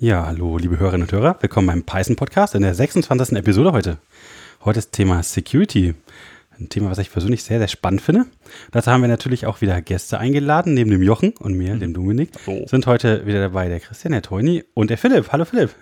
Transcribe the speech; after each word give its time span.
Ja, 0.00 0.26
hallo, 0.26 0.58
liebe 0.58 0.78
Hörerinnen 0.78 1.08
und 1.08 1.12
Hörer. 1.12 1.36
Willkommen 1.40 1.66
beim 1.66 1.82
Python 1.82 2.14
Podcast 2.14 2.54
in 2.54 2.62
der 2.62 2.72
26. 2.72 3.36
Episode 3.36 3.72
heute. 3.72 3.98
Heute 4.64 4.78
ist 4.78 4.92
Thema 4.92 5.24
Security. 5.24 5.96
Ein 6.56 6.68
Thema, 6.68 6.92
was 6.92 6.98
ich 6.98 7.10
persönlich 7.10 7.42
sehr, 7.42 7.58
sehr 7.58 7.66
spannend 7.66 8.00
finde. 8.00 8.26
Dazu 8.70 8.92
haben 8.92 9.00
wir 9.00 9.08
natürlich 9.08 9.44
auch 9.44 9.60
wieder 9.60 9.82
Gäste 9.82 10.20
eingeladen, 10.20 10.74
neben 10.74 10.92
dem 10.92 11.02
Jochen 11.02 11.32
und 11.38 11.54
mir, 11.54 11.74
dem 11.74 11.94
Dominik. 11.94 12.30
Hallo. 12.46 12.64
Sind 12.68 12.86
heute 12.86 13.26
wieder 13.26 13.40
dabei 13.40 13.66
der 13.66 13.80
Christian, 13.80 14.12
der 14.12 14.22
Toini 14.22 14.62
und 14.72 14.90
der 14.90 14.98
Philipp. 14.98 15.32
Hallo 15.32 15.44
Philipp. 15.44 15.74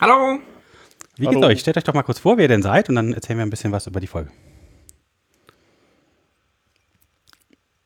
Hallo. 0.00 0.38
Wie 1.18 1.26
Hallo. 1.26 1.40
geht's 1.40 1.46
euch? 1.52 1.60
Stellt 1.60 1.76
euch 1.76 1.84
doch 1.84 1.92
mal 1.92 2.02
kurz 2.02 2.18
vor, 2.18 2.38
wer 2.38 2.46
ihr 2.46 2.48
denn 2.48 2.62
seid 2.62 2.88
und 2.88 2.94
dann 2.94 3.12
erzählen 3.12 3.40
wir 3.40 3.44
ein 3.44 3.50
bisschen 3.50 3.72
was 3.72 3.86
über 3.86 4.00
die 4.00 4.06
Folge. 4.06 4.30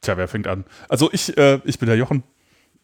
Tja, 0.02 0.16
wer 0.16 0.28
fängt 0.28 0.46
an? 0.46 0.66
Also 0.88 1.10
ich, 1.12 1.36
äh, 1.36 1.58
ich 1.64 1.80
bin 1.80 1.88
der 1.88 1.96
Jochen. 1.96 2.22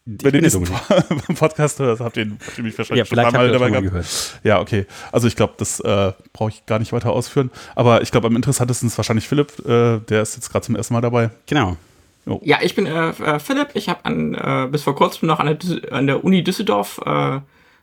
Wenn 0.05 0.33
ihr 0.33 0.41
diesen 0.41 0.63
Podcast 1.37 1.77
hört, 1.79 1.99
habt 1.99 2.17
ihr, 2.17 2.25
habt 2.25 2.57
ihr 2.57 2.63
mich 2.63 2.75
wahrscheinlich 2.77 3.07
Ja, 3.09 3.15
schon 3.15 3.17
das 3.17 3.33
dabei 3.33 3.53
schon 3.53 3.71
gehabt. 3.71 3.83
gehört. 3.83 4.39
Ja, 4.43 4.59
okay. 4.59 4.85
Also 5.11 5.27
ich 5.27 5.35
glaube, 5.35 5.53
das 5.57 5.79
äh, 5.79 6.13
brauche 6.33 6.49
ich 6.49 6.65
gar 6.65 6.79
nicht 6.79 6.91
weiter 6.91 7.11
ausführen. 7.11 7.51
Aber 7.75 8.01
ich 8.01 8.11
glaube, 8.11 8.27
am 8.27 8.35
interessantesten 8.35 8.87
ist 8.87 8.97
wahrscheinlich 8.97 9.27
Philipp. 9.27 9.59
Äh, 9.59 9.99
der 9.99 10.23
ist 10.23 10.35
jetzt 10.35 10.51
gerade 10.51 10.65
zum 10.65 10.75
ersten 10.75 10.93
Mal 10.95 11.01
dabei. 11.01 11.29
Genau. 11.45 11.77
Ja, 12.41 12.59
ich 12.61 12.73
bin 12.75 12.87
äh, 12.87 13.09
äh, 13.09 13.39
Philipp. 13.39 13.69
Ich 13.75 13.89
habe 13.89 14.09
äh, 14.09 14.67
bis 14.67 14.83
vor 14.83 14.95
kurzem 14.95 15.27
noch 15.27 15.39
an 15.39 15.57
der, 15.57 15.93
an 15.93 16.07
der 16.07 16.23
Uni 16.23 16.43
Düsseldorf 16.43 16.99
äh, 17.05 17.39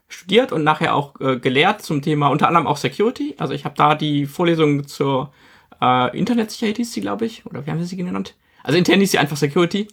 studiert 0.09 0.51
und 0.53 0.65
nachher 0.65 0.95
auch 0.95 1.21
äh, 1.21 1.39
gelehrt 1.39 1.83
zum 1.83 2.03
Thema 2.03 2.29
unter 2.29 2.49
anderem 2.49 2.67
auch 2.67 2.79
Security. 2.79 3.35
Also 3.39 3.55
ich 3.55 3.65
habe 3.65 3.75
da 3.77 3.95
die 3.95 4.27
Vorlesung 4.27 4.89
zur 4.89 5.33
äh, 5.81 6.17
Internetsicherheit 6.19 6.77
hieß 6.79 6.93
sie, 6.93 7.01
glaube 7.01 7.27
ich, 7.27 7.47
oder 7.47 7.65
wie 7.65 7.71
haben 7.71 7.79
wir 7.79 7.87
sie 7.87 7.97
genannt? 7.97 8.35
Also 8.69 8.77
intern 8.77 9.01
hieß 9.01 9.13
sie 9.13 9.19
einfach 9.19 9.39
Security. 9.39 9.89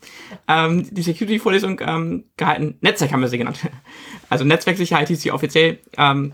Ähm, 0.50 0.94
die 0.94 1.02
Security-Vorlesung 1.02 1.80
ähm, 1.82 2.26
gehalten. 2.36 2.78
Netzwerk 2.82 3.14
haben 3.14 3.22
wir 3.22 3.30
sie 3.30 3.38
genannt. 3.38 3.60
Also 4.30 4.44
Netzwerksicherheit 4.44 5.08
hieß 5.08 5.22
sie 5.22 5.32
offiziell. 5.32 5.80
Ähm, 5.98 6.34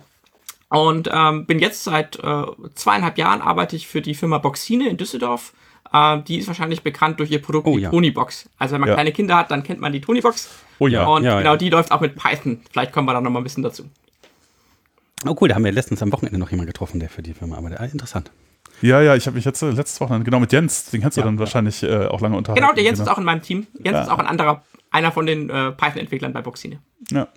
und 0.69 1.07
ähm, 1.13 1.45
bin 1.45 1.59
jetzt 1.59 1.83
seit 1.83 2.15
äh, 2.17 2.43
zweieinhalb 2.73 3.19
Jahren 3.19 3.41
arbeite 3.41 3.75
ich 3.75 3.87
für 3.87 4.01
die 4.01 4.15
Firma 4.15 4.39
Boxine 4.39 4.89
in 4.89 4.97
Düsseldorf. 4.97 5.53
Äh, 5.93 6.21
die 6.23 6.37
ist 6.39 6.47
wahrscheinlich 6.47 6.81
bekannt 6.81 7.19
durch 7.19 7.29
ihr 7.29 7.41
Produkt 7.43 7.67
Oh, 7.67 7.75
die 7.75 7.83
ja. 7.83 7.89
Tonybox. 7.91 8.49
Also 8.57 8.73
wenn 8.73 8.81
man 8.81 8.87
Ja. 8.89 8.95
kleine 8.95 9.11
Kinder 9.11 9.35
hat, 9.35 9.51
dann 9.51 9.61
kennt 9.61 9.79
man 9.79 9.93
die 9.93 10.01
Tonybox. 10.01 10.49
Oh 10.79 10.87
ja. 10.87 11.05
Und 11.05 11.23
Ja, 11.23 11.37
genau 11.37 11.57
die 11.57 11.69
läuft 11.69 11.91
auch 11.91 12.01
mit 12.01 12.15
Python. 12.15 12.61
Vielleicht 12.71 12.91
kommen 12.91 13.07
wir 13.07 13.13
da 13.13 13.21
noch 13.21 13.29
mal 13.29 13.41
ein 13.41 13.43
bisschen 13.43 13.61
dazu. 13.61 13.83
Oh 15.27 15.35
cool, 15.39 15.49
da 15.49 15.53
haben 15.55 15.63
wir 15.65 15.71
letztens 15.71 16.01
am 16.01 16.11
Wochenende 16.11 16.39
noch 16.39 16.49
jemanden 16.49 16.71
getroffen, 16.71 16.99
der 16.99 17.09
für 17.09 17.21
die 17.21 17.35
Firma 17.35 17.57
arbeitet. 17.57 17.79
Ah, 17.79 17.85
interessant. 17.85 18.31
Ja, 18.81 19.01
ja, 19.01 19.15
ich 19.15 19.25
habe 19.27 19.35
mich 19.35 19.45
jetzt 19.45 19.61
letztes 19.61 19.99
Wochenende, 20.01 20.25
genau 20.25 20.39
mit 20.39 20.51
Jens, 20.51 20.85
den 20.91 21.01
kennst 21.01 21.17
du 21.17 21.21
Ja, 21.21 21.25
dann 21.25 21.35
ja. 21.35 21.39
wahrscheinlich 21.39 21.83
äh, 21.83 22.05
auch 22.07 22.21
lange 22.21 22.35
unterhalten. 22.37 22.61
Genau, 22.61 22.73
der 22.73 22.83
Jens 22.83 22.99
ist 22.99 23.07
auch 23.07 23.17
in 23.17 23.23
meinem 23.23 23.41
Team. 23.41 23.67
Jens 23.83 23.95
Ja. 23.95 24.01
ist 24.03 24.09
auch 24.09 24.19
ein 24.19 24.25
anderer, 24.27 24.63
einer 24.91 25.11
von 25.11 25.25
den 25.25 25.49
äh, 25.49 25.71
Python-Entwicklern 25.71 26.33
bei 26.33 26.41
Boxine. 26.41 26.79
Ja, 27.11 27.27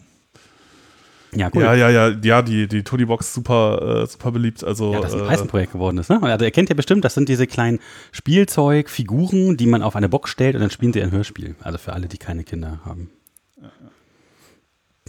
Ja, 1.35 1.51
cool. 1.55 1.63
ja, 1.65 1.75
ja, 1.75 1.91
ja, 1.91 2.09
ja, 2.23 2.43
die, 2.43 2.69
die 2.69 2.83
Tony-Box 2.85 3.35
super, 3.35 4.03
äh, 4.05 4.07
super 4.07 4.31
beliebt. 4.31 4.63
Also, 4.65 4.93
Ja, 4.93 5.01
das 5.01 5.13
ein 5.15 5.21
äh, 5.21 5.29
Python-Projekt 5.29 5.73
geworden 5.73 5.99
ist. 5.99 6.09
Ne? 6.09 6.23
Also 6.23 6.45
ihr 6.45 6.51
kennt 6.53 6.69
ja 6.69 6.75
bestimmt, 6.75 7.05
das 7.05 7.15
sind 7.15 7.29
diese 7.29 7.47
kleinen 7.47 7.81
Spielzeugfiguren, 8.13 9.57
die 9.57 9.67
man 9.67 9.83
auf 9.83 9.97
eine 9.97 10.09
Box 10.09 10.31
stellt 10.31 10.55
und 10.55 10.61
dann 10.63 10.71
spielen 10.71 10.93
sie 10.93 11.03
ein 11.03 11.11
Hörspiel. 11.11 11.57
Also 11.61 11.79
für 11.79 11.93
alle, 11.93 12.07
die 12.09 12.19
keine 12.19 12.45
Kinder 12.45 12.81
haben. 12.85 13.11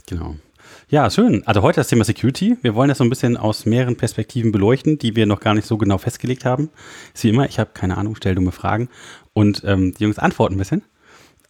Genau. 0.06 0.36
Ja, 0.88 1.10
schön. 1.10 1.44
Also 1.48 1.62
heute 1.62 1.80
das 1.80 1.88
Thema 1.88 2.04
Security. 2.04 2.58
Wir 2.62 2.76
wollen 2.76 2.88
das 2.88 2.98
so 2.98 3.04
ein 3.04 3.10
bisschen 3.10 3.36
aus 3.36 3.66
mehreren 3.66 3.96
Perspektiven 3.96 4.52
beleuchten, 4.52 4.98
die 4.98 5.16
wir 5.16 5.26
noch 5.26 5.40
gar 5.40 5.52
nicht 5.52 5.66
so 5.66 5.78
genau 5.78 5.98
festgelegt 5.98 6.44
haben. 6.44 6.70
Ist 7.12 7.24
wie 7.24 7.30
immer, 7.30 7.46
ich 7.46 7.58
habe 7.58 7.70
keine 7.74 7.98
Ahnung, 7.98 8.14
stell 8.14 8.36
dumme 8.36 8.52
Fragen. 8.52 8.88
Und 9.32 9.64
ähm, 9.64 9.94
die 9.94 10.04
Jungs 10.04 10.20
antworten 10.20 10.54
ein 10.54 10.58
bisschen. 10.58 10.84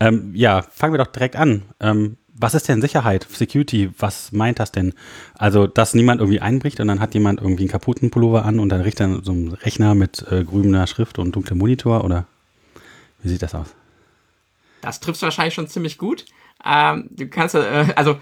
Ähm, 0.00 0.30
ja, 0.34 0.62
fangen 0.62 0.94
wir 0.94 1.04
doch 1.04 1.12
direkt 1.12 1.36
an. 1.36 1.64
Ähm, 1.80 2.16
was 2.32 2.54
ist 2.54 2.66
denn 2.68 2.80
Sicherheit, 2.80 3.26
Security? 3.30 3.90
Was 3.98 4.32
meint 4.32 4.58
das 4.58 4.72
denn? 4.72 4.94
Also, 5.34 5.66
dass 5.66 5.92
niemand 5.92 6.22
irgendwie 6.22 6.40
einbricht 6.40 6.80
und 6.80 6.88
dann 6.88 7.00
hat 7.00 7.12
jemand 7.12 7.42
irgendwie 7.42 7.64
einen 7.64 7.70
kaputten 7.70 8.10
Pullover 8.10 8.46
an 8.46 8.58
und 8.58 8.70
dann 8.70 8.80
riecht 8.80 9.00
dann 9.00 9.22
so 9.22 9.32
ein 9.32 9.52
Rechner 9.52 9.94
mit 9.94 10.24
äh, 10.30 10.44
grüner 10.44 10.86
Schrift 10.86 11.18
und 11.18 11.36
dunklem 11.36 11.58
Monitor 11.58 12.04
oder 12.04 12.26
wie 13.22 13.28
sieht 13.28 13.42
das 13.42 13.54
aus? 13.54 13.74
Das 14.80 14.98
triffst 15.00 15.20
du 15.20 15.26
wahrscheinlich 15.26 15.52
schon 15.52 15.68
ziemlich 15.68 15.98
gut. 15.98 16.24
Ähm, 16.64 17.10
du 17.10 17.28
kannst, 17.28 17.54
äh, 17.54 17.92
also 17.96 18.16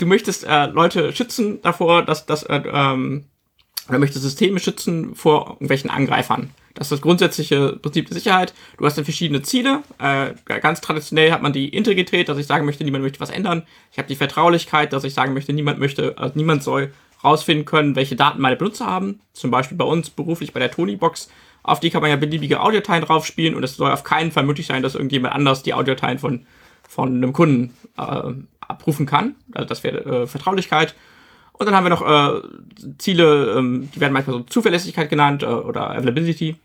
du 0.00 0.06
möchtest 0.06 0.44
äh, 0.44 0.66
Leute 0.66 1.14
schützen 1.14 1.60
davor, 1.62 2.02
dass 2.04 2.26
das 2.26 2.42
äh, 2.44 2.62
ähm, 2.72 3.26
oder 3.88 3.98
möchtest 3.98 4.22
Systeme 4.22 4.60
schützen 4.60 5.14
vor 5.14 5.50
irgendwelchen 5.50 5.90
Angreifern. 5.90 6.50
Das 6.74 6.86
ist 6.86 6.92
das 6.92 7.00
grundsätzliche 7.00 7.76
Prinzip 7.82 8.06
der 8.06 8.14
Sicherheit. 8.14 8.54
Du 8.78 8.86
hast 8.86 8.96
dann 8.96 9.04
verschiedene 9.04 9.42
Ziele. 9.42 9.82
Äh, 9.98 10.34
ganz 10.60 10.80
traditionell 10.80 11.32
hat 11.32 11.42
man 11.42 11.52
die 11.52 11.68
Integrität, 11.68 12.28
dass 12.28 12.38
ich 12.38 12.46
sagen 12.46 12.64
möchte, 12.64 12.84
niemand 12.84 13.02
möchte 13.02 13.20
was 13.20 13.30
ändern. 13.30 13.64
Ich 13.90 13.98
habe 13.98 14.08
die 14.08 14.16
Vertraulichkeit, 14.16 14.92
dass 14.92 15.04
ich 15.04 15.12
sagen 15.12 15.34
möchte, 15.34 15.52
niemand 15.52 15.80
möchte, 15.80 16.16
also 16.16 16.32
niemand 16.36 16.62
soll 16.62 16.92
rausfinden 17.24 17.66
können, 17.66 17.96
welche 17.96 18.16
Daten 18.16 18.40
meine 18.40 18.56
Benutzer 18.56 18.86
haben. 18.86 19.20
Zum 19.32 19.50
Beispiel 19.50 19.76
bei 19.76 19.84
uns 19.84 20.08
beruflich 20.10 20.52
bei 20.52 20.60
der 20.60 20.70
Tony-Box. 20.70 21.28
Auf 21.62 21.80
die 21.80 21.90
kann 21.90 22.00
man 22.00 22.10
ja 22.10 22.16
beliebige 22.16 22.60
Audiodateien 22.60 23.04
draufspielen 23.04 23.54
und 23.54 23.64
es 23.64 23.76
soll 23.76 23.90
auf 23.90 24.04
keinen 24.04 24.32
Fall 24.32 24.44
möglich 24.44 24.66
sein, 24.66 24.82
dass 24.82 24.94
irgendjemand 24.94 25.34
anders 25.34 25.62
die 25.62 25.74
Audiodateien 25.74 26.18
von, 26.18 26.46
von 26.90 27.14
einem 27.14 27.32
Kunden 27.32 27.72
äh, 27.96 28.32
abrufen 28.58 29.06
kann. 29.06 29.36
Also 29.52 29.68
das 29.68 29.84
wäre 29.84 30.22
äh, 30.22 30.26
Vertraulichkeit. 30.26 30.96
Und 31.52 31.66
dann 31.66 31.76
haben 31.76 31.84
wir 31.84 31.90
noch 31.90 32.02
äh, 32.02 32.42
Ziele, 32.98 33.54
ähm, 33.56 33.88
die 33.94 34.00
werden 34.00 34.12
manchmal 34.12 34.38
so 34.38 34.42
Zuverlässigkeit 34.42 35.08
genannt 35.08 35.44
äh, 35.44 35.46
oder 35.46 35.90
Availability, 35.90 36.56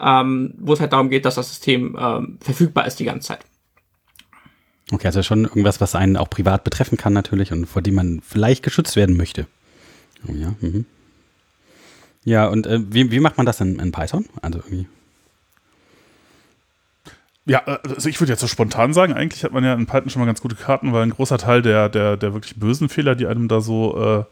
ähm, 0.00 0.54
wo 0.58 0.74
es 0.74 0.80
halt 0.80 0.92
darum 0.92 1.10
geht, 1.10 1.24
dass 1.24 1.34
das 1.34 1.48
System 1.48 1.96
ähm, 1.98 2.38
verfügbar 2.40 2.86
ist 2.86 3.00
die 3.00 3.04
ganze 3.04 3.28
Zeit. 3.28 3.40
Okay, 4.92 5.06
also 5.06 5.24
schon 5.24 5.44
irgendwas, 5.44 5.80
was 5.80 5.96
einen 5.96 6.16
auch 6.16 6.30
privat 6.30 6.62
betreffen 6.62 6.96
kann 6.96 7.12
natürlich 7.12 7.50
und 7.50 7.66
vor 7.66 7.82
dem 7.82 7.96
man 7.96 8.20
vielleicht 8.24 8.62
geschützt 8.62 8.94
werden 8.94 9.16
möchte. 9.16 9.48
Oh 10.28 10.32
ja, 10.32 10.54
mhm. 10.60 10.86
Ja, 12.22 12.46
und 12.46 12.68
äh, 12.68 12.78
wie, 12.88 13.10
wie 13.10 13.20
macht 13.20 13.36
man 13.36 13.46
das 13.46 13.60
in, 13.60 13.80
in 13.80 13.90
Python? 13.90 14.26
Also 14.42 14.60
irgendwie. 14.60 14.86
Ja, 17.44 17.62
äh, 17.66 17.78
also 17.88 18.08
ich 18.08 18.20
würde 18.20 18.32
jetzt 18.32 18.40
so 18.40 18.46
spontan 18.46 18.92
sagen, 18.92 19.12
eigentlich 19.12 19.44
hat 19.44 19.52
man 19.52 19.64
ja 19.64 19.74
in 19.74 19.86
Python 19.86 20.10
schon 20.10 20.20
mal 20.20 20.26
ganz 20.26 20.40
gute 20.40 20.56
Karten, 20.56 20.92
weil 20.92 21.02
ein 21.02 21.10
großer 21.10 21.38
Teil 21.38 21.62
der, 21.62 21.88
der, 21.88 22.16
der 22.16 22.34
wirklich 22.34 22.58
bösen 22.58 22.88
Fehler, 22.88 23.14
die 23.14 23.26
einem 23.26 23.48
da 23.48 23.60
so 23.60 23.98
äh, 24.00 24.24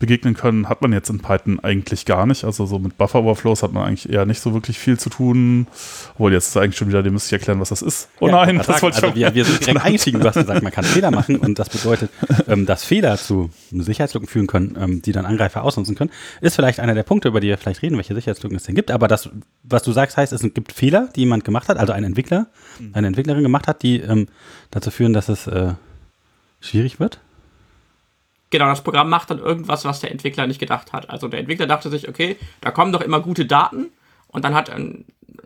begegnen 0.00 0.34
können, 0.34 0.68
hat 0.68 0.80
man 0.80 0.94
jetzt 0.94 1.10
in 1.10 1.20
Python 1.20 1.60
eigentlich 1.60 2.06
gar 2.06 2.26
nicht. 2.26 2.42
Also 2.44 2.64
so 2.64 2.78
mit 2.78 2.96
Buffer-Overflows 2.96 3.62
hat 3.62 3.72
man 3.72 3.86
eigentlich 3.86 4.10
eher 4.10 4.24
nicht 4.24 4.40
so 4.40 4.54
wirklich 4.54 4.78
viel 4.78 4.98
zu 4.98 5.10
tun. 5.10 5.66
Obwohl, 6.14 6.32
jetzt 6.32 6.48
ist 6.48 6.56
eigentlich 6.56 6.76
schon 6.76 6.88
wieder, 6.88 7.02
dem 7.02 7.12
müsste 7.12 7.28
ich 7.28 7.40
erklären, 7.40 7.60
was 7.60 7.68
das 7.68 7.82
ist. 7.82 8.08
Oh 8.18 8.26
Ja, 8.26 8.46
nein, 8.46 8.56
das 8.56 8.82
wollte 8.82 8.82
wollte 8.82 8.98
ich 8.98 9.04
also 9.04 9.14
wir, 9.14 9.34
wir 9.34 9.44
sind 9.44 9.60
direkt 9.66 9.84
eingestiegen. 9.84 10.20
Du 10.20 10.26
hast 10.26 10.36
gesagt, 10.36 10.62
man 10.62 10.72
kann 10.72 10.84
Fehler 10.84 11.10
machen 11.10 11.36
und 11.36 11.58
das 11.58 11.68
bedeutet, 11.68 12.10
ähm, 12.48 12.64
dass 12.64 12.82
Fehler 12.82 13.18
zu 13.18 13.50
Sicherheitslücken 13.70 14.26
führen 14.26 14.46
können, 14.46 14.74
ähm, 14.80 15.02
die 15.02 15.12
dann 15.12 15.26
Angreifer 15.26 15.62
ausnutzen 15.62 15.94
können. 15.96 16.10
Ist 16.40 16.56
vielleicht 16.56 16.80
einer 16.80 16.94
der 16.94 17.02
Punkte, 17.02 17.28
über 17.28 17.40
die 17.40 17.48
wir 17.48 17.58
vielleicht 17.58 17.82
reden, 17.82 17.96
welche 17.96 18.14
Sicherheitslücken 18.14 18.56
es 18.56 18.64
denn 18.64 18.74
gibt. 18.74 18.90
Aber 18.90 19.06
das, 19.06 19.28
was 19.64 19.82
du 19.82 19.92
sagst, 19.92 20.16
heißt, 20.16 20.32
es 20.32 20.40
gibt 20.40 20.72
Fehler, 20.72 21.10
die 21.14 21.20
jemand 21.20 21.44
gemacht 21.44 21.68
hat, 21.68 21.76
also 21.76 21.92
ein 21.92 22.04
Entwickler, 22.04 22.46
eine 22.94 23.06
Entwicklerin 23.06 23.42
gemacht 23.42 23.68
hat, 23.68 23.82
die 23.82 24.00
ähm, 24.00 24.28
dazu 24.70 24.90
führen, 24.90 25.12
dass 25.12 25.28
es 25.28 25.46
äh, 25.46 25.74
schwierig 26.62 27.00
wird. 27.00 27.20
Genau, 28.50 28.66
das 28.66 28.82
Programm 28.82 29.08
macht 29.08 29.30
dann 29.30 29.38
irgendwas, 29.38 29.84
was 29.84 30.00
der 30.00 30.10
Entwickler 30.10 30.46
nicht 30.46 30.58
gedacht 30.58 30.92
hat. 30.92 31.08
Also 31.08 31.28
der 31.28 31.38
Entwickler 31.38 31.66
dachte 31.66 31.88
sich, 31.88 32.08
okay, 32.08 32.36
da 32.60 32.72
kommen 32.72 32.92
doch 32.92 33.00
immer 33.00 33.20
gute 33.20 33.46
Daten 33.46 33.86
und 34.26 34.44
dann 34.44 34.54
hat 34.54 34.70
ein, 34.70 35.04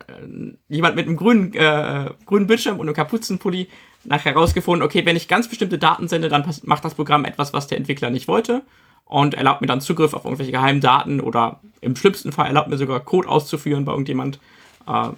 äh, 0.09 0.55
jemand 0.69 0.97
mit 0.97 1.07
einem 1.07 1.17
grünen, 1.17 1.53
äh, 1.53 2.11
grünen 2.25 2.47
Bildschirm 2.47 2.81
und 2.81 2.87
einem 2.87 2.97
Kapuzenpulli 2.97 3.69
nachher 4.05 4.33
herausgefunden, 4.35 4.85
okay, 4.85 5.05
wenn 5.05 5.17
ich 5.17 5.29
ganz 5.29 5.49
bestimmte 5.49 5.79
Daten 5.79 6.09
sende, 6.09 6.29
dann 6.29 6.45
macht 6.65 6.85
das 6.85 6.95
Programm 6.95 7.25
etwas, 7.25 7.53
was 7.53 7.67
der 7.67 7.79
Entwickler 7.79 8.11
nicht 8.11 8.27
wollte 8.29 8.63
und 9.05 9.35
erlaubt 9.35 9.61
mir 9.61 9.67
dann 9.67 9.81
Zugriff 9.81 10.15
auf 10.15 10.25
irgendwelche 10.25 10.53
geheimen 10.53 10.81
Daten 10.81 11.21
oder 11.21 11.61
im 11.81 11.97
schlimmsten 11.97 12.33
Fall 12.33 12.47
erlaubt 12.47 12.69
mir 12.69 12.79
sogar 12.79 13.01
Code 13.01 13.29
auszuführen 13.29 13.85
bei 13.85 13.93
irgendjemand. 13.93 14.39
Äh, 14.87 15.09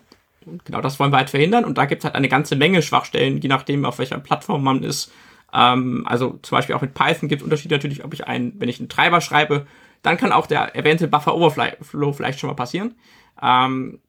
genau 0.64 0.80
das 0.80 0.98
wollen 0.98 1.12
wir 1.12 1.18
halt 1.18 1.30
verhindern 1.30 1.64
und 1.64 1.78
da 1.78 1.84
gibt 1.86 2.00
es 2.00 2.04
halt 2.04 2.14
eine 2.14 2.28
ganze 2.28 2.56
Menge 2.56 2.82
Schwachstellen, 2.82 3.40
je 3.40 3.48
nachdem, 3.48 3.84
auf 3.84 3.98
welcher 3.98 4.18
Plattform 4.18 4.64
man 4.64 4.82
ist. 4.82 5.12
Ähm, 5.56 6.04
also 6.06 6.38
zum 6.42 6.56
Beispiel 6.56 6.74
auch 6.74 6.82
mit 6.82 6.92
Python 6.92 7.28
gibt 7.28 7.40
es 7.40 7.44
Unterschiede 7.44 7.74
natürlich, 7.74 8.04
ob 8.04 8.12
ich 8.12 8.26
einen, 8.26 8.60
wenn 8.60 8.68
ich 8.68 8.78
einen 8.78 8.90
Treiber 8.90 9.20
schreibe, 9.20 9.66
dann 10.02 10.18
kann 10.18 10.30
auch 10.30 10.46
der 10.46 10.76
erwähnte 10.76 11.08
Buffer 11.08 11.34
Overflow 11.34 12.12
vielleicht 12.12 12.38
schon 12.38 12.48
mal 12.48 12.54
passieren. 12.54 12.94
Ähm, 13.42 14.00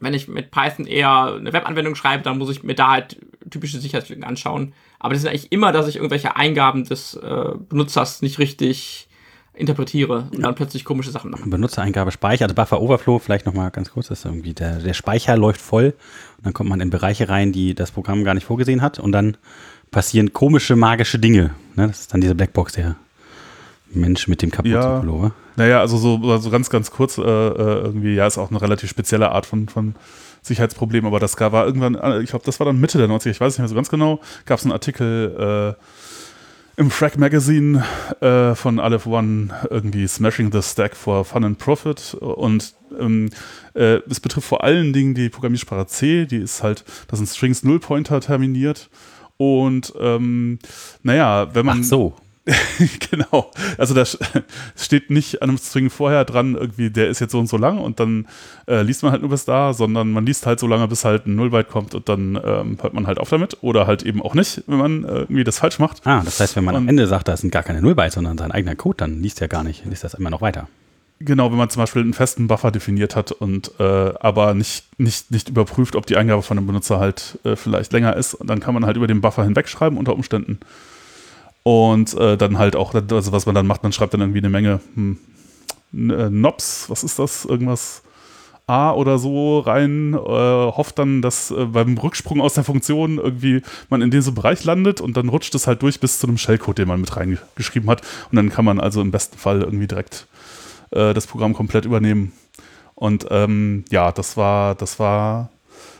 wenn 0.00 0.14
ich 0.14 0.28
mit 0.28 0.50
Python 0.50 0.86
eher 0.86 1.36
eine 1.38 1.52
Webanwendung 1.52 1.94
schreibe, 1.94 2.22
dann 2.22 2.36
muss 2.36 2.50
ich 2.50 2.62
mir 2.62 2.74
da 2.74 2.90
halt 2.90 3.18
typische 3.50 3.78
Sicherheitslücken 3.78 4.24
anschauen. 4.24 4.74
Aber 4.98 5.14
das 5.14 5.22
ist 5.22 5.28
eigentlich 5.28 5.52
immer, 5.52 5.72
dass 5.72 5.88
ich 5.88 5.96
irgendwelche 5.96 6.36
Eingaben 6.36 6.84
des 6.84 7.14
äh, 7.14 7.52
Benutzers 7.68 8.20
nicht 8.20 8.38
richtig 8.38 9.08
interpretiere 9.54 10.28
und 10.34 10.42
dann 10.42 10.54
plötzlich 10.54 10.84
komische 10.84 11.10
Sachen 11.10 11.30
mache. 11.30 11.48
Benutzereingabe 11.48 12.10
Speicher, 12.10 12.44
also 12.44 12.54
Buffer 12.54 12.80
Overflow, 12.80 13.18
vielleicht 13.18 13.44
nochmal 13.46 13.70
ganz 13.70 13.90
kurz, 13.90 14.08
das 14.08 14.20
ist 14.20 14.24
irgendwie 14.24 14.54
der, 14.54 14.78
der 14.78 14.94
Speicher 14.94 15.36
läuft 15.36 15.60
voll 15.60 15.94
und 16.38 16.46
dann 16.46 16.54
kommt 16.54 16.70
man 16.70 16.80
in 16.80 16.90
Bereiche 16.90 17.28
rein, 17.28 17.52
die 17.52 17.74
das 17.74 17.90
Programm 17.90 18.24
gar 18.24 18.34
nicht 18.34 18.44
vorgesehen 18.44 18.80
hat 18.80 18.98
und 18.98 19.12
dann 19.12 19.36
passieren 19.92 20.32
komische, 20.32 20.74
magische 20.74 21.20
Dinge. 21.20 21.54
Ne? 21.76 21.86
Das 21.86 22.00
ist 22.00 22.12
dann 22.12 22.20
diese 22.20 22.34
Blackbox, 22.34 22.72
der 22.72 22.96
Mensch 23.94 24.26
mit 24.26 24.42
dem 24.42 24.50
kaputten 24.50 24.72
Ja. 24.72 24.98
Pullover. 24.98 25.32
Naja, 25.54 25.80
also 25.80 25.98
so 25.98 26.18
also 26.30 26.50
ganz, 26.50 26.70
ganz 26.70 26.90
kurz, 26.90 27.18
äh, 27.18 27.22
äh, 27.22 27.24
irgendwie, 27.24 28.14
ja, 28.14 28.26
ist 28.26 28.38
auch 28.38 28.50
eine 28.50 28.60
relativ 28.60 28.90
spezielle 28.90 29.30
Art 29.30 29.46
von, 29.46 29.68
von 29.68 29.94
Sicherheitsproblem, 30.40 31.04
aber 31.04 31.20
das 31.20 31.38
war 31.38 31.66
irgendwann, 31.66 31.94
äh, 31.94 32.20
ich 32.22 32.30
glaube, 32.30 32.44
das 32.44 32.58
war 32.58 32.64
dann 32.64 32.80
Mitte 32.80 32.98
der 32.98 33.06
90er, 33.06 33.30
ich 33.30 33.40
weiß 33.40 33.52
nicht 33.52 33.58
mehr 33.58 33.68
so 33.68 33.74
ganz 33.74 33.90
genau, 33.90 34.20
gab 34.46 34.58
es 34.58 34.64
einen 34.64 34.72
Artikel, 34.72 35.76
äh, 35.78 35.82
im 36.76 36.90
Frag 36.90 37.18
Magazine 37.18 37.84
äh, 38.20 38.54
von 38.54 38.80
Aleph 38.80 39.06
One 39.06 39.50
irgendwie 39.68 40.08
Smashing 40.08 40.50
the 40.52 40.62
Stack 40.62 40.96
for 40.96 41.24
Fun 41.26 41.44
and 41.44 41.58
Profit 41.58 42.14
und 42.14 42.72
ähm, 42.98 43.28
äh, 43.74 44.00
es 44.08 44.20
betrifft 44.20 44.48
vor 44.48 44.64
allen 44.64 44.94
Dingen 44.94 45.14
die 45.14 45.28
Programmiersprache 45.28 45.86
C, 45.86 46.24
die 46.24 46.38
ist 46.38 46.62
halt, 46.62 46.84
das 47.08 47.18
sind 47.18 47.28
Strings 47.28 47.62
Null 47.62 47.78
Pointer 47.78 48.20
terminiert 48.20 48.88
und 49.42 49.92
ähm, 50.00 50.58
naja, 51.02 51.54
wenn 51.54 51.66
man 51.66 51.80
Ach 51.80 51.84
so. 51.84 52.14
genau. 53.10 53.52
Also 53.78 53.94
da 53.94 54.04
steht 54.76 55.10
nicht 55.10 55.42
an 55.42 55.50
einem 55.50 55.58
String 55.58 55.90
vorher 55.90 56.24
dran, 56.24 56.56
irgendwie, 56.56 56.90
der 56.90 57.08
ist 57.08 57.20
jetzt 57.20 57.30
so 57.32 57.38
und 57.38 57.46
so 57.46 57.56
lang 57.56 57.78
und 57.78 58.00
dann 58.00 58.26
äh, 58.66 58.82
liest 58.82 59.04
man 59.04 59.12
halt 59.12 59.22
nur 59.22 59.30
bis 59.30 59.44
da, 59.44 59.72
sondern 59.72 60.10
man 60.10 60.26
liest 60.26 60.44
halt 60.46 60.58
so 60.58 60.66
lange, 60.66 60.88
bis 60.88 61.04
halt 61.04 61.26
ein 61.26 61.36
Nullbyte 61.36 61.68
kommt 61.68 61.94
und 61.94 62.08
dann 62.08 62.34
ähm, 62.44 62.78
hört 62.82 62.94
man 62.94 63.06
halt 63.06 63.18
auf 63.20 63.30
damit. 63.30 63.58
Oder 63.62 63.86
halt 63.86 64.02
eben 64.02 64.20
auch 64.20 64.34
nicht, 64.34 64.64
wenn 64.66 64.78
man 64.78 65.04
äh, 65.04 65.18
irgendwie 65.20 65.44
das 65.44 65.60
falsch 65.60 65.78
macht. 65.78 66.04
Ah, 66.04 66.22
das 66.24 66.40
heißt, 66.40 66.56
wenn 66.56 66.64
man 66.64 66.74
Und- 66.74 66.82
am 66.82 66.88
Ende 66.88 67.06
sagt, 67.06 67.28
da 67.28 67.36
sind 67.36 67.52
gar 67.52 67.62
keine 67.62 67.80
Nullbytes, 67.80 68.14
sondern 68.14 68.36
sein 68.36 68.50
eigener 68.50 68.74
Code, 68.74 68.96
dann 68.96 69.22
liest 69.22 69.40
er 69.40 69.46
gar 69.46 69.62
nicht, 69.62 69.84
liest 69.84 70.02
das 70.02 70.14
immer 70.14 70.30
noch 70.30 70.40
weiter. 70.40 70.66
Genau, 71.24 71.50
wenn 71.50 71.58
man 71.58 71.70
zum 71.70 71.80
Beispiel 71.82 72.02
einen 72.02 72.14
festen 72.14 72.48
Buffer 72.48 72.70
definiert 72.70 73.14
hat 73.14 73.32
und 73.32 73.72
äh, 73.78 74.12
aber 74.20 74.54
nicht, 74.54 74.86
nicht, 74.98 75.30
nicht 75.30 75.48
überprüft, 75.48 75.94
ob 75.94 76.06
die 76.06 76.16
Eingabe 76.16 76.42
von 76.42 76.56
dem 76.56 76.66
Benutzer 76.66 76.98
halt 76.98 77.38
äh, 77.44 77.54
vielleicht 77.54 77.92
länger 77.92 78.16
ist, 78.16 78.36
dann 78.42 78.60
kann 78.60 78.74
man 78.74 78.86
halt 78.86 78.96
über 78.96 79.06
den 79.06 79.20
Buffer 79.20 79.44
hinwegschreiben 79.44 79.98
unter 79.98 80.14
Umständen. 80.14 80.58
Und 81.62 82.14
äh, 82.14 82.36
dann 82.36 82.58
halt 82.58 82.74
auch, 82.74 82.94
also 82.94 83.32
was 83.32 83.46
man 83.46 83.54
dann 83.54 83.66
macht, 83.66 83.84
man 83.84 83.92
schreibt 83.92 84.14
dann 84.14 84.20
irgendwie 84.20 84.40
eine 84.40 84.50
Menge 84.50 84.80
hm, 84.94 85.18
äh, 85.92 86.28
Nobs, 86.30 86.90
was 86.90 87.04
ist 87.04 87.18
das? 87.18 87.44
Irgendwas 87.44 88.02
A 88.66 88.92
oder 88.92 89.18
so 89.18 89.60
rein, 89.60 90.14
äh, 90.14 90.16
hofft 90.16 90.98
dann, 90.98 91.22
dass 91.22 91.50
äh, 91.50 91.66
beim 91.66 91.98
Rücksprung 91.98 92.40
aus 92.40 92.54
der 92.54 92.64
Funktion 92.64 93.18
irgendwie 93.18 93.62
man 93.90 94.02
in 94.02 94.10
diesem 94.10 94.34
Bereich 94.34 94.64
landet 94.64 95.00
und 95.00 95.16
dann 95.16 95.28
rutscht 95.28 95.54
es 95.54 95.66
halt 95.66 95.82
durch 95.82 96.00
bis 96.00 96.18
zu 96.18 96.26
einem 96.26 96.38
Shellcode, 96.38 96.78
den 96.78 96.88
man 96.88 97.00
mit 97.00 97.16
reingeschrieben 97.16 97.90
hat. 97.90 98.02
Und 98.30 98.36
dann 98.36 98.50
kann 98.50 98.64
man 98.64 98.80
also 98.80 99.00
im 99.00 99.10
besten 99.10 99.36
Fall 99.36 99.62
irgendwie 99.62 99.86
direkt 99.86 100.26
äh, 100.92 101.14
das 101.14 101.26
Programm 101.26 101.54
komplett 101.54 101.84
übernehmen. 101.84 102.32
Und 102.94 103.26
ähm, 103.30 103.84
ja, 103.90 104.12
das 104.12 104.36
war, 104.36 104.74
das 104.74 104.98
war 104.98 105.50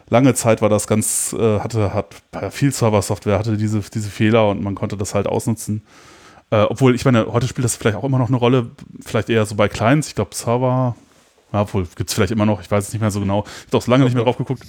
lange 0.09 0.35
Zeit 0.35 0.63
war 0.63 0.69
das 0.69 0.87
ganz, 0.87 1.35
äh, 1.37 1.59
hatte, 1.61 1.93
hat 1.95 2.15
viel 2.51 2.71
Server-Software 2.71 3.39
hatte 3.39 3.57
diese, 3.57 3.81
diese 3.81 4.11
Fehler 4.11 4.49
und 4.49 4.63
man 4.63 4.75
konnte 4.75 4.97
das 4.97 5.15
halt 5.15 5.27
ausnutzen. 5.27 5.83
Äh, 6.51 6.63
obwohl, 6.69 6.95
ich 6.95 7.05
meine, 7.05 7.27
heute 7.33 7.49
spielt 7.49 7.65
das 7.65 7.77
vielleicht 7.77 7.97
auch 7.97 8.05
immer 8.05 8.19
noch 8.19 8.29
eine 8.29 8.37
Rolle, 8.37 8.71
vielleicht 9.05 9.31
eher 9.31 9.47
so 9.47 9.55
bei 9.55 9.69
Clients. 9.69 10.09
Ich 10.09 10.15
glaube, 10.15 10.35
Server, 10.35 10.95
ja, 11.53 11.63
obwohl, 11.63 11.87
gibt 11.97 12.11
es 12.11 12.15
vielleicht 12.15 12.31
immer 12.31 12.47
noch, 12.47 12.61
ich 12.61 12.71
weiß 12.71 12.87
es 12.87 12.93
nicht 12.93 13.01
mehr 13.01 13.11
so 13.11 13.21
genau. 13.21 13.45
Ich 13.47 13.67
habe 13.69 13.79
auch 13.79 13.83
so 13.83 13.91
lange 13.91 14.05
nicht 14.05 14.15
mehr 14.15 14.25
drauf 14.25 14.37
geguckt. 14.37 14.65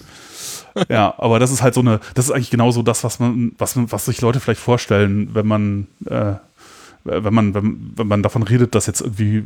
ja, 0.90 1.14
aber 1.18 1.40
das 1.40 1.52
ist 1.52 1.62
halt 1.62 1.74
so 1.74 1.82
eine, 1.82 2.00
das 2.16 2.26
ist 2.26 2.32
eigentlich 2.32 2.50
genauso 2.50 2.82
das, 2.82 3.04
was 3.04 3.20
man, 3.20 3.52
was, 3.58 3.76
was 3.76 4.06
sich 4.06 4.22
Leute 4.22 4.40
vielleicht 4.40 4.62
vorstellen, 4.62 5.36
wenn 5.36 5.46
man, 5.46 5.88
äh, 6.06 6.36
wenn 7.04 7.34
man, 7.34 7.54
wenn, 7.54 7.94
wenn 7.96 8.08
man 8.08 8.24
davon 8.24 8.44
redet, 8.44 8.76
dass 8.76 8.88
jetzt 8.88 9.02
irgendwie 9.02 9.44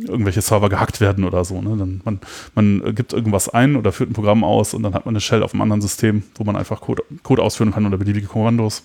irgendwelche 0.00 0.40
Server 0.40 0.68
gehackt 0.68 1.00
werden 1.00 1.24
oder 1.24 1.44
so. 1.44 1.60
Ne? 1.60 1.76
Dann 1.76 2.00
man, 2.04 2.20
man 2.54 2.94
gibt 2.94 3.12
irgendwas 3.12 3.48
ein 3.48 3.76
oder 3.76 3.92
führt 3.92 4.10
ein 4.10 4.14
Programm 4.14 4.44
aus 4.44 4.74
und 4.74 4.82
dann 4.82 4.94
hat 4.94 5.04
man 5.04 5.12
eine 5.12 5.20
Shell 5.20 5.42
auf 5.42 5.52
einem 5.52 5.62
anderen 5.62 5.82
System, 5.82 6.22
wo 6.36 6.44
man 6.44 6.56
einfach 6.56 6.80
Code, 6.80 7.02
Code 7.22 7.42
ausführen 7.42 7.72
kann 7.72 7.86
oder 7.86 7.98
beliebige 7.98 8.26
Kommandos. 8.26 8.84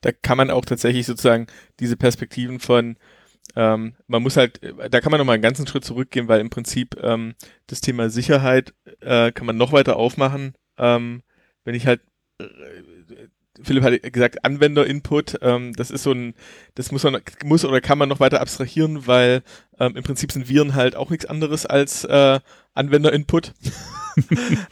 da 0.00 0.12
kann 0.12 0.36
man 0.36 0.50
auch 0.50 0.64
tatsächlich 0.64 1.06
sozusagen 1.06 1.46
diese 1.80 1.96
Perspektiven 1.96 2.60
von, 2.60 2.96
ähm, 3.56 3.94
man 4.06 4.22
muss 4.22 4.36
halt, 4.36 4.60
da 4.90 5.00
kann 5.00 5.10
man 5.10 5.18
nochmal 5.18 5.34
einen 5.34 5.42
ganzen 5.42 5.66
Schritt 5.66 5.84
zurückgehen, 5.84 6.28
weil 6.28 6.40
im 6.40 6.50
Prinzip 6.50 6.96
ähm, 7.02 7.34
das 7.66 7.80
Thema 7.80 8.10
Sicherheit 8.10 8.74
äh, 9.00 9.32
kann 9.32 9.46
man 9.46 9.56
noch 9.56 9.72
weiter 9.72 9.96
aufmachen. 9.96 10.54
Ähm, 10.78 11.22
wenn 11.64 11.74
ich 11.74 11.86
halt, 11.86 12.00
äh, 12.38 12.44
Philipp 13.62 13.82
hat 13.82 14.12
gesagt, 14.12 14.44
Anwender-Input, 14.44 15.38
ähm, 15.42 15.72
das 15.74 15.90
ist 15.90 16.02
so 16.02 16.12
ein, 16.12 16.34
das 16.74 16.92
muss 16.92 17.02
man, 17.02 17.20
muss 17.44 17.64
oder 17.64 17.80
kann 17.80 17.98
man 17.98 18.08
noch 18.08 18.20
weiter 18.20 18.40
abstrahieren, 18.40 19.06
weil 19.06 19.42
ähm, 19.78 19.96
im 19.96 20.02
Prinzip 20.04 20.32
sind 20.32 20.48
Viren 20.48 20.74
halt 20.74 20.96
auch 20.96 21.10
nichts 21.10 21.26
anderes 21.26 21.66
als 21.66 22.04
äh, 22.04 22.40
Anwender-Input. 22.74 23.54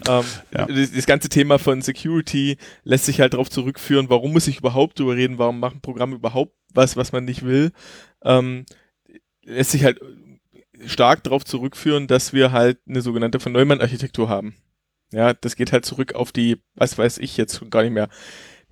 ähm, 0.08 0.25
Ja. 0.52 0.66
das, 0.66 0.92
das 0.92 1.06
ganze 1.06 1.28
Thema 1.28 1.58
von 1.58 1.82
Security 1.82 2.56
lässt 2.82 3.06
sich 3.06 3.20
halt 3.20 3.34
darauf 3.34 3.50
zurückführen, 3.50 4.10
warum 4.10 4.32
muss 4.32 4.48
ich 4.48 4.58
überhaupt 4.58 4.98
drüber 4.98 5.16
reden, 5.16 5.38
warum 5.38 5.60
machen 5.60 5.81
Programme 5.81 6.16
überhaupt 6.16 6.54
was, 6.72 6.96
was 6.96 7.12
man 7.12 7.25
nicht 7.25 7.44
will. 7.44 7.72
Ähm, 8.25 8.66
lässt 9.44 9.70
sich 9.70 9.84
halt 9.84 10.00
stark 10.86 11.22
darauf 11.22 11.44
zurückführen, 11.44 12.06
dass 12.06 12.32
wir 12.32 12.52
halt 12.52 12.78
eine 12.88 13.00
sogenannte 13.00 13.40
von 13.40 13.52
Neumann-Architektur 13.52 14.28
haben. 14.28 14.56
Ja, 15.12 15.32
das 15.32 15.54
geht 15.54 15.72
halt 15.72 15.84
zurück 15.84 16.14
auf 16.14 16.32
die, 16.32 16.56
was 16.75 16.98
weiß 16.98 17.19
ich 17.19 17.36
jetzt 17.36 17.70
gar 17.70 17.82
nicht 17.82 17.92
mehr. 17.92 18.08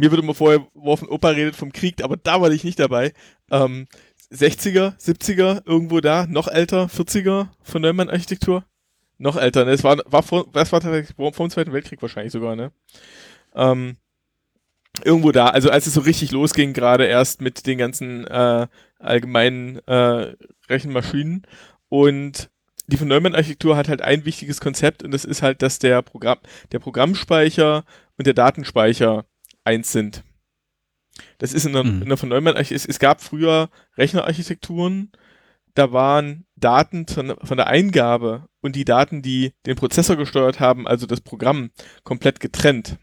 Mir 0.02 0.10
wird 0.10 0.20
immer 0.20 0.34
vorher 0.34 0.66
geworfen, 0.74 1.06
Opa 1.06 1.28
redet 1.28 1.54
vom 1.54 1.70
Krieg, 1.72 2.02
aber 2.02 2.16
da 2.16 2.40
war 2.40 2.50
ich 2.50 2.64
nicht 2.64 2.80
dabei. 2.80 3.12
Ähm, 3.52 3.86
60er, 4.32 4.98
70er, 4.98 5.62
irgendwo 5.64 6.00
da, 6.00 6.26
noch 6.26 6.48
älter, 6.48 6.86
40er 6.86 7.46
von 7.62 7.82
Neumann-Architektur. 7.82 8.64
Noch 9.18 9.36
älter, 9.36 9.64
ne? 9.64 9.70
Das 9.70 9.84
war, 9.84 9.98
war 10.06 10.24
vor, 10.24 10.48
das 10.52 10.72
war 10.72 10.80
tatsächlich 10.80 11.14
vor 11.14 11.32
vor 11.32 11.46
dem 11.46 11.52
Zweiten 11.52 11.72
Weltkrieg 11.72 12.02
wahrscheinlich 12.02 12.32
sogar, 12.32 12.56
ne? 12.56 12.72
Ähm, 13.54 13.96
irgendwo 15.04 15.30
da, 15.30 15.46
also 15.46 15.70
als 15.70 15.86
es 15.86 15.94
so 15.94 16.00
richtig 16.00 16.32
losging, 16.32 16.72
gerade 16.72 17.04
erst 17.04 17.40
mit 17.40 17.64
den 17.68 17.78
ganzen 17.78 18.26
äh, 18.26 18.66
allgemeinen 18.98 19.86
äh, 19.86 20.34
Rechenmaschinen 20.68 21.46
und 21.88 22.50
die 22.88 22.96
von 22.96 23.06
Neumann-Architektur 23.06 23.76
hat 23.76 23.88
halt 23.88 24.02
ein 24.02 24.24
wichtiges 24.24 24.60
Konzept 24.60 25.04
und 25.04 25.12
das 25.12 25.24
ist 25.24 25.42
halt, 25.42 25.62
dass 25.62 25.78
der 25.78 26.02
Programm, 26.02 26.38
der 26.72 26.80
Programmspeicher 26.80 27.84
und 28.18 28.26
der 28.26 28.34
Datenspeicher 28.34 29.26
eins 29.64 29.92
sind. 29.92 30.22
Das 31.38 31.52
ist 31.52 31.66
in 31.66 31.72
der, 31.74 31.84
Mhm. 31.84 32.02
in 32.02 32.08
der 32.08 32.16
von 32.16 32.28
Neumann, 32.28 32.56
es, 32.56 32.70
es 32.70 32.98
gab 32.98 33.20
früher 33.20 33.68
Rechnerarchitekturen, 33.96 35.12
da 35.74 35.92
waren 35.92 36.46
Daten 36.56 37.06
von, 37.06 37.34
von 37.42 37.56
der 37.56 37.66
Eingabe 37.66 38.46
und 38.60 38.76
die 38.76 38.84
Daten, 38.84 39.22
die 39.22 39.52
den 39.66 39.76
Prozessor 39.76 40.16
gesteuert 40.16 40.60
haben, 40.60 40.86
also 40.86 41.06
das 41.06 41.20
Programm, 41.20 41.70
komplett 42.04 42.40
getrennt. 42.40 42.98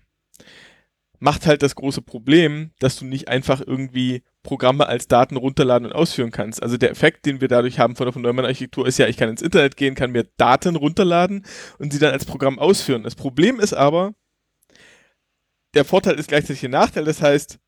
Macht 1.22 1.46
halt 1.46 1.64
das 1.64 1.76
große 1.76 2.02
Problem, 2.02 2.72
dass 2.80 2.96
du 2.96 3.06
nicht 3.06 3.28
einfach 3.28 3.60
irgendwie 3.60 4.24
Programme 4.42 4.88
als 4.88 5.08
Daten 5.10 5.36
runterladen 5.36 5.88
und 5.88 5.94
ausführen 5.94 6.32
kannst. 6.32 6.64
Also 6.64 6.78
der 6.78 6.92
Effekt, 6.92 7.26
den 7.26 7.42
wir 7.42 7.50
dadurch 7.50 7.78
haben 7.78 7.98
von 7.98 8.06
der 8.06 8.14
von 8.14 8.22
Neumann 8.22 8.46
Architektur, 8.46 8.88
ist 8.88 8.98
ja, 9.00 9.08
ich 9.08 9.18
kann 9.18 9.28
ins 9.30 9.42
Internet 9.42 9.76
gehen, 9.76 9.96
kann 9.96 10.12
mir 10.12 10.28
Daten 10.38 10.78
runterladen 10.78 11.46
und 11.78 11.92
sie 11.92 12.00
dann 12.00 12.14
als 12.14 12.24
Programm 12.24 12.58
ausführen. 12.58 13.04
Das 13.04 13.16
Problem 13.16 13.60
ist 13.60 13.74
aber, 13.74 14.14
der 15.74 15.86
Vorteil 15.86 16.16
ist 16.16 16.28
gleichzeitig 16.28 16.62
der 16.62 16.70
Nachteil. 16.70 17.06
Das 17.06 17.22
heißt, 17.22 17.60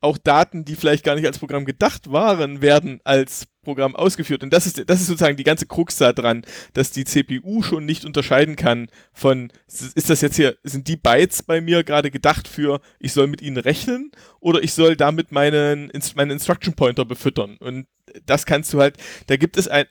auch 0.00 0.18
Daten, 0.18 0.64
die 0.64 0.76
vielleicht 0.76 1.04
gar 1.04 1.14
nicht 1.14 1.26
als 1.26 1.38
Programm 1.38 1.64
gedacht 1.64 2.10
waren, 2.10 2.62
werden 2.62 3.00
als 3.04 3.46
Programm 3.62 3.94
ausgeführt. 3.94 4.42
Und 4.42 4.52
das 4.52 4.66
ist, 4.66 4.88
das 4.88 5.00
ist 5.00 5.08
sozusagen 5.08 5.36
die 5.36 5.44
ganze 5.44 5.66
Krux 5.66 5.98
da 5.98 6.14
dran, 6.14 6.42
dass 6.72 6.90
die 6.90 7.04
CPU 7.04 7.62
schon 7.62 7.84
nicht 7.84 8.06
unterscheiden 8.06 8.56
kann 8.56 8.88
von, 9.12 9.52
ist 9.66 10.08
das 10.08 10.22
jetzt 10.22 10.36
hier, 10.36 10.56
sind 10.62 10.88
die 10.88 10.96
Bytes 10.96 11.42
bei 11.42 11.60
mir 11.60 11.84
gerade 11.84 12.10
gedacht 12.10 12.48
für, 12.48 12.80
ich 12.98 13.12
soll 13.12 13.26
mit 13.26 13.42
ihnen 13.42 13.58
rechnen 13.58 14.10
oder 14.40 14.62
ich 14.62 14.72
soll 14.72 14.96
damit 14.96 15.32
meinen, 15.32 15.92
meinen 16.14 16.30
Instruction 16.30 16.74
Pointer 16.74 17.04
befüttern. 17.04 17.58
Und 17.58 17.86
das 18.24 18.46
kannst 18.46 18.72
du 18.72 18.80
halt, 18.80 18.96
da 19.26 19.36
gibt 19.36 19.58
es 19.58 19.68
ein, 19.68 19.84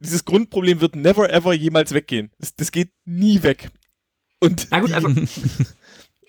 dieses 0.00 0.24
Grundproblem 0.24 0.80
wird 0.80 0.96
never 0.96 1.32
ever 1.32 1.54
jemals 1.54 1.94
weggehen. 1.94 2.32
Das, 2.38 2.56
das 2.56 2.72
geht 2.72 2.90
nie 3.04 3.42
weg. 3.44 3.70
Und 4.40 4.66
Na 4.70 4.80
gut, 4.80 4.92
also 4.92 5.08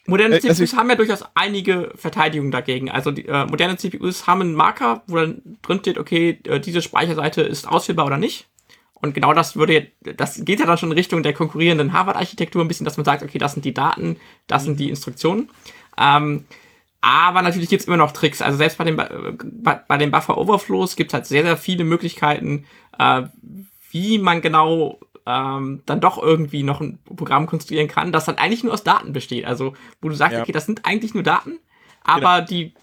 moderne 0.05 0.35
Äh, 0.35 0.47
also 0.47 0.63
CPUs 0.63 0.77
haben 0.77 0.89
ja 0.89 0.95
durchaus 0.95 1.23
einige 1.33 1.91
Verteidigungen 1.95 2.51
dagegen. 2.51 2.89
Also 2.89 3.11
die, 3.11 3.27
äh, 3.27 3.45
moderne 3.45 3.77
CPUs 3.77 4.27
haben 4.27 4.41
einen 4.41 4.55
Marker, 4.55 5.03
wo 5.07 5.15
dann 5.17 5.41
drin 5.61 5.79
steht, 5.79 5.97
okay, 5.97 6.39
äh, 6.45 6.59
diese 6.59 6.81
Speicherseite 6.81 7.41
ist 7.41 7.67
ausführbar 7.67 8.05
oder 8.05 8.17
nicht. 8.17 8.47
Und 8.93 9.13
genau 9.13 9.33
das 9.33 9.55
würde, 9.55 9.87
das 10.01 10.43
geht 10.45 10.59
ja 10.59 10.65
dann 10.65 10.77
schon 10.77 10.89
in 10.89 10.97
Richtung 10.97 11.21
der 11.21 11.33
konkurrierenden 11.33 11.93
Harvard-Architektur 11.93 12.63
ein 12.63 12.67
bisschen, 12.67 12.85
dass 12.85 12.97
man 12.97 13.05
sagt, 13.05 13.23
okay, 13.23 13.37
das 13.37 13.53
sind 13.53 13.65
die 13.65 13.73
Daten, 13.73 14.17
das 14.47 14.63
sind 14.63 14.79
die 14.79 14.89
Instruktionen. 14.89 15.49
Ähm, 15.97 16.45
aber 17.01 17.43
natürlich 17.43 17.69
gibt's 17.69 17.85
immer 17.85 17.97
noch 17.97 18.13
Tricks. 18.13 18.41
Also 18.41 18.57
selbst 18.57 18.79
bei 18.79 18.83
den, 18.83 18.97
äh, 18.97 19.33
bei, 19.43 19.75
bei 19.75 19.97
den 19.97 20.11
Buffer-Overflows 20.11 20.95
gibt's 20.95 21.13
halt 21.13 21.27
sehr, 21.27 21.43
sehr 21.43 21.57
viele 21.57 21.83
Möglichkeiten, 21.83 22.65
äh, 22.97 23.23
wie 23.91 24.17
man 24.17 24.41
genau 24.41 24.99
ähm, 25.25 25.81
dann 25.85 26.01
doch 26.01 26.21
irgendwie 26.21 26.63
noch 26.63 26.81
ein 26.81 26.99
Programm 27.03 27.47
konstruieren 27.47 27.87
kann, 27.87 28.11
das 28.11 28.25
dann 28.25 28.37
eigentlich 28.37 28.63
nur 28.63 28.73
aus 28.73 28.83
Daten 28.83 29.13
besteht. 29.13 29.45
Also 29.45 29.73
wo 30.01 30.09
du 30.09 30.15
sagst, 30.15 30.35
Ja. 30.35 30.41
okay, 30.41 30.51
das 30.51 30.65
sind 30.65 30.85
eigentlich 30.85 31.13
nur 31.13 31.23
Daten, 31.23 31.59
aber 32.03 32.41
die 32.41 32.73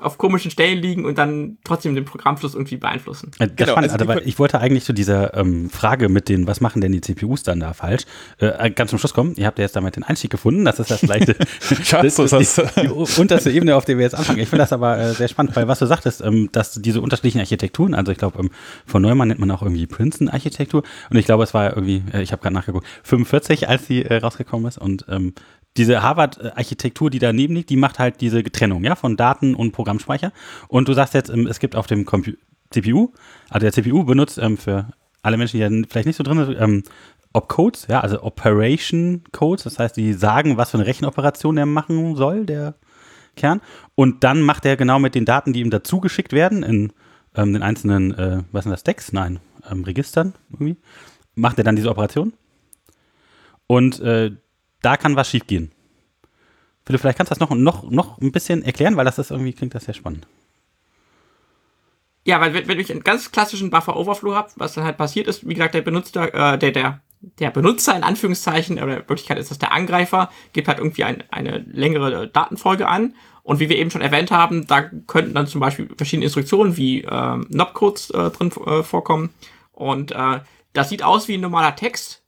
auf 0.00 0.18
komischen 0.18 0.50
Stellen 0.50 0.78
liegen 0.78 1.04
und 1.04 1.18
dann 1.18 1.58
trotzdem 1.64 1.94
den 1.94 2.04
Programmfluss 2.04 2.54
irgendwie 2.54 2.76
beeinflussen. 2.76 3.30
Äh, 3.38 3.48
Das 3.48 3.56
Genau, 3.56 3.72
spannend, 3.72 3.92
also 3.92 4.04
also, 4.04 4.04
die 4.04 4.08
weil 4.20 4.28
ich 4.28 4.38
wollte 4.38 4.60
eigentlich 4.60 4.84
zu 4.84 4.92
dieser 4.92 5.36
ähm, 5.36 5.70
Frage 5.70 6.08
mit 6.08 6.28
den, 6.28 6.46
was 6.46 6.60
machen 6.60 6.80
denn 6.80 6.92
die 6.92 7.00
CPUs 7.00 7.42
dann 7.42 7.60
da 7.60 7.72
falsch, 7.72 8.04
äh, 8.38 8.70
ganz 8.70 8.90
zum 8.90 8.98
Schluss 8.98 9.14
kommen. 9.14 9.34
Ihr 9.36 9.46
habt 9.46 9.58
ja 9.58 9.64
jetzt 9.64 9.76
damit 9.76 9.96
den 9.96 10.02
Einstieg 10.02 10.30
gefunden, 10.30 10.64
das 10.64 10.80
ist 10.80 10.90
das 10.90 11.02
leichte, 11.02 11.36
Schatz, 11.84 12.16
das, 12.16 12.30
das 12.30 12.32
ist 12.32 12.76
die, 12.76 12.82
die 12.82 12.88
unterste 12.88 13.50
Ebene, 13.50 13.76
auf 13.76 13.84
der 13.84 13.96
wir 13.96 14.04
jetzt 14.04 14.14
anfangen. 14.14 14.38
Ich 14.38 14.48
finde 14.48 14.62
das 14.62 14.72
aber 14.72 14.98
äh, 14.98 15.12
sehr 15.12 15.28
spannend, 15.28 15.54
weil 15.56 15.68
was 15.68 15.78
du 15.78 15.86
sagtest, 15.86 16.22
ähm, 16.22 16.48
dass 16.52 16.72
diese 16.74 17.00
unterschiedlichen 17.00 17.40
Architekturen, 17.40 17.94
also 17.94 18.12
ich 18.12 18.18
glaube, 18.18 18.38
ähm, 18.40 18.50
von 18.86 19.02
Neumann 19.02 19.28
nennt 19.28 19.40
man 19.40 19.50
auch 19.50 19.62
irgendwie 19.62 19.86
Princeton-Architektur 19.86 20.82
und 21.10 21.16
ich 21.16 21.26
glaube, 21.26 21.44
es 21.44 21.54
war 21.54 21.70
irgendwie, 21.70 22.02
äh, 22.12 22.22
ich 22.22 22.32
habe 22.32 22.42
gerade 22.42 22.54
nachgeguckt, 22.54 22.86
45, 23.04 23.68
als 23.68 23.86
sie 23.86 24.04
äh, 24.04 24.16
rausgekommen 24.16 24.66
ist 24.66 24.78
und 24.78 25.04
ähm, 25.08 25.34
diese 25.76 26.02
Harvard-Architektur, 26.02 27.10
die 27.10 27.18
daneben 27.18 27.54
liegt, 27.54 27.70
die 27.70 27.76
macht 27.76 27.98
halt 27.98 28.20
diese 28.20 28.42
Trennung, 28.42 28.84
ja, 28.84 28.96
von 28.96 29.16
Daten 29.16 29.54
und 29.54 29.72
Programmspeicher. 29.72 30.32
Und 30.68 30.88
du 30.88 30.92
sagst 30.92 31.14
jetzt, 31.14 31.30
ähm, 31.30 31.46
es 31.46 31.60
gibt 31.60 31.76
auf 31.76 31.86
dem 31.86 32.04
Compu 32.04 32.32
CPU, 32.70 33.12
also 33.48 33.64
der 33.64 33.72
CPU 33.72 34.04
benutzt 34.04 34.38
ähm, 34.38 34.56
für 34.56 34.88
alle 35.22 35.36
Menschen, 35.36 35.56
die 35.56 35.62
ja 35.62 35.86
vielleicht 35.88 36.06
nicht 36.06 36.16
so 36.16 36.22
drin 36.22 36.44
sind, 36.44 36.56
ähm, 36.60 36.82
Opcodes, 37.32 37.86
ja, 37.88 38.00
also 38.00 38.22
Operation 38.22 39.22
Codes, 39.32 39.64
das 39.64 39.78
heißt, 39.78 39.96
die 39.96 40.12
sagen, 40.12 40.56
was 40.56 40.70
für 40.70 40.78
eine 40.78 40.86
Rechenoperation 40.86 41.56
er 41.56 41.66
machen 41.66 42.16
soll, 42.16 42.44
der 42.44 42.74
Kern. 43.36 43.60
Und 43.94 44.24
dann 44.24 44.42
macht 44.42 44.64
er 44.64 44.76
genau 44.76 44.98
mit 44.98 45.14
den 45.14 45.24
Daten, 45.24 45.52
die 45.52 45.60
ihm 45.60 45.70
dazu 45.70 46.00
geschickt 46.00 46.32
werden, 46.32 46.62
in 46.62 46.92
ähm, 47.34 47.52
den 47.52 47.62
einzelnen, 47.62 48.12
äh, 48.14 48.42
was 48.50 48.64
sind 48.64 48.72
das, 48.72 48.80
Stacks? 48.80 49.12
Nein, 49.12 49.38
ähm, 49.70 49.84
Registern 49.84 50.34
irgendwie, 50.52 50.76
macht 51.34 51.58
er 51.58 51.64
dann 51.64 51.76
diese 51.76 51.90
Operation. 51.90 52.32
Und 53.66 54.00
äh, 54.00 54.32
da 54.82 54.96
kann 54.96 55.16
was 55.16 55.28
schiefgehen. 55.28 55.70
Philipp, 56.84 57.00
vielleicht 57.00 57.18
kannst 57.18 57.30
du 57.30 57.34
das 57.34 57.40
noch, 57.40 57.54
noch, 57.54 57.90
noch 57.90 58.18
ein 58.20 58.32
bisschen 58.32 58.62
erklären, 58.62 58.96
weil 58.96 59.04
das 59.04 59.18
ist 59.18 59.30
irgendwie, 59.30 59.52
klingt 59.52 59.74
das 59.74 59.84
sehr 59.84 59.94
spannend. 59.94 60.26
Ja, 62.24 62.40
weil 62.40 62.52
wenn, 62.52 62.68
wenn 62.68 62.80
ich 62.80 62.90
einen 62.90 63.04
ganz 63.04 63.32
klassischen 63.32 63.70
Buffer 63.70 63.96
Overflow 63.96 64.34
habe, 64.34 64.50
was 64.56 64.74
dann 64.74 64.84
halt 64.84 64.96
passiert 64.96 65.26
ist, 65.26 65.46
wie 65.48 65.54
gesagt, 65.54 65.74
der 65.74 65.82
Benutzer, 65.82 66.34
äh, 66.34 66.58
der, 66.58 66.70
der, 66.70 67.00
der 67.38 67.50
Benutzer 67.50 67.96
in 67.96 68.02
Anführungszeichen, 68.02 68.76
oder 68.82 68.98
in 68.98 69.08
Wirklichkeit 69.08 69.38
ist 69.38 69.50
das 69.50 69.58
der 69.58 69.72
Angreifer, 69.72 70.30
gibt 70.52 70.68
halt 70.68 70.78
irgendwie 70.78 71.04
ein, 71.04 71.24
eine 71.30 71.58
längere 71.58 72.28
Datenfolge 72.28 72.88
an. 72.88 73.14
Und 73.42 73.58
wie 73.58 73.68
wir 73.68 73.78
eben 73.78 73.90
schon 73.90 74.02
erwähnt 74.02 74.30
haben, 74.30 74.66
da 74.66 74.82
könnten 74.82 75.34
dann 75.34 75.46
zum 75.46 75.60
Beispiel 75.60 75.88
verschiedene 75.96 76.26
Instruktionen 76.26 76.76
wie 76.76 77.02
äh, 77.02 77.36
Nopcodes 77.48 78.10
äh, 78.10 78.30
drin 78.30 78.52
äh, 78.66 78.82
vorkommen. 78.82 79.30
Und 79.72 80.12
äh, 80.12 80.40
das 80.72 80.90
sieht 80.90 81.02
aus 81.02 81.26
wie 81.26 81.34
ein 81.34 81.40
normaler 81.40 81.74
Text, 81.74 82.19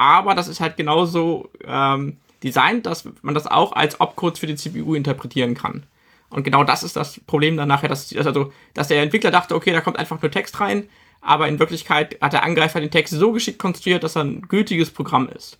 aber 0.00 0.34
das 0.34 0.48
ist 0.48 0.60
halt 0.60 0.78
genauso 0.78 1.50
ähm, 1.62 2.16
designt, 2.42 2.86
dass 2.86 3.06
man 3.20 3.34
das 3.34 3.46
auch 3.46 3.72
als 3.72 4.00
Opcodes 4.00 4.38
für 4.38 4.46
die 4.46 4.54
CPU 4.54 4.94
interpretieren 4.94 5.54
kann. 5.54 5.82
Und 6.30 6.42
genau 6.42 6.64
das 6.64 6.82
ist 6.82 6.96
das 6.96 7.20
Problem 7.20 7.58
dann 7.58 7.68
nachher, 7.68 7.90
dass, 7.90 8.16
also, 8.16 8.50
dass 8.72 8.88
der 8.88 9.02
Entwickler 9.02 9.30
dachte, 9.30 9.54
okay, 9.54 9.72
da 9.72 9.82
kommt 9.82 9.98
einfach 9.98 10.22
nur 10.22 10.30
Text 10.30 10.58
rein, 10.58 10.88
aber 11.20 11.48
in 11.48 11.58
Wirklichkeit 11.58 12.16
hat 12.22 12.32
der 12.32 12.44
Angreifer 12.44 12.80
den 12.80 12.90
Text 12.90 13.12
so 13.12 13.32
geschickt 13.32 13.58
konstruiert, 13.58 14.02
dass 14.02 14.16
er 14.16 14.24
ein 14.24 14.40
gültiges 14.48 14.90
Programm 14.90 15.28
ist. 15.28 15.58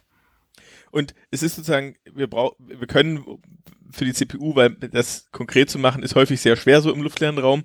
Und 0.91 1.15
es 1.31 1.43
ist 1.43 1.57
sozusagen, 1.57 1.97
wir 2.11 2.27
brauchen, 2.27 2.57
wir 2.67 2.87
können 2.87 3.23
für 3.91 4.07
die 4.07 4.15
CPU, 4.15 4.57
weil 4.57 4.71
das 4.71 5.31
konkret 5.33 5.69
zu 5.69 5.79
machen, 5.79 6.03
ist 6.03 6.15
häufig 6.15 6.41
sehr 6.41 6.57
schwer 6.57 6.81
so 6.81 6.95
im 6.95 7.03
luftleeren 7.03 7.37
Raum. 7.37 7.63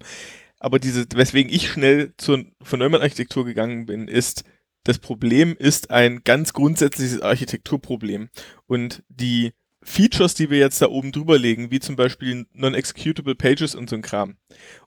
Aber 0.59 0.79
diese, 0.79 1.05
weswegen 1.15 1.53
ich 1.53 1.69
schnell 1.69 2.13
zur 2.17 2.43
von 2.61 2.79
Neumann 2.79 3.01
Architektur 3.01 3.45
gegangen 3.45 3.85
bin, 3.85 4.09
ist, 4.09 4.43
das 4.85 4.99
Problem 4.99 5.55
ist 5.57 5.91
ein 5.91 6.23
ganz 6.23 6.53
grundsätzliches 6.53 7.21
Architekturproblem. 7.21 8.29
Und 8.67 9.03
die 9.09 9.51
Features, 9.81 10.35
die 10.35 10.49
wir 10.49 10.59
jetzt 10.59 10.81
da 10.81 10.87
oben 10.87 11.11
drüber 11.11 11.37
legen, 11.37 11.69
wie 11.71 11.79
zum 11.79 11.95
Beispiel 11.95 12.45
Non-Executable 12.53 13.35
Pages 13.35 13.75
und 13.75 13.89
so 13.89 13.95
ein 13.95 14.01
Kram. 14.01 14.37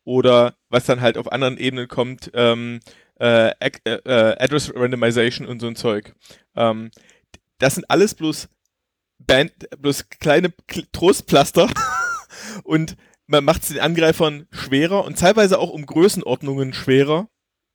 Oder 0.05 0.57
was 0.71 0.87
dann 0.87 1.01
halt 1.01 1.19
auf 1.19 1.31
anderen 1.31 1.59
Ebenen 1.59 1.89
kommt, 1.89 2.31
ähm, 2.35 2.81
äh, 3.21 3.51
äh, 3.61 3.71
äh, 3.85 4.37
Address 4.39 4.73
Randomization 4.75 5.47
und 5.47 5.61
so 5.61 5.67
ein 5.67 5.77
Zeug. 5.77 6.15
Ähm, 6.57 6.91
das 7.59 7.75
sind 7.75 7.91
alles 7.91 8.15
bloß 8.15 8.49
Band, 9.19 9.53
bloß 9.79 10.09
kleine 10.11 10.53
Trostpflaster 10.93 11.69
und 12.63 12.97
man 13.27 13.45
macht 13.45 13.63
es 13.63 13.69
den 13.69 13.81
Angreifern 13.81 14.47
schwerer 14.53 15.05
und 15.05 15.19
teilweise 15.19 15.59
auch 15.59 15.71
um 15.71 15.85
Größenordnungen 15.85 16.73
schwerer, 16.73 17.29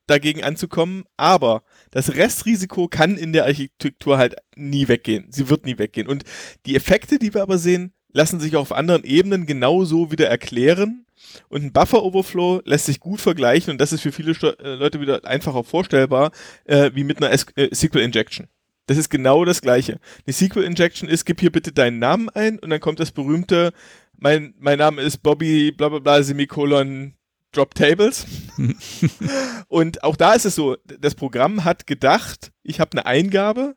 dagegen 0.07 0.43
anzukommen, 0.43 1.05
aber 1.17 1.63
das 1.91 2.15
Restrisiko 2.15 2.87
kann 2.87 3.17
in 3.17 3.33
der 3.33 3.45
Architektur 3.45 4.17
halt 4.17 4.35
nie 4.55 4.87
weggehen. 4.87 5.27
Sie 5.29 5.49
wird 5.49 5.65
nie 5.65 5.77
weggehen. 5.77 6.07
Und 6.07 6.23
die 6.65 6.75
Effekte, 6.75 7.19
die 7.19 7.33
wir 7.33 7.41
aber 7.41 7.57
sehen, 7.57 7.93
lassen 8.11 8.39
sich 8.39 8.55
auf 8.55 8.71
anderen 8.71 9.03
Ebenen 9.03 9.45
genauso 9.45 10.11
wieder 10.11 10.27
erklären. 10.27 11.05
Und 11.49 11.63
ein 11.63 11.73
Buffer-Overflow 11.73 12.61
lässt 12.65 12.85
sich 12.85 12.99
gut 12.99 13.21
vergleichen 13.21 13.71
und 13.71 13.79
das 13.79 13.93
ist 13.93 14.01
für 14.01 14.11
viele 14.11 14.35
Sto 14.35 14.49
äh, 14.49 14.75
Leute 14.75 14.99
wieder 14.99 15.25
einfacher 15.25 15.63
vorstellbar, 15.63 16.31
äh, 16.65 16.91
wie 16.93 17.03
mit 17.03 17.23
einer 17.23 17.31
äh, 17.31 17.73
SQL-Injection. 17.73 18.47
Das 18.87 18.97
ist 18.97 19.09
genau 19.09 19.45
das 19.45 19.61
Gleiche. 19.61 19.99
Die 20.27 20.33
SQL-Injection 20.33 21.07
ist, 21.07 21.25
gib 21.25 21.39
hier 21.39 21.51
bitte 21.51 21.71
deinen 21.71 21.99
Namen 21.99 22.29
ein 22.29 22.59
und 22.59 22.69
dann 22.69 22.81
kommt 22.81 22.99
das 22.99 23.11
berühmte, 23.11 23.71
mein, 24.17 24.53
mein 24.59 24.77
Name 24.77 25.01
ist 25.01 25.23
Bobby, 25.23 25.71
bla 25.71 25.89
bla 25.89 25.99
bla, 25.99 26.23
Semikolon, 26.23 27.13
Drop 27.53 27.73
Tables. 27.75 28.25
und 29.67 30.03
auch 30.03 30.15
da 30.15 30.33
ist 30.33 30.45
es 30.45 30.55
so, 30.55 30.75
das 30.99 31.15
Programm 31.15 31.63
hat 31.63 31.87
gedacht, 31.87 32.51
ich 32.63 32.79
habe 32.79 32.91
eine 32.93 33.05
Eingabe 33.05 33.75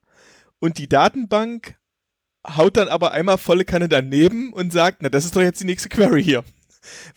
und 0.59 0.79
die 0.79 0.89
Datenbank 0.89 1.77
haut 2.47 2.77
dann 2.77 2.89
aber 2.89 3.13
einmal 3.13 3.39
volle 3.39 3.65
Kanne 3.65 3.89
daneben 3.89 4.53
und 4.53 4.73
sagt, 4.73 4.99
na, 5.03 5.09
das 5.09 5.25
ist 5.25 5.37
doch 5.37 5.43
jetzt 5.43 5.61
die 5.61 5.67
nächste 5.67 5.89
Query 5.89 6.23
hier. 6.23 6.45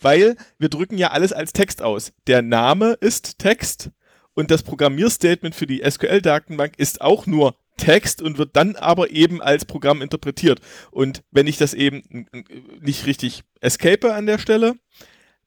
Weil 0.00 0.36
wir 0.58 0.68
drücken 0.68 0.98
ja 0.98 1.10
alles 1.10 1.32
als 1.32 1.52
Text 1.52 1.82
aus. 1.82 2.12
Der 2.26 2.42
Name 2.42 2.92
ist 3.00 3.38
Text 3.38 3.90
und 4.34 4.50
das 4.50 4.62
Programmierstatement 4.62 5.54
für 5.54 5.66
die 5.66 5.82
SQL-Datenbank 5.88 6.78
ist 6.78 7.00
auch 7.00 7.26
nur 7.26 7.56
Text 7.76 8.20
und 8.20 8.36
wird 8.38 8.56
dann 8.56 8.76
aber 8.76 9.10
eben 9.10 9.40
als 9.40 9.64
Programm 9.64 10.02
interpretiert. 10.02 10.60
Und 10.90 11.22
wenn 11.30 11.46
ich 11.46 11.56
das 11.56 11.72
eben 11.72 12.26
nicht 12.80 13.06
richtig 13.06 13.42
escape 13.60 14.12
an 14.12 14.26
der 14.26 14.38
Stelle, 14.38 14.74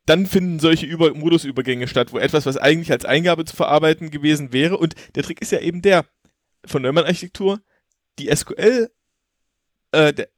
dann 0.06 0.26
finden 0.26 0.60
solche 0.60 0.86
Über 0.86 1.14
Modusübergänge 1.14 1.88
statt, 1.88 2.12
wo 2.12 2.18
etwas, 2.18 2.46
was 2.46 2.58
eigentlich 2.58 2.92
als 2.92 3.06
Eingabe 3.06 3.46
zu 3.46 3.56
verarbeiten 3.56 4.12
gewesen 4.12 4.52
wäre, 4.52 4.78
und 4.78 4.96
der 5.16 5.24
Trick 5.24 5.42
ist 5.42 5.52
ja 5.52 5.60
eben 5.60 5.82
der 5.82 6.06
von 6.66 6.82
Neumann-Architektur, 6.82 7.62
die 8.20 8.34
SQL, 8.34 8.90
äh, 9.92 10.14
der, 10.14 10.30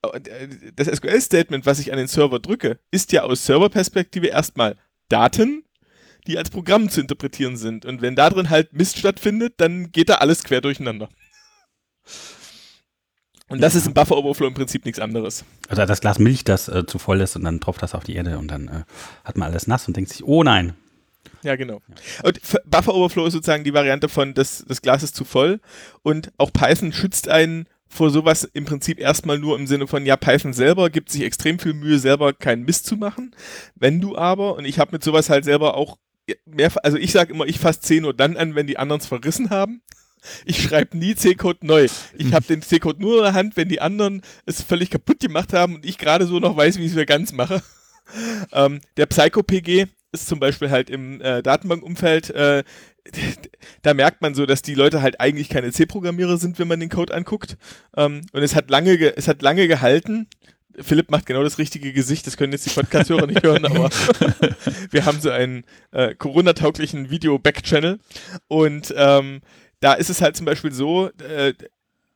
das 0.75 0.88
SQL-Statement, 0.88 1.65
was 1.65 1.79
ich 1.79 1.91
an 1.91 1.98
den 1.98 2.07
Server 2.07 2.39
drücke, 2.39 2.79
ist 2.91 3.12
ja 3.12 3.24
aus 3.24 3.45
Serverperspektive 3.45 4.27
erstmal 4.27 4.77
Daten, 5.10 5.63
die 6.27 6.38
als 6.38 6.50
Programm 6.50 6.89
zu 6.89 7.01
interpretieren 7.01 7.57
sind. 7.57 7.86
Und 7.86 8.01
wenn 8.01 8.15
da 8.15 8.29
drin 8.29 8.50
halt 8.50 8.74
Mist 8.74 8.98
stattfindet, 8.98 9.55
dann 9.57 9.91
geht 9.91 10.10
da 10.10 10.15
alles 10.15 10.43
quer 10.43 10.62
durcheinander. 10.62 11.10
Und 13.55 13.62
das 13.62 13.74
ja. 13.74 13.79
ist 13.79 13.88
im 13.88 13.93
Buffer 13.93 14.17
Overflow 14.17 14.47
im 14.47 14.53
Prinzip 14.53 14.85
nichts 14.85 15.00
anderes. 15.00 15.45
Also 15.69 15.85
das 15.85 16.01
Glas 16.01 16.19
Milch, 16.19 16.43
das 16.43 16.67
äh, 16.67 16.85
zu 16.85 17.00
voll 17.00 17.21
ist 17.21 17.35
und 17.35 17.43
dann 17.43 17.59
tropft 17.59 17.81
das 17.81 17.95
auf 17.95 18.03
die 18.03 18.15
Erde 18.15 18.38
und 18.38 18.50
dann 18.50 18.67
äh, 18.67 18.83
hat 19.24 19.38
man 19.38 19.50
alles 19.50 19.67
nass 19.67 19.88
und 19.88 19.95
denkt 19.95 20.12
sich, 20.12 20.24
oh 20.24 20.43
nein. 20.43 20.74
Ja, 21.41 21.55
genau. 21.55 21.81
Und 22.24 22.39
Buffer 22.65 22.93
Overflow 22.93 23.25
ist 23.27 23.33
sozusagen 23.33 23.63
die 23.63 23.74
Variante 23.74 24.09
von, 24.09 24.33
das, 24.33 24.65
das 24.67 24.81
Glas 24.81 25.03
ist 25.03 25.15
zu 25.15 25.25
voll 25.25 25.59
und 26.03 26.31
auch 26.38 26.51
Python 26.51 26.91
schützt 26.91 27.29
einen 27.29 27.67
vor 27.88 28.09
sowas 28.09 28.43
im 28.43 28.65
Prinzip 28.65 29.00
erstmal 29.00 29.39
nur 29.39 29.57
im 29.57 29.67
Sinne 29.67 29.88
von, 29.88 30.05
ja, 30.05 30.17
Python 30.17 30.53
selber 30.53 30.89
gibt 30.89 31.09
sich 31.09 31.21
extrem 31.21 31.59
viel 31.59 31.74
Mühe, 31.74 31.97
selber 31.97 32.33
keinen 32.33 32.65
Mist 32.65 32.85
zu 32.85 32.97
machen. 32.97 33.33
Wenn 33.75 34.01
du 34.01 34.17
aber, 34.17 34.55
und 34.55 34.65
ich 34.65 34.79
habe 34.79 34.91
mit 34.91 35.03
sowas 35.03 35.29
halt 35.29 35.45
selber 35.45 35.75
auch 35.75 35.97
mehr, 36.45 36.71
also 36.83 36.97
ich 36.97 37.12
sage 37.12 37.33
immer, 37.33 37.45
ich 37.45 37.59
fasse 37.59 37.81
10 37.81 38.05
Uhr 38.05 38.13
dann 38.13 38.38
an, 38.38 38.55
wenn 38.55 38.67
die 38.67 38.77
anderen 38.77 39.01
es 39.01 39.07
verrissen 39.07 39.50
haben. 39.50 39.81
Ich 40.46 40.62
schreibe 40.62 40.98
nie 40.98 41.15
C-Code 41.15 41.65
neu. 41.65 41.88
Ich 42.17 42.34
habe 42.34 42.46
den 42.46 42.62
C-Code 42.62 43.01
nur 43.01 43.17
in 43.17 43.24
der 43.24 43.34
Hand, 43.34 43.58
wenn 43.58 43.70
die 43.70 43.82
anderen 43.82 44.22
es 44.46 44.62
völlig 44.62 44.89
kaputt 44.89 45.20
gemacht 45.20 45.53
haben 45.53 45.75
und 45.75 45.86
ich 45.86 45.98
gerade 45.98 46.25
so 46.25 46.39
noch 46.39 46.55
weiß, 46.55 46.77
wie 46.77 46.82
ich 46.82 46.89
es 46.89 46.96
wieder 46.96 47.05
ganz 47.05 47.32
mache. 47.32 47.62
Ähm, 48.51 48.82
der 48.98 49.08
Psycho-PG 49.08 49.88
ist 50.12 50.27
zum 50.27 50.39
Beispiel 50.39 50.70
halt 50.70 50.91
im 50.91 51.22
äh, 51.22 51.41
Datenbankumfeld, 51.41 52.29
äh, 52.29 52.63
da 53.82 53.94
merkt 53.94 54.22
man 54.22 54.36
so, 54.36 54.46
dass 54.46 54.62
die 54.62 54.75
Leute 54.75 55.01
halt 55.01 55.20
eigentlich 55.20 55.50
keine 55.50 55.72
C-Programmierer 55.72 56.38
sind, 56.38 56.60
wenn 56.60 56.67
man 56.67 56.79
den 56.79 56.89
Code 56.89 57.13
anguckt. 57.13 57.58
Ähm, 57.96 58.22
und 58.32 58.41
es 58.41 58.55
hat 58.55 58.70
lange, 58.70 59.15
es 59.17 59.27
hat 59.27 59.41
lange 59.41 59.67
gehalten. 59.67 60.27
Philipp 60.82 61.10
macht 61.10 61.25
genau 61.25 61.41
das 61.41 61.58
richtige 61.58 61.94
Gesicht, 61.94 62.27
das 62.27 62.36
können 62.36 62.51
jetzt 62.51 62.65
die 62.65 62.72
Podcast-Hörer 62.72 63.27
nicht 63.27 63.44
hören, 63.44 63.65
aber 63.65 63.89
wir 64.91 65.05
haben 65.05 65.22
so 65.22 65.29
einen 65.29 65.63
äh, 65.91 66.15
Corona-tauglichen 66.15 67.10
Video-Back-Channel 67.10 68.00
und 68.50 68.94
ähm, 68.98 69.39
da 69.79 69.94
ist 69.94 70.10
es 70.10 70.22
halt 70.22 70.36
zum 70.36 70.46
Beispiel 70.46 70.72
so, 70.72 71.10
äh, 71.20 71.53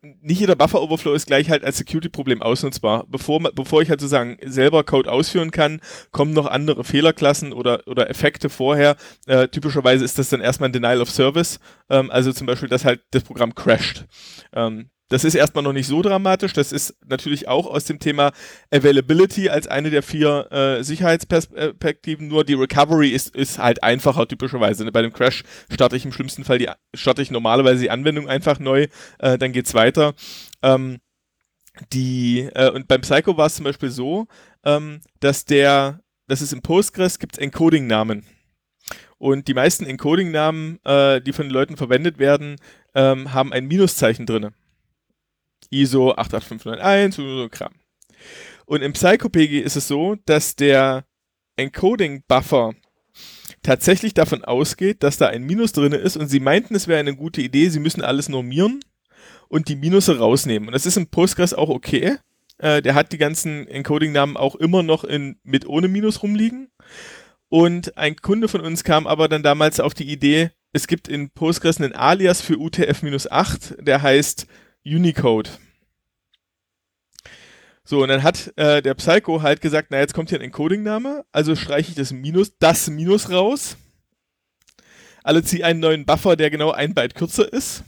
nicht 0.01 0.39
jeder 0.39 0.55
Buffer-Overflow 0.55 1.13
ist 1.13 1.27
gleich 1.27 1.49
halt 1.49 1.63
als 1.63 1.77
Security-Problem 1.77 2.41
ausnutzbar. 2.41 3.05
Bevor, 3.09 3.39
bevor 3.53 3.81
ich 3.81 3.89
halt 3.89 3.99
sozusagen 3.99 4.37
selber 4.45 4.83
Code 4.83 5.11
ausführen 5.11 5.51
kann, 5.51 5.81
kommen 6.11 6.33
noch 6.33 6.45
andere 6.45 6.83
Fehlerklassen 6.83 7.51
oder, 7.51 7.85
oder 7.85 8.09
Effekte 8.09 8.49
vorher. 8.49 8.95
Äh, 9.27 9.49
typischerweise 9.49 10.05
ist 10.05 10.17
das 10.17 10.29
dann 10.29 10.41
erstmal 10.41 10.69
ein 10.69 10.73
Denial 10.73 11.01
of 11.01 11.09
Service, 11.09 11.59
ähm, 11.89 12.09
also 12.11 12.31
zum 12.31 12.47
Beispiel, 12.47 12.69
dass 12.69 12.85
halt 12.85 13.01
das 13.11 13.23
Programm 13.23 13.55
crasht. 13.55 14.05
Ähm, 14.53 14.89
das 15.09 15.23
ist 15.23 15.35
erstmal 15.35 15.63
noch 15.63 15.73
nicht 15.73 15.87
so 15.87 16.01
dramatisch. 16.01 16.53
Das 16.53 16.71
ist 16.71 16.95
natürlich 17.05 17.47
auch 17.47 17.65
aus 17.65 17.85
dem 17.85 17.99
Thema 17.99 18.31
Availability 18.71 19.49
als 19.49 19.67
eine 19.67 19.89
der 19.89 20.03
vier 20.03 20.51
äh, 20.51 20.83
Sicherheitsperspektiven. 20.83 22.27
Nur 22.27 22.43
die 22.43 22.53
Recovery 22.53 23.09
ist, 23.09 23.35
ist 23.35 23.57
halt 23.57 23.83
einfacher 23.83 24.27
typischerweise. 24.27 24.89
Bei 24.91 25.01
dem 25.01 25.11
Crash 25.11 25.43
starte 25.71 25.95
ich 25.95 26.05
im 26.05 26.11
schlimmsten 26.11 26.43
Fall 26.43 26.59
die, 26.59 26.69
starte 26.93 27.21
ich 27.21 27.31
normalerweise 27.31 27.81
die 27.81 27.89
Anwendung 27.89 28.29
einfach 28.29 28.59
neu, 28.59 28.87
äh, 29.17 29.37
dann 29.37 29.51
geht's 29.51 29.73
weiter. 29.73 30.13
Ähm, 30.61 30.99
die, 31.91 32.49
äh, 32.53 32.69
und 32.69 32.87
beim 32.87 33.01
Psycho 33.01 33.35
war 33.35 33.47
es 33.47 33.55
zum 33.55 33.63
Beispiel 33.63 33.89
so, 33.89 34.27
ähm, 34.63 35.01
dass 35.19 35.45
der, 35.45 36.01
dass 36.27 36.41
es 36.41 36.53
im 36.53 36.61
Postgres 36.61 37.17
gibt 37.17 37.37
Encoding-Namen. 37.37 38.25
Und 39.17 39.47
die 39.47 39.53
meisten 39.53 39.85
Encoding-Namen, 39.85 40.79
äh, 40.85 41.21
die 41.21 41.33
von 41.33 41.47
den 41.47 41.51
Leuten 41.51 41.77
verwendet 41.77 42.19
werden, 42.19 42.57
ähm, 42.95 43.33
haben 43.33 43.51
ein 43.53 43.67
Minuszeichen 43.67 44.25
drin. 44.25 44.51
ISO 45.69 46.13
88591 46.15 47.23
und 47.23 47.37
so 47.37 47.49
Kram. 47.49 47.73
Und 48.65 48.81
im 48.81 48.93
PsychoPG 48.93 49.61
ist 49.61 49.75
es 49.75 49.87
so, 49.87 50.15
dass 50.25 50.55
der 50.55 51.05
Encoding-Buffer 51.57 52.73
tatsächlich 53.63 54.13
davon 54.13 54.43
ausgeht, 54.43 55.03
dass 55.03 55.17
da 55.17 55.27
ein 55.27 55.43
Minus 55.43 55.73
drin 55.73 55.91
ist 55.91 56.17
und 56.17 56.27
sie 56.27 56.39
meinten, 56.39 56.75
es 56.75 56.87
wäre 56.87 56.99
eine 56.99 57.15
gute 57.15 57.41
Idee, 57.41 57.69
sie 57.69 57.79
müssen 57.79 58.01
alles 58.01 58.29
normieren 58.29 58.79
und 59.47 59.67
die 59.67 59.75
Minusse 59.75 60.19
rausnehmen. 60.19 60.69
Und 60.69 60.73
das 60.73 60.85
ist 60.85 60.97
im 60.97 61.07
Postgres 61.07 61.53
auch 61.53 61.69
okay. 61.69 62.17
Äh, 62.59 62.81
der 62.81 62.95
hat 62.95 63.11
die 63.11 63.17
ganzen 63.17 63.67
Encoding-Namen 63.67 64.37
auch 64.37 64.55
immer 64.55 64.83
noch 64.83 65.03
in, 65.03 65.39
mit 65.43 65.67
ohne 65.67 65.87
Minus 65.87 66.23
rumliegen. 66.23 66.69
Und 67.49 67.97
ein 67.97 68.15
Kunde 68.17 68.47
von 68.47 68.61
uns 68.61 68.83
kam 68.83 69.07
aber 69.07 69.27
dann 69.27 69.43
damals 69.43 69.79
auf 69.79 69.93
die 69.93 70.09
Idee, 70.09 70.51
es 70.71 70.85
gibt 70.85 71.07
in 71.07 71.31
Postgres 71.31 71.81
einen 71.81 71.93
Alias 71.93 72.41
für 72.41 72.53
UTF-8, 72.53 73.81
der 73.81 74.03
heißt 74.03 74.45
Unicode. 74.95 75.49
So, 77.83 78.03
und 78.03 78.09
dann 78.09 78.23
hat 78.23 78.53
äh, 78.55 78.81
der 78.81 78.93
Psycho 78.93 79.41
halt 79.41 79.61
gesagt, 79.61 79.87
na, 79.89 79.97
jetzt 79.99 80.13
kommt 80.13 80.29
hier 80.29 80.39
ein 80.39 80.45
Encoding-Name, 80.45 81.25
also 81.31 81.55
streiche 81.55 81.89
ich 81.89 81.95
das 81.95 82.11
Minus, 82.11 82.57
das 82.59 82.89
Minus 82.89 83.31
raus. 83.31 83.77
Also 85.23 85.41
ziehe 85.41 85.65
einen 85.65 85.79
neuen 85.79 86.05
Buffer, 86.05 86.35
der 86.35 86.49
genau 86.49 86.71
ein 86.71 86.93
Byte 86.93 87.15
kürzer 87.15 87.51
ist. 87.51 87.83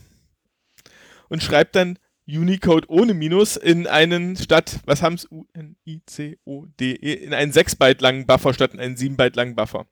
Und 1.30 1.44
schreibt 1.44 1.76
dann 1.76 1.98
Unicode 2.28 2.90
ohne 2.90 3.14
Minus 3.14 3.58
in 3.58 3.88
einen 3.88 4.36
statt, 4.36 4.80
was 4.86 5.02
haben 5.02 5.16
es? 5.16 5.28
U-N-I-C-O-D-E, 5.32 7.14
in 7.14 7.34
einen 7.34 7.52
6 7.52 7.76
Byte 7.76 8.02
langen 8.02 8.26
Buffer 8.26 8.54
statt 8.54 8.74
in 8.74 8.80
einen 8.80 8.98
7 8.98 9.18
Byte 9.18 9.36
langen 9.36 9.56
Buffer. 9.56 9.86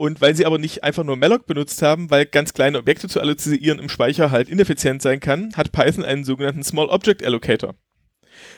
Und 0.00 0.22
weil 0.22 0.34
sie 0.34 0.46
aber 0.46 0.56
nicht 0.56 0.82
einfach 0.82 1.04
nur 1.04 1.16
malloc 1.16 1.44
benutzt 1.44 1.82
haben, 1.82 2.10
weil 2.10 2.24
ganz 2.24 2.54
kleine 2.54 2.78
Objekte 2.78 3.06
zu 3.06 3.20
allozieren 3.20 3.78
im 3.78 3.90
Speicher 3.90 4.30
halt 4.30 4.48
ineffizient 4.48 5.02
sein 5.02 5.20
kann, 5.20 5.52
hat 5.56 5.72
Python 5.72 6.06
einen 6.06 6.24
sogenannten 6.24 6.62
Small 6.64 6.86
Object 6.86 7.22
Allocator. 7.22 7.74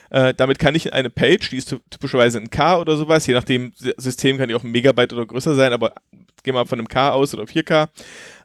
Äh, 0.09 0.33
damit 0.33 0.57
kann 0.57 0.73
ich 0.73 0.85
in 0.85 0.93
eine 0.93 1.09
Page, 1.09 1.49
die 1.49 1.57
ist 1.57 1.75
typischerweise 1.89 2.37
ein 2.37 2.49
K 2.49 2.79
oder 2.79 2.95
sowas, 2.95 3.27
je 3.27 3.33
nachdem 3.33 3.73
System 3.75 4.37
kann 4.37 4.47
die 4.47 4.55
auch 4.55 4.63
ein 4.63 4.71
Megabyte 4.71 5.11
oder 5.11 5.25
größer 5.25 5.53
sein, 5.53 5.73
aber 5.73 5.95
gehen 6.43 6.53
wir 6.55 6.61
mal 6.61 6.65
von 6.65 6.79
einem 6.79 6.87
K 6.87 7.09
aus 7.09 7.33
oder 7.33 7.43
4K. 7.43 7.89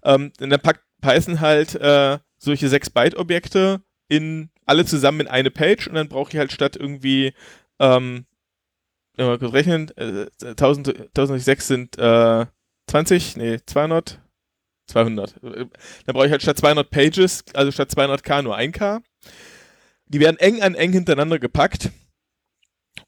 Ähm, 0.02 0.32
dann 0.38 0.50
packt 0.60 0.82
Python 1.00 1.38
halt 1.38 1.76
äh, 1.76 2.18
solche 2.36 2.68
6 2.68 2.90
Byte 2.90 3.16
Objekte 3.16 3.80
in 4.08 4.50
alle 4.66 4.84
zusammen 4.84 5.20
in 5.20 5.28
eine 5.28 5.52
Page 5.52 5.86
und 5.86 5.94
dann 5.94 6.08
brauche 6.08 6.32
ich 6.32 6.36
halt 6.36 6.50
statt 6.50 6.74
irgendwie 6.74 7.32
ähm, 7.78 8.26
mal 9.16 9.38
kurz 9.38 9.52
rechnen, 9.52 9.88
äh, 9.96 10.26
1000, 10.42 10.88
1006 11.16 11.68
sind 11.68 11.96
äh, 11.96 12.46
20, 12.88 13.36
nee, 13.36 13.58
200, 13.64 14.20
200. 14.88 15.34
Dann 15.42 15.70
brauche 16.06 16.26
ich 16.26 16.32
halt 16.32 16.42
statt 16.42 16.58
200 16.58 16.90
Pages, 16.90 17.44
also 17.54 17.70
statt 17.70 17.90
200k 17.90 18.42
nur 18.42 18.56
1k. 18.56 19.02
Die 20.06 20.20
werden 20.20 20.38
eng 20.38 20.62
an 20.62 20.74
eng 20.74 20.92
hintereinander 20.92 21.38
gepackt. 21.38 21.90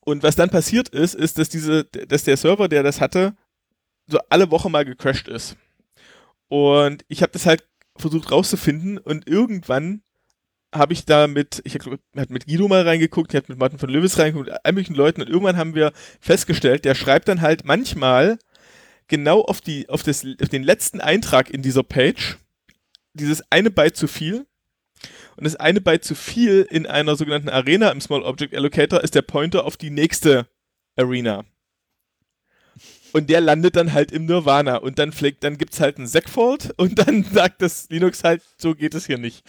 Und 0.00 0.22
was 0.22 0.36
dann 0.36 0.50
passiert 0.50 0.88
ist, 0.90 1.14
ist, 1.14 1.38
dass 1.38 1.48
diese, 1.48 1.84
dass 1.84 2.24
der 2.24 2.36
Server, 2.36 2.68
der 2.68 2.82
das 2.82 3.00
hatte, 3.00 3.34
so 4.06 4.18
alle 4.28 4.50
Woche 4.50 4.70
mal 4.70 4.84
gecrashed 4.84 5.28
ist. 5.28 5.56
Und 6.48 7.04
ich 7.08 7.22
habe 7.22 7.32
das 7.32 7.46
halt 7.46 7.64
versucht 7.96 8.30
rauszufinden 8.30 8.98
und 8.98 9.28
irgendwann 9.28 10.02
habe 10.74 10.92
ich 10.92 11.04
da 11.04 11.26
mit, 11.26 11.60
ich 11.64 11.74
habe 11.74 11.98
mit 12.28 12.46
Guido 12.46 12.68
mal 12.68 12.82
reingeguckt, 12.82 13.32
ich 13.32 13.36
habe 13.36 13.52
mit 13.52 13.58
Martin 13.58 13.78
von 13.78 13.90
Löwes 13.90 14.18
reingeguckt, 14.18 14.50
all 14.64 14.72
möglichen 14.72 14.94
Leuten 14.94 15.20
und 15.20 15.28
irgendwann 15.28 15.56
haben 15.56 15.74
wir 15.74 15.92
festgestellt, 16.20 16.84
der 16.84 16.94
schreibt 16.94 17.28
dann 17.28 17.40
halt 17.40 17.64
manchmal 17.64 18.38
genau 19.10 19.42
auf 19.42 19.60
die, 19.60 19.88
auf 19.90 20.02
das, 20.02 20.24
auf 20.40 20.48
den 20.48 20.62
letzten 20.62 21.02
Eintrag 21.02 21.50
in 21.50 21.60
dieser 21.60 21.82
Page. 21.82 22.38
Dieses 23.12 23.42
eine 23.50 23.70
Byte 23.70 23.96
zu 23.96 24.06
viel. 24.06 24.46
Und 25.36 25.44
das 25.44 25.56
eine 25.56 25.80
Byte 25.80 26.04
zu 26.04 26.14
viel 26.14 26.66
in 26.70 26.86
einer 26.86 27.16
sogenannten 27.16 27.48
Arena 27.48 27.90
im 27.90 28.00
Small 28.00 28.22
Object 28.22 28.54
Allocator 28.54 29.02
ist 29.02 29.14
der 29.14 29.22
Pointer 29.22 29.64
auf 29.64 29.76
die 29.76 29.90
nächste 29.90 30.46
Arena. 30.96 31.44
Und 33.12 33.28
der 33.28 33.40
landet 33.40 33.76
dann 33.76 33.92
halt 33.92 34.12
im 34.12 34.26
Nirvana. 34.26 34.76
Und 34.76 34.98
dann 34.98 35.12
dann 35.40 35.58
gibt's 35.58 35.80
halt 35.80 35.98
einen 35.98 36.06
Segfault 36.06 36.72
und 36.76 36.98
dann 36.98 37.24
sagt 37.32 37.62
das 37.62 37.88
Linux 37.90 38.22
halt, 38.24 38.42
so 38.56 38.74
geht 38.74 38.94
es 38.94 39.06
hier 39.06 39.18
nicht. 39.18 39.42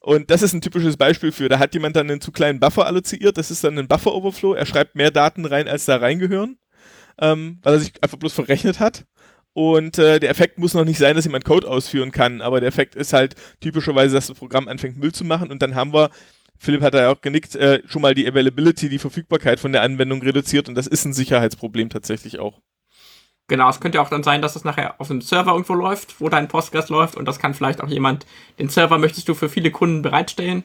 Und 0.00 0.30
das 0.30 0.42
ist 0.42 0.52
ein 0.52 0.60
typisches 0.60 0.96
Beispiel 0.96 1.32
für, 1.32 1.48
da 1.48 1.58
hat 1.58 1.74
jemand 1.74 1.96
dann 1.96 2.10
einen 2.10 2.20
zu 2.20 2.32
kleinen 2.32 2.58
Buffer 2.58 2.86
alloziert, 2.86 3.38
das 3.38 3.50
ist 3.50 3.62
dann 3.62 3.78
ein 3.78 3.86
Buffer 3.88 4.14
Overflow, 4.14 4.54
er 4.54 4.66
schreibt 4.66 4.96
mehr 4.96 5.10
Daten 5.10 5.44
rein, 5.44 5.68
als 5.68 5.84
da 5.84 5.96
reingehören, 5.96 6.58
ähm, 7.18 7.58
weil 7.62 7.74
er 7.74 7.80
sich 7.80 7.92
einfach 8.02 8.18
bloß 8.18 8.32
verrechnet 8.32 8.80
hat. 8.80 9.06
Und 9.52 9.98
äh, 9.98 10.20
der 10.20 10.30
Effekt 10.30 10.58
muss 10.58 10.74
noch 10.74 10.84
nicht 10.84 10.98
sein, 10.98 11.16
dass 11.16 11.24
jemand 11.24 11.44
Code 11.44 11.68
ausführen 11.68 12.12
kann, 12.12 12.40
aber 12.40 12.60
der 12.60 12.68
Effekt 12.68 12.94
ist 12.94 13.12
halt 13.12 13.34
typischerweise, 13.60 14.14
dass 14.14 14.28
das 14.28 14.38
Programm 14.38 14.68
anfängt 14.68 14.96
Müll 14.96 15.12
zu 15.12 15.24
machen 15.24 15.50
und 15.50 15.60
dann 15.60 15.74
haben 15.74 15.92
wir 15.92 16.10
Philipp 16.62 16.82
hat 16.82 16.92
da 16.92 17.00
ja 17.00 17.10
auch 17.10 17.22
genickt, 17.22 17.56
äh, 17.56 17.80
schon 17.86 18.02
mal 18.02 18.14
die 18.14 18.28
Availability, 18.28 18.90
die 18.90 18.98
Verfügbarkeit 18.98 19.58
von 19.58 19.72
der 19.72 19.80
Anwendung 19.80 20.20
reduziert 20.20 20.68
und 20.68 20.74
das 20.74 20.86
ist 20.86 21.06
ein 21.06 21.14
Sicherheitsproblem 21.14 21.88
tatsächlich 21.88 22.38
auch. 22.38 22.60
Genau, 23.48 23.68
es 23.70 23.80
könnte 23.80 24.00
auch 24.00 24.10
dann 24.10 24.22
sein, 24.22 24.42
dass 24.42 24.52
das 24.52 24.62
nachher 24.62 25.00
auf 25.00 25.10
einem 25.10 25.22
Server 25.22 25.52
irgendwo 25.52 25.72
läuft, 25.72 26.20
wo 26.20 26.28
dein 26.28 26.48
Postgres 26.48 26.90
läuft 26.90 27.16
und 27.16 27.24
das 27.24 27.38
kann 27.38 27.54
vielleicht 27.54 27.80
auch 27.80 27.88
jemand, 27.88 28.26
den 28.58 28.68
Server 28.68 28.98
möchtest 28.98 29.26
du 29.28 29.34
für 29.34 29.48
viele 29.48 29.70
Kunden 29.70 30.02
bereitstellen 30.02 30.62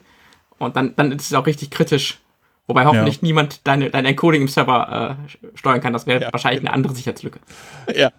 und 0.58 0.76
dann, 0.76 0.94
dann 0.96 1.12
ist 1.12 1.26
es 1.26 1.32
auch 1.32 1.46
richtig 1.46 1.70
kritisch. 1.70 2.20
Wobei 2.68 2.84
hoffentlich 2.84 3.16
ja. 3.16 3.20
niemand 3.22 3.60
deine, 3.64 3.90
dein 3.90 4.04
Encoding 4.04 4.42
im 4.42 4.48
Server 4.48 5.18
äh, 5.20 5.56
steuern 5.56 5.80
kann. 5.80 5.92
Das 5.92 6.06
wäre 6.06 6.22
ja, 6.22 6.32
wahrscheinlich 6.32 6.60
genau. 6.60 6.72
eine 6.72 6.76
andere 6.76 6.94
Sicherheitslücke. 6.94 7.38
Ja. 7.94 8.10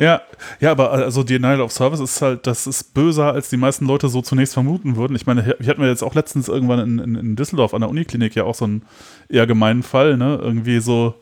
ja. 0.00 0.20
Ja, 0.58 0.72
aber 0.72 0.90
also 0.90 1.22
Denial 1.22 1.60
of 1.60 1.70
Service 1.70 2.00
ist 2.00 2.20
halt, 2.20 2.48
das 2.48 2.66
ist 2.66 2.94
böser, 2.94 3.32
als 3.32 3.50
die 3.50 3.56
meisten 3.56 3.86
Leute 3.86 4.08
so 4.08 4.20
zunächst 4.20 4.54
vermuten 4.54 4.96
würden. 4.96 5.14
Ich 5.14 5.26
meine, 5.26 5.54
wir 5.58 5.68
hatten 5.68 5.82
jetzt 5.84 6.02
auch 6.02 6.16
letztens 6.16 6.48
irgendwann 6.48 6.80
in, 6.80 6.98
in, 6.98 7.14
in 7.14 7.36
Düsseldorf 7.36 7.74
an 7.74 7.82
der 7.82 7.90
Uniklinik 7.90 8.34
ja 8.34 8.42
auch 8.42 8.56
so 8.56 8.64
einen 8.64 8.82
eher 9.28 9.46
gemeinen 9.46 9.84
Fall, 9.84 10.16
ne? 10.16 10.40
Irgendwie 10.42 10.80
so 10.80 11.14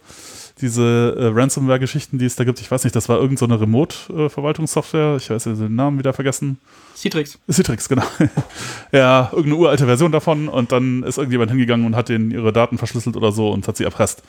diese 0.61 1.17
äh, 1.19 1.27
Ransomware-Geschichten, 1.27 2.19
die 2.19 2.25
es 2.25 2.37
da 2.37 2.45
gibt. 2.45 2.61
Ich 2.61 2.71
weiß 2.71 2.85
nicht, 2.85 2.97
das 2.97 3.09
war 3.09 3.19
irgendeine 3.19 3.55
so 3.55 3.61
Remote-Verwaltungssoftware. 3.61 5.17
Ich 5.17 5.29
weiß 5.29 5.45
den 5.45 5.75
Namen 5.75 5.99
wieder 5.99 6.13
vergessen. 6.13 6.59
Citrix. 7.01 7.39
Citrix, 7.51 7.89
genau. 7.89 8.05
ja, 8.93 9.31
irgendeine 9.33 9.57
uralte 9.57 9.87
Version 9.87 10.13
davon 10.13 10.49
und 10.49 10.71
dann 10.71 11.03
ist 11.03 11.17
irgendjemand 11.17 11.51
hingegangen 11.51 11.87
und 11.87 11.97
hat 11.97 12.11
denen 12.11 12.31
ihre 12.31 12.53
Daten 12.53 12.77
verschlüsselt 12.77 13.17
oder 13.17 13.33
so 13.33 13.51
und 13.51 13.67
hat 13.67 13.79
sie 13.79 13.85
erpresst. 13.85 14.23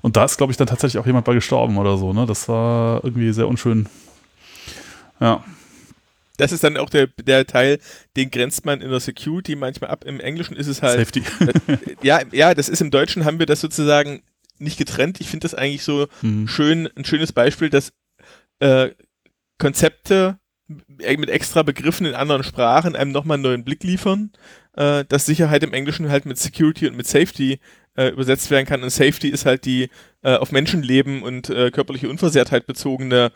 Und 0.00 0.16
da 0.16 0.24
ist, 0.24 0.38
glaube 0.38 0.50
ich, 0.50 0.56
dann 0.56 0.66
tatsächlich 0.66 0.98
auch 0.98 1.06
jemand 1.06 1.26
bei 1.26 1.34
gestorben 1.34 1.76
oder 1.76 1.98
so. 1.98 2.14
Ne? 2.14 2.24
Das 2.24 2.48
war 2.48 3.04
irgendwie 3.04 3.32
sehr 3.34 3.46
unschön. 3.46 3.86
Ja. 5.20 5.44
Das 6.38 6.52
ist 6.52 6.64
dann 6.64 6.78
auch 6.78 6.88
der, 6.88 7.06
der 7.06 7.46
Teil, 7.46 7.80
den 8.16 8.30
grenzt 8.30 8.64
man 8.64 8.80
in 8.80 8.90
der 8.90 9.00
Security 9.00 9.54
manchmal 9.54 9.90
ab. 9.90 10.04
Im 10.04 10.20
Englischen 10.20 10.56
ist 10.56 10.68
es 10.68 10.80
halt. 10.80 10.98
Safety. 10.98 11.22
Ja, 12.02 12.20
ja, 12.32 12.54
das 12.54 12.70
ist 12.70 12.80
im 12.80 12.90
Deutschen 12.90 13.24
haben 13.26 13.38
wir 13.38 13.46
das 13.46 13.60
sozusagen 13.60 14.22
nicht 14.58 14.78
getrennt. 14.78 15.20
Ich 15.20 15.28
finde 15.28 15.44
das 15.44 15.54
eigentlich 15.54 15.82
so 15.82 16.06
mhm. 16.22 16.48
schön, 16.48 16.88
ein 16.96 17.04
schönes 17.04 17.32
Beispiel, 17.32 17.68
dass 17.68 17.92
äh, 18.60 18.90
Konzepte 19.58 20.38
mit 20.68 21.30
extra 21.30 21.62
Begriffen 21.62 22.06
in 22.06 22.14
anderen 22.14 22.42
Sprachen 22.42 22.96
einem 22.96 23.12
nochmal 23.12 23.36
einen 23.36 23.44
neuen 23.44 23.64
Blick 23.64 23.84
liefern, 23.84 24.32
äh, 24.74 25.04
dass 25.04 25.26
Sicherheit 25.26 25.62
im 25.62 25.72
Englischen 25.72 26.08
halt 26.10 26.26
mit 26.26 26.38
Security 26.38 26.88
und 26.88 26.96
mit 26.96 27.06
Safety 27.06 27.60
äh, 27.96 28.08
übersetzt 28.08 28.50
werden 28.50 28.66
kann. 28.66 28.82
Und 28.82 28.90
Safety 28.90 29.28
ist 29.28 29.46
halt 29.46 29.64
die 29.64 29.90
äh, 30.22 30.36
auf 30.36 30.52
Menschenleben 30.52 31.22
und 31.22 31.50
äh, 31.50 31.70
körperliche 31.70 32.08
Unversehrtheit 32.08 32.66
bezogene 32.66 33.32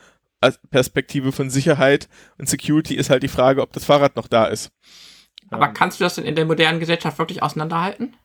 Perspektive 0.70 1.32
von 1.32 1.50
Sicherheit. 1.50 2.08
Und 2.38 2.48
Security 2.48 2.94
ist 2.94 3.10
halt 3.10 3.22
die 3.22 3.28
Frage, 3.28 3.60
ob 3.60 3.72
das 3.74 3.84
Fahrrad 3.84 4.16
noch 4.16 4.26
da 4.26 4.46
ist. 4.46 4.70
Aber 5.50 5.66
ähm. 5.68 5.74
kannst 5.74 6.00
du 6.00 6.04
das 6.04 6.14
denn 6.14 6.24
in 6.24 6.34
der 6.34 6.46
modernen 6.46 6.80
Gesellschaft 6.80 7.18
wirklich 7.18 7.42
auseinanderhalten? 7.42 8.16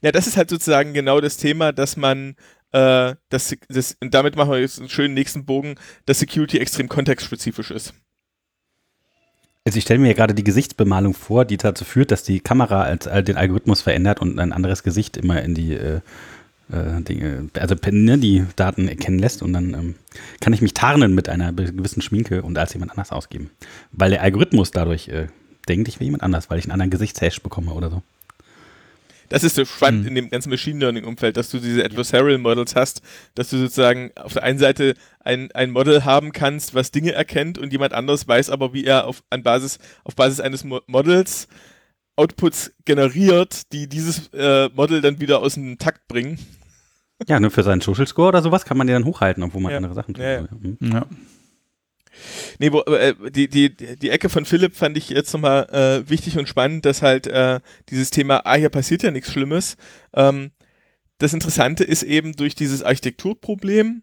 Ja, 0.00 0.12
das 0.12 0.26
ist 0.26 0.36
halt 0.36 0.50
sozusagen 0.50 0.94
genau 0.94 1.20
das 1.20 1.36
Thema, 1.36 1.72
dass 1.72 1.96
man 1.96 2.36
äh, 2.72 3.14
das, 3.28 3.56
das, 3.68 3.96
und 4.00 4.14
damit 4.14 4.36
machen 4.36 4.50
wir 4.50 4.60
jetzt 4.60 4.78
einen 4.78 4.88
schönen 4.88 5.14
nächsten 5.14 5.44
Bogen, 5.44 5.76
dass 6.06 6.20
Security 6.20 6.58
extrem 6.58 6.88
kontextspezifisch 6.88 7.70
ist. 7.70 7.94
Also 9.68 9.76
ich 9.76 9.84
stelle 9.84 10.00
mir 10.00 10.14
gerade 10.14 10.32
die 10.32 10.44
Gesichtsbemalung 10.44 11.12
vor, 11.12 11.44
die 11.44 11.58
dazu 11.58 11.84
führt, 11.84 12.10
dass 12.10 12.22
die 12.22 12.40
Kamera 12.40 12.84
als, 12.84 13.04
äh, 13.04 13.22
den 13.22 13.36
Algorithmus 13.36 13.82
verändert 13.82 14.18
und 14.18 14.38
ein 14.38 14.54
anderes 14.54 14.82
Gesicht 14.82 15.18
immer 15.18 15.42
in 15.42 15.54
die 15.54 15.74
äh, 15.74 16.00
äh, 16.72 17.02
Dinge, 17.02 17.50
also 17.52 17.74
ne, 17.90 18.16
die 18.16 18.46
Daten 18.56 18.88
erkennen 18.88 19.18
lässt 19.18 19.42
und 19.42 19.52
dann 19.52 19.74
ähm, 19.74 19.94
kann 20.40 20.54
ich 20.54 20.62
mich 20.62 20.72
tarnen 20.72 21.14
mit 21.14 21.28
einer 21.28 21.52
gewissen 21.52 22.00
Schminke 22.00 22.40
und 22.40 22.56
als 22.56 22.72
jemand 22.72 22.92
anders 22.92 23.12
ausgeben. 23.12 23.50
Weil 23.92 24.08
der 24.08 24.22
Algorithmus 24.22 24.70
dadurch 24.70 25.08
äh, 25.08 25.26
denkt, 25.68 25.88
ich 25.88 26.00
will 26.00 26.06
jemand 26.06 26.22
anders, 26.22 26.48
weil 26.48 26.58
ich 26.58 26.64
einen 26.64 26.72
anderen 26.72 26.90
Gesichtshash 26.90 27.42
bekomme 27.42 27.72
oder 27.72 27.90
so. 27.90 28.02
Das 29.28 29.44
ist 29.44 29.56
so 29.56 29.64
spannend 29.64 30.02
mhm. 30.02 30.08
in 30.08 30.14
dem 30.14 30.30
ganzen 30.30 30.50
Machine 30.50 30.80
Learning 30.80 31.04
Umfeld, 31.04 31.36
dass 31.36 31.50
du 31.50 31.58
diese 31.58 31.84
Adversarial 31.84 32.38
Models 32.38 32.74
hast, 32.74 33.02
dass 33.34 33.50
du 33.50 33.58
sozusagen 33.58 34.10
auf 34.16 34.32
der 34.32 34.42
einen 34.42 34.58
Seite 34.58 34.94
ein, 35.20 35.50
ein 35.52 35.70
Model 35.70 36.04
haben 36.04 36.32
kannst, 36.32 36.74
was 36.74 36.90
Dinge 36.90 37.12
erkennt 37.12 37.58
und 37.58 37.72
jemand 37.72 37.92
anderes 37.92 38.26
weiß 38.26 38.50
aber, 38.50 38.72
wie 38.72 38.84
er 38.84 39.06
auf, 39.06 39.22
an 39.30 39.42
Basis, 39.42 39.78
auf 40.04 40.16
Basis 40.16 40.40
eines 40.40 40.64
Mo 40.64 40.80
Models 40.86 41.48
Outputs 42.16 42.72
generiert, 42.84 43.72
die 43.72 43.88
dieses 43.88 44.28
äh, 44.32 44.68
Model 44.74 45.00
dann 45.00 45.20
wieder 45.20 45.40
aus 45.40 45.54
dem 45.54 45.78
Takt 45.78 46.08
bringen. 46.08 46.38
Ja, 47.26 47.38
nur 47.38 47.50
für 47.50 47.62
seinen 47.62 47.80
Social 47.80 48.06
Score 48.06 48.28
oder 48.28 48.42
sowas 48.42 48.64
kann 48.64 48.76
man 48.76 48.86
den 48.86 48.94
dann 48.94 49.04
hochhalten, 49.04 49.42
obwohl 49.42 49.62
man 49.62 49.70
ja. 49.70 49.76
andere 49.76 49.94
Sachen 49.94 50.14
tut. 50.14 50.24
Ja, 50.24 50.32
ja. 50.32 50.48
Mhm. 50.50 50.78
ja. 50.80 51.06
Nee, 52.58 52.72
wo, 52.72 52.80
äh, 52.82 53.14
die, 53.30 53.48
die, 53.48 53.74
die 53.74 54.10
Ecke 54.10 54.28
von 54.28 54.44
Philipp 54.44 54.74
fand 54.74 54.96
ich 54.96 55.10
jetzt 55.10 55.32
nochmal 55.32 55.68
äh, 55.70 56.08
wichtig 56.08 56.38
und 56.38 56.48
spannend, 56.48 56.84
dass 56.84 57.02
halt 57.02 57.26
äh, 57.26 57.60
dieses 57.90 58.10
Thema, 58.10 58.42
ah, 58.44 58.56
hier 58.56 58.70
passiert 58.70 59.02
ja 59.02 59.10
nichts 59.10 59.32
Schlimmes, 59.32 59.76
ähm, 60.14 60.50
das 61.18 61.34
Interessante 61.34 61.84
ist 61.84 62.04
eben 62.04 62.34
durch 62.34 62.54
dieses 62.54 62.82
Architekturproblem 62.82 64.02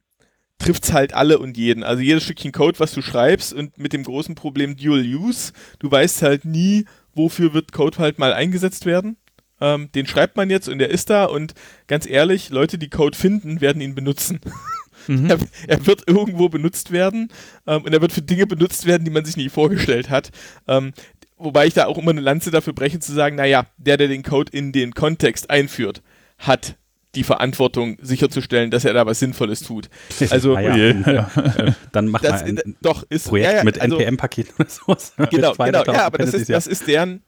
trifft's 0.58 0.94
halt 0.94 1.14
alle 1.14 1.40
und 1.40 1.58
jeden. 1.58 1.84
Also 1.84 2.02
jedes 2.02 2.24
Stückchen 2.24 2.52
Code, 2.52 2.80
was 2.80 2.94
du 2.94 3.02
schreibst 3.02 3.54
und 3.54 3.78
mit 3.78 3.94
dem 3.94 4.04
großen 4.04 4.36
Problem 4.36 4.78
Dual 4.78 5.02
Use, 5.02 5.52
du 5.80 5.92
weißt 5.92 6.22
halt 6.22 6.46
nie, 6.46 6.86
wofür 7.14 7.54
wird 7.54 7.72
Code 7.72 7.98
halt 7.98 8.20
mal 8.20 8.34
eingesetzt 8.34 8.86
werden. 8.86 9.18
Ähm, 9.62 9.90
den 9.94 10.06
schreibt 10.06 10.36
man 10.36 10.50
jetzt 10.50 10.68
und 10.68 10.80
der 10.80 10.90
ist 10.90 11.10
da 11.10 11.26
und 11.26 11.54
ganz 11.88 12.06
ehrlich, 12.06 12.50
Leute, 12.50 12.78
die 12.78 12.90
Code 12.90 13.18
finden, 13.18 13.62
werden 13.62 13.82
ihn 13.82 13.96
benutzen. 13.96 14.40
Mhm. 15.08 15.30
Er, 15.30 15.38
er 15.68 15.86
wird 15.86 16.04
irgendwo 16.08 16.50
benutzt 16.50 16.92
werden 16.92 17.30
ähm, 17.68 17.84
und 17.84 17.94
er 17.94 18.02
wird 18.02 18.12
für 18.12 18.22
Dinge 18.22 18.48
benutzt 18.48 18.86
werden, 18.86 19.04
die 19.06 19.12
man 19.12 19.26
sich 19.26 19.38
nie 19.38 19.50
vorgestellt 19.50 20.10
hat. 20.10 20.32
Ähm, 20.68 20.94
wobei 21.38 21.68
ich 21.68 21.74
da 21.74 21.86
auch 21.86 21.98
immer 21.98 22.12
eine 22.12 22.22
Lanze 22.22 22.52
dafür 22.52 22.74
breche, 22.74 23.00
zu 23.00 23.14
sagen, 23.14 23.36
naja, 23.36 23.66
der, 23.78 23.98
der 23.98 24.08
den 24.08 24.24
Code 24.24 24.52
in 24.52 24.72
den 24.72 24.94
Kontext 24.94 25.50
einführt, 25.50 26.02
hat 26.38 26.76
die 27.16 27.24
Verantwortung 27.24 27.98
sicherzustellen, 28.02 28.72
dass 28.72 28.84
er 28.84 28.94
da 28.94 29.06
was 29.06 29.20
Sinnvolles 29.20 29.62
tut. 29.62 29.90
Also, 30.30 30.58
je, 30.60 30.92
ja. 31.06 31.32
äh, 31.58 31.72
dann 31.94 32.08
mach 32.08 32.22
Das, 32.22 32.42
mal 32.42 32.50
ein 32.50 32.76
doch, 32.82 33.04
ist 33.10 33.30
Projekt 33.30 33.52
ja, 33.52 33.58
ja, 33.60 33.64
mit 33.64 33.80
also- 33.80 33.98
NPM-Paketen 33.98 34.54
oder 34.60 34.70
sowas. 34.70 35.14
Genau, 35.32 35.52
Mit 35.52 35.60
200.000 35.60 35.66
genau, 35.84 35.94
ja, 35.94 36.06
aber 36.06 36.18
das 36.18 36.34
ist, 36.34 36.50
das 36.50 36.68
ist 36.68 36.88
deren, 36.88 37.22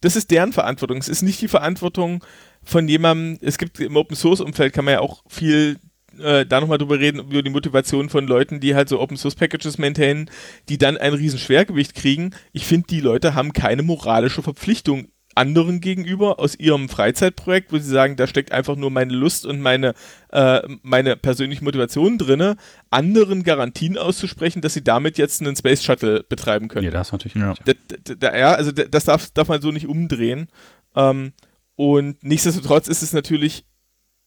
das 0.00 0.14
ist 0.14 0.30
deren 0.30 0.52
Verantwortung. 0.52 0.98
Es 0.98 1.08
ist 1.08 1.22
nicht 1.22 1.40
die 1.40 1.48
Verantwortung 1.48 2.22
von 2.62 2.86
jemandem, 2.86 3.38
es 3.40 3.58
gibt 3.58 3.80
im 3.80 3.96
Open 3.96 4.16
Source 4.16 4.40
Umfeld 4.40 4.72
kann 4.72 4.84
man 4.84 4.94
ja 4.94 5.00
auch 5.00 5.22
viel 5.28 5.78
äh, 6.20 6.46
da 6.46 6.60
nochmal 6.60 6.78
drüber 6.78 6.98
reden, 6.98 7.20
über 7.20 7.42
die 7.42 7.50
Motivation 7.50 8.08
von 8.08 8.26
Leuten, 8.26 8.60
die 8.60 8.74
halt 8.74 8.88
so 8.88 9.00
Open 9.00 9.16
Source 9.16 9.34
Packages 9.34 9.78
maintainen, 9.78 10.30
die 10.68 10.78
dann 10.78 10.96
ein 10.96 11.14
riesen 11.14 11.38
Schwergewicht 11.38 11.94
kriegen. 11.94 12.30
Ich 12.52 12.66
finde, 12.66 12.86
die 12.88 13.00
Leute 13.00 13.34
haben 13.34 13.52
keine 13.52 13.82
moralische 13.82 14.42
Verpflichtung 14.42 15.08
anderen 15.38 15.82
gegenüber 15.82 16.40
aus 16.40 16.58
ihrem 16.58 16.88
Freizeitprojekt, 16.88 17.70
wo 17.70 17.76
sie 17.76 17.90
sagen, 17.90 18.16
da 18.16 18.26
steckt 18.26 18.52
einfach 18.52 18.74
nur 18.74 18.90
meine 18.90 19.12
Lust 19.12 19.44
und 19.44 19.60
meine, 19.60 19.92
äh, 20.32 20.62
meine 20.82 21.14
persönliche 21.14 21.62
Motivation 21.62 22.16
drinne, 22.16 22.56
anderen 22.88 23.42
Garantien 23.42 23.98
auszusprechen, 23.98 24.62
dass 24.62 24.72
sie 24.72 24.82
damit 24.82 25.18
jetzt 25.18 25.42
einen 25.42 25.54
Space 25.54 25.84
Shuttle 25.84 26.24
betreiben 26.26 26.68
können. 26.68 26.86
Ja, 26.86 26.90
das 26.90 27.08
ist 27.08 27.12
natürlich 27.12 27.34
Ja. 27.34 27.50
richtig, 27.52 27.76
Da, 27.88 27.96
da, 28.04 28.30
da, 28.30 28.38
ja, 28.38 28.54
also 28.54 28.72
da- 28.72 28.84
das 28.84 29.04
darf, 29.04 29.30
darf 29.32 29.48
man 29.48 29.60
so 29.60 29.72
nicht 29.72 29.86
umdrehen. 29.88 30.48
Ähm, 30.94 31.34
und 31.74 32.24
nichtsdestotrotz 32.24 32.88
ist 32.88 33.02
es 33.02 33.12
natürlich 33.12 33.66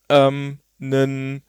ähm, 0.10 0.60
ein 0.80 1.42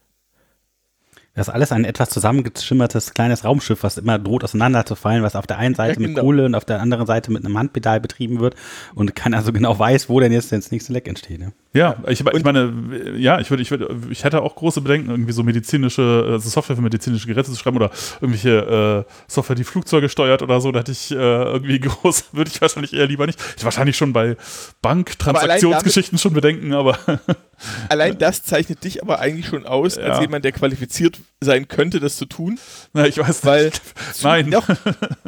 Das 1.40 1.48
ist 1.48 1.54
alles 1.54 1.72
ein 1.72 1.86
etwas 1.86 2.10
zusammengeschimmertes 2.10 3.14
kleines 3.14 3.46
Raumschiff, 3.46 3.82
was 3.82 3.96
immer 3.96 4.18
droht 4.18 4.44
auseinanderzufallen, 4.44 5.22
was 5.22 5.36
auf 5.36 5.46
der 5.46 5.56
einen 5.56 5.74
Seite 5.74 5.94
Ja, 5.94 6.00
mit 6.00 6.10
genau. 6.10 6.20
Kohle 6.20 6.44
und 6.44 6.54
auf 6.54 6.66
der 6.66 6.82
anderen 6.82 7.06
Seite 7.06 7.32
mit 7.32 7.42
einem 7.46 7.56
Handpedal 7.56 7.98
betrieben 7.98 8.40
wird 8.40 8.56
und 8.94 9.16
keiner 9.16 9.40
so 9.40 9.50
genau 9.50 9.78
weiß, 9.78 10.10
wo 10.10 10.20
denn 10.20 10.32
jetzt 10.32 10.52
das 10.52 10.70
nächste 10.70 10.92
Leck 10.92 11.08
entsteht. 11.08 11.40
Ne? 11.40 11.54
Ja, 11.72 11.96
ich, 12.08 12.20
ich 12.26 12.44
meine, 12.44 12.72
ja, 13.16 13.38
ich 13.38 13.48
würde, 13.48 13.62
ich 13.62 13.70
würde, 13.70 13.96
ich 14.10 14.24
hätte 14.24 14.42
auch 14.42 14.56
große 14.56 14.80
Bedenken, 14.80 15.08
irgendwie 15.10 15.32
so 15.32 15.44
medizinische, 15.44 16.24
also 16.26 16.48
Software 16.48 16.74
für 16.74 16.82
medizinische 16.82 17.28
Geräte 17.28 17.48
zu 17.48 17.56
schreiben 17.56 17.76
oder 17.76 17.90
irgendwelche 18.20 19.06
äh, 19.06 19.12
Software, 19.28 19.54
die 19.54 19.62
Flugzeuge 19.62 20.08
steuert 20.08 20.42
oder 20.42 20.60
so. 20.60 20.72
Da 20.72 20.80
hätte 20.80 20.90
ich 20.90 21.12
äh, 21.12 21.14
irgendwie 21.14 21.78
groß, 21.80 22.30
würde 22.32 22.50
ich 22.52 22.60
wahrscheinlich 22.60 22.92
eher 22.92 23.06
lieber 23.06 23.26
nicht. 23.26 23.38
Ich 23.56 23.64
wahrscheinlich 23.64 23.96
schon 23.96 24.12
bei 24.12 24.36
Banktransaktionsgeschichten 24.82 26.18
schon 26.18 26.32
Bedenken, 26.32 26.72
aber 26.72 26.98
Allein 27.88 28.18
das 28.18 28.42
zeichnet 28.42 28.82
dich 28.84 29.02
aber 29.02 29.20
eigentlich 29.20 29.46
schon 29.46 29.66
aus, 29.66 29.96
als 29.98 30.16
Ja. 30.16 30.20
jemand, 30.22 30.44
der 30.44 30.52
qualifiziert 30.52 31.18
sein 31.40 31.68
könnte, 31.68 32.00
das 32.00 32.16
zu 32.16 32.26
tun. 32.26 32.58
na, 32.92 33.06
ich 33.06 33.18
weiß 33.18 33.44
Weil 33.44 33.66
nicht. 33.66 33.82
zu, 34.14 34.26
Nein. 34.26 34.50
Doch, 34.50 34.68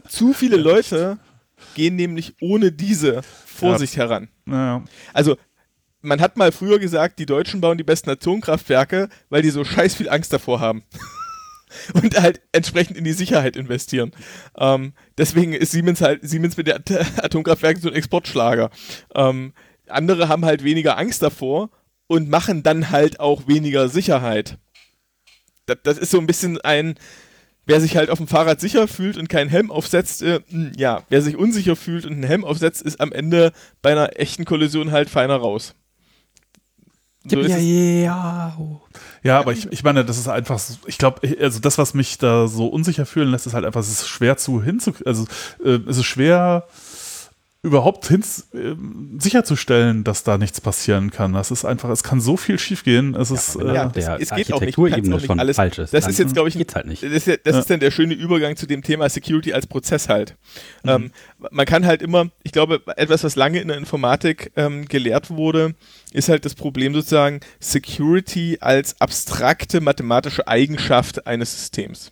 zu 0.08 0.32
viele 0.32 0.56
Leute 0.56 1.18
gehen 1.74 1.96
nämlich 1.96 2.34
ohne 2.40 2.72
diese 2.72 3.20
Vorsicht 3.46 3.96
heran. 3.96 4.28
Naja. 4.44 4.82
Also, 5.12 5.36
man 6.02 6.20
hat 6.20 6.36
mal 6.36 6.52
früher 6.52 6.78
gesagt, 6.78 7.18
die 7.18 7.26
Deutschen 7.26 7.60
bauen 7.60 7.78
die 7.78 7.84
besten 7.84 8.10
Atomkraftwerke, 8.10 9.08
weil 9.30 9.42
die 9.42 9.50
so 9.50 9.64
scheiß 9.64 9.94
viel 9.94 10.08
Angst 10.08 10.32
davor 10.32 10.60
haben. 10.60 10.82
Und 11.94 12.20
halt 12.20 12.42
entsprechend 12.52 12.98
in 12.98 13.04
die 13.04 13.14
Sicherheit 13.14 13.56
investieren. 13.56 14.12
Ähm, 14.58 14.92
deswegen 15.16 15.54
ist 15.54 15.72
Siemens 15.72 16.02
halt, 16.02 16.20
Siemens 16.22 16.58
mit 16.58 16.66
den 16.66 16.74
At 16.74 16.90
Atomkraftwerken 17.24 17.80
so 17.80 17.88
ein 17.88 17.94
Exportschlager. 17.94 18.70
Ähm, 19.14 19.54
andere 19.88 20.28
haben 20.28 20.44
halt 20.44 20.64
weniger 20.64 20.98
Angst 20.98 21.22
davor 21.22 21.70
und 22.08 22.28
machen 22.28 22.62
dann 22.62 22.90
halt 22.90 23.20
auch 23.20 23.46
weniger 23.46 23.88
Sicherheit. 23.88 24.58
Das, 25.64 25.78
das 25.82 25.98
ist 25.98 26.10
so 26.10 26.18
ein 26.18 26.26
bisschen 26.26 26.60
ein, 26.60 26.96
wer 27.64 27.80
sich 27.80 27.96
halt 27.96 28.10
auf 28.10 28.18
dem 28.18 28.28
Fahrrad 28.28 28.60
sicher 28.60 28.86
fühlt 28.86 29.16
und 29.16 29.28
keinen 29.28 29.48
Helm 29.48 29.70
aufsetzt, 29.70 30.22
äh, 30.22 30.40
mh, 30.50 30.72
ja, 30.76 31.04
wer 31.08 31.22
sich 31.22 31.36
unsicher 31.36 31.76
fühlt 31.76 32.04
und 32.04 32.12
einen 32.12 32.22
Helm 32.24 32.44
aufsetzt, 32.44 32.82
ist 32.82 33.00
am 33.00 33.12
Ende 33.12 33.52
bei 33.80 33.92
einer 33.92 34.18
echten 34.20 34.44
Kollision 34.44 34.92
halt 34.92 35.08
feiner 35.08 35.36
raus. 35.36 35.74
So 37.24 37.38
ja, 37.40 37.56
ja. 37.58 38.56
Ja, 39.22 39.38
aber 39.38 39.52
ich, 39.52 39.70
ich 39.70 39.84
meine, 39.84 40.04
das 40.04 40.18
ist 40.18 40.28
einfach, 40.28 40.58
so- 40.58 40.74
ich 40.86 40.98
glaube, 40.98 41.20
also 41.40 41.60
das, 41.60 41.78
was 41.78 41.94
mich 41.94 42.18
da 42.18 42.48
so 42.48 42.66
unsicher 42.66 43.06
fühlen 43.06 43.30
lässt, 43.30 43.46
ist 43.46 43.54
halt 43.54 43.64
einfach, 43.64 43.80
es 43.80 43.88
ist 43.88 44.08
schwer 44.08 44.36
zu 44.36 44.60
hinzukriegen, 44.62 45.06
also 45.06 45.26
äh, 45.64 45.78
es 45.88 45.98
ist 45.98 46.04
schwer 46.06 46.66
überhaupt 47.64 48.08
hin, 48.08 48.24
äh, 48.54 48.74
sicherzustellen, 49.20 50.02
dass 50.02 50.24
da 50.24 50.36
nichts 50.36 50.60
passieren 50.60 51.12
kann. 51.12 51.32
Das 51.32 51.52
ist 51.52 51.64
einfach, 51.64 51.90
es 51.90 52.02
kann 52.02 52.20
so 52.20 52.36
viel 52.36 52.58
schiefgehen. 52.58 53.14
Es 53.14 53.30
ist, 53.30 53.56
wenn 53.56 53.68
äh, 53.68 53.74
ja, 53.74 53.86
der 53.86 54.18
es 54.20 54.30
geht 54.30 54.52
auch 54.52 54.60
nicht. 54.60 54.76
Auch 54.76 54.88
schon 54.88 55.10
nicht 55.10 55.30
alles- 55.30 55.56
falsch 55.56 55.78
ist. 55.78 55.94
das 55.94 56.02
dann 56.02 56.10
ist 56.10 56.18
jetzt, 56.18 56.34
glaub 56.34 56.48
ich, 56.48 56.54
geht's 56.54 56.74
halt 56.74 56.86
nicht. 56.86 57.04
Das, 57.04 57.12
ist, 57.12 57.26
ja, 57.28 57.36
das 57.36 57.54
Ja. 57.54 57.60
ist 57.60 57.70
dann 57.70 57.78
der 57.78 57.92
schöne 57.92 58.14
Übergang 58.14 58.56
zu 58.56 58.66
dem 58.66 58.82
Thema 58.82 59.08
Security 59.08 59.52
als 59.52 59.68
Prozess 59.68 60.08
halt. 60.08 60.36
Mhm. 60.82 60.90
Ähm, 60.90 61.10
man 61.52 61.64
kann 61.66 61.86
halt 61.86 62.02
immer, 62.02 62.30
ich 62.42 62.50
glaube, 62.50 62.82
etwas, 62.96 63.22
was 63.22 63.36
lange 63.36 63.60
in 63.60 63.68
der 63.68 63.76
Informatik 63.76 64.50
ähm, 64.56 64.86
gelehrt 64.86 65.30
wurde, 65.30 65.76
ist 66.12 66.28
halt 66.28 66.44
das 66.44 66.56
Problem 66.56 66.94
sozusagen 66.94 67.40
Security 67.60 68.58
als 68.60 69.00
abstrakte 69.00 69.80
mathematische 69.80 70.48
Eigenschaft 70.48 71.28
eines 71.28 71.52
Systems. 71.56 72.10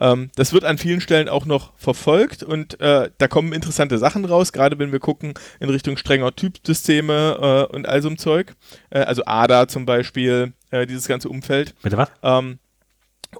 Ähm, 0.00 0.30
das 0.36 0.52
wird 0.52 0.64
an 0.64 0.78
vielen 0.78 1.00
Stellen 1.00 1.28
auch 1.28 1.44
noch 1.44 1.72
verfolgt 1.76 2.42
und 2.42 2.80
äh, 2.80 3.10
da 3.18 3.28
kommen 3.28 3.52
interessante 3.52 3.98
Sachen 3.98 4.24
raus, 4.24 4.52
gerade 4.52 4.78
wenn 4.78 4.92
wir 4.92 5.00
gucken 5.00 5.34
in 5.60 5.70
Richtung 5.70 5.96
strenger 5.96 6.34
Typsysteme 6.34 7.66
äh, 7.70 7.74
und 7.74 7.88
all 7.88 8.00
so 8.02 8.08
ein 8.08 8.18
Zeug. 8.18 8.54
Äh, 8.90 9.00
also 9.00 9.24
ADA 9.26 9.66
zum 9.68 9.86
Beispiel, 9.86 10.52
äh, 10.70 10.86
dieses 10.86 11.08
ganze 11.08 11.28
Umfeld. 11.28 11.74
Bitte 11.82 11.96
was? 11.96 12.10
Ähm, 12.22 12.58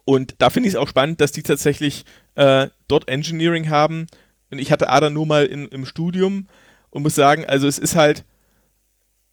und 0.05 0.35
da 0.38 0.51
finde 0.51 0.68
ich 0.68 0.75
es 0.75 0.81
auch 0.81 0.88
spannend, 0.88 1.21
dass 1.21 1.33
die 1.33 1.42
tatsächlich 1.42 2.05
äh, 2.35 2.68
dort 2.88 3.09
Engineering 3.09 3.71
haben. 3.71 4.07
Und 4.51 4.59
ich 4.59 4.73
hatte 4.73 4.88
ADA 4.88 5.11
nur 5.11 5.27
mal 5.27 5.47
in, 5.47 5.68
im 5.68 5.87
Studium 5.87 6.49
und 6.90 7.03
muss 7.03 7.14
sagen, 7.14 7.44
also 7.47 7.68
es 7.68 7.79
ist 7.79 7.94
halt, 7.94 8.25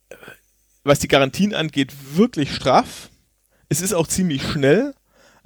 äh, 0.09 0.15
was 0.83 0.99
die 0.99 1.07
Garantien 1.07 1.55
angeht, 1.55 1.93
wirklich 2.13 2.53
straff. 2.53 3.09
Es 3.67 3.81
ist 3.81 3.93
auch 3.93 4.07
ziemlich 4.07 4.43
schnell. 4.43 4.93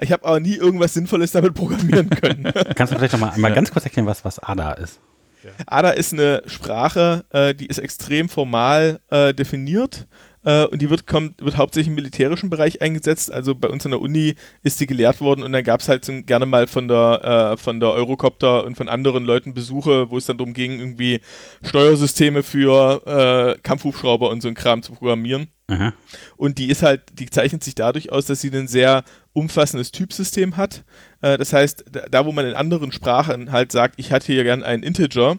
Ich 0.02 0.12
habe 0.12 0.26
aber 0.26 0.40
nie 0.40 0.56
irgendwas 0.56 0.94
Sinnvolles 0.94 1.32
damit 1.32 1.54
programmieren 1.54 2.10
können. 2.10 2.44
Kannst 2.76 2.94
du 2.94 2.98
vielleicht 2.98 3.14
noch 3.14 3.20
mal 3.20 3.30
einmal 3.30 3.54
ganz 3.54 3.72
kurz 3.72 3.86
erklären, 3.86 4.08
was, 4.08 4.24
was 4.26 4.40
ADA 4.40 4.74
ist? 4.74 5.00
ADA 5.66 5.92
ist 5.92 6.14
eine 6.14 6.44
Sprache, 6.46 7.26
äh, 7.30 7.56
die 7.56 7.68
ist 7.68 7.78
extrem 7.78 8.28
formal 8.28 9.00
äh, 9.10 9.34
definiert 9.34 10.08
äh, 10.44 10.66
und 10.66 10.82
die 10.82 10.90
wird, 10.90 11.08
kommt, 11.08 11.44
wird 11.44 11.58
hauptsächlich 11.58 11.90
im 11.90 11.96
militärischen 11.96 12.50
Bereich 12.50 12.82
eingesetzt. 12.82 13.32
Also 13.32 13.56
bei 13.56 13.70
uns 13.70 13.86
an 13.86 13.92
der 13.92 14.02
Uni 14.02 14.36
ist 14.64 14.80
die 14.80 14.88
gelehrt 14.88 15.22
worden 15.22 15.44
und 15.44 15.52
dann 15.52 15.64
gab 15.64 15.82
es 15.82 15.90
halt 15.90 16.06
so 16.06 16.14
gerne 16.24 16.46
mal 16.46 16.68
von 16.68 16.88
der, 16.88 17.54
äh, 17.54 17.58
von 17.58 17.80
der 17.80 17.92
Eurocopter 17.92 18.66
und 18.66 18.76
von 18.76 18.90
anderen 18.90 19.24
Leuten 19.24 19.54
Besuche, 19.54 20.10
wo 20.10 20.18
es 20.18 20.26
dann 20.26 20.38
darum 20.38 20.54
ging, 20.54 20.80
irgendwie 20.80 21.22
Steuersysteme 21.64 22.44
für 22.44 23.56
äh, 23.56 23.60
Kampfhubschrauber 23.62 24.30
und 24.30 24.42
so 24.42 24.48
ein 24.48 24.56
Kram 24.56 24.84
zu 24.84 24.94
programmieren. 24.94 25.48
Aha. 25.70 25.94
Und 26.36 26.58
die 26.58 26.70
ist 26.70 26.82
halt, 26.82 27.04
die 27.20 27.30
zeichnet 27.30 27.64
sich 27.64 27.76
dadurch 27.76 28.12
aus, 28.12 28.26
dass 28.26 28.42
sie 28.42 28.50
ein 28.52 28.68
sehr 28.68 29.04
umfassendes 29.34 29.92
Typsystem 29.92 30.58
hat. 30.58 30.84
Äh, 31.22 31.38
das 31.38 31.54
heißt, 31.54 31.86
da, 32.10 32.26
wo 32.26 32.32
man 32.32 32.46
in 32.46 32.56
anderen 32.56 32.92
Sprachen 32.92 33.52
halt 33.52 33.72
sagt, 33.72 33.96
ich 33.98 34.12
hätte 34.12 34.34
hier 34.34 34.44
gern 34.44 34.64
einen 34.64 34.84
Integer, 34.84 35.38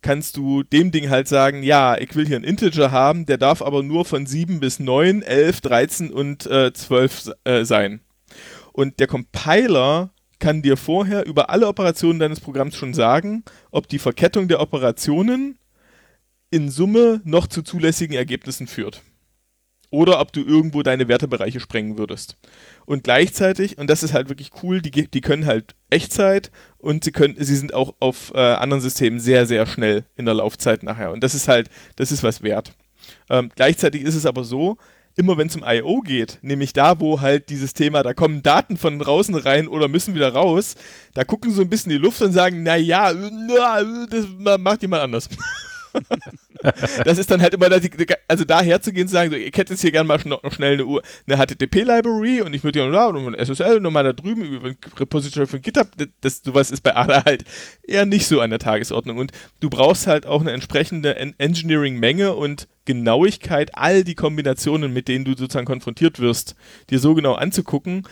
kannst 0.00 0.36
du 0.36 0.62
dem 0.62 0.90
Ding 0.90 1.10
halt 1.10 1.28
sagen, 1.28 1.62
ja, 1.62 1.96
ich 1.98 2.14
will 2.14 2.26
hier 2.26 2.36
einen 2.36 2.44
Integer 2.44 2.90
haben, 2.90 3.26
der 3.26 3.36
darf 3.36 3.62
aber 3.62 3.82
nur 3.82 4.04
von 4.04 4.26
7 4.26 4.60
bis 4.60 4.80
9, 4.80 5.22
11, 5.22 5.60
13 5.60 6.10
und 6.12 6.46
äh, 6.46 6.72
12 6.72 7.32
äh, 7.44 7.64
sein. 7.64 8.00
Und 8.72 9.00
der 9.00 9.08
Compiler 9.08 10.10
kann 10.38 10.62
dir 10.62 10.76
vorher 10.76 11.26
über 11.26 11.50
alle 11.50 11.66
Operationen 11.66 12.20
deines 12.20 12.40
Programms 12.40 12.76
schon 12.76 12.94
sagen, 12.94 13.44
ob 13.72 13.88
die 13.88 13.98
Verkettung 13.98 14.46
der 14.46 14.60
Operationen 14.60 15.58
in 16.50 16.70
Summe 16.70 17.20
noch 17.24 17.48
zu 17.48 17.62
zulässigen 17.62 18.16
Ergebnissen 18.16 18.68
führt 18.68 19.02
oder 19.90 20.20
ob 20.20 20.32
du 20.32 20.44
irgendwo 20.44 20.82
deine 20.82 21.08
Wertebereiche 21.08 21.60
sprengen 21.60 21.98
würdest. 21.98 22.36
Und 22.84 23.04
gleichzeitig, 23.04 23.78
und 23.78 23.88
das 23.88 24.02
ist 24.02 24.12
halt 24.12 24.28
wirklich 24.28 24.50
cool, 24.62 24.82
die, 24.82 24.90
die 24.90 25.20
können 25.20 25.46
halt 25.46 25.74
Echtzeit 25.90 26.50
und 26.78 27.04
sie 27.04 27.12
können, 27.12 27.36
sie 27.38 27.56
sind 27.56 27.74
auch 27.74 27.94
auf 28.00 28.32
äh, 28.34 28.38
anderen 28.38 28.82
Systemen 28.82 29.20
sehr, 29.20 29.46
sehr 29.46 29.66
schnell 29.66 30.04
in 30.16 30.24
der 30.24 30.34
Laufzeit 30.34 30.82
nachher. 30.82 31.12
Und 31.12 31.22
das 31.22 31.34
ist 31.34 31.48
halt, 31.48 31.70
das 31.96 32.12
ist 32.12 32.22
was 32.22 32.42
wert. 32.42 32.72
Ähm, 33.30 33.50
gleichzeitig 33.54 34.02
ist 34.02 34.14
es 34.14 34.26
aber 34.26 34.44
so, 34.44 34.76
immer 35.16 35.36
wenn 35.36 35.48
es 35.48 35.56
um 35.56 35.64
I.O. 35.66 36.00
geht, 36.00 36.38
nämlich 36.42 36.72
da, 36.72 37.00
wo 37.00 37.20
halt 37.20 37.48
dieses 37.50 37.74
Thema, 37.74 38.02
da 38.02 38.14
kommen 38.14 38.42
Daten 38.42 38.76
von 38.76 38.98
draußen 38.98 39.34
rein 39.34 39.66
oder 39.66 39.88
müssen 39.88 40.14
wieder 40.14 40.32
raus, 40.32 40.76
da 41.14 41.24
gucken 41.24 41.50
sie 41.50 41.56
so 41.56 41.62
ein 41.62 41.68
bisschen 41.68 41.90
in 41.90 41.98
die 41.98 42.04
Luft 42.04 42.22
und 42.22 42.32
sagen, 42.32 42.62
naja, 42.62 43.12
na, 43.12 44.06
das 44.08 44.26
macht 44.60 44.82
jemand 44.82 45.02
anders. 45.02 45.28
das 47.04 47.18
ist 47.18 47.30
dann 47.30 47.40
halt 47.40 47.54
immer, 47.54 47.68
also 48.28 48.44
da 48.44 48.60
herzugehen 48.62 49.06
und 49.06 49.10
sagen, 49.10 49.30
so, 49.30 49.36
ich 49.36 49.56
hätte 49.56 49.72
jetzt 49.72 49.80
hier 49.80 49.92
gerne 49.92 50.06
mal 50.06 50.20
noch, 50.24 50.40
schnell 50.52 50.74
eine, 50.74 51.00
eine 51.26 51.46
HTTP-Library 51.46 52.42
und 52.42 52.54
ich 52.54 52.64
würde 52.64 52.80
ja 52.80 52.88
noch 52.88 53.26
ein 53.26 53.34
SSL 53.34 53.80
nochmal 53.80 54.04
da 54.04 54.12
drüben 54.12 54.42
über 54.42 54.68
ein 54.68 54.76
Repository 54.98 55.46
von 55.46 55.62
GitHub, 55.62 55.88
das, 56.20 56.42
sowas 56.42 56.70
ist 56.70 56.82
bei 56.82 56.96
ADA 56.96 57.24
halt 57.24 57.44
eher 57.82 58.06
nicht 58.06 58.26
so 58.26 58.40
an 58.40 58.50
der 58.50 58.58
Tagesordnung 58.58 59.18
und 59.18 59.32
du 59.60 59.70
brauchst 59.70 60.06
halt 60.06 60.26
auch 60.26 60.40
eine 60.40 60.52
entsprechende 60.52 61.16
Engineering-Menge 61.16 62.34
und 62.34 62.68
Genauigkeit, 62.84 63.70
all 63.74 64.02
die 64.02 64.14
Kombinationen, 64.14 64.92
mit 64.92 65.08
denen 65.08 65.24
du 65.24 65.32
sozusagen 65.32 65.66
konfrontiert 65.66 66.20
wirst, 66.20 66.54
dir 66.90 66.98
so 66.98 67.14
genau 67.14 67.34
anzugucken, 67.34 68.06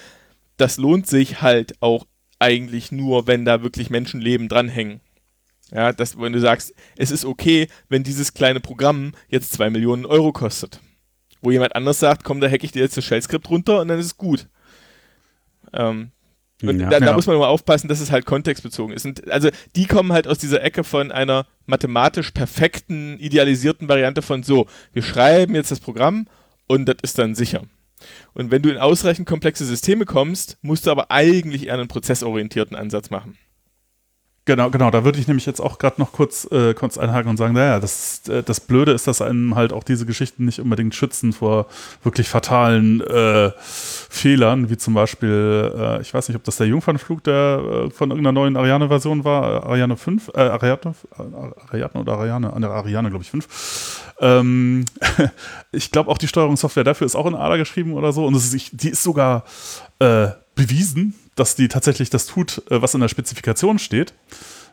das 0.57 0.77
lohnt 0.77 1.07
sich 1.07 1.43
halt 1.43 1.75
auch 1.81 2.07
eigentlich 2.39 2.93
nur, 2.93 3.27
wenn 3.27 3.45
da 3.45 3.63
wirklich 3.63 3.91
Menschenleben 3.91 4.49
dranhängen. 4.49 5.01
Ja, 5.73 5.93
dass, 5.93 6.19
wenn 6.19 6.33
du 6.33 6.41
sagst, 6.41 6.75
es 6.97 7.11
ist 7.11 7.25
okay, 7.25 7.69
wenn 7.89 8.05
dieses 8.05 8.35
kleine 8.35 8.61
Programm 8.61 9.13
jetzt 9.29 9.53
zwei 9.53 9.69
Millionen 9.69 10.07
Euro 10.07 10.33
kostet. 10.33 10.81
Wo 11.41 11.51
jemand 11.51 11.75
anders 11.75 11.99
sagt, 11.99 12.25
komm, 12.25 12.41
da 12.41 12.49
hacke 12.49 12.65
ich 12.65 12.73
dir 12.73 12.83
jetzt 12.83 12.97
das 12.97 13.05
Shell-Skript 13.05 13.51
runter 13.51 13.81
und 13.81 13.89
dann 13.89 13.99
ist 13.99 14.07
es 14.07 14.17
gut. 14.17 14.49
Ähm, 15.73 16.13
und 16.63 16.81
ja, 16.81 16.89
da, 16.89 17.01
da 17.01 17.07
ja. 17.07 17.13
muss 17.13 17.27
man 17.27 17.37
mal 17.37 17.49
aufpassen, 17.49 17.89
dass 17.89 18.01
es 18.01 18.11
halt 18.11 18.25
kontextbezogen 18.25 18.95
ist. 18.95 19.05
Und 19.05 19.31
also 19.31 19.51
die 19.75 19.87
kommen 19.87 20.13
halt 20.13 20.27
aus 20.27 20.39
dieser 20.39 20.63
Ecke 20.63 20.85
von 20.85 21.13
einer 21.13 21.47
mathematisch 21.67 22.31
perfekten, 22.31 23.19
idealisierten 23.19 23.89
Variante 23.89 24.23
von 24.23 24.43
so, 24.43 24.67
wir 24.93 25.03
schreiben 25.03 25.55
jetzt 25.55 25.71
das 25.71 25.81
Programm 25.81 26.29
und 26.67 26.87
das 26.87 26.97
ist 27.03 27.19
dann 27.19 27.35
sicher. 27.35 27.63
Und 28.35 28.51
wenn 28.51 28.63
du 28.63 28.71
in 28.71 28.79
ausreichend 28.79 29.29
komplexe 29.29 29.65
Systeme 29.65 30.05
kommst, 30.05 30.59
musst 30.63 30.87
du 30.87 30.91
aber 30.91 31.11
eigentlich 31.11 31.67
eher 31.67 31.75
einen 31.75 31.89
prozessorientierten 31.89 32.77
Ansatz 32.77 33.11
machen. 33.11 33.37
Genau, 34.47 34.71
genau, 34.71 34.93
da 34.93 35.05
würde 35.05 35.19
ich 35.19 35.27
nämlich 35.27 35.45
jetzt 35.45 35.59
auch 35.59 35.77
gerade 35.77 36.01
noch 36.01 36.13
kurz, 36.13 36.47
äh, 36.53 36.73
kurz 36.73 36.99
einhaken 36.99 37.29
und 37.29 37.37
sagen, 37.37 37.53
naja, 37.53 37.81
das, 37.81 38.23
äh, 38.29 38.45
das 38.45 38.61
Blöde 38.61 38.93
ist, 38.93 39.09
dass 39.09 39.21
einem 39.21 39.57
halt 39.57 39.73
auch 39.73 39.83
diese 39.83 40.07
Geschichten 40.07 40.45
nicht 40.45 40.61
unbedingt 40.61 40.95
schützen 40.95 41.33
vor 41.33 41.67
wirklich 42.05 42.29
fatalen 42.29 43.01
äh, 43.01 43.51
Fehlern, 43.59 44.71
wie 44.71 44.77
zum 44.77 44.95
Beispiel, 44.95 45.73
äh, 45.77 46.01
ich 46.01 46.15
weiß 46.15 46.29
nicht, 46.29 46.37
ob 46.37 46.45
das 46.45 46.59
der 46.59 46.69
Jungfernflug 46.69 47.25
der 47.25 47.89
äh, 47.89 47.91
von 47.91 48.11
irgendeiner 48.11 48.31
neuen 48.31 48.57
Ariane-Version 48.57 49.25
war, 49.25 49.65
äh, 49.65 49.67
Ariane 49.67 49.97
5, 49.97 50.29
äh, 50.29 50.39
Ariane, 50.39 50.95
Ariane 51.69 51.95
oder 51.95 52.13
Ariane, 52.13 52.53
an 52.53 52.63
der 52.63 52.71
Ariane, 52.71 53.11
glaube 53.11 53.25
ich, 53.25 53.31
5. 53.33 54.15
Ähm, 54.21 54.85
ich 55.73 55.91
glaube 55.91 56.09
auch 56.09 56.19
die 56.19 56.29
Steuerungssoftware 56.29 56.85
dafür 56.85 57.05
ist 57.05 57.17
auch 57.17 57.27
in 57.27 57.35
ADA 57.35 57.57
geschrieben 57.57 57.95
oder 57.95 58.13
so 58.13 58.25
und 58.25 58.37
ist, 58.37 58.71
die 58.71 58.91
ist 58.91 59.03
sogar 59.03 59.43
äh, 59.99 60.29
bewiesen, 60.55 61.15
dass 61.37 61.55
die 61.55 61.69
tatsächlich 61.69 62.11
das 62.11 62.27
tut, 62.27 62.63
äh, 62.71 62.83
was 62.83 62.95
in 62.95 63.01
der 63.01 63.09
Spezifikation 63.09 63.79
steht. 63.79 64.15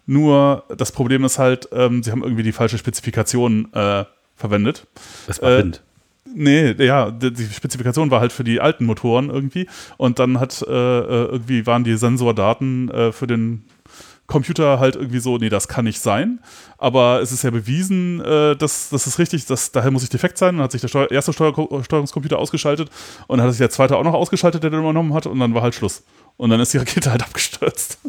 Nur 0.05 0.63
das 0.75 0.91
Problem 0.91 1.23
ist 1.23 1.39
halt, 1.39 1.69
ähm, 1.71 2.03
sie 2.03 2.11
haben 2.11 2.23
irgendwie 2.23 2.43
die 2.43 2.51
falsche 2.51 2.77
Spezifikation 2.77 3.71
äh, 3.73 4.05
verwendet. 4.35 4.87
Das 5.27 5.41
war. 5.41 5.59
Äh, 5.59 5.71
nee, 6.33 6.71
ja, 6.83 7.11
die 7.11 7.45
Spezifikation 7.45 8.11
war 8.11 8.19
halt 8.19 8.33
für 8.33 8.43
die 8.43 8.59
alten 8.59 8.85
Motoren 8.85 9.29
irgendwie. 9.29 9.67
Und 9.97 10.19
dann 10.19 10.39
hat 10.39 10.61
äh, 10.61 10.71
äh, 10.71 11.25
irgendwie 11.25 11.65
waren 11.65 11.83
die 11.83 11.95
Sensordaten 11.95 12.89
äh, 12.89 13.11
für 13.11 13.27
den 13.27 13.65
Computer 14.25 14.79
halt 14.79 14.95
irgendwie 14.95 15.19
so, 15.19 15.37
nee, 15.37 15.49
das 15.49 15.67
kann 15.67 15.85
nicht 15.85 16.01
sein. 16.01 16.39
Aber 16.77 17.21
es 17.21 17.31
ist 17.31 17.43
ja 17.43 17.51
bewiesen, 17.51 18.19
äh, 18.21 18.55
dass 18.55 18.89
das 18.89 19.05
ist 19.05 19.19
richtig, 19.19 19.45
dass, 19.45 19.71
daher 19.71 19.91
muss 19.91 20.03
ich 20.03 20.09
defekt 20.09 20.37
sein. 20.37 20.55
Dann 20.55 20.63
hat 20.63 20.71
sich 20.71 20.81
der 20.81 20.87
Steuer, 20.87 21.11
erste 21.11 21.33
Steuer, 21.33 21.53
Steuerungscomputer 21.83 22.39
ausgeschaltet 22.39 22.89
und 23.27 23.37
dann 23.37 23.45
hat 23.45 23.53
sich 23.53 23.59
der 23.59 23.69
zweite 23.69 23.97
auch 23.97 24.03
noch 24.03 24.13
ausgeschaltet, 24.13 24.63
der 24.63 24.69
den 24.69 24.79
übernommen 24.79 25.13
hat 25.13 25.27
und 25.27 25.39
dann 25.39 25.53
war 25.53 25.61
halt 25.61 25.75
Schluss. 25.75 26.03
Und 26.37 26.49
dann 26.49 26.59
ist 26.59 26.73
die 26.73 26.77
Rakete 26.77 27.11
halt 27.11 27.23
abgestürzt. 27.23 27.99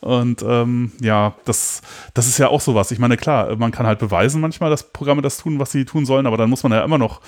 Und 0.00 0.42
ähm, 0.42 0.92
ja, 1.00 1.34
das, 1.44 1.80
das 2.14 2.26
ist 2.26 2.38
ja 2.38 2.48
auch 2.48 2.60
sowas. 2.60 2.90
Ich 2.90 2.98
meine, 2.98 3.16
klar, 3.16 3.54
man 3.56 3.70
kann 3.70 3.86
halt 3.86 3.98
beweisen 3.98 4.40
manchmal, 4.40 4.70
dass 4.70 4.92
Programme 4.92 5.22
das 5.22 5.38
tun, 5.38 5.58
was 5.58 5.70
sie 5.72 5.84
tun 5.84 6.04
sollen, 6.06 6.26
aber 6.26 6.36
dann 6.36 6.50
muss 6.50 6.62
man 6.62 6.72
ja 6.72 6.84
immer 6.84 6.98
noch 6.98 7.20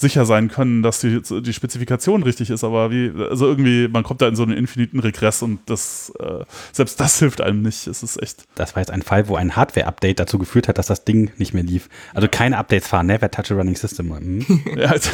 sicher 0.00 0.24
sein 0.24 0.48
können, 0.48 0.82
dass 0.82 1.00
die, 1.00 1.20
die 1.20 1.52
Spezifikation 1.52 2.22
richtig 2.22 2.50
ist. 2.50 2.64
Aber 2.64 2.90
wie, 2.90 3.12
also 3.28 3.46
irgendwie, 3.46 3.88
man 3.88 4.02
kommt 4.02 4.22
da 4.22 4.28
in 4.28 4.36
so 4.36 4.42
einen 4.42 4.56
infiniten 4.56 5.00
Regress 5.00 5.42
und 5.42 5.60
das, 5.66 6.12
äh, 6.18 6.44
selbst 6.72 6.98
das 7.00 7.18
hilft 7.18 7.40
einem 7.40 7.62
nicht. 7.62 7.86
Es 7.86 8.02
ist 8.02 8.20
echt. 8.22 8.44
Das 8.54 8.74
war 8.74 8.82
jetzt 8.82 8.90
ein 8.90 9.02
Fall, 9.02 9.28
wo 9.28 9.36
ein 9.36 9.56
Hardware-Update 9.56 10.18
dazu 10.20 10.38
geführt 10.38 10.68
hat, 10.68 10.78
dass 10.78 10.86
das 10.86 11.04
Ding 11.04 11.30
nicht 11.36 11.52
mehr 11.52 11.62
lief. 11.62 11.88
Also 12.14 12.28
keine 12.28 12.56
Updates 12.58 12.88
fahren, 12.88 13.06
never 13.06 13.30
touch 13.30 13.50
a 13.50 13.54
running 13.54 13.76
system. 13.76 14.16
Hm? 14.16 14.46
ja, 14.76 14.88
also 14.88 15.10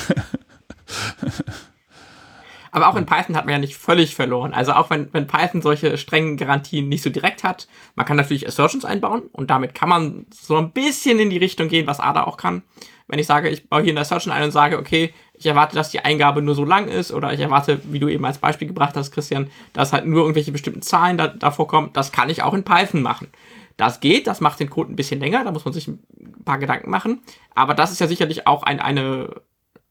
Aber 2.71 2.89
auch 2.89 2.97
in 2.97 3.07
Python 3.07 3.37
hat 3.37 3.45
man 3.45 3.53
ja 3.53 3.59
nicht 3.59 3.77
völlig 3.77 4.15
verloren. 4.15 4.55
Also 4.55 4.73
auch 4.73 4.91
wenn, 4.91 5.13
wenn 5.13 5.27
Python 5.27 5.63
solche 5.63 5.97
strengen 5.99 6.37
Garantien 6.37 6.89
nicht 6.89 7.03
so 7.03 7.11
direkt 7.11 7.45
hat, 7.45 7.69
man 7.95 8.07
kann 8.07 8.17
natürlich 8.17 8.47
Assertions 8.47 8.85
einbauen 8.85 9.23
und 9.33 9.51
damit 9.51 9.75
kann 9.75 9.89
man 9.89 10.27
so 10.33 10.57
ein 10.57 10.73
bisschen 10.73 11.19
in 11.19 11.31
die 11.31 11.39
Richtung 11.39 11.69
gehen, 11.69 11.87
was 11.87 12.01
Ada 12.01 12.25
auch 12.25 12.37
kann. 12.37 12.63
Wenn 13.09 13.19
ich 13.19 13.27
sage, 13.27 13.49
ich 13.49 13.69
baue 13.69 13.83
hier 13.83 13.93
eine 13.93 14.01
Assertion 14.01 14.33
ein 14.33 14.43
und 14.43 14.51
sage, 14.51 14.79
okay, 14.79 15.15
ich 15.35 15.47
erwarte, 15.47 15.77
dass 15.77 15.91
die 15.91 16.01
Eingabe 16.01 16.43
nur 16.43 16.55
so 16.55 16.65
lang 16.65 16.89
ist 16.89 17.13
oder 17.13 17.33
ich 17.33 17.41
erwarte, 17.41 17.81
wie 17.85 18.01
du 18.01 18.09
eben 18.09 18.25
als 18.25 18.39
Beispiel 18.39 18.67
gebracht 18.67 18.97
hast, 18.97 19.13
Christian, 19.13 19.49
dass 19.73 19.93
halt 19.93 20.07
nur 20.07 20.23
irgendwelche 20.23 20.51
bestimmten 20.51 20.83
Zahlen 20.83 21.17
da, 21.17 21.29
davor 21.29 21.69
kommen, 21.69 21.91
das 21.93 22.11
kann 22.11 22.31
ich 22.31 22.43
auch 22.43 22.55
in 22.55 22.65
Python 22.65 23.03
machen. 23.03 23.29
Das 23.77 24.01
geht, 24.01 24.27
das 24.27 24.41
macht 24.41 24.59
den 24.59 24.71
Code 24.71 24.93
ein 24.93 24.97
bisschen 24.97 25.21
länger, 25.21 25.45
da 25.45 25.53
muss 25.53 25.65
man 25.65 25.75
sich 25.75 25.87
ein 25.87 26.01
paar 26.45 26.59
Gedanken 26.59 26.91
machen. 26.91 27.21
Aber 27.55 27.75
das 27.75 27.93
ist 27.93 28.01
ja 28.01 28.09
sicherlich 28.09 28.47
auch 28.47 28.63
ein, 28.63 28.81
eine 28.81 29.43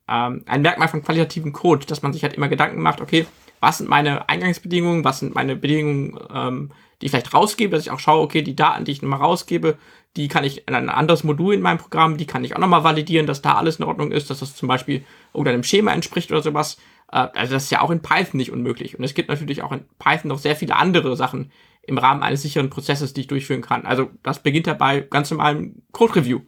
ähm, 0.07 0.43
ein 0.45 0.61
Merkmal 0.61 0.87
von 0.87 1.03
qualitativen 1.03 1.53
Code, 1.53 1.85
dass 1.85 2.01
man 2.01 2.13
sich 2.13 2.23
halt 2.23 2.33
immer 2.33 2.47
Gedanken 2.47 2.81
macht, 2.81 3.01
okay, 3.01 3.25
was 3.59 3.79
sind 3.79 3.89
meine 3.89 4.29
Eingangsbedingungen, 4.29 5.03
was 5.03 5.19
sind 5.19 5.33
meine 5.33 5.55
Bedingungen, 5.55 6.19
ähm, 6.33 6.71
die 7.01 7.07
ich 7.07 7.11
vielleicht 7.11 7.33
rausgebe, 7.33 7.75
dass 7.75 7.85
ich 7.85 7.91
auch 7.91 7.99
schaue, 7.99 8.21
okay, 8.21 8.41
die 8.41 8.55
Daten, 8.55 8.85
die 8.85 8.91
ich 8.91 9.01
nochmal 9.01 9.19
rausgebe, 9.19 9.77
die 10.15 10.27
kann 10.27 10.43
ich 10.43 10.67
in 10.67 10.75
ein 10.75 10.89
anderes 10.89 11.23
Modul 11.23 11.53
in 11.53 11.61
meinem 11.61 11.77
Programm, 11.77 12.17
die 12.17 12.25
kann 12.25 12.43
ich 12.43 12.55
auch 12.55 12.59
nochmal 12.59 12.83
validieren, 12.83 13.27
dass 13.27 13.41
da 13.41 13.55
alles 13.55 13.77
in 13.77 13.85
Ordnung 13.85 14.11
ist, 14.11 14.29
dass 14.29 14.39
das 14.39 14.55
zum 14.55 14.67
Beispiel 14.67 15.03
irgendeinem 15.33 15.63
Schema 15.63 15.91
entspricht 15.91 16.31
oder 16.31 16.41
sowas. 16.41 16.77
Äh, 17.11 17.27
also 17.33 17.53
das 17.53 17.65
ist 17.65 17.71
ja 17.71 17.81
auch 17.81 17.91
in 17.91 18.01
Python 18.01 18.37
nicht 18.37 18.51
unmöglich. 18.51 18.97
Und 18.97 19.03
es 19.03 19.13
gibt 19.13 19.29
natürlich 19.29 19.61
auch 19.61 19.71
in 19.71 19.85
Python 19.99 20.29
noch 20.29 20.39
sehr 20.39 20.55
viele 20.55 20.75
andere 20.75 21.15
Sachen 21.15 21.51
im 21.81 21.97
Rahmen 21.97 22.23
eines 22.23 22.41
sicheren 22.41 22.69
Prozesses, 22.69 23.13
die 23.13 23.21
ich 23.21 23.27
durchführen 23.27 23.61
kann. 23.61 23.85
Also 23.85 24.09
das 24.23 24.41
beginnt 24.41 24.67
dabei 24.67 25.01
ganz 25.01 25.29
normalem 25.31 25.83
Code-Review. 25.91 26.41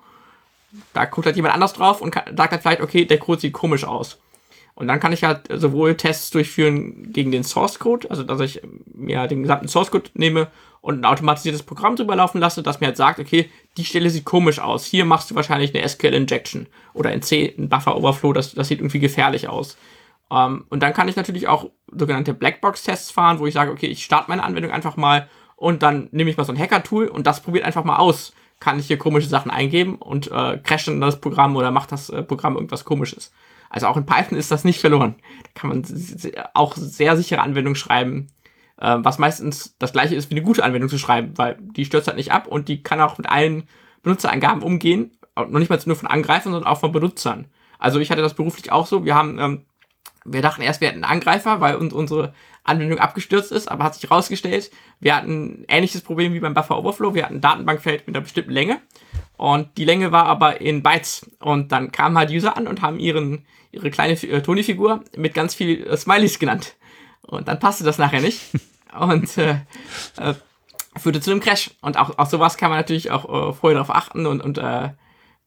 Da 0.93 1.05
guckt 1.05 1.25
halt 1.25 1.35
jemand 1.35 1.53
anders 1.53 1.73
drauf 1.73 2.01
und 2.01 2.13
sagt 2.13 2.51
halt 2.51 2.61
vielleicht, 2.61 2.81
okay, 2.81 3.05
der 3.05 3.19
Code 3.19 3.41
sieht 3.41 3.53
komisch 3.53 3.83
aus. 3.83 4.19
Und 4.77 4.87
dann 4.87 4.99
kann 4.99 5.11
ich 5.11 5.23
halt 5.23 5.47
sowohl 5.49 5.97
Tests 5.97 6.29
durchführen 6.29 7.11
gegen 7.11 7.31
den 7.31 7.43
Source 7.43 7.79
Code, 7.79 8.11
also 8.11 8.21
dass 8.21 8.39
ich 8.41 8.61
mir 8.93 9.25
den 9.27 9.41
gesamten 9.41 9.67
Source 9.67 9.89
Code 9.89 10.11
nehme 10.13 10.49
und 10.81 11.01
ein 11.01 11.05
automatisiertes 11.05 11.63
Programm 11.63 11.95
drüber 11.95 12.15
laufen 12.15 12.39
lasse, 12.39 12.61
das 12.61 12.79
mir 12.79 12.85
halt 12.85 12.97
sagt, 12.97 13.19
okay, 13.19 13.49
die 13.77 13.85
Stelle 13.85 14.11
sieht 14.11 14.25
komisch 14.25 14.59
aus. 14.59 14.85
Hier 14.85 15.03
machst 15.03 15.31
du 15.31 15.35
wahrscheinlich 15.35 15.73
eine 15.73 15.87
SQL 15.87 16.13
Injection 16.13 16.67
oder 16.93 17.11
in 17.11 17.23
C 17.23 17.55
ein 17.57 17.69
Buffer 17.69 17.97
Overflow, 17.97 18.33
das, 18.33 18.53
das 18.53 18.67
sieht 18.67 18.79
irgendwie 18.79 18.99
gefährlich 18.99 19.49
aus. 19.49 19.77
Um, 20.29 20.37
ähm, 20.37 20.65
und 20.69 20.83
dann 20.83 20.93
kann 20.93 21.07
ich 21.07 21.15
natürlich 21.15 21.47
auch 21.47 21.71
sogenannte 21.91 22.33
Blackbox-Tests 22.33 23.11
fahren, 23.11 23.39
wo 23.39 23.47
ich 23.47 23.53
sage, 23.53 23.71
okay, 23.71 23.87
ich 23.87 24.03
starte 24.03 24.29
meine 24.29 24.43
Anwendung 24.43 24.71
einfach 24.71 24.95
mal 24.95 25.27
und 25.55 25.81
dann 25.81 26.09
nehme 26.11 26.29
ich 26.29 26.37
mal 26.37 26.43
so 26.43 26.51
ein 26.51 26.59
Hacker-Tool 26.59 27.07
und 27.07 27.25
das 27.25 27.41
probiert 27.41 27.65
einfach 27.65 27.83
mal 27.83 27.95
aus 27.95 28.33
kann 28.59 28.79
ich 28.79 28.87
hier 28.87 28.97
komische 28.97 29.27
Sachen 29.27 29.51
eingeben 29.51 29.95
und 29.95 30.31
äh, 30.31 30.57
crasht 30.57 30.87
dann 30.87 31.01
das 31.01 31.21
Programm 31.21 31.55
oder 31.55 31.71
macht 31.71 31.91
das 31.91 32.09
äh, 32.09 32.23
Programm 32.23 32.55
irgendwas 32.55 32.85
komisches. 32.85 33.31
Also 33.69 33.87
auch 33.87 33.97
in 33.97 34.05
Python 34.05 34.37
ist 34.37 34.51
das 34.51 34.63
nicht 34.63 34.79
verloren. 34.79 35.15
Da 35.43 35.49
kann 35.53 35.69
man 35.69 35.85
auch 36.53 36.75
sehr 36.75 37.17
sichere 37.17 37.41
Anwendungen 37.41 37.75
schreiben, 37.75 38.27
äh, 38.77 38.97
was 38.99 39.19
meistens 39.19 39.75
das 39.77 39.93
gleiche 39.93 40.15
ist 40.15 40.29
wie 40.29 40.35
eine 40.35 40.43
gute 40.45 40.63
Anwendung 40.63 40.89
zu 40.89 40.97
schreiben, 40.97 41.37
weil 41.37 41.57
die 41.59 41.85
stürzt 41.85 42.07
halt 42.07 42.17
nicht 42.17 42.31
ab 42.31 42.47
und 42.47 42.67
die 42.67 42.81
kann 42.81 43.01
auch 43.01 43.17
mit 43.17 43.29
allen 43.29 43.67
Benutzerangaben 44.03 44.63
umgehen, 44.63 45.11
noch 45.35 45.59
nicht 45.59 45.69
mal 45.69 45.79
nur 45.85 45.95
von 45.95 46.07
Angreifern, 46.07 46.51
sondern 46.53 46.71
auch 46.71 46.79
von 46.79 46.91
Benutzern. 46.91 47.47
Also 47.79 47.99
ich 47.99 48.09
hatte 48.09 48.21
das 48.21 48.33
beruflich 48.33 48.71
auch 48.71 48.87
so. 48.87 49.05
Wir 49.05 49.15
haben, 49.15 49.39
ähm, 49.39 49.65
wir 50.25 50.41
dachten 50.41 50.61
erst, 50.61 50.81
wir 50.81 50.87
hätten 50.87 51.03
einen 51.03 51.13
Angreifer, 51.13 51.61
weil 51.61 51.75
uns 51.75 51.93
unsere 51.93 52.33
Anwendung 52.67 52.99
abgestürzt 52.99 53.51
ist, 53.51 53.69
aber 53.69 53.83
hat 53.83 53.95
sich 53.95 54.09
herausgestellt, 54.09 54.71
wir 54.99 55.15
hatten 55.15 55.61
ein 55.61 55.65
ähnliches 55.67 56.01
Problem 56.01 56.33
wie 56.33 56.39
beim 56.39 56.53
Buffer 56.53 56.77
Overflow. 56.77 57.13
Wir 57.13 57.23
hatten 57.23 57.35
ein 57.35 57.41
Datenbankfeld 57.41 58.07
mit 58.07 58.15
einer 58.15 58.23
bestimmten 58.23 58.51
Länge 58.51 58.81
und 59.37 59.77
die 59.77 59.85
Länge 59.85 60.11
war 60.11 60.25
aber 60.25 60.61
in 60.61 60.83
Bytes. 60.83 61.29
Und 61.39 61.71
dann 61.71 61.91
kamen 61.91 62.17
halt 62.17 62.31
User 62.31 62.57
an 62.57 62.67
und 62.67 62.81
haben 62.81 62.99
ihren, 62.99 63.45
ihre 63.71 63.91
kleine 63.91 64.13
äh, 64.13 64.41
Tony-Figur 64.41 65.03
mit 65.15 65.33
ganz 65.33 65.53
viel 65.53 65.85
äh, 65.85 65.95
Smileys 65.95 66.39
genannt. 66.39 66.75
Und 67.21 67.47
dann 67.47 67.59
passte 67.59 67.83
das 67.83 67.99
nachher 67.99 68.21
nicht. 68.21 68.41
und 68.99 69.37
äh, 69.37 69.59
äh, 70.17 70.33
führte 70.97 71.21
zu 71.21 71.31
einem 71.31 71.39
Crash. 71.39 71.71
Und 71.81 71.97
auch, 71.97 72.17
auch 72.17 72.27
sowas 72.27 72.57
kann 72.57 72.71
man 72.71 72.79
natürlich 72.79 73.11
auch 73.11 73.25
äh, 73.25 73.53
vorher 73.53 73.79
darauf 73.79 73.95
achten 73.95 74.25
und, 74.25 74.41
und 74.41 74.57
äh, 74.57 74.89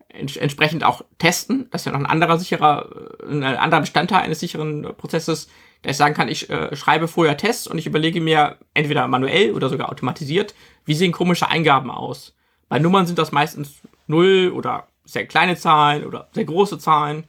ents 0.09 0.37
entsprechend 0.37 0.85
auch 0.85 1.03
testen. 1.19 1.69
Das 1.71 1.83
ist 1.83 1.87
ja 1.87 1.93
noch 1.93 2.01
ein 2.01 2.07
anderer 2.07 2.39
sicherer, 2.39 2.89
äh, 3.23 3.33
ein 3.33 3.43
anderer 3.43 3.81
Bestandteil 3.81 4.23
eines 4.23 4.39
sicheren 4.39 4.83
Prozesses, 4.97 5.49
dass 5.83 5.93
ich 5.93 5.97
sagen 5.97 6.15
kann, 6.15 6.29
ich 6.29 6.51
äh, 6.51 6.75
schreibe 6.77 7.09
vorher 7.09 7.37
Tests 7.37 7.67
und 7.67 7.79
ich 7.79 7.87
überlege 7.87 8.21
mir 8.21 8.59
entweder 8.75 9.09
manuell 9.09 9.53
oder 9.53 9.69
sogar 9.69 9.91
automatisiert, 9.91 10.55
wie 10.85 10.95
sehen 10.95 11.13
komische 11.13 11.49
Eingaben 11.49 11.91
aus. 11.91 12.35
Bei 12.69 12.79
Nummern 12.79 13.07
sind 13.07 13.19
das 13.19 13.33
meistens 13.33 13.81
null 14.07 14.53
oder 14.55 14.89
sehr 15.05 15.27
kleine 15.27 15.57
Zahlen 15.57 16.05
oder 16.05 16.29
sehr 16.33 16.45
große 16.45 16.79
Zahlen. 16.79 17.25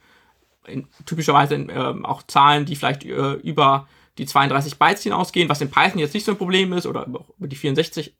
In, 0.66 0.86
typischerweise 1.06 1.56
äh, 1.56 2.04
auch 2.04 2.22
Zahlen, 2.24 2.66
die 2.66 2.76
vielleicht 2.76 3.04
äh, 3.04 3.32
über 3.34 3.88
die 4.18 4.26
32 4.26 4.78
Bytes 4.78 5.02
hinausgehen, 5.02 5.48
was 5.48 5.60
in 5.60 5.70
Python 5.70 5.98
jetzt 5.98 6.14
nicht 6.14 6.24
so 6.24 6.32
ein 6.32 6.38
Problem 6.38 6.72
ist, 6.72 6.86
oder 6.86 7.06
über 7.06 7.48
die 7.48 7.56
64 7.56 8.14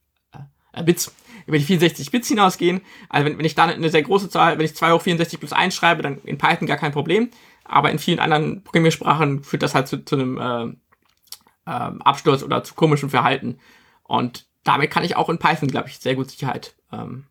äh, 0.73 0.83
Bits, 0.83 1.15
über 1.47 1.59
die 1.59 1.65
64 1.65 2.11
Bits 2.11 2.29
hinausgehen. 2.29 2.81
Also 3.09 3.27
wenn, 3.27 3.39
wenn 3.39 3.45
ich 3.45 3.55
dann 3.55 3.71
eine 3.71 3.89
sehr 3.89 4.03
große 4.03 4.29
Zahl, 4.29 4.59
wenn 4.59 4.65
ich 4.65 4.77
2 4.77 4.93
hoch 4.93 5.03
64 5.03 5.39
plus 5.39 5.53
1 5.53 5.75
schreibe, 5.75 6.03
dann 6.03 6.19
in 6.25 6.39
Python 6.39 6.67
gar 6.67 6.77
kein 6.77 6.93
Problem. 6.93 7.31
Aber 7.65 7.91
in 7.91 7.99
vielen 7.99 8.19
anderen 8.19 8.63
Programmiersprachen 8.65 9.45
führt 9.45 9.63
das 9.63 9.75
halt 9.75 9.89
zu, 9.89 10.05
zu 10.05 10.17
einem 10.17 10.39
äh, 10.39 11.71
äh, 11.71 11.93
Absturz 12.01 12.43
oder 12.43 12.65
zu 12.65 12.75
komischem 12.75 13.11
Verhalten. 13.11 13.59
Und 14.03 14.47
damit 14.65 14.91
kann 14.91 15.05
ich 15.05 15.17
auch 15.17 15.29
in 15.29 15.39
Python, 15.39 15.69
glaube 15.69 15.89
ich, 15.89 15.99
sehr 15.99 16.15
gut 16.15 16.31
Sicherheit 16.31 16.75
ähm, 16.93 17.25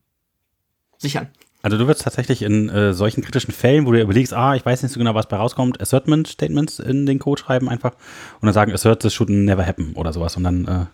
sichern. 0.97 1.30
Also 1.63 1.78
du 1.78 1.86
würdest 1.86 2.04
tatsächlich 2.04 2.41
in 2.41 2.69
äh, 2.69 2.93
solchen 2.93 3.21
kritischen 3.21 3.54
Fällen, 3.54 3.86
wo 3.86 3.91
du 3.91 4.02
überlegst, 4.02 4.34
ah, 4.34 4.56
ich 4.56 4.65
weiß 4.65 4.82
nicht 4.82 4.91
so 4.91 5.00
genau, 5.00 5.13
was 5.13 5.28
bei 5.28 5.38
rauskommt, 5.38 5.80
Assertment 5.80 6.28
Statements 6.28 6.80
in 6.80 7.06
den 7.06 7.19
Code 7.19 7.39
schreiben 7.39 7.69
einfach 7.69 7.91
und 8.39 8.47
dann 8.47 8.54
sagen, 8.54 8.71
assert 8.71 9.04
this 9.04 9.13
should 9.13 9.30
never 9.30 9.65
happen 9.65 9.93
oder 9.93 10.12
sowas 10.12 10.36
und 10.38 10.43
dann, 10.43 10.65
äh, 10.65 10.86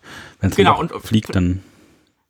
wenn 0.41 0.49
es 0.49 0.57
genau, 0.57 0.85
fliegt, 0.99 1.33
dann 1.33 1.63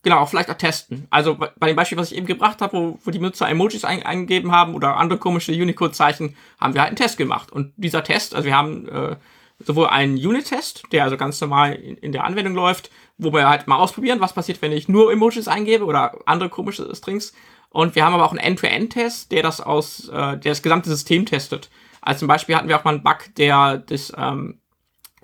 Genau, 0.08 0.26
vielleicht 0.26 0.50
auch 0.50 0.56
testen. 0.56 1.06
Also 1.10 1.36
bei 1.36 1.68
dem 1.68 1.76
Beispiel, 1.76 1.98
was 1.98 2.14
ich 2.14 2.18
eben 2.18 2.28
gebracht 2.28 2.62
habe, 2.62 2.78
wo, 2.78 2.98
wo 3.04 3.12
die 3.12 3.20
Benutzer 3.20 3.50
Emojis 3.50 3.84
ein, 3.84 4.04
eingegeben 4.04 4.54
haben 4.54 4.74
oder 4.74 4.96
andere 4.96 5.20
komische 5.20 5.52
Unicode-Zeichen, 5.52 6.38
haben 6.62 6.74
wir 6.74 6.80
halt 6.80 6.92
einen 6.92 6.96
Test 6.96 7.18
gemacht. 7.18 7.52
Und 7.52 7.74
dieser 7.76 8.06
Test, 8.06 8.34
also 8.34 8.46
wir 8.46 8.56
haben 8.56 8.88
äh, 8.88 9.18
sowohl 9.60 9.88
einen 9.88 10.16
Unit-Test, 10.16 10.84
der 10.94 11.04
also 11.04 11.18
ganz 11.18 11.42
normal 11.42 11.74
in, 11.74 11.98
in, 11.98 12.14
der 12.14 12.24
Anwendung 12.24 12.56
läuft, 12.56 12.90
wo 13.18 13.34
wir 13.34 13.50
halt 13.50 13.68
mal 13.68 13.76
ausprobieren, 13.76 14.22
was 14.22 14.32
passiert, 14.32 14.62
wenn 14.62 14.72
ich 14.72 14.88
nur 14.88 15.12
Emojis 15.12 15.50
eingebe 15.50 15.84
oder 15.84 16.16
andere 16.26 16.48
komische 16.48 16.90
Strings. 16.96 17.34
Und 17.68 17.96
wir 17.96 18.06
haben 18.06 18.14
aber 18.14 18.24
auch 18.24 18.32
einen 18.32 18.40
End-to-End-Test, 18.40 19.34
der 19.34 19.44
das 19.44 19.60
aus, 19.60 20.08
äh, 20.08 20.38
der 20.38 20.38
das 20.38 20.64
gesamte 20.64 20.90
System 20.90 21.26
testet. 21.26 21.70
Also 22.00 22.20
zum 22.20 22.30
Beispiel 22.30 22.56
hatten 22.56 22.70
wir 22.70 22.80
auch 22.80 22.86
mal 22.86 22.94
einen 22.94 23.04
Bug, 23.04 23.26
der 23.36 23.80
das, 23.80 24.14
ähm, 24.18 24.62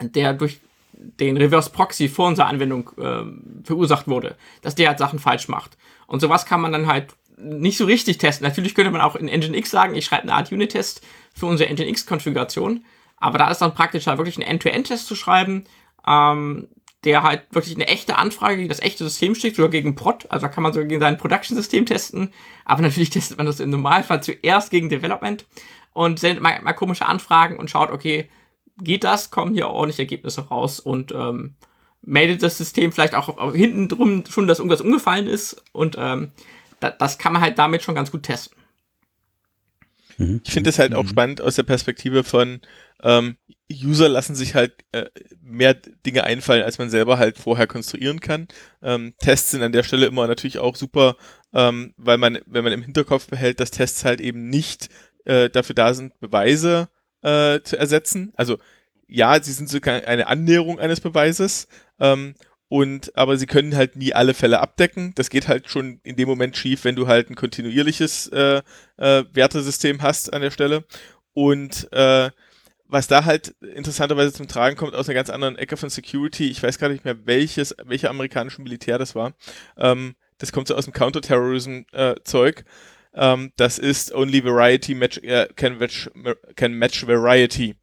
der 0.01 0.33
durch 0.33 0.59
den 0.93 1.37
Reverse 1.37 1.69
Proxy 1.69 2.07
vor 2.07 2.27
unserer 2.27 2.47
Anwendung 2.47 2.89
äh, 2.97 3.65
verursacht 3.65 4.07
wurde, 4.07 4.35
dass 4.61 4.75
der 4.75 4.89
halt 4.89 4.99
Sachen 4.99 5.19
falsch 5.19 5.47
macht. 5.47 5.77
Und 6.07 6.19
sowas 6.19 6.45
kann 6.45 6.61
man 6.61 6.71
dann 6.71 6.87
halt 6.87 7.13
nicht 7.37 7.77
so 7.77 7.85
richtig 7.85 8.19
testen. 8.19 8.47
Natürlich 8.47 8.75
könnte 8.75 8.91
man 8.91 9.01
auch 9.01 9.15
in 9.15 9.25
Nginx 9.25 9.69
sagen, 9.69 9.95
ich 9.95 10.05
schreibe 10.05 10.23
eine 10.23 10.33
Art 10.33 10.51
Unit-Test 10.51 11.01
für 11.33 11.47
unsere 11.47 11.69
Nginx-Konfiguration, 11.69 12.85
aber 13.17 13.37
da 13.37 13.49
ist 13.49 13.59
dann 13.59 13.73
praktisch 13.73 14.07
halt 14.07 14.17
wirklich 14.17 14.37
einen 14.37 14.47
End-to-End-Test 14.47 15.07
zu 15.07 15.15
schreiben, 15.15 15.65
ähm, 16.05 16.67
der 17.03 17.23
halt 17.23 17.43
wirklich 17.51 17.75
eine 17.75 17.87
echte 17.87 18.17
Anfrage 18.17 18.57
gegen 18.57 18.69
das 18.69 18.81
echte 18.81 19.03
System 19.03 19.35
schickt 19.35 19.59
oder 19.59 19.69
gegen 19.69 19.95
Prod. 19.95 20.25
Also 20.29 20.45
da 20.45 20.51
kann 20.51 20.63
man 20.63 20.73
sogar 20.73 20.87
gegen 20.87 21.01
sein 21.01 21.17
Production-System 21.17 21.85
testen. 21.85 22.33
Aber 22.65 22.81
natürlich 22.81 23.09
testet 23.11 23.37
man 23.37 23.45
das 23.45 23.59
im 23.59 23.69
Normalfall 23.69 24.23
zuerst 24.23 24.71
gegen 24.71 24.89
Development 24.89 25.45
und 25.93 26.19
sendet 26.19 26.41
mal, 26.41 26.61
mal 26.61 26.73
komische 26.73 27.05
Anfragen 27.05 27.57
und 27.57 27.69
schaut, 27.69 27.91
okay, 27.91 28.29
geht 28.83 29.03
das, 29.03 29.31
kommen 29.31 29.53
hier 29.53 29.69
ordentlich 29.69 29.99
Ergebnisse 29.99 30.41
raus 30.47 30.79
und 30.79 31.11
ähm, 31.11 31.55
meldet 32.01 32.43
das 32.43 32.57
System 32.57 32.91
vielleicht 32.91 33.15
auch, 33.15 33.37
auch 33.37 33.53
hinten 33.53 33.87
drum 33.87 34.23
schon, 34.29 34.47
dass 34.47 34.59
irgendwas 34.59 34.81
umgefallen 34.81 35.27
ist 35.27 35.63
und 35.71 35.95
ähm, 35.97 36.31
da, 36.79 36.91
das 36.91 37.17
kann 37.17 37.33
man 37.33 37.41
halt 37.41 37.57
damit 37.57 37.81
schon 37.81 37.95
ganz 37.95 38.11
gut 38.11 38.23
testen. 38.23 38.57
Mhm. 40.17 40.41
Ich 40.43 40.51
finde 40.51 40.69
es 40.69 40.79
halt 40.79 40.93
auch 40.93 41.03
mhm. 41.03 41.09
spannend 41.09 41.41
aus 41.41 41.55
der 41.55 41.63
Perspektive 41.63 42.23
von 42.23 42.61
ähm, 43.01 43.37
User 43.71 44.07
lassen 44.07 44.35
sich 44.35 44.55
halt 44.55 44.73
äh, 44.91 45.05
mehr 45.41 45.73
Dinge 45.73 46.23
einfallen, 46.23 46.63
als 46.63 46.77
man 46.77 46.89
selber 46.89 47.17
halt 47.17 47.37
vorher 47.37 47.67
konstruieren 47.67 48.19
kann. 48.19 48.47
Ähm, 48.81 49.13
Tests 49.19 49.51
sind 49.51 49.63
an 49.63 49.71
der 49.71 49.83
Stelle 49.83 50.05
immer 50.05 50.27
natürlich 50.27 50.59
auch 50.59 50.75
super, 50.75 51.15
ähm, 51.53 51.93
weil 51.97 52.17
man, 52.17 52.39
wenn 52.45 52.63
man 52.63 52.73
im 52.73 52.83
Hinterkopf 52.83 53.27
behält, 53.27 53.59
dass 53.59 53.71
Tests 53.71 54.05
halt 54.05 54.21
eben 54.21 54.49
nicht 54.49 54.89
äh, 55.25 55.49
dafür 55.49 55.75
da 55.75 55.93
sind, 55.93 56.19
Beweise 56.19 56.89
äh, 57.23 57.61
zu 57.63 57.77
ersetzen. 57.77 58.33
Also 58.35 58.57
ja, 59.07 59.41
sie 59.41 59.51
sind 59.51 59.69
sogar 59.69 60.05
eine 60.07 60.27
Annäherung 60.27 60.79
eines 60.79 61.01
Beweises. 61.01 61.67
Ähm, 61.99 62.35
und 62.69 63.15
aber 63.15 63.37
sie 63.37 63.45
können 63.45 63.75
halt 63.75 63.95
nie 63.95 64.13
alle 64.13 64.33
Fälle 64.33 64.59
abdecken. 64.59 65.13
Das 65.15 65.29
geht 65.29 65.47
halt 65.47 65.69
schon 65.69 65.99
in 66.03 66.15
dem 66.15 66.27
Moment 66.27 66.57
schief, 66.57 66.85
wenn 66.85 66.95
du 66.95 67.07
halt 67.07 67.29
ein 67.29 67.35
kontinuierliches 67.35 68.27
äh, 68.29 68.63
äh, 68.97 69.23
Wertesystem 69.31 70.01
hast 70.01 70.33
an 70.33 70.41
der 70.41 70.49
Stelle. 70.49 70.83
Und 71.33 71.91
äh, 71.93 72.31
was 72.87 73.07
da 73.07 73.25
halt 73.25 73.49
interessanterweise 73.75 74.33
zum 74.33 74.47
Tragen 74.47 74.75
kommt 74.75 74.95
aus 74.95 75.07
einer 75.07 75.15
ganz 75.15 75.29
anderen 75.29 75.57
Ecke 75.57 75.77
von 75.77 75.89
Security, 75.89 76.49
ich 76.49 76.61
weiß 76.61 76.79
gar 76.79 76.89
nicht 76.89 77.05
mehr 77.05 77.25
welches, 77.25 77.75
welcher 77.85 78.09
amerikanische 78.09 78.61
Militär 78.61 78.97
das 78.97 79.13
war. 79.15 79.33
Ähm, 79.77 80.15
das 80.37 80.51
kommt 80.51 80.67
so 80.67 80.75
aus 80.75 80.85
dem 80.85 80.93
Counterterrorism-Zeug. 80.93 82.59
Äh, 82.59 82.63
ähm, 83.15 83.51
das 83.55 83.79
ist 83.79 84.13
Only 84.13 84.43
Variety 84.43 84.95
match, 84.95 85.17
äh, 85.19 85.47
can, 85.55 85.77
match, 85.77 86.09
can 86.55 86.73
match 86.73 87.05
Variety. 87.07 87.75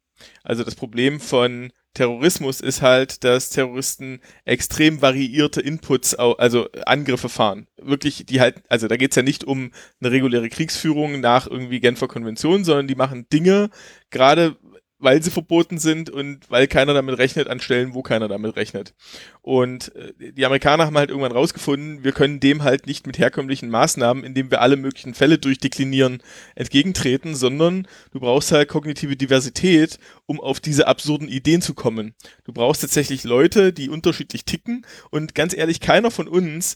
Also 0.43 0.63
das 0.63 0.75
Problem 0.75 1.19
von 1.19 1.71
Terrorismus 1.93 2.61
ist 2.61 2.81
halt, 2.81 3.23
dass 3.25 3.49
Terroristen 3.49 4.21
extrem 4.45 5.01
variierte 5.01 5.59
Inputs, 5.59 6.15
also 6.15 6.69
Angriffe 6.85 7.27
fahren. 7.27 7.67
Wirklich, 7.77 8.25
die 8.25 8.39
halt, 8.39 8.63
also 8.69 8.87
da 8.87 8.95
geht's 8.95 9.17
ja 9.17 9.23
nicht 9.23 9.43
um 9.43 9.71
eine 9.99 10.11
reguläre 10.11 10.47
Kriegsführung 10.47 11.19
nach 11.19 11.47
irgendwie 11.47 11.81
Genfer 11.81 12.07
Konvention, 12.07 12.63
sondern 12.63 12.87
die 12.87 12.95
machen 12.95 13.27
Dinge, 13.33 13.69
gerade 14.09 14.55
weil 15.01 15.21
sie 15.21 15.31
verboten 15.31 15.79
sind 15.79 16.09
und 16.09 16.49
weil 16.49 16.67
keiner 16.67 16.93
damit 16.93 17.17
rechnet 17.17 17.47
an 17.47 17.59
Stellen, 17.59 17.93
wo 17.93 18.03
keiner 18.03 18.27
damit 18.27 18.55
rechnet. 18.55 18.93
Und 19.41 19.93
äh, 19.95 20.31
die 20.31 20.45
Amerikaner 20.45 20.85
haben 20.85 20.97
halt 20.97 21.09
irgendwann 21.09 21.31
rausgefunden, 21.31 22.03
wir 22.03 22.11
können 22.11 22.39
dem 22.39 22.63
halt 22.63 22.85
nicht 22.85 23.07
mit 23.07 23.17
herkömmlichen 23.17 23.69
Maßnahmen, 23.69 24.23
indem 24.23 24.51
wir 24.51 24.61
alle 24.61 24.77
möglichen 24.77 25.15
Fälle 25.15 25.39
durchdeklinieren, 25.39 26.21
entgegentreten, 26.55 27.35
sondern 27.35 27.87
du 28.11 28.19
brauchst 28.19 28.51
halt 28.51 28.69
kognitive 28.69 29.17
Diversität, 29.17 29.97
um 30.27 30.39
auf 30.39 30.59
diese 30.59 30.87
absurden 30.87 31.27
Ideen 31.27 31.61
zu 31.61 31.73
kommen. 31.73 32.13
Du 32.43 32.53
brauchst 32.53 32.81
tatsächlich 32.81 33.23
Leute, 33.23 33.73
die 33.73 33.89
unterschiedlich 33.89 34.45
ticken 34.45 34.85
und 35.09 35.33
ganz 35.33 35.55
ehrlich, 35.55 35.79
keiner 35.79 36.11
von 36.11 36.27
uns, 36.27 36.75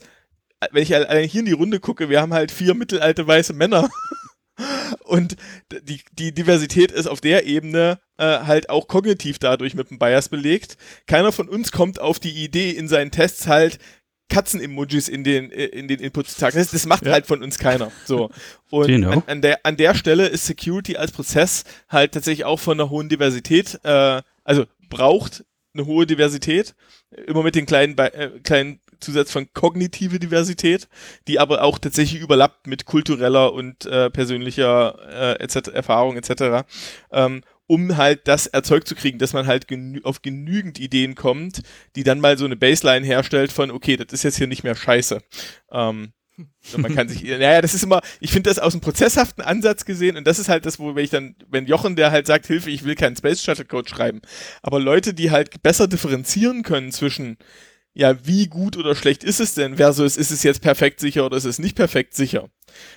wenn 0.72 0.82
ich 0.82 0.90
hier 0.90 1.40
in 1.40 1.46
die 1.46 1.52
Runde 1.52 1.80
gucke, 1.80 2.10
wir 2.10 2.22
haben 2.22 2.34
halt 2.34 2.52
vier 2.52 2.74
mittelalte 2.74 3.28
weiße 3.28 3.54
Männer. 3.54 3.90
Und 5.04 5.36
die, 5.84 6.02
die 6.14 6.34
Diversität 6.34 6.92
ist 6.92 7.08
auf 7.08 7.22
der 7.22 7.46
Ebene 7.46 8.00
äh, 8.18 8.24
halt 8.24 8.70
auch 8.70 8.88
kognitiv 8.88 9.40
dadurch 9.40 9.74
mit 9.76 9.90
dem 9.90 10.00
Bias 10.00 10.30
belegt. 10.30 10.78
Keiner 11.08 11.32
von 11.32 11.50
uns 11.50 11.72
kommt 11.72 12.00
auf 12.00 12.20
die 12.20 12.44
Idee, 12.44 12.72
in 12.72 12.88
seinen 12.88 13.12
Tests 13.12 13.48
halt 13.48 13.80
Katzen-Emojis 14.30 15.08
in 15.08 15.24
den, 15.24 15.52
äh, 15.52 15.66
in 15.66 15.88
den 15.88 16.00
Inputs 16.00 16.34
zu 16.34 16.40
sagen. 16.40 16.58
Das, 16.58 16.72
das 16.72 16.86
macht 16.86 17.06
ja. 17.06 17.12
halt 17.12 17.26
von 17.28 17.44
uns 17.44 17.58
keiner. 17.58 17.92
So. 18.06 18.32
Und 18.70 18.90
you 18.90 18.98
know. 18.98 19.12
an, 19.12 19.24
an, 19.28 19.42
der, 19.42 19.66
an 19.66 19.78
der 19.78 19.96
Stelle 19.96 20.28
ist 20.28 20.46
Security 20.46 20.98
als 20.98 21.12
Prozess 21.12 21.64
halt 21.90 22.14
tatsächlich 22.14 22.46
auch 22.46 22.60
von 22.60 22.80
einer 22.80 22.90
hohen 22.90 23.10
Diversität, 23.10 23.80
äh, 23.84 24.22
also 24.44 24.66
braucht 24.90 25.44
eine 25.74 25.86
hohe 25.86 26.06
Diversität, 26.06 26.74
immer 27.28 27.44
mit 27.44 27.56
den 27.56 27.66
kleinen, 27.66 27.98
äh, 27.98 28.32
kleinen 28.44 28.80
Zusatz 29.00 29.32
von 29.32 29.48
kognitive 29.54 30.20
Diversität, 30.20 30.88
die 31.28 31.40
aber 31.40 31.64
auch 31.64 31.80
tatsächlich 31.80 32.22
überlappt 32.22 32.68
mit 32.68 32.86
kultureller 32.86 33.54
und 33.54 33.86
äh, 33.86 34.10
persönlicher 34.10 35.38
äh, 35.40 35.44
etc., 35.44 35.70
Erfahrung 35.70 36.18
etc., 36.18 36.66
ähm, 37.12 37.42
um 37.68 37.98
halt 37.98 38.28
das 38.28 38.48
erzeugt 38.48 38.88
zu 38.88 38.96
kriegen, 38.96 39.18
dass 39.18 39.34
man 39.34 39.48
halt 39.48 39.68
genü 39.68 40.02
auf 40.04 40.22
genügend 40.22 40.80
Ideen 40.80 41.16
kommt, 41.16 41.62
die 41.96 42.04
dann 42.04 42.20
mal 42.20 42.38
so 42.38 42.46
eine 42.46 42.56
Baseline 42.56 43.06
herstellt 43.06 43.52
von, 43.52 43.72
okay, 43.72 43.98
das 43.98 44.14
ist 44.14 44.24
jetzt 44.24 44.38
hier 44.38 44.48
nicht 44.48 44.64
mehr 44.64 44.76
scheiße. 44.76 45.22
Ähm, 45.72 46.14
und 46.38 46.82
man 46.82 46.94
kann 46.94 47.08
sich, 47.08 47.24
naja, 47.24 47.62
das 47.62 47.74
ist 47.74 47.84
immer, 47.84 48.02
ich 48.20 48.32
finde 48.32 48.50
das 48.50 48.60
aus 48.60 48.74
einem 48.74 48.82
prozesshaften 48.82 49.44
Ansatz 49.44 49.86
gesehen 49.86 50.18
und 50.18 50.28
das 50.28 50.40
ist 50.40 50.50
halt 50.50 50.66
das, 50.66 50.80
wo 50.80 50.96
wenn 50.96 51.04
ich 51.04 51.10
dann, 51.10 51.36
wenn 51.50 51.66
Jochen, 51.66 51.96
der 51.96 52.12
halt 52.12 52.28
sagt, 52.28 52.48
Hilfe, 52.48 52.70
ich 52.70 52.84
will 52.84 52.96
keinen 52.96 53.16
Space 53.16 53.42
Shuttle 53.42 53.66
Code 53.66 53.90
schreiben, 53.90 54.22
aber 54.62 54.80
Leute, 54.80 55.14
die 55.14 55.32
halt 55.32 55.64
besser 55.64 55.88
differenzieren 55.88 56.64
können 56.64 56.92
zwischen 56.92 57.38
ja, 57.96 58.28
wie 58.28 58.48
gut 58.48 58.76
oder 58.76 58.94
schlecht 58.94 59.24
ist 59.24 59.40
es 59.40 59.56
denn 59.56 59.78
versus 59.78 60.18
ist 60.18 60.30
es 60.30 60.44
jetzt 60.44 60.62
perfekt 60.62 61.00
sicher 61.00 61.26
oder 61.26 61.38
ist 61.38 61.46
es 61.46 61.60
nicht 61.60 61.76
perfekt 61.76 62.14
sicher? 62.14 62.50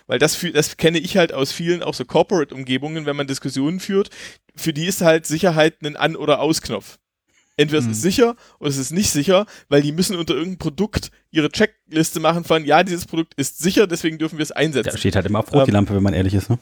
Weil 0.09 0.19
das, 0.19 0.45
das 0.53 0.77
kenne 0.77 0.99
ich 0.99 1.17
halt 1.17 1.33
aus 1.33 1.53
vielen 1.53 1.85
auch 1.85 1.95
so 1.95 2.05
Corporate-Umgebungen, 2.05 3.07
wenn 3.07 3.15
man 3.15 3.29
Diskussionen 3.29 3.79
führt, 3.79 4.11
für 4.57 4.73
die 4.73 4.87
ist 4.87 5.01
halt 5.01 5.25
Sicherheit 5.25 5.83
ein 5.83 5.97
An- 5.97 6.17
oder 6.17 6.41
Ausknopf. 6.41 6.99
Entweder 7.57 7.83
mhm. 7.83 7.91
es 7.91 7.97
ist 7.97 8.05
mhm. 8.05 8.11
sicher 8.11 8.37
oder 8.59 8.71
es 8.71 8.77
ist 8.77 8.91
nicht 8.91 9.11
sicher, 9.11 9.47
weil 9.69 9.83
die 9.83 9.93
müssen 9.93 10.17
unter 10.17 10.35
irgendeinem 10.35 10.59
Produkt 10.59 11.13
ihre 11.31 11.49
Checkliste 11.49 12.19
machen 12.19 12.43
von, 12.43 12.65
ja, 12.65 12.83
dieses 12.83 13.07
Produkt 13.07 13.35
ist 13.35 13.61
sicher, 13.61 13.87
deswegen 13.87 14.19
dürfen 14.19 14.39
wir 14.39 14.43
es 14.43 14.53
einsetzen. 14.53 14.91
Da 14.91 14.99
steht 14.99 15.15
halt 15.15 15.27
immer 15.27 15.39
auf 15.39 15.53
Rot 15.53 15.61
ähm, 15.61 15.67
die 15.67 15.73
Lampe, 15.73 15.95
wenn 15.95 16.03
man 16.03 16.15
ehrlich 16.15 16.35
ist, 16.35 16.51
ne? 16.51 16.59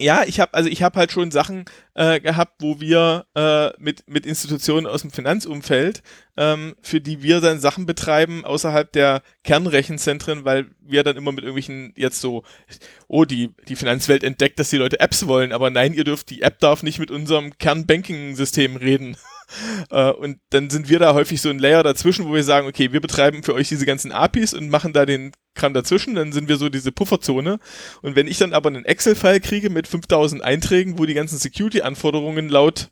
Ja, 0.00 0.22
ich 0.24 0.38
habe 0.38 0.54
also 0.54 0.68
ich 0.68 0.82
habe 0.82 0.98
halt 0.98 1.10
schon 1.10 1.30
Sachen 1.30 1.64
äh, 1.94 2.20
gehabt, 2.20 2.54
wo 2.60 2.80
wir 2.80 3.26
äh, 3.34 3.70
mit 3.82 4.08
mit 4.08 4.26
Institutionen 4.26 4.86
aus 4.86 5.02
dem 5.02 5.10
Finanzumfeld, 5.10 6.02
ähm, 6.36 6.76
für 6.82 7.00
die 7.00 7.22
wir 7.22 7.40
dann 7.40 7.58
Sachen 7.58 7.84
betreiben 7.84 8.44
außerhalb 8.44 8.92
der 8.92 9.22
Kernrechenzentren, 9.42 10.44
weil 10.44 10.66
wir 10.80 11.02
dann 11.02 11.16
immer 11.16 11.32
mit 11.32 11.42
irgendwelchen 11.42 11.92
jetzt 11.96 12.20
so, 12.20 12.44
oh 13.08 13.24
die 13.24 13.54
die 13.66 13.76
Finanzwelt 13.76 14.22
entdeckt, 14.22 14.58
dass 14.60 14.70
die 14.70 14.76
Leute 14.76 15.00
Apps 15.00 15.26
wollen, 15.26 15.52
aber 15.52 15.70
nein, 15.70 15.94
ihr 15.94 16.04
dürft 16.04 16.30
die 16.30 16.42
App 16.42 16.60
darf 16.60 16.82
nicht 16.84 17.00
mit 17.00 17.10
unserem 17.10 17.58
Kernbanking-System 17.58 18.76
reden. 18.76 19.16
Äh, 19.90 20.10
und 20.10 20.38
dann 20.50 20.70
sind 20.70 20.88
wir 20.88 20.98
da 20.98 21.14
häufig 21.14 21.40
so 21.40 21.48
ein 21.48 21.58
Layer 21.58 21.82
dazwischen, 21.82 22.26
wo 22.26 22.34
wir 22.34 22.44
sagen, 22.44 22.66
okay, 22.66 22.92
wir 22.92 23.00
betreiben 23.00 23.42
für 23.42 23.54
euch 23.54 23.68
diese 23.68 23.86
ganzen 23.86 24.12
APIs 24.12 24.54
und 24.54 24.68
machen 24.68 24.92
da 24.92 25.06
den 25.06 25.32
Kram 25.54 25.74
dazwischen, 25.74 26.14
dann 26.14 26.32
sind 26.32 26.48
wir 26.48 26.56
so 26.56 26.68
diese 26.68 26.92
Pufferzone. 26.92 27.58
Und 28.02 28.16
wenn 28.16 28.26
ich 28.26 28.38
dann 28.38 28.52
aber 28.52 28.68
einen 28.68 28.84
Excel-File 28.84 29.40
kriege 29.40 29.70
mit 29.70 29.88
5000 29.88 30.42
Einträgen, 30.42 30.98
wo 30.98 31.06
die 31.06 31.14
ganzen 31.14 31.38
Security-Anforderungen 31.38 32.48
laut 32.48 32.90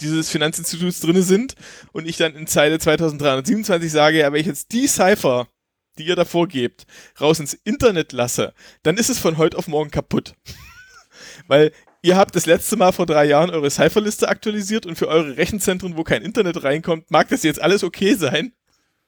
dieses 0.00 0.28
Finanzinstituts 0.28 1.00
drinne 1.00 1.22
sind 1.22 1.54
und 1.92 2.06
ich 2.06 2.18
dann 2.18 2.34
in 2.34 2.46
Zeile 2.46 2.78
2327 2.78 3.90
sage, 3.90 4.18
ja, 4.18 4.32
wenn 4.32 4.40
ich 4.40 4.46
jetzt 4.46 4.72
die 4.72 4.86
Cipher 4.86 5.48
die 5.98 6.04
ihr 6.06 6.16
davor 6.16 6.48
gebt, 6.48 6.86
raus 7.20 7.40
ins 7.40 7.54
Internet 7.54 8.12
lasse, 8.12 8.54
dann 8.82 8.96
ist 8.96 9.10
es 9.10 9.18
von 9.18 9.36
heute 9.36 9.56
auf 9.58 9.68
morgen 9.68 9.90
kaputt. 9.90 10.34
Weil 11.48 11.72
ihr 12.06 12.16
habt 12.16 12.36
das 12.36 12.46
letzte 12.46 12.76
Mal 12.76 12.92
vor 12.92 13.04
drei 13.04 13.24
Jahren 13.24 13.50
eure 13.50 13.70
Cypherliste 13.70 14.28
aktualisiert 14.28 14.86
und 14.86 14.96
für 14.96 15.08
eure 15.08 15.36
Rechenzentren, 15.36 15.96
wo 15.96 16.04
kein 16.04 16.22
Internet 16.22 16.62
reinkommt, 16.62 17.10
mag 17.10 17.28
das 17.28 17.42
jetzt 17.42 17.60
alles 17.60 17.82
okay 17.82 18.14
sein. 18.14 18.52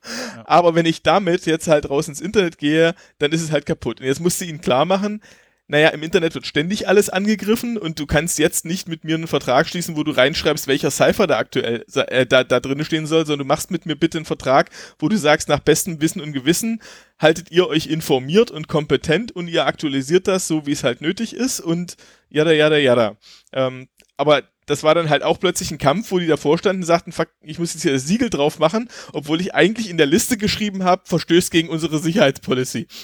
Ja. 0.04 0.44
Aber 0.46 0.74
wenn 0.74 0.86
ich 0.86 1.02
damit 1.02 1.46
jetzt 1.46 1.68
halt 1.68 1.88
raus 1.88 2.08
ins 2.08 2.20
Internet 2.20 2.58
gehe, 2.58 2.94
dann 3.18 3.32
ist 3.32 3.42
es 3.42 3.52
halt 3.52 3.66
kaputt. 3.66 4.00
Und 4.00 4.06
jetzt 4.06 4.20
musst 4.20 4.40
du 4.40 4.44
ihnen 4.44 4.60
klar 4.60 4.84
machen, 4.84 5.22
naja, 5.70 5.90
im 5.90 6.02
Internet 6.02 6.34
wird 6.34 6.46
ständig 6.46 6.88
alles 6.88 7.10
angegriffen 7.10 7.76
und 7.76 8.00
du 8.00 8.06
kannst 8.06 8.38
jetzt 8.38 8.64
nicht 8.64 8.88
mit 8.88 9.04
mir 9.04 9.16
einen 9.16 9.26
Vertrag 9.26 9.68
schließen, 9.68 9.96
wo 9.96 10.02
du 10.02 10.12
reinschreibst, 10.12 10.66
welcher 10.66 10.90
Cypher 10.90 11.26
da 11.26 11.36
aktuell 11.36 11.84
äh, 11.94 12.24
da, 12.24 12.42
da 12.42 12.58
drin 12.58 12.82
stehen 12.84 13.06
soll, 13.06 13.26
sondern 13.26 13.46
du 13.46 13.52
machst 13.52 13.70
mit 13.70 13.84
mir 13.84 13.94
bitte 13.94 14.16
einen 14.16 14.24
Vertrag, 14.24 14.70
wo 14.98 15.10
du 15.10 15.18
sagst, 15.18 15.50
nach 15.50 15.58
bestem 15.58 16.00
Wissen 16.00 16.22
und 16.22 16.32
Gewissen 16.32 16.80
haltet 17.18 17.50
ihr 17.50 17.68
euch 17.68 17.86
informiert 17.86 18.50
und 18.50 18.66
kompetent 18.66 19.30
und 19.32 19.46
ihr 19.46 19.66
aktualisiert 19.66 20.26
das 20.26 20.48
so, 20.48 20.64
wie 20.64 20.72
es 20.72 20.84
halt 20.84 21.02
nötig 21.02 21.36
ist 21.36 21.60
und 21.60 21.96
jada, 22.30 22.52
jada, 22.52 22.76
jada. 22.76 23.16
Ähm, 23.52 23.88
aber 24.16 24.42
das 24.68 24.82
war 24.82 24.94
dann 24.94 25.08
halt 25.08 25.22
auch 25.22 25.40
plötzlich 25.40 25.70
ein 25.70 25.78
Kampf, 25.78 26.10
wo 26.10 26.18
die 26.18 26.26
davor 26.26 26.58
standen 26.58 26.82
und 26.82 26.86
sagten, 26.86 27.12
fuck, 27.12 27.28
ich 27.40 27.58
muss 27.58 27.72
jetzt 27.74 27.82
hier 27.82 27.92
das 27.92 28.06
Siegel 28.06 28.30
drauf 28.30 28.58
machen, 28.58 28.88
obwohl 29.12 29.40
ich 29.40 29.54
eigentlich 29.54 29.88
in 29.88 29.96
der 29.96 30.06
Liste 30.06 30.36
geschrieben 30.36 30.84
habe, 30.84 31.02
verstößt 31.06 31.50
gegen 31.50 31.68
unsere 31.68 31.98
Sicherheitspolicy. 31.98 32.86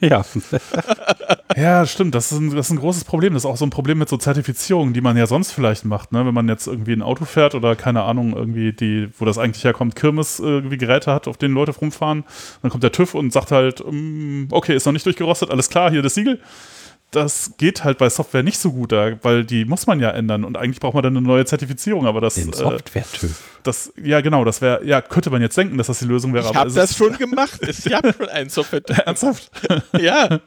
Ja. 0.00 0.24
ja, 1.56 1.86
stimmt. 1.86 2.14
Das 2.14 2.30
ist, 2.30 2.38
ein, 2.38 2.54
das 2.54 2.66
ist 2.66 2.70
ein 2.70 2.78
großes 2.78 3.02
Problem. 3.02 3.34
Das 3.34 3.42
ist 3.42 3.46
auch 3.46 3.56
so 3.56 3.66
ein 3.66 3.70
Problem 3.70 3.98
mit 3.98 4.08
so 4.08 4.16
Zertifizierungen, 4.16 4.94
die 4.94 5.00
man 5.00 5.16
ja 5.16 5.26
sonst 5.26 5.50
vielleicht 5.50 5.84
macht, 5.84 6.12
ne? 6.12 6.24
Wenn 6.24 6.34
man 6.34 6.48
jetzt 6.48 6.68
irgendwie 6.68 6.92
ein 6.92 7.02
Auto 7.02 7.24
fährt 7.24 7.56
oder 7.56 7.74
keine 7.74 8.04
Ahnung, 8.04 8.32
irgendwie 8.36 8.72
die, 8.72 9.08
wo 9.18 9.24
das 9.24 9.38
eigentlich 9.38 9.64
herkommt, 9.64 9.96
Kirmes 9.96 10.38
irgendwie 10.38 10.78
Geräte 10.78 11.12
hat, 11.12 11.26
auf 11.26 11.36
denen 11.36 11.54
Leute 11.54 11.72
rumfahren. 11.72 12.22
Dann 12.62 12.70
kommt 12.70 12.84
der 12.84 12.92
TÜV 12.92 13.14
und 13.14 13.32
sagt 13.32 13.50
halt, 13.50 13.82
mm, 13.84 14.44
okay, 14.50 14.76
ist 14.76 14.86
noch 14.86 14.92
nicht 14.92 15.04
durchgerostet, 15.04 15.50
alles 15.50 15.68
klar, 15.68 15.90
hier 15.90 16.02
das 16.02 16.14
Siegel 16.14 16.40
das 17.12 17.52
geht 17.58 17.84
halt 17.84 17.98
bei 17.98 18.08
Software 18.08 18.42
nicht 18.42 18.58
so 18.58 18.72
gut, 18.72 18.92
weil 18.92 19.44
die 19.44 19.64
muss 19.64 19.86
man 19.86 20.00
ja 20.00 20.10
ändern 20.10 20.44
und 20.44 20.56
eigentlich 20.56 20.80
braucht 20.80 20.94
man 20.94 21.02
dann 21.02 21.16
eine 21.16 21.26
neue 21.26 21.44
Zertifizierung, 21.44 22.06
aber 22.06 22.20
das. 22.20 22.34
Den 22.34 22.48
äh, 22.48 22.56
Software-TÜV. 22.56 23.40
Das, 23.62 23.92
ja, 24.02 24.20
genau, 24.22 24.44
das 24.44 24.60
wäre, 24.60 24.84
ja, 24.84 25.00
könnte 25.00 25.30
man 25.30 25.40
jetzt 25.42 25.56
denken, 25.56 25.78
dass 25.78 25.86
das 25.86 26.00
die 26.00 26.06
Lösung 26.06 26.32
wäre. 26.32 26.48
Ich 26.50 26.54
habe 26.56 26.72
das 26.72 26.96
schon 26.96 27.16
gemacht. 27.16 27.60
Ich 27.68 27.86
habe 27.92 28.12
schon 28.12 28.28
einen 28.28 28.48
Software-TÜV. 28.48 28.98
Ernsthaft? 28.98 29.50
ja. 30.00 30.40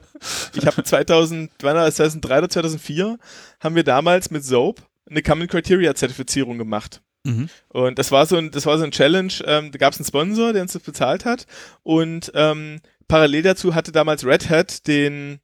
Ich 0.53 0.65
habe 0.65 0.83
2000, 0.83 1.51
2003 1.59 2.37
oder 2.37 2.49
2004 2.49 3.17
haben 3.59 3.75
wir 3.75 3.83
damals 3.83 4.31
mit 4.31 4.43
Soap 4.43 4.81
eine 5.09 5.21
Common 5.21 5.47
Criteria 5.47 5.93
Zertifizierung 5.93 6.57
gemacht. 6.57 7.01
Mhm. 7.23 7.49
Und 7.69 7.99
das 7.99 8.11
war 8.11 8.25
so 8.25 8.37
ein, 8.37 8.49
das 8.51 8.65
war 8.65 8.77
so 8.79 8.83
ein 8.83 8.91
Challenge. 8.91 9.33
Ähm, 9.45 9.71
da 9.71 9.77
gab 9.77 9.93
es 9.93 9.99
einen 9.99 10.07
Sponsor, 10.07 10.51
der 10.51 10.63
uns 10.63 10.73
das 10.73 10.81
bezahlt 10.81 11.25
hat. 11.25 11.45
Und 11.83 12.31
ähm, 12.33 12.81
parallel 13.07 13.43
dazu 13.43 13.75
hatte 13.75 13.91
damals 13.91 14.25
Red 14.25 14.49
Hat 14.49 14.87
den 14.87 15.39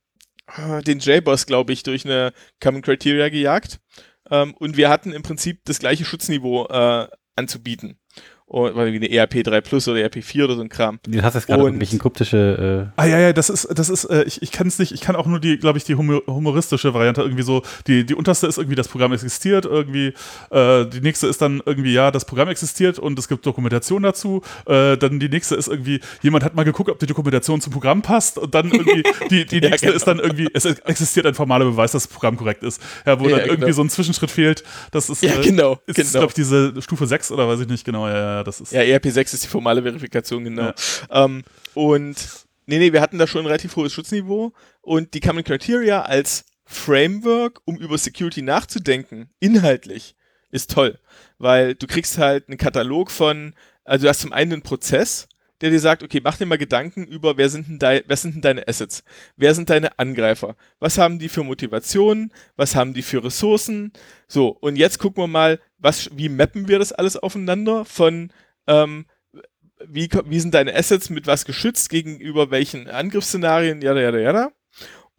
den 0.85 0.99
J-Boss, 0.99 1.45
glaube 1.45 1.73
ich, 1.73 1.83
durch 1.83 2.05
eine 2.05 2.33
Common 2.59 2.81
Criteria 2.81 3.29
gejagt. 3.29 3.79
Ähm, 4.29 4.53
und 4.55 4.77
wir 4.77 4.89
hatten 4.89 5.13
im 5.13 5.23
Prinzip 5.23 5.61
das 5.65 5.79
gleiche 5.79 6.05
Schutzniveau 6.05 6.67
äh, 6.67 7.07
anzubieten 7.35 8.01
oder 8.52 8.91
wie 8.91 8.95
eine 8.97 9.08
ERP3 9.08 9.62
Plus 9.62 9.88
oder 9.88 9.99
ERP4 9.99 10.43
oder 10.43 10.56
so 10.56 10.62
ein 10.62 10.70
Kram. 10.70 10.99
Du 11.08 11.22
hast 11.22 11.36
jetzt 11.36 11.47
gerade 11.47 11.64
irgendwelche 11.64 11.97
kryptische. 11.97 12.89
Äh 12.97 13.02
ah 13.02 13.06
ja, 13.06 13.20
ja, 13.20 13.34
das 13.34 13.49
ist, 13.49 13.68
das 13.74 13.89
ist, 13.89 14.06
äh, 14.06 14.24
ich, 14.24 14.41
ich 14.41 14.52
kann 14.52 14.68
es 14.68 14.78
nicht, 14.78 14.91
ich 14.91 15.02
kann 15.02 15.16
auch 15.16 15.26
nur 15.26 15.39
die, 15.39 15.58
glaube 15.58 15.78
ich, 15.78 15.86
die 15.86 15.95
humoristische 15.95 16.93
Variante 16.93 17.22
irgendwie 17.22 17.43
so. 17.43 17.62
Die, 17.88 18.06
die 18.06 18.14
unterste 18.14 18.47
ist 18.47 18.58
irgendwie, 18.58 18.76
das 18.76 18.89
Programm 18.89 19.14
existiert, 19.14 19.66
irgendwie, 19.66 20.14
äh, 20.49 20.86
die 20.86 20.99
nächste 21.02 21.28
ist 21.28 21.41
dann 21.41 21.62
irgendwie, 21.66 21.93
ja, 21.93 22.12
das 22.12 22.26
Programm 22.26 22.49
existiert 22.49 22.99
und 22.99 23.18
es 23.18 23.28
gibt 23.28 23.45
Dokumentation 23.45 24.04
dazu. 24.04 24.41
Äh, 24.66 24.97
dann 24.97 25.20
die 25.20 25.30
nächste 25.30 25.56
ist 25.56 25.70
irgendwie, 25.70 26.02
jemand 26.22 26.43
hat 26.43 26.54
mal 26.54 26.64
geguckt, 26.64 26.89
ob 26.89 26.99
die 26.99 27.08
Dokumentation 27.08 27.62
zum 27.62 27.72
Programm 27.72 28.02
passt 28.02 28.38
und 28.38 28.54
dann 28.54 28.70
irgendwie, 28.70 29.04
die, 29.30 29.45
die 29.45 29.62
nächste 29.62 29.88
ja, 29.88 29.91
genau. 29.91 29.95
ist 29.95 30.08
dann 30.08 30.20
irgendwie, 30.20 30.49
es 30.54 30.66
existiert 30.66 31.26
ein 31.26 31.36
formaler 31.36 31.66
Beweis, 31.66 31.93
dass 31.93 32.04
das 32.04 32.12
Programm 32.12 32.36
korrekt 32.36 32.64
ist. 32.64 32.82
Ja, 33.06 33.18
wo 33.20 33.26
ja, 33.26 33.38
dann 33.38 33.43
genau. 33.43 33.54
irgendwie 33.54 33.72
so 33.74 33.82
ein 33.82 33.89
Zwischenschritt 33.89 34.32
fehlt. 34.32 34.64
Das 34.91 35.10
ist, 35.10 35.24
ja, 35.24 35.39
genau, 35.41 35.80
ist, 35.86 35.95
genau. 35.95 36.10
glaube 36.10 36.28
ich, 36.28 36.34
diese 36.34 36.82
Stufe 36.82 37.08
6 37.08 37.32
oder 37.32 37.47
weiß 37.47 37.62
ich 37.62 37.68
nicht 37.70 37.86
genau, 37.86 38.08
ja, 38.10 38.40
ja 38.41 38.43
das 38.43 38.61
ist. 38.61 38.71
Ja, 38.71 38.81
ERP6 38.81 39.33
ist 39.33 39.43
die 39.43 39.47
formale 39.47 39.83
Verifikation, 39.83 40.43
genau. 40.43 40.73
Ja. 41.09 41.25
Ähm, 41.25 41.43
und 41.73 42.15
nee, 42.65 42.79
nee, 42.79 42.93
wir 42.93 43.01
hatten 43.01 43.17
da 43.17 43.27
schon 43.27 43.41
ein 43.41 43.47
relativ 43.47 43.75
hohes 43.75 43.93
Schutzniveau 43.93 44.53
und 44.81 45.13
die 45.13 45.19
Common 45.19 45.43
Criteria 45.43 46.01
als 46.01 46.45
Framework, 46.65 47.61
um 47.65 47.77
über 47.77 47.97
Security 47.97 48.41
nachzudenken, 48.41 49.29
inhaltlich, 49.39 50.15
ist 50.51 50.71
toll. 50.71 50.99
Weil 51.37 51.75
du 51.75 51.87
kriegst 51.87 52.17
halt 52.17 52.47
einen 52.47 52.57
Katalog 52.57 53.11
von, 53.11 53.53
also 53.83 54.03
du 54.03 54.09
hast 54.09 54.21
zum 54.21 54.33
einen 54.33 54.53
einen 54.53 54.61
Prozess, 54.61 55.27
der 55.62 55.70
dir 55.70 55.80
sagt, 55.80 56.03
okay, 56.03 56.22
mach 56.24 56.38
dir 56.38 56.45
mal 56.45 56.57
Gedanken 56.57 57.05
über, 57.05 57.38
wer 57.38 57.49
sind 57.49 57.68
denn, 57.68 57.80
dein, 57.80 58.01
wer 58.07 58.18
sind 58.18 58.36
denn 58.36 58.41
deine 58.41 58.68
Assets? 58.68 59.03
Wer 59.38 59.55
sind 59.55 59.70
deine 59.70 59.97
Angreifer? 59.99 60.55
Was 60.80 60.97
haben 60.97 61.20
die 61.20 61.30
für 61.30 61.43
Motivationen? 61.43 62.34
Was 62.55 62.76
haben 62.76 62.93
die 62.93 63.03
für 63.03 63.24
Ressourcen? 63.24 63.93
So, 64.28 64.49
und 64.49 64.76
jetzt 64.76 64.99
gucken 64.99 65.24
wir 65.24 65.28
mal, 65.28 65.59
was, 65.78 66.09
wie 66.16 66.30
mappen 66.30 66.68
wir 66.68 66.80
das 66.80 66.91
alles 66.91 67.18
aufeinander 67.18 67.86
von 67.86 68.32
ähm, 68.68 69.05
wie, 69.88 70.09
wie 70.26 70.39
sind 70.39 70.53
deine 70.53 70.76
Assets 70.76 71.09
mit 71.09 71.28
was 71.28 71.45
geschützt 71.45 71.89
gegenüber 71.89 72.51
welchen 72.51 72.88
Angriffsszenarien, 72.88 73.82
jada, 73.82 74.01
jada, 74.01 74.20
jada. 74.20 74.51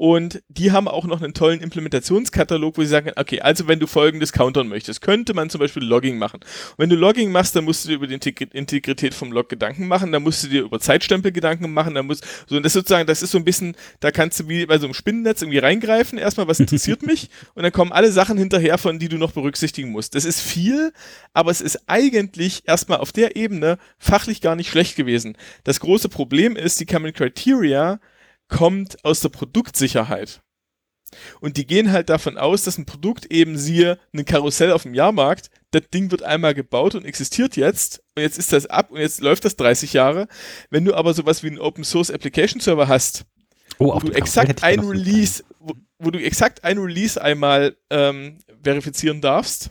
Und 0.03 0.43
die 0.49 0.73
haben 0.73 0.89
auch 0.89 1.05
noch 1.05 1.23
einen 1.23 1.33
tollen 1.33 1.61
Implementationskatalog, 1.61 2.77
wo 2.77 2.83
sie 2.83 2.89
sagen, 2.89 3.13
okay, 3.15 3.41
also 3.41 3.69
wenn 3.69 3.79
du 3.79 3.87
folgendes 3.87 4.33
countern 4.33 4.67
möchtest, 4.67 5.01
könnte 5.01 5.33
man 5.33 5.49
zum 5.49 5.61
Beispiel 5.61 5.85
Logging 5.85 6.19
machen. 6.19 6.41
Und 6.41 6.79
wenn 6.79 6.91
du 6.91 6.97
Logging 6.97 7.31
machst, 7.31 7.55
dann 7.55 7.63
musst 7.65 7.85
du 7.85 7.89
dir 7.91 7.95
über 7.95 8.09
die 8.09 8.15
Integrität 8.15 9.15
vom 9.15 9.31
Log 9.31 9.49
Gedanken 9.49 9.87
machen, 9.87 10.11
dann 10.11 10.25
musst 10.25 10.43
du 10.43 10.49
dir 10.49 10.63
über 10.63 10.81
Zeitstempel 10.81 11.31
Gedanken 11.31 11.73
machen, 11.73 11.95
dann 11.95 12.07
musst, 12.07 12.27
so, 12.49 12.57
und 12.57 12.65
das 12.65 12.73
sozusagen, 12.73 13.07
das 13.07 13.23
ist 13.23 13.31
so 13.31 13.39
ein 13.39 13.45
bisschen, 13.45 13.77
da 14.01 14.11
kannst 14.11 14.41
du 14.41 14.49
wie 14.49 14.67
bei 14.67 14.77
so 14.79 14.87
einem 14.87 14.95
Spinnennetz 14.95 15.41
irgendwie 15.41 15.59
reingreifen, 15.59 16.19
erstmal, 16.19 16.49
was 16.49 16.59
interessiert 16.59 17.03
mich, 17.07 17.31
und 17.55 17.63
dann 17.63 17.71
kommen 17.71 17.93
alle 17.93 18.11
Sachen 18.11 18.37
hinterher, 18.37 18.79
von 18.79 18.99
die 18.99 19.09
du 19.09 19.19
noch 19.19 19.31
berücksichtigen 19.31 19.91
musst. 19.91 20.17
Das 20.17 20.25
ist 20.25 20.41
viel, 20.41 20.93
aber 21.33 21.53
es 21.53 21.61
ist 21.61 21.79
eigentlich 21.87 22.65
erstmal 22.67 22.99
auf 22.99 23.13
der 23.13 23.37
Ebene 23.37 23.79
fachlich 24.01 24.41
gar 24.41 24.57
nicht 24.57 24.69
schlecht 24.69 24.97
gewesen. 24.97 25.37
Das 25.63 25.79
große 25.79 26.09
Problem 26.09 26.57
ist, 26.57 26.81
die 26.81 26.87
Common 26.87 27.13
Criteria 27.13 28.01
kommt 28.49 29.05
aus 29.05 29.21
der 29.21 29.31
Produktsicherheit. 29.31 30.43
Und 31.41 31.57
die 31.57 31.67
gehen 31.67 31.93
halt 31.93 32.09
davon 32.09 32.39
aus, 32.39 32.65
dass 32.65 32.79
ein 32.79 32.87
Produkt 32.87 33.27
eben 33.27 33.59
siehe 33.59 33.99
ein 34.13 34.25
Karussell 34.25 34.73
auf 34.73 34.85
dem 34.85 34.95
Jahrmarkt, 34.95 35.51
das 35.71 35.83
Ding 35.93 36.11
wird 36.11 36.23
einmal 36.23 36.55
gebaut 36.55 36.95
und 36.95 37.05
existiert 37.05 37.57
jetzt 37.57 38.03
und 38.15 38.23
jetzt 38.23 38.39
ist 38.39 38.53
das 38.53 38.67
ab 38.67 38.91
und 38.91 39.01
jetzt 39.01 39.21
läuft 39.21 39.45
das 39.45 39.57
30 39.57 39.93
Jahre. 39.93 40.29
Wenn 40.71 40.85
du 40.85 40.95
aber 40.95 41.15
sowas 41.15 41.43
wie 41.43 41.49
einen 41.49 41.59
Open 41.59 41.85
Source 41.85 42.11
Application 42.11 42.61
Server 42.61 42.89
hast, 42.89 43.25
oh, 43.79 43.95
wo 43.95 43.99
du 43.99 44.13
exakt 44.13 44.63
ein 44.63 44.81
Release, 44.81 45.45
wo, 45.59 45.75
wo, 45.99 46.11
du 46.11 46.19
exakt 46.19 46.65
ein 46.65 46.79
Release 46.79 47.21
einmal 47.21 47.77
ähm, 47.91 48.39
verifizieren 48.63 49.21
darfst 49.21 49.71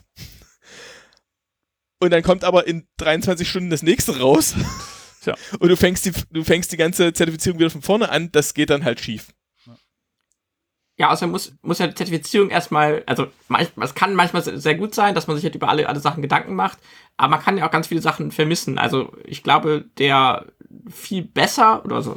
und 2.00 2.10
dann 2.10 2.22
kommt 2.22 2.42
aber 2.44 2.66
in 2.66 2.86
23 2.96 3.48
Stunden 3.48 3.70
das 3.70 3.82
nächste 3.82 4.18
raus 4.18 4.54
Tja. 5.22 5.34
Und 5.60 5.68
du 5.68 5.76
fängst, 5.76 6.04
die, 6.04 6.12
du 6.30 6.42
fängst 6.42 6.72
die 6.72 6.76
ganze 6.76 7.12
Zertifizierung 7.12 7.60
wieder 7.60 7.70
von 7.70 7.82
vorne 7.82 8.10
an, 8.10 8.30
das 8.32 8.54
geht 8.54 8.70
dann 8.70 8.84
halt 8.84 9.00
schief. 9.00 9.28
Ja, 10.98 11.10
außerdem 11.10 11.30
muss, 11.30 11.54
muss 11.62 11.78
ja 11.78 11.86
die 11.86 11.94
Zertifizierung 11.94 12.50
erstmal, 12.50 13.02
also 13.06 13.28
es 13.80 13.94
kann 13.94 14.14
manchmal 14.14 14.42
sehr 14.42 14.74
gut 14.74 14.94
sein, 14.94 15.14
dass 15.14 15.26
man 15.26 15.36
sich 15.36 15.44
halt 15.44 15.54
über 15.54 15.68
alle, 15.68 15.88
alle 15.88 16.00
Sachen 16.00 16.22
Gedanken 16.22 16.54
macht, 16.54 16.78
aber 17.16 17.30
man 17.30 17.40
kann 17.40 17.56
ja 17.56 17.66
auch 17.66 17.70
ganz 17.70 17.86
viele 17.86 18.02
Sachen 18.02 18.30
vermissen. 18.30 18.78
Also 18.78 19.12
ich 19.24 19.42
glaube, 19.42 19.86
der 19.98 20.46
viel 20.90 21.22
besser 21.22 21.84
oder 21.84 22.02
so, 22.02 22.14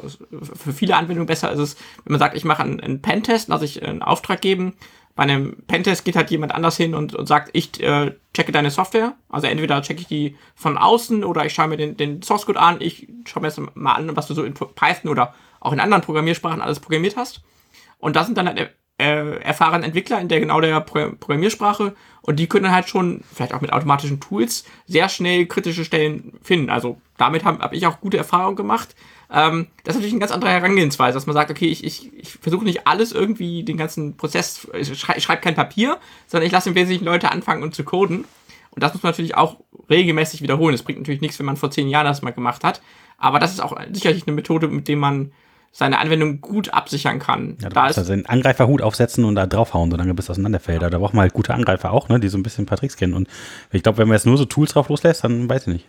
für 0.53 0.73
viele 0.73 0.95
Anwendungen 0.97 1.25
besser 1.25 1.51
ist 1.51 1.59
es, 1.59 1.75
wenn 2.03 2.11
man 2.11 2.19
sagt, 2.19 2.35
ich 2.35 2.43
mache 2.43 2.63
einen, 2.63 2.79
einen 2.79 3.01
Pentest, 3.01 3.47
lasse 3.47 3.65
ich 3.65 3.81
einen 3.81 4.01
Auftrag 4.01 4.41
geben 4.41 4.75
bei 5.15 5.23
einem 5.23 5.63
Pentest 5.67 6.03
geht 6.03 6.17
halt 6.17 6.29
jemand 6.29 6.53
anders 6.53 6.75
hin 6.75 6.93
und, 6.93 7.15
und 7.15 7.25
sagt, 7.25 7.49
ich 7.53 7.81
äh, 7.81 8.13
checke 8.33 8.51
deine 8.51 8.69
Software. 8.69 9.15
Also 9.29 9.47
entweder 9.47 9.81
checke 9.81 10.01
ich 10.01 10.07
die 10.07 10.35
von 10.55 10.77
außen 10.77 11.23
oder 11.23 11.45
ich 11.45 11.53
schaue 11.53 11.69
mir 11.69 11.77
den, 11.77 11.95
den 11.95 12.21
Source 12.21 12.45
Code 12.45 12.59
an. 12.59 12.77
Ich 12.79 13.07
schaue 13.25 13.41
mir 13.41 13.47
jetzt 13.47 13.59
mal 13.75 13.93
an, 13.93 14.15
was 14.15 14.27
du 14.27 14.33
so 14.33 14.43
in 14.43 14.53
Python 14.53 15.09
oder 15.09 15.33
auch 15.61 15.71
in 15.71 15.79
anderen 15.79 16.03
Programmiersprachen 16.03 16.61
alles 16.61 16.81
programmiert 16.81 17.15
hast. 17.15 17.41
Und 17.97 18.17
das 18.17 18.25
sind 18.25 18.37
dann 18.37 18.47
halt 18.47 18.75
äh, 18.97 19.39
erfahrene 19.39 19.85
Entwickler 19.85 20.19
in 20.19 20.27
der 20.27 20.39
genau 20.39 20.61
der 20.61 20.79
Pro 20.81 21.11
Programmiersprache 21.19 21.95
und 22.21 22.39
die 22.39 22.47
können 22.47 22.71
halt 22.71 22.89
schon, 22.89 23.21
vielleicht 23.33 23.53
auch 23.53 23.61
mit 23.61 23.73
automatischen 23.73 24.19
Tools, 24.19 24.65
sehr 24.85 25.09
schnell 25.09 25.45
kritische 25.45 25.85
Stellen 25.85 26.33
finden. 26.41 26.69
Also 26.69 26.99
damit 27.17 27.43
habe 27.43 27.59
hab 27.59 27.73
ich 27.73 27.85
auch 27.87 27.99
gute 27.99 28.17
Erfahrungen 28.17 28.55
gemacht. 28.55 28.95
Ähm, 29.35 29.67
das 29.83 29.95
ist 29.95 29.99
natürlich 29.99 30.13
eine 30.13 30.21
ganz 30.21 30.31
andere 30.31 30.49
Herangehensweise, 30.51 31.15
dass 31.15 31.25
man 31.25 31.33
sagt, 31.33 31.51
okay, 31.51 31.67
ich, 31.67 31.83
ich, 31.83 32.09
ich 32.17 32.29
versuche 32.29 32.63
nicht 32.63 32.87
alles 32.87 33.11
irgendwie, 33.11 33.63
den 33.63 33.75
ganzen 33.75 34.15
Prozess, 34.15 34.65
ich 34.73 34.97
schreibe 34.97 35.19
schreib 35.19 35.41
kein 35.41 35.55
Papier, 35.55 35.97
sondern 36.25 36.47
ich 36.47 36.53
lasse 36.53 36.69
im 36.69 36.75
Wesentlichen 36.75 37.03
Leute 37.03 37.29
anfangen 37.31 37.61
und 37.61 37.75
zu 37.75 37.83
coden. 37.83 38.23
Und 38.71 38.81
das 38.81 38.93
muss 38.93 39.03
man 39.03 39.11
natürlich 39.11 39.35
auch 39.35 39.57
regelmäßig 39.89 40.41
wiederholen. 40.41 40.73
Das 40.73 40.83
bringt 40.83 40.99
natürlich 40.99 41.19
nichts, 41.19 41.37
wenn 41.37 41.45
man 41.45 41.57
vor 41.57 41.69
zehn 41.69 41.89
Jahren 41.89 42.05
das 42.05 42.21
mal 42.21 42.31
gemacht 42.31 42.63
hat. 42.63 42.81
Aber 43.17 43.39
das 43.39 43.51
ist 43.51 43.59
auch 43.59 43.77
sicherlich 43.91 44.25
eine 44.25 44.35
Methode, 44.35 44.69
mit 44.69 44.87
der 44.87 44.97
man 44.97 45.31
seine 45.73 45.99
Anwendung 45.99 46.39
gut 46.39 46.73
absichern 46.73 47.19
kann. 47.19 47.57
Ja, 47.59 47.67
du 47.67 47.75
da 47.75 47.83
musst 47.83 47.97
also 47.97 48.13
den 48.13 48.25
Angreiferhut 48.25 48.81
aufsetzen 48.81 49.25
und 49.25 49.35
da 49.35 49.45
draufhauen, 49.47 49.91
solange 49.91 50.13
bis 50.13 50.29
auseinanderfällt. 50.29 50.81
Ja. 50.81 50.89
Da 50.89 50.99
braucht 50.99 51.13
man 51.13 51.23
halt 51.23 51.33
gute 51.33 51.53
Angreifer 51.53 51.91
auch, 51.91 52.07
ne, 52.07 52.21
die 52.21 52.29
so 52.29 52.37
ein 52.37 52.43
bisschen 52.43 52.63
ein 52.63 52.67
paar 52.67 52.77
Tricks 52.77 52.95
kennen. 52.95 53.13
Und 53.13 53.27
ich 53.73 53.83
glaube, 53.83 53.97
wenn 53.97 54.07
man 54.07 54.15
jetzt 54.15 54.25
nur 54.25 54.37
so 54.37 54.45
Tools 54.45 54.71
drauf 54.71 54.87
loslässt, 54.87 55.25
dann 55.25 55.49
weiß 55.49 55.67
ich 55.67 55.73
nicht. 55.73 55.85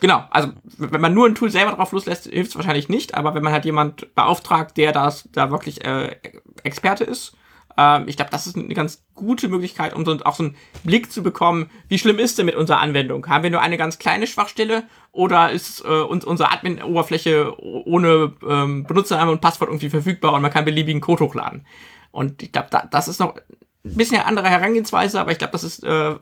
Genau, 0.00 0.24
also 0.30 0.50
wenn 0.78 1.00
man 1.00 1.14
nur 1.14 1.26
ein 1.26 1.34
Tool 1.34 1.50
selber 1.50 1.72
drauf 1.72 1.92
loslässt, 1.92 2.24
hilft 2.24 2.50
es 2.50 2.56
wahrscheinlich 2.56 2.88
nicht, 2.88 3.14
aber 3.14 3.34
wenn 3.34 3.42
man 3.42 3.52
halt 3.52 3.66
jemand 3.66 4.14
beauftragt, 4.14 4.76
der 4.76 4.92
das 4.92 5.28
da 5.32 5.50
wirklich 5.50 5.84
äh, 5.84 6.16
Experte 6.62 7.04
ist, 7.04 7.36
ähm, 7.76 8.04
ich 8.06 8.16
glaube, 8.16 8.30
das 8.30 8.46
ist 8.46 8.56
eine 8.56 8.74
ganz 8.74 9.04
gute 9.14 9.48
Möglichkeit, 9.48 9.94
um 9.94 10.04
so, 10.04 10.16
auch 10.24 10.34
so 10.34 10.44
einen 10.44 10.56
Blick 10.84 11.12
zu 11.12 11.22
bekommen, 11.22 11.70
wie 11.88 11.98
schlimm 11.98 12.18
ist 12.18 12.38
denn 12.38 12.46
mit 12.46 12.56
unserer 12.56 12.80
Anwendung? 12.80 13.26
Haben 13.26 13.44
wir 13.44 13.50
nur 13.50 13.60
eine 13.60 13.76
ganz 13.76 13.98
kleine 13.98 14.26
Schwachstelle 14.26 14.84
oder 15.12 15.50
ist 15.50 15.84
äh, 15.84 16.00
uns 16.00 16.24
unsere 16.24 16.50
Admin-Oberfläche 16.50 17.54
ohne 17.58 18.32
ähm, 18.46 18.84
Benutzername 18.84 19.30
und 19.32 19.40
Passwort 19.40 19.70
irgendwie 19.70 19.90
verfügbar 19.90 20.32
und 20.32 20.42
man 20.42 20.50
kann 20.50 20.64
beliebigen 20.64 21.00
Code 21.00 21.24
hochladen? 21.24 21.66
Und 22.10 22.42
ich 22.42 22.52
glaube, 22.52 22.68
da, 22.70 22.86
das 22.90 23.08
ist 23.08 23.20
noch 23.20 23.36
ein 23.36 23.96
bisschen 23.96 24.18
eine 24.18 24.26
andere 24.26 24.48
Herangehensweise, 24.48 25.20
aber 25.20 25.32
ich 25.32 25.38
glaube, 25.38 25.52
das 25.52 25.64
ist 25.64 25.84
äh, 25.84 26.16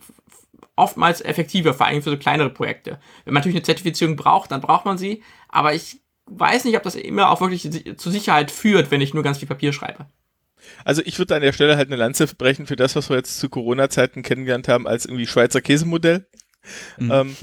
oftmals 0.79 1.21
effektiver, 1.21 1.75
vor 1.75 1.87
allem 1.87 2.03
für 2.03 2.11
so 2.11 2.17
kleinere 2.17 2.51
Projekte. 2.51 2.99
Wenn 3.25 3.35
man 3.35 3.41
natürlich 3.41 3.57
eine 3.57 3.65
Zertifizierung 3.65 4.17
braucht, 4.17 4.51
dann 4.51 4.61
braucht 4.61 4.85
man 4.85 4.99
sie, 4.99 5.23
aber 5.49 5.75
ich 5.75 6.01
weiß 6.27 6.65
nicht, 6.65 6.77
ob 6.77 6.83
das 6.83 6.95
immer 6.95 7.31
auch 7.31 7.41
wirklich 7.41 7.71
zur 7.97 8.13
Sicherheit 8.13 8.51
führt, 8.51 8.91
wenn 8.91 9.01
ich 9.01 9.15
nur 9.15 9.23
ganz 9.23 9.39
viel 9.39 9.49
Papier 9.49 9.73
schreibe. 9.73 10.07
Also 10.85 11.03
ich 11.05 11.19
würde 11.19 11.35
an 11.37 11.43
der 11.43 11.53
Stelle 11.53 11.77
halt 11.77 11.89
eine 11.89 11.97
Lanze 11.97 12.27
brechen 12.27 12.67
für 12.67 12.77
das, 12.77 12.97
was 12.97 13.09
wir 13.09 13.17
jetzt 13.17 13.39
zu 13.39 13.49
Corona-Zeiten 13.49 14.23
kennengelernt 14.23 14.69
haben, 14.69 14.87
als 14.87 15.07
irgendwie 15.07 15.27
Schweizer 15.27 15.61
Käsemodell. 15.61 16.27
Mhm. 16.99 17.11
Ähm, 17.11 17.37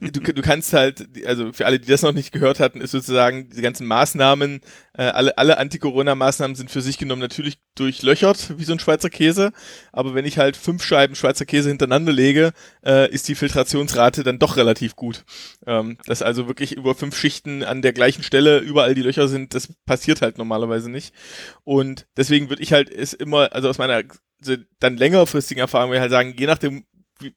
du, 0.00 0.20
du, 0.20 0.42
kannst 0.42 0.72
halt, 0.72 1.08
also 1.26 1.52
für 1.52 1.66
alle, 1.66 1.78
die 1.78 1.88
das 1.88 2.02
noch 2.02 2.12
nicht 2.12 2.32
gehört 2.32 2.60
hatten, 2.60 2.80
ist 2.80 2.90
sozusagen 2.90 3.48
diese 3.50 3.62
ganzen 3.62 3.86
Maßnahmen, 3.86 4.60
äh, 4.94 5.02
alle, 5.02 5.36
alle 5.38 5.58
Anti-Corona-Maßnahmen 5.58 6.56
sind 6.56 6.70
für 6.70 6.80
sich 6.80 6.98
genommen 6.98 7.20
natürlich 7.20 7.58
durchlöchert, 7.74 8.58
wie 8.58 8.64
so 8.64 8.72
ein 8.72 8.78
Schweizer 8.78 9.10
Käse. 9.10 9.52
Aber 9.92 10.14
wenn 10.14 10.24
ich 10.24 10.38
halt 10.38 10.56
fünf 10.56 10.82
Scheiben 10.82 11.14
Schweizer 11.14 11.44
Käse 11.44 11.68
hintereinander 11.68 12.12
lege, 12.12 12.52
äh, 12.84 13.10
ist 13.10 13.28
die 13.28 13.34
Filtrationsrate 13.34 14.22
dann 14.22 14.38
doch 14.38 14.56
relativ 14.56 14.96
gut. 14.96 15.24
Ähm, 15.66 15.98
dass 16.06 16.22
also 16.22 16.48
wirklich 16.48 16.72
über 16.72 16.94
fünf 16.94 17.16
Schichten 17.16 17.62
an 17.62 17.82
der 17.82 17.92
gleichen 17.92 18.22
Stelle 18.22 18.58
überall 18.58 18.94
die 18.94 19.02
Löcher 19.02 19.28
sind, 19.28 19.54
das 19.54 19.68
passiert 19.84 20.22
halt 20.22 20.38
normalerweise 20.38 20.90
nicht. 20.90 21.14
Und 21.64 22.06
deswegen 22.16 22.48
würde 22.48 22.62
ich 22.62 22.72
halt 22.72 22.90
es 22.90 23.12
immer, 23.12 23.52
also 23.52 23.68
aus 23.68 23.78
meiner 23.78 24.02
dann 24.80 24.96
längerfristigen 24.96 25.60
Erfahrung, 25.60 25.90
würde 25.90 25.96
ich 25.96 26.02
halt 26.02 26.10
sagen, 26.10 26.34
je 26.38 26.46
nachdem, 26.46 26.84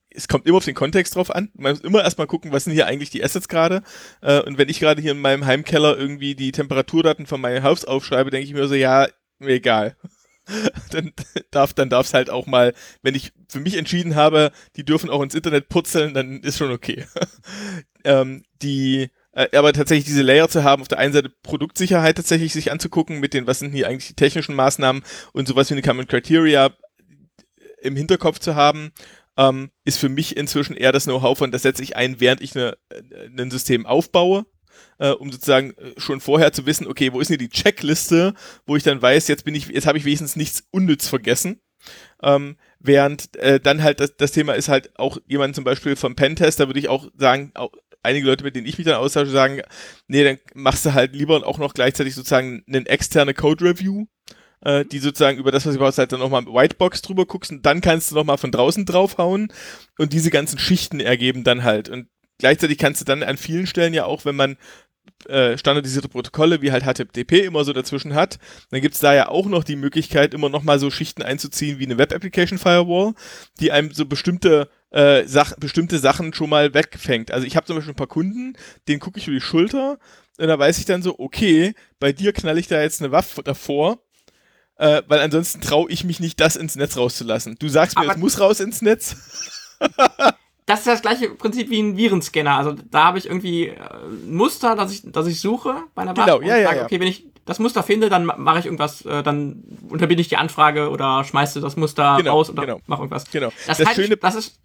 es 0.09 0.27
kommt 0.27 0.45
immer 0.45 0.57
auf 0.57 0.65
den 0.65 0.75
Kontext 0.75 1.15
drauf 1.15 1.33
an. 1.33 1.49
Man 1.53 1.73
muss 1.73 1.81
immer 1.81 2.03
erstmal 2.03 2.27
gucken, 2.27 2.51
was 2.51 2.65
sind 2.65 2.73
hier 2.73 2.87
eigentlich 2.87 3.09
die 3.09 3.23
Assets 3.23 3.47
gerade. 3.47 3.81
Äh, 4.21 4.41
und 4.41 4.57
wenn 4.57 4.69
ich 4.69 4.79
gerade 4.79 5.01
hier 5.01 5.11
in 5.11 5.19
meinem 5.19 5.45
Heimkeller 5.45 5.97
irgendwie 5.97 6.35
die 6.35 6.51
Temperaturdaten 6.51 7.25
von 7.25 7.41
meinem 7.41 7.63
Haus 7.63 7.85
aufschreibe, 7.85 8.31
denke 8.31 8.45
ich 8.45 8.53
mir 8.53 8.67
so, 8.67 8.75
ja, 8.75 9.07
mir 9.39 9.55
egal. 9.55 9.95
dann 10.91 11.13
darf 11.51 11.73
dann 11.73 11.89
darf 11.89 12.07
es 12.07 12.13
halt 12.13 12.29
auch 12.29 12.47
mal, 12.47 12.73
wenn 13.01 13.15
ich 13.15 13.33
für 13.47 13.59
mich 13.59 13.77
entschieden 13.77 14.15
habe, 14.15 14.51
die 14.75 14.85
dürfen 14.85 15.09
auch 15.09 15.21
ins 15.21 15.35
Internet 15.35 15.69
purzeln, 15.69 16.13
dann 16.13 16.41
ist 16.41 16.57
schon 16.57 16.71
okay. 16.71 17.05
ähm, 18.03 18.43
die 18.61 19.09
äh, 19.31 19.55
aber 19.55 19.73
tatsächlich 19.73 20.05
diese 20.05 20.23
Layer 20.23 20.49
zu 20.49 20.63
haben, 20.63 20.81
auf 20.81 20.87
der 20.87 20.97
einen 20.97 21.13
Seite 21.13 21.31
Produktsicherheit 21.43 22.17
tatsächlich 22.17 22.53
sich 22.53 22.71
anzugucken, 22.71 23.19
mit 23.19 23.33
den, 23.33 23.47
was 23.47 23.59
sind 23.59 23.71
hier 23.71 23.87
eigentlich 23.87 24.07
die 24.07 24.15
technischen 24.15 24.55
Maßnahmen 24.55 25.03
und 25.33 25.47
sowas 25.47 25.69
wie 25.69 25.75
eine 25.75 25.83
Common 25.83 26.07
Criteria 26.07 26.71
im 27.81 27.95
Hinterkopf 27.95 28.39
zu 28.39 28.55
haben 28.55 28.91
ähm, 29.37 29.71
ist 29.85 29.99
für 29.99 30.09
mich 30.09 30.37
inzwischen 30.37 30.75
eher 30.75 30.91
das 30.91 31.05
Know-how 31.05 31.37
von, 31.37 31.51
das 31.51 31.63
setze 31.63 31.83
ich 31.83 31.95
ein, 31.95 32.19
während 32.19 32.41
ich 32.41 32.55
eine, 32.55 32.77
äh, 32.89 33.27
ein 33.27 33.51
System 33.51 33.85
aufbaue. 33.85 34.45
Äh, 34.97 35.09
um 35.11 35.31
sozusagen 35.31 35.71
äh, 35.71 35.99
schon 35.99 36.21
vorher 36.21 36.53
zu 36.53 36.65
wissen, 36.65 36.87
okay, 36.87 37.11
wo 37.11 37.19
ist 37.19 37.29
denn 37.29 37.37
die 37.37 37.49
Checkliste, 37.49 38.33
wo 38.65 38.77
ich 38.77 38.83
dann 38.83 39.01
weiß, 39.01 39.27
jetzt 39.27 39.43
bin 39.43 39.55
ich, 39.55 39.67
jetzt 39.67 39.87
habe 39.87 39.97
ich 39.97 40.05
wenigstens 40.05 40.37
nichts 40.37 40.63
unnütz 40.71 41.07
vergessen. 41.07 41.59
Ähm, 42.21 42.57
während 42.79 43.35
äh, 43.37 43.59
dann 43.59 43.83
halt 43.83 43.99
das, 43.99 44.15
das 44.15 44.31
Thema 44.31 44.53
ist 44.53 44.69
halt 44.69 44.97
auch 44.97 45.17
jemand 45.25 45.55
zum 45.55 45.63
Beispiel 45.63 45.95
vom 45.95 46.15
Pentest, 46.15 46.59
da 46.59 46.67
würde 46.67 46.79
ich 46.79 46.89
auch 46.89 47.09
sagen, 47.17 47.51
auch 47.55 47.71
einige 48.03 48.27
Leute, 48.27 48.43
mit 48.43 48.55
denen 48.55 48.67
ich 48.67 48.77
mich 48.77 48.85
dann 48.85 48.95
austausche, 48.95 49.31
sagen, 49.31 49.61
nee, 50.07 50.23
dann 50.23 50.39
machst 50.53 50.85
du 50.85 50.93
halt 50.93 51.13
lieber 51.13 51.45
auch 51.45 51.57
noch 51.57 51.73
gleichzeitig 51.73 52.15
sozusagen 52.15 52.63
einen 52.67 52.85
externe 52.85 53.33
Code 53.33 53.65
Review, 53.65 54.05
äh, 54.61 54.85
die 54.85 54.99
sozusagen 54.99 55.37
über 55.37 55.51
das, 55.51 55.65
was 55.65 55.73
du 55.73 55.79
brauchst, 55.79 55.97
halt 55.97 56.11
dann 56.11 56.19
nochmal 56.19 56.45
Whitebox 56.45 57.01
drüber 57.01 57.25
guckst 57.25 57.51
und 57.51 57.65
dann 57.65 57.81
kannst 57.81 58.11
du 58.11 58.15
nochmal 58.15 58.37
von 58.37 58.51
draußen 58.51 58.85
draufhauen 58.85 59.51
und 59.97 60.13
diese 60.13 60.31
ganzen 60.31 60.59
Schichten 60.59 60.99
ergeben 60.99 61.43
dann 61.43 61.63
halt. 61.63 61.89
Und 61.89 62.07
gleichzeitig 62.39 62.77
kannst 62.77 63.01
du 63.01 63.05
dann 63.05 63.23
an 63.23 63.37
vielen 63.37 63.67
Stellen 63.67 63.93
ja 63.93 64.05
auch, 64.05 64.25
wenn 64.25 64.35
man 64.35 64.57
äh, 65.27 65.57
standardisierte 65.57 66.07
Protokolle 66.07 66.61
wie 66.61 66.71
halt 66.71 66.83
HTTP 66.83 67.45
immer 67.45 67.63
so 67.63 67.73
dazwischen 67.73 68.13
hat, 68.13 68.39
dann 68.71 68.81
gibt's 68.81 68.99
da 68.99 69.13
ja 69.13 69.27
auch 69.27 69.47
noch 69.47 69.63
die 69.63 69.75
Möglichkeit, 69.75 70.33
immer 70.33 70.49
nochmal 70.49 70.79
so 70.79 70.89
Schichten 70.91 71.23
einzuziehen 71.23 71.79
wie 71.79 71.85
eine 71.85 71.97
Web 71.97 72.13
Application 72.13 72.57
Firewall, 72.57 73.13
die 73.59 73.71
einem 73.71 73.91
so 73.91 74.05
bestimmte 74.05 74.69
äh, 74.91 75.25
Sach 75.25 75.55
bestimmte 75.57 75.99
Sachen 75.99 76.33
schon 76.33 76.49
mal 76.49 76.73
wegfängt. 76.73 77.31
Also 77.31 77.45
ich 77.45 77.55
habe 77.55 77.65
zum 77.65 77.75
Beispiel 77.75 77.93
ein 77.93 77.97
paar 77.97 78.07
Kunden, 78.07 78.53
denen 78.87 78.99
gucke 78.99 79.19
ich 79.19 79.27
über 79.27 79.35
die 79.35 79.41
Schulter 79.41 79.99
und 80.37 80.47
da 80.47 80.57
weiß 80.57 80.79
ich 80.79 80.85
dann 80.85 81.03
so, 81.03 81.19
okay, 81.19 81.73
bei 81.99 82.13
dir 82.13 82.31
knall 82.31 82.57
ich 82.57 82.67
da 82.67 82.81
jetzt 82.81 83.01
eine 83.01 83.11
Waffe 83.11 83.43
davor 83.43 83.99
äh, 84.79 85.03
weil 85.07 85.19
ansonsten 85.19 85.59
traue 85.59 85.91
ich 85.91 86.05
mich 86.05 86.19
nicht, 86.19 86.39
das 86.39 86.55
ins 86.55 86.75
Netz 86.75 86.95
rauszulassen. 86.97 87.57
Du 87.59 87.67
sagst 87.67 87.99
mir, 87.99 88.09
es 88.09 88.17
muss 88.17 88.39
raus 88.39 88.61
ins 88.61 88.81
Netz. 88.81 89.15
das 90.65 90.79
ist 90.79 90.87
das 90.87 91.01
gleiche 91.01 91.29
Prinzip 91.31 91.69
wie 91.69 91.81
ein 91.81 91.97
Virenscanner. 91.97 92.55
Also 92.55 92.75
da 92.89 93.03
habe 93.03 93.17
ich 93.17 93.25
irgendwie 93.25 93.67
äh, 93.67 93.75
ein 93.75 94.33
Muster, 94.33 94.77
das 94.77 94.93
ich, 94.93 95.01
das 95.05 95.27
ich 95.27 95.41
suche 95.41 95.75
bei 95.95 96.03
einer 96.03 96.13
genau, 96.13 96.27
ja, 96.27 96.35
und 96.35 96.45
ja, 96.45 96.63
sage, 96.63 96.77
ja. 96.77 96.85
okay, 96.85 96.99
wenn 97.01 97.09
ich 97.09 97.27
das 97.43 97.59
Muster 97.59 97.83
finde, 97.83 98.09
dann 98.09 98.25
mache 98.25 98.59
ich 98.59 98.65
irgendwas, 98.65 99.05
äh, 99.05 99.21
dann 99.21 99.63
unterbinde 99.89 100.21
ich 100.21 100.29
die 100.29 100.37
Anfrage 100.37 100.89
oder 100.89 101.25
schmeiße 101.25 101.59
das 101.59 101.75
Muster 101.75 102.15
genau, 102.17 102.31
raus 102.31 102.49
oder 102.49 102.65
genau. 102.65 102.81
mache 102.87 103.01
irgendwas. 103.01 103.29
Genau. 103.29 103.51
Das, 103.67 103.79
das, 103.79 103.95
Schöne 103.95 104.13
ich, 104.13 104.19
das 104.21 104.35
ist 104.35 104.59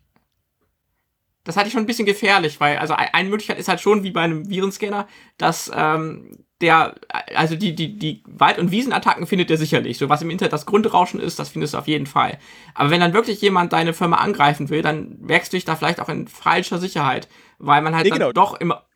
das 1.42 1.56
halte 1.56 1.68
ich 1.68 1.72
schon 1.74 1.82
ein 1.82 1.86
bisschen 1.86 2.06
gefährlich, 2.06 2.58
weil 2.60 2.78
also 2.78 2.94
eine 2.94 3.28
Möglichkeit 3.28 3.58
ist 3.58 3.68
halt 3.68 3.80
schon 3.80 4.02
wie 4.02 4.12
bei 4.12 4.22
einem 4.22 4.48
Virenscanner, 4.48 5.06
dass 5.36 5.70
ähm, 5.74 6.43
der, 6.60 6.94
also 7.34 7.56
die, 7.56 7.74
die, 7.74 7.98
die 7.98 8.22
Wald- 8.26 8.58
und 8.58 8.70
Wiesenattacken 8.70 9.26
findet 9.26 9.50
er 9.50 9.56
sicherlich. 9.56 9.98
So 9.98 10.08
was 10.08 10.22
im 10.22 10.30
Internet 10.30 10.52
das 10.52 10.66
Grundrauschen 10.66 11.20
ist, 11.20 11.38
das 11.38 11.48
findest 11.48 11.74
du 11.74 11.78
auf 11.78 11.88
jeden 11.88 12.06
Fall. 12.06 12.38
Aber 12.74 12.90
wenn 12.90 13.00
dann 13.00 13.12
wirklich 13.12 13.40
jemand 13.40 13.72
deine 13.72 13.92
Firma 13.92 14.16
angreifen 14.16 14.70
will, 14.70 14.82
dann 14.82 15.16
wächst 15.20 15.52
du 15.52 15.56
dich 15.56 15.64
da 15.64 15.76
vielleicht 15.76 16.00
auch 16.00 16.08
in 16.08 16.28
falscher 16.28 16.78
Sicherheit, 16.78 17.28
weil 17.58 17.82
man 17.82 17.94
halt 17.94 18.04
nee, 18.04 18.10
genau. 18.10 18.32
doch 18.32 18.54
immer, 18.60 18.86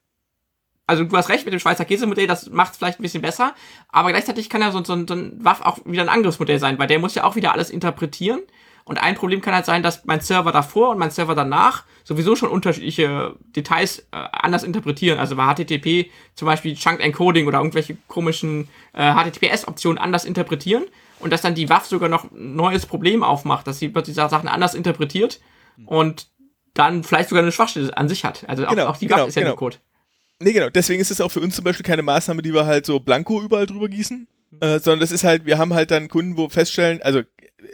also 0.86 1.04
du 1.04 1.16
hast 1.16 1.28
recht 1.28 1.44
mit 1.44 1.52
dem 1.52 1.60
Schweizer 1.60 1.84
Käsemodell, 1.84 2.26
das 2.26 2.48
macht 2.50 2.72
es 2.72 2.78
vielleicht 2.78 3.00
ein 3.00 3.02
bisschen 3.02 3.22
besser, 3.22 3.54
aber 3.88 4.10
gleichzeitig 4.10 4.48
kann 4.48 4.62
ja 4.62 4.70
so, 4.70 4.82
so, 4.84 5.06
so 5.06 5.14
ein 5.14 5.44
Waff 5.44 5.60
auch 5.60 5.78
wieder 5.84 6.02
ein 6.02 6.08
Angriffsmodell 6.08 6.60
sein, 6.60 6.78
weil 6.78 6.86
der 6.86 7.00
muss 7.00 7.14
ja 7.14 7.24
auch 7.24 7.36
wieder 7.36 7.52
alles 7.52 7.70
interpretieren 7.70 8.40
und 8.88 8.96
ein 8.96 9.16
Problem 9.16 9.42
kann 9.42 9.54
halt 9.54 9.66
sein, 9.66 9.82
dass 9.82 10.06
mein 10.06 10.22
Server 10.22 10.50
davor 10.50 10.88
und 10.88 10.98
mein 10.98 11.10
Server 11.10 11.34
danach 11.34 11.84
sowieso 12.04 12.36
schon 12.36 12.48
unterschiedliche 12.48 13.34
Details 13.54 13.98
äh, 14.12 14.16
anders 14.32 14.64
interpretieren. 14.64 15.18
Also 15.18 15.36
bei 15.36 15.44
HTTP 15.44 16.10
zum 16.34 16.46
Beispiel 16.46 16.74
Chunked 16.74 17.02
Encoding 17.02 17.46
oder 17.46 17.58
irgendwelche 17.58 17.98
komischen 18.08 18.68
äh, 18.94 19.12
HTTPS-Optionen 19.12 19.98
anders 19.98 20.24
interpretieren 20.24 20.84
und 21.18 21.34
dass 21.34 21.42
dann 21.42 21.54
die 21.54 21.68
WAF 21.68 21.84
sogar 21.84 22.08
noch 22.08 22.32
ein 22.32 22.56
neues 22.56 22.86
Problem 22.86 23.22
aufmacht, 23.22 23.66
dass 23.66 23.78
sie 23.78 23.90
plötzlich 23.90 24.16
Sachen 24.16 24.48
anders 24.48 24.74
interpretiert 24.74 25.38
und 25.84 26.28
dann 26.72 27.04
vielleicht 27.04 27.28
sogar 27.28 27.42
eine 27.42 27.52
Schwachstelle 27.52 27.94
an 27.94 28.08
sich 28.08 28.24
hat. 28.24 28.46
Also 28.48 28.64
genau, 28.64 28.84
auch, 28.84 28.90
auch 28.92 28.96
die 28.96 29.06
genau, 29.06 29.20
WAF 29.20 29.28
ist 29.28 29.34
ja 29.34 29.42
genau. 29.42 29.50
nur 29.50 29.58
Code. 29.58 29.76
Nee, 30.40 30.54
genau. 30.54 30.70
Deswegen 30.70 31.02
ist 31.02 31.10
es 31.10 31.20
auch 31.20 31.30
für 31.30 31.40
uns 31.40 31.54
zum 31.54 31.64
Beispiel 31.64 31.84
keine 31.84 32.02
Maßnahme, 32.02 32.40
die 32.40 32.54
wir 32.54 32.64
halt 32.64 32.86
so 32.86 33.00
blanko 33.00 33.42
überall 33.42 33.66
drüber 33.66 33.90
gießen, 33.90 34.26
äh, 34.60 34.78
sondern 34.78 35.00
das 35.00 35.12
ist 35.12 35.24
halt, 35.24 35.44
wir 35.44 35.58
haben 35.58 35.74
halt 35.74 35.90
dann 35.90 36.08
Kunden, 36.08 36.38
wo 36.38 36.48
feststellen, 36.48 37.02
also 37.02 37.20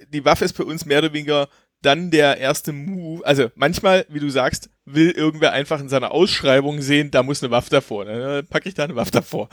die 0.09 0.25
Waffe 0.25 0.45
ist 0.45 0.57
für 0.57 0.65
uns 0.65 0.85
mehr 0.85 0.99
oder 0.99 1.13
weniger 1.13 1.49
dann 1.85 2.11
der 2.11 2.39
erste 2.39 2.73
Move. 2.73 3.25
Also 3.27 3.51
manchmal, 3.55 4.07
wie 4.09 4.21
du 4.21 4.31
sagst, 4.31 4.71
will 4.87 5.11
irgendwer 5.11 5.53
einfach 5.53 5.81
in 5.81 5.89
seiner 5.89 6.13
Ausschreibung 6.13 6.81
sehen, 6.83 7.11
da 7.11 7.23
muss 7.23 7.43
eine 7.43 7.51
Waffe 7.51 7.71
davor. 7.71 8.05
Dann 8.05 8.47
packe 8.47 8.69
ich 8.69 8.75
da 8.75 8.85
eine 8.85 8.97
Waffe 8.97 9.13
davor. 9.13 9.49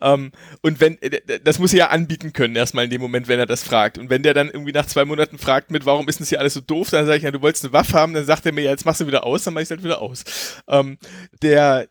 um, 0.00 0.02
ähm, 0.02 0.32
und 0.62 0.80
wenn, 0.80 1.00
äh, 1.02 1.40
das 1.42 1.58
muss 1.58 1.72
er 1.72 1.78
ja 1.78 1.88
anbieten 1.88 2.32
können, 2.32 2.56
erstmal 2.56 2.84
in 2.84 2.90
dem 2.90 3.00
Moment, 3.00 3.28
wenn 3.28 3.38
er 3.38 3.46
das 3.46 3.62
fragt. 3.62 3.98
Und 3.98 4.10
wenn 4.10 4.22
der 4.22 4.34
dann 4.34 4.48
irgendwie 4.48 4.72
nach 4.72 4.86
zwei 4.86 5.04
Monaten 5.04 5.38
fragt 5.38 5.70
mit, 5.70 5.86
warum 5.86 6.08
ist 6.08 6.20
das 6.20 6.28
hier 6.28 6.40
alles 6.40 6.54
so 6.54 6.60
doof, 6.60 6.90
dann 6.90 7.06
sage 7.06 7.18
ich, 7.18 7.24
ja, 7.24 7.30
du 7.30 7.42
wolltest 7.42 7.64
eine 7.64 7.72
Waffe 7.72 7.94
haben, 7.94 8.14
dann 8.14 8.24
sagt 8.24 8.46
er 8.46 8.52
mir, 8.52 8.62
ja, 8.62 8.70
jetzt 8.70 8.86
machst 8.86 9.00
du 9.00 9.06
wieder 9.06 9.24
aus, 9.24 9.44
dann 9.44 9.54
mach 9.54 9.60
ich 9.60 9.66
es 9.66 9.70
halt 9.70 9.84
wieder 9.84 10.00
aus. 10.00 10.24
Um, 10.66 10.74
ähm, 10.74 10.98
der, 11.42 11.88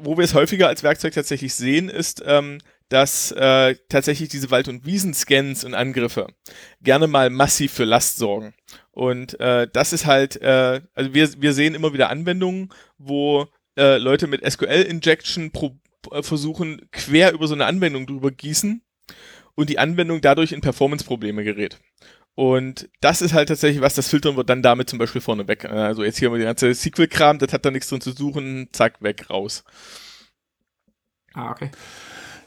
wo 0.00 0.16
wir 0.16 0.24
es 0.24 0.34
häufiger 0.34 0.68
als 0.68 0.82
Werkzeug 0.82 1.14
tatsächlich 1.14 1.54
sehen, 1.54 1.88
ist, 1.88 2.22
ähm, 2.26 2.58
dass 2.88 3.32
äh, 3.32 3.74
tatsächlich 3.88 4.28
diese 4.28 4.50
Wald- 4.50 4.68
und 4.68 4.86
Wiesenscans 4.86 5.64
und 5.64 5.74
Angriffe 5.74 6.28
gerne 6.82 7.06
mal 7.06 7.30
massiv 7.30 7.72
für 7.72 7.84
Last 7.84 8.16
sorgen. 8.16 8.54
Und 8.92 9.38
äh, 9.40 9.68
das 9.72 9.92
ist 9.92 10.06
halt, 10.06 10.40
äh, 10.40 10.80
also 10.94 11.14
wir, 11.14 11.40
wir 11.40 11.52
sehen 11.52 11.74
immer 11.74 11.92
wieder 11.92 12.10
Anwendungen, 12.10 12.70
wo 12.98 13.48
äh, 13.76 13.98
Leute 13.98 14.26
mit 14.26 14.48
SQL-Injection 14.48 15.50
äh, 16.12 16.22
versuchen, 16.22 16.88
quer 16.92 17.32
über 17.32 17.48
so 17.48 17.54
eine 17.54 17.66
Anwendung 17.66 18.06
drüber 18.06 18.30
gießen 18.30 18.82
und 19.54 19.70
die 19.70 19.78
Anwendung 19.78 20.20
dadurch 20.20 20.52
in 20.52 20.60
Performance-Probleme 20.60 21.42
gerät. 21.42 21.78
Und 22.36 22.90
das 23.00 23.22
ist 23.22 23.32
halt 23.32 23.48
tatsächlich 23.48 23.80
was, 23.80 23.94
das 23.94 24.08
filtern 24.08 24.36
wir 24.36 24.44
dann 24.44 24.62
damit 24.62 24.90
zum 24.90 24.98
Beispiel 24.98 25.22
vorne 25.22 25.48
weg. 25.48 25.64
Also 25.64 26.04
jetzt 26.04 26.18
hier 26.18 26.28
haben 26.28 26.34
wir 26.34 26.38
die 26.38 26.44
ganze 26.44 26.72
SQL-Kram, 26.72 27.38
das 27.38 27.52
hat 27.52 27.64
da 27.64 27.70
nichts 27.70 27.88
drin 27.88 28.02
zu 28.02 28.12
suchen, 28.12 28.68
zack, 28.72 29.02
weg, 29.02 29.30
raus. 29.30 29.64
Ah, 31.32 31.50
okay. 31.50 31.70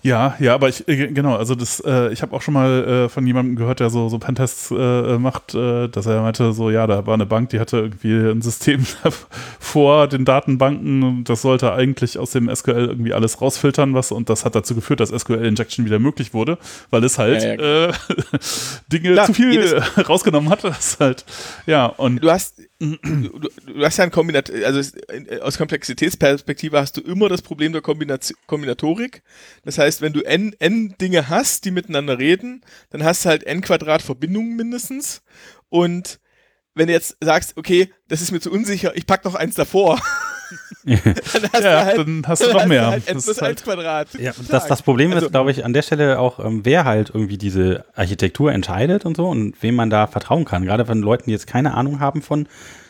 Ja, 0.01 0.37
ja, 0.39 0.53
aber 0.53 0.69
ich, 0.69 0.87
äh, 0.87 1.07
genau, 1.07 1.35
also 1.35 1.55
das, 1.55 1.81
äh, 1.81 2.13
ich 2.13 2.21
habe 2.21 2.33
auch 2.33 2.41
schon 2.41 2.53
mal 2.53 3.05
äh, 3.05 3.09
von 3.09 3.27
jemandem 3.27 3.57
gehört, 3.57 3.81
der 3.81 3.89
so, 3.89 4.07
so 4.07 4.17
Pentests 4.17 4.71
äh, 4.71 5.17
macht, 5.17 5.53
äh, 5.55 5.89
dass 5.89 6.05
er 6.05 6.21
meinte, 6.21 6.53
so, 6.53 6.69
ja, 6.69 6.87
da 6.87 7.05
war 7.05 7.15
eine 7.15 7.25
Bank, 7.25 7.49
die 7.49 7.59
hatte 7.59 7.77
irgendwie 7.77 8.13
ein 8.13 8.41
System 8.41 8.85
vor 9.59 10.07
den 10.07 10.23
Datenbanken 10.23 11.03
und 11.03 11.23
das 11.25 11.41
sollte 11.41 11.73
eigentlich 11.73 12.17
aus 12.17 12.31
dem 12.31 12.53
SQL 12.53 12.87
irgendwie 12.87 13.13
alles 13.13 13.41
rausfiltern, 13.41 13.93
was, 13.93 14.13
und 14.13 14.29
das 14.29 14.45
hat 14.45 14.55
dazu 14.55 14.73
geführt, 14.73 15.01
dass 15.01 15.09
SQL-Injection 15.09 15.83
wieder 15.83 15.99
möglich 15.99 16.33
wurde, 16.33 16.57
weil 16.91 17.03
es 17.03 17.17
halt 17.17 17.43
Ja, 17.43 17.55
ja, 17.55 17.89
äh, 17.89 17.93
Dinge 18.93 19.13
Klar, 19.13 19.25
zu 19.25 19.33
viel 19.33 19.83
rausgenommen 20.07 20.49
hat. 20.49 20.63
Das 20.63 20.97
halt, 21.01 21.25
ja, 21.65 21.87
und 21.87 22.23
Du 22.23 22.31
hast, 22.31 22.57
du, 22.79 22.95
du 23.01 23.83
hast 23.83 23.97
ja 23.97 24.05
ein 24.05 24.11
Kombinat, 24.11 24.49
also 24.63 24.79
aus 25.41 25.57
Komplexitätsperspektive 25.57 26.79
hast 26.79 26.95
du 26.95 27.01
immer 27.01 27.27
das 27.27 27.41
Problem 27.41 27.73
der 27.73 27.81
Kombination, 27.81 28.37
Kombinatorik. 28.47 29.23
Das 29.65 29.77
heißt, 29.77 29.88
wenn 30.01 30.13
du 30.13 30.21
n, 30.21 30.55
n 30.59 30.95
Dinge 31.01 31.29
hast, 31.29 31.65
die 31.65 31.71
miteinander 31.71 32.19
reden, 32.19 32.61
dann 32.89 33.03
hast 33.03 33.25
du 33.25 33.29
halt 33.29 33.43
n 33.43 33.61
Quadrat 33.61 34.01
Verbindungen 34.01 34.55
mindestens. 34.55 35.21
Und 35.69 36.19
wenn 36.75 36.87
du 36.87 36.93
jetzt 36.93 37.17
sagst, 37.21 37.57
okay, 37.57 37.91
das 38.07 38.21
ist 38.21 38.31
mir 38.31 38.39
zu 38.39 38.51
unsicher, 38.51 38.95
ich 38.95 39.05
pack 39.05 39.25
noch 39.25 39.35
eins 39.35 39.55
davor, 39.55 40.01
ja, 40.86 40.97
du 40.97 41.86
halt, 41.86 41.97
dann 41.97 42.23
hast 42.25 42.43
du 42.45 42.53
noch 42.53 42.65
mehr. 42.65 42.88
halt 42.88 43.07
n 43.07 43.15
Das 43.15 43.25
plus 43.25 43.36
ist 43.38 43.41
halt, 43.41 43.57
1 43.57 43.63
Quadrat. 43.63 44.07
Ja, 44.19 44.32
das, 44.49 44.67
das 44.67 44.82
Problem 44.82 45.11
Also- 45.13 45.25
ist, 45.27 45.32
glaube 45.32 45.51
ich, 45.51 45.65
an 45.65 45.73
der 45.73 45.82
Stelle 45.82 46.19
auch, 46.19 46.39
ähm, 46.43 46.61
wer 46.63 46.86
halt 46.86 47.11
irgendwie 47.13 47.38
diese 47.38 47.86
Architektur 47.95 48.51
entscheidet 48.51 49.05
und 49.05 49.17
so 49.17 49.27
und 49.27 49.61
wem 49.61 49.75
man 49.75 49.89
da 49.89 50.07
vertrauen 50.07 50.45
kann. 50.45 50.65
Gerade 50.65 50.86
von 50.86 50.99
Leuten, 51.01 51.25
die 51.25 51.32
jetzt 51.32 51.47
keine 51.47 51.73
Ahnung 51.73 51.99
haben 51.99 52.21
von 52.21 52.47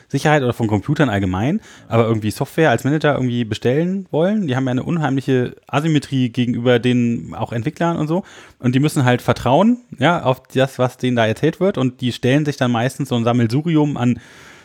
Sicherheit 0.08 0.42
oder 0.42 0.52
von 0.52 0.66
Computern 0.66 1.08
allgemein, 1.08 1.60
aber 1.86 2.04
irgendwie 2.04 2.32
Software 2.32 2.70
als 2.70 2.82
Manager 2.82 3.14
irgendwie 3.14 3.44
bestellen 3.44 4.06
wollen. 4.10 4.48
Die 4.48 4.56
haben 4.56 4.64
ja 4.64 4.72
eine 4.72 4.82
unheimliche 4.82 5.54
Asymmetrie 5.68 6.30
gegenüber 6.30 6.80
den 6.80 7.32
auch 7.36 7.52
Entwicklern 7.52 7.96
und 7.96 8.08
so. 8.08 8.24
Und 8.58 8.74
die 8.74 8.80
müssen 8.80 9.04
halt 9.04 9.22
vertrauen, 9.22 9.78
ja, 9.98 10.22
auf 10.24 10.42
das, 10.52 10.80
was 10.80 10.96
denen 10.96 11.14
da 11.16 11.26
erzählt 11.26 11.60
wird. 11.60 11.78
Und 11.78 12.00
die 12.00 12.10
stellen 12.12 12.44
sich 12.44 12.56
dann 12.56 12.72
meistens 12.72 13.08
so 13.08 13.14
ein 13.14 13.22
Sammelsurium 13.22 13.96
an 13.96 14.18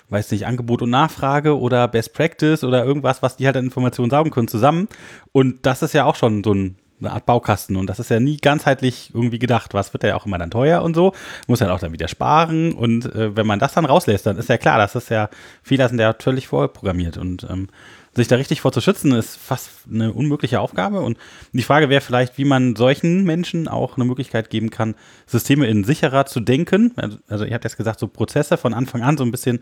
weiß 0.10 0.32
nicht, 0.32 0.46
Angebot 0.46 0.82
und 0.82 0.90
Nachfrage 0.90 1.58
oder 1.60 1.88
Best 1.88 2.14
Practice 2.14 2.64
oder 2.64 2.86
irgendwas, 2.86 3.22
was 3.22 3.38
die 3.38 3.46
halt 3.46 3.58
an 3.58 3.66
Informationen 3.66 4.10
saugen 4.10 4.32
können, 4.32 4.48
zusammen. 4.48 4.88
Und 5.32 5.66
das 5.66 5.82
ist 5.82 5.94
ja 5.94 6.06
auch 6.06 6.16
schon 6.16 6.44
so 6.44 6.54
ein, 6.54 6.76
eine 7.00 7.12
Art 7.12 7.26
Baukasten 7.26 7.76
und 7.76 7.88
das 7.88 8.00
ist 8.00 8.10
ja 8.10 8.20
nie 8.20 8.38
ganzheitlich 8.38 9.12
irgendwie 9.14 9.40
gedacht. 9.40 9.74
Was 9.74 9.94
wird 9.94 10.04
ja 10.04 10.16
auch 10.16 10.26
immer 10.26 10.38
dann 10.38 10.52
teuer 10.52 10.82
und 10.82 10.96
so, 10.96 11.14
muss 11.48 11.60
dann 11.60 11.70
auch 11.70 11.80
dann 11.80 11.94
wieder 11.94 12.08
sparen 12.08 12.74
und 12.74 13.06
äh, 13.14 13.36
wenn 13.36 13.48
man 13.48 13.60
das 13.60 13.74
dann 13.74 13.86
rauslässt, 13.86 14.26
dann 14.26 14.38
ist 14.38 14.50
ja 14.50 14.58
klar, 14.58 14.78
das 14.78 14.96
ist 14.96 15.10
ja, 15.10 15.30
Fehler 15.62 15.90
sind 15.90 16.00
ja 16.00 16.16
völlig 16.18 16.48
vorprogrammiert 16.48 17.18
und 17.18 17.46
ähm, 17.50 17.68
sich 18.16 18.28
da 18.30 18.38
richtig 18.38 18.62
vor 18.62 18.72
zu 18.72 18.82
schützen, 18.82 19.12
ist 19.12 19.36
fast 19.36 19.70
eine 19.92 20.14
unmögliche 20.14 20.62
Aufgabe. 20.62 21.02
Und 21.02 21.18
die 21.52 21.64
Frage 21.64 21.90
wäre 21.90 22.02
vielleicht, 22.02 22.38
wie 22.38 22.46
man 22.46 22.76
solchen 22.76 23.26
Menschen 23.26 23.68
auch 23.68 23.98
eine 23.98 24.06
Möglichkeit 24.06 24.50
geben 24.50 24.70
kann, 24.70 24.96
Systeme 25.28 25.68
in 25.68 25.84
sicherer 25.84 26.26
zu 26.26 26.40
denken. 26.40 26.94
Also, 26.96 27.18
also 27.28 27.46
ihr 27.46 27.54
habt 27.54 27.66
jetzt 27.66 27.78
gesagt, 27.78 28.00
so 28.00 28.08
Prozesse 28.08 28.58
von 28.58 28.74
Anfang 28.74 29.02
an 29.02 29.18
so 29.18 29.26
ein 29.26 29.32
bisschen 29.32 29.60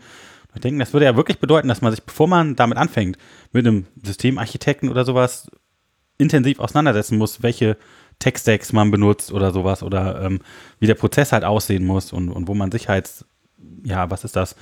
ich 0.54 0.60
denke, 0.60 0.78
das 0.78 0.92
würde 0.92 1.06
ja 1.06 1.16
wirklich 1.16 1.38
bedeuten, 1.38 1.68
dass 1.68 1.82
man 1.82 1.92
sich, 1.92 2.02
bevor 2.02 2.28
man 2.28 2.56
damit 2.56 2.78
anfängt, 2.78 3.18
mit 3.52 3.66
einem 3.66 3.86
Systemarchitekten 4.02 4.88
oder 4.88 5.04
sowas 5.04 5.50
intensiv 6.18 6.60
auseinandersetzen 6.60 7.18
muss, 7.18 7.42
welche 7.42 7.76
Tech-Stacks 8.20 8.72
man 8.72 8.90
benutzt 8.90 9.32
oder 9.32 9.50
sowas 9.50 9.82
oder 9.82 10.22
ähm, 10.22 10.40
wie 10.78 10.86
der 10.86 10.94
Prozess 10.94 11.32
halt 11.32 11.44
aussehen 11.44 11.84
muss 11.84 12.12
und, 12.12 12.28
und 12.28 12.46
wo 12.46 12.54
man 12.54 12.70
Sicherheits, 12.70 13.24
ja, 13.82 14.10
was 14.10 14.24
ist 14.24 14.36
das, 14.36 14.54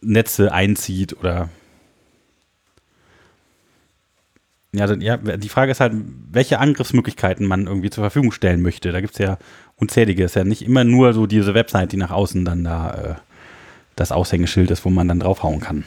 Netze 0.00 0.52
einzieht 0.52 1.18
oder 1.18 1.50
ja, 4.74 4.82
also, 4.82 4.94
ja, 4.94 5.16
die 5.16 5.48
Frage 5.48 5.70
ist 5.70 5.80
halt, 5.80 5.92
welche 6.30 6.58
Angriffsmöglichkeiten 6.58 7.46
man 7.46 7.68
irgendwie 7.68 7.90
zur 7.90 8.02
Verfügung 8.02 8.32
stellen 8.32 8.60
möchte. 8.60 8.90
Da 8.90 9.00
gibt 9.00 9.12
es 9.12 9.18
ja 9.18 9.38
unzählige. 9.76 10.24
Es 10.24 10.32
ist 10.32 10.36
ja 10.36 10.42
nicht 10.42 10.62
immer 10.62 10.82
nur 10.82 11.12
so 11.12 11.26
diese 11.26 11.54
Website, 11.54 11.92
die 11.92 11.96
nach 11.96 12.10
außen 12.10 12.44
dann 12.44 12.64
da 12.64 12.90
äh, 12.90 13.14
das 13.96 14.12
Aushängeschild 14.12 14.70
ist, 14.70 14.84
wo 14.84 14.90
man 14.90 15.08
dann 15.08 15.20
draufhauen 15.20 15.60
kann. 15.60 15.84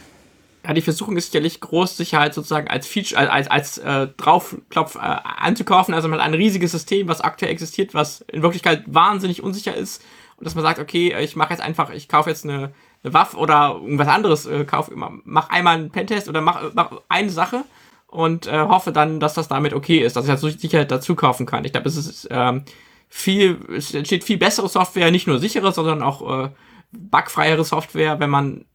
Ja, 0.65 0.73
die 0.73 0.81
Versuchung 0.81 1.15
ist 1.15 1.31
sicherlich 1.31 1.61
groß, 1.61 1.95
Sicherheit 1.95 2.33
sozusagen 2.33 2.67
als 2.67 2.87
Feature, 2.87 3.31
als, 3.31 3.47
als 3.47 3.77
äh, 3.77 4.07
Draufklopf 4.17 4.95
äh, 4.95 4.99
anzukaufen. 4.99 5.93
Also 5.93 6.09
man 6.09 6.19
hat 6.19 6.25
ein 6.25 6.33
riesiges 6.33 6.71
System, 6.71 7.07
was 7.07 7.21
aktuell 7.21 7.51
existiert, 7.51 7.93
was 7.93 8.21
in 8.21 8.41
Wirklichkeit 8.41 8.83
wahnsinnig 8.85 9.41
unsicher 9.41 9.73
ist. 9.73 10.03
Und 10.35 10.45
dass 10.45 10.55
man 10.55 10.63
sagt, 10.63 10.79
okay, 10.79 11.15
ich 11.21 11.35
mache 11.35 11.53
jetzt 11.53 11.61
einfach, 11.61 11.89
ich 11.91 12.09
kaufe 12.09 12.29
jetzt 12.29 12.43
eine, 12.43 12.73
eine 13.03 13.13
Waffe 13.13 13.37
oder 13.37 13.79
irgendwas 13.81 14.09
anderes, 14.09 14.45
äh, 14.45 14.65
kauf, 14.65 14.91
mach 14.93 15.49
einmal 15.49 15.75
einen 15.77 15.89
Pentest 15.89 16.27
oder 16.27 16.41
mach, 16.41 16.61
mach 16.73 16.91
eine 17.07 17.29
Sache 17.29 17.63
und 18.07 18.47
äh, 18.47 18.59
hoffe 18.59 18.91
dann, 18.91 19.19
dass 19.19 19.35
das 19.35 19.47
damit 19.47 19.73
okay 19.73 19.99
ist, 19.99 20.15
dass 20.15 20.25
ich 20.25 20.31
halt 20.31 20.59
Sicherheit 20.59 20.91
dazu 20.91 21.15
kaufen 21.15 21.45
kann. 21.45 21.63
Ich 21.63 21.71
glaube, 21.71 21.87
es 21.87 21.95
ist 21.95 22.27
ähm, 22.29 22.63
viel, 23.09 23.57
es 23.75 23.93
entsteht 23.93 24.23
viel 24.23 24.37
bessere 24.37 24.67
Software, 24.67 25.11
nicht 25.11 25.27
nur 25.27 25.39
sichere, 25.39 25.71
sondern 25.71 26.01
auch 26.01 26.45
äh, 26.45 26.49
bugfreiere 26.91 27.63
Software, 27.63 28.19
wenn 28.19 28.29
man 28.29 28.65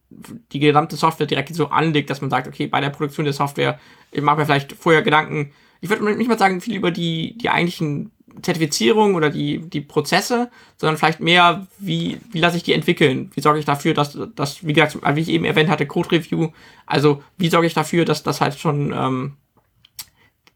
die 0.51 0.59
gesamte 0.59 0.95
Software 0.95 1.25
direkt 1.25 1.53
so 1.55 1.69
anlegt, 1.69 2.09
dass 2.09 2.21
man 2.21 2.29
sagt, 2.29 2.47
okay, 2.47 2.67
bei 2.67 2.79
der 2.81 2.89
Produktion 2.89 3.25
der 3.25 3.33
Software, 3.33 3.79
ich 4.11 4.21
mache 4.21 4.37
mir 4.37 4.45
vielleicht 4.45 4.73
vorher 4.73 5.01
Gedanken, 5.01 5.51
ich 5.81 5.89
würde 5.89 6.15
nicht 6.15 6.27
mal 6.27 6.37
sagen, 6.37 6.61
viel 6.61 6.75
über 6.75 6.91
die, 6.91 7.37
die 7.37 7.49
eigentlichen 7.49 8.11
Zertifizierungen 8.41 9.15
oder 9.15 9.29
die, 9.29 9.59
die 9.59 9.81
Prozesse, 9.81 10.49
sondern 10.77 10.97
vielleicht 10.97 11.19
mehr, 11.19 11.67
wie, 11.77 12.19
wie 12.31 12.39
lasse 12.39 12.57
ich 12.57 12.63
die 12.63 12.73
entwickeln? 12.73 13.31
Wie 13.35 13.41
sorge 13.41 13.59
ich 13.59 13.65
dafür, 13.65 13.93
dass, 13.93 14.17
dass, 14.35 14.65
wie 14.65 14.73
gesagt, 14.73 14.97
wie 15.15 15.21
ich 15.21 15.29
eben 15.29 15.45
erwähnt 15.45 15.69
hatte, 15.69 15.85
Code 15.85 16.11
Review, 16.11 16.49
also 16.85 17.21
wie 17.37 17.49
sorge 17.49 17.67
ich 17.67 17.73
dafür, 17.73 18.05
dass 18.05 18.23
das 18.23 18.41
halt 18.41 18.57
schon 18.57 18.93
ähm, 18.95 19.33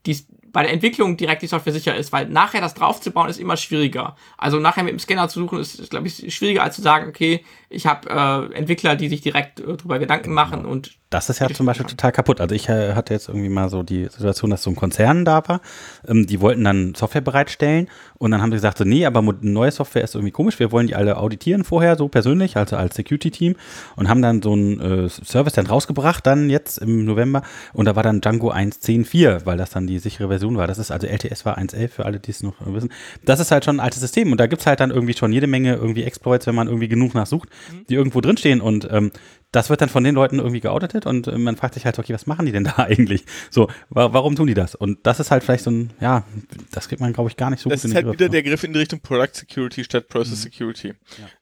die, 0.05 0.17
bei 0.57 0.63
der 0.63 0.73
Entwicklung 0.73 1.17
direkt 1.17 1.43
die 1.43 1.47
Software 1.47 1.71
sicher 1.71 1.95
ist, 1.95 2.11
weil 2.11 2.27
nachher 2.29 2.61
das 2.61 2.73
draufzubauen 2.73 3.29
ist 3.29 3.39
immer 3.39 3.57
schwieriger. 3.57 4.15
Also 4.39 4.57
nachher 4.57 4.81
mit 4.81 4.91
dem 4.91 4.97
Scanner 4.97 5.29
zu 5.29 5.39
suchen 5.39 5.59
ist, 5.59 5.91
glaube 5.91 6.07
ich, 6.07 6.33
schwieriger 6.33 6.63
als 6.63 6.75
zu 6.75 6.81
sagen, 6.81 7.07
okay, 7.07 7.45
ich 7.69 7.85
habe 7.85 8.09
äh, 8.09 8.57
Entwickler, 8.57 8.95
die 8.95 9.07
sich 9.07 9.21
direkt 9.21 9.59
äh, 9.59 9.77
drüber 9.77 9.99
Gedanken 9.99 10.33
machen 10.33 10.65
und 10.65 10.97
Das 11.09 11.29
ist 11.29 11.39
ja 11.39 11.47
zum 11.47 11.65
Beispiel 11.65 11.85
total 11.85 12.11
kaputt. 12.11 12.41
Also 12.41 12.53
ich 12.53 12.67
äh, 12.67 12.93
hatte 12.93 13.13
jetzt 13.13 13.29
irgendwie 13.29 13.47
mal 13.47 13.69
so 13.69 13.81
die 13.81 14.05
Situation, 14.05 14.51
dass 14.51 14.63
so 14.63 14.69
ein 14.69 14.75
Konzern 14.75 15.23
da 15.23 15.47
war. 15.47 15.61
Ähm, 16.05 16.27
die 16.27 16.41
wollten 16.41 16.65
dann 16.65 16.95
Software 16.95 17.21
bereitstellen 17.21 17.87
und 18.17 18.31
dann 18.31 18.41
haben 18.41 18.51
sie 18.51 18.57
gesagt, 18.57 18.77
so, 18.77 18.83
nee, 18.83 19.05
aber 19.05 19.21
neue 19.41 19.71
Software 19.71 20.03
ist 20.03 20.15
irgendwie 20.15 20.31
komisch. 20.31 20.59
Wir 20.59 20.73
wollen 20.73 20.87
die 20.87 20.95
alle 20.95 21.17
auditieren 21.17 21.63
vorher, 21.63 21.95
so 21.95 22.09
persönlich, 22.09 22.57
also 22.57 22.75
als 22.75 22.95
Security-Team 22.95 23.55
und 23.95 24.09
haben 24.09 24.21
dann 24.21 24.41
so 24.41 24.51
einen 24.51 24.81
äh, 24.81 25.09
Service 25.09 25.53
dann 25.53 25.67
rausgebracht, 25.67 26.27
dann 26.27 26.49
jetzt 26.49 26.77
im 26.79 27.05
November 27.05 27.41
und 27.71 27.85
da 27.85 27.95
war 27.95 28.03
dann 28.03 28.19
Django 28.19 28.51
1.10.4, 28.51 29.45
weil 29.45 29.57
das 29.57 29.69
dann 29.69 29.87
die 29.87 29.99
sichere 29.99 30.27
Version 30.27 30.57
war. 30.57 30.67
Das 30.67 30.77
ist 30.77 30.91
also 30.91 31.07
LTS 31.07 31.45
war 31.45 31.57
1.11 31.57 31.87
für 31.87 32.05
alle, 32.05 32.19
die 32.19 32.31
es 32.31 32.43
noch 32.43 32.55
wissen. 32.65 32.91
Das 33.23 33.39
ist 33.39 33.51
halt 33.51 33.63
schon 33.63 33.77
ein 33.77 33.79
altes 33.79 34.01
System 34.01 34.31
und 34.33 34.39
da 34.41 34.47
gibt's 34.47 34.65
halt 34.65 34.81
dann 34.81 34.91
irgendwie 34.91 35.13
schon 35.13 35.31
jede 35.31 35.47
Menge 35.47 35.75
irgendwie 35.75 36.03
Exploits, 36.03 36.47
wenn 36.47 36.55
man 36.55 36.67
irgendwie 36.67 36.89
genug 36.89 37.13
nachsucht, 37.13 37.47
die 37.87 37.95
irgendwo 37.95 38.19
drinstehen 38.19 38.59
und 38.59 38.89
ähm, 38.91 39.11
das 39.51 39.69
wird 39.69 39.81
dann 39.81 39.89
von 39.89 40.03
den 40.03 40.13
Leuten 40.15 40.39
irgendwie 40.39 40.59
geauditet 40.59 41.05
und 41.05 41.27
äh, 41.27 41.37
man 41.37 41.55
fragt 41.55 41.73
sich 41.75 41.85
halt, 41.85 41.97
okay, 41.97 42.13
was 42.13 42.25
machen 42.27 42.45
die 42.45 42.51
denn 42.51 42.65
da 42.65 42.73
eigentlich? 42.77 43.23
So, 43.49 43.69
wa 43.89 44.11
warum 44.13 44.35
tun 44.35 44.47
die 44.47 44.53
das? 44.53 44.75
Und 44.75 45.05
das 45.07 45.19
ist 45.19 45.31
halt 45.31 45.43
vielleicht 45.43 45.63
so 45.63 45.71
ein, 45.71 45.91
ja, 46.01 46.25
das 46.71 46.87
kriegt 46.89 46.99
man, 47.01 47.13
glaube 47.13 47.29
ich, 47.29 47.37
gar 47.37 47.49
nicht 47.49 47.61
so 47.61 47.69
das 47.69 47.81
gut 47.81 47.85
in 47.85 47.89
ist 47.91 47.93
den 47.93 47.95
halt 47.95 48.05
Griff, 48.05 48.13
wieder 48.13 48.25
ne? 48.25 48.31
der 48.31 48.43
Griff 48.43 48.63
in 48.63 48.73
die 48.73 48.79
Richtung 48.79 48.99
Product 48.99 49.29
Security 49.33 49.83
statt 49.83 50.07
Process 50.09 50.41
Security. 50.41 50.93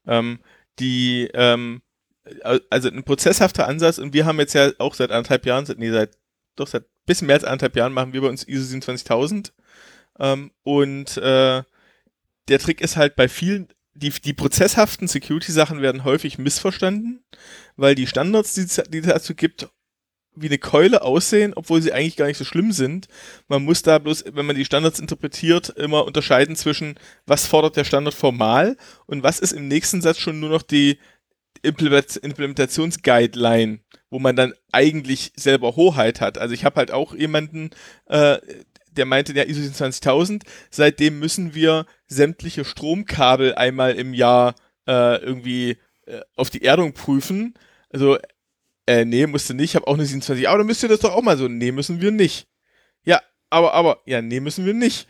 Ähm, 0.05 0.39
die, 0.79 1.29
ähm, 1.33 1.81
al- 2.43 2.61
also 2.69 2.89
ein 2.89 3.03
prozesshafter 3.03 3.67
Ansatz 3.67 3.97
und 3.97 4.13
wir 4.13 4.25
haben 4.25 4.39
jetzt 4.39 4.53
ja 4.53 4.71
auch 4.79 4.93
seit 4.93 5.11
anderthalb 5.11 5.45
Jahren, 5.45 5.65
seit, 5.65 5.79
nee, 5.79 5.91
seit, 5.91 6.17
doch 6.55 6.67
seit 6.67 6.85
bisschen 7.05 7.27
mehr 7.27 7.35
als 7.35 7.43
anderthalb 7.43 7.75
Jahren 7.75 7.93
machen 7.93 8.13
wir 8.13 8.21
bei 8.21 8.27
uns 8.29 8.43
ISO 8.43 8.63
27000 8.65 9.53
ähm, 10.19 10.51
und 10.63 11.17
äh, 11.17 11.63
der 12.47 12.59
Trick 12.59 12.81
ist 12.81 12.97
halt 12.97 13.15
bei 13.15 13.27
vielen, 13.27 13.67
die, 13.95 14.09
die 14.09 14.33
prozesshaften 14.33 15.07
Security-Sachen 15.07 15.81
werden 15.81 16.03
häufig 16.03 16.37
missverstanden, 16.37 17.23
weil 17.77 17.95
die 17.95 18.07
Standards, 18.07 18.53
die 18.53 18.61
es 18.61 18.75
dazu 19.05 19.35
gibt, 19.35 19.69
wie 20.35 20.47
eine 20.47 20.57
Keule 20.57 21.01
aussehen, 21.01 21.53
obwohl 21.55 21.81
sie 21.81 21.93
eigentlich 21.93 22.17
gar 22.17 22.27
nicht 22.27 22.37
so 22.37 22.43
schlimm 22.43 22.73
sind. 22.73 23.07
Man 23.47 23.63
muss 23.63 23.83
da 23.83 23.99
bloß, 23.99 24.25
wenn 24.33 24.45
man 24.45 24.57
die 24.57 24.65
Standards 24.65 24.99
interpretiert, 24.99 25.69
immer 25.69 26.05
unterscheiden 26.05 26.57
zwischen, 26.57 26.99
was 27.25 27.47
fordert 27.47 27.77
der 27.77 27.85
Standard 27.85 28.13
formal 28.13 28.75
und 29.05 29.23
was 29.23 29.39
ist 29.39 29.53
im 29.53 29.69
nächsten 29.69 30.01
Satz 30.01 30.19
schon 30.19 30.41
nur 30.41 30.49
noch 30.49 30.61
die 30.61 30.99
Implement 31.61 32.17
Implementationsguideline, 32.17 33.79
wo 34.09 34.19
man 34.19 34.35
dann 34.35 34.53
eigentlich 34.73 35.31
selber 35.37 35.77
Hoheit 35.77 36.19
hat. 36.19 36.37
Also 36.37 36.53
ich 36.53 36.65
habe 36.65 36.75
halt 36.75 36.91
auch 36.91 37.15
jemanden, 37.15 37.69
äh, 38.07 38.37
der 38.97 39.05
meinte, 39.05 39.33
ja, 39.33 39.43
ISO 39.43 39.61
27000, 39.61 40.43
seitdem 40.69 41.19
müssen 41.19 41.53
wir 41.53 41.85
sämtliche 42.07 42.65
Stromkabel 42.65 43.55
einmal 43.55 43.95
im 43.95 44.13
Jahr 44.13 44.55
äh, 44.87 45.17
irgendwie 45.17 45.77
äh, 46.05 46.21
auf 46.35 46.49
die 46.49 46.63
Erdung 46.63 46.93
prüfen. 46.93 47.55
Also, 47.91 48.17
äh, 48.87 49.05
nee, 49.05 49.25
musste 49.27 49.53
nicht, 49.53 49.71
ich 49.71 49.75
habe 49.75 49.87
auch 49.87 49.95
eine 49.95 50.05
27, 50.05 50.47
aber 50.47 50.59
dann 50.59 50.67
müsst 50.67 50.83
ihr 50.83 50.89
das 50.89 50.99
doch 50.99 51.13
auch 51.13 51.23
mal 51.23 51.37
so, 51.37 51.47
nee, 51.47 51.71
müssen 51.71 52.01
wir 52.01 52.11
nicht. 52.11 52.47
Ja, 53.03 53.21
aber, 53.49 53.73
aber, 53.73 54.01
ja, 54.05 54.21
nee, 54.21 54.39
müssen 54.39 54.65
wir 54.65 54.73
nicht. 54.73 55.07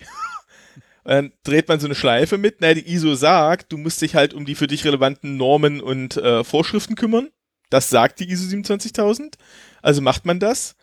Und 1.04 1.12
dann 1.12 1.34
dreht 1.44 1.68
man 1.68 1.80
so 1.80 1.88
eine 1.88 1.96
Schleife 1.96 2.38
mit, 2.38 2.62
naja, 2.62 2.76
die 2.76 2.92
ISO 2.94 3.16
sagt, 3.16 3.72
du 3.72 3.78
musst 3.78 4.02
dich 4.02 4.16
halt 4.16 4.34
um 4.34 4.46
die 4.46 4.56
für 4.56 4.68
dich 4.68 4.86
relevanten 4.86 5.38
Normen 5.38 5.82
und 5.82 6.18
äh, 6.18 6.44
Vorschriften 6.44 6.96
kümmern. 6.96 7.30
Das 7.70 7.90
sagt 7.90 8.20
die 8.20 8.30
ISO 8.30 8.48
27000. 8.48 9.38
Also 9.82 10.02
macht 10.02 10.26
man 10.26 10.40
das. 10.40 10.76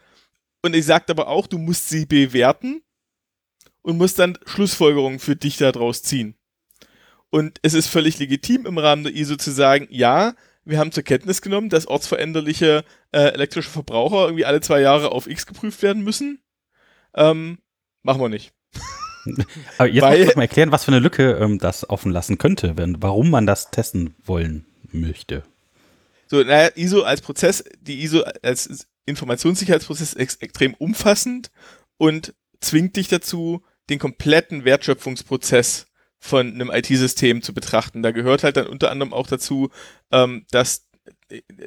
Und 0.63 0.75
ich 0.75 0.87
sagt 0.87 1.11
aber 1.11 1.29
auch, 1.29 1.47
du 1.47 1.59
musst 1.59 1.89
sie 1.89 2.07
bewerten. 2.07 2.83
Und 3.83 3.99
musst 3.99 4.19
dann 4.19 4.39
Schlussfolgerungen 4.47 5.19
für 5.19 5.37
dich 5.37 5.57
daraus 5.57 6.03
ziehen. 6.03 6.37
Und 7.31 7.59
es 7.63 7.75
ist 7.75 7.89
völlig 7.89 8.19
legitim 8.19 8.67
im 8.67 8.79
Rahmen 8.79 9.05
der 9.05 9.15
ISO 9.15 9.37
zu 9.37 9.51
sagen, 9.51 9.87
ja, 9.91 10.35
wir 10.65 10.79
haben 10.79 10.93
zur 10.93 11.03
Kenntnis 11.03 11.43
genommen, 11.43 11.71
dass 11.71 11.87
ortsveränderliche 11.87 12.85
äh, 13.11 13.33
elektrische 13.33 13.71
Verbraucher 13.71 14.25
irgendwie 14.27 14.45
alle 14.45 14.61
zwei 14.61 14.81
Jahre 14.81 15.11
auf 15.11 15.27
X 15.27 15.47
geprüft 15.47 15.83
werden 15.83 16.05
müssen. 16.05 16.41
Ähm, 17.15 17.59
machen 18.03 18.21
wir 18.21 18.29
nicht. 18.29 18.53
Aber 19.79 19.89
jetzt 19.89 20.03
Weil- 20.03 20.21
muss 20.21 20.29
ich 20.31 20.37
mal 20.37 20.43
erklären, 20.43 20.73
was 20.73 20.85
für 20.85 20.93
eine 20.93 21.01
Lücke 21.01 21.33
ähm, 21.33 21.59
das 21.59 21.89
offen 21.89 22.13
lassen 22.13 22.39
könnte, 22.39 22.77
wenn, 22.77 23.03
warum 23.03 23.31
man 23.31 23.47
das 23.47 23.71
testen 23.71 24.15
wollen 24.25 24.67
möchte. 24.93 25.43
So, 26.27 26.43
naja, 26.43 26.71
ISO 26.75 27.03
als 27.03 27.21
Prozess, 27.21 27.65
die 27.81 28.03
ISO 28.03 28.23
als 28.43 28.87
Informationssicherheitsprozess 29.07 30.13
ist 30.13 30.19
ex 30.19 30.37
extrem 30.37 30.75
umfassend 30.75 31.51
und 31.99 32.35
zwingt 32.61 32.97
dich 32.97 33.09
dazu, 33.09 33.63
den 33.91 33.99
kompletten 33.99 34.65
Wertschöpfungsprozess 34.65 35.87
von 36.19 36.55
einem 36.55 36.71
IT-System 36.71 37.43
zu 37.43 37.53
betrachten. 37.53 38.03
Da 38.03 38.13
gehört 38.13 38.45
halt 38.45 38.57
dann 38.57 38.67
unter 38.67 38.91
anderem 38.91 39.13
auch 39.13 39.27
dazu, 39.27 39.71
ähm, 40.11 40.47
dass 40.51 40.87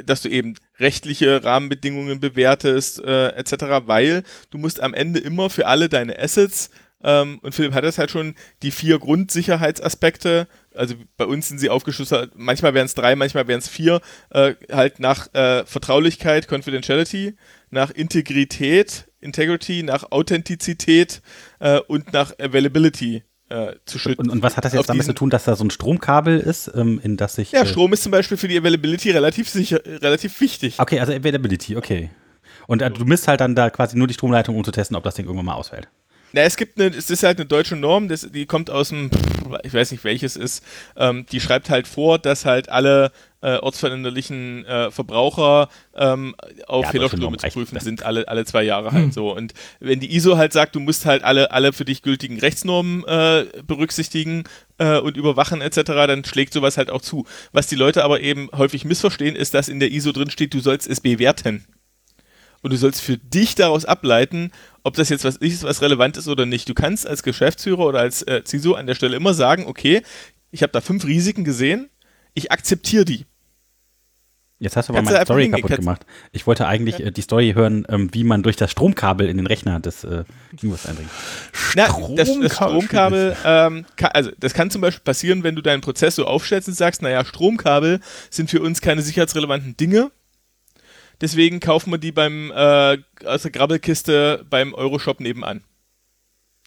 dass 0.05 0.21
du 0.21 0.29
eben 0.29 0.55
rechtliche 0.79 1.43
Rahmenbedingungen 1.43 2.21
bewertest, 2.21 2.99
äh, 3.03 3.29
etc., 3.29 3.85
weil 3.85 4.23
du 4.49 4.57
musst 4.57 4.79
am 4.79 4.93
Ende 4.93 5.19
immer 5.19 5.49
für 5.49 5.67
alle 5.67 5.89
deine 5.89 6.17
Assets 6.17 6.69
ähm, 7.05 7.37
und 7.43 7.53
Philipp 7.53 7.73
hat 7.73 7.83
das 7.83 7.99
halt 7.99 8.09
schon 8.09 8.33
die 8.63 8.71
vier 8.71 8.97
Grundsicherheitsaspekte, 8.97 10.47
also 10.73 10.95
bei 11.17 11.25
uns 11.25 11.47
sind 11.47 11.59
sie 11.59 11.69
aufgeschlüsselt, 11.69 12.31
manchmal 12.35 12.73
wären 12.73 12.87
es 12.87 12.95
drei, 12.95 13.15
manchmal 13.15 13.47
wären 13.47 13.59
es 13.59 13.69
vier, 13.69 14.01
äh, 14.31 14.55
halt 14.71 14.99
nach 14.99 15.31
äh, 15.35 15.65
Vertraulichkeit, 15.65 16.47
Confidentiality, 16.47 17.35
nach 17.69 17.91
Integrität, 17.91 19.05
Integrity, 19.19 19.83
nach 19.83 20.11
Authentizität 20.11 21.21
äh, 21.59 21.79
und 21.79 22.13
nach 22.13 22.33
Availability 22.39 23.23
äh, 23.49 23.73
zu 23.85 23.99
schützen. 23.99 24.21
Und, 24.21 24.29
und 24.29 24.43
was 24.43 24.57
hat 24.57 24.65
das 24.65 24.73
Auf 24.73 24.79
jetzt 24.79 24.89
damit 24.89 25.05
zu 25.05 25.13
tun, 25.13 25.29
dass 25.29 25.45
da 25.45 25.55
so 25.55 25.63
ein 25.63 25.69
Stromkabel 25.69 26.39
ist, 26.39 26.71
ähm, 26.75 26.99
in 27.03 27.17
das 27.17 27.35
sich. 27.35 27.51
Ja, 27.51 27.61
äh, 27.61 27.65
Strom 27.65 27.93
ist 27.93 28.03
zum 28.03 28.11
Beispiel 28.11 28.37
für 28.37 28.47
die 28.47 28.57
Availability 28.57 29.11
relativ 29.11 29.49
sicher, 29.49 29.79
relativ 29.85 30.39
wichtig. 30.41 30.79
Okay, 30.79 30.99
also 30.99 31.13
Availability, 31.13 31.75
okay. 31.75 32.09
Und 32.67 32.81
äh, 32.81 32.89
du 32.89 33.05
misst 33.05 33.27
halt 33.27 33.41
dann 33.41 33.55
da 33.55 33.69
quasi 33.69 33.97
nur 33.97 34.07
die 34.07 34.13
Stromleitung, 34.13 34.55
um 34.55 34.63
zu 34.63 34.71
testen, 34.71 34.95
ob 34.97 35.03
das 35.03 35.15
Ding 35.15 35.25
irgendwann 35.25 35.45
mal 35.45 35.53
ausfällt. 35.53 35.87
Na, 36.35 36.41
es 36.41 36.57
gibt 36.57 36.77
eine, 36.77 36.93
es 36.93 37.09
ist 37.09 37.23
halt 37.23 37.37
eine 37.37 37.45
deutsche 37.45 37.77
Norm, 37.77 38.09
das, 38.09 38.29
die 38.29 38.45
kommt 38.45 38.69
aus 38.69 38.89
dem, 38.89 39.09
ich 39.63 39.73
weiß 39.73 39.91
nicht 39.91 40.03
welches 40.03 40.35
ist, 40.35 40.65
ähm, 40.97 41.25
die 41.31 41.39
schreibt 41.39 41.69
halt 41.69 41.87
vor, 41.87 42.19
dass 42.19 42.43
halt 42.43 42.67
alle 42.67 43.13
äh, 43.39 43.55
ortsveränderlichen 43.55 44.65
äh, 44.65 44.91
Verbraucher 44.91 45.69
ähm, 45.95 46.35
auf 46.67 46.83
Ja, 46.83 46.91
Fehlerstürme 46.91 47.37
zu 47.37 47.47
prüfen 47.47 47.79
sind, 47.79 48.03
alle, 48.03 48.27
alle 48.27 48.43
zwei 48.43 48.63
Jahre 48.63 48.91
halt 48.91 49.13
so. 49.13 49.33
Und 49.33 49.53
wenn 49.79 50.01
die 50.01 50.13
ISO 50.13 50.35
halt 50.35 50.51
sagt, 50.51 50.75
du 50.75 50.81
musst 50.81 51.05
halt 51.05 51.23
alle, 51.23 51.51
alle 51.51 51.71
für 51.71 51.85
dich 51.85 52.01
gültigen 52.01 52.37
Rechtsnormen 52.37 53.05
äh, 53.05 53.45
berücksichtigen 53.65 54.43
äh, 54.77 54.97
und 54.97 55.15
überwachen 55.15 55.61
etc., 55.61 55.83
dann 55.85 56.25
schlägt 56.25 56.51
sowas 56.51 56.75
halt 56.75 56.89
auch 56.89 57.01
zu. 57.01 57.25
Was 57.53 57.67
die 57.67 57.75
Leute 57.75 58.03
aber 58.03 58.19
eben 58.19 58.49
häufig 58.53 58.83
missverstehen, 58.83 59.37
ist, 59.37 59.53
dass 59.53 59.69
in 59.69 59.79
der 59.79 59.89
ISO 59.89 60.11
drin 60.11 60.29
steht, 60.29 60.53
du 60.53 60.59
sollst 60.59 60.85
es 60.85 60.99
bewerten 60.99 61.65
und 62.61 62.73
du 62.73 62.77
sollst 62.77 62.99
für 62.99 63.17
dich 63.17 63.55
daraus 63.55 63.85
ableiten, 63.85 64.51
ob 64.85 64.95
das 64.95 65.09
jetzt 65.09 65.25
was 65.25 65.35
ist, 65.37 65.63
was 65.63 65.81
relevant 65.81 66.15
ist 66.15 66.27
oder 66.27 66.45
nicht. 66.45 66.69
Du 66.69 66.73
kannst 66.73 67.05
als 67.07 67.23
Geschäftsführer 67.23 67.85
oder 67.87 67.99
als 67.99 68.21
äh, 68.21 68.43
CISO 68.45 68.73
an 68.75 68.87
der 68.87 68.95
Stelle 68.95 69.15
immer 69.17 69.33
sagen, 69.33 69.65
okay, 69.67 70.01
ich 70.51 70.61
habe 70.63 70.71
da 70.71 70.79
fünf 70.79 71.05
Risiken 71.05 71.43
gesehen, 71.43 71.89
ich 72.33 72.51
akzeptiere 72.51 73.03
die. 73.03 73.25
Jetzt 74.57 74.77
hast 74.77 74.87
du 74.87 74.93
aber 74.93 74.99
Kannst 74.99 75.11
meine 75.11 75.25
Story 75.25 75.43
hingehen, 75.43 75.61
kaputt 75.63 75.77
gemacht. 75.79 76.05
Ich 76.31 76.47
wollte 76.47 76.65
eigentlich 76.65 77.01
äh, 77.01 77.11
die 77.11 77.21
Story 77.21 77.51
hören, 77.55 77.85
ähm, 77.89 78.09
wie 78.13 78.23
man 78.23 78.41
durch 78.41 78.55
das 78.55 78.71
Stromkabel 78.71 79.27
in 79.27 79.35
den 79.35 79.47
Rechner 79.47 79.81
des 79.81 80.05
äh, 80.05 80.23
Juniors 80.61 80.85
eindringt. 80.85 81.09
Na, 81.75 81.87
das, 81.87 81.95
das 82.15 82.27
Stromkabel 82.27 82.49
Stromkabel, 82.49 83.37
ähm, 83.43 83.85
ka- 83.97 84.07
also 84.07 84.31
das 84.39 84.53
kann 84.53 84.71
zum 84.71 84.79
Beispiel 84.79 85.03
passieren, 85.03 85.43
wenn 85.43 85.55
du 85.55 85.61
deinen 85.61 85.81
Prozess 85.81 86.15
so 86.15 86.25
aufstellst 86.25 86.69
und 86.69 86.73
sagst, 86.75 87.01
naja, 87.01 87.25
Stromkabel 87.25 87.99
sind 88.29 88.49
für 88.49 88.61
uns 88.61 88.79
keine 88.79 89.01
sicherheitsrelevanten 89.01 89.75
Dinge. 89.75 90.11
Deswegen 91.21 91.59
kaufen 91.59 91.91
wir 91.91 91.97
die 91.97 92.11
beim 92.11 92.51
äh, 92.51 92.97
aus 93.25 93.43
der 93.43 93.51
Grabbelkiste 93.51 94.45
beim 94.49 94.73
Euroshop 94.73 95.19
nebenan. 95.19 95.63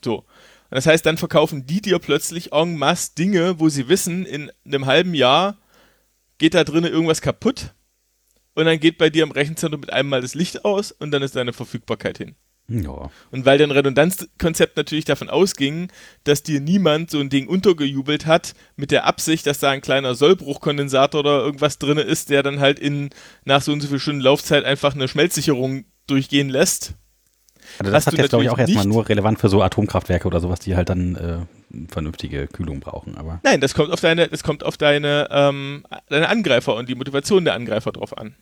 So. 0.03 0.19
Und 0.19 0.75
das 0.75 0.87
heißt, 0.87 1.05
dann 1.07 1.17
verkaufen 1.17 1.67
die 1.67 1.81
dir 1.81 1.99
plötzlich 1.99 2.53
en 2.53 2.77
masse 2.77 3.15
Dinge, 3.15 3.59
wo 3.59 3.69
sie 3.69 3.89
wissen, 3.89 4.27
in 4.27 4.51
einem 4.67 4.87
halben 4.87 5.15
Jahr 5.15 5.57
geht 6.39 6.55
da 6.55 6.65
drinnen 6.65 6.93
irgendwas 6.93 7.21
kaputt 7.21 7.75
und 8.55 8.67
dann 8.67 8.81
geht 8.81 8.99
bei 8.99 9.11
dir 9.11 9.23
im 9.23 9.31
Rechenzentrum 9.31 9.81
mit 9.81 9.93
einem 9.93 10.09
Mal 10.09 10.21
das 10.21 10.35
Licht 10.35 10.65
aus 10.65 10.93
und 10.93 11.11
dann 11.11 11.23
ist 11.23 11.37
deine 11.37 11.53
Verfügbarkeit 11.53 12.19
hin. 12.19 12.37
Ja. 12.69 13.11
Und 13.31 13.47
weil 13.47 13.57
dein 13.57 13.71
Redundanzkonzept 13.71 14.77
natürlich 14.77 15.07
davon 15.07 15.31
ausging, 15.31 15.89
dass 16.25 16.43
dir 16.43 16.61
niemand 16.61 17.11
so 17.11 17.19
ein 17.19 17.31
Ding 17.31 17.49
untergejubelt 17.49 18.27
hat, 18.27 18.55
mit 18.77 18.91
der 18.91 19.07
Absicht, 19.07 19.47
dass 19.47 19.59
da 19.59 19.71
ein 19.71 19.81
kleiner 19.81 20.15
Sollbruchkondensator 20.15 21.21
oder 21.21 21.41
irgendwas 21.41 21.79
drin 21.79 21.97
ist, 21.97 22.29
der 22.29 22.43
dann 22.43 22.61
halt 22.61 22.79
in 22.79 23.11
nach 23.45 23.63
so 23.63 23.73
und 23.73 23.81
so 23.81 23.89
viel 23.89 23.99
Stunden 23.99 24.21
Laufzeit 24.21 24.65
einfach 24.65 24.95
eine 24.95 25.09
Schmelzsicherung 25.09 25.87
durchgehen 26.07 26.51
lässt. 26.51 26.95
Also 27.79 27.93
das 27.93 28.07
hat 28.07 28.17
jetzt, 28.17 28.31
glaube 28.31 28.45
ich, 28.45 28.51
auch 28.51 28.59
erstmal 28.59 28.87
nur 28.87 29.09
relevant 29.09 29.39
für 29.39 29.49
so 29.49 29.63
Atomkraftwerke 29.63 30.27
oder 30.27 30.41
sowas, 30.41 30.61
die 30.61 30.77
halt 30.77 30.89
dann 30.89 31.17
äh, 31.17 31.87
vernünftige 31.89 32.47
Kühlung 32.49 32.81
brauchen. 32.81 33.17
Aber 33.17 33.41
Nein, 33.45 33.61
das 33.61 33.75
kommt 33.75 33.93
auf 33.93 34.01
deine, 34.01 34.29
das 34.29 34.43
kommt 34.43 34.65
auf 34.65 34.77
deine, 34.77 35.29
ähm, 35.31 35.85
deine 36.09 36.29
Angreifer 36.29 36.75
und 36.77 36.89
die 36.89 36.95
Motivation 36.95 37.45
der 37.45 37.55
Angreifer 37.55 37.93
drauf 37.93 38.17
an. 38.17 38.35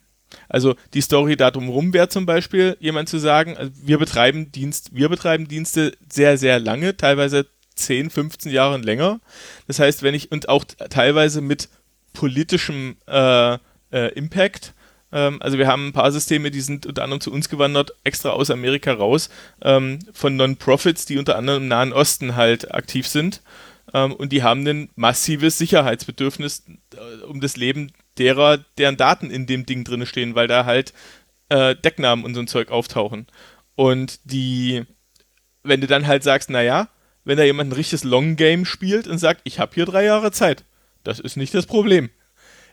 Also 0.49 0.75
die 0.95 1.01
Story 1.01 1.37
da 1.37 1.51
drumherum 1.51 1.93
wäre 1.93 2.09
zum 2.09 2.27
Beispiel, 2.27 2.77
jemand 2.81 3.09
zu 3.09 3.19
sagen, 3.19 3.57
also 3.57 3.73
wir 3.83 3.99
betreiben 3.99 4.53
Dienst, 4.53 4.91
wir 4.93 5.09
betreiben 5.09 5.49
Dienste 5.49 5.93
sehr, 6.11 6.39
sehr 6.39 6.59
lange, 6.59 6.97
teilweise 6.97 7.47
10, 7.77 8.11
15 8.11 8.53
Jahre 8.53 8.79
länger. 8.79 9.21
Das 9.67 9.79
heißt, 9.79 10.03
wenn 10.03 10.15
ich, 10.15 10.33
und 10.33 10.49
auch 10.49 10.65
teilweise 10.65 11.41
mit 11.41 11.69
politischem 12.13 12.97
äh, 13.07 13.55
äh, 13.93 14.13
Impact, 14.15 14.75
ähm, 15.13 15.41
also 15.41 15.59
wir 15.59 15.67
haben 15.67 15.89
ein 15.89 15.93
paar 15.93 16.11
Systeme, 16.11 16.51
die 16.51 16.61
sind 16.61 16.87
unter 16.87 17.05
anderem 17.05 17.21
zu 17.21 17.33
uns 17.33 17.49
gewandert, 17.49 17.93
extra 18.05 18.31
aus 18.31 18.51
Amerika 18.51 18.93
raus, 18.93 19.31
ähm, 19.63 19.99
von 20.13 20.37
Non-Profits, 20.37 21.07
die 21.07 21.19
unter 21.19 21.37
anderem 21.37 21.65
im 21.65 21.69
Nahen 21.69 21.93
Osten 21.93 22.37
halt 22.37 22.75
aktiv 22.75 23.07
sind. 23.07 23.43
Ähm, 23.95 24.13
und 24.13 24.33
die 24.33 24.43
haben 24.43 24.67
ein 24.67 24.91
massives 24.97 25.59
Sicherheitsbedürfnis 25.59 26.65
äh, 26.95 27.25
um 27.25 27.41
das 27.41 27.57
Leben 27.57 27.93
derer, 28.19 28.59
deren 28.79 28.97
Daten 28.97 29.31
in 29.31 29.47
dem 29.47 29.67
Ding 29.67 29.85
drin 29.85 30.07
stehen, 30.07 30.35
weil 30.35 30.49
da 30.49 30.65
halt 30.65 30.93
äh, 31.49 31.75
Decknamen 31.77 32.25
und 32.25 32.35
so 32.35 32.41
ein 32.41 32.49
Zeug 32.49 32.71
auftauchen. 32.71 33.27
Und 33.75 34.21
die, 34.25 34.85
wenn 35.63 35.81
du 35.81 35.87
dann 35.87 36.07
halt 36.07 36.23
sagst, 36.23 36.51
naja, 36.51 36.89
wenn 37.25 37.37
da 37.37 37.45
jemand 37.45 37.71
ein 37.71 37.77
richtiges 37.77 38.05
Long 38.05 38.37
Game 38.37 38.65
spielt 38.65 39.07
und 39.07 39.19
sagt, 39.19 39.43
ich 39.45 39.59
habe 39.59 39.75
hier 39.75 39.85
drei 39.85 40.05
Jahre 40.05 40.33
Zeit, 40.33 40.65
das 41.05 41.19
ist 41.21 41.37
nicht 41.37 41.55
das 41.55 41.67
Problem. 41.67 42.11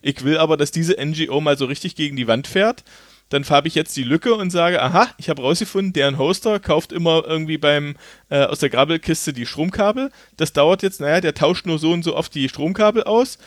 Ich 0.02 0.24
will 0.24 0.38
aber, 0.38 0.58
dass 0.58 0.72
diese 0.72 0.96
NGO 1.04 1.42
mal 1.42 1.58
so 1.58 1.66
richtig 1.66 1.96
gegen 1.96 2.16
die 2.16 2.28
Wand 2.28 2.48
fährt. 2.48 2.84
Dann 3.30 3.48
habe 3.50 3.68
ich 3.68 3.74
jetzt 3.74 3.96
die 3.98 4.04
Lücke 4.04 4.36
und 4.36 4.52
sage, 4.52 4.82
aha, 4.82 5.08
ich 5.18 5.30
habe 5.30 5.42
rausgefunden, 5.42 5.94
deren 5.94 6.18
Hoster 6.18 6.60
kauft 6.60 6.92
immer 6.92 7.24
irgendwie 7.26 7.58
beim 7.58 7.96
äh, 8.30 8.44
aus 8.44 8.60
der 8.60 8.70
Grabbelkiste 8.70 9.34
die 9.34 9.46
Stromkabel. 9.46 10.12
Das 10.38 10.54
dauert 10.54 10.84
jetzt, 10.84 11.02
naja, 11.02 11.20
der 11.22 11.34
tauscht 11.34 11.66
nur 11.66 11.80
so 11.80 11.92
und 11.92 12.04
so 12.04 12.16
oft 12.16 12.36
die 12.36 12.50
Stromkabel 12.50 13.04
aus. 13.04 13.40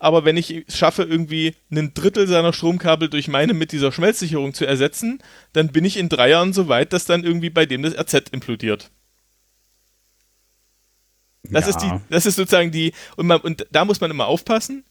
Aber 0.00 0.24
wenn 0.24 0.38
ich 0.38 0.64
es 0.66 0.78
schaffe, 0.78 1.02
irgendwie 1.02 1.54
ein 1.70 1.92
Drittel 1.92 2.26
seiner 2.26 2.54
Stromkabel 2.54 3.10
durch 3.10 3.28
meine 3.28 3.52
mit 3.52 3.70
dieser 3.70 3.92
Schmelzsicherung 3.92 4.54
zu 4.54 4.64
ersetzen, 4.64 5.22
dann 5.52 5.68
bin 5.68 5.84
ich 5.84 5.98
in 5.98 6.08
drei 6.08 6.30
Jahren 6.30 6.54
so 6.54 6.68
weit, 6.68 6.94
dass 6.94 7.04
dann 7.04 7.22
irgendwie 7.22 7.50
bei 7.50 7.66
dem 7.66 7.82
das 7.82 7.94
RZ 7.94 8.30
implodiert. 8.30 8.90
Das 11.44 11.64
ja. 11.66 11.70
ist 11.70 11.78
die, 11.78 11.90
das 12.08 12.24
ist 12.24 12.36
sozusagen 12.36 12.70
die, 12.70 12.92
und, 13.16 13.26
man, 13.26 13.40
und 13.42 13.66
da 13.70 13.84
muss 13.84 14.00
man 14.00 14.10
immer 14.10 14.26
aufpassen. 14.26 14.84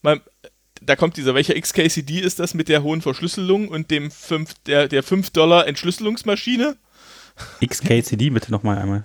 Man, 0.00 0.22
da 0.80 0.96
kommt 0.96 1.18
dieser, 1.18 1.34
welcher 1.34 1.60
XKCD 1.60 2.20
ist 2.20 2.38
das 2.38 2.54
mit 2.54 2.70
der 2.70 2.82
hohen 2.82 3.02
Verschlüsselung 3.02 3.68
und 3.68 3.90
dem 3.90 4.10
5, 4.10 4.54
der, 4.64 4.88
der 4.88 5.02
5 5.02 5.28
Dollar 5.30 5.66
Entschlüsselungsmaschine? 5.66 6.76
XKCD 7.62 8.30
bitte 8.30 8.50
nochmal 8.50 8.78
einmal. 8.78 9.04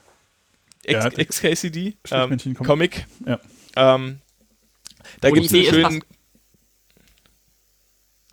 Ja, 0.88 1.06
X, 1.06 1.42
XKCD, 1.42 1.98
ähm, 2.12 2.38
Comic. 2.64 3.08
Ja. 3.26 3.40
Ähm, 3.76 4.20
da 5.22 5.30
Wo 5.30 5.34
gibt 5.34 5.46
es 5.48 5.52
die 5.52 5.60
einen 5.60 5.68
Idee 5.68 5.82
ist, 5.82 5.88
schönen, 5.88 6.04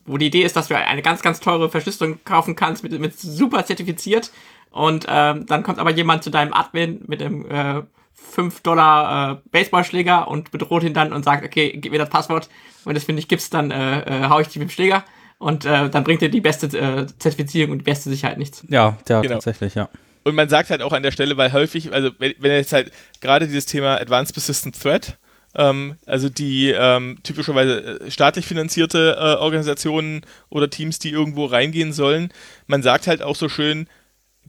wo 0.04 0.16
die 0.18 0.26
Idee 0.26 0.42
ist, 0.42 0.56
dass 0.56 0.68
du 0.68 0.76
eine 0.76 1.02
ganz, 1.02 1.22
ganz 1.22 1.40
teure 1.40 1.70
Verschlüsselung 1.70 2.18
kaufen 2.24 2.56
kannst, 2.56 2.82
mit, 2.82 2.98
mit 2.98 3.18
super 3.18 3.64
zertifiziert. 3.64 4.30
Und 4.70 5.06
ähm, 5.08 5.46
dann 5.46 5.62
kommt 5.62 5.78
aber 5.78 5.90
jemand 5.90 6.24
zu 6.24 6.30
deinem 6.30 6.52
Admin 6.52 7.02
mit 7.06 7.20
dem 7.20 7.48
äh, 7.50 7.82
5 8.14 8.60
Dollar 8.62 9.32
äh, 9.32 9.48
Baseballschläger 9.50 10.28
und 10.28 10.50
bedroht 10.50 10.82
ihn 10.82 10.94
dann 10.94 11.12
und 11.12 11.24
sagt, 11.24 11.44
okay, 11.44 11.76
gib 11.76 11.92
mir 11.92 11.98
das 11.98 12.08
Passwort. 12.08 12.48
Wenn 12.84 12.94
du 12.94 12.98
das 12.98 13.04
für 13.04 13.12
nicht 13.12 13.28
gibst, 13.28 13.54
dann 13.54 13.70
äh, 13.70 14.00
äh, 14.24 14.28
hau 14.28 14.40
ich 14.40 14.48
dich 14.48 14.56
mit 14.56 14.68
dem 14.68 14.72
Schläger. 14.72 15.04
Und 15.38 15.64
äh, 15.64 15.90
dann 15.90 16.04
bringt 16.04 16.22
dir 16.22 16.30
die 16.30 16.40
beste 16.40 16.66
äh, 16.78 17.06
Zertifizierung 17.18 17.72
und 17.72 17.78
die 17.78 17.84
beste 17.84 18.08
Sicherheit 18.10 18.38
nichts. 18.38 18.64
Ja, 18.68 18.96
ja, 19.08 19.20
Genau. 19.20 19.34
tatsächlich, 19.34 19.74
ja. 19.74 19.88
Und 20.24 20.36
man 20.36 20.48
sagt 20.48 20.70
halt 20.70 20.82
auch 20.82 20.92
an 20.92 21.02
der 21.02 21.10
Stelle, 21.10 21.36
weil 21.36 21.52
häufig, 21.52 21.92
also 21.92 22.10
wenn, 22.18 22.34
wenn 22.38 22.52
jetzt 22.52 22.72
halt 22.72 22.92
gerade 23.20 23.46
dieses 23.46 23.66
Thema 23.66 24.00
Advanced 24.00 24.32
Persistent 24.34 24.80
Threat, 24.80 25.18
ähm, 25.54 25.96
also 26.06 26.28
die 26.28 26.70
ähm, 26.70 27.18
typischerweise 27.22 28.00
äh, 28.00 28.10
staatlich 28.10 28.46
finanzierte 28.46 29.16
äh, 29.18 29.40
Organisationen 29.40 30.22
oder 30.48 30.70
Teams, 30.70 30.98
die 30.98 31.10
irgendwo 31.10 31.46
reingehen 31.46 31.92
sollen, 31.92 32.32
man 32.66 32.82
sagt 32.82 33.06
halt 33.06 33.22
auch 33.22 33.36
so 33.36 33.48
schön, 33.48 33.86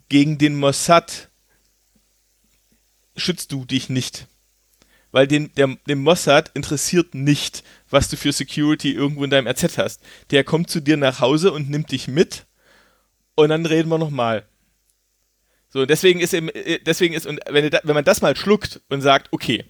gegen 0.10 0.38
den 0.38 0.56
Mossad 0.56 1.30
schützt 3.16 3.52
du 3.52 3.66
dich 3.66 3.90
nicht. 3.90 4.28
Weil 5.12 5.28
den, 5.28 5.54
der, 5.56 5.78
dem 5.88 6.02
Mossad 6.02 6.50
interessiert 6.56 7.14
nicht, 7.14 7.64
was 7.90 8.10
du 8.10 8.18
für 8.18 8.32
Security 8.32 8.94
irgendwo 8.94 9.24
in 9.24 9.30
deinem 9.30 9.48
RZ 9.48 9.78
hast. 9.78 10.02
Der 10.32 10.44
kommt 10.44 10.72
zu 10.72 10.80
dir 10.80 10.98
nach 10.98 11.20
Hause 11.20 11.52
und 11.52 11.70
nimmt 11.70 11.92
dich 11.92 12.08
mit 12.08 12.48
und 13.36 13.50
dann 13.50 13.66
reden 13.66 13.90
wir 13.90 14.00
nochmal. 14.00 14.48
So, 15.70 15.86
deswegen 15.86 16.20
ist 16.20 16.34
eben, 16.34 16.50
äh, 16.50 16.80
deswegen 16.80 17.14
ist, 17.14 17.26
und 17.26 17.40
wenn, 17.50 17.72
wenn 17.72 17.94
man 17.96 18.04
das 18.04 18.22
mal 18.22 18.36
schluckt 18.36 18.82
und 18.90 19.02
sagt, 19.02 19.30
okay, 19.32 19.66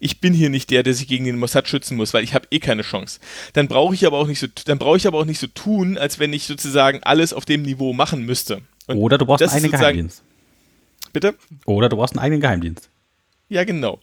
ich 0.00 0.20
bin 0.20 0.32
hier 0.32 0.50
nicht 0.50 0.70
der, 0.70 0.82
der 0.82 0.94
sich 0.94 1.06
gegen 1.06 1.26
den 1.26 1.38
Mossad 1.38 1.68
schützen 1.68 1.96
muss, 1.96 2.12
weil 2.14 2.24
ich 2.24 2.34
habe 2.34 2.48
eh 2.50 2.58
keine 2.58 2.82
Chance. 2.82 3.20
Dann 3.52 3.68
brauche 3.68 3.94
ich 3.94 4.06
aber 4.06 4.18
auch 4.18 4.26
nicht 4.26 4.40
so, 4.40 4.46
dann 4.64 4.78
brauche 4.78 4.96
ich 4.96 5.06
aber 5.06 5.18
auch 5.18 5.26
nicht 5.26 5.38
so 5.38 5.46
tun, 5.46 5.98
als 5.98 6.18
wenn 6.18 6.32
ich 6.32 6.46
sozusagen 6.46 7.00
alles 7.02 7.32
auf 7.32 7.44
dem 7.44 7.62
Niveau 7.62 7.92
machen 7.92 8.24
müsste. 8.24 8.62
Und 8.86 8.96
Oder 8.96 9.18
du 9.18 9.26
brauchst 9.26 9.42
einen 9.42 9.52
eigenen 9.52 9.72
Geheimdienst. 9.72 10.22
Bitte? 11.12 11.34
Oder 11.66 11.88
du 11.88 11.96
brauchst 11.96 12.14
einen 12.14 12.24
eigenen 12.24 12.40
Geheimdienst. 12.40 12.88
Ja, 13.48 13.64
genau. 13.64 14.00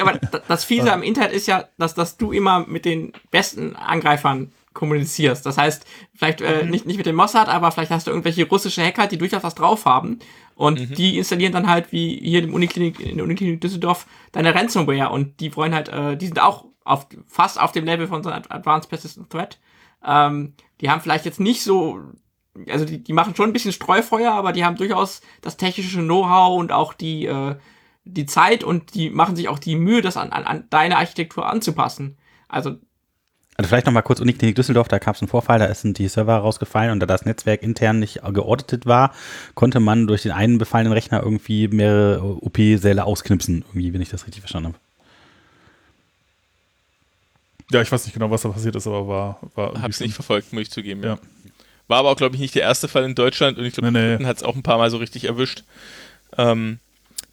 aber 0.00 0.18
das 0.48 0.64
Fiese 0.64 0.92
am 0.92 1.02
Internet 1.02 1.32
ist 1.32 1.46
ja, 1.46 1.68
dass, 1.78 1.94
dass 1.94 2.16
du 2.16 2.32
immer 2.32 2.66
mit 2.66 2.84
den 2.84 3.12
besten 3.30 3.76
Angreifern 3.76 4.52
kommunizierst. 4.74 5.44
Das 5.46 5.58
heißt, 5.58 5.86
vielleicht 6.14 6.40
äh, 6.40 6.64
mhm. 6.64 6.70
nicht, 6.70 6.86
nicht 6.86 6.98
mit 6.98 7.06
dem 7.06 7.16
Mossad, 7.16 7.48
aber 7.48 7.72
vielleicht 7.72 7.90
hast 7.90 8.06
du 8.06 8.10
irgendwelche 8.10 8.46
russische 8.48 8.82
Hacker, 8.82 9.06
die 9.06 9.18
durchaus 9.18 9.42
was 9.42 9.54
drauf 9.54 9.84
haben. 9.86 10.18
Und 10.58 10.80
mhm. 10.80 10.94
die 10.96 11.18
installieren 11.18 11.52
dann 11.52 11.68
halt, 11.68 11.92
wie 11.92 12.18
hier 12.20 12.42
im 12.42 12.52
Uniklinik, 12.52 12.98
in 12.98 13.18
der 13.18 13.24
Uniklinik 13.24 13.60
Düsseldorf, 13.60 14.08
deine 14.32 14.56
Ransomware. 14.56 15.10
Und 15.10 15.38
die 15.38 15.54
wollen 15.54 15.72
halt, 15.72 15.88
äh, 15.88 16.16
die 16.16 16.26
sind 16.26 16.42
auch 16.42 16.64
auf, 16.82 17.06
fast 17.28 17.60
auf 17.60 17.70
dem 17.70 17.84
Level 17.84 18.08
von 18.08 18.24
so 18.24 18.28
einem 18.28 18.42
Advanced 18.48 18.90
Persistent 18.90 19.30
Threat. 19.30 19.60
Ähm, 20.04 20.54
die 20.80 20.90
haben 20.90 21.00
vielleicht 21.00 21.26
jetzt 21.26 21.38
nicht 21.38 21.62
so, 21.62 22.00
also 22.68 22.84
die, 22.84 23.00
die 23.04 23.12
machen 23.12 23.36
schon 23.36 23.50
ein 23.50 23.52
bisschen 23.52 23.70
Streufeuer, 23.70 24.32
aber 24.32 24.50
die 24.50 24.64
haben 24.64 24.74
durchaus 24.74 25.20
das 25.42 25.58
technische 25.58 26.00
Know-how 26.00 26.58
und 26.58 26.72
auch 26.72 26.92
die, 26.92 27.26
äh, 27.26 27.54
die 28.02 28.26
Zeit 28.26 28.64
und 28.64 28.94
die 28.94 29.10
machen 29.10 29.36
sich 29.36 29.48
auch 29.48 29.60
die 29.60 29.76
Mühe, 29.76 30.02
das 30.02 30.16
an, 30.16 30.32
an, 30.32 30.42
an 30.42 30.64
deine 30.70 30.96
Architektur 30.96 31.46
anzupassen. 31.46 32.18
Also 32.48 32.78
also 33.58 33.70
vielleicht 33.70 33.86
nochmal 33.86 34.04
kurz 34.04 34.20
Uniklinik 34.20 34.54
Düsseldorf, 34.54 34.86
da 34.86 34.98
gab 34.98 35.16
es 35.16 35.20
einen 35.20 35.28
Vorfall, 35.28 35.58
da 35.58 35.74
sind 35.74 35.98
die 35.98 36.06
Server 36.06 36.36
rausgefallen 36.36 36.92
und 36.92 37.00
da 37.00 37.06
das 37.06 37.24
Netzwerk 37.24 37.64
intern 37.64 37.98
nicht 37.98 38.20
geordnet 38.32 38.86
war, 38.86 39.12
konnte 39.56 39.80
man 39.80 40.06
durch 40.06 40.22
den 40.22 40.30
einen 40.30 40.58
befallenen 40.58 40.92
Rechner 40.92 41.24
irgendwie 41.24 41.66
mehrere 41.66 42.40
OP-Säle 42.40 43.04
ausknipsen, 43.04 43.64
irgendwie, 43.68 43.92
wenn 43.92 44.00
ich 44.00 44.10
das 44.10 44.26
richtig 44.26 44.42
verstanden 44.42 44.68
habe. 44.68 44.78
Ja, 47.72 47.82
ich 47.82 47.90
weiß 47.90 48.04
nicht 48.04 48.14
genau, 48.14 48.30
was 48.30 48.42
da 48.42 48.48
passiert 48.48 48.76
ist, 48.76 48.86
aber 48.86 49.08
war. 49.08 49.40
war 49.56 49.82
Hab's 49.82 49.98
nicht 49.98 50.14
verfolgt, 50.14 50.52
muss 50.52 50.62
ich 50.62 50.70
zugeben. 50.70 51.02
Ja. 51.02 51.18
War 51.88 51.98
aber 51.98 52.10
auch, 52.10 52.16
glaube 52.16 52.36
ich, 52.36 52.40
nicht 52.40 52.54
der 52.54 52.62
erste 52.62 52.86
Fall 52.86 53.04
in 53.04 53.16
Deutschland 53.16 53.58
und 53.58 53.64
ich 53.64 53.74
glaube, 53.74 53.90
nee, 53.90 54.18
nee. 54.18 54.24
hat 54.24 54.36
es 54.36 54.44
auch 54.44 54.54
ein 54.54 54.62
paar 54.62 54.78
Mal 54.78 54.90
so 54.90 54.98
richtig 54.98 55.24
erwischt. 55.24 55.64
Ähm, 56.36 56.78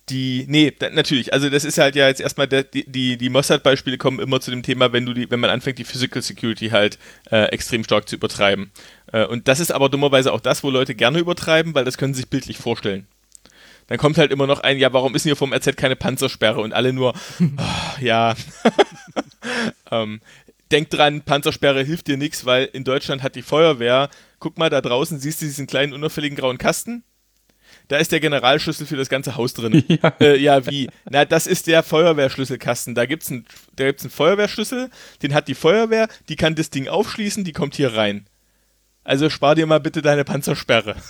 die, 0.09 0.45
nee, 0.47 0.71
natürlich, 0.91 1.33
also 1.33 1.49
das 1.49 1.65
ist 1.65 1.79
halt 1.79 1.95
ja 1.95 2.07
jetzt 2.07 2.21
erstmal, 2.21 2.47
der, 2.47 2.63
die, 2.63 2.89
die, 2.89 3.17
die 3.17 3.29
Mossad-Beispiele 3.29 3.97
kommen 3.97 4.19
immer 4.19 4.39
zu 4.39 4.51
dem 4.51 4.61
Thema, 4.61 4.93
wenn 4.93 5.05
du 5.05 5.13
die, 5.13 5.31
wenn 5.31 5.39
man 5.39 5.49
anfängt, 5.49 5.79
die 5.79 5.83
Physical 5.83 6.21
Security 6.21 6.69
halt 6.69 6.99
äh, 7.31 7.45
extrem 7.45 7.83
stark 7.83 8.07
zu 8.07 8.15
übertreiben. 8.15 8.71
Äh, 9.11 9.25
und 9.25 9.47
das 9.47 9.59
ist 9.59 9.71
aber 9.71 9.89
dummerweise 9.89 10.31
auch 10.31 10.41
das, 10.41 10.63
wo 10.63 10.69
Leute 10.69 10.93
gerne 10.93 11.19
übertreiben, 11.19 11.73
weil 11.73 11.85
das 11.85 11.97
können 11.97 12.13
sie 12.13 12.21
sich 12.21 12.29
bildlich 12.29 12.57
vorstellen. 12.57 13.07
Dann 13.87 13.97
kommt 13.97 14.17
halt 14.17 14.31
immer 14.31 14.47
noch 14.47 14.59
ein, 14.59 14.77
ja, 14.77 14.93
warum 14.93 15.15
ist 15.15 15.25
denn 15.25 15.31
hier 15.31 15.35
vom 15.35 15.53
RZ 15.53 15.75
keine 15.75 15.95
Panzersperre? 15.95 16.61
Und 16.61 16.73
alle 16.73 16.93
nur, 16.93 17.13
oh, 17.39 17.99
ja. 17.99 18.35
ähm, 19.91 20.21
denk 20.71 20.91
dran, 20.91 21.21
Panzersperre 21.21 21.83
hilft 21.83 22.07
dir 22.07 22.17
nichts, 22.17 22.45
weil 22.45 22.65
in 22.65 22.83
Deutschland 22.83 23.23
hat 23.23 23.35
die 23.35 23.41
Feuerwehr, 23.41 24.09
guck 24.39 24.57
mal, 24.59 24.69
da 24.69 24.81
draußen 24.81 25.19
siehst 25.19 25.41
du 25.41 25.45
diesen 25.45 25.65
kleinen 25.65 25.93
unauffälligen 25.93 26.37
grauen 26.37 26.59
Kasten 26.59 27.03
da 27.87 27.97
ist 27.97 28.11
der 28.11 28.19
Generalschlüssel 28.19 28.85
für 28.85 28.97
das 28.97 29.09
ganze 29.09 29.35
Haus 29.35 29.53
drin. 29.53 29.83
Ja, 29.87 30.13
äh, 30.19 30.37
ja 30.37 30.65
wie? 30.65 30.89
Na, 31.09 31.25
das 31.25 31.47
ist 31.47 31.67
der 31.67 31.83
Feuerwehrschlüsselkasten. 31.83 32.95
Da 32.95 33.05
gibt's 33.05 33.31
einen, 33.31 33.45
da 33.75 33.85
gibt's 33.85 34.03
einen 34.03 34.11
Feuerwehrschlüssel, 34.11 34.89
den 35.21 35.33
hat 35.33 35.47
die 35.47 35.55
Feuerwehr, 35.55 36.07
die 36.29 36.35
kann 36.35 36.55
das 36.55 36.69
Ding 36.69 36.87
aufschließen, 36.87 37.43
die 37.43 37.53
kommt 37.53 37.75
hier 37.75 37.95
rein. 37.95 38.25
Also 39.03 39.29
spar 39.29 39.55
dir 39.55 39.67
mal 39.67 39.79
bitte 39.79 40.01
deine 40.01 40.23
Panzersperre. 40.23 40.95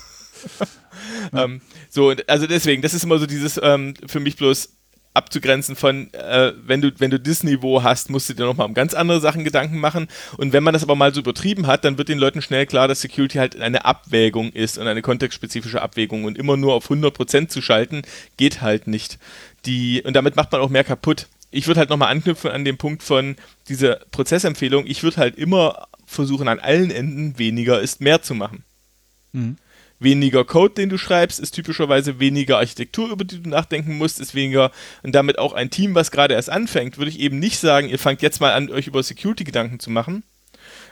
ähm, 1.33 1.61
so, 1.89 2.13
also 2.27 2.47
deswegen, 2.47 2.81
das 2.81 2.93
ist 2.93 3.03
immer 3.03 3.19
so 3.19 3.25
dieses 3.25 3.59
ähm, 3.61 3.93
für 4.05 4.19
mich 4.19 4.35
bloß 4.35 4.69
abzugrenzen 5.15 5.75
von, 5.75 6.13
äh, 6.13 6.53
wenn 6.65 6.81
du, 6.81 6.91
wenn 6.97 7.09
du 7.09 7.19
das 7.19 7.43
Niveau 7.43 7.83
hast, 7.83 8.09
musst 8.09 8.29
du 8.29 8.33
dir 8.33 8.45
nochmal 8.45 8.67
um 8.67 8.73
ganz 8.73 8.93
andere 8.93 9.21
Sachen 9.21 9.43
Gedanken 9.43 9.79
machen. 9.79 10.07
Und 10.37 10.53
wenn 10.53 10.63
man 10.63 10.73
das 10.73 10.83
aber 10.83 10.95
mal 10.95 11.13
so 11.13 11.21
übertrieben 11.21 11.67
hat, 11.67 11.85
dann 11.85 11.97
wird 11.97 12.09
den 12.09 12.19
Leuten 12.19 12.41
schnell 12.41 12.65
klar, 12.65 12.87
dass 12.87 13.01
Security 13.01 13.37
halt 13.37 13.59
eine 13.59 13.85
Abwägung 13.85 14.51
ist 14.51 14.77
und 14.77 14.87
eine 14.87 15.01
kontextspezifische 15.01 15.81
Abwägung. 15.81 16.25
Und 16.25 16.37
immer 16.37 16.57
nur 16.57 16.73
auf 16.73 16.91
100% 16.91 17.47
zu 17.47 17.61
schalten, 17.61 18.01
geht 18.37 18.61
halt 18.61 18.87
nicht. 18.87 19.17
Die, 19.65 20.03
und 20.03 20.13
damit 20.13 20.35
macht 20.35 20.51
man 20.51 20.61
auch 20.61 20.69
mehr 20.69 20.83
kaputt. 20.83 21.27
Ich 21.49 21.67
würde 21.67 21.79
halt 21.79 21.89
nochmal 21.89 22.11
anknüpfen 22.11 22.51
an 22.51 22.65
den 22.65 22.77
Punkt 22.77 23.01
von 23.01 23.37
dieser 23.69 23.95
Prozessempfehlung. 24.11 24.85
Ich 24.85 25.03
würde 25.03 25.17
halt 25.17 25.37
immer 25.37 25.87
versuchen, 26.05 26.47
an 26.49 26.59
allen 26.59 26.91
Enden 26.91 27.39
weniger 27.39 27.79
ist 27.79 28.01
mehr 28.01 28.21
zu 28.21 28.35
machen. 28.35 28.63
Mhm 29.31 29.57
weniger 29.99 30.43
Code, 30.43 30.73
den 30.73 30.89
du 30.89 30.97
schreibst, 30.97 31.39
ist 31.39 31.51
typischerweise 31.51 32.19
weniger 32.19 32.57
Architektur, 32.57 33.09
über 33.09 33.23
die 33.23 33.41
du 33.41 33.49
nachdenken 33.49 33.97
musst, 33.97 34.19
ist 34.19 34.35
weniger 34.35 34.71
und 35.03 35.13
damit 35.13 35.39
auch 35.39 35.53
ein 35.53 35.69
Team, 35.69 35.95
was 35.95 36.11
gerade 36.11 36.33
erst 36.33 36.49
anfängt, 36.49 36.97
würde 36.97 37.11
ich 37.11 37.19
eben 37.19 37.39
nicht 37.39 37.59
sagen, 37.59 37.89
ihr 37.89 37.99
fangt 37.99 38.21
jetzt 38.21 38.41
mal 38.41 38.53
an, 38.53 38.69
euch 38.69 38.87
über 38.87 39.01
Security 39.01 39.43
Gedanken 39.43 39.79
zu 39.79 39.89
machen. 39.89 40.23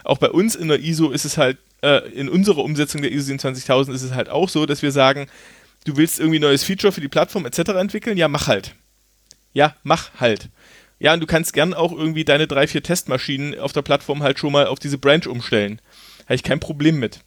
Auch 0.03 0.17
bei 0.17 0.29
uns 0.29 0.55
in 0.55 0.67
der 0.67 0.79
ISO 0.79 1.11
ist 1.11 1.25
es 1.25 1.37
halt, 1.37 1.57
äh, 1.81 2.09
in 2.11 2.29
unserer 2.29 2.63
Umsetzung 2.63 3.01
der 3.01 3.11
ISO 3.11 3.25
27000 3.25 3.95
ist 3.95 4.03
es 4.03 4.13
halt 4.13 4.29
auch 4.29 4.49
so, 4.49 4.65
dass 4.65 4.81
wir 4.81 4.91
sagen, 4.91 5.27
du 5.85 5.97
willst 5.97 6.19
irgendwie 6.19 6.39
ein 6.39 6.43
neues 6.43 6.63
Feature 6.63 6.93
für 6.93 7.01
die 7.01 7.09
Plattform 7.09 7.45
etc. 7.45 7.59
entwickeln, 7.71 8.17
ja, 8.17 8.27
mach 8.27 8.47
halt. 8.47 8.75
Ja, 9.53 9.75
mach 9.83 10.11
halt. 10.19 10.49
Ja, 10.99 11.13
und 11.13 11.19
du 11.19 11.27
kannst 11.27 11.53
gern 11.53 11.73
auch 11.73 11.91
irgendwie 11.91 12.23
deine 12.23 12.47
drei, 12.47 12.67
vier 12.67 12.81
Testmaschinen 12.81 13.59
auf 13.59 13.73
der 13.73 13.81
Plattform 13.81 14.23
halt 14.23 14.39
schon 14.39 14.53
mal 14.53 14.67
auf 14.67 14.79
diese 14.79 14.97
Branch 14.97 15.27
umstellen. 15.27 15.81
Habe 16.25 16.35
ich 16.35 16.43
kein 16.43 16.61
Problem 16.61 16.97
mit. 16.97 17.19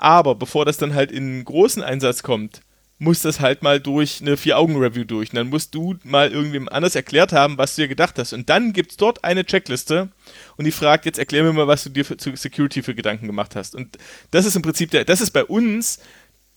Aber 0.00 0.34
bevor 0.34 0.64
das 0.64 0.78
dann 0.78 0.94
halt 0.94 1.12
in 1.12 1.44
großen 1.44 1.82
Einsatz 1.82 2.22
kommt, 2.22 2.62
muss 2.98 3.20
das 3.20 3.40
halt 3.40 3.62
mal 3.62 3.80
durch 3.80 4.22
eine 4.22 4.38
Vier-Augen-Review 4.38 5.04
durch. 5.04 5.30
Und 5.30 5.36
dann 5.36 5.50
musst 5.50 5.74
du 5.74 5.96
mal 6.04 6.32
irgendwem 6.32 6.70
anders 6.70 6.94
erklärt 6.94 7.32
haben, 7.34 7.58
was 7.58 7.74
du 7.74 7.82
dir 7.82 7.88
gedacht 7.88 8.18
hast. 8.18 8.32
Und 8.32 8.48
dann 8.48 8.72
gibt 8.72 8.92
es 8.92 8.96
dort 8.96 9.24
eine 9.24 9.44
Checkliste 9.44 10.08
und 10.56 10.64
die 10.64 10.70
fragt, 10.70 11.04
jetzt 11.04 11.18
erklär 11.18 11.42
mir 11.42 11.52
mal, 11.52 11.66
was 11.66 11.84
du 11.84 11.90
dir 11.90 12.06
für, 12.06 12.16
zu 12.16 12.34
Security 12.34 12.82
für 12.82 12.94
Gedanken 12.94 13.26
gemacht 13.26 13.56
hast. 13.56 13.74
Und 13.74 13.98
das 14.30 14.46
ist 14.46 14.56
im 14.56 14.62
Prinzip 14.62 14.90
der, 14.90 15.04
das 15.04 15.20
ist 15.20 15.32
bei 15.32 15.44
uns 15.44 16.00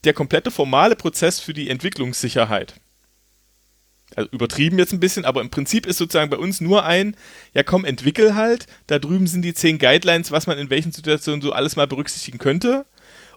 der 0.06 0.14
komplette 0.14 0.50
formale 0.50 0.96
Prozess 0.96 1.42
für 1.42 1.54
die 1.54 1.70
Entwicklungssicherheit. 1.70 2.76
Also 4.16 4.30
übertrieben 4.32 4.80
jetzt 4.80 4.94
ein 4.94 5.02
bisschen, 5.02 5.26
aber 5.26 5.42
im 5.42 5.50
Prinzip 5.50 5.86
ist 5.86 5.98
sozusagen 5.98 6.30
bei 6.30 6.38
uns 6.38 6.62
nur 6.62 6.86
ein, 6.86 7.18
ja 7.54 7.64
komm, 7.64 7.84
entwickel 7.84 8.36
halt, 8.36 8.68
da 8.88 9.00
drüben 9.00 9.28
sind 9.28 9.42
die 9.42 9.54
zehn 9.54 9.80
Guidelines, 9.80 10.32
was 10.32 10.48
man 10.48 10.58
in 10.58 10.70
welchen 10.70 10.94
Situationen 10.94 11.42
so 11.42 11.52
alles 11.52 11.76
mal 11.76 11.88
berücksichtigen 11.88 12.38
könnte 12.38 12.86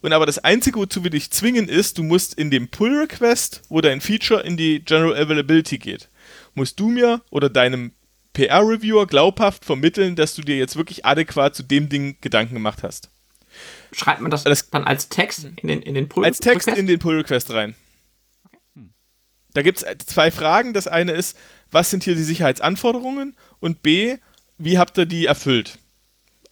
und 0.06 0.12
aber 0.12 0.24
das 0.24 0.38
Einzige, 0.38 0.78
wozu 0.78 1.02
wir 1.02 1.10
dich 1.10 1.32
zwingen, 1.32 1.68
ist, 1.68 1.98
du 1.98 2.04
musst 2.04 2.34
in 2.34 2.48
dem 2.48 2.68
Pull-Request, 2.68 3.62
wo 3.68 3.80
dein 3.80 4.00
Feature 4.00 4.40
in 4.40 4.56
die 4.56 4.78
General 4.78 5.16
Availability 5.16 5.78
geht, 5.78 6.08
musst 6.54 6.78
du 6.78 6.90
mir 6.90 7.22
oder 7.32 7.50
deinem 7.50 7.90
PR-Reviewer 8.32 9.08
glaubhaft 9.08 9.64
vermitteln, 9.64 10.14
dass 10.14 10.36
du 10.36 10.42
dir 10.42 10.58
jetzt 10.58 10.76
wirklich 10.76 11.04
adäquat 11.04 11.56
zu 11.56 11.64
dem 11.64 11.88
Ding 11.88 12.18
Gedanken 12.20 12.54
gemacht 12.54 12.84
hast. 12.84 13.10
Schreibt 13.90 14.20
man 14.20 14.30
das, 14.30 14.44
das 14.44 14.70
dann 14.70 14.84
als 14.84 15.08
Text 15.08 15.42
in 15.56 15.66
den, 15.66 15.82
in 15.82 15.94
den 15.94 16.08
Pull-Request? 16.08 16.46
Als 16.46 16.52
Text 16.64 16.78
in 16.78 16.86
den 16.86 17.00
Pull-Request 17.00 17.50
rein. 17.50 17.74
Da 19.54 19.62
gibt 19.62 19.82
es 19.82 20.06
zwei 20.06 20.30
Fragen. 20.30 20.72
Das 20.72 20.86
eine 20.86 21.10
ist, 21.10 21.36
was 21.72 21.90
sind 21.90 22.04
hier 22.04 22.14
die 22.14 22.22
Sicherheitsanforderungen? 22.22 23.34
Und 23.58 23.82
B, 23.82 24.18
wie 24.56 24.78
habt 24.78 24.98
ihr 24.98 25.06
die 25.06 25.26
erfüllt? 25.26 25.80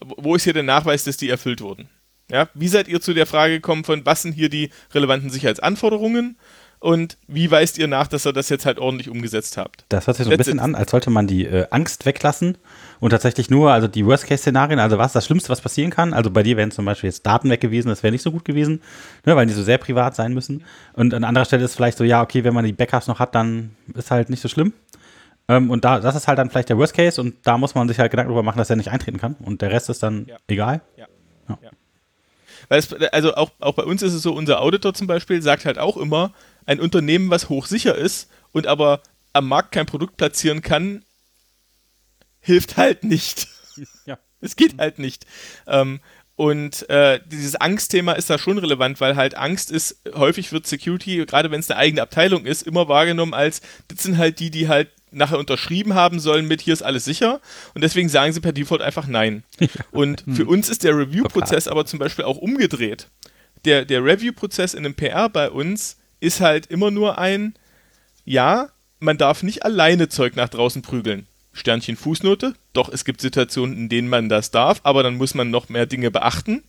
Wo 0.01 0.35
ist 0.35 0.43
hier 0.43 0.55
der 0.55 0.65
Nachweis, 0.65 1.05
dass 1.05 1.17
die 1.17 1.29
erfüllt 1.29 1.61
wurden? 1.61 1.89
Ja, 2.31 2.49
wie 2.55 2.68
seid 2.68 2.89
ihr 2.89 3.01
zu 3.01 3.12
der 3.12 3.27
Frage 3.27 3.55
gekommen 3.55 3.85
von, 3.85 4.05
was 4.07 4.22
sind 4.22 4.33
hier 4.33 4.49
die 4.49 4.70
relevanten 4.95 5.31
Sicherheitsanforderungen 5.31 6.37
und 6.85 7.16
wie 7.29 7.51
weist 7.51 7.79
ihr 7.79 7.89
nach, 7.89 8.09
dass 8.09 8.27
ihr 8.27 8.35
das 8.35 8.51
jetzt 8.51 8.66
halt 8.66 8.79
ordentlich 8.79 9.09
umgesetzt 9.09 9.57
habt? 9.57 9.87
Das 9.89 10.07
hört 10.07 10.18
sich 10.18 10.27
so 10.27 10.31
ein 10.31 10.37
bisschen 10.37 10.61
an, 10.61 10.75
als 10.75 10.91
sollte 10.91 11.09
man 11.09 11.27
die 11.27 11.47
äh, 11.47 11.66
Angst 11.70 12.05
weglassen 12.05 12.59
und 13.01 13.09
tatsächlich 13.11 13.49
nur, 13.49 13.72
also 13.72 13.89
die 13.89 14.05
Worst-Case-Szenarien, 14.05 14.79
also 14.79 14.99
was 14.99 15.12
das 15.12 15.25
Schlimmste, 15.25 15.49
was 15.49 15.62
passieren 15.62 15.91
kann. 15.91 16.12
Also 16.12 16.31
bei 16.31 16.43
dir 16.43 16.59
wären 16.59 16.70
zum 16.70 16.85
Beispiel 16.85 17.09
jetzt 17.09 17.25
Daten 17.25 17.49
weg 17.49 17.62
gewesen, 17.62 17.89
das 17.89 18.03
wäre 18.03 18.12
nicht 18.12 18.22
so 18.22 18.33
gut 18.33 18.45
gewesen, 18.45 18.83
ne, 19.25 19.35
weil 19.35 19.47
die 19.47 19.55
so 19.55 19.62
sehr 19.62 19.79
privat 19.79 20.14
sein 20.14 20.35
müssen. 20.35 20.64
Und 20.93 21.14
an 21.14 21.25
anderer 21.25 21.47
Stelle 21.47 21.64
ist 21.64 21.75
vielleicht 21.75 21.97
so, 21.97 22.05
ja, 22.05 22.22
okay, 22.22 22.45
wenn 22.45 22.53
man 22.53 22.66
die 22.66 22.72
Backups 22.75 23.07
noch 23.07 23.18
hat, 23.18 23.35
dann 23.35 23.77
ist 23.95 24.11
halt 24.11 24.29
nicht 24.29 24.43
so 24.43 24.49
schlimm. 24.49 24.75
Ähm, 25.49 25.70
und 25.70 25.87
da, 25.87 26.01
das 26.01 26.16
ist 26.16 26.29
halt 26.29 26.39
dann 26.39 26.51
vielleicht 26.51 26.68
der 26.68 26.77
Worst 26.77 26.95
Case 26.95 27.18
und 27.20 27.35
da 27.45 27.57
muss 27.57 27.75
man 27.75 27.89
sich 27.89 27.99
halt 27.99 28.11
Gedanken 28.11 28.29
darüber 28.29 28.43
machen, 28.43 28.59
dass 28.59 28.68
er 28.68 28.77
nicht 28.77 28.91
eintreten 28.91 29.18
kann. 29.18 29.37
Und 29.43 29.62
der 29.62 29.70
Rest 29.70 29.89
ist 29.89 30.03
dann 30.03 30.27
ja. 30.27 30.37
egal. 30.49 30.83
Ja. 30.97 31.07
ja. 31.49 31.59
ja. 31.62 31.70
Weil 32.69 32.79
es, 32.79 32.93
also 32.93 33.35
auch, 33.35 33.51
auch 33.61 33.75
bei 33.75 33.85
uns 33.85 34.03
ist 34.03 34.12
es 34.15 34.23
so, 34.23 34.33
unser 34.33 34.61
Auditor 34.61 34.95
zum 34.95 35.07
Beispiel 35.07 35.43
sagt 35.43 35.65
halt 35.65 35.79
auch 35.79 35.97
immer, 35.97 36.33
ein 36.67 36.81
Unternehmen, 36.81 37.31
was 37.31 37.49
hochsicher 37.49 37.95
ist 37.95 38.29
und 38.53 38.67
aber 38.67 39.01
am 39.33 39.49
Markt 39.49 39.73
kein 39.73 39.87
Produkt 39.87 40.17
platzieren 40.17 40.62
kann, 40.62 41.05
hilft 42.41 42.77
halt 42.77 43.05
nicht. 43.05 43.49
Ja. 44.07 44.19
Es 44.41 44.57
geht 44.57 44.79
halt 44.79 44.99
nicht. 44.99 45.25
Ähm, 45.67 46.01
Und 46.37 46.89
äh, 46.91 47.19
dieses 47.25 47.55
Angstthema 47.57 48.12
ist 48.12 48.29
da 48.29 48.39
schon 48.39 48.59
relevant, 48.59 49.01
weil 49.01 49.17
halt 49.17 49.37
Angst 49.37 49.71
ist, 49.71 50.03
häufig 50.15 50.53
wird 50.53 50.67
Security, 50.67 51.25
gerade 51.25 51.51
wenn 51.51 51.61
es 51.61 51.71
eine 51.71 51.79
eigene 51.79 52.03
Abteilung 52.03 52.45
ist, 52.45 52.62
immer 52.67 52.89
wahrgenommen 52.89 53.33
als, 53.35 53.62
das 53.89 54.03
sind 54.03 54.19
halt 54.19 54.41
die, 54.41 54.51
die 54.51 54.69
halt 54.69 54.91
nachher 55.15 55.39
unterschrieben 55.39 55.95
haben 55.95 56.21
sollen 56.21 56.47
mit, 56.47 56.61
hier 56.61 56.73
ist 56.73 56.83
alles 56.83 57.05
sicher. 57.05 57.41
Und 57.75 57.83
deswegen 57.83 58.09
sagen 58.09 58.33
sie 58.33 58.41
per 58.41 58.53
Default 58.53 58.83
einfach 58.83 59.07
nein. 59.07 59.45
Und 59.91 60.25
für 60.33 60.47
uns 60.47 60.69
ist 60.69 60.85
der 60.85 60.97
Review-Prozess 60.97 61.69
aber 61.69 61.87
zum 61.87 61.99
Beispiel 61.99 62.25
auch 62.25 62.37
umgedreht. 62.37 63.09
Der, 63.65 63.85
der 63.85 64.05
Review-Prozess 64.05 64.75
in 64.75 64.85
einem 64.85 64.95
PR 64.95 65.29
bei 65.29 65.51
uns 65.51 65.97
ist 66.21 66.41
halt 66.41 66.67
immer 66.67 66.91
nur 66.91 67.19
ein, 67.19 67.55
ja, 68.25 68.69
man 69.01 69.19
darf 69.19 69.43
nicht 69.43 69.65
alleine 69.65 70.09
Zeug 70.09 70.37
nach 70.37 70.49
draußen 70.49 70.83
prügeln. 70.83 71.27
Sternchen 71.53 71.97
Fußnote. 71.97 72.55
Doch 72.73 72.89
es 72.89 73.05
gibt 73.05 73.21
Situationen, 73.21 73.77
in 73.77 73.89
denen 73.89 74.09
man 74.09 74.29
das 74.29 74.51
darf, 74.51 74.81
aber 74.83 75.03
dann 75.03 75.17
muss 75.17 75.35
man 75.35 75.51
noch 75.51 75.69
mehr 75.69 75.87
Dinge 75.87 76.11
beachten. 76.11 76.65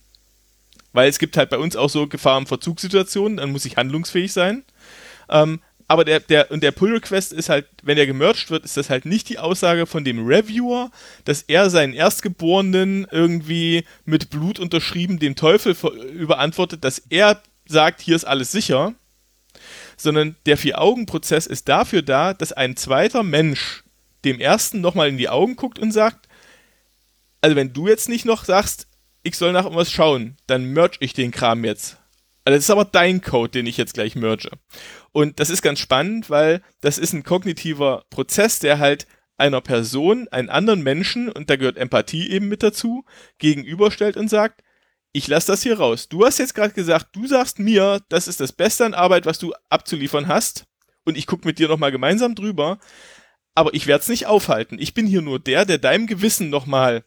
Weil 0.92 1.08
es 1.08 1.18
gibt 1.18 1.36
halt 1.36 1.50
bei 1.50 1.58
uns 1.58 1.76
auch 1.76 1.90
so 1.90 2.06
Gefahr- 2.06 2.38
und 2.38 2.48
Verzugssituationen, 2.48 3.38
dann 3.38 3.52
muss 3.52 3.64
ich 3.64 3.76
handlungsfähig 3.76 4.32
sein. 4.32 4.64
Ähm, 5.28 5.60
aber 5.88 6.04
der, 6.04 6.20
der, 6.20 6.50
und 6.50 6.62
der 6.62 6.72
Pull-Request 6.72 7.32
ist 7.32 7.48
halt, 7.48 7.66
wenn 7.82 7.96
er 7.96 8.06
gemerged 8.06 8.50
wird, 8.50 8.64
ist 8.64 8.76
das 8.76 8.90
halt 8.90 9.04
nicht 9.04 9.28
die 9.28 9.38
Aussage 9.38 9.86
von 9.86 10.04
dem 10.04 10.26
Reviewer, 10.26 10.90
dass 11.24 11.42
er 11.42 11.70
seinen 11.70 11.92
Erstgeborenen 11.92 13.06
irgendwie 13.10 13.84
mit 14.04 14.30
Blut 14.30 14.58
unterschrieben 14.58 15.18
dem 15.18 15.36
Teufel 15.36 15.76
überantwortet, 16.12 16.82
dass 16.82 16.98
er 17.10 17.40
sagt, 17.66 18.00
hier 18.00 18.16
ist 18.16 18.24
alles 18.24 18.50
sicher, 18.50 18.94
sondern 19.96 20.36
der 20.46 20.56
Vier-Augen-Prozess 20.56 21.46
ist 21.46 21.68
dafür 21.68 22.02
da, 22.02 22.34
dass 22.34 22.52
ein 22.52 22.76
zweiter 22.76 23.22
Mensch 23.22 23.84
dem 24.24 24.40
ersten 24.40 24.80
nochmal 24.80 25.08
in 25.08 25.18
die 25.18 25.28
Augen 25.28 25.54
guckt 25.54 25.78
und 25.78 25.92
sagt, 25.92 26.28
also 27.40 27.54
wenn 27.54 27.72
du 27.72 27.86
jetzt 27.86 28.08
nicht 28.08 28.24
noch 28.24 28.44
sagst, 28.44 28.88
ich 29.22 29.36
soll 29.36 29.52
nach 29.52 29.64
irgendwas 29.64 29.92
schauen, 29.92 30.36
dann 30.46 30.64
merge 30.64 30.96
ich 31.00 31.12
den 31.12 31.30
Kram 31.30 31.64
jetzt. 31.64 31.96
Also 32.46 32.58
das 32.58 32.64
ist 32.66 32.70
aber 32.70 32.84
dein 32.84 33.22
Code, 33.22 33.50
den 33.50 33.66
ich 33.66 33.76
jetzt 33.76 33.94
gleich 33.94 34.14
merge. 34.14 34.50
Und 35.10 35.40
das 35.40 35.50
ist 35.50 35.62
ganz 35.62 35.80
spannend, 35.80 36.30
weil 36.30 36.62
das 36.80 36.96
ist 36.96 37.12
ein 37.12 37.24
kognitiver 37.24 38.04
Prozess, 38.08 38.60
der 38.60 38.78
halt 38.78 39.08
einer 39.36 39.60
Person, 39.60 40.28
einen 40.28 40.48
anderen 40.48 40.84
Menschen, 40.84 41.28
und 41.28 41.50
da 41.50 41.56
gehört 41.56 41.76
Empathie 41.76 42.30
eben 42.30 42.46
mit 42.46 42.62
dazu, 42.62 43.04
gegenüberstellt 43.38 44.16
und 44.16 44.28
sagt, 44.28 44.62
ich 45.10 45.26
lasse 45.26 45.48
das 45.48 45.64
hier 45.64 45.80
raus. 45.80 46.08
Du 46.08 46.24
hast 46.24 46.38
jetzt 46.38 46.54
gerade 46.54 46.72
gesagt, 46.72 47.16
du 47.16 47.26
sagst 47.26 47.58
mir, 47.58 48.00
das 48.10 48.28
ist 48.28 48.38
das 48.38 48.52
Beste 48.52 48.84
an 48.84 48.94
Arbeit, 48.94 49.26
was 49.26 49.40
du 49.40 49.52
abzuliefern 49.68 50.28
hast. 50.28 50.66
Und 51.04 51.18
ich 51.18 51.26
gucke 51.26 51.48
mit 51.48 51.58
dir 51.58 51.66
nochmal 51.66 51.90
gemeinsam 51.90 52.36
drüber. 52.36 52.78
Aber 53.56 53.74
ich 53.74 53.88
werde 53.88 54.02
es 54.02 54.08
nicht 54.08 54.26
aufhalten. 54.26 54.78
Ich 54.78 54.94
bin 54.94 55.08
hier 55.08 55.22
nur 55.22 55.40
der, 55.40 55.64
der 55.64 55.78
deinem 55.78 56.06
Gewissen 56.06 56.48
nochmal 56.48 57.02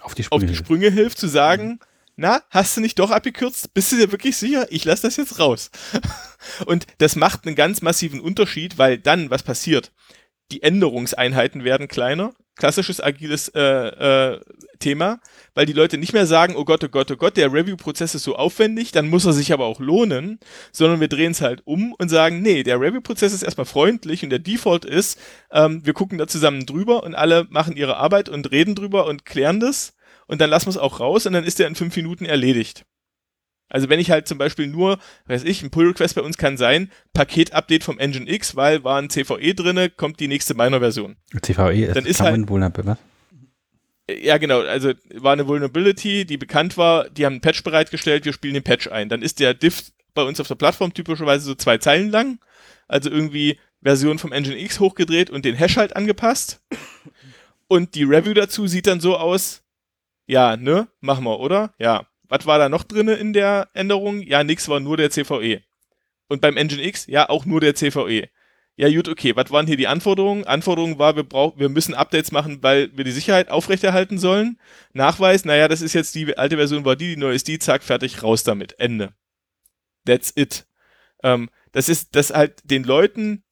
auf 0.00 0.14
die 0.14 0.22
Sprünge, 0.22 0.42
auf 0.42 0.50
die 0.50 0.56
Sprünge 0.56 0.90
hilft, 0.90 1.18
zu 1.18 1.28
sagen, 1.28 1.68
mhm. 1.68 1.78
Na, 2.16 2.42
hast 2.50 2.76
du 2.76 2.80
nicht 2.80 2.98
doch 2.98 3.10
abgekürzt? 3.10 3.74
Bist 3.74 3.92
du 3.92 3.96
dir 3.96 4.12
wirklich 4.12 4.36
sicher? 4.36 4.66
Ich 4.70 4.84
lasse 4.84 5.02
das 5.02 5.16
jetzt 5.16 5.38
raus. 5.38 5.70
Und 6.66 6.86
das 6.98 7.16
macht 7.16 7.46
einen 7.46 7.56
ganz 7.56 7.82
massiven 7.82 8.20
Unterschied, 8.20 8.78
weil 8.78 8.98
dann, 8.98 9.30
was 9.30 9.42
passiert? 9.42 9.92
Die 10.52 10.62
Änderungseinheiten 10.62 11.64
werden 11.64 11.88
kleiner, 11.88 12.34
klassisches 12.54 13.00
agiles 13.00 13.48
äh, 13.48 13.62
äh, 13.62 14.40
Thema, 14.78 15.18
weil 15.54 15.66
die 15.66 15.72
Leute 15.72 15.98
nicht 15.98 16.12
mehr 16.12 16.26
sagen, 16.26 16.54
oh 16.56 16.64
Gott, 16.64 16.84
oh 16.84 16.88
Gott, 16.88 17.10
oh 17.10 17.16
Gott, 17.16 17.36
der 17.36 17.52
Review-Prozess 17.52 18.14
ist 18.14 18.24
so 18.24 18.36
aufwendig, 18.36 18.92
dann 18.92 19.08
muss 19.08 19.24
er 19.24 19.32
sich 19.32 19.52
aber 19.52 19.64
auch 19.64 19.80
lohnen, 19.80 20.38
sondern 20.70 21.00
wir 21.00 21.08
drehen 21.08 21.32
es 21.32 21.40
halt 21.40 21.62
um 21.64 21.94
und 21.94 22.10
sagen, 22.10 22.42
nee, 22.42 22.62
der 22.62 22.78
Review-Prozess 22.80 23.32
ist 23.32 23.42
erstmal 23.42 23.64
freundlich 23.64 24.22
und 24.22 24.30
der 24.30 24.38
Default 24.38 24.84
ist, 24.84 25.18
ähm, 25.50 25.84
wir 25.84 25.94
gucken 25.94 26.18
da 26.18 26.26
zusammen 26.26 26.66
drüber 26.66 27.02
und 27.02 27.14
alle 27.14 27.46
machen 27.48 27.76
ihre 27.76 27.96
Arbeit 27.96 28.28
und 28.28 28.50
reden 28.50 28.74
drüber 28.74 29.06
und 29.06 29.24
klären 29.24 29.58
das 29.58 29.94
und 30.26 30.40
dann 30.40 30.50
lassen 30.50 30.66
wir 30.66 30.70
es 30.70 30.78
auch 30.78 31.00
raus 31.00 31.26
und 31.26 31.32
dann 31.32 31.44
ist 31.44 31.58
der 31.58 31.68
in 31.68 31.74
fünf 31.74 31.94
Minuten 31.96 32.24
erledigt. 32.24 32.84
Also 33.68 33.88
wenn 33.88 33.98
ich 33.98 34.10
halt 34.10 34.28
zum 34.28 34.38
Beispiel 34.38 34.66
nur, 34.66 34.98
weiß 35.26 35.44
ich, 35.44 35.62
ein 35.62 35.70
Pull-Request 35.70 36.14
bei 36.14 36.22
uns 36.22 36.36
kann 36.36 36.56
sein, 36.56 36.90
Paket-Update 37.12 37.82
vom 37.82 37.98
Engine 37.98 38.30
X, 38.30 38.54
weil 38.56 38.84
war 38.84 39.00
ein 39.00 39.10
CVE 39.10 39.54
drinne, 39.54 39.90
kommt 39.90 40.20
die 40.20 40.28
nächste 40.28 40.54
Minor-Version. 40.54 41.16
CVE 41.40 41.86
ist 41.86 41.96
dann 41.96 42.06
ist 42.06 42.20
halt, 42.20 42.48
was? 42.48 42.98
Ja, 44.08 44.36
genau. 44.38 44.60
Also 44.60 44.92
war 45.14 45.32
eine 45.32 45.46
Vulnerability, 45.46 46.26
die 46.26 46.36
bekannt 46.36 46.76
war. 46.76 47.08
Die 47.08 47.24
haben 47.24 47.34
einen 47.34 47.40
Patch 47.40 47.62
bereitgestellt. 47.62 48.24
Wir 48.24 48.32
spielen 48.32 48.54
den 48.54 48.62
Patch 48.62 48.88
ein. 48.88 49.08
Dann 49.08 49.22
ist 49.22 49.40
der 49.40 49.54
Diff 49.54 49.92
bei 50.12 50.22
uns 50.22 50.40
auf 50.40 50.48
der 50.48 50.56
Plattform 50.56 50.92
typischerweise 50.92 51.44
so 51.44 51.54
zwei 51.54 51.78
Zeilen 51.78 52.10
lang. 52.10 52.38
Also 52.86 53.10
irgendwie 53.10 53.58
Version 53.82 54.18
vom 54.18 54.32
Engine 54.32 54.58
X 54.58 54.78
hochgedreht 54.78 55.30
und 55.30 55.44
den 55.44 55.54
Hash 55.54 55.76
halt 55.76 55.96
angepasst. 55.96 56.60
Und 57.66 57.94
die 57.94 58.04
Review 58.04 58.34
dazu 58.34 58.66
sieht 58.66 58.86
dann 58.86 59.00
so 59.00 59.16
aus. 59.16 59.63
Ja, 60.26 60.56
ne? 60.56 60.88
Machen 61.00 61.24
wir, 61.24 61.38
oder? 61.40 61.74
Ja. 61.78 62.06
Was 62.28 62.46
war 62.46 62.58
da 62.58 62.68
noch 62.68 62.84
drin 62.84 63.08
in 63.08 63.32
der 63.32 63.68
Änderung? 63.74 64.22
Ja, 64.22 64.42
nix 64.44 64.68
war 64.68 64.80
nur 64.80 64.96
der 64.96 65.10
CVE. 65.10 65.62
Und 66.28 66.40
beim 66.40 66.56
Engine 66.56 66.82
X, 66.82 67.06
ja, 67.06 67.28
auch 67.28 67.44
nur 67.44 67.60
der 67.60 67.74
CVE. 67.74 68.28
Ja, 68.76 68.88
gut, 68.90 69.08
okay, 69.08 69.36
was 69.36 69.52
waren 69.52 69.68
hier 69.68 69.76
die 69.76 69.86
Anforderungen? 69.86 70.44
Anforderung 70.44 70.98
war, 70.98 71.14
wir 71.14 71.22
brauchen, 71.22 71.60
wir 71.60 71.68
müssen 71.68 71.94
Updates 71.94 72.32
machen, 72.32 72.60
weil 72.62 72.90
wir 72.96 73.04
die 73.04 73.12
Sicherheit 73.12 73.48
aufrechterhalten 73.48 74.18
sollen. 74.18 74.58
Nachweis, 74.92 75.44
naja, 75.44 75.68
das 75.68 75.80
ist 75.80 75.92
jetzt 75.92 76.14
die 76.16 76.36
alte 76.36 76.56
Version, 76.56 76.84
war 76.84 76.96
die, 76.96 77.14
die 77.14 77.20
neue 77.20 77.34
ist 77.34 77.46
die, 77.46 77.60
zack, 77.60 77.84
fertig, 77.84 78.22
raus 78.24 78.42
damit. 78.42 78.78
Ende. 78.80 79.14
That's 80.04 80.32
it. 80.34 80.66
Ähm, 81.22 81.50
das 81.70 81.88
ist, 81.88 82.16
das 82.16 82.30
halt 82.32 82.62
den 82.64 82.82
Leuten 82.82 83.43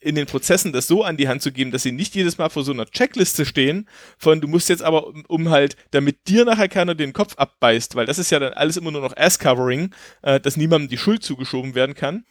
in 0.00 0.14
den 0.14 0.26
Prozessen 0.26 0.72
das 0.72 0.86
so 0.86 1.04
an 1.04 1.16
die 1.16 1.28
Hand 1.28 1.42
zu 1.42 1.52
geben, 1.52 1.70
dass 1.70 1.82
sie 1.82 1.92
nicht 1.92 2.14
jedes 2.14 2.38
Mal 2.38 2.48
vor 2.48 2.64
so 2.64 2.72
einer 2.72 2.86
Checkliste 2.86 3.44
stehen, 3.44 3.88
von 4.18 4.40
du 4.40 4.48
musst 4.48 4.68
jetzt 4.68 4.82
aber, 4.82 5.06
um, 5.08 5.24
um 5.28 5.50
halt, 5.50 5.76
damit 5.90 6.28
dir 6.28 6.44
nachher 6.44 6.68
keiner 6.68 6.94
den 6.94 7.12
Kopf 7.12 7.34
abbeißt, 7.36 7.94
weil 7.94 8.06
das 8.06 8.18
ist 8.18 8.30
ja 8.30 8.38
dann 8.38 8.54
alles 8.54 8.76
immer 8.76 8.90
nur 8.90 9.02
noch 9.02 9.16
Ass-Covering, 9.16 9.94
äh, 10.22 10.40
dass 10.40 10.56
niemandem 10.56 10.88
die 10.88 10.98
Schuld 10.98 11.22
zugeschoben 11.22 11.74
werden 11.74 11.94
kann. 11.94 12.24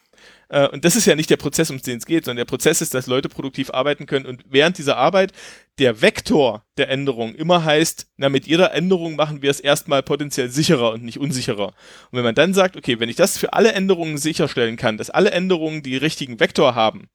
Äh, 0.49 0.67
und 0.67 0.83
das 0.83 0.95
ist 0.95 1.05
ja 1.05 1.15
nicht 1.15 1.29
der 1.29 1.37
Prozess, 1.37 1.69
um 1.69 1.81
den 1.81 1.99
es 1.99 2.05
geht, 2.05 2.25
sondern 2.25 2.37
der 2.37 2.49
Prozess 2.49 2.81
ist, 2.81 2.93
dass 2.93 3.07
Leute 3.07 3.29
produktiv 3.29 3.69
arbeiten 3.71 4.05
können 4.05 4.25
und 4.25 4.43
während 4.49 4.77
dieser 4.77 4.97
Arbeit 4.97 5.31
der 5.77 6.01
Vektor 6.01 6.65
der 6.77 6.89
Änderung 6.89 7.35
immer 7.35 7.63
heißt, 7.63 8.07
na, 8.17 8.29
mit 8.29 8.47
jeder 8.47 8.73
Änderung 8.73 9.15
machen 9.15 9.41
wir 9.41 9.51
es 9.51 9.59
erstmal 9.59 10.03
potenziell 10.03 10.49
sicherer 10.49 10.91
und 10.91 11.03
nicht 11.03 11.19
unsicherer. 11.19 11.67
Und 11.67 12.17
wenn 12.17 12.23
man 12.23 12.35
dann 12.35 12.53
sagt, 12.53 12.75
okay, 12.75 12.99
wenn 12.99 13.09
ich 13.09 13.15
das 13.15 13.37
für 13.37 13.53
alle 13.53 13.71
Änderungen 13.73 14.17
sicherstellen 14.17 14.75
kann, 14.75 14.97
dass 14.97 15.09
alle 15.09 15.31
Änderungen 15.31 15.83
die 15.83 15.97
richtigen 15.97 16.39
Vektor 16.39 16.75
haben, 16.75 17.07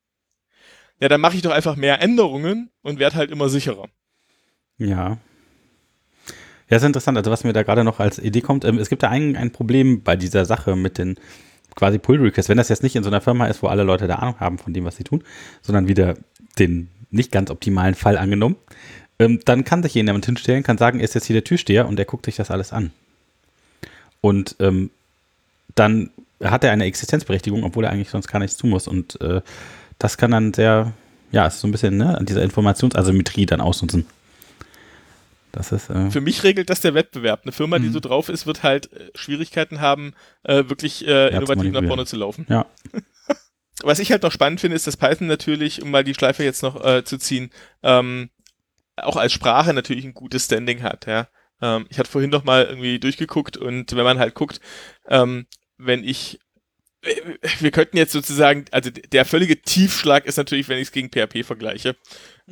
ja, 1.04 1.08
dann 1.08 1.20
mache 1.20 1.36
ich 1.36 1.42
doch 1.42 1.50
einfach 1.50 1.76
mehr 1.76 2.00
Änderungen 2.00 2.70
und 2.80 2.98
werde 2.98 3.16
halt 3.16 3.30
immer 3.30 3.50
sicherer. 3.50 3.88
Ja. 4.78 5.18
Ja, 6.70 6.76
ist 6.78 6.82
interessant. 6.82 7.18
Also, 7.18 7.30
was 7.30 7.44
mir 7.44 7.52
da 7.52 7.62
gerade 7.62 7.84
noch 7.84 8.00
als 8.00 8.18
Idee 8.18 8.40
kommt, 8.40 8.64
ähm, 8.64 8.78
es 8.78 8.88
gibt 8.88 9.02
da 9.02 9.10
ein, 9.10 9.36
ein 9.36 9.50
Problem 9.50 10.02
bei 10.02 10.16
dieser 10.16 10.46
Sache 10.46 10.76
mit 10.76 10.96
den 10.96 11.16
quasi 11.74 11.98
Pull 11.98 12.22
Requests. 12.22 12.48
Wenn 12.48 12.56
das 12.56 12.70
jetzt 12.70 12.82
nicht 12.82 12.96
in 12.96 13.02
so 13.02 13.10
einer 13.10 13.20
Firma 13.20 13.48
ist, 13.48 13.62
wo 13.62 13.66
alle 13.66 13.82
Leute 13.82 14.06
da 14.06 14.14
Ahnung 14.14 14.40
haben 14.40 14.56
von 14.56 14.72
dem, 14.72 14.86
was 14.86 14.96
sie 14.96 15.04
tun, 15.04 15.22
sondern 15.60 15.88
wieder 15.88 16.14
den 16.58 16.88
nicht 17.10 17.30
ganz 17.30 17.50
optimalen 17.50 17.94
Fall 17.94 18.16
angenommen, 18.16 18.56
ähm, 19.18 19.40
dann 19.44 19.64
kann 19.64 19.82
sich 19.82 19.92
jemand 19.92 20.24
hinstellen, 20.24 20.62
kann 20.62 20.78
sagen, 20.78 21.00
er 21.00 21.04
ist 21.04 21.14
jetzt 21.14 21.26
hier 21.26 21.34
der 21.34 21.44
Türsteher 21.44 21.86
und 21.86 21.96
der 21.96 22.06
guckt 22.06 22.24
sich 22.24 22.36
das 22.36 22.50
alles 22.50 22.72
an. 22.72 22.92
Und 24.22 24.56
ähm, 24.58 24.88
dann 25.74 26.08
hat 26.42 26.64
er 26.64 26.72
eine 26.72 26.84
Existenzberechtigung, 26.84 27.62
obwohl 27.62 27.84
er 27.84 27.90
eigentlich 27.90 28.08
sonst 28.08 28.28
gar 28.28 28.38
nichts 28.38 28.56
tun 28.56 28.70
muss. 28.70 28.88
Und 28.88 29.20
äh, 29.20 29.42
das 29.98 30.16
kann 30.16 30.30
dann 30.30 30.52
sehr, 30.52 30.92
ja, 31.32 31.46
ist 31.46 31.60
so 31.60 31.68
ein 31.68 31.72
bisschen 31.72 31.96
ne, 31.96 32.16
an 32.16 32.26
dieser 32.26 32.42
Informationsasymmetrie 32.42 33.46
dann 33.46 33.60
ausnutzen. 33.60 34.06
Das 35.52 35.70
ist, 35.70 35.88
äh 35.88 36.10
Für 36.10 36.20
mich 36.20 36.42
regelt 36.42 36.68
das 36.68 36.80
der 36.80 36.94
Wettbewerb. 36.94 37.42
Eine 37.44 37.52
Firma, 37.52 37.78
die 37.78 37.88
mhm. 37.88 37.92
so 37.92 38.00
drauf 38.00 38.28
ist, 38.28 38.46
wird 38.46 38.62
halt 38.62 38.92
äh, 38.92 39.10
Schwierigkeiten 39.14 39.80
haben, 39.80 40.14
äh, 40.42 40.64
wirklich 40.68 41.06
äh, 41.06 41.28
innovativ 41.28 41.70
nach 41.72 41.84
vorne 41.84 42.06
zu 42.06 42.16
laufen. 42.16 42.46
Ja. 42.48 42.66
Was 43.82 43.98
ich 44.00 44.10
halt 44.10 44.22
noch 44.22 44.32
spannend 44.32 44.60
finde, 44.60 44.76
ist, 44.76 44.86
dass 44.86 44.96
Python 44.96 45.26
natürlich, 45.26 45.82
um 45.82 45.90
mal 45.90 46.04
die 46.04 46.14
Schleife 46.14 46.42
jetzt 46.42 46.62
noch 46.62 46.84
äh, 46.84 47.04
zu 47.04 47.18
ziehen, 47.18 47.50
ähm, 47.82 48.30
auch 48.96 49.16
als 49.16 49.32
Sprache 49.32 49.72
natürlich 49.72 50.04
ein 50.04 50.14
gutes 50.14 50.46
Standing 50.46 50.82
hat. 50.82 51.06
Ja. 51.06 51.28
Ähm, 51.60 51.86
ich 51.88 51.98
hatte 51.98 52.10
vorhin 52.10 52.30
noch 52.30 52.44
mal 52.44 52.64
irgendwie 52.64 52.98
durchgeguckt 52.98 53.56
und 53.56 53.94
wenn 53.94 54.04
man 54.04 54.18
halt 54.18 54.34
guckt, 54.34 54.60
ähm, 55.08 55.46
wenn 55.76 56.02
ich 56.02 56.40
wir 57.60 57.70
könnten 57.70 57.96
jetzt 57.96 58.12
sozusagen, 58.12 58.64
also 58.70 58.90
der 58.90 59.24
völlige 59.24 59.60
Tiefschlag 59.60 60.26
ist 60.26 60.36
natürlich, 60.36 60.68
wenn 60.68 60.78
ich 60.78 60.88
es 60.88 60.92
gegen 60.92 61.10
PHP 61.10 61.44
vergleiche. 61.44 61.96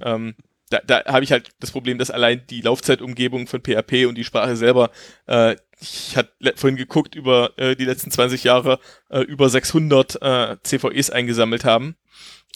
Ähm, 0.00 0.34
da, 0.70 0.80
da 0.80 1.05
habe 1.12 1.24
ich 1.24 1.32
halt 1.32 1.50
das 1.61 1.70
Problem, 1.70 1.98
dass 1.98 2.11
allein 2.11 2.46
die 2.48 2.62
Laufzeitumgebung 2.62 3.46
von 3.46 3.61
PHP 3.61 4.07
und 4.07 4.16
die 4.16 4.24
Sprache 4.24 4.57
selber, 4.57 4.90
äh, 5.26 5.57
ich 5.80 6.16
hatte 6.16 6.32
vorhin 6.57 6.76
geguckt, 6.76 7.14
über 7.14 7.53
äh, 7.59 7.76
die 7.76 7.84
letzten 7.84 8.11
20 8.11 8.44
Jahre 8.44 8.78
äh, 9.11 9.20
über 9.20 9.48
600 9.48 10.22
äh, 10.22 10.57
CVEs 10.62 11.11
eingesammelt 11.11 11.64
haben. 11.64 11.96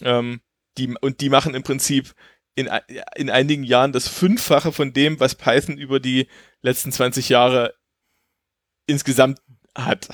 Ähm, 0.01 0.41
die, 0.77 0.93
und 1.01 1.21
die 1.21 1.29
machen 1.29 1.53
im 1.53 1.63
Prinzip 1.63 2.13
in, 2.55 2.69
in 3.15 3.29
einigen 3.29 3.63
Jahren 3.63 3.91
das 3.91 4.07
Fünffache 4.07 4.71
von 4.71 4.93
dem, 4.93 5.19
was 5.19 5.35
Python 5.35 5.77
über 5.77 5.99
die 5.99 6.27
letzten 6.61 6.91
20 6.91 7.29
Jahre 7.29 7.75
insgesamt 8.87 9.39
hat. 9.75 10.07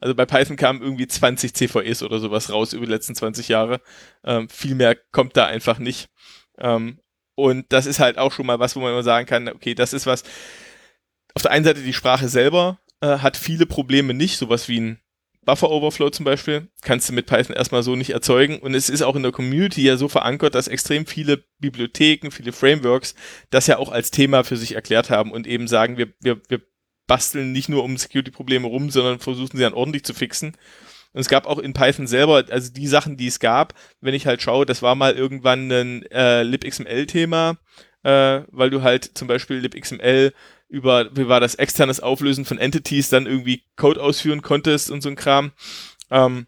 Also 0.00 0.14
bei 0.14 0.26
Python 0.26 0.56
kamen 0.56 0.82
irgendwie 0.82 1.06
20 1.06 1.54
CVEs 1.54 2.02
oder 2.02 2.18
sowas 2.18 2.50
raus 2.50 2.72
über 2.72 2.86
die 2.86 2.92
letzten 2.92 3.14
20 3.14 3.48
Jahre. 3.48 3.80
Ähm, 4.24 4.48
viel 4.48 4.74
mehr 4.74 4.96
kommt 5.12 5.36
da 5.36 5.46
einfach 5.46 5.78
nicht. 5.78 6.08
Ähm, 6.58 7.00
und 7.34 7.66
das 7.72 7.86
ist 7.86 8.00
halt 8.00 8.18
auch 8.18 8.32
schon 8.32 8.46
mal 8.46 8.58
was, 8.58 8.74
wo 8.74 8.80
man 8.80 8.92
immer 8.92 9.02
sagen 9.02 9.26
kann, 9.26 9.48
okay, 9.48 9.74
das 9.74 9.92
ist 9.92 10.06
was. 10.06 10.24
auf 11.34 11.42
der 11.42 11.52
einen 11.52 11.64
Seite 11.64 11.82
die 11.82 11.92
Sprache 11.92 12.28
selber 12.28 12.80
äh, 13.00 13.18
hat 13.18 13.36
viele 13.36 13.66
Probleme 13.66 14.14
nicht, 14.14 14.38
sowas 14.38 14.68
wie 14.68 14.80
ein 14.80 15.00
Buffer 15.48 15.70
Overflow 15.70 16.10
zum 16.10 16.26
Beispiel, 16.26 16.68
kannst 16.82 17.08
du 17.08 17.14
mit 17.14 17.24
Python 17.24 17.56
erstmal 17.56 17.82
so 17.82 17.96
nicht 17.96 18.10
erzeugen. 18.10 18.58
Und 18.58 18.74
es 18.74 18.90
ist 18.90 19.00
auch 19.00 19.16
in 19.16 19.22
der 19.22 19.32
Community 19.32 19.82
ja 19.82 19.96
so 19.96 20.06
verankert, 20.06 20.54
dass 20.54 20.68
extrem 20.68 21.06
viele 21.06 21.42
Bibliotheken, 21.58 22.30
viele 22.30 22.52
Frameworks 22.52 23.14
das 23.48 23.66
ja 23.66 23.78
auch 23.78 23.90
als 23.90 24.10
Thema 24.10 24.44
für 24.44 24.58
sich 24.58 24.74
erklärt 24.74 25.08
haben 25.08 25.32
und 25.32 25.46
eben 25.46 25.66
sagen, 25.66 25.96
wir, 25.96 26.12
wir, 26.20 26.42
wir 26.48 26.60
basteln 27.08 27.50
nicht 27.50 27.68
nur 27.68 27.82
um 27.82 27.96
Security-Probleme 27.96 28.68
rum, 28.68 28.90
sondern 28.90 29.18
versuchen 29.18 29.56
sie 29.56 29.62
dann 29.62 29.74
ordentlich 29.74 30.04
zu 30.04 30.14
fixen. 30.14 30.56
Und 31.12 31.20
es 31.20 31.28
gab 31.28 31.46
auch 31.46 31.58
in 31.58 31.72
Python 31.72 32.06
selber, 32.06 32.44
also 32.50 32.72
die 32.72 32.86
Sachen, 32.86 33.16
die 33.16 33.26
es 33.26 33.40
gab, 33.40 33.74
wenn 34.00 34.14
ich 34.14 34.26
halt 34.26 34.42
schaue, 34.42 34.66
das 34.66 34.82
war 34.82 34.94
mal 34.94 35.14
irgendwann 35.14 35.70
ein 35.72 36.02
äh, 36.12 36.44
libxml-Thema, 36.44 37.56
äh, 38.04 38.42
weil 38.52 38.70
du 38.70 38.82
halt 38.82 39.10
zum 39.14 39.26
Beispiel 39.26 39.56
libxml 39.56 40.32
über, 40.68 41.16
wie 41.16 41.28
war 41.28 41.40
das, 41.40 41.54
externes 41.54 42.00
Auflösen 42.00 42.44
von 42.44 42.58
Entities 42.58 43.08
dann 43.08 43.26
irgendwie 43.26 43.64
Code 43.76 44.02
ausführen 44.02 44.42
konntest 44.42 44.90
und 44.90 45.02
so 45.02 45.08
ein 45.08 45.16
Kram. 45.16 45.52
Ähm, 46.10 46.46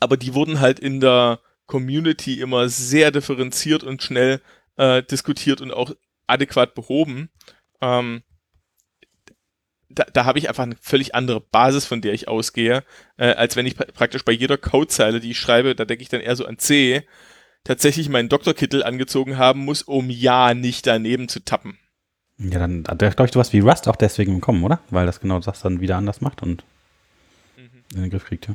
aber 0.00 0.16
die 0.16 0.32
wurden 0.32 0.60
halt 0.60 0.78
in 0.78 1.00
der 1.00 1.40
Community 1.66 2.40
immer 2.40 2.68
sehr 2.68 3.10
differenziert 3.10 3.82
und 3.82 4.02
schnell 4.02 4.40
äh, 4.76 5.02
diskutiert 5.02 5.60
und 5.60 5.72
auch 5.72 5.92
adäquat 6.26 6.74
behoben. 6.74 7.30
Ähm, 7.80 8.22
da, 9.94 10.04
da 10.12 10.24
habe 10.24 10.38
ich 10.38 10.48
einfach 10.48 10.62
eine 10.62 10.76
völlig 10.80 11.14
andere 11.14 11.40
Basis, 11.40 11.86
von 11.86 12.00
der 12.00 12.12
ich 12.12 12.28
ausgehe, 12.28 12.84
äh, 13.16 13.32
als 13.32 13.56
wenn 13.56 13.66
ich 13.66 13.76
pra 13.76 13.84
praktisch 13.92 14.24
bei 14.24 14.32
jeder 14.32 14.58
Codezeile, 14.58 15.20
die 15.20 15.32
ich 15.32 15.38
schreibe, 15.38 15.74
da 15.74 15.84
denke 15.84 16.02
ich 16.02 16.08
dann 16.08 16.20
eher 16.20 16.36
so 16.36 16.46
an 16.46 16.58
C, 16.58 17.02
tatsächlich 17.64 18.08
meinen 18.08 18.28
Doktorkittel 18.28 18.82
angezogen 18.82 19.38
haben 19.38 19.64
muss, 19.64 19.82
um 19.82 20.10
ja 20.10 20.54
nicht 20.54 20.86
daneben 20.86 21.28
zu 21.28 21.44
tappen. 21.44 21.78
Ja, 22.38 22.58
dann 22.58 22.84
hat 22.88 22.98
glaube 22.98 23.26
ich, 23.26 23.32
sowas 23.32 23.52
wie 23.52 23.60
Rust 23.60 23.88
auch 23.88 23.96
deswegen 23.96 24.34
bekommen, 24.36 24.64
oder? 24.64 24.80
Weil 24.90 25.06
das 25.06 25.20
genau 25.20 25.38
das 25.38 25.60
dann 25.60 25.80
wieder 25.80 25.96
anders 25.96 26.20
macht 26.20 26.42
und 26.42 26.64
mhm. 27.56 27.84
in 27.94 28.02
den 28.02 28.10
Griff 28.10 28.24
kriegt, 28.24 28.48
ja. 28.48 28.54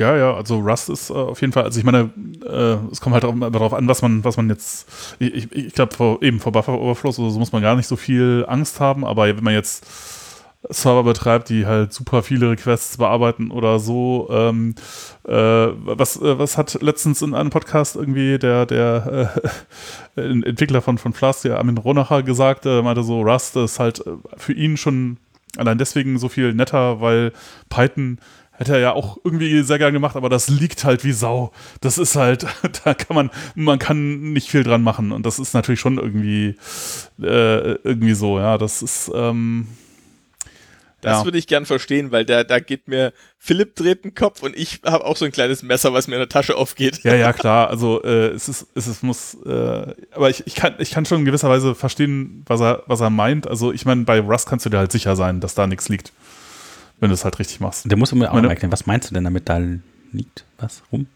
Ja, 0.00 0.16
ja, 0.16 0.34
also 0.34 0.58
Rust 0.58 0.88
ist 0.88 1.10
äh, 1.10 1.14
auf 1.14 1.40
jeden 1.40 1.52
Fall, 1.52 1.64
also 1.64 1.78
ich 1.78 1.84
meine, 1.84 2.10
äh, 2.44 2.76
es 2.90 3.00
kommt 3.00 3.14
halt 3.14 3.24
auch 3.24 3.34
darauf 3.50 3.72
an, 3.72 3.86
was 3.86 4.02
man, 4.02 4.24
was 4.24 4.36
man 4.36 4.48
jetzt, 4.48 4.88
ich, 5.20 5.52
ich, 5.52 5.72
glaube, 5.72 6.18
eben 6.20 6.40
vor 6.40 6.50
Buffer 6.50 6.80
Overflows 6.80 7.18
oder 7.20 7.30
so 7.30 7.38
muss 7.38 7.52
man 7.52 7.62
gar 7.62 7.76
nicht 7.76 7.86
so 7.86 7.94
viel 7.94 8.44
Angst 8.48 8.80
haben, 8.80 9.04
aber 9.04 9.28
wenn 9.28 9.44
man 9.44 9.54
jetzt 9.54 9.86
Server 10.68 11.02
betreibt, 11.04 11.48
die 11.48 11.66
halt 11.66 11.92
super 11.92 12.22
viele 12.22 12.50
Requests 12.50 12.96
bearbeiten 12.96 13.50
oder 13.50 13.78
so. 13.78 14.28
Ähm, 14.30 14.74
äh, 15.24 15.32
was, 15.32 16.16
äh, 16.20 16.38
was 16.38 16.56
hat 16.56 16.80
letztens 16.80 17.22
in 17.22 17.34
einem 17.34 17.50
Podcast 17.50 17.96
irgendwie 17.96 18.38
der, 18.38 18.66
der 18.66 19.32
äh, 20.16 20.20
Entwickler 20.20 20.80
von, 20.80 20.98
von 20.98 21.12
Flask, 21.12 21.42
der 21.42 21.58
Armin 21.58 21.78
Ronacher, 21.78 22.22
gesagt, 22.22 22.66
äh, 22.66 22.82
meinte 22.82 23.02
so, 23.02 23.22
Rust 23.22 23.56
ist 23.56 23.78
halt 23.78 24.06
äh, 24.06 24.12
für 24.36 24.52
ihn 24.52 24.76
schon 24.76 25.18
allein 25.56 25.78
deswegen 25.78 26.18
so 26.18 26.28
viel 26.28 26.54
netter, 26.54 27.00
weil 27.00 27.32
Python 27.68 28.18
Hätte 28.56 28.74
er 28.74 28.78
ja 28.78 28.92
auch 28.92 29.18
irgendwie 29.24 29.62
sehr 29.62 29.78
gern 29.78 29.92
gemacht, 29.92 30.14
aber 30.14 30.28
das 30.28 30.48
liegt 30.48 30.84
halt 30.84 31.02
wie 31.04 31.12
Sau. 31.12 31.52
Das 31.80 31.98
ist 31.98 32.14
halt, 32.14 32.46
da 32.84 32.94
kann 32.94 33.16
man, 33.16 33.30
man 33.56 33.78
kann 33.78 34.32
nicht 34.32 34.48
viel 34.48 34.62
dran 34.62 34.82
machen. 34.82 35.10
Und 35.10 35.26
das 35.26 35.38
ist 35.38 35.54
natürlich 35.54 35.80
schon 35.80 35.98
irgendwie, 35.98 36.56
äh, 37.20 37.72
irgendwie 37.82 38.14
so, 38.14 38.38
ja. 38.38 38.56
Das 38.56 38.80
ist, 38.80 39.10
ähm, 39.12 39.66
das 41.04 41.18
ja. 41.18 41.24
würde 41.24 41.36
ich 41.36 41.46
gern 41.46 41.66
verstehen, 41.66 42.12
weil 42.12 42.24
da, 42.24 42.44
da 42.44 42.60
geht 42.60 42.88
mir 42.88 43.12
Philipp 43.38 43.74
dreht 43.74 44.04
den 44.04 44.14
Kopf 44.14 44.42
und 44.42 44.56
ich 44.56 44.80
habe 44.86 45.04
auch 45.04 45.16
so 45.16 45.26
ein 45.26 45.32
kleines 45.32 45.62
Messer, 45.62 45.92
was 45.92 46.08
mir 46.08 46.14
in 46.14 46.20
der 46.20 46.30
Tasche 46.30 46.56
aufgeht. 46.56 47.02
Ja, 47.02 47.14
ja, 47.14 47.32
klar. 47.34 47.68
Also 47.68 48.02
äh, 48.02 48.28
es 48.28 48.48
ist, 48.48 48.68
es 48.74 48.86
ist, 48.86 49.02
muss, 49.02 49.34
äh, 49.44 49.94
aber 50.12 50.30
ich, 50.30 50.46
ich, 50.46 50.54
kann, 50.54 50.76
ich 50.78 50.92
kann 50.92 51.04
schon 51.04 51.18
in 51.18 51.24
gewisser 51.26 51.50
Weise 51.50 51.74
verstehen, 51.74 52.42
was 52.46 52.60
er, 52.60 52.84
was 52.86 53.00
er 53.00 53.10
meint. 53.10 53.46
Also 53.46 53.72
ich 53.72 53.84
meine, 53.84 54.04
bei 54.04 54.20
Rust 54.20 54.48
kannst 54.48 54.64
du 54.64 54.70
dir 54.70 54.78
halt 54.78 54.92
sicher 54.92 55.14
sein, 55.16 55.40
dass 55.40 55.54
da 55.54 55.66
nichts 55.66 55.88
liegt 55.88 56.12
wenn 57.04 57.10
du 57.10 57.14
es 57.14 57.24
halt 57.24 57.38
richtig 57.38 57.60
machst. 57.60 57.88
Der 57.90 57.98
muss 57.98 58.12
mir 58.14 58.30
auch 58.30 58.34
mal 58.34 58.48
erklären, 58.48 58.72
was 58.72 58.86
meinst 58.86 59.10
du 59.10 59.14
denn 59.14 59.24
damit, 59.24 59.46
da 59.48 59.60
liegt 60.10 60.46
was 60.58 60.82
rum? 60.90 61.06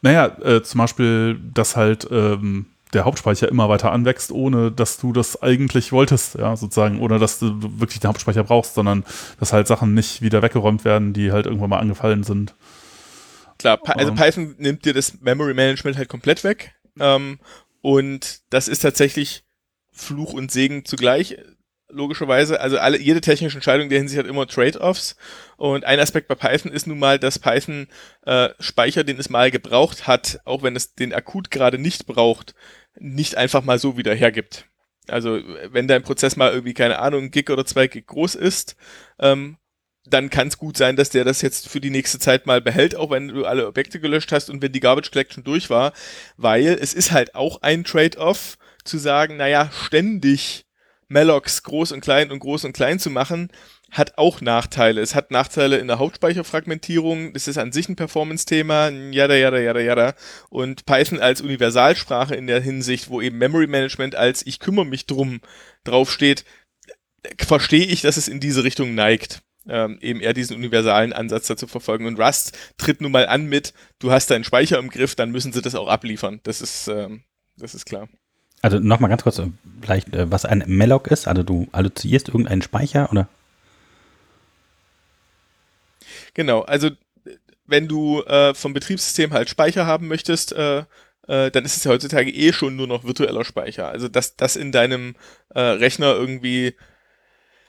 Naja, 0.00 0.26
äh, 0.42 0.62
zum 0.62 0.78
Beispiel, 0.78 1.40
dass 1.52 1.74
halt 1.74 2.06
ähm, 2.12 2.66
der 2.92 3.04
Hauptspeicher 3.04 3.48
immer 3.48 3.68
weiter 3.68 3.90
anwächst, 3.90 4.30
ohne 4.30 4.70
dass 4.70 4.98
du 4.98 5.12
das 5.12 5.42
eigentlich 5.42 5.90
wolltest, 5.90 6.36
ja, 6.36 6.56
sozusagen, 6.56 7.00
ohne 7.00 7.18
dass 7.18 7.40
du 7.40 7.80
wirklich 7.80 7.98
den 7.98 8.08
Hauptspeicher 8.08 8.44
brauchst, 8.44 8.74
sondern 8.74 9.04
dass 9.40 9.52
halt 9.52 9.66
Sachen 9.66 9.92
nicht 9.92 10.22
wieder 10.22 10.40
weggeräumt 10.40 10.84
werden, 10.84 11.12
die 11.12 11.32
halt 11.32 11.46
irgendwann 11.46 11.70
mal 11.70 11.80
angefallen 11.80 12.22
sind. 12.22 12.54
Klar, 13.58 13.80
also 13.86 14.14
Python 14.14 14.54
nimmt 14.58 14.84
dir 14.84 14.94
das 14.94 15.20
Memory 15.20 15.54
Management 15.54 15.96
halt 15.96 16.08
komplett 16.08 16.44
weg. 16.44 16.76
Ähm, 17.00 17.40
und 17.80 18.40
das 18.50 18.68
ist 18.68 18.80
tatsächlich 18.80 19.42
Fluch 19.90 20.32
und 20.32 20.52
Segen 20.52 20.84
zugleich 20.84 21.38
logischerweise. 21.88 22.60
Also 22.60 22.78
alle, 22.78 22.98
jede 22.98 23.20
technische 23.20 23.56
Entscheidung 23.56 23.88
der 23.88 23.98
Hinsicht 23.98 24.18
hat 24.18 24.26
immer 24.26 24.46
Trade-offs. 24.46 25.16
Und 25.56 25.84
ein 25.84 26.00
Aspekt 26.00 26.28
bei 26.28 26.34
Python 26.34 26.72
ist 26.72 26.86
nun 26.86 26.98
mal, 26.98 27.18
dass 27.18 27.38
Python 27.38 27.88
äh, 28.24 28.50
Speicher, 28.60 29.04
den 29.04 29.18
es 29.18 29.30
mal 29.30 29.50
gebraucht 29.50 30.06
hat, 30.06 30.40
auch 30.44 30.62
wenn 30.62 30.76
es 30.76 30.94
den 30.94 31.12
akut 31.12 31.50
gerade 31.50 31.78
nicht 31.78 32.06
braucht, 32.06 32.54
nicht 32.98 33.36
einfach 33.36 33.62
mal 33.62 33.78
so 33.78 33.96
wieder 33.96 34.14
hergibt. 34.14 34.66
Also 35.08 35.40
wenn 35.70 35.88
dein 35.88 36.02
Prozess 36.02 36.36
mal 36.36 36.52
irgendwie, 36.52 36.74
keine 36.74 36.98
Ahnung, 36.98 37.24
ein 37.24 37.30
Gig 37.30 37.50
oder 37.50 37.64
zwei 37.64 37.86
Gig 37.86 38.06
groß 38.06 38.34
ist, 38.34 38.76
ähm, 39.20 39.56
dann 40.08 40.30
kann 40.30 40.48
es 40.48 40.58
gut 40.58 40.76
sein, 40.76 40.96
dass 40.96 41.10
der 41.10 41.24
das 41.24 41.42
jetzt 41.42 41.68
für 41.68 41.80
die 41.80 41.90
nächste 41.90 42.18
Zeit 42.18 42.46
mal 42.46 42.60
behält, 42.60 42.94
auch 42.94 43.10
wenn 43.10 43.28
du 43.28 43.44
alle 43.44 43.66
Objekte 43.66 44.00
gelöscht 44.00 44.32
hast 44.32 44.50
und 44.50 44.62
wenn 44.62 44.72
die 44.72 44.80
Garbage 44.80 45.10
Collection 45.10 45.44
durch 45.44 45.68
war, 45.68 45.92
weil 46.36 46.78
es 46.80 46.94
ist 46.94 47.12
halt 47.12 47.34
auch 47.34 47.62
ein 47.62 47.84
Trade-off 47.84 48.56
zu 48.84 48.98
sagen, 48.98 49.36
naja, 49.36 49.70
ständig 49.72 50.65
Mallocs 51.08 51.62
groß 51.62 51.92
und 51.92 52.00
klein 52.00 52.30
und 52.30 52.40
groß 52.40 52.64
und 52.64 52.72
klein 52.72 52.98
zu 52.98 53.10
machen, 53.10 53.50
hat 53.90 54.18
auch 54.18 54.40
Nachteile. 54.40 55.00
Es 55.00 55.14
hat 55.14 55.30
Nachteile 55.30 55.78
in 55.78 55.86
der 55.86 55.98
Hauptspeicherfragmentierung, 55.98 57.32
das 57.32 57.46
ist 57.46 57.58
an 57.58 57.72
sich 57.72 57.88
ein 57.88 57.96
Performance-Thema, 57.96 58.88
jada, 58.88 59.36
jada, 59.36 59.58
jada, 59.58 59.80
jada. 59.80 60.14
Und 60.50 60.86
Python 60.86 61.20
als 61.20 61.40
Universalsprache 61.40 62.34
in 62.34 62.46
der 62.46 62.60
Hinsicht, 62.60 63.08
wo 63.08 63.20
eben 63.20 63.38
Memory 63.38 63.68
Management 63.68 64.16
als 64.16 64.44
ich 64.44 64.58
kümmere 64.58 64.86
mich 64.86 65.06
drum 65.06 65.40
draufsteht, 65.84 66.44
verstehe 67.38 67.86
ich, 67.86 68.02
dass 68.02 68.16
es 68.16 68.28
in 68.28 68.40
diese 68.40 68.64
Richtung 68.64 68.94
neigt. 68.94 69.42
Ähm, 69.68 69.98
eben 70.00 70.20
eher 70.20 70.32
diesen 70.32 70.56
universalen 70.56 71.12
Ansatz 71.12 71.48
dazu 71.48 71.66
verfolgen. 71.66 72.06
Und 72.06 72.20
Rust 72.20 72.56
tritt 72.78 73.00
nun 73.00 73.10
mal 73.10 73.26
an 73.26 73.46
mit, 73.46 73.74
du 73.98 74.12
hast 74.12 74.30
deinen 74.30 74.44
Speicher 74.44 74.78
im 74.78 74.90
Griff, 74.90 75.16
dann 75.16 75.32
müssen 75.32 75.52
sie 75.52 75.62
das 75.62 75.74
auch 75.74 75.88
abliefern. 75.88 76.40
Das 76.44 76.60
ist, 76.60 76.86
ähm, 76.86 77.24
das 77.56 77.74
ist 77.74 77.84
klar. 77.84 78.08
Also 78.66 78.80
nochmal 78.80 79.10
ganz 79.10 79.22
kurz, 79.22 79.40
vielleicht, 79.80 80.12
äh, 80.16 80.28
was 80.28 80.44
ein 80.44 80.64
Malloc 80.66 81.06
ist. 81.06 81.28
Also 81.28 81.44
du 81.44 81.68
alloziierst 81.70 82.26
irgendeinen 82.26 82.62
Speicher, 82.62 83.08
oder? 83.12 83.28
Genau, 86.34 86.62
also 86.62 86.90
wenn 87.66 87.86
du 87.86 88.24
äh, 88.24 88.54
vom 88.54 88.72
Betriebssystem 88.72 89.32
halt 89.32 89.48
Speicher 89.48 89.86
haben 89.86 90.08
möchtest, 90.08 90.50
äh, 90.50 90.78
äh, 91.28 91.52
dann 91.52 91.64
ist 91.64 91.76
es 91.76 91.84
ja 91.84 91.92
heutzutage 91.92 92.28
eh 92.28 92.52
schon 92.52 92.74
nur 92.74 92.88
noch 92.88 93.04
virtueller 93.04 93.44
Speicher. 93.44 93.86
Also 93.86 94.08
dass 94.08 94.34
das 94.34 94.56
in 94.56 94.72
deinem 94.72 95.14
äh, 95.54 95.60
Rechner 95.60 96.16
irgendwie 96.16 96.74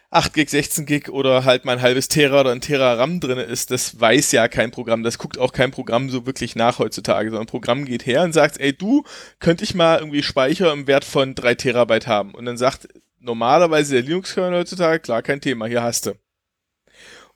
8 0.09 0.33
Gig, 0.33 0.49
16 0.49 0.85
Gig 0.85 1.09
oder 1.09 1.43
halt 1.43 1.65
mal 1.65 1.73
ein 1.73 1.81
halbes 1.81 2.07
Tera 2.07 2.39
oder 2.39 2.51
ein 2.51 2.61
Tera 2.61 2.93
RAM 2.93 3.19
drin 3.19 3.39
ist, 3.39 3.71
das 3.71 3.99
weiß 3.99 4.31
ja 4.31 4.47
kein 4.47 4.71
Programm. 4.71 5.03
Das 5.03 5.17
guckt 5.17 5.37
auch 5.37 5.51
kein 5.51 5.71
Programm 5.71 6.09
so 6.09 6.25
wirklich 6.25 6.55
nach 6.55 6.79
heutzutage, 6.79 7.29
sondern 7.29 7.43
ein 7.43 7.51
Programm 7.51 7.83
geht 7.83 8.05
her 8.05 8.23
und 8.23 8.31
sagt, 8.31 8.59
ey, 8.59 8.71
du, 8.71 9.03
könnte 9.39 9.65
ich 9.65 9.75
mal 9.75 9.99
irgendwie 9.99 10.23
Speicher 10.23 10.71
im 10.71 10.87
Wert 10.87 11.03
von 11.03 11.35
3 11.35 11.55
Terabyte 11.55 12.07
haben? 12.07 12.33
Und 12.33 12.45
dann 12.45 12.57
sagt 12.57 12.87
normalerweise 13.19 13.95
der 13.95 14.03
Linux-Kernel 14.03 14.59
heutzutage, 14.59 15.01
klar, 15.01 15.21
kein 15.21 15.41
Thema, 15.41 15.65
hier 15.65 15.83
hast 15.83 16.05
du. 16.05 16.13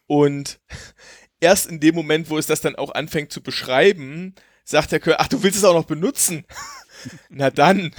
Und 0.08 0.62
erst 1.42 1.70
in 1.70 1.82
dem 1.82 1.96
Moment, 1.96 2.30
wo 2.30 2.38
es 2.38 2.46
das 2.46 2.62
dann 2.62 2.78
auch 2.78 2.94
anfängt 2.94 3.34
zu 3.34 3.44
beschreiben, 3.44 4.34
sagt 4.64 4.94
der 4.94 5.02
Kernel, 5.02 5.18
ach, 5.20 5.28
du 5.28 5.44
willst 5.44 5.58
es 5.58 5.66
auch 5.66 5.74
noch 5.74 5.86
benutzen? 5.86 6.46
Na 7.30 7.50
dann. 7.50 7.94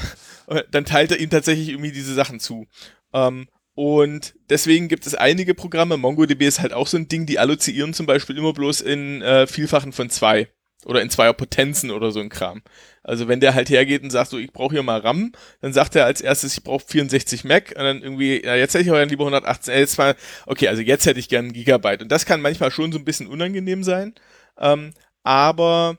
dann 0.71 0.85
teilt 0.85 1.11
er 1.11 1.21
ihm 1.21 1.31
tatsächlich 1.31 1.69
irgendwie 1.69 1.93
diese 1.93 2.15
Sachen 2.15 2.41
zu. 2.41 2.67
Ähm, 3.13 3.49
und 3.75 4.35
deswegen 4.51 4.89
gibt 4.89 5.07
es 5.07 5.15
einige 5.15 5.55
Programme, 5.55 5.97
MongoDB 5.97 6.43
ist 6.43 6.61
halt 6.61 6.73
auch 6.73 6.87
so 6.87 6.99
ein 6.99 7.09
Ding, 7.09 7.27
die 7.27 7.39
allozieren 7.39 7.95
zum 7.95 8.07
Beispiel 8.07 8.37
immer 8.37 8.53
bloß 8.53 8.83
in 8.83 9.23
äh, 9.23 9.47
Vielfachen 9.47 9.93
von 9.93 10.11
zwei 10.11 10.49
oder 10.85 11.01
in 11.01 11.11
zweier 11.11 11.33
Potenzen 11.33 11.91
oder 11.91 12.11
so 12.11 12.21
ein 12.21 12.29
Kram. 12.29 12.63
Also 13.03 13.29
wenn 13.29 13.41
der 13.41 13.55
halt 13.55 13.71
hergeht 13.71 14.03
und 14.03 14.11
sagt 14.11 14.31
so, 14.31 14.39
ich 14.39 14.53
brauche 14.53 14.75
hier 14.75 14.83
mal 14.83 15.01
RAM, 15.01 15.33
dann 15.61 15.73
sagt 15.73 15.97
er 15.97 16.05
als 16.05 16.21
erstes, 16.21 16.57
ich 16.57 16.65
brauche 16.65 16.85
64 16.87 17.45
Mac 17.45 17.71
und 17.77 17.83
dann 17.83 18.03
irgendwie, 18.03 18.45
ja, 18.45 18.57
jetzt 18.57 18.75
hätte 18.75 18.85
ich 18.85 18.91
aber 18.91 19.05
lieber 19.07 19.25
118, 19.25 19.75
äh, 19.75 19.79
jetzt 19.79 19.99
mal, 19.99 20.17
okay, 20.47 20.69
also 20.69 20.83
jetzt 20.83 21.07
hätte 21.07 21.21
ich 21.21 21.29
gern 21.29 21.47
einen 21.47 21.55
Gigabyte. 21.55 22.03
Und 22.03 22.11
das 22.11 22.27
kann 22.27 22.41
manchmal 22.41 22.71
schon 22.71 22.93
so 22.93 22.99
ein 22.99 23.05
bisschen 23.05 23.27
unangenehm 23.27 23.85
sein, 23.85 24.15
ähm, 24.59 24.93
aber 25.23 25.99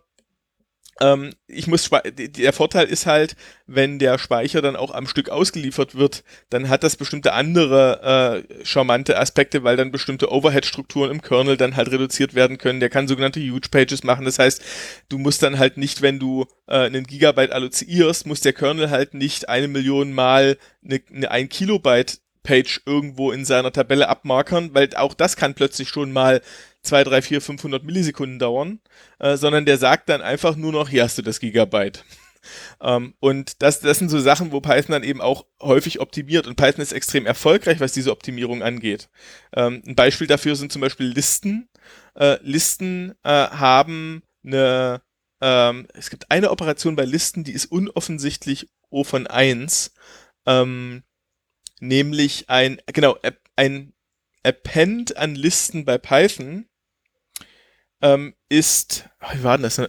Ähm, 1.02 1.34
ich 1.48 1.68
muss 1.68 1.90
der 2.06 2.54
Vorteil 2.54 2.86
ist 2.86 3.06
halt, 3.06 3.36
wenn 3.66 4.00
der 4.00 4.18
Speicher 4.20 4.62
dann 4.62 4.76
auch 4.76 4.94
am 4.94 5.08
Stück 5.08 5.30
ausgeliefert 5.30 5.96
wird, 5.96 6.24
dann 6.50 6.70
hat 6.70 6.84
das 6.84 6.96
bestimmte 6.96 7.34
andere 7.34 8.46
äh, 8.60 8.66
charmante 8.66 9.18
Aspekte, 9.18 9.64
weil 9.64 9.78
dann 9.78 9.92
bestimmte 9.92 10.32
Overhead-Strukturen 10.32 11.12
im 11.12 11.22
Kernel 11.22 11.58
dann 11.58 11.76
halt 11.76 11.92
reduziert 11.92 12.36
werden 12.36 12.58
können. 12.58 12.80
Der 12.80 12.90
kann 12.90 13.08
sogenannte 13.08 13.40
Huge 13.40 13.70
Pages 13.70 14.04
machen. 14.04 14.26
Das 14.26 14.40
heißt, 14.40 14.62
du 15.10 15.18
musst 15.18 15.42
dann 15.44 15.58
halt 15.58 15.78
nicht, 15.78 16.02
wenn 16.02 16.20
du 16.20 16.46
äh, 16.68 16.86
einen 16.86 17.06
Gigabyte 17.06 17.52
alloziierst, 17.52 18.28
muss 18.28 18.42
der 18.42 18.54
Kernel 18.54 18.90
halt 18.90 19.14
nicht 19.14 19.50
eine 19.50 19.68
Million 19.68 20.14
Mal 20.14 20.58
eine, 20.84 21.02
eine 21.12 21.32
1 21.32 21.50
Kilobyte 21.50 22.20
Page 22.44 22.82
irgendwo 22.86 23.32
in 23.32 23.46
seiner 23.46 23.72
Tabelle 23.72 24.10
abmarkern, 24.10 24.72
weil 24.74 24.90
auch 24.96 25.14
das 25.14 25.38
kann 25.38 25.56
plötzlich 25.56 25.90
schon 25.90 26.12
mal 26.12 26.42
2, 26.84 27.06
3, 27.06 27.22
4, 27.22 27.42
500 27.42 27.84
Millisekunden 27.84 28.40
dauern, 28.40 28.80
äh, 29.20 29.38
sondern 29.38 29.66
der 29.66 29.78
sagt 29.78 30.10
dann 30.10 30.22
einfach 30.22 30.56
nur 30.56 30.72
noch, 30.72 30.90
hier 30.90 31.04
hast 31.04 31.18
du 31.18 31.22
das 31.22 31.40
Gigabyte. 31.40 32.04
ähm, 32.82 33.14
und 33.20 33.62
das, 33.62 33.80
das 33.80 34.00
sind 34.00 34.10
so 34.10 34.20
Sachen, 34.20 34.52
wo 34.52 34.60
Python 34.60 34.92
dann 34.92 35.04
eben 35.04 35.22
auch 35.22 35.46
häufig 35.62 36.02
optimiert 36.02 36.46
und 36.46 36.58
Python 36.58 36.82
ist 36.82 36.92
extrem 36.92 37.26
erfolgreich, 37.26 37.80
was 37.80 37.94
diese 37.94 38.12
Optimierung 38.12 38.62
angeht. 38.62 39.10
Ähm, 39.56 39.82
ein 39.88 39.96
Beispiel 39.96 40.28
dafür 40.28 40.56
sind 40.56 40.72
zum 40.72 40.82
Beispiel 40.82 41.08
Listen. 41.08 41.70
Äh, 42.16 42.38
Listen 42.42 43.14
äh, 43.24 43.30
haben 43.30 44.24
eine, 44.44 45.02
ähm, 45.42 45.88
es 45.94 46.10
gibt 46.10 46.30
eine 46.32 46.52
Operation 46.52 46.98
bei 46.98 47.06
Listen, 47.06 47.46
die 47.46 47.54
ist 47.54 47.68
unoffensichtlich 47.68 48.70
O 48.90 49.06
von 49.06 49.26
1, 49.26 49.94
ähm, 50.46 51.04
nämlich 51.80 52.50
ein, 52.50 52.82
genau, 52.88 53.18
ein 53.56 53.94
Append 54.44 55.16
an 55.16 55.36
Listen 55.36 55.86
bei 55.86 55.98
Python 55.98 56.66
ähm, 58.04 58.36
ist, 58.50 59.10
wie 59.32 59.44
war 59.44 59.58
denn 59.58 59.64
das? 59.64 59.82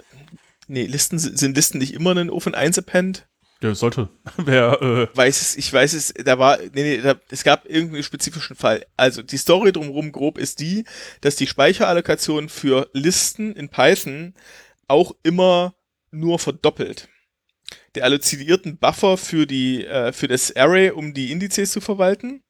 Nee, 0.67 0.87
Listen 0.87 1.19
sind 1.19 1.57
Listen 1.57 1.79
nicht 1.79 1.93
immer 1.93 2.17
ein 2.17 2.31
Ofen 2.31 2.55
1 2.55 2.79
Append? 2.79 3.29
Ja, 3.61 3.75
sollte. 3.75 4.09
Wer, 4.37 4.81
äh 4.81 5.17
weiß 5.17 5.41
es, 5.41 5.57
ich 5.57 5.71
weiß 5.73 5.93
es, 5.95 6.15
da 6.25 6.39
war, 6.39 6.59
nee, 6.59 6.83
nee, 6.83 6.97
da, 6.99 7.17
es 7.31 7.45
gab 7.45 7.67
irgendeinen 7.67 8.03
spezifischen 8.03 8.57
Fall. 8.57 8.87
Also 8.97 9.23
die 9.23 9.37
Story 9.37 9.73
drumherum 9.73 10.13
grob 10.13 10.39
ist 10.39 10.61
die, 10.61 10.85
dass 11.21 11.37
die 11.37 11.47
Speicherallokation 11.47 12.49
für 12.49 12.89
Listen 12.93 13.55
in 13.57 13.69
Python 13.69 14.35
auch 14.87 15.15
immer 15.23 15.75
nur 16.11 16.39
verdoppelt. 16.39 17.09
Der 17.95 18.05
alloziert 18.05 18.65
einen 18.65 18.79
Buffer 18.79 19.17
für 19.17 19.47
die, 19.47 19.85
äh, 19.85 20.13
für 20.13 20.29
das 20.29 20.55
Array, 20.55 20.91
um 20.91 21.15
die 21.15 21.33
Indizes 21.33 21.73
zu 21.73 21.81
verwalten. 21.81 22.43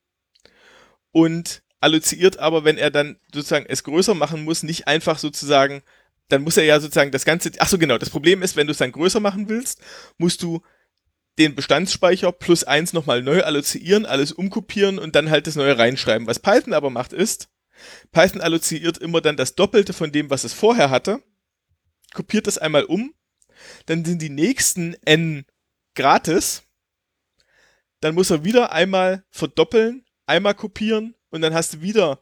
Und 1.13 1.63
alloziert 1.85 2.39
aber, 2.39 2.65
wenn 2.65 2.79
er 2.79 2.91
dann 2.91 3.19
sozusagen 3.33 3.67
es 3.69 3.85
größer 3.85 4.15
machen 4.15 4.43
muss, 4.45 4.63
nicht 4.63 4.89
einfach 4.89 5.19
sozusagen, 5.19 5.83
dann 6.29 6.43
muss 6.43 6.57
er 6.57 6.65
ja 6.65 6.81
sozusagen 6.81 7.11
das 7.11 7.25
Ganze, 7.25 7.53
ach 7.59 7.69
so 7.69 7.79
genau, 7.79 7.99
das 7.99 8.11
Problem 8.11 8.43
ist, 8.43 8.57
wenn 8.57 8.67
du 8.67 8.73
es 8.73 8.79
dann 8.79 8.93
größer 8.93 9.21
machen 9.21 9.49
willst, 9.49 9.81
musst 10.19 10.43
du 10.43 10.63
den 11.39 11.55
Bestandsspeicher 11.55 12.33
plus 12.33 12.65
eins 12.65 12.93
nochmal 12.93 13.23
neu 13.23 13.43
allozieren, 13.43 14.07
alles 14.07 14.33
umkopieren 14.33 14.99
und 14.99 15.15
dann 15.15 15.31
halt 15.31 15.47
das 15.47 15.57
neue 15.57 15.77
reinschreiben. 15.77 16.27
Was 16.27 16.39
Python 16.39 16.73
aber 16.73 16.91
macht 16.91 17.13
ist, 17.13 17.49
Python 18.13 18.41
alloziert 18.41 18.99
immer 18.99 19.21
dann 19.21 19.37
das 19.37 19.55
Doppelte 19.55 19.93
von 19.93 20.13
dem, 20.13 20.31
was 20.31 20.45
es 20.45 20.53
vorher 20.53 20.91
hatte, 20.91 21.23
kopiert 22.15 22.47
das 22.47 22.59
einmal 22.59 22.85
um, 22.85 23.13
dann 23.87 24.05
sind 24.05 24.23
die 24.23 24.31
nächsten 24.31 24.97
n 25.05 25.45
gratis, 25.95 26.63
dann 28.01 28.15
muss 28.15 28.31
er 28.31 28.45
wieder 28.45 28.73
einmal 28.73 29.25
verdoppeln, 29.31 30.05
einmal 30.27 30.55
kopieren 30.55 31.15
und 31.35 31.43
dann 31.43 31.53
hast 31.53 31.75
du 31.75 31.81
wieder 31.81 32.21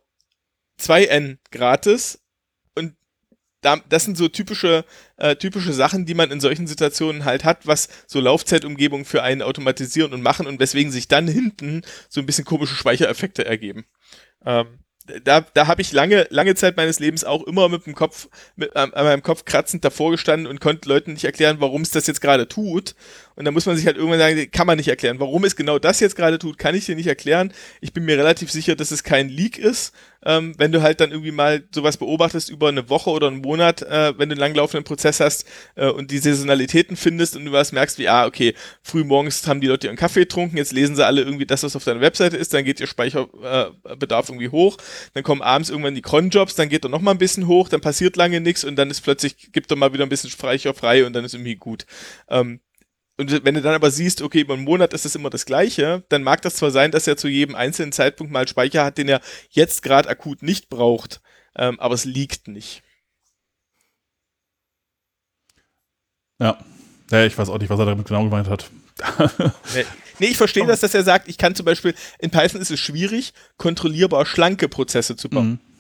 2N 0.81 1.37
gratis 1.51 2.23
und 2.75 2.97
da, 3.61 3.77
das 3.91 4.05
sind 4.05 4.17
so 4.17 4.29
typische, 4.29 4.87
äh, 5.19 5.37
typische 5.37 5.75
Sachen, 5.75 6.07
die 6.07 6.15
man 6.15 6.31
in 6.31 6.41
solchen 6.41 6.67
Situationen 6.67 7.27
halt 7.27 7.45
hat, 7.45 7.67
was 7.67 7.91
so 8.07 8.21
Laufzeitumgebung 8.21 9.05
für 9.05 9.23
einen 9.23 9.43
automatisieren 9.43 10.15
und 10.15 10.23
machen 10.23 10.47
und 10.47 10.59
weswegen 10.61 10.91
sich 10.91 11.09
dann 11.09 11.29
hinten 11.29 11.83
so 12.09 12.21
ein 12.21 12.27
bisschen 12.27 12.47
komische 12.47 12.75
Speichereffekte 12.75 13.45
ergeben. 13.45 13.85
Ähm, 14.47 14.79
da, 15.25 15.41
da 15.41 15.67
habe 15.67 15.83
ich 15.83 15.93
lange, 15.93 16.27
lange 16.31 16.55
Zeit 16.55 16.79
meines 16.79 16.99
Lebens 16.99 17.25
auch 17.25 17.43
immer 17.45 17.69
mit 17.69 17.85
dem 17.85 17.95
Kopf, 17.95 18.29
mit, 18.57 18.75
an 18.75 18.93
meinem 18.95 19.23
Kopf 19.23 19.45
kratzend 19.45 19.85
davor 19.85 20.13
gestanden 20.13 20.47
und 20.47 20.61
konnte 20.61 20.89
Leuten 20.89 21.13
nicht 21.13 21.25
erklären, 21.25 21.61
warum 21.61 21.83
es 21.83 21.91
das 21.91 22.07
jetzt 22.07 22.21
gerade 22.21 22.49
tut. 22.49 22.95
Und 23.37 23.45
da 23.45 23.51
muss 23.51 23.67
man 23.67 23.77
sich 23.77 23.87
halt 23.87 23.97
irgendwann 23.97 24.19
sagen, 24.19 24.51
kann 24.51 24.67
man 24.67 24.77
nicht 24.77 24.89
erklären. 24.89 25.21
Warum 25.21 25.45
es 25.45 25.57
genau 25.57 25.79
das 25.79 26.01
jetzt 26.01 26.17
gerade 26.17 26.39
tut, 26.39 26.59
kann 26.59 26.75
ich 26.75 26.87
dir 26.87 26.97
nicht 26.97 27.07
erklären. 27.07 27.53
Ich 27.81 27.93
bin 27.93 28.05
mir 28.05 28.19
relativ 28.19 28.51
sicher, 28.51 28.77
dass 28.77 28.91
es 28.91 29.05
kein 29.05 29.29
Leak 29.29 29.59
ist. 29.59 29.93
Ähm, 30.25 30.55
wenn 30.57 30.71
du 30.71 30.83
halt 30.83 31.01
dann 31.01 31.11
irgendwie 31.11 31.33
mal 31.33 31.65
sowas 31.75 31.97
beobachtest 31.97 32.49
über 32.49 32.69
eine 32.69 32.89
Woche 32.89 33.11
oder 33.11 33.27
einen 33.27 33.41
Monat, 33.41 33.83
äh, 33.83 34.17
wenn 34.17 34.29
du 34.29 34.35
einen 34.35 34.41
langlaufenden 34.41 34.85
Prozess 34.85 35.19
hast 35.19 35.47
äh, 35.75 35.89
und 35.89 36.13
die 36.13 36.19
Saisonalitäten 36.19 36.97
findest 36.97 37.35
und 37.35 37.45
du 37.45 37.53
was 37.53 37.73
merkst, 37.73 37.99
wie, 37.99 38.09
ah, 38.09 38.27
okay, 38.27 38.55
früh 38.83 39.03
morgens 39.03 39.47
haben 39.49 39.61
die 39.61 39.67
Leute 39.67 39.89
ihren 39.89 39.97
Kaffee 39.97 40.21
getrunken, 40.21 40.57
jetzt 40.57 40.73
lesen 40.73 40.95
sie 40.95 41.05
alle 41.05 41.23
irgendwie 41.23 41.47
das, 41.47 41.65
was 41.65 41.75
auf 41.75 41.83
deiner 41.83 42.01
Webseite 42.01 42.37
ist, 42.37 42.55
dann 42.55 42.65
geht 42.65 42.79
ihr 42.79 42.87
Speicherbedarf 42.87 44.29
äh, 44.29 44.33
irgendwie 44.33 44.51
hoch, 44.51 44.77
dann 45.15 45.25
kommen 45.25 45.43
abends 45.43 45.71
irgendwann 45.71 45.97
die 45.97 46.03
Cronjobs, 46.03 46.55
dann 46.55 46.69
geht 46.69 46.85
er 46.85 46.89
nochmal 46.89 47.15
ein 47.15 47.19
bisschen 47.19 47.49
hoch, 47.49 47.69
dann 47.69 47.81
passiert 47.81 48.15
lange 48.15 48.41
nichts 48.41 48.63
und 48.63 48.77
dann 48.77 48.91
ist 48.91 49.01
plötzlich, 49.01 49.51
gibt 49.53 49.73
er 49.73 49.77
mal 49.77 49.93
wieder 49.93 50.07
ein 50.07 50.09
bisschen 50.09 50.31
Speicher 50.31 50.73
frei 50.73 51.05
und 51.05 51.15
dann 51.15 51.25
ist 51.25 51.35
irgendwie 51.35 51.57
gut. 51.57 51.85
Ähm, 52.29 52.61
und 53.19 53.45
wenn 53.45 53.55
du 53.55 53.61
dann 53.61 53.75
aber 53.75 53.91
siehst, 53.91 54.23
okay, 54.23 54.41
über 54.41 54.55
einen 54.55 54.65
Monat 54.65 54.95
ist 54.95 55.05
es 55.05 55.15
immer 55.15 55.31
das 55.31 55.45
Gleiche, 55.45 56.03
dann 56.09 56.23
mag 56.23 56.41
das 56.43 56.57
zwar 56.57 56.71
sein, 56.71 56.91
dass 56.91 57.07
er 57.07 57.17
zu 57.17 57.29
jedem 57.29 57.55
einzelnen 57.55 57.93
Zeitpunkt 57.93 58.33
mal 58.33 58.49
Speicher 58.49 58.85
hat, 58.85 58.99
den 58.99 59.09
er 59.09 59.21
jetzt 59.51 59.83
gerade 59.83 60.09
akut 60.09 60.43
nicht 60.43 60.69
braucht, 60.71 61.21
ähm, 61.57 61.79
aber 61.79 61.95
es 61.95 62.05
liegt 62.05 62.49
nicht. 62.49 62.83
Ja. 66.41 66.59
ja. 67.11 67.25
ich 67.25 67.37
weiß 67.37 67.51
auch 67.51 67.59
nicht, 67.59 67.71
was 67.71 67.79
er 67.79 67.87
damit 67.87 68.09
genau 68.09 68.25
gemeint 68.25 68.49
hat. 68.49 68.71
nee. 69.75 69.85
nee, 70.19 70.27
ich 70.27 70.37
verstehe 70.37 70.67
das, 70.67 70.81
dass 70.81 70.95
er 70.95 71.03
sagt, 71.03 71.29
ich 71.29 71.37
kann 71.37 71.55
zum 71.55 71.67
Beispiel, 71.67 71.95
in 72.19 72.31
Python 72.31 72.61
ist 72.61 72.71
es 72.71 72.81
schwierig, 72.81 73.35
kontrollierbar 73.59 74.25
schlanke 74.25 74.69
Prozesse 74.69 75.17
zu 75.17 75.29
bauen. 75.29 75.49
Mhm 75.49 75.72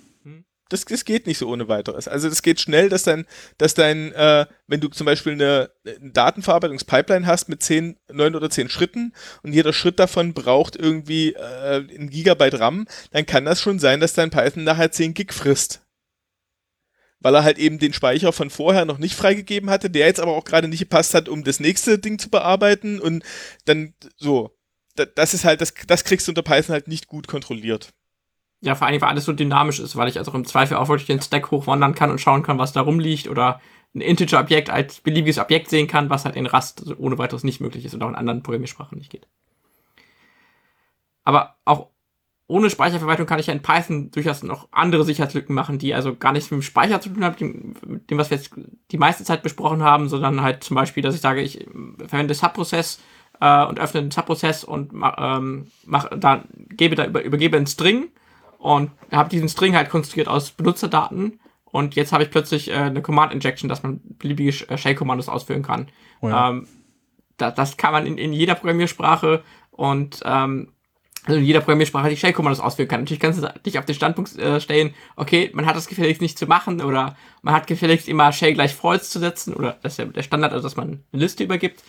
das, 0.73 0.85
das 0.85 1.05
geht 1.05 1.27
nicht 1.27 1.39
so 1.39 1.49
ohne 1.49 1.69
weiteres. 1.69 2.09
Also 2.09 2.28
das 2.28 2.43
geht 2.43 2.61
schnell, 2.61 2.89
dass 2.89 3.03
dein, 3.03 3.27
dass 3.59 3.74
dein, 3.74 4.12
äh, 4.12 4.47
wenn 4.66 4.81
du 4.81 4.89
zum 4.89 5.05
Beispiel 5.05 5.32
eine, 5.32 5.70
eine 5.85 6.11
Datenverarbeitungspipeline 6.11 7.27
hast 7.27 7.49
mit 7.49 7.62
zehn, 7.62 7.99
neun 8.11 8.35
oder 8.35 8.49
zehn 8.51 8.69
Schritten 8.69 9.12
und 9.43 9.53
jeder 9.53 9.73
Schritt 9.73 9.99
davon 9.99 10.32
braucht 10.32 10.77
irgendwie 10.77 11.35
äh, 11.35 11.85
ein 11.99 12.09
Gigabyte 12.11 12.59
RAM, 12.59 12.86
dann 13.11 13.27
kann 13.27 13.44
das 13.44 13.61
schon 13.61 13.78
sein, 13.78 14.01
dass 14.01 14.15
dein 14.15 14.31
Python 14.31 14.65
nachher 14.65 14.90
10 14.90 15.15
Gig 15.15 15.32
frisst. 15.32 15.82
Weil 17.20 17.36
er 17.36 17.44
halt 17.44 17.59
eben 17.59 17.78
den 17.78 17.93
Speicher 17.93 18.32
von 18.32 18.51
vorher 18.51 18.85
noch 18.85 18.99
nicht 18.99 19.15
freigegeben 19.15 19.70
hatte, 19.70 19.90
der 19.90 20.07
jetzt 20.07 20.20
aber 20.20 20.32
auch 20.32 20.44
gerade 20.44 20.69
nicht 20.69 20.81
gepasst 20.81 21.15
hat, 21.15 21.28
um 21.28 21.44
das 21.44 21.61
nächste 21.61 21.99
Ding 21.99 22.19
zu 22.19 22.31
bearbeiten 22.31 22.99
und 22.99 23.24
dann 23.66 23.94
so. 24.16 24.57
Das 25.15 25.32
ist 25.32 25.44
halt, 25.44 25.61
das, 25.62 25.73
das 25.86 26.05
kriegst 26.05 26.27
du 26.27 26.32
unter 26.32 26.43
Python 26.43 26.74
halt 26.74 26.89
nicht 26.89 27.07
gut 27.07 27.27
kontrolliert. 27.27 27.94
Ja, 28.63 28.77
vor 28.77 28.87
allem, 28.87 29.01
weil 29.01 29.09
alles 29.09 29.25
so 29.25 29.33
dynamisch 29.33 29.81
ist, 29.81 29.97
weil 29.97 30.09
ich 30.09 30.19
also 30.19 30.33
im 30.33 30.45
Zweifel 30.45 30.77
auch 30.77 30.89
wirklich 30.89 31.09
den 31.09 31.21
Stack 31.21 31.51
hochwandern 31.51 31.97
kann 31.97 32.13
und 32.13 32.21
schauen 32.21 32.45
kann, 32.45 32.59
was 32.59 32.73
da 32.73 32.81
rumliegt 32.81 33.29
oder 33.29 33.61
ein 33.95 34.01
Integer-Objekt 34.01 34.71
als 34.71 35.01
beliebiges 35.01 35.39
Objekt 35.39 35.69
sehen 35.69 35.89
kann, 35.89 36.11
was 36.11 36.25
halt 36.25 36.37
in 36.37 36.47
Rust 36.47 36.95
ohne 36.97 37.19
weiteres 37.19 37.43
nicht 37.43 37.61
möglich 37.61 37.85
ist 37.85 37.95
und 37.95 38.03
auch 38.03 38.09
in 38.09 38.15
anderen 38.15 38.45
Programmiersprachen 38.45 38.97
nicht 38.97 39.11
geht. 39.11 39.27
Aber 41.25 41.57
auch 41.65 41.89
ohne 42.47 42.71
Speicherverwaltung 42.71 43.27
kann 43.27 43.41
ich 43.41 43.49
ja 43.49 43.53
in 43.53 43.63
Python 43.63 44.11
durchaus 44.13 44.43
noch 44.45 44.69
andere 44.71 45.05
Sicherheitslücken 45.05 45.55
machen, 45.55 45.79
die 45.79 45.95
also 45.95 46.15
gar 46.15 46.33
nichts 46.33 46.51
mit 46.51 46.61
dem 46.61 46.63
Speicher 46.63 47.01
zu 47.01 47.09
tun 47.09 47.25
haben, 47.25 47.75
mit 47.87 48.11
dem, 48.11 48.19
was 48.19 48.31
wir 48.31 48.37
jetzt 48.37 48.53
die 48.93 48.99
meiste 48.99 49.25
Zeit 49.25 49.43
besprochen 49.43 49.83
haben, 49.83 50.09
sondern 50.09 50.43
halt 50.43 50.63
zum 50.63 50.77
Beispiel, 50.77 51.03
dass 51.03 51.15
ich 51.15 51.21
sage, 51.21 51.41
ich 51.41 51.67
verwende 52.07 52.35
Subprozess 52.35 53.01
äh, 53.41 53.65
und 53.65 53.81
öffne 53.81 54.03
den 54.03 54.11
Subprozess 54.13 54.65
und 54.65 54.93
ähm, 54.93 55.67
mach, 55.85 56.09
da, 56.17 56.45
gebe 56.69 56.95
da 56.95 57.07
über, 57.07 57.23
übergebe 57.23 57.57
einen 57.57 57.67
String 57.67 58.09
und 58.63 58.93
habe 59.11 59.29
diesen 59.29 59.49
String 59.49 59.75
halt 59.75 59.91
konstruiert 59.91 60.29
aus 60.29 60.53
Benutzerdaten 60.53 61.41
und 61.65 61.97
jetzt 61.97 62.13
habe 62.13 62.23
ich 62.23 62.31
plötzlich 62.31 62.71
äh, 62.71 62.75
eine 62.75 63.03
Command 63.03 63.33
Injection, 63.33 63.69
dass 63.69 63.83
man 63.83 64.01
beliebige 64.19 64.69
äh, 64.69 64.79
Shell-Kommandos 64.79 65.29
ausführen 65.29 65.65
kann. 65.65 65.89
Oh 66.21 66.29
ja. 66.29 66.51
ähm, 66.51 66.69
da, 67.39 67.51
das 67.51 67.77
kann 67.77 67.93
man 67.93 68.07
in, 68.07 68.19
in 68.19 68.33
jeder 68.33 68.55
Programmiersprache 68.55 69.43
und 69.73 70.21
ähm, 70.25 70.73
also 71.25 71.41
in 71.41 71.45
jeder 71.45 71.59
Programmiersprache 71.59 72.09
die 72.09 72.17
Shell-Kommandos 72.17 72.61
ausführen 72.61 72.89
kann. 72.89 73.01
Natürlich 73.01 73.21
kannst 73.21 73.43
du 73.43 73.53
dich 73.67 73.81
auf 73.81 73.85
den 73.85 73.97
Standpunkt 73.97 74.39
äh, 74.39 74.61
stellen, 74.61 74.95
okay, 75.17 75.51
man 75.55 75.67
hat 75.67 75.75
das 75.75 75.89
gefälligst 75.89 76.23
nicht 76.23 76.39
zu 76.39 76.47
machen 76.47 76.81
oder 76.81 77.17
man 77.43 77.55
hat 77.55 77.67
gefälligst 77.67 78.09
immer 78.09 78.31
Shell 78.31 78.55
gleich 78.55 78.75
false 78.75 79.11
zu 79.11 79.19
setzen 79.19 79.55
oder 79.55 79.79
das 79.83 79.95
ist 79.95 79.99
ja 79.99 80.05
der 80.05 80.23
Standard, 80.23 80.53
also 80.53 80.65
dass 80.65 80.77
man 80.77 81.03
eine 81.13 81.23
Liste 81.23 81.43
übergibt. 81.43 81.83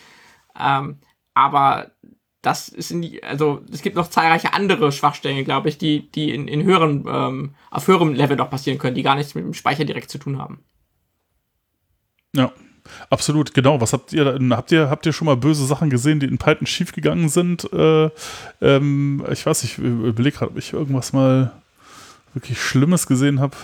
Ähm, 0.58 0.98
aber 1.34 1.92
das 2.44 2.68
ist 2.68 2.90
in 2.90 3.02
die, 3.02 3.22
also 3.22 3.62
es 3.72 3.82
gibt 3.82 3.96
noch 3.96 4.08
zahlreiche 4.08 4.52
andere 4.52 4.92
Schwachstellen, 4.92 5.44
glaube 5.44 5.68
ich, 5.68 5.78
die, 5.78 6.10
die 6.10 6.34
in, 6.34 6.46
in 6.46 6.62
höheren, 6.62 7.04
ähm, 7.08 7.54
auf 7.70 7.88
höherem 7.88 8.12
Level 8.12 8.36
noch 8.36 8.50
passieren 8.50 8.78
können, 8.78 8.94
die 8.94 9.02
gar 9.02 9.14
nichts 9.14 9.34
mit 9.34 9.44
dem 9.44 9.54
Speicher 9.54 9.84
direkt 9.84 10.10
zu 10.10 10.18
tun 10.18 10.38
haben. 10.38 10.60
Ja, 12.34 12.52
absolut, 13.10 13.54
genau. 13.54 13.80
Was 13.80 13.92
habt 13.92 14.12
ihr 14.12 14.38
habt 14.50 14.72
ihr, 14.72 14.90
habt 14.90 15.06
ihr 15.06 15.12
schon 15.12 15.26
mal 15.26 15.36
böse 15.36 15.64
Sachen 15.64 15.88
gesehen, 15.88 16.20
die 16.20 16.26
in 16.26 16.38
Python 16.38 16.66
schiefgegangen 16.66 17.28
sind? 17.28 17.72
Äh, 17.72 18.10
ähm, 18.60 19.24
ich 19.30 19.46
weiß, 19.46 19.64
ich 19.64 19.78
überlege 19.78 20.36
gerade, 20.36 20.50
ob 20.50 20.58
ich 20.58 20.72
irgendwas 20.72 21.12
mal 21.12 21.52
wirklich 22.34 22.60
Schlimmes 22.60 23.06
gesehen 23.06 23.40
habe. 23.40 23.56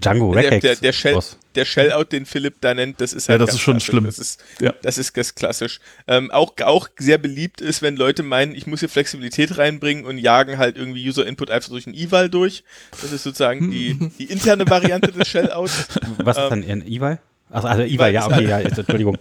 Django 0.00 0.32
Der, 0.34 0.44
Regex. 0.44 0.60
der, 0.62 0.76
der, 0.76 0.92
Shell, 0.92 1.14
aus- 1.14 1.38
der 1.54 1.64
Shellout, 1.64 2.04
den 2.04 2.26
Philipp 2.26 2.54
da 2.60 2.74
nennt, 2.74 3.00
das 3.00 3.12
ist 3.12 3.26
Ja, 3.28 3.32
halt 3.32 3.40
das 3.42 3.48
ganz 3.48 3.56
ist 3.56 3.60
schon 3.62 3.74
klassisch. 3.74 3.88
schlimm. 3.90 4.04
Das 4.04 4.18
ist, 4.18 4.44
Ja. 4.60 4.74
das 4.82 4.98
ist 4.98 5.12
ganz 5.14 5.34
klassisch. 5.34 5.80
Ähm, 6.06 6.30
auch, 6.30 6.52
auch 6.64 6.88
sehr 6.98 7.18
beliebt 7.18 7.60
ist, 7.60 7.82
wenn 7.82 7.96
Leute 7.96 8.22
meinen, 8.22 8.54
ich 8.54 8.66
muss 8.66 8.80
hier 8.80 8.88
Flexibilität 8.88 9.58
reinbringen 9.58 10.04
und 10.04 10.18
jagen 10.18 10.58
halt 10.58 10.76
irgendwie 10.76 11.08
User 11.08 11.26
Input 11.26 11.50
einfach 11.50 11.70
durch 11.70 11.86
ein 11.86 11.94
Eval 11.94 12.28
durch. 12.30 12.62
Das 13.02 13.12
ist 13.12 13.22
sozusagen 13.24 13.70
die, 13.70 14.10
die 14.18 14.24
interne 14.26 14.68
Variante 14.68 15.12
des 15.12 15.28
Shellouts. 15.28 15.86
Was 16.18 16.36
ist 16.38 16.48
dann 16.48 16.62
ein 16.64 16.86
Eval? 16.86 17.18
Ach, 17.52 17.64
also 17.64 17.82
Eval, 17.82 18.12
ja, 18.12 18.20
ist 18.26 18.32
okay, 18.32 18.46
ja, 18.48 18.60
jetzt, 18.60 18.78
Entschuldigung. 18.78 19.18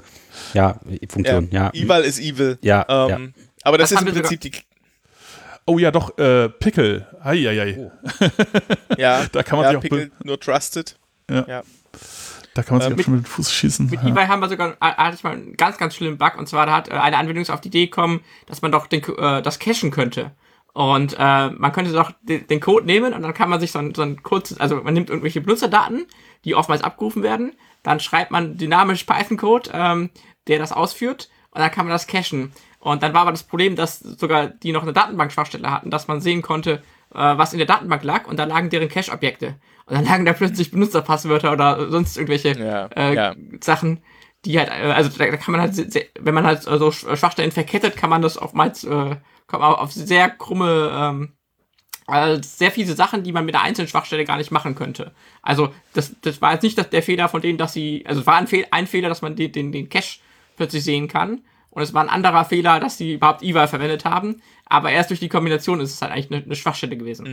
Ja, 0.53 0.79
Funktion, 1.09 1.49
ja. 1.51 1.71
Eval 1.73 2.03
ist 2.03 2.19
evil. 2.19 2.59
Ja, 2.61 2.85
Ähm, 3.09 3.33
Aber 3.63 3.77
das, 3.79 3.89
Das 3.89 4.01
ist 4.01 4.07
im 4.07 4.13
Prinzip 4.13 4.39
die, 4.41 4.51
Oh 5.69 5.77
ja, 5.77 5.91
doch, 5.91 6.17
äh, 6.17 6.49
Pickle. 6.49 7.05
Eieiei. 7.21 7.91
ja, 8.97 9.25
Da 9.31 9.43
kann 9.43 9.59
man 9.59 9.65
ja, 9.65 9.69
sich 9.69 9.77
auch 9.77 9.81
Pickle, 9.81 10.09
nur 10.23 10.39
trusted. 10.39 10.97
Ja. 11.29 11.45
Ja. 11.47 11.63
Da 12.55 12.63
kann 12.63 12.79
man 12.79 12.81
sich 12.81 12.91
Ähm, 12.91 12.99
auch 12.99 13.03
schon 13.03 13.13
mit 13.13 13.23
dem 13.23 13.25
Fuß 13.25 13.53
schießen. 13.53 13.85
Mit 13.87 14.01
ja. 14.01 14.09
eBay 14.09 14.25
haben 14.25 14.39
wir 14.39 14.49
sogar, 14.49 14.71
äh, 14.71 14.75
hatte 14.79 15.15
ich 15.15 15.23
mal 15.23 15.33
einen 15.33 15.55
ganz, 15.57 15.77
ganz 15.77 15.93
schlimmen 15.95 16.17
Bug. 16.17 16.39
Und 16.39 16.49
zwar, 16.49 16.65
da 16.65 16.71
hat 16.75 16.89
äh, 16.89 16.93
eine 16.93 17.17
Anwendung 17.17 17.47
auf 17.49 17.61
die 17.61 17.67
Idee 17.67 17.85
gekommen, 17.85 18.21
dass 18.47 18.63
man 18.63 18.71
doch 18.71 18.87
den, 18.87 19.03
äh, 19.03 19.43
das 19.43 19.59
cachen 19.59 19.91
könnte. 19.91 20.31
Und 20.73 21.15
äh, 21.19 21.49
man 21.51 21.71
könnte 21.71 21.91
doch 21.91 22.13
den, 22.23 22.47
den 22.47 22.59
Code 22.59 22.87
nehmen 22.87 23.13
und 23.13 23.21
dann 23.21 23.35
kann 23.35 23.49
man 23.49 23.59
sich 23.59 23.71
so 23.71 23.77
ein, 23.77 23.93
so 23.93 24.01
ein 24.01 24.23
kurzes, 24.23 24.59
also 24.59 24.77
man 24.77 24.95
nimmt 24.95 25.09
irgendwelche 25.09 25.41
Benutzerdaten, 25.41 26.07
die 26.45 26.55
oftmals 26.55 26.83
abgerufen 26.83 27.21
werden, 27.21 27.53
dann 27.83 27.99
schreibt 27.99 28.31
man 28.31 28.57
dynamisch 28.57 29.03
Python-Code, 29.03 29.69
ähm, 29.71 30.09
der 30.47 30.57
das 30.57 30.71
ausführt 30.71 31.29
und 31.51 31.61
dann 31.61 31.71
kann 31.71 31.85
man 31.85 31.93
das 31.93 32.07
cachen. 32.07 32.53
Und 32.79 33.03
dann 33.03 33.13
war 33.13 33.21
aber 33.21 33.31
das 33.31 33.43
Problem, 33.43 33.75
dass 33.75 33.99
sogar 33.99 34.47
die 34.47 34.71
noch 34.71 34.83
eine 34.83 34.93
Datenbank-Schwachstelle 34.93 35.69
hatten, 35.69 35.91
dass 35.91 36.07
man 36.07 36.21
sehen 36.21 36.41
konnte, 36.41 36.81
äh, 37.13 37.37
was 37.37 37.51
in 37.53 37.59
der 37.59 37.67
Datenbank 37.67 38.03
lag 38.03 38.25
und 38.27 38.37
da 38.37 38.45
lagen 38.45 38.69
deren 38.69 38.87
Cache-Objekte. 38.87 39.55
Und 39.85 39.95
dann 39.95 40.05
lagen 40.05 40.25
da 40.25 40.33
plötzlich 40.33 40.71
Benutzerpasswörter 40.71 41.51
oder 41.51 41.89
sonst 41.91 42.15
irgendwelche 42.15 42.57
Ja, 42.57 42.85
äh, 42.95 43.15
ja. 43.15 43.35
Sachen, 43.61 44.01
die 44.45 44.57
halt, 44.57 44.69
äh, 44.69 44.91
also 44.91 45.09
da, 45.17 45.27
kann 45.35 45.51
man 45.51 45.61
halt, 45.61 46.09
wenn 46.19 46.33
man 46.33 46.45
halt 46.45 46.63
so 46.63 46.69
Sch- 46.89 47.17
Schwachstellen 47.17 47.51
verkettet, 47.51 47.97
kann 47.97 48.09
man 48.09 48.21
das 48.21 48.37
oftmals, 48.37 48.85
äh, 48.85 49.17
kommt 49.47 49.61
man 49.61 49.73
auf 49.73 49.91
sehr 49.91 50.29
krumme, 50.29 50.91
ähm, 50.93 51.33
äh, 52.07 52.41
sehr 52.41 52.71
viele 52.71 52.93
Sachen, 52.93 53.23
die 53.23 53.33
man 53.33 53.45
mit 53.45 53.55
einer 53.55 53.63
einzelnen 53.63 53.87
Schwachstelle 53.89 54.23
gar 54.25 54.37
nicht 54.37 54.51
machen 54.51 54.75
könnte. 54.75 55.11
Also 55.41 55.73
das, 55.93 56.15
das 56.21 56.41
war 56.41 56.53
jetzt 56.53 56.63
nicht 56.63 56.93
der 56.93 57.03
Fehler 57.03 57.27
von 57.27 57.41
denen, 57.41 57.57
dass 57.57 57.73
sie, 57.73 58.05
also 58.07 58.21
es 58.21 58.27
war 58.27 58.35
ein, 58.37 58.47
Fehl, 58.47 58.65
ein 58.71 58.87
Fehler, 58.87 59.09
dass 59.09 59.21
man 59.21 59.35
den, 59.35 59.51
den, 59.51 59.71
den 59.71 59.89
Cache 59.89 60.19
plötzlich 60.55 60.83
sehen 60.83 61.07
kann. 61.07 61.41
Und 61.69 61.81
es 61.83 61.93
war 61.93 62.03
ein 62.03 62.09
anderer 62.09 62.45
Fehler, 62.45 62.79
dass 62.79 62.97
sie 62.97 63.13
überhaupt 63.13 63.43
eval 63.43 63.67
verwendet 63.67 64.05
haben. 64.05 64.41
Aber 64.65 64.91
erst 64.91 65.09
durch 65.09 65.19
die 65.19 65.29
Kombination 65.29 65.79
ist 65.79 65.93
es 65.93 66.01
halt 66.01 66.11
eigentlich 66.11 66.31
eine, 66.31 66.43
eine 66.43 66.55
Schwachstelle 66.55 66.97
gewesen. 66.97 67.25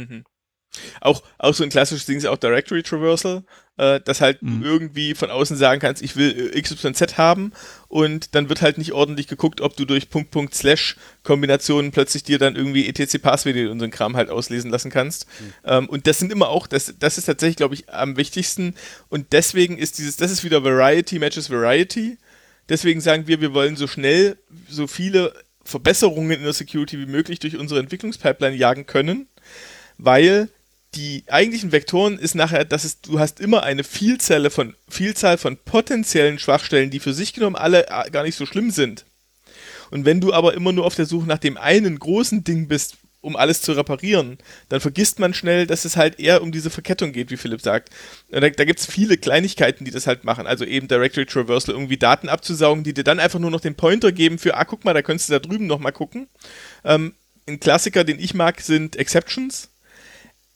Auch, 1.01 1.23
auch 1.39 1.55
so 1.55 1.65
ein 1.65 1.71
klassisches 1.71 2.05
Ding 2.07 2.19
ist 2.19 2.27
auch 2.27 2.37
Directory 2.37 2.83
Traversal, 2.83 3.45
äh, 3.79 4.01
dass 4.01 4.21
halt 4.21 4.43
Mhm. 4.43 4.63
irgendwie 4.63 5.15
von 5.15 5.31
außen 5.31 5.57
sagen 5.57 5.81
kannst, 5.81 6.03
ich 6.03 6.17
will 6.17 6.53
äh, 6.55 6.61
XYZ 6.61 7.17
haben 7.17 7.53
und 7.89 8.35
dann 8.35 8.51
wird 8.51 8.61
halt 8.61 8.77
nicht 8.77 8.93
ordentlich 8.93 9.27
geguckt, 9.27 9.63
ob 9.63 9.77
du 9.77 9.87
durch 9.87 10.11
Punkt, 10.11 10.31
Punkt, 10.33 10.55
Slash 10.55 10.97
Kombinationen 11.23 11.93
plötzlich 11.93 12.25
dir 12.25 12.39
dann 12.39 12.57
irgendwie 12.57 12.87
etc 12.87 13.19
Passwörter 13.23 13.71
und 13.71 13.79
so 13.79 13.85
einen 13.85 13.93
Kram 13.93 14.17
halt 14.17 14.29
auslesen 14.29 14.71
lassen 14.71 14.91
kannst. 14.91 15.27
Ähm, 15.65 15.89
und 15.89 16.07
das 16.07 16.19
sind 16.19 16.31
immer 16.31 16.49
auch, 16.49 16.67
das, 16.67 16.95
das 16.99 17.17
ist 17.17 17.25
tatsächlich, 17.25 17.57
glaube 17.57 17.75
ich, 17.75 17.89
am 17.89 18.17
wichtigsten 18.19 18.75
und 19.09 19.33
deswegen 19.33 19.79
ist 19.79 19.97
dieses, 19.99 20.17
das 20.17 20.31
ist 20.31 20.45
wieder 20.45 20.63
Variety 20.63 21.19
matches 21.19 21.49
Variety. 21.49 22.19
Deswegen 22.69 23.01
sagen 23.01 23.27
wir, 23.27 23.41
wir 23.41 23.55
wollen 23.55 23.77
so 23.77 23.87
schnell 23.87 24.39
so 24.69 24.87
viele 24.87 25.33
Verbesserungen 25.65 26.31
in 26.31 26.43
der 26.43 26.53
Security 26.53 26.99
wie 26.99 27.07
möglich 27.07 27.39
durch 27.39 27.57
unsere 27.57 27.81
Entwicklungspipeline 27.81 28.57
jagen 28.57 28.87
können, 28.87 29.27
weil 29.99 30.49
die 30.95 31.25
eigentlichen 31.29 31.73
Vektoren 31.73 32.19
ist 32.19 32.35
nachher, 32.35 32.65
dass 32.65 32.85
es, 32.85 33.01
du 33.01 33.19
hast 33.19 33.41
immer 33.41 33.63
eine 33.63 33.85
Vielzahl 33.85 34.49
von, 34.51 34.75
Vielzahl 34.89 35.37
von 35.37 35.57
potenziellen 35.59 36.39
Schwachstellen, 36.39 36.91
die 36.91 37.01
für 37.01 37.13
sich 37.13 37.35
genommen 37.35 37.57
alle 37.57 37.87
äh, 37.89 38.11
gar 38.11 38.23
nicht 38.23 38.37
so 38.37 38.47
schlimm 38.47 38.71
sind. 38.71 39.05
Und 39.91 40.05
wenn 40.05 40.21
du 40.21 40.33
aber 40.33 40.55
immer 40.55 40.73
nur 40.73 40.87
auf 40.87 40.95
der 40.95 41.07
Suche 41.07 41.27
nach 41.27 41.39
dem 41.39 41.57
einen 41.57 41.99
großen 41.99 42.45
Ding 42.45 42.67
bist, 42.67 42.97
um 43.21 43.37
alles 43.37 43.61
zu 43.61 43.73
reparieren, 43.73 44.39
dann 44.69 44.81
vergisst 44.81 45.19
man 45.19 45.35
schnell, 45.35 45.67
dass 45.67 45.85
es 45.85 45.97
halt 45.97 46.21
eher 46.21 46.43
um 46.43 46.53
diese 46.53 46.71
Verkettung 46.71 47.13
geht, 47.13 47.31
wie 47.31 47.37
Philipp 47.37 47.61
sagt. 47.61 47.91
Und 48.29 48.41
da, 48.41 48.49
da 48.49 48.65
gibt 48.65 48.79
es 48.79 48.87
viele 48.87 49.17
Kleinigkeiten, 49.17 49.85
die 49.85 49.91
das 49.91 50.07
halt 50.07 50.25
machen. 50.25 50.47
Also 50.47 50.65
eben 50.65 50.89
Directory 50.89 51.27
Traversal, 51.27 51.75
irgendwie 51.75 51.97
Daten 51.97 52.29
abzusaugen, 52.29 52.85
die 52.85 52.95
dir 52.95 53.05
dann 53.05 53.19
einfach 53.19 53.39
nur 53.39 53.51
noch 53.51 53.61
den 53.61 53.75
Pointer 53.75 54.13
geben 54.13 54.39
für, 54.39 54.57
ah, 54.57 54.65
guck 54.65 54.85
mal, 54.85 54.95
da 54.95 55.03
könntest 55.03 55.29
du 55.29 55.33
da 55.33 55.39
drüben 55.41 55.67
nochmal 55.67 55.93
gucken. 55.93 56.29
Ähm, 56.85 57.15
ein 57.49 57.61
Klassiker, 57.61 58.05
den 58.05 58.19
ich 58.19 58.35
mag, 58.35 58.61
sind 58.61 58.97
Exceptions. 58.97 59.71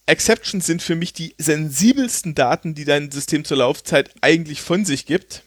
Exceptions 0.07 0.67
sind 0.67 0.83
für 0.83 0.97
mich 0.97 1.13
die 1.13 1.35
sensibelsten 1.39 2.35
Daten, 2.35 2.75
die 2.75 2.85
dein 2.85 3.11
System 3.11 3.45
zur 3.45 3.59
Laufzeit 3.59 4.11
eigentlich 4.21 4.61
von 4.61 4.85
sich 4.85 5.07
gibt. 5.07 5.43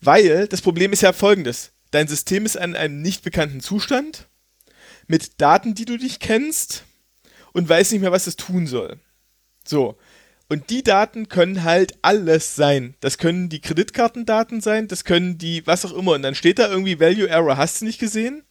Weil 0.00 0.48
das 0.48 0.62
Problem 0.62 0.92
ist 0.92 1.02
ja 1.02 1.12
folgendes. 1.12 1.72
Dein 1.90 2.08
System 2.08 2.46
ist 2.46 2.56
an 2.56 2.76
einem 2.76 3.02
nicht 3.02 3.22
bekannten 3.22 3.60
Zustand 3.60 4.28
mit 5.08 5.40
Daten, 5.40 5.74
die 5.74 5.84
du 5.84 5.96
nicht 5.96 6.20
kennst 6.20 6.84
und 7.52 7.68
weiß 7.68 7.90
nicht 7.90 8.02
mehr, 8.02 8.12
was 8.12 8.26
es 8.26 8.36
tun 8.36 8.66
soll. 8.66 8.98
So. 9.64 9.96
Und 10.48 10.70
die 10.70 10.82
Daten 10.82 11.28
können 11.28 11.64
halt 11.64 11.98
alles 12.00 12.54
sein. 12.54 12.94
Das 13.00 13.18
können 13.18 13.48
die 13.48 13.60
Kreditkartendaten 13.60 14.60
sein, 14.60 14.88
das 14.88 15.04
können 15.04 15.36
die, 15.36 15.66
was 15.66 15.84
auch 15.84 15.92
immer. 15.92 16.12
Und 16.12 16.22
dann 16.22 16.34
steht 16.34 16.58
da 16.58 16.68
irgendwie 16.68 17.00
Value 17.00 17.28
Error, 17.28 17.56
hast 17.56 17.80
du 17.80 17.84
nicht 17.84 17.98
gesehen? 17.98 18.44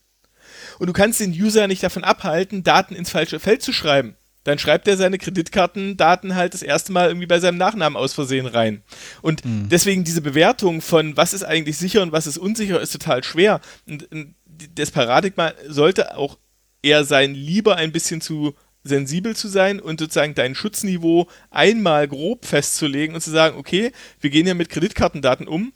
Und 0.77 0.87
du 0.87 0.93
kannst 0.93 1.19
den 1.19 1.31
User 1.31 1.67
nicht 1.67 1.81
davon 1.81 2.03
abhalten, 2.03 2.63
Daten 2.63 2.95
ins 2.95 3.09
falsche 3.09 3.39
Feld 3.39 3.63
zu 3.63 3.73
schreiben. 3.73 4.15
Dann 4.43 4.59
schreibt 4.59 4.87
er 4.87 4.95
seine 4.95 5.17
Kreditkartendaten 5.17 6.35
halt 6.35 6.53
das 6.53 6.61
erste 6.61 6.93
Mal 6.93 7.09
irgendwie 7.09 7.27
bei 7.27 7.39
seinem 7.39 7.57
Nachnamen 7.57 7.97
aus 7.97 8.13
Versehen 8.13 8.45
rein. 8.45 8.81
Und 9.21 9.41
deswegen 9.43 10.05
diese 10.05 10.21
Bewertung 10.21 10.81
von 10.81 11.17
was 11.17 11.33
ist 11.33 11.43
eigentlich 11.43 11.77
sicher 11.77 12.01
und 12.01 12.13
was 12.13 12.27
ist 12.27 12.37
unsicher 12.37 12.79
ist 12.79 12.91
total 12.91 13.25
schwer. 13.25 13.59
Und, 13.85 14.09
und 14.11 14.35
das 14.75 14.91
Paradigma 14.91 15.51
sollte 15.67 16.15
auch 16.15 16.37
eher 16.81 17.03
sein, 17.03 17.33
lieber 17.33 17.75
ein 17.75 17.91
bisschen 17.91 18.21
zu 18.21 18.53
sensibel 18.83 19.35
zu 19.35 19.47
sein 19.47 19.79
und 19.79 19.99
sozusagen 19.99 20.33
dein 20.33 20.55
Schutzniveau 20.55 21.27
einmal 21.51 22.07
grob 22.07 22.45
festzulegen 22.45 23.15
und 23.15 23.21
zu 23.21 23.31
sagen, 23.31 23.57
okay, 23.57 23.91
wir 24.21 24.29
gehen 24.29 24.47
ja 24.47 24.53
mit 24.53 24.69
Kreditkartendaten 24.69 25.47
um. 25.47 25.73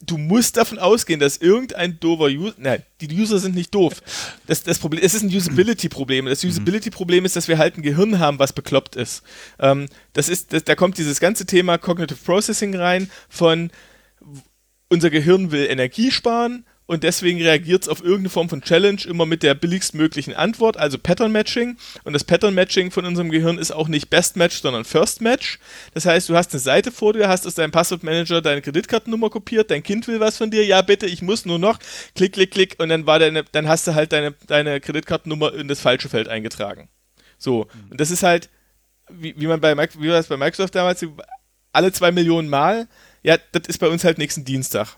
Du 0.00 0.16
musst 0.16 0.56
davon 0.56 0.78
ausgehen, 0.78 1.18
dass 1.18 1.38
irgendein 1.38 1.98
doofer 1.98 2.26
User, 2.26 2.54
nein, 2.58 2.84
die 3.00 3.12
User 3.12 3.40
sind 3.40 3.56
nicht 3.56 3.74
doof. 3.74 4.00
Das, 4.46 4.62
das 4.62 4.78
Problem, 4.78 5.02
es 5.02 5.14
ist 5.14 5.22
ein 5.22 5.28
Usability-Problem. 5.28 6.26
Das 6.26 6.44
Usability-Problem 6.44 7.24
ist, 7.24 7.34
dass 7.34 7.48
wir 7.48 7.58
halt 7.58 7.76
ein 7.76 7.82
Gehirn 7.82 8.20
haben, 8.20 8.38
was 8.38 8.52
bekloppt 8.52 8.94
ist. 8.94 9.22
Ähm, 9.58 9.86
das 10.12 10.28
ist, 10.28 10.52
das, 10.52 10.62
da 10.62 10.76
kommt 10.76 10.98
dieses 10.98 11.18
ganze 11.18 11.46
Thema 11.46 11.78
Cognitive 11.78 12.20
Processing 12.24 12.76
rein 12.76 13.10
von 13.28 13.70
unser 14.88 15.10
Gehirn 15.10 15.50
will 15.50 15.66
Energie 15.66 16.12
sparen 16.12 16.64
und 16.88 17.02
deswegen 17.02 17.42
reagiert 17.42 17.82
es 17.82 17.88
auf 17.88 18.00
irgendeine 18.00 18.30
Form 18.30 18.48
von 18.48 18.62
Challenge 18.62 19.02
immer 19.06 19.26
mit 19.26 19.42
der 19.42 19.54
billigstmöglichen 19.54 20.32
Antwort, 20.32 20.78
also 20.78 20.96
Pattern 20.96 21.30
Matching. 21.30 21.76
Und 22.04 22.14
das 22.14 22.24
Pattern 22.24 22.54
Matching 22.54 22.90
von 22.90 23.04
unserem 23.04 23.30
Gehirn 23.30 23.58
ist 23.58 23.72
auch 23.72 23.88
nicht 23.88 24.08
Best 24.08 24.38
Match, 24.38 24.62
sondern 24.62 24.86
First 24.86 25.20
Match. 25.20 25.58
Das 25.92 26.06
heißt, 26.06 26.30
du 26.30 26.34
hast 26.34 26.54
eine 26.54 26.60
Seite 26.60 26.90
vor 26.90 27.12
dir, 27.12 27.28
hast 27.28 27.46
aus 27.46 27.54
deinem 27.54 27.72
Passwortmanager 27.72 28.40
deine 28.40 28.62
Kreditkartennummer 28.62 29.28
kopiert, 29.28 29.70
dein 29.70 29.82
Kind 29.82 30.08
will 30.08 30.18
was 30.18 30.38
von 30.38 30.50
dir, 30.50 30.64
ja 30.64 30.80
bitte, 30.80 31.04
ich 31.04 31.20
muss 31.20 31.44
nur 31.44 31.58
noch, 31.58 31.78
klick, 32.14 32.32
klick, 32.32 32.52
klick, 32.52 32.76
und 32.78 32.88
dann 32.88 33.04
war 33.04 33.18
deine, 33.18 33.44
dann 33.52 33.68
hast 33.68 33.86
du 33.86 33.94
halt 33.94 34.12
deine, 34.12 34.32
deine 34.46 34.80
Kreditkartennummer 34.80 35.52
in 35.52 35.68
das 35.68 35.80
falsche 35.80 36.08
Feld 36.08 36.28
eingetragen. 36.28 36.88
So. 37.36 37.68
Und 37.90 38.00
das 38.00 38.10
ist 38.10 38.22
halt, 38.22 38.48
wie, 39.10 39.34
wie 39.36 39.46
man 39.46 39.60
bei, 39.60 39.76
wie 39.76 40.08
das 40.08 40.28
bei 40.28 40.38
Microsoft 40.38 40.74
damals, 40.74 41.04
alle 41.70 41.92
zwei 41.92 42.12
Millionen 42.12 42.48
Mal, 42.48 42.88
ja, 43.22 43.36
das 43.52 43.68
ist 43.68 43.78
bei 43.78 43.88
uns 43.88 44.04
halt 44.04 44.16
nächsten 44.16 44.46
Dienstag. 44.46 44.96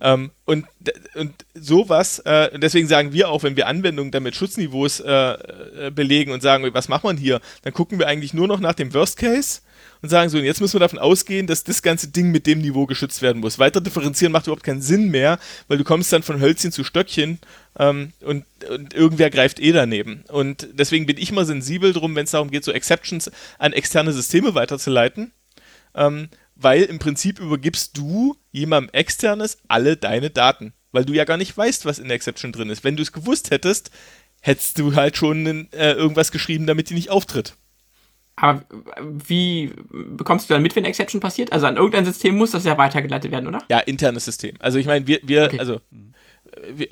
Ähm, 0.00 0.30
und, 0.44 0.66
und 1.14 1.32
sowas, 1.54 2.18
äh, 2.20 2.58
deswegen 2.58 2.88
sagen 2.88 3.12
wir 3.12 3.28
auch, 3.28 3.42
wenn 3.42 3.56
wir 3.56 3.66
Anwendungen 3.66 4.10
damit 4.10 4.34
Schutzniveaus 4.34 5.00
äh, 5.00 5.32
äh, 5.86 5.90
belegen 5.90 6.32
und 6.32 6.42
sagen, 6.42 6.68
was 6.72 6.88
macht 6.88 7.04
man 7.04 7.16
hier, 7.16 7.40
dann 7.62 7.72
gucken 7.72 7.98
wir 7.98 8.06
eigentlich 8.06 8.34
nur 8.34 8.48
noch 8.48 8.60
nach 8.60 8.74
dem 8.74 8.92
Worst 8.92 9.18
Case 9.18 9.60
und 10.02 10.08
sagen 10.10 10.28
so, 10.28 10.38
jetzt 10.38 10.60
müssen 10.60 10.74
wir 10.74 10.80
davon 10.80 10.98
ausgehen, 10.98 11.46
dass 11.46 11.64
das 11.64 11.82
ganze 11.82 12.08
Ding 12.08 12.30
mit 12.30 12.46
dem 12.46 12.60
Niveau 12.60 12.86
geschützt 12.86 13.22
werden 13.22 13.40
muss. 13.40 13.58
Weiter 13.58 13.80
differenzieren 13.80 14.32
macht 14.32 14.46
überhaupt 14.46 14.64
keinen 14.64 14.82
Sinn 14.82 15.10
mehr, 15.10 15.38
weil 15.68 15.78
du 15.78 15.84
kommst 15.84 16.12
dann 16.12 16.22
von 16.22 16.40
Hölzchen 16.40 16.72
zu 16.72 16.84
Stöckchen 16.84 17.38
ähm, 17.78 18.12
und, 18.20 18.44
und 18.68 18.92
irgendwer 18.92 19.30
greift 19.30 19.60
eh 19.60 19.72
daneben. 19.72 20.24
Und 20.28 20.68
deswegen 20.72 21.06
bin 21.06 21.16
ich 21.16 21.32
mal 21.32 21.46
sensibel 21.46 21.92
drum, 21.92 22.14
wenn 22.16 22.24
es 22.24 22.32
darum 22.32 22.50
geht, 22.50 22.64
so 22.64 22.72
Exceptions 22.72 23.30
an 23.58 23.72
externe 23.72 24.12
Systeme 24.12 24.54
weiterzuleiten 24.54 25.32
ähm, 25.94 26.28
weil 26.56 26.82
im 26.82 26.98
Prinzip 26.98 27.38
übergibst 27.40 27.96
du 27.96 28.36
jemandem 28.52 28.90
externes 28.92 29.58
alle 29.68 29.96
deine 29.96 30.30
Daten, 30.30 30.72
weil 30.92 31.04
du 31.04 31.12
ja 31.12 31.24
gar 31.24 31.36
nicht 31.36 31.56
weißt, 31.56 31.84
was 31.84 31.98
in 31.98 32.08
der 32.08 32.16
Exception 32.16 32.52
drin 32.52 32.70
ist. 32.70 32.84
Wenn 32.84 32.96
du 32.96 33.02
es 33.02 33.12
gewusst 33.12 33.50
hättest, 33.50 33.90
hättest 34.40 34.78
du 34.78 34.94
halt 34.94 35.16
schon 35.16 35.68
äh, 35.72 35.92
irgendwas 35.92 36.30
geschrieben, 36.30 36.66
damit 36.66 36.90
die 36.90 36.94
nicht 36.94 37.10
auftritt. 37.10 37.54
Aber 38.36 38.64
wie 39.00 39.72
bekommst 39.90 40.50
du 40.50 40.54
dann 40.54 40.62
mit, 40.62 40.74
wenn 40.74 40.82
eine 40.82 40.88
Exception 40.88 41.20
passiert? 41.20 41.52
Also 41.52 41.66
an 41.66 41.76
irgendein 41.76 42.04
System 42.04 42.36
muss 42.36 42.50
das 42.50 42.64
ja 42.64 42.76
weitergeleitet 42.76 43.30
werden, 43.30 43.46
oder? 43.46 43.62
Ja, 43.70 43.78
internes 43.78 44.24
System. 44.24 44.56
Also 44.58 44.78
ich 44.78 44.86
meine, 44.86 45.06
wir, 45.06 45.20
wir 45.22 45.44
Okay. 45.44 45.58
also 45.60 45.74
äh, 45.74 45.80
wir, 46.74 46.88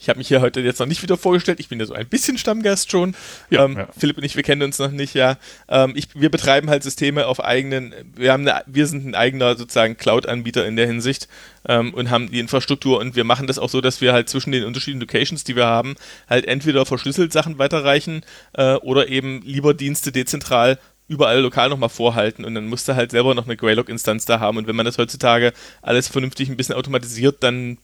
Ich 0.00 0.08
habe 0.08 0.18
mich 0.18 0.28
hier 0.28 0.40
heute 0.40 0.60
jetzt 0.60 0.80
noch 0.80 0.86
nicht 0.86 1.02
wieder 1.02 1.18
vorgestellt. 1.18 1.60
Ich 1.60 1.68
bin 1.68 1.78
ja 1.78 1.84
so 1.84 1.92
ein 1.92 2.08
bisschen 2.08 2.38
Stammgast 2.38 2.90
schon. 2.90 3.14
Ja, 3.50 3.66
ähm, 3.66 3.76
ja. 3.76 3.88
Philipp 3.96 4.16
und 4.16 4.24
ich, 4.24 4.34
wir 4.34 4.42
kennen 4.42 4.62
uns 4.62 4.78
noch 4.78 4.90
nicht, 4.90 5.12
ja. 5.12 5.36
Ähm, 5.68 5.92
ich, 5.94 6.08
wir 6.14 6.30
betreiben 6.30 6.70
halt 6.70 6.82
Systeme 6.82 7.26
auf 7.26 7.44
eigenen, 7.44 7.94
wir, 8.16 8.32
haben 8.32 8.48
eine, 8.48 8.62
wir 8.66 8.86
sind 8.86 9.06
ein 9.06 9.14
eigener 9.14 9.56
sozusagen 9.58 9.98
Cloud-Anbieter 9.98 10.66
in 10.66 10.76
der 10.76 10.86
Hinsicht 10.86 11.28
ähm, 11.68 11.92
und 11.92 12.08
haben 12.08 12.30
die 12.30 12.40
Infrastruktur 12.40 12.98
und 12.98 13.14
wir 13.14 13.24
machen 13.24 13.46
das 13.46 13.58
auch 13.58 13.68
so, 13.68 13.82
dass 13.82 14.00
wir 14.00 14.14
halt 14.14 14.30
zwischen 14.30 14.52
den 14.52 14.64
unterschiedlichen 14.64 15.02
Locations, 15.02 15.44
die 15.44 15.54
wir 15.54 15.66
haben, 15.66 15.96
halt 16.30 16.46
entweder 16.46 16.86
verschlüsselt 16.86 17.34
Sachen 17.34 17.58
weiterreichen 17.58 18.22
äh, 18.54 18.76
oder 18.76 19.08
eben 19.08 19.42
lieber 19.42 19.74
Dienste 19.74 20.12
dezentral 20.12 20.78
überall 21.08 21.40
lokal 21.40 21.68
nochmal 21.68 21.88
vorhalten 21.90 22.46
und 22.46 22.54
dann 22.54 22.68
musst 22.68 22.88
du 22.88 22.94
halt 22.94 23.10
selber 23.10 23.34
noch 23.34 23.44
eine 23.44 23.56
Greylog-Instanz 23.56 24.24
da 24.24 24.40
haben 24.40 24.56
und 24.56 24.66
wenn 24.66 24.76
man 24.76 24.86
das 24.86 24.96
heutzutage 24.96 25.52
alles 25.82 26.08
vernünftig 26.08 26.48
ein 26.48 26.56
bisschen 26.56 26.76
automatisiert, 26.76 27.42
dann 27.42 27.76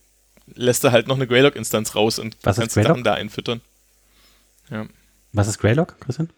lässt 0.55 0.83
er 0.83 0.91
halt 0.91 1.07
noch 1.07 1.15
eine 1.15 1.27
Greylog-Instanz 1.27 1.95
raus 1.95 2.19
und 2.19 2.37
Was 2.43 2.57
kannst? 2.57 2.75
Sachen 2.75 3.03
da 3.03 3.13
einfüttern. 3.13 3.61
Ja. 4.69 4.85
Was 5.33 5.47
ist 5.47 5.59
Greylog, 5.59 5.99
Christian? 5.99 6.29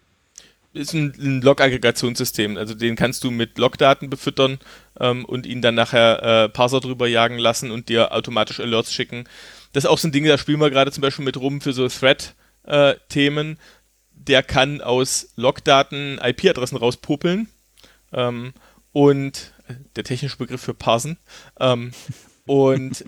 Ist 0.73 0.94
ein, 0.94 1.14
ein 1.18 1.41
Log-Aggregationssystem, 1.41 2.57
also 2.57 2.76
den 2.76 2.95
kannst 2.95 3.23
du 3.23 3.31
mit 3.31 3.57
Logdaten 3.57 4.10
befüttern 4.10 4.60
ähm, 4.99 5.26
und 5.26 5.48
ihn 5.48 5.61
dann 5.61 5.73
nachher 5.73 6.22
äh, 6.22 6.49
Parser 6.49 6.80
drüber 6.80 7.07
jagen 7.07 7.40
lassen 7.40 7.72
und 7.72 7.90
dir 7.90 8.14
automatisch 8.14 8.60
Alerts 8.60 8.94
schicken. 8.94 9.26
Das 9.73 9.84
ist 9.86 9.90
auch 9.90 9.98
so 9.98 10.07
ein 10.07 10.11
Ding, 10.11 10.26
da 10.26 10.38
spielen 10.38 10.60
wir 10.60 10.69
gerade 10.69 10.91
zum 10.91 11.02
Beispiel 11.02 11.26
mit 11.26 11.38
rum 11.38 11.61
für 11.61 11.73
so 11.73 11.88
Thread-Themen. 11.88 13.57
Der 14.14 14.44
kann 14.44 14.81
aus 14.81 15.30
Logdaten 15.38 16.19
IP-Adressen 16.22 16.77
rauspopeln 16.77 17.48
ähm, 18.14 18.53
und 18.91 19.53
äh, 19.68 19.73
der 19.95 20.03
technische 20.03 20.38
Begriff 20.38 20.61
für 20.61 20.76
Parsen. 20.76 21.18
Ähm, 21.60 21.94
und 22.49 23.05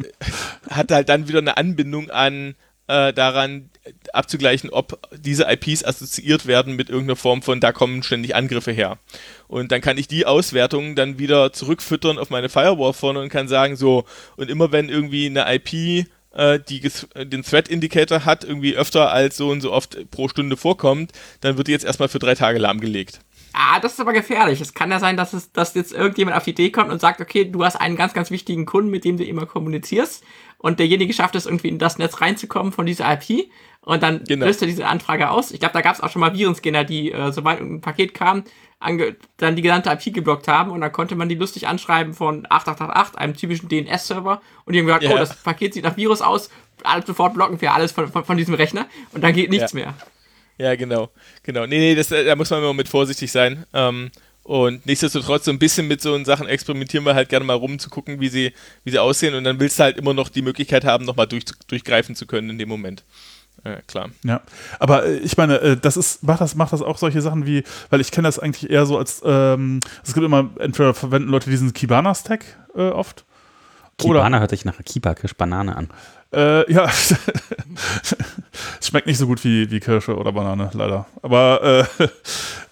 hat 0.69 0.91
halt 0.91 1.09
dann 1.09 1.27
wieder 1.27 1.39
eine 1.39 1.57
Anbindung 1.57 2.11
an 2.11 2.53
äh, 2.85 3.11
daran 3.11 3.71
abzugleichen, 4.13 4.69
ob 4.69 4.99
diese 5.17 5.47
IPs 5.49 5.83
assoziiert 5.83 6.45
werden 6.45 6.75
mit 6.75 6.91
irgendeiner 6.91 7.15
Form 7.15 7.41
von, 7.41 7.59
da 7.59 7.71
kommen 7.71 8.03
ständig 8.03 8.35
Angriffe 8.35 8.71
her. 8.71 8.99
Und 9.47 9.71
dann 9.71 9.81
kann 9.81 9.97
ich 9.97 10.07
die 10.07 10.27
Auswertungen 10.27 10.95
dann 10.95 11.17
wieder 11.17 11.53
zurückfüttern 11.53 12.19
auf 12.19 12.29
meine 12.29 12.49
Firewall 12.49 12.93
vorne 12.93 13.19
und 13.19 13.29
kann 13.29 13.47
sagen, 13.47 13.77
so, 13.77 14.05
und 14.35 14.51
immer 14.51 14.71
wenn 14.71 14.89
irgendwie 14.89 15.25
eine 15.25 15.51
IP 15.55 16.05
äh, 16.33 16.59
die 16.59 16.87
den 17.15 17.41
Threat 17.41 17.67
Indicator 17.67 18.25
hat, 18.25 18.43
irgendwie 18.43 18.75
öfter 18.75 19.11
als 19.11 19.37
so 19.37 19.49
und 19.49 19.61
so 19.61 19.71
oft 19.71 19.97
pro 20.11 20.29
Stunde 20.29 20.55
vorkommt, 20.55 21.13
dann 21.39 21.57
wird 21.57 21.67
die 21.67 21.71
jetzt 21.71 21.85
erstmal 21.85 22.09
für 22.09 22.19
drei 22.19 22.35
Tage 22.35 22.59
lahmgelegt. 22.59 23.21
Ah, 23.53 23.79
das 23.79 23.93
ist 23.93 23.99
aber 23.99 24.13
gefährlich. 24.13 24.61
Es 24.61 24.73
kann 24.73 24.91
ja 24.91 24.99
sein, 24.99 25.17
dass, 25.17 25.33
es, 25.33 25.51
dass 25.51 25.73
jetzt 25.73 25.91
irgendjemand 25.91 26.37
auf 26.37 26.43
die 26.43 26.51
Idee 26.51 26.71
kommt 26.71 26.89
und 26.91 27.01
sagt, 27.01 27.19
okay, 27.21 27.45
du 27.45 27.63
hast 27.65 27.75
einen 27.75 27.95
ganz, 27.95 28.13
ganz 28.13 28.31
wichtigen 28.31 28.65
Kunden, 28.65 28.89
mit 28.89 29.03
dem 29.03 29.17
du 29.17 29.23
immer 29.25 29.45
kommunizierst 29.45 30.23
und 30.57 30.79
derjenige 30.79 31.13
schafft 31.13 31.35
es 31.35 31.45
irgendwie 31.45 31.67
in 31.69 31.79
das 31.79 31.97
Netz 31.97 32.21
reinzukommen 32.21 32.71
von 32.71 32.85
dieser 32.85 33.11
IP 33.11 33.49
und 33.81 34.01
dann 34.03 34.23
Genau. 34.25 34.45
löst 34.45 34.61
er 34.61 34.67
diese 34.67 34.87
Anfrage 34.87 35.29
aus. 35.31 35.51
Ich 35.51 35.59
glaube, 35.59 35.73
da 35.73 35.81
gab 35.81 35.95
es 35.95 36.01
auch 36.01 36.09
schon 36.09 36.19
mal 36.21 36.33
Virenscanner, 36.33 36.83
die, 36.83 37.11
äh, 37.11 37.31
sobald 37.31 37.59
ein 37.59 37.81
Paket 37.81 38.13
kam, 38.13 38.43
dann 39.37 39.55
die 39.55 39.61
gesamte 39.61 39.89
IP 39.91 40.13
geblockt 40.13 40.47
haben 40.47 40.71
und 40.71 40.81
dann 40.81 40.91
konnte 40.91 41.15
man 41.15 41.29
die 41.29 41.35
lustig 41.35 41.67
anschreiben 41.67 42.13
von 42.13 42.47
8888, 42.49 43.19
einem 43.19 43.35
typischen 43.35 43.69
DNS-Server 43.69 44.41
und 44.65 44.73
die 44.73 44.79
haben 44.79 44.85
gesagt, 44.87 45.03
Ja. 45.03 45.11
oh, 45.13 45.17
das 45.17 45.35
Paket 45.35 45.73
sieht 45.73 45.83
nach 45.83 45.97
Virus 45.97 46.21
aus, 46.21 46.49
alles 46.83 47.05
sofort 47.05 47.33
blocken 47.35 47.59
wir 47.61 47.73
alles 47.73 47.91
von, 47.91 48.07
von, 48.11 48.23
von 48.25 48.37
diesem 48.37 48.53
Rechner 48.55 48.87
und 49.13 49.23
dann 49.23 49.33
geht 49.33 49.49
nichts 49.51 49.73
Ja. 49.73 49.79
mehr. 49.79 49.93
Ja, 50.57 50.75
genau. 50.75 51.09
Genau. 51.43 51.65
Nee, 51.65 51.79
nee, 51.79 51.95
das, 51.95 52.11
äh, 52.11 52.23
da 52.23 52.35
muss 52.35 52.49
man 52.49 52.59
immer 52.59 52.73
mit 52.73 52.87
vorsichtig 52.87 53.31
sein. 53.31 53.65
Ähm, 53.73 54.11
und 54.43 54.85
nichtsdestotrotz, 54.85 55.45
so 55.45 55.51
ein 55.51 55.59
bisschen 55.59 55.87
mit 55.87 56.01
so 56.01 56.21
Sachen 56.23 56.47
experimentieren 56.47 57.05
wir 57.05 57.13
halt 57.13 57.29
gerne 57.29 57.45
mal 57.45 57.53
rum, 57.53 57.77
zu 57.79 57.89
gucken, 57.89 58.19
wie 58.19 58.29
sie, 58.29 58.53
wie 58.83 58.91
sie 58.91 58.99
aussehen. 58.99 59.35
Und 59.35 59.43
dann 59.43 59.59
willst 59.59 59.79
du 59.79 59.83
halt 59.83 59.97
immer 59.97 60.13
noch 60.13 60.29
die 60.29 60.41
Möglichkeit 60.41 60.83
haben, 60.83 61.05
nochmal 61.05 61.27
durch, 61.27 61.45
durchgreifen 61.67 62.15
zu 62.15 62.25
können 62.25 62.49
in 62.49 62.57
dem 62.57 62.69
Moment. 62.69 63.03
Ja, 63.63 63.79
klar. 63.81 64.09
Ja, 64.23 64.41
aber 64.79 65.05
äh, 65.05 65.17
ich 65.17 65.37
meine, 65.37 65.59
äh, 65.61 65.77
das 65.77 65.95
ist, 65.95 66.23
macht 66.23 66.41
das, 66.41 66.55
macht 66.55 66.73
das 66.73 66.81
auch 66.81 66.97
solche 66.97 67.21
Sachen 67.21 67.45
wie, 67.45 67.63
weil 67.91 68.01
ich 68.01 68.11
kenne 68.11 68.27
das 68.27 68.39
eigentlich 68.39 68.71
eher 68.71 68.85
so 68.87 68.97
als, 68.97 69.21
ähm, 69.23 69.79
es 70.03 70.13
gibt 70.13 70.25
immer, 70.25 70.49
entweder 70.59 70.93
verwenden 70.95 71.29
Leute 71.29 71.49
diesen 71.49 71.71
Kibana-Stack 71.73 72.43
äh, 72.75 72.89
oft. 72.89 73.25
Kibana 73.99 74.39
hört 74.39 74.49
sich 74.49 74.65
nach 74.65 74.83
Kibakisch 74.83 75.35
Banane 75.35 75.75
an. 75.75 75.89
Äh, 76.33 76.71
ja, 76.71 76.89
schmeckt 78.81 79.07
nicht 79.07 79.17
so 79.17 79.27
gut 79.27 79.43
wie, 79.43 79.69
wie 79.69 79.79
Kirsche 79.81 80.15
oder 80.15 80.31
Banane, 80.31 80.69
leider. 80.73 81.05
Aber 81.21 81.85
äh, 81.99 82.07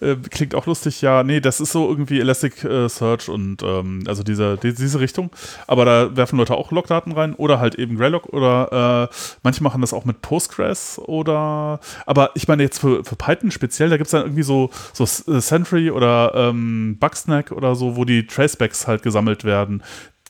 äh, 0.12 0.16
klingt 0.30 0.54
auch 0.54 0.66
lustig. 0.66 1.02
Ja, 1.02 1.22
nee, 1.22 1.40
das 1.40 1.60
ist 1.60 1.72
so 1.72 1.88
irgendwie 1.88 2.20
Elasticsearch 2.20 3.28
und 3.28 3.62
ähm, 3.62 4.04
also 4.06 4.22
diese, 4.22 4.56
die, 4.56 4.74
diese 4.74 5.00
Richtung. 5.00 5.30
Aber 5.66 5.84
da 5.84 6.16
werfen 6.16 6.38
Leute 6.38 6.54
auch 6.54 6.72
Logdaten 6.72 7.12
rein 7.12 7.34
oder 7.34 7.60
halt 7.60 7.74
eben 7.74 7.96
Greylog 7.96 8.26
oder 8.32 9.08
äh, 9.10 9.14
manche 9.42 9.62
machen 9.62 9.82
das 9.82 9.92
auch 9.92 10.06
mit 10.06 10.22
Postgres 10.22 10.98
oder 10.98 11.80
aber 12.06 12.30
ich 12.34 12.48
meine 12.48 12.62
jetzt 12.62 12.78
für, 12.78 13.04
für 13.04 13.16
Python 13.16 13.50
speziell, 13.50 13.90
da 13.90 13.96
gibt 13.96 14.06
es 14.06 14.12
dann 14.12 14.22
irgendwie 14.22 14.42
so, 14.42 14.70
so 14.92 15.04
äh, 15.04 15.40
Sentry 15.40 15.90
oder 15.90 16.32
ähm, 16.34 16.96
Bugsnack 16.98 17.52
oder 17.52 17.74
so, 17.74 17.96
wo 17.96 18.04
die 18.04 18.26
Tracebacks 18.26 18.86
halt 18.86 19.02
gesammelt 19.02 19.44
werden. 19.44 19.82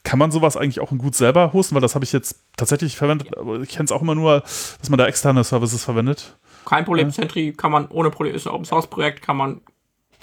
Kann 0.02 0.18
man 0.18 0.30
sowas 0.30 0.56
eigentlich 0.56 0.80
auch 0.80 0.90
gut 0.90 1.14
selber 1.14 1.52
hosten? 1.52 1.74
Weil 1.74 1.82
das 1.82 1.94
habe 1.94 2.04
ich 2.04 2.12
jetzt 2.12 2.36
tatsächlich 2.56 2.96
verwendet, 2.96 3.36
aber 3.36 3.60
ich 3.60 3.68
kenne 3.68 3.84
es 3.84 3.92
auch 3.92 4.00
immer 4.02 4.14
nur, 4.14 4.40
dass 4.40 4.88
man 4.88 4.98
da 4.98 5.06
externe 5.06 5.44
Services 5.44 5.84
verwendet. 5.84 6.36
Kein 6.64 6.84
Problem, 6.84 7.10
Sentry 7.10 7.52
kann 7.56 7.70
man 7.72 7.86
ohne 7.88 8.10
Probleme, 8.10 8.36
ist 8.36 8.46
ein 8.46 8.52
Open 8.52 8.64
Source 8.64 8.86
Projekt, 8.86 9.22
kann 9.22 9.36
man 9.36 9.60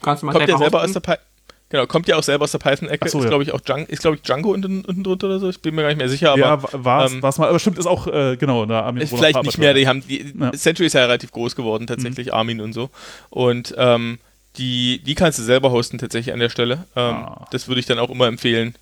ganz 0.01 0.21
normal 0.21 0.37
Kommt 0.37 0.49
ja 0.49 0.57
selber 0.57 0.79
aus 0.79 0.83
hosten. 0.89 1.01
der 1.03 1.15
Py 1.15 1.21
Genau, 1.69 1.85
kommt 1.85 2.07
ja 2.07 2.15
auch 2.15 2.23
selber 2.23 2.45
aus 2.45 2.51
der 2.51 2.59
Python-Ecke. 2.59 3.09
So, 3.09 3.17
ist, 3.17 3.25
ja. 3.25 3.29
glaube 3.29 3.43
ich, 3.43 3.51
auch 3.53 3.59
Django, 3.59 3.91
ist, 3.91 4.01
glaube 4.01 4.15
ich, 4.15 4.21
Django 4.21 4.51
unten, 4.53 4.85
unten 4.85 5.03
drunter 5.03 5.27
oder 5.27 5.39
so. 5.39 5.49
Ich 5.49 5.61
bin 5.61 5.75
mir 5.75 5.81
gar 5.81 5.89
nicht 5.89 5.97
mehr 5.97 6.07
sicher, 6.07 6.31
aber 6.31 6.39
ja, 6.39 6.63
war 6.71 7.05
es 7.05 7.11
ähm, 7.13 7.19
mal. 7.19 7.49
Aber 7.49 7.59
stimmt, 7.59 7.77
ist 7.77 7.87
auch, 7.87 8.07
äh, 8.07 8.37
genau, 8.37 8.65
da 8.65 8.83
Armin 8.83 9.03
ist 9.03 9.13
vielleicht 9.13 9.43
nicht 9.43 9.57
mehr. 9.57 9.73
Die 9.73 9.85
haben, 9.85 10.01
die, 10.07 10.33
Ja. 10.39 10.47
Mhm. 10.47 10.53
Century 10.53 10.85
ist 10.85 10.93
ja 10.93 11.01
relativ 11.01 11.31
groß 11.31 11.57
geworden, 11.57 11.85
tatsächlich, 11.85 12.33
Armin 12.33 12.61
und 12.61 12.71
so. 12.71 12.89
Und 13.29 13.75
ähm, 13.77 14.19
die, 14.55 14.99
die 15.03 15.13
kannst 15.13 15.39
du 15.39 15.43
selber 15.43 15.71
hosten, 15.71 15.97
tatsächlich 15.97 16.33
an 16.33 16.39
der 16.39 16.49
Stelle. 16.49 16.85
Ähm, 16.95 17.15
Ah. 17.15 17.45
Das 17.51 17.67
würde 17.67 17.81
ich 17.81 17.85
dann 17.85 17.99
auch 17.99 18.09
immer 18.09 18.27
empfehlen. 18.27 18.75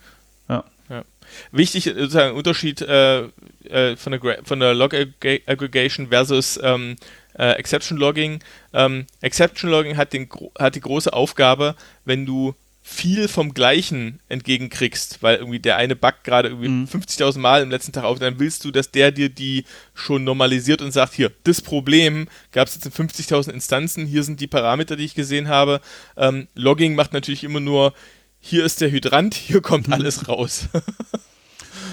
Wichtig, 1.52 1.88
äh, 1.88 1.94
sozusagen 1.94 2.36
Unterschied 2.36 2.82
äh, 2.82 3.24
äh, 3.70 3.96
von 3.96 4.12
der, 4.12 4.40
von 4.44 4.60
der 4.60 4.74
Log 4.74 4.94
Agg- 4.94 5.42
Aggregation 5.48 6.10
versus 6.10 6.60
ähm, 6.62 6.96
äh, 7.38 7.52
Exception 7.54 7.98
Logging. 7.98 8.40
Ähm, 8.74 9.06
Exception 9.22 9.70
Logging 9.72 9.98
hat, 9.98 10.14
den, 10.14 10.30
hat 10.58 10.76
die 10.76 10.82
große 10.82 11.12
Aufgabe, 11.14 11.76
wenn 12.06 12.26
du 12.26 12.56
viel 12.88 13.28
vom 13.28 13.56
Gleichen 13.56 14.20
entgegenkriegst, 14.30 15.24
weil 15.24 15.38
irgendwie 15.38 15.58
der 15.58 15.78
eine 15.78 15.96
Bug 15.96 16.14
gerade 16.24 16.50
irgendwie 16.50 16.68
Mhm. 16.70 16.86
50.000 16.86 17.40
Mal 17.40 17.64
im 17.64 17.72
letzten 17.72 17.94
Tag 17.94 18.04
auf, 18.04 18.20
dann 18.20 18.38
willst 18.38 18.64
du, 18.64 18.70
dass 18.70 18.92
der 18.92 19.12
dir 19.12 19.30
die 19.30 19.66
schon 19.96 20.24
normalisiert 20.24 20.84
und 20.84 20.92
sagt, 20.92 21.16
hier, 21.16 21.32
das 21.46 21.64
Problem 21.64 22.28
gab 22.52 22.68
es 22.68 22.76
jetzt 22.76 22.86
in 22.86 22.92
50.000 22.92 23.50
Instanzen, 23.52 24.06
hier 24.06 24.22
sind 24.22 24.40
die 24.40 24.46
Parameter, 24.46 24.96
die 24.98 25.06
ich 25.06 25.16
gesehen 25.16 25.48
habe. 25.48 25.82
Ähm, 26.16 26.48
Logging 26.54 26.94
macht 26.94 27.12
natürlich 27.12 27.44
immer 27.44 27.60
nur, 27.60 27.92
hier 28.40 28.64
ist 28.64 28.82
der 28.82 28.92
Hydrant, 28.92 29.34
hier 29.48 29.62
kommt 29.62 29.92
alles 29.92 30.28
raus. 30.28 30.68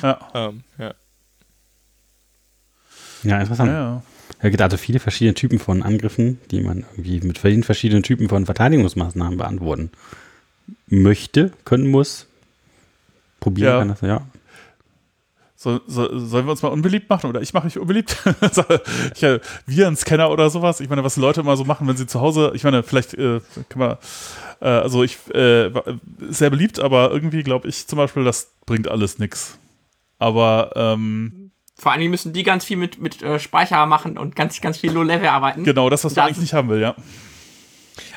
Ja. 0.03 0.19
ähm, 0.35 0.63
ja. 0.79 0.95
Ja, 3.23 3.39
interessant. 3.41 3.71
Ja. 3.71 4.03
Es 4.41 4.51
gibt 4.51 4.61
also 4.63 4.77
viele 4.77 4.99
verschiedene 4.99 5.35
Typen 5.35 5.59
von 5.59 5.83
Angriffen, 5.83 6.41
die 6.51 6.61
man 6.61 6.85
irgendwie 6.93 7.21
mit 7.21 7.39
vielen 7.39 7.63
verschiedenen 7.63 8.03
Typen 8.03 8.29
von 8.29 8.45
Verteidigungsmaßnahmen 8.47 9.39
beantworten 9.39 9.91
möchte, 10.89 11.53
können 11.65 11.91
muss. 11.91 12.27
Probieren 13.41 13.73
Ja. 13.73 13.79
kann 13.79 13.89
das, 13.89 14.01
ja. 14.01 14.27
So, 15.55 15.81
so, 15.87 16.19
sollen 16.19 16.47
wir 16.47 16.51
uns 16.51 16.63
mal 16.63 16.71
unbeliebt 16.71 17.09
machen 17.09 17.31
oder 17.31 17.41
ich 17.41 17.53
mache 17.55 17.67
mich 17.67 17.79
unbeliebt? 17.79 18.17
So, 18.53 18.65
ich, 19.15 19.23
äh, 19.23 19.39
Virenscanner 19.67 20.29
oder 20.29 20.51
sowas. 20.51 20.81
Ich 20.81 20.89
meine, 20.89 21.05
was 21.05 21.17
Leute 21.17 21.43
immer 21.43 21.57
so 21.57 21.65
machen, 21.65 21.87
wenn 21.87 21.97
sie 21.97 22.09
zu 22.09 22.21
Hause, 22.21 22.51
ich 22.55 22.65
meine, 22.65 22.83
vielleicht 22.83 23.15
äh, 23.15 23.41
kann 23.69 23.79
man, 23.79 23.97
äh, 24.61 24.67
also 24.67 25.05
ich, 25.05 25.19
äh, 25.33 25.69
ist 25.69 26.39
sehr 26.39 26.51
beliebt, 26.51 26.81
aber 26.81 27.13
irgendwie 27.13 27.45
glaube 27.45 27.69
ich 27.69 27.87
zum 27.87 27.97
Beispiel, 27.97 28.25
das 28.25 28.51
bringt 28.67 28.89
alles 28.89 29.21
nix. 29.21 29.57
Aber 30.23 30.71
ähm, 30.77 31.51
Vor 31.77 31.91
allem 31.91 32.11
müssen 32.11 32.33
die 32.33 32.45
ganz 32.45 32.65
viel 32.65 32.77
mit, 32.77 33.01
mit 33.01 33.23
äh, 33.23 33.41
Speicher 33.41 33.85
machen 33.87 34.17
und 34.17 34.37
ganz, 34.37 34.61
ganz 34.61 34.79
viel 34.79 34.93
Low-Level 34.93 35.27
arbeiten. 35.29 35.65
genau 35.65 35.91
das, 35.91 36.05
was 36.05 36.15
man 36.15 36.27
Das 36.27 36.27
eigentlich 36.27 36.43
nicht 36.43 36.55
haben 36.55 36.69
will, 36.69 36.81
ja. 36.81 36.95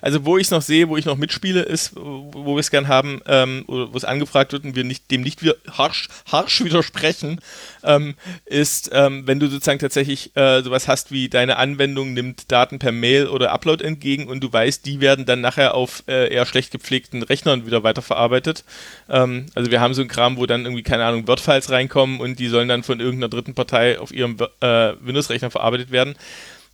Also 0.01 0.25
wo 0.25 0.37
ich 0.37 0.45
es 0.47 0.51
noch 0.51 0.61
sehe, 0.61 0.89
wo 0.89 0.97
ich 0.97 1.05
noch 1.05 1.17
mitspiele, 1.17 1.61
ist, 1.61 1.95
wo 1.95 2.55
wir 2.55 2.59
es 2.59 2.71
gern 2.71 2.87
haben, 2.87 3.21
ähm, 3.27 3.63
wo 3.67 3.95
es 3.95 4.05
angefragt 4.05 4.53
wird 4.53 4.63
und 4.63 4.75
wir 4.75 4.83
nicht, 4.83 5.11
dem 5.11 5.21
nicht 5.21 5.43
wir 5.43 5.55
harsch, 5.71 6.07
harsch 6.31 6.63
widersprechen, 6.63 7.39
ähm, 7.83 8.15
ist, 8.45 8.89
ähm, 8.93 9.27
wenn 9.27 9.39
du 9.39 9.47
sozusagen 9.47 9.79
tatsächlich 9.79 10.35
äh, 10.35 10.61
sowas 10.61 10.87
hast 10.87 11.11
wie 11.11 11.29
deine 11.29 11.57
Anwendung 11.57 12.13
nimmt 12.13 12.51
Daten 12.51 12.79
per 12.79 12.91
Mail 12.91 13.27
oder 13.27 13.51
Upload 13.51 13.83
entgegen 13.83 14.27
und 14.27 14.41
du 14.41 14.51
weißt, 14.51 14.85
die 14.85 15.01
werden 15.01 15.25
dann 15.25 15.41
nachher 15.41 15.75
auf 15.75 16.03
äh, 16.07 16.33
eher 16.33 16.45
schlecht 16.45 16.71
gepflegten 16.71 17.23
Rechnern 17.23 17.65
wieder 17.65 17.83
weiterverarbeitet. 17.83 18.63
Ähm, 19.09 19.47
also 19.55 19.71
wir 19.71 19.81
haben 19.81 19.93
so 19.93 20.01
einen 20.01 20.09
Kram, 20.09 20.37
wo 20.37 20.45
dann 20.45 20.65
irgendwie, 20.65 20.83
keine 20.83 21.05
Ahnung, 21.05 21.27
Word-Files 21.27 21.69
reinkommen 21.69 22.19
und 22.19 22.39
die 22.39 22.47
sollen 22.47 22.67
dann 22.67 22.83
von 22.83 22.99
irgendeiner 22.99 23.29
dritten 23.29 23.53
Partei 23.53 23.99
auf 23.99 24.13
ihrem 24.13 24.37
äh, 24.61 24.93
Windows-Rechner 25.01 25.51
verarbeitet 25.51 25.91
werden 25.91 26.15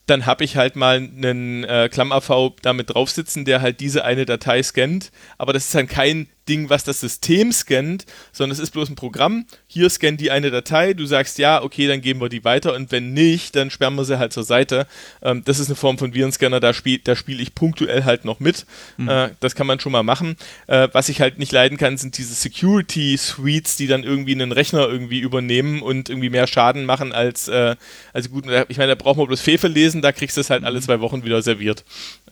dann 0.06 0.26
habe 0.26 0.44
ich 0.44 0.58
halt 0.58 0.76
mal 0.76 0.98
einen 0.98 1.64
äh, 1.64 1.90
Klamm-AV 1.92 2.54
damit 2.62 2.94
drauf 2.94 3.10
sitzen, 3.10 3.46
der 3.46 3.62
halt 3.62 3.80
diese 3.80 4.04
eine 4.04 4.26
Datei 4.26 4.62
scannt, 4.64 5.12
aber 5.38 5.54
das 5.54 5.66
ist 5.66 5.76
dann 5.76 5.88
kein 5.88 6.28
Ding, 6.48 6.70
was 6.70 6.84
das 6.84 7.00
System 7.00 7.52
scannt, 7.52 8.06
sondern 8.32 8.54
es 8.54 8.60
ist 8.60 8.72
bloß 8.72 8.90
ein 8.90 8.96
Programm. 8.96 9.46
Hier 9.68 9.90
scannt 9.90 10.20
die 10.20 10.32
eine 10.32 10.52
Datei, 10.52 10.94
du 10.94 11.06
sagst 11.06 11.38
ja, 11.38 11.62
okay, 11.62 11.88
dann 11.88 12.02
geben 12.02 12.20
wir 12.20 12.30
die 12.30 12.44
weiter 12.44 12.74
und 12.74 12.92
wenn 12.92 13.14
nicht, 13.14 13.56
dann 13.56 13.70
sperren 13.70 13.96
wir 13.96 14.06
sie 14.06 14.20
halt 14.20 14.34
zur 14.34 14.44
Seite. 14.44 14.88
Ähm, 15.22 15.44
das 15.46 15.60
ist 15.60 15.68
eine 15.68 15.76
Form 15.76 15.98
von 15.98 16.14
Virenscanner, 16.14 16.60
da 16.60 16.74
spiele 16.74 17.00
da 17.04 17.16
spiel 17.16 17.40
ich 17.40 17.56
punktuell 17.56 18.04
halt 18.04 18.26
noch 18.26 18.40
mit. 18.40 18.66
Mhm. 18.98 19.10
Äh, 19.10 19.30
das 19.40 19.56
kann 19.56 19.68
man 19.68 19.80
schon 19.80 19.92
mal 19.92 20.04
machen. 20.04 20.36
Äh, 20.68 20.90
was 20.92 21.10
ich 21.10 21.22
halt 21.22 21.40
nicht 21.40 21.52
leiden 21.52 21.78
kann, 21.78 21.98
sind 21.98 22.18
diese 22.18 22.34
Security-Suites, 22.34 23.76
die 23.76 23.88
dann 23.88 24.04
irgendwie 24.04 24.34
einen 24.34 24.52
Rechner 24.52 24.88
irgendwie 24.88 25.20
übernehmen 25.20 25.82
und 25.82 26.10
irgendwie 26.10 26.30
mehr 26.30 26.48
Schaden 26.48 26.86
machen 26.86 27.14
als, 27.14 27.48
äh, 27.48 27.76
als 28.14 28.30
gut. 28.30 28.46
Ich 28.70 28.78
meine, 28.78 28.96
da 28.96 29.02
braucht 29.02 29.18
man 29.18 29.28
bloß 29.28 29.42
Fefe 29.42 29.68
lesen, 29.68 30.02
da 30.02 30.12
kriegst 30.12 30.38
du 30.38 30.42
es 30.42 30.50
halt 30.50 30.64
alle 30.64 30.80
mhm. 30.80 30.84
zwei 30.84 31.00
Wochen 31.02 31.24
wieder 31.24 31.42
serviert. 31.42 31.84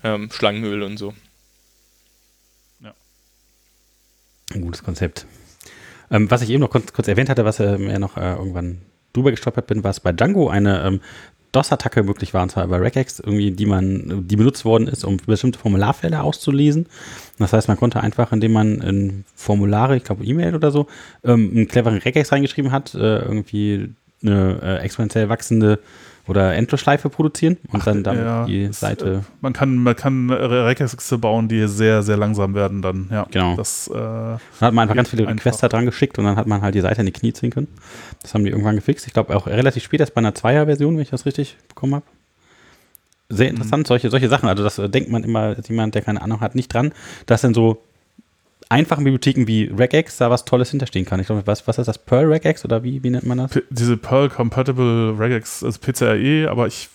Ähm, 0.03 0.29
Schlangenöl 0.31 0.83
und 0.83 0.97
so. 0.97 1.13
Ein 4.53 4.61
gutes 4.61 4.83
Konzept. 4.83 5.25
Ähm, 6.11 6.29
was 6.31 6.41
ich 6.41 6.49
eben 6.49 6.61
noch 6.61 6.71
kurz, 6.71 6.91
kurz 6.93 7.07
erwähnt 7.07 7.29
hatte, 7.29 7.45
was 7.45 7.59
ähm, 7.59 7.87
er 7.87 7.99
noch 7.99 8.17
äh, 8.17 8.33
irgendwann 8.33 8.79
drüber 9.13 9.31
gestolpert 9.31 9.67
bin, 9.67 9.83
war 9.83 9.91
es 9.91 9.99
bei 9.99 10.11
Django 10.11 10.49
eine 10.49 10.83
ähm, 10.83 11.01
DOS-Attacke 11.51 12.03
möglich 12.03 12.33
war, 12.33 12.43
und 12.43 12.49
zwar 12.49 12.65
über 12.65 12.79
Regex, 12.81 13.19
irgendwie, 13.19 13.51
die 13.51 13.65
man, 13.65 14.27
die 14.27 14.35
benutzt 14.35 14.65
worden 14.65 14.87
ist, 14.87 15.03
um 15.03 15.17
bestimmte 15.17 15.57
Formularfelder 15.57 16.23
auszulesen. 16.23 16.85
Das 17.39 17.53
heißt, 17.53 17.67
man 17.67 17.77
konnte 17.77 18.01
einfach, 18.01 18.31
indem 18.31 18.53
man 18.53 18.81
in 18.81 19.25
Formulare, 19.35 19.97
ich 19.97 20.03
glaube 20.03 20.23
E-Mail 20.23 20.55
oder 20.55 20.71
so, 20.71 20.87
ähm, 21.23 21.51
einen 21.51 21.67
cleveren 21.67 21.97
Regex 21.97 22.31
reingeschrieben 22.31 22.71
hat, 22.71 22.93
äh, 22.93 23.19
irgendwie 23.19 23.93
eine 24.21 24.59
äh, 24.61 24.77
exponentiell 24.83 25.29
wachsende 25.29 25.79
oder 26.29 26.53
Endlosschleife 26.53 27.09
produzieren 27.09 27.57
und 27.71 27.81
Ach, 27.81 27.85
dann 27.85 28.03
damit 28.03 28.23
ja, 28.23 28.45
die 28.45 28.71
Seite. 28.71 29.11
Äh, 29.11 29.31
man 29.41 29.53
kann, 29.53 29.75
man 29.77 29.95
kann 29.95 30.29
Regexe 30.29 31.17
bauen, 31.17 31.47
die 31.47 31.67
sehr, 31.67 32.03
sehr 32.03 32.17
langsam 32.17 32.53
werden 32.53 32.81
dann, 32.81 33.07
ja. 33.11 33.27
Genau. 33.31 33.55
Das, 33.55 33.87
äh, 33.87 33.93
dann 33.93 34.39
hat 34.61 34.73
man 34.73 34.83
einfach 34.83 34.95
ganz 34.95 35.09
viele 35.09 35.27
Requests 35.27 35.61
da 35.61 35.67
dran 35.67 35.85
geschickt 35.85 36.19
und 36.19 36.25
dann 36.25 36.35
hat 36.35 36.47
man 36.47 36.61
halt 36.61 36.75
die 36.75 36.81
Seite 36.81 37.01
in 37.01 37.07
die 37.07 37.11
Knie 37.11 37.33
ziehen 37.33 37.49
können. 37.49 37.67
Das 38.21 38.33
haben 38.33 38.43
die 38.43 38.51
irgendwann 38.51 38.75
gefixt. 38.75 39.07
Ich 39.07 39.13
glaube 39.13 39.35
auch 39.35 39.47
relativ 39.47 39.83
spät 39.83 39.99
erst 39.99 40.13
bei 40.13 40.19
einer 40.19 40.35
Zweier-Version, 40.35 40.95
wenn 40.95 41.01
ich 41.01 41.09
das 41.09 41.25
richtig 41.25 41.57
bekommen 41.67 41.95
habe. 41.95 42.05
Sehr 43.29 43.49
interessant, 43.49 43.83
mhm. 43.83 43.87
solche, 43.87 44.09
solche 44.09 44.27
Sachen. 44.27 44.49
Also 44.49 44.63
das 44.63 44.79
äh, 44.79 44.89
denkt 44.89 45.11
man 45.11 45.23
immer, 45.23 45.55
jemand, 45.67 45.95
der 45.95 46.01
keine 46.01 46.21
Ahnung 46.21 46.41
hat, 46.41 46.55
nicht 46.55 46.73
dran, 46.73 46.93
dass 47.25 47.41
dann 47.41 47.53
so 47.53 47.83
einfachen 48.69 49.03
Bibliotheken 49.03 49.47
wie 49.47 49.63
Regex 49.65 50.17
da 50.17 50.29
was 50.29 50.45
Tolles 50.45 50.69
hinterstehen 50.69 51.05
kann. 51.05 51.19
Ich 51.19 51.25
glaube, 51.27 51.45
was, 51.45 51.67
was 51.67 51.79
ist 51.79 51.87
das? 51.87 51.97
Perl 51.97 52.31
Regex 52.31 52.63
oder 52.63 52.83
wie, 52.83 53.03
wie 53.03 53.09
nennt 53.09 53.25
man 53.25 53.39
das? 53.39 53.51
P 53.51 53.63
diese 53.69 53.97
Perl 53.97 54.29
Compatible 54.29 55.15
Regex, 55.17 55.63
also 55.63 55.79
PCRE, 55.79 56.49
aber 56.49 56.67
ich 56.67 56.89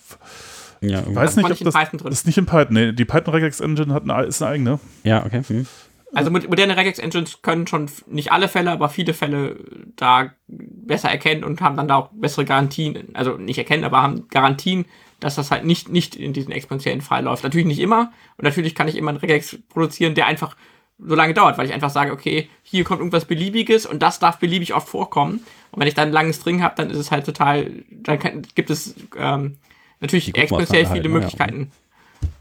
ja, 0.80 1.02
weiß 1.06 1.36
nicht, 1.36 1.50
ob 1.50 1.58
das, 1.58 1.74
das 1.74 2.12
ist 2.12 2.26
nicht 2.26 2.38
in 2.38 2.46
Python. 2.46 2.74
Nee, 2.74 2.92
die 2.92 3.04
Python 3.04 3.34
Regex 3.34 3.60
Engine 3.60 3.92
hat 3.92 4.08
eine, 4.08 4.24
ist 4.24 4.42
eine 4.42 4.52
eigene. 4.52 4.80
Ja, 5.02 5.24
okay. 5.24 5.42
Hm. 5.46 5.66
Also 6.14 6.30
moderne 6.30 6.76
Regex 6.76 7.00
Engines 7.00 7.42
können 7.42 7.66
schon 7.66 7.90
nicht 8.06 8.30
alle 8.30 8.46
Fälle, 8.46 8.70
aber 8.70 8.88
viele 8.88 9.14
Fälle 9.14 9.56
da 9.96 10.30
besser 10.46 11.10
erkennen 11.10 11.42
und 11.42 11.60
haben 11.60 11.76
dann 11.76 11.88
da 11.88 11.96
auch 11.96 12.10
bessere 12.12 12.44
Garantien, 12.44 13.08
also 13.14 13.36
nicht 13.36 13.58
erkennen, 13.58 13.82
aber 13.82 14.00
haben 14.00 14.28
Garantien, 14.28 14.84
dass 15.18 15.34
das 15.34 15.50
halt 15.50 15.64
nicht, 15.64 15.88
nicht 15.88 16.14
in 16.14 16.32
diesen 16.32 16.52
exponentiellen 16.52 17.00
Fall 17.00 17.24
läuft. 17.24 17.42
Natürlich 17.42 17.66
nicht 17.66 17.80
immer 17.80 18.12
und 18.36 18.44
natürlich 18.44 18.76
kann 18.76 18.86
ich 18.86 18.96
immer 18.96 19.08
einen 19.08 19.18
Regex 19.18 19.58
produzieren, 19.70 20.14
der 20.14 20.26
einfach 20.26 20.56
so 20.98 21.14
lange 21.14 21.34
dauert, 21.34 21.58
weil 21.58 21.66
ich 21.66 21.72
einfach 21.72 21.90
sage, 21.90 22.12
okay, 22.12 22.48
hier 22.62 22.84
kommt 22.84 23.00
irgendwas 23.00 23.24
Beliebiges 23.24 23.86
und 23.86 24.02
das 24.02 24.18
darf 24.18 24.38
beliebig 24.38 24.74
oft 24.74 24.88
vorkommen. 24.88 25.44
Und 25.70 25.80
wenn 25.80 25.88
ich 25.88 25.94
dann 25.94 26.08
ein 26.08 26.14
langes 26.14 26.36
String 26.36 26.62
habe, 26.62 26.74
dann 26.76 26.90
ist 26.90 26.98
es 26.98 27.10
halt 27.10 27.26
total, 27.26 27.84
dann 27.90 28.18
kann, 28.18 28.46
gibt 28.54 28.70
es 28.70 28.94
ähm, 29.16 29.58
natürlich 30.00 30.36
exponentiell 30.36 30.86
viele 30.86 31.02
halt, 31.02 31.10
Möglichkeiten, 31.10 31.72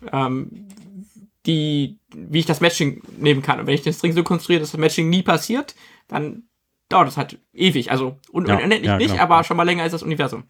ja. 0.05 0.27
ähm, 0.27 0.67
die, 1.45 1.97
wie 2.15 2.39
ich 2.39 2.45
das 2.45 2.61
Matching 2.61 3.01
nehmen 3.17 3.41
kann. 3.41 3.59
Und 3.59 3.67
wenn 3.67 3.73
ich 3.73 3.81
den 3.81 3.93
String 3.93 4.13
so 4.13 4.23
konstruiere, 4.23 4.61
dass 4.61 4.71
das 4.71 4.79
Matching 4.79 5.09
nie 5.09 5.23
passiert, 5.23 5.75
dann 6.07 6.43
dauert 6.89 7.07
es 7.07 7.17
halt 7.17 7.39
ewig. 7.53 7.91
Also 7.91 8.17
un 8.31 8.45
ja, 8.45 8.55
unendlich 8.55 8.83
ja, 8.83 8.97
nicht, 8.97 9.11
genau. 9.11 9.23
aber 9.23 9.43
schon 9.43 9.57
mal 9.57 9.63
länger 9.63 9.83
als 9.83 9.91
das 9.91 10.03
Universum. 10.03 10.43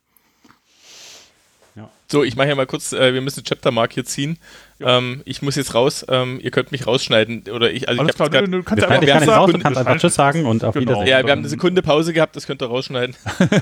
Ja. 2.04 2.12
So, 2.12 2.24
ich 2.24 2.36
mache 2.36 2.50
ja 2.50 2.56
mal 2.56 2.66
kurz, 2.66 2.94
äh, 2.94 3.14
wir 3.14 3.22
müssen 3.22 3.44
Chapter 3.44 3.72
Mark 3.72 3.94
hier 3.94 4.06
ziehen. 4.06 4.38
Ja. 4.80 4.98
Ähm, 4.98 5.22
ich 5.26 5.42
muss 5.42 5.56
jetzt 5.56 5.74
raus, 5.74 6.06
ähm, 6.10 6.40
ihr 6.42 6.52
könnt 6.52 6.72
mich 6.72 6.86
rausschneiden. 6.86 7.44
Oder 7.52 7.72
ich, 7.72 7.88
also 7.88 8.02
Alles 8.02 8.12
ich 8.12 8.16
klar, 8.18 8.30
grad, 8.30 8.48
du, 8.48 8.52
du 8.52 8.64
kannst 8.64 8.84
ja 8.84 8.90
einfach 8.90 9.38
raus, 9.38 9.52
du 9.52 9.60
kannst 9.60 9.80
einfach 9.80 9.98
Tschüss 9.98 10.16
sagen 10.16 10.46
und 10.46 10.64
auf 10.64 10.74
genau. 10.74 10.92
Wiedersehen. 10.92 11.08
Ja, 11.08 11.26
wir 11.26 11.32
haben 11.32 11.40
eine 11.40 11.50
Sekunde 11.50 11.82
Pause 11.82 12.14
gehabt, 12.14 12.36
das 12.36 12.46
könnt 12.46 12.62
ihr 12.62 12.68
rausschneiden. 12.68 13.16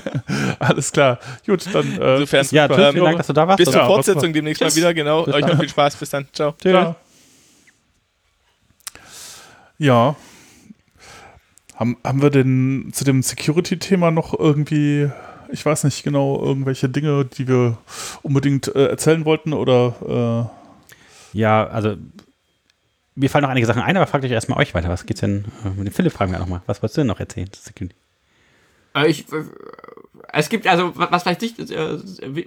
Alles 0.58 0.92
klar. 0.92 1.18
Gut, 1.46 1.66
dann. 1.72 2.00
Äh, 2.00 2.14
Insofern, 2.14 2.46
ja, 2.50 2.68
tschüss, 2.68 2.78
ähm, 2.78 2.92
vielen 2.92 3.04
Dank, 3.04 3.16
dass 3.18 3.26
du 3.28 3.32
da 3.32 3.48
warst. 3.48 3.58
Bis 3.58 3.70
zur 3.70 3.84
Fortsetzung 3.84 4.32
demnächst 4.32 4.62
tschüss. 4.62 4.74
mal 4.74 4.78
wieder, 4.78 4.94
genau. 4.94 5.24
Bis 5.24 5.34
Euch 5.34 5.46
noch 5.46 5.58
viel 5.58 5.68
Spaß, 5.68 5.96
bis 5.96 6.10
dann. 6.10 6.26
Ciao. 6.32 6.54
Ciao. 6.60 6.96
Ja. 9.78 10.16
Haben, 11.74 11.96
haben 12.04 12.22
wir 12.22 12.30
denn 12.30 12.90
zu 12.92 13.04
dem 13.04 13.22
Security-Thema 13.22 14.10
noch 14.10 14.38
irgendwie 14.38 15.10
ich 15.52 15.64
weiß 15.64 15.84
nicht 15.84 16.02
genau, 16.02 16.42
irgendwelche 16.42 16.88
Dinge, 16.88 17.24
die 17.24 17.46
wir 17.46 17.78
unbedingt 18.22 18.74
äh, 18.74 18.86
erzählen 18.86 19.24
wollten 19.24 19.52
oder. 19.52 20.50
Äh 20.52 20.62
ja, 21.32 21.66
also 21.66 21.96
mir 23.14 23.30
fallen 23.30 23.42
noch 23.42 23.50
einige 23.50 23.66
Sachen 23.66 23.82
ein, 23.82 23.96
aber 23.96 24.06
fragt 24.06 24.24
euch 24.24 24.30
erstmal 24.30 24.58
euch 24.58 24.74
weiter. 24.74 24.88
Was 24.88 25.06
geht's 25.06 25.20
denn 25.20 25.44
äh, 25.64 25.68
mit 25.70 25.86
dem 25.86 25.92
Philipp? 25.92 26.12
Fragen 26.12 26.32
wir 26.32 26.38
nochmal. 26.38 26.62
Was 26.66 26.82
wolltest 26.82 26.96
du 26.96 27.00
denn 27.00 27.08
noch 27.08 27.20
erzählen? 27.20 27.50
Äh, 28.94 29.08
ich, 29.08 29.26
es 30.32 30.48
gibt 30.48 30.66
also, 30.66 30.92
was 30.94 31.22
vielleicht 31.22 31.42
nicht, 31.42 31.58
äh, 31.70 31.98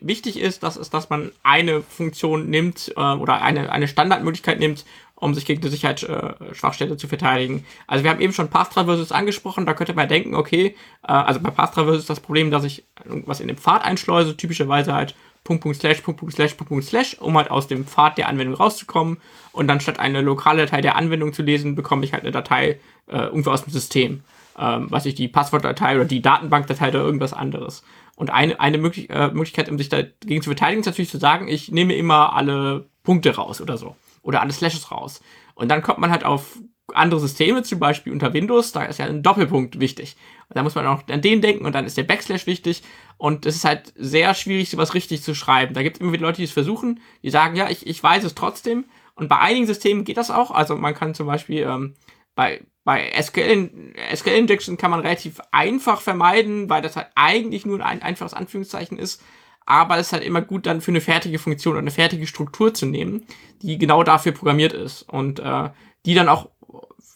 wichtig 0.01 0.39
ist, 0.39 0.63
das 0.63 0.77
ist, 0.77 0.93
dass 0.93 1.09
man 1.09 1.31
eine 1.43 1.81
Funktion 1.81 2.49
nimmt 2.49 2.93
äh, 2.95 2.99
oder 2.99 3.41
eine, 3.41 3.71
eine 3.71 3.87
Standardmöglichkeit 3.87 4.59
nimmt, 4.59 4.85
um 5.15 5.33
sich 5.33 5.45
gegen 5.45 5.61
eine 5.61 5.71
Sicherheitsschwachstelle 5.71 6.93
äh, 6.93 6.97
zu 6.97 7.07
verteidigen. 7.07 7.65
Also 7.87 8.03
wir 8.03 8.11
haben 8.11 8.21
eben 8.21 8.33
schon 8.33 8.49
Path 8.49 8.73
Traverses 8.73 9.11
angesprochen, 9.11 9.65
da 9.65 9.73
könnte 9.73 9.93
man 9.93 10.09
denken, 10.09 10.35
okay, 10.35 10.75
äh, 11.07 11.11
also 11.11 11.39
bei 11.39 11.51
Path 11.51 11.73
Traverses 11.73 12.01
ist 12.01 12.09
das 12.09 12.19
Problem, 12.19 12.51
dass 12.51 12.63
ich 12.63 12.83
irgendwas 13.05 13.39
in 13.39 13.47
den 13.47 13.57
Pfad 13.57 13.83
einschleuse, 13.85 14.35
typischerweise 14.35 14.93
halt 14.93 15.15
Punkt, 15.45 15.61
Punkt, 15.61 15.77
Slash, 15.79 16.01
Punkt, 16.01 16.19
Punkt, 16.19 16.35
Slash, 16.35 16.55
Punkt, 16.55 16.69
Punkt, 16.69 16.85
Slash, 16.85 17.17
um 17.19 17.37
halt 17.37 17.51
aus 17.51 17.67
dem 17.67 17.85
Pfad 17.85 18.17
der 18.17 18.27
Anwendung 18.27 18.55
rauszukommen. 18.55 19.17
Und 19.51 19.67
dann 19.67 19.79
statt 19.79 19.99
eine 19.99 20.21
lokale 20.21 20.65
Datei 20.65 20.81
der 20.81 20.95
Anwendung 20.95 21.33
zu 21.33 21.43
lesen, 21.43 21.75
bekomme 21.75 22.03
ich 22.03 22.13
halt 22.13 22.23
eine 22.23 22.31
Datei 22.31 22.79
äh, 23.07 23.17
irgendwo 23.17 23.51
aus 23.51 23.63
dem 23.63 23.71
System. 23.71 24.23
Ähm, 24.57 24.87
was 24.89 25.05
ich 25.05 25.13
die 25.13 25.27
Passwortdatei 25.27 25.95
oder 25.95 26.05
die 26.05 26.21
Datenbankdatei 26.21 26.89
oder 26.89 27.01
irgendwas 27.01 27.33
anderes. 27.33 27.83
Und 28.15 28.31
eine, 28.31 28.59
eine 28.59 28.79
möglich 28.79 29.09
äh, 29.11 29.27
Möglichkeit, 29.27 29.69
um 29.69 29.77
sich 29.77 29.89
dagegen 29.89 30.41
zu 30.41 30.49
verteidigen, 30.49 30.79
ist 30.79 30.87
natürlich 30.87 31.11
zu 31.11 31.19
sagen, 31.19 31.47
ich 31.47 31.71
nehme 31.71 31.93
immer 31.93 32.33
alle 32.33 32.85
Punkte 33.03 33.35
raus 33.35 33.61
oder 33.61 33.77
so 33.77 33.95
oder 34.25 34.41
alle 34.41 34.51
Slashes 34.51 34.91
raus. 34.91 35.21
Und 35.53 35.69
dann 35.69 35.81
kommt 35.81 35.99
man 35.99 36.11
halt 36.11 36.25
auf 36.25 36.57
andere 36.93 37.19
Systeme, 37.19 37.63
zum 37.63 37.79
Beispiel 37.79 38.13
unter 38.13 38.33
Windows, 38.33 38.71
da 38.71 38.83
ist 38.83 38.99
ja 38.99 39.05
ein 39.05 39.23
Doppelpunkt 39.23 39.79
wichtig. 39.79 40.15
Und 40.49 40.57
da 40.57 40.63
muss 40.63 40.75
man 40.75 40.85
auch 40.85 41.07
an 41.07 41.21
den 41.21 41.41
denken 41.41 41.65
und 41.65 41.73
dann 41.73 41.85
ist 41.85 41.97
der 41.97 42.03
Backslash 42.03 42.45
wichtig. 42.45 42.83
Und 43.17 43.45
es 43.45 43.55
ist 43.55 43.65
halt 43.65 43.93
sehr 43.95 44.33
schwierig, 44.33 44.69
sowas 44.69 44.93
richtig 44.93 45.23
zu 45.23 45.33
schreiben. 45.33 45.73
Da 45.73 45.83
gibt 45.83 45.95
es 45.95 46.01
immer 46.01 46.11
wieder 46.11 46.23
Leute, 46.23 46.37
die 46.37 46.43
es 46.43 46.51
versuchen, 46.51 46.99
die 47.23 47.29
sagen, 47.29 47.55
ja, 47.55 47.69
ich, 47.69 47.87
ich 47.87 48.01
weiß 48.01 48.23
es 48.23 48.35
trotzdem. 48.35 48.85
Und 49.15 49.29
bei 49.29 49.39
einigen 49.39 49.65
Systemen 49.65 50.03
geht 50.03 50.17
das 50.17 50.29
auch. 50.29 50.51
Also 50.51 50.75
man 50.75 50.93
kann 50.93 51.15
zum 51.15 51.27
Beispiel 51.27 51.61
ähm, 51.61 51.95
bei, 52.35 52.61
bei 52.83 53.11
SQL, 53.19 53.93
SQL 54.13 54.45
kann 54.77 54.91
man 54.91 54.99
relativ 54.99 55.39
einfach 55.51 56.01
vermeiden, 56.01 56.69
weil 56.69 56.81
das 56.81 56.95
halt 56.95 57.07
eigentlich 57.15 57.65
nur 57.65 57.83
ein 57.83 58.01
einfaches 58.01 58.33
Anführungszeichen 58.33 58.99
ist 58.99 59.23
aber 59.65 59.97
es 59.97 60.07
ist 60.07 60.13
halt 60.13 60.23
immer 60.23 60.41
gut, 60.41 60.65
dann 60.65 60.81
für 60.81 60.91
eine 60.91 61.01
fertige 61.01 61.39
Funktion 61.39 61.73
oder 61.73 61.81
eine 61.81 61.91
fertige 61.91 62.27
Struktur 62.27 62.73
zu 62.73 62.85
nehmen, 62.85 63.23
die 63.61 63.77
genau 63.77 64.03
dafür 64.03 64.31
programmiert 64.31 64.73
ist 64.73 65.03
und 65.03 65.39
äh, 65.39 65.69
die 66.05 66.13
dann 66.13 66.29
auch 66.29 66.49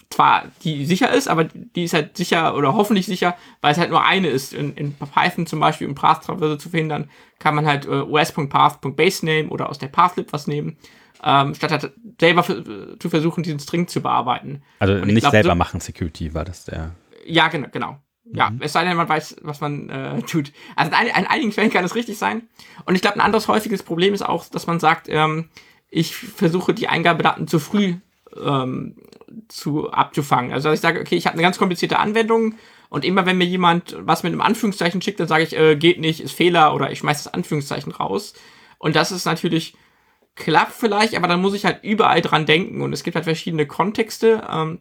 zwar 0.09 0.45
die 0.63 0.85
sicher 0.85 1.13
ist, 1.13 1.27
aber 1.27 1.43
die 1.43 1.83
ist 1.83 1.93
halt 1.93 2.17
sicher 2.17 2.55
oder 2.55 2.73
hoffentlich 2.73 3.05
sicher, 3.05 3.37
weil 3.61 3.71
es 3.71 3.77
halt 3.77 3.91
nur 3.91 4.03
eine 4.03 4.27
ist. 4.27 4.53
In, 4.53 4.73
in 4.73 4.95
Python 4.95 5.45
zum 5.45 5.59
Beispiel, 5.59 5.87
um 5.87 5.95
Path-Traverse 5.95 6.57
zu 6.57 6.69
verhindern, 6.69 7.09
kann 7.37 7.55
man 7.55 7.65
halt 7.65 7.85
äh, 7.85 7.89
os.path.basename 7.89 9.49
oder 9.49 9.69
aus 9.69 9.77
der 9.77 9.87
Pathlib 9.87 10.33
was 10.33 10.47
nehmen, 10.47 10.77
ähm, 11.23 11.53
statt 11.53 11.71
halt 11.71 11.93
selber 12.19 12.43
zu 12.43 13.09
versuchen, 13.09 13.43
diesen 13.43 13.59
String 13.59 13.87
zu 13.87 14.01
bearbeiten. 14.01 14.63
Also 14.79 14.93
nicht 15.05 15.19
glaub, 15.19 15.31
selber 15.31 15.51
so, 15.51 15.55
machen 15.55 15.79
Security, 15.79 16.33
war 16.33 16.45
das 16.45 16.65
der. 16.65 16.95
Ja, 17.25 17.47
genau, 17.49 17.67
genau. 17.71 17.99
Ja, 18.31 18.49
mhm. 18.49 18.61
es 18.61 18.73
sei 18.73 18.83
denn, 18.83 18.97
man 18.97 19.09
weiß, 19.09 19.37
was 19.41 19.61
man 19.61 19.89
äh, 19.89 20.21
tut. 20.27 20.51
Also 20.75 20.91
in, 20.91 21.07
in 21.07 21.27
einigen 21.27 21.51
Fällen 21.51 21.71
kann 21.71 21.85
es 21.85 21.95
richtig 21.95 22.17
sein. 22.17 22.47
Und 22.85 22.95
ich 22.95 23.01
glaube, 23.01 23.17
ein 23.17 23.21
anderes 23.21 23.47
häufiges 23.47 23.83
Problem 23.83 24.13
ist 24.13 24.21
auch, 24.21 24.45
dass 24.45 24.67
man 24.67 24.79
sagt, 24.79 25.07
ähm, 25.09 25.49
ich 25.89 26.15
versuche 26.15 26.73
die 26.73 26.87
Eingabedaten 26.87 27.47
zu 27.47 27.59
früh 27.59 27.95
ähm, 28.39 28.95
zu 29.47 29.91
abzufangen. 29.91 30.51
Also 30.53 30.69
dass 30.69 30.79
ich 30.79 30.81
sage, 30.81 30.99
okay, 30.99 31.15
ich 31.15 31.25
habe 31.25 31.33
eine 31.33 31.41
ganz 31.41 31.57
komplizierte 31.57 31.99
Anwendung 31.99 32.55
und 32.89 33.05
immer 33.05 33.25
wenn 33.25 33.37
mir 33.37 33.45
jemand 33.45 33.95
was 33.99 34.23
mit 34.23 34.31
einem 34.31 34.41
Anführungszeichen 34.41 35.01
schickt, 35.01 35.19
dann 35.19 35.27
sage 35.27 35.43
ich, 35.43 35.55
äh, 35.55 35.75
geht 35.75 35.99
nicht, 35.99 36.21
ist 36.21 36.33
Fehler 36.33 36.73
oder 36.73 36.91
ich 36.91 36.99
schmeiße 36.99 37.25
das 37.25 37.33
Anführungszeichen 37.33 37.91
raus. 37.91 38.33
Und 38.77 38.95
das 38.95 39.11
ist 39.11 39.25
natürlich 39.25 39.75
klappt 40.35 40.73
vielleicht, 40.73 41.15
aber 41.15 41.27
dann 41.27 41.41
muss 41.41 41.53
ich 41.53 41.65
halt 41.65 41.83
überall 41.83 42.21
dran 42.21 42.45
denken 42.45 42.81
und 42.81 42.93
es 42.93 43.03
gibt 43.03 43.15
halt 43.15 43.25
verschiedene 43.25 43.67
Kontexte. 43.67 44.47
Ähm, 44.49 44.79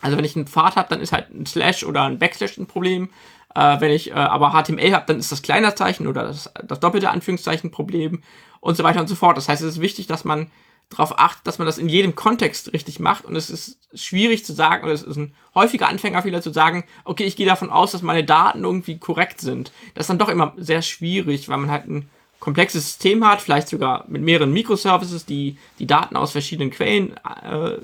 also 0.00 0.16
wenn 0.16 0.24
ich 0.24 0.36
einen 0.36 0.46
Pfad 0.46 0.76
habe, 0.76 0.88
dann 0.88 1.00
ist 1.00 1.12
halt 1.12 1.30
ein 1.30 1.46
Slash 1.46 1.84
oder 1.84 2.02
ein 2.02 2.18
Backslash 2.18 2.58
ein 2.58 2.66
Problem. 2.66 3.10
Äh, 3.54 3.80
wenn 3.80 3.90
ich 3.90 4.10
äh, 4.10 4.14
aber 4.14 4.50
HTML 4.50 4.92
habe, 4.92 5.06
dann 5.06 5.18
ist 5.18 5.32
das 5.32 5.42
Kleinerzeichen 5.42 6.06
oder 6.06 6.24
das, 6.24 6.50
das 6.64 6.80
doppelte 6.80 7.10
Anführungszeichen 7.10 7.70
Problem 7.70 8.22
und 8.60 8.76
so 8.76 8.84
weiter 8.84 9.00
und 9.00 9.08
so 9.08 9.16
fort. 9.16 9.36
Das 9.36 9.48
heißt, 9.48 9.62
es 9.62 9.76
ist 9.76 9.80
wichtig, 9.80 10.06
dass 10.06 10.24
man 10.24 10.50
darauf 10.90 11.18
achtet, 11.18 11.46
dass 11.46 11.58
man 11.58 11.66
das 11.66 11.78
in 11.78 11.88
jedem 11.88 12.14
Kontext 12.14 12.72
richtig 12.72 13.00
macht. 13.00 13.24
Und 13.24 13.36
es 13.36 13.48
ist 13.48 13.78
schwierig 13.94 14.44
zu 14.44 14.52
sagen, 14.52 14.84
oder 14.84 14.92
es 14.92 15.02
ist 15.02 15.16
ein 15.16 15.34
häufiger 15.54 15.88
Anfängerfehler 15.88 16.42
zu 16.42 16.52
sagen, 16.52 16.84
okay, 17.04 17.24
ich 17.24 17.36
gehe 17.36 17.46
davon 17.46 17.70
aus, 17.70 17.92
dass 17.92 18.02
meine 18.02 18.24
Daten 18.24 18.64
irgendwie 18.64 18.98
korrekt 18.98 19.40
sind. 19.40 19.72
Das 19.94 20.04
ist 20.04 20.10
dann 20.10 20.18
doch 20.18 20.28
immer 20.28 20.52
sehr 20.56 20.82
schwierig, 20.82 21.48
weil 21.48 21.58
man 21.58 21.70
halt 21.70 21.88
ein 21.88 22.10
komplexes 22.40 22.84
System 22.84 23.26
hat, 23.26 23.40
vielleicht 23.40 23.68
sogar 23.68 24.04
mit 24.08 24.22
mehreren 24.22 24.52
Microservices, 24.52 25.26
die 25.26 25.58
die 25.78 25.86
Daten 25.86 26.16
aus 26.16 26.32
verschiedenen 26.32 26.70
Quellen 26.70 27.16
äh, 27.16 27.78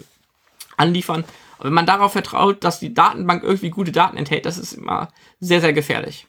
anliefern. 0.76 1.24
Und 1.58 1.66
wenn 1.66 1.72
man 1.72 1.86
darauf 1.86 2.12
vertraut, 2.12 2.62
dass 2.64 2.80
die 2.80 2.92
Datenbank 2.94 3.42
irgendwie 3.42 3.70
gute 3.70 3.92
Daten 3.92 4.16
enthält, 4.16 4.46
das 4.46 4.58
ist 4.58 4.72
immer 4.74 5.08
sehr, 5.40 5.60
sehr 5.60 5.72
gefährlich. 5.72 6.26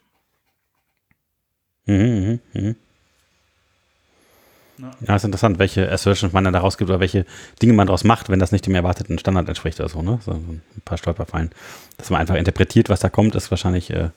Mhm, 1.86 2.40
mhm, 2.54 2.62
mhm. 2.62 2.76
Ja, 5.08 5.16
ist 5.16 5.24
interessant, 5.24 5.58
welche 5.58 5.92
Assertions 5.92 6.34
man 6.34 6.44
dann 6.44 6.54
daraus 6.54 6.78
gibt 6.78 6.90
oder 6.92 7.00
welche 7.00 7.26
Dinge 7.62 7.74
man 7.74 7.88
daraus 7.88 8.04
macht, 8.04 8.30
wenn 8.30 8.38
das 8.40 8.52
nicht 8.52 8.66
dem 8.68 8.76
erwarteten 8.76 9.18
Standard 9.18 9.48
entspricht 9.48 9.80
oder 9.80 9.90
so, 9.90 10.04
ne? 10.04 10.20
So 10.24 10.34
ein 10.34 10.62
paar 10.86 11.00
Stolperfallen. 11.00 11.50
Dass 11.98 12.12
man 12.12 12.22
einfach 12.22 12.36
interpretiert, 12.36 12.88
was 12.90 13.00
da 13.00 13.10
kommt, 13.10 13.34
ist 13.34 13.50
wahrscheinlich 13.50 13.90
äh, 13.90 13.96
eine 13.96 14.12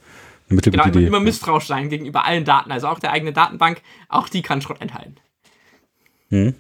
mittelgute 0.49 0.83
Genau, 0.83 0.89
Idee. 0.89 1.07
immer, 1.07 1.17
immer 1.17 1.25
misstrauisch 1.25 1.67
sein 1.67 1.89
gegenüber 1.89 2.27
allen 2.27 2.45
Daten. 2.45 2.73
Also 2.73 2.89
auch 2.89 2.99
der 2.99 3.13
eigene 3.13 3.33
Datenbank, 3.33 3.81
auch 4.11 4.29
die 4.29 4.43
kann 4.43 4.61
Schrott 4.61 4.83
enthalten. 4.83 5.17
Mhm. 6.29 6.55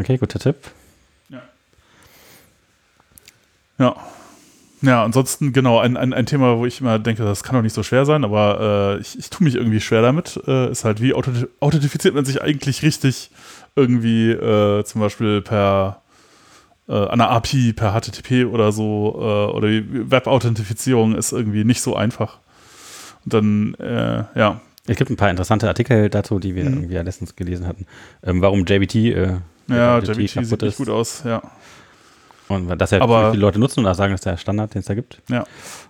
Okay, 0.00 0.16
guter 0.18 0.40
Tipp. 0.40 0.56
Ja. 3.78 3.96
Ja, 4.80 5.02
ansonsten, 5.02 5.52
genau, 5.52 5.80
ein, 5.80 5.96
ein, 5.96 6.12
ein 6.12 6.24
Thema, 6.26 6.56
wo 6.58 6.64
ich 6.64 6.80
immer 6.80 7.00
denke, 7.00 7.24
das 7.24 7.42
kann 7.42 7.56
doch 7.56 7.62
nicht 7.62 7.72
so 7.74 7.82
schwer 7.82 8.04
sein, 8.04 8.22
aber 8.24 8.94
äh, 8.96 9.00
ich, 9.00 9.18
ich 9.18 9.28
tue 9.28 9.42
mich 9.44 9.56
irgendwie 9.56 9.80
schwer 9.80 10.02
damit, 10.02 10.40
äh, 10.46 10.70
ist 10.70 10.84
halt, 10.84 11.00
wie 11.02 11.14
authent- 11.14 11.48
authentifiziert 11.58 12.14
man 12.14 12.24
sich 12.24 12.40
eigentlich 12.42 12.82
richtig 12.84 13.30
irgendwie 13.74 14.30
äh, 14.30 14.84
zum 14.84 15.00
Beispiel 15.00 15.40
per 15.42 16.00
äh, 16.88 16.92
an 16.92 17.20
einer 17.20 17.28
API, 17.30 17.72
per 17.72 17.92
HTTP 18.00 18.44
oder 18.44 18.70
so, 18.70 19.16
äh, 19.18 19.52
oder 19.56 19.66
die 19.68 20.10
Web-Authentifizierung 20.12 21.16
ist 21.16 21.32
irgendwie 21.32 21.64
nicht 21.64 21.82
so 21.82 21.96
einfach. 21.96 22.38
Und 23.24 23.34
dann, 23.34 23.74
äh, 23.80 24.24
ja, 24.38 24.60
Es 24.86 24.96
gibt 24.96 25.10
ein 25.10 25.16
paar 25.16 25.28
interessante 25.28 25.66
Artikel 25.66 26.08
dazu, 26.08 26.38
die 26.38 26.54
wir 26.54 26.64
Mhm. 26.64 26.74
irgendwie 26.74 26.94
ja 26.94 27.02
letztens 27.02 27.34
gelesen 27.34 27.66
hatten. 27.66 27.84
Ähm, 28.24 28.40
warum 28.42 28.64
JBT, 28.64 28.94
äh, 28.94 29.36
ja, 29.66 29.98
JBT 29.98 30.16
JBT 30.34 30.44
sieht 30.46 30.62
nicht 30.62 30.76
gut 30.78 30.88
aus, 30.88 31.24
ja. 31.26 31.42
Und 32.48 32.68
das 32.78 32.90
ja 32.92 33.00
Aber- 33.00 33.30
viele 33.32 33.40
Leute 33.42 33.58
nutzen 33.58 33.80
und 33.80 33.86
auch 33.86 33.94
sagen, 33.94 34.12
das 34.12 34.20
ist 34.20 34.24
der 34.26 34.36
Standard, 34.38 34.74
den 34.74 34.80
es 34.80 34.86
da 34.86 34.94
gibt. 34.94 35.20
Ja. 35.28 35.44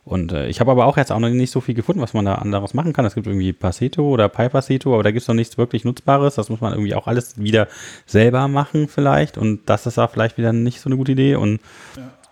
Und 0.04 0.32
äh, 0.32 0.48
ich 0.48 0.60
habe 0.60 0.70
aber 0.70 0.86
auch 0.86 0.96
jetzt 0.96 1.12
auch 1.12 1.18
noch 1.20 1.28
nicht 1.28 1.50
so 1.52 1.60
viel 1.60 1.74
gefunden, 1.74 2.00
was 2.00 2.14
man 2.14 2.24
da 2.24 2.36
anderes 2.36 2.74
machen 2.74 2.92
kann. 2.92 3.04
Es 3.04 3.14
gibt 3.14 3.26
irgendwie 3.26 3.52
Passeto 3.52 4.02
oder 4.08 4.28
PyPasseto, 4.28 4.92
aber 4.94 5.02
da 5.02 5.10
gibt 5.10 5.22
es 5.22 5.28
noch 5.28 5.34
nichts 5.34 5.56
wirklich 5.58 5.84
Nutzbares. 5.84 6.34
Das 6.34 6.48
muss 6.48 6.60
man 6.60 6.72
irgendwie 6.72 6.94
auch 6.94 7.06
alles 7.06 7.38
wieder 7.38 7.68
selber 8.06 8.48
machen 8.48 8.88
vielleicht. 8.88 9.38
Und 9.38 9.60
das 9.66 9.86
ist 9.86 9.98
da 9.98 10.08
vielleicht 10.08 10.38
wieder 10.38 10.52
nicht 10.52 10.80
so 10.80 10.88
eine 10.88 10.96
gute 10.96 11.12
Idee. 11.12 11.36
Und 11.36 11.60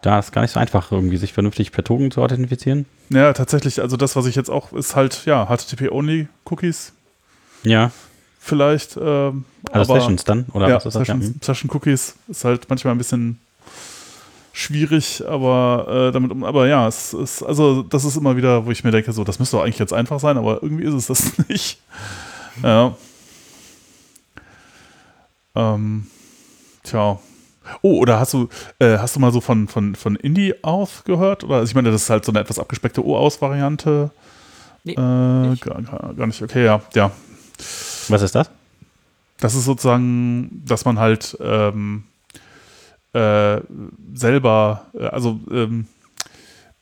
da 0.02 0.18
ist 0.18 0.32
gar 0.32 0.42
nicht 0.42 0.52
so 0.52 0.60
einfach, 0.60 0.92
irgendwie 0.92 1.16
sich 1.16 1.32
vernünftig 1.32 1.72
per 1.72 1.82
Token 1.84 2.10
zu 2.10 2.22
authentifizieren. 2.22 2.86
Ja, 3.10 3.32
tatsächlich, 3.32 3.80
also 3.80 3.96
das, 3.96 4.16
was 4.16 4.26
ich 4.26 4.34
jetzt 4.36 4.50
auch, 4.50 4.72
ist 4.72 4.94
halt, 4.96 5.24
ja, 5.26 5.46
HTTP-Only-Cookies 5.48 6.92
Ja, 7.64 7.90
vielleicht. 8.38 8.96
Ähm, 8.96 9.44
also 9.72 9.92
aber, 9.92 10.00
Sessions 10.00 10.24
dann, 10.24 10.46
oder 10.52 10.68
ja, 10.68 10.76
was 10.76 10.86
ist 10.86 10.94
das? 10.94 11.06
Session, 11.06 11.20
Ja, 11.22 11.26
hm. 11.28 11.34
Session 11.42 11.70
Cookies 11.72 12.14
ist 12.28 12.44
halt 12.44 12.68
manchmal 12.68 12.94
ein 12.94 12.98
bisschen 12.98 13.40
schwierig, 14.56 15.22
aber 15.28 16.08
äh, 16.08 16.12
damit 16.12 16.30
um, 16.32 16.42
aber 16.42 16.66
ja, 16.66 16.88
es 16.88 17.12
ist 17.12 17.42
also 17.42 17.82
das 17.82 18.04
ist 18.04 18.16
immer 18.16 18.36
wieder, 18.36 18.64
wo 18.64 18.70
ich 18.70 18.84
mir 18.84 18.90
denke, 18.90 19.12
so 19.12 19.22
das 19.22 19.38
müsste 19.38 19.58
doch 19.58 19.64
eigentlich 19.64 19.78
jetzt 19.78 19.92
einfach 19.92 20.18
sein, 20.18 20.38
aber 20.38 20.62
irgendwie 20.62 20.84
ist 20.84 20.94
es 20.94 21.06
das 21.06 21.38
nicht. 21.48 21.78
Ja. 22.62 22.96
Ähm, 25.54 26.06
tja. 26.82 27.18
Oh, 27.82 27.98
oder 27.98 28.18
hast 28.18 28.32
du 28.32 28.48
äh, 28.78 28.96
hast 28.96 29.16
du 29.16 29.20
mal 29.20 29.30
so 29.30 29.42
von 29.42 29.68
von 29.68 29.94
von 29.94 30.16
Indie 30.16 30.54
Auth 30.62 31.04
gehört 31.04 31.44
oder 31.44 31.56
also 31.56 31.70
ich 31.70 31.74
meine, 31.74 31.90
das 31.90 32.02
ist 32.02 32.10
halt 32.10 32.24
so 32.24 32.32
eine 32.32 32.40
etwas 32.40 32.58
abgespeckte 32.58 33.04
O-Aus-Variante. 33.04 34.10
Nee, 34.84 34.94
äh, 34.94 35.48
nicht. 35.48 35.62
gar, 35.62 35.82
gar 35.82 36.14
gar 36.14 36.26
nicht. 36.26 36.40
Okay, 36.40 36.64
ja, 36.64 36.80
ja. 36.94 37.10
Was 38.08 38.22
ist 38.22 38.34
das? 38.34 38.50
Das 39.38 39.54
ist 39.54 39.66
sozusagen, 39.66 40.62
dass 40.64 40.86
man 40.86 40.98
halt 40.98 41.36
ähm, 41.42 42.04
äh, 43.16 43.60
selber, 44.14 44.86
äh, 44.94 45.06
also, 45.06 45.40
ähm, 45.50 45.86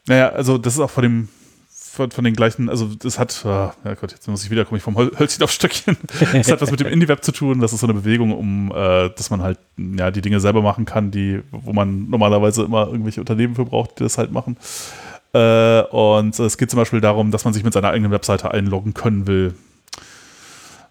naja, 0.06 0.30
also 0.30 0.58
das 0.58 0.74
ist 0.74 0.80
auch 0.80 0.90
von 0.90 1.02
dem, 1.02 1.28
von, 1.70 2.10
von 2.10 2.24
den 2.24 2.34
gleichen, 2.34 2.68
also 2.68 2.86
das 2.86 3.18
hat, 3.18 3.44
äh, 3.44 3.48
ja 3.48 3.94
Gott, 4.00 4.10
jetzt 4.10 4.26
muss 4.26 4.44
ich 4.44 4.50
wieder, 4.50 4.64
komme 4.64 4.78
ich 4.78 4.84
vom 4.84 4.96
Hölzchen 5.18 5.44
auf 5.44 5.52
Stöckchen. 5.52 5.96
Das 6.32 6.50
hat 6.50 6.60
was 6.60 6.70
mit 6.70 6.80
dem 6.80 6.88
Indie-Web 6.88 7.22
zu 7.22 7.32
tun. 7.32 7.60
Das 7.60 7.72
ist 7.72 7.80
so 7.80 7.86
eine 7.86 7.94
Bewegung, 7.94 8.32
um, 8.32 8.72
äh, 8.74 9.10
dass 9.10 9.30
man 9.30 9.42
halt, 9.42 9.58
ja, 9.76 10.10
die 10.10 10.20
Dinge 10.20 10.40
selber 10.40 10.60
machen 10.60 10.84
kann, 10.84 11.10
die, 11.10 11.40
wo 11.52 11.72
man 11.72 12.10
normalerweise 12.10 12.64
immer 12.64 12.88
irgendwelche 12.88 13.20
Unternehmen 13.20 13.54
für 13.54 13.64
braucht, 13.64 14.00
die 14.00 14.02
das 14.02 14.18
halt 14.18 14.32
machen. 14.32 14.56
Äh, 15.32 15.82
und 15.82 16.38
es 16.38 16.58
geht 16.58 16.70
zum 16.70 16.78
Beispiel 16.78 17.00
darum, 17.00 17.30
dass 17.30 17.44
man 17.44 17.54
sich 17.54 17.64
mit 17.64 17.72
seiner 17.72 17.90
eigenen 17.90 18.10
Webseite 18.10 18.50
einloggen 18.50 18.94
können 18.94 19.26
will 19.26 19.54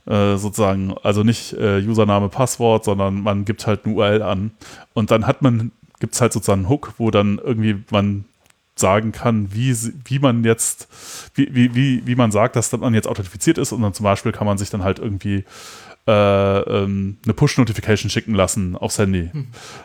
äh, 0.06 0.38
sozusagen, 0.38 0.96
also 1.04 1.24
nicht 1.24 1.54
äh, 1.54 1.80
Username, 1.80 2.30
Passwort, 2.30 2.86
sondern 2.86 3.22
man 3.22 3.46
gibt 3.46 3.66
halt 3.68 3.86
eine 3.86 3.94
URL 3.94 4.22
an. 4.22 4.52
Und 4.94 5.12
dann 5.12 5.28
hat 5.28 5.42
man, 5.42 5.72
gibt 6.00 6.14
es 6.16 6.22
halt 6.22 6.34
sozusagen 6.34 6.62
einen 6.62 6.70
Hook, 6.70 6.94
wo 6.98 7.12
dann 7.12 7.40
irgendwie 7.44 7.84
man 7.90 8.26
sagen 8.76 9.12
kann, 9.12 9.54
wie, 9.54 9.76
wie 10.06 10.20
man 10.20 10.44
jetzt, 10.44 10.88
wie, 11.36 11.76
wie, 11.76 12.06
wie 12.06 12.16
man 12.16 12.32
sagt, 12.32 12.56
dass 12.56 12.72
man 12.72 12.94
jetzt 12.94 13.08
authentifiziert 13.08 13.58
ist. 13.58 13.72
Und 13.72 13.82
dann 13.82 13.94
zum 13.94 14.04
Beispiel 14.04 14.32
kann 14.32 14.48
man 14.48 14.58
sich 14.58 14.70
dann 14.70 14.84
halt 14.84 15.00
irgendwie 15.00 15.46
äh, 16.06 16.60
ähm, 16.60 17.18
eine 17.24 17.34
Push-Notification 17.34 18.10
schicken 18.10 18.34
lassen 18.34 18.76
aufs 18.76 19.00
Handy. 19.00 19.32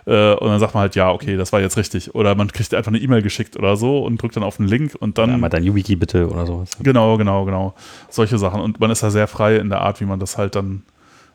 Äh, 0.07 0.35
und 0.35 0.49
dann 0.49 0.59
sagt 0.59 0.75
man 0.75 0.83
halt, 0.83 0.97
ja, 0.97 1.13
okay, 1.13 1.37
das 1.37 1.53
war 1.53 1.61
jetzt 1.61 1.77
richtig. 1.77 2.15
Oder 2.15 2.35
man 2.35 2.49
kriegt 2.53 2.75
einfach 2.75 2.91
eine 2.91 2.99
E-Mail 2.99 3.23
geschickt 3.23 3.57
oder 3.57 3.77
so 3.77 4.05
und 4.05 4.21
drückt 4.21 4.35
dann 4.37 4.43
auf 4.43 4.59
einen 4.59 4.69
Link 4.69 4.97
und 4.99 5.19
dann. 5.19 5.31
Ja, 5.31 5.39
mal 5.39 5.49
dein 5.49 5.63
YubiKey 5.63 5.97
bitte 5.97 6.29
oder 6.29 6.45
sowas. 6.47 6.71
Genau, 6.83 7.17
genau, 7.19 7.45
genau. 7.45 7.75
Solche 8.09 8.39
Sachen. 8.39 8.61
Und 8.61 8.81
man 8.81 8.91
ist 8.91 9.03
da 9.03 9.11
sehr 9.11 9.29
frei 9.29 9.57
in 9.57 9.69
der 9.69 9.81
Art, 9.81 10.01
wie 10.01 10.07
man 10.07 10.19
das 10.19 10.39
halt 10.39 10.57
dann, 10.57 10.83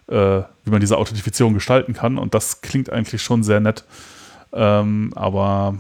äh, 0.08 0.42
wie 0.66 0.72
man 0.72 0.82
diese 0.82 0.98
Authentifizierung 0.98 1.54
gestalten 1.54 1.94
kann. 1.94 2.18
Und 2.18 2.34
das 2.34 2.62
klingt 2.62 2.90
eigentlich 2.90 3.22
schon 3.22 3.44
sehr 3.44 3.62
nett. 3.62 3.86
Ähm, 4.52 5.12
aber 5.16 5.76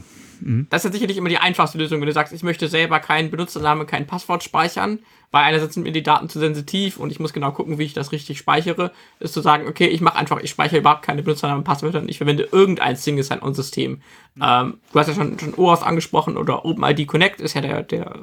Das 0.70 0.86
ist 0.86 0.94
sicherlich 0.94 1.18
immer 1.18 1.30
die 1.30 1.38
einfachste 1.38 1.78
Lösung, 1.78 2.00
wenn 2.00 2.08
du 2.08 2.14
sagst, 2.14 2.34
ich 2.34 2.44
möchte 2.44 2.68
selber 2.68 3.00
keinen 3.00 3.32
Benutzername, 3.32 3.86
kein 3.86 4.08
Passwort 4.08 4.44
speichern, 4.44 5.00
weil 5.34 5.46
einerseits 5.46 5.74
sind 5.74 5.82
mir 5.82 5.92
die 5.92 6.04
Daten 6.04 6.30
zu 6.30 6.38
sensitiv 6.38 6.98
und 6.98 7.12
ich 7.12 7.20
muss 7.20 7.34
genau 7.34 7.52
gucken, 7.52 7.80
wie 7.80 7.86
ich 7.86 7.94
das 7.94 8.12
richtig 8.12 8.38
speichere, 8.38 8.92
ist 9.20 9.34
zu 9.34 9.42
sagen, 9.42 9.68
okay, 9.68 9.88
ich 9.88 10.00
mache 10.00 10.16
einfach, 10.16 10.40
ich 10.40 10.52
speichere 10.52 10.78
überhaupt 10.78 11.02
keine 11.02 11.24
Benutzernamen 11.24 11.62
und 11.62 11.64
Passwörter 11.64 12.02
und 12.02 12.08
ich 12.08 12.20
verwende 12.20 12.48
irgendein 12.52 12.96
Single 12.96 13.24
Sign-On-System. 13.24 14.00
Ähm, 14.40 14.78
du 14.92 15.00
hast 15.00 15.08
ja 15.08 15.16
schon, 15.16 15.40
schon 15.40 15.56
OAuth 15.56 15.82
angesprochen 15.82 16.38
oder 16.38 16.66
OpenID 16.66 17.08
Connect 17.08 17.42
ist 17.42 17.56
ja 17.56 17.62
der, 17.62 17.82
der, 17.82 18.20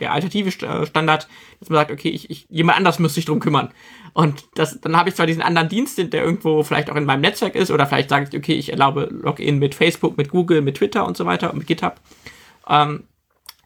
der 0.00 0.12
alternative 0.12 0.48
äh, 0.66 0.86
Standard, 0.86 1.28
dass 1.60 1.68
man 1.68 1.76
sagt, 1.76 1.90
okay, 1.90 2.08
ich, 2.08 2.30
ich, 2.30 2.46
jemand 2.48 2.78
anders 2.78 2.98
müsste 3.00 3.16
sich 3.16 3.26
drum 3.26 3.38
kümmern. 3.40 3.68
Und 4.14 4.46
das, 4.54 4.80
dann 4.80 4.96
habe 4.96 5.10
ich 5.10 5.14
zwar 5.14 5.26
diesen 5.26 5.42
anderen 5.42 5.68
Dienst, 5.68 5.98
der 5.98 6.24
irgendwo 6.24 6.62
vielleicht 6.62 6.88
auch 6.88 6.96
in 6.96 7.04
meinem 7.04 7.20
Netzwerk 7.20 7.54
ist, 7.54 7.70
oder 7.70 7.84
vielleicht 7.84 8.08
sage 8.08 8.28
ich, 8.30 8.38
okay, 8.38 8.54
ich 8.54 8.72
erlaube 8.72 9.10
Login 9.12 9.58
mit 9.58 9.74
Facebook, 9.74 10.16
mit 10.16 10.30
Google, 10.30 10.62
mit 10.62 10.78
Twitter 10.78 11.06
und 11.06 11.18
so 11.18 11.26
weiter 11.26 11.50
und 11.50 11.58
mit 11.58 11.66
GitHub. 11.66 12.00
Ähm, 12.66 13.04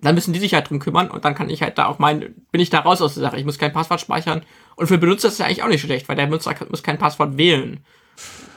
dann 0.02 0.14
müssen 0.14 0.32
die 0.32 0.40
sich 0.40 0.54
halt 0.54 0.70
drum 0.70 0.78
kümmern 0.78 1.10
und 1.10 1.24
dann 1.24 1.34
kann 1.34 1.50
ich 1.50 1.62
halt 1.62 1.76
da 1.78 1.86
auch 1.86 1.98
mein, 1.98 2.34
bin 2.50 2.60
ich 2.60 2.70
da 2.70 2.80
raus 2.80 3.02
aus 3.02 3.14
der 3.14 3.22
Sache. 3.22 3.36
Ich 3.36 3.44
muss 3.44 3.58
kein 3.58 3.72
Passwort 3.72 4.00
speichern. 4.00 4.42
Und 4.76 4.86
für 4.86 4.96
den 4.96 5.00
Benutzer 5.00 5.28
ist 5.28 5.34
das 5.34 5.38
ja 5.38 5.46
eigentlich 5.46 5.62
auch 5.62 5.68
nicht 5.68 5.82
schlecht, 5.82 6.08
weil 6.08 6.16
der 6.16 6.26
Benutzer 6.26 6.54
muss 6.70 6.82
kein 6.82 6.98
Passwort 6.98 7.36
wählen. 7.36 7.84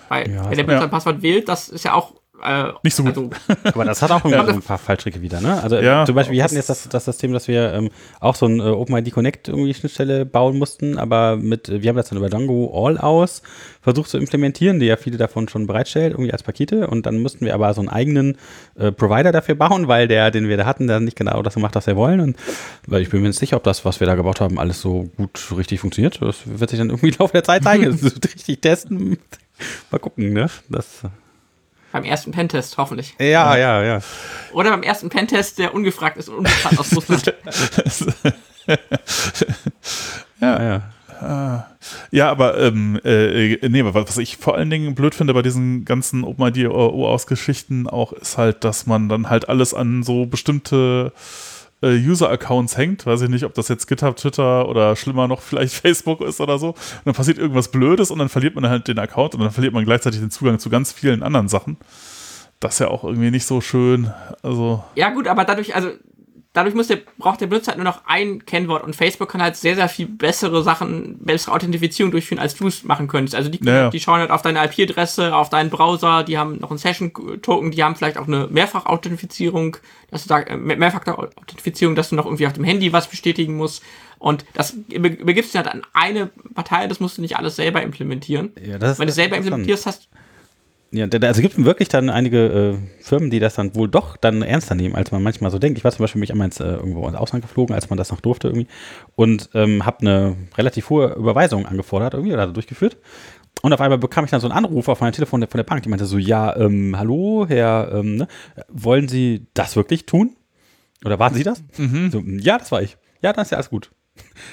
Weil, 0.10 0.30
Ja, 0.30 0.50
wenn 0.50 0.58
der 0.58 0.64
Benutzer 0.64 0.82
ja. 0.82 0.88
ein 0.88 0.92
Passwort 0.92 1.22
wählt, 1.22 1.50
das 1.50 1.70
ist 1.70 1.84
ja 1.84 1.94
auch 1.94 2.14
äh, 2.46 2.74
Nicht 2.84 2.96
so 2.96 3.04
gut. 3.04 3.16
Also, 3.18 3.30
Aber 3.64 3.86
das 3.86 4.02
hat 4.02 4.12
auch 4.12 4.22
so 4.24 4.30
ein 4.30 4.62
paar 4.62 4.78
Fallstricke 4.78 5.22
wieder, 5.22 5.42
ne? 5.42 5.62
Also 5.62 5.78
Ja. 5.78 6.06
zum 6.06 6.16
Beispiel, 6.16 6.36
wir 6.36 6.44
hatten 6.44 6.56
jetzt 6.56 6.70
das, 6.70 6.88
das 6.90 7.06
System, 7.06 7.34
dass 7.34 7.48
wir 7.48 7.74
ähm, 7.74 7.90
auch 8.20 8.36
so 8.36 8.46
ein 8.46 8.60
äh, 8.60 8.64
OpenID 8.64 9.12
Connect 9.12 9.48
irgendwie 9.48 9.74
Schnittstelle 9.74 10.26
bauen 10.26 10.58
mussten, 10.58 10.98
aber 10.98 11.38
mit, 11.38 11.70
äh, 11.70 11.82
wir 11.82 11.90
haben 11.90 11.98
das 11.98 12.10
dann 12.10 12.18
über 12.18 12.30
Django 12.30 12.72
All 12.74 12.98
aus 12.98 13.42
versucht 13.82 14.10
zu 14.10 14.18
implementieren, 14.18 14.80
die 14.80 14.86
ja 14.86 14.96
viele 14.98 15.18
davon 15.18 15.50
schon 15.50 15.68
bereitstellt, 15.68 16.12
irgendwie 16.14 16.32
als 16.32 16.44
Pakete 16.44 16.88
und 16.88 17.06
dann 17.06 17.20
mussten 17.22 17.46
wir 17.46 17.54
aber 17.54 17.74
so 17.74 17.82
einen 17.82 17.90
eigenen 17.90 18.38
äh, 18.76 18.92
Provider 18.92 19.32
dafür 19.32 19.56
bauen, 19.56 19.88
weil 19.88 20.08
der, 20.08 20.32
den 20.32 20.48
wir 20.48 20.58
da 20.58 20.66
hatten, 20.66 20.88
der 20.88 21.00
nicht 21.00 21.18
genau 21.18 21.42
das 21.44 21.56
gemacht, 21.56 21.76
was 21.76 21.88
wir 21.88 21.96
wollen 21.96 22.20
und 22.20 22.38
weil 22.88 23.02
ich 23.02 23.10
bin 23.10 23.22
mir 23.22 23.28
nicht 23.28 23.40
sicher, 23.40 23.58
ob 23.58 23.64
das, 23.64 23.84
was 23.86 24.00
wir 24.00 24.08
da 24.08 24.16
gebaut 24.16 24.40
haben, 24.42 24.60
alles 24.60 24.82
so 24.82 25.10
gut 25.18 25.40
richtig 25.58 25.80
funktioniert. 25.80 26.22
Das 26.22 26.38
wird 26.46 26.70
sich 26.70 26.80
dann 26.80 26.90
irgendwie 26.90 27.10
im 27.10 27.16
Laufe 27.20 27.34
der 27.34 27.44
Zeit 27.44 27.64
zeigen. 27.64 27.84
Das 27.94 28.02
ist 28.02 28.26
richtig 28.36 28.62
testen. 28.62 29.18
Mal 29.92 30.00
gucken, 30.00 30.34
ne? 30.34 30.48
Das, 30.70 31.02
beim 31.94 32.04
ersten 32.04 32.32
Pentest, 32.32 32.78
hoffentlich. 32.78 33.16
ja, 33.20 33.56
ja, 33.56 33.84
ja. 33.84 34.00
Oder 34.52 34.72
beim 34.72 34.84
ersten 34.84 35.10
Pentest, 35.10 35.60
der 35.60 35.74
ungefragt 35.74 36.18
ist 36.18 36.28
und 36.28 36.40
unbekannt 36.40 36.80
aus 36.80 36.94
Russland. 36.96 37.34
ja, 40.42 40.64
ja. 40.64 40.82
Ja, 42.12 42.30
aber 42.30 42.60
ähm, 42.60 43.00
äh, 43.06 43.58
nee, 43.70 43.84
was 43.86 44.18
ich 44.18 44.38
vor 44.38 44.56
allen 44.56 44.70
Dingen 44.70 44.94
blöd 44.96 45.16
finde 45.16 45.34
bei 45.34 45.42
diesen 45.42 45.86
ganzen 45.86 46.26
OpenID 46.26 46.68
OAuth-Geschichten 46.68 47.88
auch, 47.88 48.12
ist 48.12 48.38
halt, 48.38 48.66
dass 48.66 48.88
man 48.88 49.08
dann 49.08 49.30
halt 49.30 49.48
alles 49.48 49.74
an 49.74 50.04
so 50.04 50.26
bestimmte 50.26 51.14
äh, 51.84 51.96
User-Accounts 51.96 52.78
hängt. 52.78 53.06
Weiß 53.06 53.22
ich 53.22 53.30
nicht, 53.30 53.44
ob 53.44 53.54
das 53.54 53.68
jetzt 53.68 53.88
GitHub, 53.88 54.16
Twitter 54.16 54.68
oder 54.68 54.96
schlimmer 54.96 55.28
noch 55.28 55.42
vielleicht 55.42 55.74
Facebook 55.82 56.22
ist 56.22 56.40
oder 56.42 56.58
so. 56.58 56.70
Und 56.70 56.78
dann 57.06 57.14
passiert 57.14 57.38
irgendwas 57.38 57.70
Blödes 57.70 58.10
und 58.10 58.20
dann 58.20 58.30
verliert 58.30 58.56
man 58.56 58.68
halt 58.68 58.88
den 58.88 58.98
Account 58.98 59.36
und 59.36 59.42
dann 59.42 59.52
verliert 59.52 59.74
man 59.74 59.86
gleichzeitig 59.86 60.20
den 60.20 60.32
Zugang 60.32 60.58
zu 60.60 60.70
ganz 60.70 60.92
vielen 60.92 61.22
anderen 61.22 61.50
Sachen. 61.50 61.78
Das 62.60 62.76
ist 62.76 62.80
ja 62.80 62.88
auch 62.88 63.04
irgendwie 63.04 63.30
nicht 63.30 63.46
so 63.46 63.60
schön. 63.60 64.12
Also. 64.42 64.84
Ja, 64.96 65.10
gut, 65.10 65.28
aber 65.28 65.44
dadurch, 65.44 65.76
also 65.76 65.90
dadurch 66.54 66.76
muss 66.76 66.88
der, 66.88 67.00
braucht 67.18 67.42
der 67.42 67.48
Benutzer 67.48 67.72
halt 67.72 67.78
nur 67.78 67.86
noch 67.86 68.06
ein 68.06 68.46
Kennwort 68.46 68.84
und 68.84 68.96
Facebook 68.96 69.30
kann 69.30 69.42
halt 69.42 69.56
sehr, 69.56 69.76
sehr 69.76 69.90
viel 69.90 70.06
bessere 70.08 70.62
Sachen, 70.64 71.18
bessere 71.20 71.54
Authentifizierung 71.54 72.12
durchführen, 72.12 72.40
als 72.40 72.56
du 72.56 72.68
es 72.68 72.84
machen 72.84 73.08
könntest. 73.08 73.36
Also 73.36 73.50
die, 73.50 73.64
Ja, 73.66 73.74
ja. 73.74 73.90
die 73.90 74.00
schauen 74.00 74.20
halt 74.20 74.30
auf 74.32 74.42
deine 74.44 74.64
IP-Adresse, 74.64 75.36
auf 75.36 75.50
deinen 75.50 75.70
Browser, 75.72 76.24
die 76.24 76.38
haben 76.38 76.60
noch 76.60 76.70
einen 76.70 76.78
Session-Token, 76.78 77.72
die 77.72 77.84
haben 77.84 77.96
vielleicht 77.96 78.18
auch 78.18 78.28
eine 78.28 78.48
Mehrfach-Authentifizierung, 78.50 79.78
dass 80.12 80.24
du 80.24 80.30
da, 80.30 80.40
äh, 80.42 80.56
Mehr- 80.56 80.78
Mehrfach-Authentifizierung, 80.78 81.96
dass 81.96 82.10
du 82.10 82.16
noch 82.16 82.26
irgendwie 82.26 82.48
auf 82.48 82.54
dem 82.54 82.64
Handy 82.64 82.94
was 82.94 83.08
bestätigen 83.08 83.56
musst. 83.56 83.84
Und 84.20 84.46
das 84.54 84.74
be- 84.88 85.10
begibst 85.10 85.54
du 85.54 85.58
halt 85.58 85.68
an 85.68 85.82
eine 85.94 86.28
Partei, 86.54 86.88
das 86.88 87.00
musst 87.00 87.18
du 87.18 87.22
nicht 87.22 87.36
alles 87.38 87.56
selber 87.58 87.82
implementieren. 87.82 88.54
Ja, 88.64 88.78
das 88.78 88.92
ist- 88.94 89.00
Wenn 89.00 89.08
du 89.08 89.10
es 89.12 89.16
selber 89.16 89.36
implementierst 89.38 89.86
hast, 89.86 90.08
Ja, 90.96 91.08
also 91.08 91.42
gibt 91.42 91.58
es 91.58 91.66
wirklich 91.66 91.90
dann 91.90 92.12
einige 92.12 92.78
äh, 92.78 93.04
Firmen, 93.04 93.32
die 93.32 93.40
das 93.40 93.56
dann 93.56 93.74
wohl 93.74 93.90
doch 93.90 94.16
dann 94.16 94.44
ernster 94.44 94.76
nehmen, 94.76 94.94
als 94.94 95.12
man 95.12 95.24
manchmal 95.24 95.50
so 95.50 95.58
denkt. 95.58 95.80
Ich 95.80 95.84
war 95.84 95.92
zum 95.92 96.04
Beispiel 96.04 96.20
mich 96.20 96.32
einmal 96.32 96.46
ins, 96.46 96.60
äh, 96.60 96.66
irgendwo 96.66 97.08
ins 97.08 97.18
Ausland 97.18 97.44
geflogen, 97.44 97.74
als 97.74 97.90
man 97.90 97.98
das 97.98 98.12
noch 98.12 98.22
durfte 98.22 98.50
irgendwie 98.50 98.68
und 99.16 99.50
ähm, 99.56 99.88
habe 99.88 100.02
eine 100.02 100.36
relativ 100.56 100.92
hohe 100.92 101.14
Überweisung 101.16 101.66
angefordert 101.66 102.14
irgendwie 102.14 102.34
oder 102.34 102.46
durchgeführt. 102.46 102.98
Und 103.64 103.74
auf 103.74 103.82
einmal 103.82 103.98
bekam 103.98 104.26
ich 104.26 104.32
dann 104.32 104.40
so 104.40 104.48
einen 104.48 104.56
Anruf 104.56 104.88
auf 104.88 105.02
mein 105.02 105.14
Telefon 105.14 105.42
von 105.48 105.58
der 105.58 105.64
Bank, 105.64 105.82
die 105.82 105.90
meinte 105.90 106.06
so, 106.06 106.20
ja, 106.20 106.56
ähm, 106.56 106.96
hallo, 106.96 107.46
Herr, 107.48 107.92
ähm, 107.94 108.18
ne, 108.18 108.28
wollen 108.70 109.08
Sie 109.08 109.48
das 109.56 109.76
wirklich 109.76 110.06
tun? 110.06 110.36
Oder 111.04 111.18
waren 111.18 111.34
Sie 111.34 111.44
das? 111.44 111.64
So, 112.12 112.20
ja, 112.20 112.60
das 112.60 112.72
war 112.72 112.84
ich. 112.84 112.98
Ja, 113.24 113.34
dann 113.34 113.44
ist 113.44 113.52
ja 113.52 113.58
alles 113.58 113.70
gut. 113.72 113.90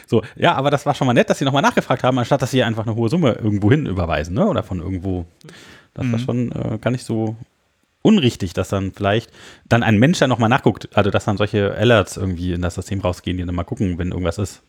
So, 0.06 0.22
ja, 0.36 0.54
aber 0.54 0.70
das 0.70 0.86
war 0.86 0.94
schon 0.94 1.06
mal 1.06 1.12
nett, 1.12 1.28
dass 1.28 1.38
Sie 1.38 1.44
nochmal 1.44 1.62
nachgefragt 1.62 2.02
haben, 2.02 2.18
anstatt 2.18 2.40
dass 2.40 2.50
Sie 2.50 2.62
einfach 2.62 2.86
eine 2.86 2.96
hohe 2.96 3.10
Summe 3.10 3.32
irgendwo 3.32 3.70
hin 3.70 3.84
überweisen, 3.84 4.34
ne? 4.34 4.46
Oder 4.46 4.62
von 4.62 4.80
irgendwo. 4.80 5.26
Das 5.94 6.10
war 6.10 6.18
schon 6.18 6.52
äh, 6.52 6.78
gar 6.78 6.90
nicht 6.90 7.04
so 7.04 7.36
unrichtig, 8.02 8.52
dass 8.54 8.68
dann 8.70 8.92
vielleicht 8.92 9.30
dann 9.68 9.82
ein 9.82 9.98
Mensch 9.98 10.18
dann 10.18 10.30
nochmal 10.30 10.48
nachguckt, 10.48 10.88
also 10.96 11.10
dass 11.10 11.24
dann 11.26 11.36
solche 11.36 11.74
Alerts 11.74 12.16
irgendwie 12.16 12.52
in 12.52 12.62
das 12.62 12.76
System 12.76 13.00
rausgehen, 13.00 13.36
die 13.36 13.44
dann 13.44 13.54
mal 13.54 13.64
gucken, 13.64 13.98
wenn 13.98 14.10
irgendwas 14.10 14.38
ist. 14.38 14.62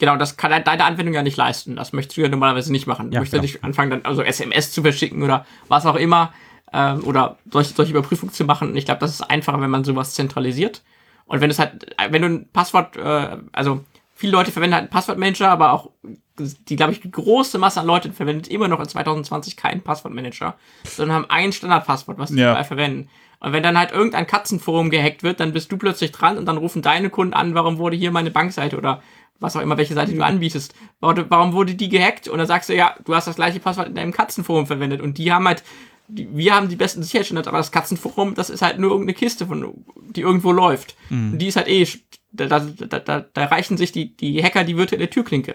Genau, 0.00 0.16
das 0.16 0.36
kann 0.36 0.50
deine 0.64 0.84
Anwendung 0.84 1.14
ja 1.14 1.22
nicht 1.22 1.36
leisten. 1.36 1.76
Das 1.76 1.92
möchtest 1.92 2.16
du 2.16 2.22
ja 2.22 2.28
normalerweise 2.28 2.72
nicht 2.72 2.86
machen. 2.86 3.10
Du 3.10 3.14
Ja, 3.14 3.20
möchtest 3.20 3.34
ja 3.34 3.40
genau. 3.40 3.52
nicht 3.52 3.64
anfangen, 3.64 3.90
dann 3.90 4.04
also 4.04 4.22
SMS 4.22 4.72
zu 4.72 4.82
verschicken 4.82 5.22
oder 5.22 5.46
was 5.68 5.86
auch 5.86 5.94
immer 5.94 6.32
ähm, 6.72 7.04
oder 7.04 7.38
solche, 7.50 7.72
solche 7.74 7.92
Überprüfungen 7.92 8.32
zu 8.34 8.44
machen. 8.44 8.70
Und 8.70 8.76
ich 8.76 8.84
glaube, 8.84 9.00
das 9.00 9.12
ist 9.12 9.22
einfacher, 9.22 9.60
wenn 9.60 9.70
man 9.70 9.84
sowas 9.84 10.14
zentralisiert. 10.14 10.82
Und 11.26 11.40
wenn 11.40 11.50
es 11.50 11.58
halt, 11.58 11.94
wenn 12.10 12.22
du 12.22 12.28
ein 12.28 12.48
Passwort, 12.52 12.96
äh, 12.96 13.36
also 13.52 13.84
viele 14.14 14.32
Leute 14.32 14.50
verwenden 14.50 14.74
halt 14.74 14.82
einen 14.82 14.90
Passwortmanager, 14.90 15.48
aber 15.48 15.72
auch 15.72 15.90
die, 16.38 16.76
glaube 16.76 16.92
ich, 16.92 17.00
die 17.00 17.10
große 17.10 17.58
Masse 17.58 17.80
an 17.80 17.86
Leuten 17.86 18.12
verwendet 18.12 18.48
immer 18.48 18.68
noch 18.68 18.80
in 18.80 18.88
2020 18.88 19.56
keinen 19.56 19.82
Passwortmanager, 19.82 20.54
sondern 20.84 21.16
haben 21.16 21.26
ein 21.30 21.52
Standardpasswort, 21.52 22.18
was 22.18 22.30
die 22.30 22.36
Ja. 22.38 22.50
überall 22.50 22.64
verwenden. 22.64 23.08
Und 23.40 23.52
wenn 23.52 23.62
dann 23.62 23.78
halt 23.78 23.92
irgendein 23.92 24.26
Katzenforum 24.26 24.90
gehackt 24.90 25.22
wird, 25.22 25.38
dann 25.40 25.52
bist 25.52 25.70
du 25.70 25.76
plötzlich 25.76 26.12
dran 26.12 26.38
und 26.38 26.46
dann 26.46 26.56
rufen 26.56 26.82
deine 26.82 27.10
Kunden 27.10 27.34
an, 27.34 27.54
warum 27.54 27.78
wurde 27.78 27.96
hier 27.96 28.10
meine 28.10 28.30
Bankseite 28.30 28.76
oder 28.78 29.02
was 29.40 29.54
auch 29.56 29.60
immer, 29.60 29.76
welche 29.76 29.94
Seite 29.94 30.12
du 30.14 30.24
anbietest. 30.24 30.74
Warum 31.00 31.52
wurde 31.52 31.74
die 31.74 31.88
gehackt? 31.88 32.28
Und 32.28 32.38
dann 32.38 32.46
sagst 32.46 32.68
du, 32.70 32.74
ja, 32.74 32.94
du 33.04 33.14
hast 33.14 33.26
das 33.26 33.36
gleiche 33.36 33.60
Passwort 33.60 33.88
in 33.88 33.94
deinem 33.94 34.12
Katzenforum 34.12 34.66
verwendet 34.66 35.02
und 35.02 35.18
die 35.18 35.32
haben 35.32 35.46
halt, 35.46 35.62
die, 36.08 36.28
wir 36.34 36.54
haben 36.54 36.68
die 36.68 36.76
besten 36.76 37.02
Sicherheitsstandards, 37.02 37.48
aber 37.48 37.58
das 37.58 37.70
Katzenforum, 37.72 38.34
das 38.34 38.48
ist 38.50 38.62
halt 38.62 38.78
nur 38.78 38.90
irgendeine 38.90 39.14
Kiste, 39.14 39.46
von, 39.46 39.84
die 40.10 40.22
irgendwo 40.22 40.50
läuft. 40.52 40.96
Und 41.32 41.38
die 41.38 41.48
ist 41.48 41.56
halt 41.56 41.68
eh, 41.68 41.86
da, 42.32 42.46
da, 42.46 42.60
da, 42.60 42.98
da, 42.98 43.20
da 43.32 43.44
reichen 43.44 43.76
sich 43.76 43.92
die, 43.92 44.16
die 44.16 44.42
Hacker 44.42 44.64
die 44.64 44.76
virtuelle 44.76 45.10
Türklinke. 45.10 45.54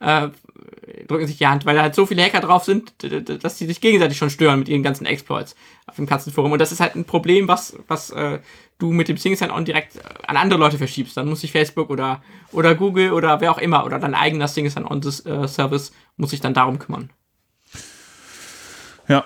Äh, 0.00 0.28
drücken 1.06 1.26
sich 1.26 1.38
die 1.38 1.46
Hand, 1.46 1.66
weil 1.66 1.76
da 1.76 1.82
halt 1.82 1.94
so 1.94 2.06
viele 2.06 2.22
Hacker 2.22 2.40
drauf 2.40 2.64
sind, 2.64 2.92
dass 3.42 3.56
die 3.56 3.66
sich 3.66 3.80
gegenseitig 3.80 4.18
schon 4.18 4.30
stören 4.30 4.58
mit 4.58 4.68
ihren 4.68 4.82
ganzen 4.82 5.06
Exploits 5.06 5.56
auf 5.86 5.96
dem 5.96 6.06
Katzenforum. 6.06 6.52
Und 6.52 6.58
das 6.58 6.72
ist 6.72 6.80
halt 6.80 6.94
ein 6.94 7.04
Problem, 7.04 7.48
was, 7.48 7.76
was 7.88 8.10
äh, 8.10 8.38
du 8.78 8.92
mit 8.92 9.08
dem 9.08 9.16
Single 9.16 9.38
Sign-On 9.38 9.64
direkt 9.64 9.96
äh, 9.96 10.00
an 10.26 10.36
andere 10.36 10.58
Leute 10.58 10.78
verschiebst. 10.78 11.16
Dann 11.16 11.28
muss 11.28 11.40
sich 11.40 11.52
Facebook 11.52 11.90
oder, 11.90 12.22
oder 12.52 12.74
Google 12.74 13.12
oder 13.12 13.40
wer 13.40 13.52
auch 13.52 13.58
immer 13.58 13.84
oder 13.84 13.98
dein 13.98 14.14
eigener 14.14 14.48
Single 14.48 14.70
Sign-On-Service 14.70 15.92
muss 16.16 16.30
sich 16.30 16.40
dann 16.40 16.54
darum 16.54 16.78
kümmern. 16.78 17.10
Ja. 19.08 19.24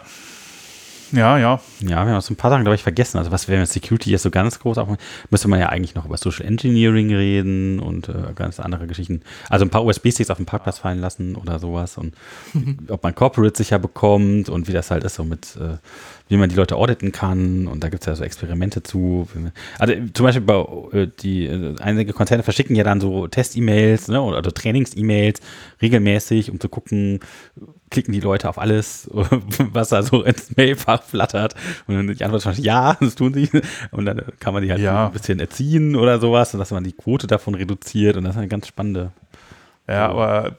Ja, 1.15 1.39
ja. 1.39 1.61
Ja, 1.81 2.07
wir 2.07 2.12
haben 2.12 2.20
so 2.20 2.32
ein 2.32 2.36
paar 2.36 2.51
Sachen, 2.51 2.65
glaube 2.65 2.74
ich, 2.74 2.82
vergessen. 2.82 3.19
Also 3.19 3.31
was 3.31 3.47
wäre 3.47 3.61
mit 3.61 3.69
Security 3.69 4.11
jetzt 4.11 4.23
so 4.23 4.31
ganz 4.31 4.59
groß 4.59 4.78
auf, 4.78 4.89
müsste 5.31 5.49
man 5.49 5.61
ja 5.61 5.69
eigentlich 5.69 5.95
noch 5.95 6.07
über 6.07 6.16
Social 6.16 6.45
Engineering 6.45 7.15
reden 7.15 7.78
und 7.78 8.09
äh, 8.09 8.32
ganz 8.35 8.59
andere 8.59 8.86
Geschichten. 8.89 9.23
Also 9.49 9.65
ein 9.65 9.70
paar 9.70 9.85
USB-Sticks 9.85 10.31
auf 10.31 10.39
den 10.39 10.47
Parkplatz 10.47 10.78
fallen 10.78 10.99
lassen 11.01 11.36
oder 11.36 11.59
sowas 11.61 11.99
und 11.99 12.15
ob 12.89 13.03
man 13.03 13.15
Corporate 13.15 13.57
sicher 13.57 13.78
bekommt 13.78 14.49
und 14.49 14.66
wie 14.66 14.73
das 14.73 14.91
halt 14.91 15.05
ist, 15.05 15.15
so 15.15 15.24
mit, 15.24 15.57
äh, 15.57 15.77
wie 16.28 16.36
man 16.36 16.49
die 16.49 16.57
Leute 16.57 16.74
auditen 16.77 17.12
kann 17.12 17.69
und 17.69 17.85
da 17.85 17.91
gibt 17.91 18.03
es 18.03 18.07
ja 18.07 18.16
so 18.16 18.24
Experimente 18.24 18.82
zu. 18.82 19.28
Also 19.78 19.95
zum 20.15 20.24
Beispiel 20.27 20.43
bei 20.43 20.66
äh, 20.99 21.09
die 21.20 21.47
äh, 21.47 21.77
einige 21.81 22.12
Konzerne 22.12 22.43
verschicken 22.43 22.74
ja 22.74 22.82
dann 22.82 23.01
so 23.01 23.28
Test-E-Mails 23.28 24.09
ne, 24.09 24.20
oder, 24.20 24.39
oder 24.39 24.53
Trainings-E-Mails 24.53 25.41
regelmäßig, 25.81 26.51
um 26.51 26.59
zu 26.59 26.69
gucken, 26.69 27.20
klicken 27.95 28.12
die 28.12 28.21
Leute 28.21 28.49
auf 28.49 28.59
alles, 28.59 29.09
was 29.73 29.89
da 29.91 30.03
so 30.03 30.23
ins 30.25 30.57
Mailfach 30.57 31.03
flattert. 31.03 31.55
Und 31.87 31.95
dann 31.95 32.07
die 32.09 32.25
Antwort 32.25 32.41
ist 32.41 32.47
wahrscheinlich, 32.47 32.66
ja, 32.66 32.95
das 33.01 33.15
tun 33.15 33.33
sie. 33.33 33.49
Und 33.93 34.05
dann 34.05 34.21
kann 34.41 34.53
man 34.53 34.62
die 34.62 34.71
halt 34.71 34.81
Ja. 34.81 35.07
ein 35.07 35.12
bisschen 35.12 35.39
erziehen 35.41 35.95
oder 35.97 36.19
sowas, 36.19 36.51
dass 36.53 36.71
man 36.73 36.85
die 36.85 36.93
Quote 36.93 37.27
davon 37.27 37.55
reduziert. 37.55 38.16
Und 38.16 38.25
das 38.25 38.35
ist 38.35 38.39
eine 38.39 38.49
ganz 38.49 38.66
spannende. 38.66 39.12
Ja, 39.89 40.09
aber 40.09 40.57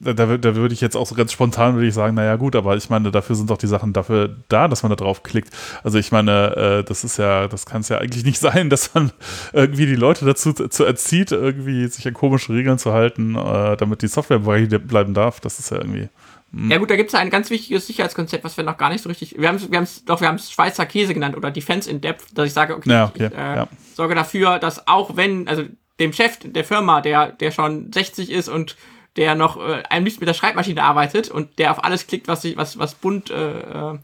da, 0.00 0.12
da, 0.12 0.36
da 0.36 0.54
würde 0.54 0.74
ich 0.74 0.80
jetzt 0.80 0.96
auch 0.96 1.06
so 1.06 1.16
ganz 1.16 1.32
spontan 1.32 1.74
würde 1.74 1.88
ich 1.88 1.94
sagen, 1.94 2.14
naja 2.14 2.36
gut, 2.36 2.54
aber 2.54 2.76
ich 2.76 2.88
meine, 2.88 3.10
dafür 3.10 3.34
sind 3.34 3.50
doch 3.50 3.58
die 3.58 3.66
Sachen 3.66 3.92
dafür 3.92 4.36
da, 4.48 4.68
dass 4.68 4.84
man 4.84 4.90
da 4.90 4.96
drauf 4.96 5.24
klickt. 5.24 5.50
Also 5.82 5.98
ich 5.98 6.12
meine, 6.12 6.56
äh, 6.56 6.84
das 6.84 7.02
ist 7.02 7.16
ja, 7.18 7.48
das 7.48 7.66
kann 7.66 7.80
es 7.80 7.88
ja 7.88 7.98
eigentlich 7.98 8.24
nicht 8.24 8.38
sein, 8.40 8.70
dass 8.70 8.94
man 8.94 9.10
irgendwie 9.52 9.86
die 9.86 9.96
Leute 9.96 10.24
dazu 10.24 10.52
zu 10.52 10.84
erzieht, 10.84 11.32
irgendwie 11.32 11.86
sich 11.88 12.06
an 12.06 12.14
komische 12.14 12.52
Regeln 12.52 12.78
zu 12.78 12.92
halten, 12.92 13.34
äh, 13.34 13.76
damit 13.76 14.02
die 14.02 14.08
Software 14.08 14.38
bleiben 14.38 15.14
darf. 15.14 15.40
Das 15.40 15.58
ist 15.58 15.70
ja 15.70 15.78
irgendwie. 15.78 16.08
Ja 16.52 16.78
gut, 16.78 16.90
da 16.90 16.96
gibt 16.96 17.10
es 17.10 17.14
ein 17.14 17.28
ganz 17.28 17.50
wichtiges 17.50 17.86
Sicherheitskonzept, 17.86 18.42
was 18.42 18.56
wir 18.56 18.64
noch 18.64 18.78
gar 18.78 18.88
nicht 18.88 19.02
so 19.02 19.08
richtig. 19.10 19.38
Wir 19.38 19.48
haben 19.48 19.56
es, 19.56 19.70
wir 19.70 19.76
haben's, 19.76 20.04
doch, 20.06 20.20
wir 20.20 20.28
haben 20.28 20.36
es 20.36 20.50
Schweizer 20.50 20.86
Käse 20.86 21.12
genannt 21.12 21.36
oder 21.36 21.50
Defense 21.50 21.90
in 21.90 22.00
Depth, 22.00 22.26
dass 22.32 22.46
ich 22.46 22.54
sage, 22.54 22.74
okay, 22.74 22.90
Ja, 22.90 23.04
okay, 23.04 23.26
ich 23.26 23.38
äh, 23.38 23.56
ja. 23.56 23.68
sorge 23.94 24.14
dafür, 24.14 24.58
dass 24.58 24.88
auch 24.88 25.16
wenn, 25.16 25.46
also 25.46 25.64
dem 26.00 26.12
Chef 26.12 26.38
der 26.42 26.64
Firma, 26.64 27.02
der, 27.02 27.32
der 27.32 27.50
schon 27.50 27.92
60 27.92 28.30
ist 28.30 28.48
und 28.48 28.76
der 29.16 29.34
noch 29.34 29.56
äh, 29.58 29.82
am 29.90 30.04
liebsten 30.04 30.20
mit 30.20 30.28
der 30.28 30.34
Schreibmaschine 30.34 30.82
arbeitet 30.82 31.30
und 31.30 31.58
der 31.58 31.70
auf 31.72 31.84
alles 31.84 32.06
klickt, 32.06 32.28
was 32.28 32.42
sich, 32.42 32.56
was, 32.56 32.78
was 32.78 32.94
bunt 32.94 33.30
äh, 33.30 33.92
äh, 33.92 33.98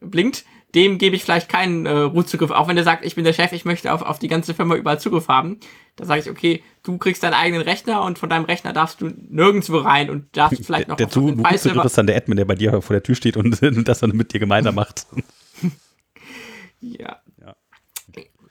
blinkt, 0.00 0.44
dem 0.78 0.98
gebe 0.98 1.16
ich 1.16 1.24
vielleicht 1.24 1.48
keinen 1.48 1.86
äh, 1.86 1.90
Root-Zugriff, 1.90 2.50
auch 2.52 2.68
wenn 2.68 2.76
der 2.76 2.84
sagt, 2.84 3.04
ich 3.04 3.14
bin 3.16 3.24
der 3.24 3.32
Chef, 3.32 3.52
ich 3.52 3.64
möchte 3.64 3.92
auf, 3.92 4.02
auf 4.02 4.18
die 4.18 4.28
ganze 4.28 4.54
Firma 4.54 4.76
überall 4.76 5.00
Zugriff 5.00 5.26
haben. 5.28 5.58
Da 5.96 6.04
sage 6.04 6.20
ich, 6.20 6.30
okay, 6.30 6.62
du 6.84 6.96
kriegst 6.98 7.22
deinen 7.24 7.34
eigenen 7.34 7.62
Rechner 7.62 8.02
und 8.02 8.18
von 8.18 8.28
deinem 8.30 8.44
Rechner 8.44 8.72
darfst 8.72 9.00
du 9.00 9.10
nirgendwo 9.28 9.78
rein 9.78 10.08
und 10.10 10.36
darfst 10.36 10.64
vielleicht 10.64 10.86
noch 10.88 10.96
der 10.96 11.06
auf 11.08 11.12
den 11.12 11.22
Zu- 11.22 11.42
File-Server- 11.42 11.58
Zugriff 11.58 11.84
ist 11.86 11.98
dann 11.98 12.06
der 12.06 12.16
Admin, 12.16 12.36
der 12.36 12.44
bei 12.44 12.54
dir 12.54 12.80
vor 12.80 12.94
der 12.94 13.02
Tür 13.02 13.14
steht 13.16 13.36
und 13.36 13.58
das 13.88 13.98
dann 13.98 14.10
mit 14.10 14.32
dir 14.32 14.38
gemeinsam 14.40 14.76
macht. 14.76 15.06
Ja. 16.80 17.16
Ja. 17.40 17.54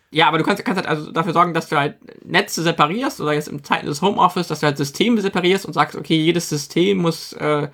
Ja, 0.10 0.28
aber 0.30 0.38
du 0.38 0.44
kannst, 0.46 0.64
kannst 0.64 0.78
halt 0.78 0.88
also 0.88 1.12
dafür 1.12 1.34
sorgen, 1.34 1.54
dass 1.54 1.68
du 1.70 1.78
halt 1.78 1.98
Netze 2.26 2.64
separierst 2.64 3.20
oder 3.22 3.34
jetzt 3.34 3.50
im 3.50 3.64
Zeiten 3.64 3.86
des 3.86 4.02
Homeoffice, 4.02 4.48
dass 4.48 4.62
du 4.62 4.66
halt 4.66 4.78
Systeme 4.78 5.22
separierst 5.22 5.66
und 5.66 5.74
sagst, 5.74 5.96
okay, 5.96 6.16
jedes 6.16 6.48
System 6.50 6.98
muss, 7.00 7.34
äh, 7.34 7.68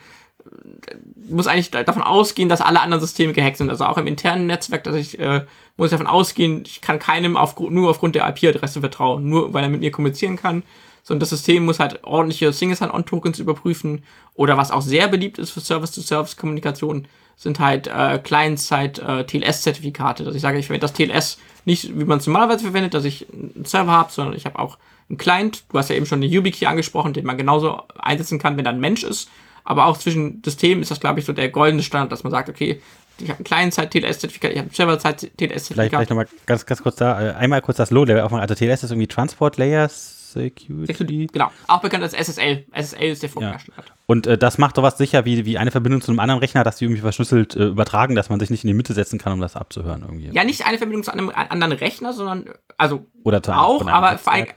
muss 1.29 1.47
eigentlich 1.47 1.71
da- 1.71 1.83
davon 1.83 2.03
ausgehen, 2.03 2.49
dass 2.49 2.61
alle 2.61 2.81
anderen 2.81 3.01
Systeme 3.01 3.33
gehackt 3.33 3.57
sind. 3.57 3.69
Also 3.69 3.85
auch 3.85 3.97
im 3.97 4.07
internen 4.07 4.47
Netzwerk, 4.47 4.83
dass 4.83 4.95
ich 4.95 5.17
äh, 5.19 5.45
muss 5.77 5.91
davon 5.91 6.07
ausgehen, 6.07 6.63
ich 6.65 6.81
kann 6.81 6.99
keinem 6.99 7.37
auf, 7.37 7.57
nur 7.59 7.89
aufgrund 7.89 8.15
der 8.15 8.27
IP-Adresse 8.27 8.81
vertrauen, 8.81 9.27
nur 9.27 9.53
weil 9.53 9.63
er 9.63 9.69
mit 9.69 9.81
mir 9.81 9.91
kommunizieren 9.91 10.35
kann. 10.35 10.63
Sondern 11.01 11.21
das 11.21 11.31
System 11.31 11.65
muss 11.65 11.79
halt 11.79 12.03
ordentliche 12.03 12.53
Single-Sign-On-Tokens 12.53 13.39
überprüfen. 13.39 14.03
Oder 14.35 14.57
was 14.57 14.71
auch 14.71 14.81
sehr 14.81 15.07
beliebt 15.09 15.37
ist 15.37 15.51
für 15.51 15.59
Service-to-Service-Kommunikation, 15.59 17.07
sind 17.35 17.59
halt 17.59 17.87
äh, 17.87 18.19
Client-Side-TLS-Zertifikate. 18.19 20.23
Dass 20.23 20.35
ich 20.35 20.41
sage, 20.41 20.59
ich 20.59 20.67
verwende 20.67 20.87
das 20.87 20.93
TLS 20.93 21.39
nicht, 21.65 21.97
wie 21.97 22.05
man 22.05 22.19
es 22.19 22.27
normalerweise 22.27 22.63
verwendet, 22.63 22.93
dass 22.93 23.05
ich 23.05 23.25
einen 23.33 23.65
Server 23.65 23.91
habe, 23.91 24.11
sondern 24.11 24.35
ich 24.35 24.45
habe 24.45 24.59
auch 24.59 24.77
einen 25.09 25.17
Client. 25.17 25.63
Du 25.69 25.77
hast 25.77 25.89
ja 25.89 25.95
eben 25.95 26.05
schon 26.05 26.21
den 26.21 26.31
YubiKey 26.31 26.67
angesprochen, 26.67 27.13
den 27.13 27.25
man 27.25 27.37
genauso 27.37 27.81
einsetzen 27.97 28.39
kann, 28.39 28.55
wenn 28.57 28.63
da 28.63 28.71
ein 28.71 28.79
Mensch 28.79 29.03
ist. 29.03 29.29
Aber 29.63 29.85
auch 29.85 29.97
zwischen 29.97 30.41
Systemen 30.43 30.81
ist 30.81 30.91
das, 30.91 30.99
glaube 30.99 31.19
ich, 31.19 31.25
so 31.25 31.33
der 31.33 31.49
goldene 31.49 31.83
Standard, 31.83 32.11
dass 32.11 32.23
man 32.23 32.31
sagt, 32.31 32.49
okay, 32.49 32.81
ich 33.19 33.29
habe 33.29 33.39
ein 33.39 33.43
Client-Side-TLS-Zertifikat, 33.43 34.51
ich 34.51 34.57
habe 34.57 34.69
ein 34.69 34.71
Vielleicht, 34.71 35.01
Server-Side-TLS-Zertifikat. 35.01 35.89
vielleicht 35.89 36.09
nochmal 36.09 36.27
ganz, 36.45 36.65
ganz 36.65 36.81
kurz 36.81 36.95
da, 36.95 37.21
äh, 37.21 37.33
einmal 37.33 37.61
kurz 37.61 37.77
das 37.77 37.91
Low-Level 37.91 38.21
aufmachen. 38.21 38.41
Also 38.41 38.55
TLS 38.55 38.83
ist 38.83 38.91
irgendwie 38.91 39.07
Transport 39.07 39.57
Layer 39.57 39.89
Security. 40.33 41.27
Genau, 41.31 41.51
auch 41.67 41.81
bekannt 41.81 42.03
als 42.03 42.13
SSL. 42.13 42.65
SSL 42.71 43.11
ist 43.11 43.21
der 43.21 43.29
Vorgängerstandard. 43.29 43.93
Und 44.07 44.27
äh, 44.27 44.37
das 44.37 44.57
macht 44.57 44.75
sowas 44.75 44.97
sicher 44.97 45.25
wie, 45.25 45.45
wie 45.45 45.57
eine 45.57 45.71
Verbindung 45.71 46.01
zu 46.01 46.11
einem 46.11 46.19
anderen 46.19 46.39
Rechner, 46.39 46.63
dass 46.63 46.77
die 46.77 46.85
irgendwie 46.85 47.01
verschlüsselt 47.01 47.55
äh, 47.55 47.65
übertragen, 47.65 48.15
dass 48.15 48.29
man 48.29 48.39
sich 48.39 48.49
nicht 48.49 48.63
in 48.63 48.67
die 48.67 48.73
Mitte 48.73 48.93
setzen 48.93 49.19
kann, 49.19 49.33
um 49.33 49.39
das 49.39 49.55
abzuhören 49.55 50.01
irgendwie. 50.01 50.29
Ja, 50.31 50.43
nicht 50.43 50.65
eine 50.65 50.77
Verbindung 50.77 51.03
zu 51.03 51.13
einem 51.13 51.29
anderen 51.29 51.73
Rechner, 51.73 52.13
sondern, 52.13 52.45
also 52.77 53.05
Oder 53.23 53.43
zu 53.43 53.51
auch, 53.51 53.85
aber 53.87 54.09
ein, 54.09 54.15
Netzwerk. 54.15 54.55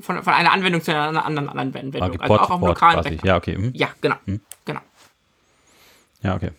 Von, 0.00 0.22
von 0.22 0.32
einer 0.32 0.52
Anwendung 0.52 0.82
zu 0.82 0.94
einer 0.94 1.24
anderen 1.24 1.48
Anwendung. 1.48 2.00
Okay, 2.02 2.18
also 2.20 2.34
auch 2.34 2.50
auf 2.50 2.60
lokalen 2.60 2.94
quasi. 2.94 3.08
Rechner. 3.10 3.26
Ja, 3.26 3.36
okay. 3.36 3.54
hm. 3.54 3.72
Ja, 3.74 3.88
genau. 4.00 4.16
genau. 4.64 4.80
Ja, 6.22 6.34
okay. 6.34 6.50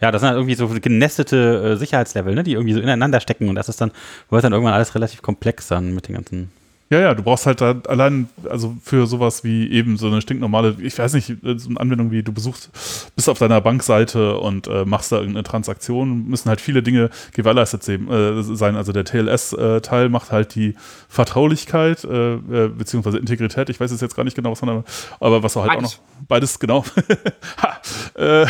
Ja, 0.00 0.12
das 0.12 0.20
sind 0.20 0.28
halt 0.28 0.36
irgendwie 0.36 0.54
so 0.54 0.68
genestete 0.68 1.72
äh, 1.72 1.76
Sicherheitslevel, 1.76 2.34
ne, 2.34 2.44
die 2.44 2.52
irgendwie 2.52 2.72
so 2.72 2.80
ineinander 2.80 3.20
stecken 3.20 3.48
und 3.48 3.56
das 3.56 3.68
ist 3.68 3.80
dann, 3.80 3.90
wird 4.30 4.44
dann 4.44 4.52
irgendwann 4.52 4.74
alles 4.74 4.94
relativ 4.94 5.22
komplex 5.22 5.68
dann 5.68 5.94
mit 5.94 6.08
den 6.08 6.14
ganzen. 6.14 6.52
Ja, 6.90 7.00
ja, 7.00 7.14
du 7.14 7.22
brauchst 7.22 7.44
halt 7.44 7.60
da 7.60 7.74
allein, 7.86 8.30
also 8.48 8.74
für 8.82 9.06
sowas 9.06 9.44
wie 9.44 9.70
eben 9.70 9.98
so 9.98 10.06
eine 10.06 10.22
stinknormale, 10.22 10.76
ich 10.80 10.98
weiß 10.98 11.12
nicht, 11.12 11.26
so 11.42 11.68
eine 11.68 11.80
Anwendung 11.80 12.10
wie 12.10 12.22
du 12.22 12.32
besuchst, 12.32 12.70
bist 13.14 13.28
auf 13.28 13.38
deiner 13.38 13.60
Bankseite 13.60 14.38
und 14.38 14.68
äh, 14.68 14.86
machst 14.86 15.12
da 15.12 15.16
irgendeine 15.16 15.42
Transaktion, 15.42 16.26
müssen 16.28 16.48
halt 16.48 16.62
viele 16.62 16.82
Dinge 16.82 17.10
gewährleistet 17.34 17.86
äh, 17.88 18.42
sein. 18.42 18.76
Also 18.76 18.92
der 18.92 19.04
TLS-Teil 19.04 20.08
macht 20.08 20.32
halt 20.32 20.54
die 20.54 20.76
Vertraulichkeit, 21.08 22.04
äh, 22.04 22.34
äh, 22.36 22.68
beziehungsweise 22.68 23.18
Integrität, 23.18 23.68
ich 23.68 23.78
weiß 23.78 23.90
es 23.90 24.00
jetzt 24.00 24.16
gar 24.16 24.24
nicht 24.24 24.34
genau, 24.34 24.52
was 24.52 24.62
man 24.62 24.76
da, 24.76 24.84
aber 25.20 25.42
was 25.42 25.52
du 25.52 25.60
halt 25.60 25.72
Beides. 25.72 25.84
auch 25.84 26.20
noch, 26.20 26.26
beides 26.26 26.58
genau, 26.58 26.84
ha, 27.62 27.80
äh, 28.14 28.46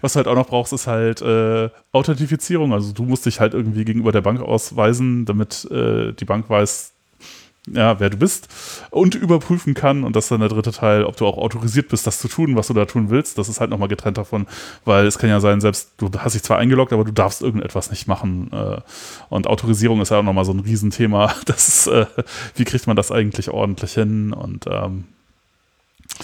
was 0.00 0.12
du 0.12 0.18
halt 0.18 0.28
auch 0.28 0.36
noch 0.36 0.46
brauchst, 0.46 0.72
ist 0.72 0.86
halt 0.86 1.20
äh, 1.20 1.68
Authentifizierung, 1.90 2.72
also 2.72 2.92
du 2.92 3.02
musst 3.02 3.26
dich 3.26 3.40
halt 3.40 3.54
irgendwie 3.54 3.84
gegenüber 3.84 4.12
der 4.12 4.20
Bank 4.20 4.40
ausweisen, 4.40 5.24
damit 5.24 5.68
äh, 5.70 6.12
die 6.12 6.24
Bank 6.24 6.48
weiß, 6.48 6.91
ja, 7.68 8.00
wer 8.00 8.10
du 8.10 8.16
bist 8.16 8.48
und 8.90 9.14
überprüfen 9.14 9.74
kann. 9.74 10.02
Und 10.02 10.16
das 10.16 10.24
ist 10.24 10.30
dann 10.32 10.40
der 10.40 10.48
dritte 10.48 10.72
Teil, 10.72 11.04
ob 11.04 11.16
du 11.16 11.26
auch 11.26 11.38
autorisiert 11.38 11.88
bist, 11.88 12.06
das 12.06 12.18
zu 12.18 12.28
tun, 12.28 12.56
was 12.56 12.66
du 12.66 12.74
da 12.74 12.86
tun 12.86 13.08
willst. 13.10 13.38
Das 13.38 13.48
ist 13.48 13.60
halt 13.60 13.70
nochmal 13.70 13.88
getrennt 13.88 14.18
davon, 14.18 14.46
weil 14.84 15.06
es 15.06 15.18
kann 15.18 15.30
ja 15.30 15.38
sein, 15.38 15.60
selbst 15.60 15.92
du 15.98 16.10
hast 16.18 16.34
dich 16.34 16.42
zwar 16.42 16.58
eingeloggt, 16.58 16.92
aber 16.92 17.04
du 17.04 17.12
darfst 17.12 17.40
irgendetwas 17.40 17.90
nicht 17.90 18.08
machen. 18.08 18.50
äh, 18.52 18.80
Und 19.28 19.46
Autorisierung 19.46 20.00
ist 20.00 20.10
ja 20.10 20.18
auch 20.18 20.22
nochmal 20.24 20.44
so 20.44 20.52
ein 20.52 20.60
Riesenthema. 20.60 21.34
Das 21.46 21.68
ist, 21.68 21.86
äh, 21.86 22.06
wie 22.56 22.64
kriegt 22.64 22.86
man 22.86 22.96
das 22.96 23.12
eigentlich 23.12 23.50
ordentlich 23.50 23.92
hin? 23.94 24.32
Und 24.32 24.66
ähm, 24.66 25.04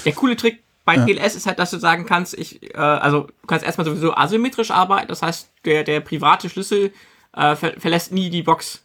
Der 0.04 0.12
coole 0.12 0.36
Trick 0.36 0.60
bei 0.84 0.96
TLS 0.96 1.34
ist 1.34 1.46
halt, 1.46 1.58
dass 1.58 1.70
du 1.70 1.78
sagen 1.78 2.06
kannst, 2.06 2.32
ich, 2.34 2.74
äh, 2.74 2.78
also 2.78 3.28
du 3.42 3.46
kannst 3.46 3.64
erstmal 3.64 3.84
sowieso 3.84 4.14
asymmetrisch 4.14 4.70
arbeiten, 4.70 5.08
das 5.08 5.20
heißt, 5.22 5.50
der, 5.66 5.84
der 5.84 6.00
private 6.00 6.48
Schlüssel 6.48 6.92
äh, 7.36 7.54
ver 7.56 7.74
verlässt 7.78 8.10
nie 8.10 8.30
die 8.30 8.42
Box. 8.42 8.82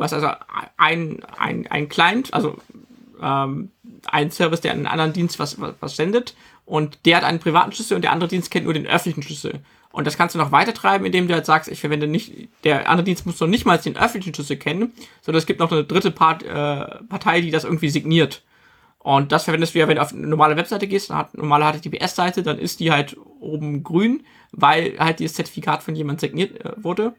Du 0.00 0.04
hast 0.04 0.14
also 0.14 0.30
ein, 0.78 1.22
ein, 1.38 1.66
ein 1.66 1.90
Client, 1.90 2.32
also 2.32 2.56
ähm, 3.20 3.70
einen 4.06 4.30
Service, 4.30 4.62
der 4.62 4.72
einen 4.72 4.86
anderen 4.86 5.12
Dienst 5.12 5.38
was, 5.38 5.60
was, 5.60 5.74
was 5.80 5.94
sendet 5.94 6.34
und 6.64 7.00
der 7.04 7.18
hat 7.18 7.24
einen 7.24 7.38
privaten 7.38 7.70
Schlüssel 7.72 7.96
und 7.96 8.02
der 8.02 8.12
andere 8.12 8.30
Dienst 8.30 8.50
kennt 8.50 8.64
nur 8.64 8.72
den 8.72 8.86
öffentlichen 8.86 9.22
Schlüssel. 9.22 9.60
Und 9.92 10.06
das 10.06 10.16
kannst 10.16 10.34
du 10.34 10.38
noch 10.38 10.52
weiter 10.52 10.72
treiben, 10.72 11.04
indem 11.04 11.28
du 11.28 11.34
halt 11.34 11.44
sagst, 11.44 11.70
ich 11.70 11.80
verwende 11.80 12.06
nicht, 12.06 12.32
der 12.64 12.88
andere 12.88 13.04
Dienst 13.04 13.26
muss 13.26 13.38
noch 13.40 13.46
nicht 13.46 13.66
mal 13.66 13.76
den 13.76 13.98
öffentlichen 13.98 14.34
Schlüssel 14.34 14.56
kennen, 14.56 14.94
sondern 15.20 15.38
es 15.38 15.44
gibt 15.44 15.60
noch 15.60 15.70
eine 15.70 15.84
dritte 15.84 16.10
Part, 16.10 16.44
äh, 16.44 17.04
Partei, 17.04 17.42
die 17.42 17.50
das 17.50 17.64
irgendwie 17.64 17.90
signiert. 17.90 18.42
Und 19.00 19.32
das 19.32 19.44
verwendest 19.44 19.74
du 19.74 19.80
ja, 19.80 19.88
wenn 19.88 19.96
du 19.96 20.02
auf 20.02 20.14
eine 20.14 20.26
normale 20.26 20.56
Webseite 20.56 20.88
gehst, 20.88 21.10
eine 21.10 21.28
normale 21.34 21.78
HTTPS-Seite, 21.78 22.42
dann 22.42 22.58
ist 22.58 22.80
die 22.80 22.90
halt 22.90 23.18
oben 23.38 23.82
grün, 23.82 24.24
weil 24.50 24.98
halt 24.98 25.18
dieses 25.18 25.36
Zertifikat 25.36 25.82
von 25.82 25.94
jemand 25.94 26.20
signiert 26.20 26.64
äh, 26.64 26.72
wurde. 26.82 27.12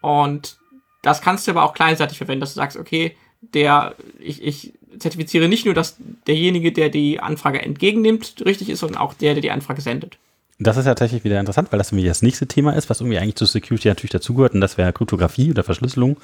Und 0.00 0.56
das 1.04 1.20
kannst 1.20 1.46
du 1.46 1.52
aber 1.52 1.64
auch 1.64 1.74
kleinseitig 1.74 2.18
verwenden, 2.18 2.40
dass 2.40 2.54
du 2.54 2.60
sagst, 2.60 2.76
okay, 2.76 3.16
der, 3.40 3.94
ich, 4.18 4.42
ich 4.42 4.72
zertifiziere 4.98 5.48
nicht 5.48 5.64
nur, 5.66 5.74
dass 5.74 5.96
derjenige, 6.26 6.72
der 6.72 6.88
die 6.88 7.20
Anfrage 7.20 7.60
entgegennimmt, 7.60 8.42
richtig 8.44 8.70
ist, 8.70 8.80
sondern 8.80 9.00
auch 9.00 9.14
der, 9.14 9.34
der 9.34 9.42
die 9.42 9.50
Anfrage 9.50 9.82
sendet. 9.82 10.18
Das 10.60 10.76
ist 10.76 10.86
ja 10.86 10.92
tatsächlich 10.92 11.24
wieder 11.24 11.40
interessant, 11.40 11.72
weil 11.72 11.78
das 11.78 11.90
irgendwie 11.90 12.06
das 12.06 12.22
nächste 12.22 12.46
Thema 12.46 12.74
ist, 12.74 12.88
was 12.88 13.00
irgendwie 13.00 13.18
eigentlich 13.18 13.34
zu 13.34 13.44
Security 13.44 13.88
natürlich 13.88 14.12
dazugehört 14.12 14.54
und 14.54 14.60
das 14.60 14.78
wäre 14.78 14.92
Kryptographie 14.92 15.50
oder 15.50 15.64
Verschlüsselung, 15.64 16.16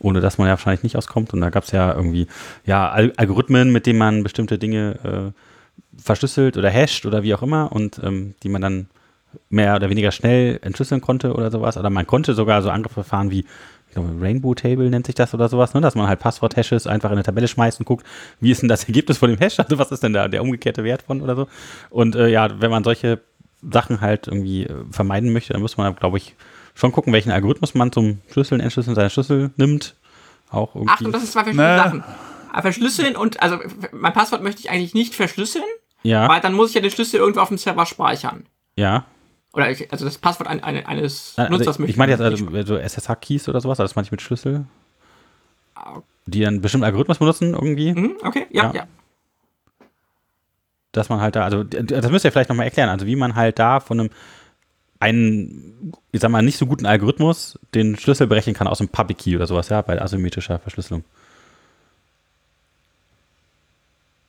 ohne 0.00 0.20
dass 0.20 0.38
man 0.38 0.48
ja 0.48 0.54
wahrscheinlich 0.54 0.82
nicht 0.82 0.96
auskommt. 0.96 1.32
Und 1.32 1.40
da 1.40 1.50
gab 1.50 1.64
es 1.64 1.70
ja 1.70 1.94
irgendwie 1.94 2.26
ja 2.64 2.90
Al 2.90 3.12
Algorithmen, 3.16 3.70
mit 3.72 3.86
denen 3.86 4.00
man 4.00 4.24
bestimmte 4.24 4.58
Dinge 4.58 5.32
äh, 5.32 6.02
verschlüsselt 6.02 6.56
oder 6.56 6.70
hasht 6.70 7.06
oder 7.06 7.22
wie 7.22 7.32
auch 7.32 7.42
immer 7.42 7.70
und 7.70 8.00
ähm, 8.02 8.34
die 8.42 8.48
man 8.48 8.60
dann 8.60 8.88
mehr 9.50 9.76
oder 9.76 9.88
weniger 9.88 10.10
schnell 10.10 10.58
entschlüsseln 10.62 11.00
konnte 11.00 11.34
oder 11.34 11.52
sowas. 11.52 11.76
Oder 11.76 11.90
man 11.90 12.06
konnte 12.06 12.34
sogar 12.34 12.62
so 12.62 12.70
Angriffsverfahren 12.70 13.30
wie 13.30 13.44
Rainbow 14.00 14.54
Table 14.54 14.88
nennt 14.90 15.06
sich 15.06 15.14
das 15.14 15.32
oder 15.34 15.48
sowas, 15.48 15.74
ne? 15.74 15.80
dass 15.80 15.94
man 15.94 16.06
halt 16.08 16.20
Passwort-Hashes 16.20 16.86
einfach 16.86 17.10
in 17.10 17.14
eine 17.16 17.22
Tabelle 17.22 17.48
schmeißt 17.48 17.80
und 17.80 17.86
guckt, 17.86 18.06
wie 18.40 18.50
ist 18.50 18.62
denn 18.62 18.68
das 18.68 18.84
Ergebnis 18.88 19.18
von 19.18 19.30
dem 19.30 19.38
Hash, 19.38 19.58
also 19.58 19.78
was 19.78 19.90
ist 19.92 20.02
denn 20.02 20.12
da 20.12 20.28
der 20.28 20.42
umgekehrte 20.42 20.84
Wert 20.84 21.02
von 21.02 21.20
oder 21.22 21.36
so. 21.36 21.48
Und 21.90 22.14
äh, 22.16 22.28
ja, 22.28 22.60
wenn 22.60 22.70
man 22.70 22.84
solche 22.84 23.20
Sachen 23.62 24.00
halt 24.00 24.26
irgendwie 24.28 24.64
äh, 24.64 24.74
vermeiden 24.90 25.32
möchte, 25.32 25.52
dann 25.52 25.62
muss 25.62 25.76
man, 25.76 25.94
glaube 25.96 26.18
ich, 26.18 26.34
schon 26.74 26.92
gucken, 26.92 27.12
welchen 27.12 27.30
Algorithmus 27.30 27.74
man 27.74 27.90
zum 27.90 28.20
Schlüsseln, 28.30 28.60
Entschlüsseln 28.60 28.94
seiner 28.94 29.10
Schlüssel 29.10 29.50
nimmt. 29.56 29.94
Auch 30.50 30.74
irgendwie. 30.74 30.92
Achtung, 30.92 31.12
das 31.12 31.22
sind 31.22 31.32
zwei 31.32 31.42
verschiedene 31.44 31.72
Nee. 31.76 31.82
Sachen. 31.82 32.04
Aber 32.52 32.62
Verschlüsseln 32.62 33.16
und, 33.16 33.42
also 33.42 33.58
mein 33.92 34.12
Passwort 34.12 34.42
möchte 34.42 34.60
ich 34.60 34.70
eigentlich 34.70 34.94
nicht 34.94 35.14
verschlüsseln, 35.14 35.64
ja, 36.02 36.28
weil 36.28 36.40
dann 36.40 36.52
muss 36.54 36.68
ich 36.70 36.74
ja 36.74 36.80
den 36.80 36.90
Schlüssel 36.90 37.18
irgendwo 37.20 37.40
auf 37.40 37.48
dem 37.48 37.58
Server 37.58 37.84
speichern. 37.86 38.44
ja. 38.76 39.04
Oder 39.56 39.70
ich, 39.70 39.90
also 39.90 40.04
das 40.04 40.18
Passwort 40.18 40.48
ein, 40.48 40.62
ein, 40.62 40.84
eines 40.86 41.32
Also 41.36 41.50
Nutzers 41.50 41.78
möchte 41.78 41.90
ich 41.90 41.96
meine 41.96 42.12
jetzt 42.12 42.20
also, 42.20 42.36
so 42.64 42.76
SSH-Keys 42.76 43.48
oder 43.48 43.60
sowas, 43.60 43.80
also 43.80 43.88
das 43.88 43.96
meine 43.96 44.04
ich 44.04 44.12
mit 44.12 44.20
Schlüssel, 44.22 44.66
Ah, 45.74 46.00
die 46.26 46.40
dann 46.40 46.60
bestimmten 46.60 46.84
Algorithmus 46.84 47.18
benutzen 47.18 47.54
irgendwie, 47.54 47.92
Mhm, 47.92 48.18
okay, 48.22 48.46
ja, 48.50 48.64
Ja. 48.66 48.74
ja. 48.74 48.86
dass 50.92 51.08
man 51.08 51.20
halt 51.20 51.36
da, 51.36 51.42
also 51.44 51.64
das 51.64 52.10
müsst 52.10 52.24
ihr 52.24 52.32
vielleicht 52.32 52.48
nochmal 52.48 52.66
erklären, 52.66 52.88
also 52.88 53.06
wie 53.06 53.16
man 53.16 53.34
halt 53.34 53.58
da 53.58 53.80
von 53.80 54.00
einem 54.00 54.10
einen, 54.98 55.92
ich 56.12 56.20
sag 56.22 56.30
mal, 56.30 56.40
nicht 56.42 56.56
so 56.56 56.64
guten 56.66 56.86
Algorithmus 56.86 57.58
den 57.74 57.96
Schlüssel 57.96 58.26
berechnen 58.26 58.54
kann 58.54 58.66
aus 58.66 58.80
einem 58.80 58.88
Public 58.88 59.18
Key 59.18 59.36
oder 59.36 59.46
sowas, 59.46 59.68
ja, 59.68 59.82
bei 59.82 60.00
asymmetrischer 60.00 60.58
Verschlüsselung. 60.58 61.04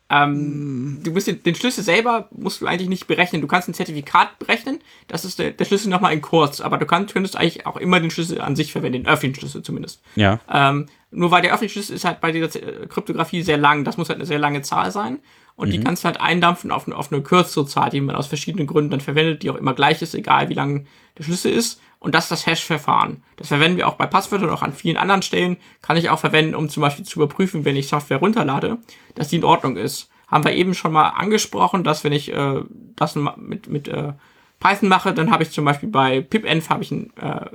Ähm, 0.10 1.00
du 1.04 1.12
musst 1.12 1.28
den, 1.28 1.44
den 1.44 1.56
Schlüssel 1.56 1.84
selber 1.84 2.30
musst 2.32 2.62
du 2.62 2.66
eigentlich 2.68 2.88
nicht 2.90 3.08
berechnen. 3.08 3.42
Du 3.42 3.48
kannst 3.48 3.68
ein 3.68 3.74
Zertifikat 3.74 4.40
berechnen, 4.40 4.80
das 5.08 5.26
ist 5.26 5.38
der, 5.40 5.52
der 5.52 5.66
Schlüssel 5.66 5.90
nochmal 5.90 6.14
in 6.14 6.22
kurz, 6.22 6.62
aber 6.62 6.78
du 6.78 6.86
kannst, 6.86 7.14
könntest 7.14 7.36
eigentlich 7.36 7.66
auch 7.66 7.78
immer 7.78 8.00
den 8.00 8.10
Schlüssel 8.12 8.40
an 8.40 8.56
sich 8.56 8.72
verwenden, 8.72 9.04
den 9.04 9.08
öffentlichen 9.08 9.36
Schlüssel 9.40 9.64
zumindest. 9.64 10.02
Ja, 10.16 10.40
Ähm, 10.52 10.88
nur 11.12 11.32
weil 11.32 11.42
der 11.42 11.52
öffentliche 11.52 11.74
Schlüssel 11.74 11.96
ist 11.96 12.06
halt 12.06 12.22
bei 12.22 12.32
dieser 12.32 12.50
Z- 12.50 12.90
Kryptographie 12.90 13.42
sehr 13.42 13.58
lang, 13.58 13.84
das 13.84 13.98
muss 13.98 14.10
halt 14.10 14.20
eine 14.20 14.26
sehr 14.26 14.40
lange 14.40 14.62
Zahl 14.62 14.92
sein. 14.92 15.20
Und 15.56 15.72
die 15.72 15.80
kannst 15.84 16.04
du 16.04 16.06
halt 16.06 16.22
eindampfen 16.22 16.72
auf, 16.72 16.86
eine- 16.86 16.96
auf 16.96 17.12
eine 17.12 17.22
kürzere 17.24 17.66
Zahl, 17.66 17.90
die 17.90 18.00
man 18.00 18.16
aus 18.16 18.28
verschiedenen 18.28 18.68
Gründen 18.68 18.92
dann 18.92 19.02
verwendet, 19.02 19.42
die 19.42 19.50
auch 19.50 19.56
immer 19.56 19.74
gleich 19.74 20.02
ist, 20.04 20.14
egal 20.14 20.50
wie 20.50 20.54
lang 20.54 20.86
der 21.18 21.24
Schlüssel 21.24 21.52
ist. 21.52 21.82
Und 22.00 22.14
das 22.14 22.26
ist 22.26 22.32
das 22.32 22.46
Hash-Verfahren. 22.46 23.24
Das 23.38 23.48
verwenden 23.48 23.78
wir 23.78 23.88
auch 23.88 23.96
bei 23.96 24.06
Passwörtern 24.06 24.50
und 24.50 24.56
auch 24.56 24.62
an 24.62 24.74
vielen 24.74 24.98
anderen 24.98 25.24
Stellen. 25.24 25.58
Kann 25.82 25.98
ich 25.98 26.10
auch 26.10 26.20
verwenden, 26.20 26.56
um 26.56 26.70
zum 26.70 26.82
Beispiel 26.82 27.06
zu 27.06 27.20
überprüfen, 27.20 27.66
wenn 27.66 27.76
ich 27.76 27.88
Software 27.88 28.18
runterlade, 28.18 28.78
dass 29.16 29.30
die 29.30 29.38
in 29.38 29.44
Ordnung 29.44 29.78
ist. 29.78 30.10
Haben 30.28 30.44
wir 30.44 30.54
eben 30.54 30.76
schon 30.76 30.92
mal 30.92 31.10
angesprochen, 31.10 31.84
dass 31.84 32.04
wenn 32.04 32.12
ich 32.12 32.32
äh, 32.32 32.62
das 32.96 33.16
mit, 33.16 33.68
mit 33.68 33.88
äh, 33.88 34.14
Python 34.60 34.90
mache, 34.90 35.14
dann 35.14 35.32
habe 35.32 35.44
ich 35.44 35.52
zum 35.52 35.66
Beispiel 35.66 35.90
bei 35.90 36.22
pipenv 36.22 36.70
habe 36.70 36.84
ich 36.84 36.92
ein 36.92 37.16
äh, 37.18 37.46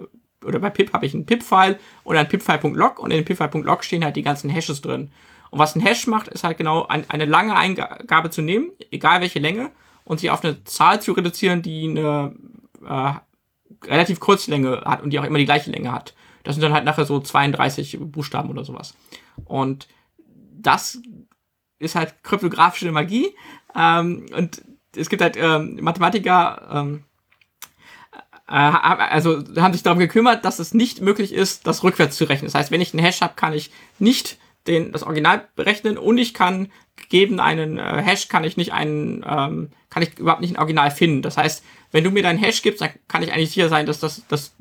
oder 0.45 0.59
bei 0.59 0.71
pip 0.71 0.93
habe 0.93 1.07
ich 1.07 1.15
einen 1.15 1.27
pip-File 1.27 1.79
und 2.03 2.17
ein 2.17 2.29
pip-File.log 2.29 2.99
und 2.99 3.11
in 3.11 3.25
pip-File.log 3.25 3.85
stehen 3.85 4.05
halt 4.05 4.17
die 4.17 4.23
ganzen 4.23 4.51
Hashes 4.51 4.81
drin. 4.81 5.13
Und 5.51 5.59
was 5.59 5.77
ein 5.77 5.83
Hash 5.83 6.07
macht, 6.07 6.29
ist 6.29 6.45
halt 6.45 6.59
genau 6.59 6.87
ein, 6.87 7.09
eine 7.11 7.27
lange 7.27 7.55
Eingabe 7.55 8.31
zu 8.31 8.43
nehmen, 8.43 8.71
egal 8.91 9.21
welche 9.21 9.39
Länge, 9.39 9.71
und 10.05 10.19
sie 10.19 10.31
auf 10.31 10.43
eine 10.43 10.65
Zahl 10.65 11.01
zu 11.01 11.13
reduzieren, 11.13 11.63
die 11.63 11.89
eine 11.91 12.35
äh, 12.89 13.13
relativ 13.85 14.21
kurze 14.21 14.51
Länge 14.51 14.83
hat 14.85 15.03
und 15.03 15.11
die 15.11 15.19
auch 15.19 15.25
immer 15.25 15.39
die 15.39 15.45
gleiche 15.45 15.71
Länge 15.71 15.93
hat. 15.93 16.15
Das 16.45 16.55
sind 16.55 16.63
dann 16.63 16.73
halt 16.73 16.85
nachher 16.85 17.05
so 17.05 17.21
32 17.21 17.99
Buchstaben 18.01 18.51
oder 18.51 18.65
sowas. 18.65 18.95
Und 19.45 19.89
das 20.55 21.01
ist 21.79 21.95
halt 21.95 22.23
kryptografische 22.23 22.93
Magie. 22.93 23.35
Ähm, 23.75 24.27
und 24.37 24.63
es 24.97 25.09
gibt 25.09 25.23
halt 25.23 25.37
ähm, 25.37 25.79
Mathematiker, 25.81 26.69
ähm, 26.73 27.05
äh, 28.49 28.53
also 28.53 29.43
haben 29.57 29.73
sich 29.73 29.83
darum 29.83 29.99
gekümmert, 29.99 30.45
dass 30.45 30.59
es 30.59 30.75
nicht 30.75 31.01
möglich 31.01 31.33
ist, 31.33 31.67
das 31.67 31.83
rückwärts 31.83 32.17
zu 32.17 32.25
rechnen. 32.25 32.47
Das 32.47 32.55
heißt, 32.55 32.71
wenn 32.71 32.81
ich 32.81 32.93
einen 32.93 33.05
Hash 33.05 33.21
habe, 33.21 33.35
kann 33.35 33.53
ich 33.53 33.71
nicht 33.99 34.39
den, 34.67 34.93
das 34.93 35.03
Original 35.03 35.49
berechnen 35.57 35.99
und 35.99 36.19
ich 36.19 36.35
kann 36.35 36.71
gegeben 36.97 37.41
einen 37.41 37.79
äh, 37.79 38.03
Hash 38.03 38.29
kann 38.29 38.45
ich 38.45 38.57
nicht 38.57 38.73
einen 38.73 39.25
ähm, 39.29 39.71
kann 39.91 40.03
ich 40.03 40.19
überhaupt 40.19 40.41
nicht 40.41 40.55
ein 40.55 40.59
Original 40.59 40.91
finden. 40.91 41.23
Das 41.23 41.37
heißt, 41.37 41.65
wenn 41.91 42.05
du 42.05 42.11
mir 42.11 42.23
deinen 42.23 42.39
Hash 42.39 42.63
gibst, 42.63 42.81
dann 42.81 42.91
kann 43.09 43.23
ich 43.23 43.33
eigentlich 43.33 43.51
sicher 43.51 43.69
sein, 43.69 43.87
dass 43.87 44.01
das 44.01 44.27
dass, 44.29 44.55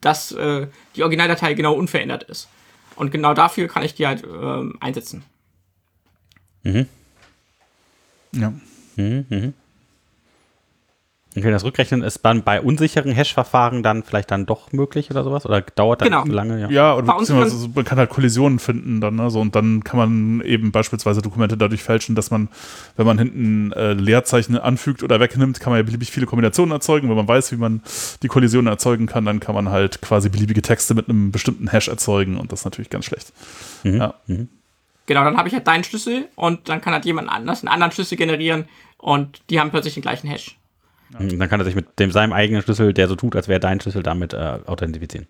dass 0.00 0.32
äh, 0.32 0.68
die 0.96 1.02
Originaldatei 1.02 1.54
genau 1.54 1.74
unverändert 1.74 2.22
ist. 2.24 2.48
Und 2.96 3.10
genau 3.10 3.34
dafür 3.34 3.68
kann 3.68 3.82
ich 3.82 3.94
die 3.94 4.06
halt 4.06 4.24
ähm, 4.24 4.76
einsetzen. 4.80 5.24
ja. 8.32 8.52
mhm, 8.96 9.26
mhm. 9.28 9.54
Okay, 11.36 11.52
das 11.52 11.62
Rückrechnen 11.62 12.02
ist 12.02 12.24
dann 12.24 12.42
bei 12.42 12.60
unsicheren 12.60 13.12
Hash-Verfahren 13.12 13.84
dann 13.84 14.02
vielleicht 14.02 14.32
dann 14.32 14.46
doch 14.46 14.72
möglich 14.72 15.12
oder 15.12 15.22
sowas? 15.22 15.46
Oder 15.46 15.60
dauert 15.60 16.00
das 16.00 16.06
Genau. 16.08 16.24
zu 16.24 16.32
lange? 16.32 16.60
Ja. 16.60 16.68
Ja, 16.70 16.92
uns 16.94 17.06
beziehungsweise 17.06 17.56
so, 17.56 17.68
man 17.72 17.84
kann 17.84 17.98
halt 17.98 18.10
Kollisionen 18.10 18.58
finden 18.58 19.00
dann, 19.00 19.14
ne? 19.14 19.30
so, 19.30 19.40
und 19.40 19.54
dann 19.54 19.84
kann 19.84 19.96
man 19.96 20.40
eben 20.44 20.72
beispielsweise 20.72 21.22
Dokumente 21.22 21.56
dadurch 21.56 21.84
fälschen, 21.84 22.16
dass 22.16 22.32
man, 22.32 22.48
wenn 22.96 23.06
man 23.06 23.16
hinten 23.18 23.70
äh, 23.72 23.92
Leerzeichen 23.92 24.58
anfügt 24.58 25.04
oder 25.04 25.20
wegnimmt, 25.20 25.60
kann 25.60 25.70
man 25.72 25.78
ja 25.78 25.84
beliebig 25.84 26.10
viele 26.10 26.26
Kombinationen 26.26 26.72
erzeugen. 26.72 27.08
Wenn 27.08 27.16
man 27.16 27.28
weiß, 27.28 27.52
wie 27.52 27.56
man 27.56 27.80
die 28.24 28.28
Kollisionen 28.28 28.66
erzeugen 28.66 29.06
kann, 29.06 29.24
dann 29.24 29.38
kann 29.38 29.54
man 29.54 29.68
halt 29.68 30.02
quasi 30.02 30.30
beliebige 30.30 30.62
Texte 30.62 30.94
mit 30.94 31.08
einem 31.08 31.30
bestimmten 31.30 31.68
Hash 31.70 31.86
erzeugen 31.86 32.38
und 32.38 32.50
das 32.50 32.60
ist 32.60 32.64
natürlich 32.64 32.90
ganz 32.90 33.04
schlecht. 33.04 33.32
Mhm. 33.84 33.96
Ja. 33.96 34.14
Mhm. 34.26 34.48
Genau, 35.06 35.22
dann 35.22 35.36
habe 35.36 35.46
ich 35.46 35.54
halt 35.54 35.66
deinen 35.68 35.84
Schlüssel 35.84 36.26
und 36.34 36.68
dann 36.68 36.80
kann 36.80 36.92
halt 36.92 37.04
jemand 37.04 37.28
anders 37.28 37.62
einen 37.62 37.68
anderen 37.68 37.92
Schlüssel 37.92 38.16
generieren 38.16 38.64
und 38.98 39.42
die 39.48 39.60
haben 39.60 39.70
plötzlich 39.70 39.94
den 39.94 40.02
gleichen 40.02 40.28
Hash. 40.28 40.56
Mhm. 41.18 41.38
Dann 41.38 41.48
kann 41.48 41.60
er 41.60 41.64
sich 41.64 41.74
mit 41.74 41.98
dem, 41.98 42.12
seinem 42.12 42.32
eigenen 42.32 42.62
Schlüssel, 42.62 42.92
der 42.92 43.08
so 43.08 43.16
tut, 43.16 43.36
als 43.36 43.48
wäre 43.48 43.60
dein 43.60 43.80
Schlüssel, 43.80 44.02
damit 44.02 44.34
äh, 44.34 44.58
authentifizieren. 44.66 45.26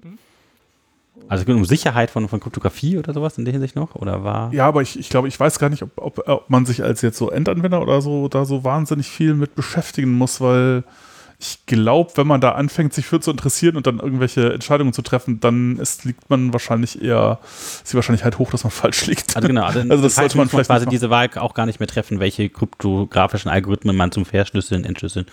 Also 1.28 1.42
es 1.42 1.46
geht 1.46 1.54
um 1.54 1.64
Sicherheit 1.64 2.10
von, 2.10 2.28
von 2.28 2.40
Kryptographie 2.40 2.98
oder 2.98 3.14
sowas 3.14 3.38
in 3.38 3.44
der 3.44 3.52
Hinsicht 3.52 3.76
noch? 3.76 3.94
Oder 3.94 4.24
war. 4.24 4.52
Ja, 4.52 4.66
aber 4.66 4.82
ich, 4.82 4.98
ich 4.98 5.08
glaube, 5.08 5.28
ich 5.28 5.38
weiß 5.38 5.58
gar 5.58 5.68
nicht, 5.68 5.82
ob, 5.82 5.90
ob, 5.96 6.28
ob 6.28 6.50
man 6.50 6.66
sich 6.66 6.82
als 6.82 7.02
jetzt 7.02 7.18
so 7.18 7.30
Endanwender 7.30 7.80
oder 7.82 8.00
so 8.02 8.28
da 8.28 8.44
so 8.44 8.64
wahnsinnig 8.64 9.08
viel 9.08 9.34
mit 9.34 9.54
beschäftigen 9.54 10.12
muss, 10.12 10.40
weil 10.40 10.82
ich 11.38 11.64
glaube, 11.66 12.10
wenn 12.16 12.26
man 12.26 12.40
da 12.40 12.52
anfängt, 12.52 12.92
sich 12.92 13.06
für 13.06 13.20
zu 13.20 13.30
interessieren 13.30 13.76
und 13.76 13.86
dann 13.86 13.98
irgendwelche 13.98 14.52
Entscheidungen 14.52 14.92
zu 14.92 15.02
treffen, 15.02 15.40
dann 15.40 15.78
ist, 15.78 16.04
liegt 16.04 16.28
man 16.28 16.52
wahrscheinlich 16.52 17.00
eher, 17.00 17.38
ist 17.44 17.92
die 17.92 17.94
Wahrscheinlichkeit 17.94 18.38
hoch, 18.38 18.50
dass 18.50 18.64
man 18.64 18.70
falsch 18.72 19.06
liegt. 19.06 19.36
Also 19.36 19.48
genau, 19.48 19.64
also, 19.64 19.80
Also 19.88 20.02
das 20.02 20.16
sollte 20.16 20.36
man 20.36 20.48
vielleicht 20.48 20.68
quasi 20.68 20.86
diese 20.86 21.10
Wahl 21.10 21.30
auch 21.36 21.54
gar 21.54 21.66
nicht 21.66 21.80
mehr 21.80 21.86
treffen, 21.86 22.20
welche 22.20 22.48
kryptografischen 22.48 23.50
Algorithmen 23.50 23.96
man 23.96 24.12
zum 24.12 24.26
Verschlüsseln, 24.26 24.84
Entschlüsseln 24.84 25.26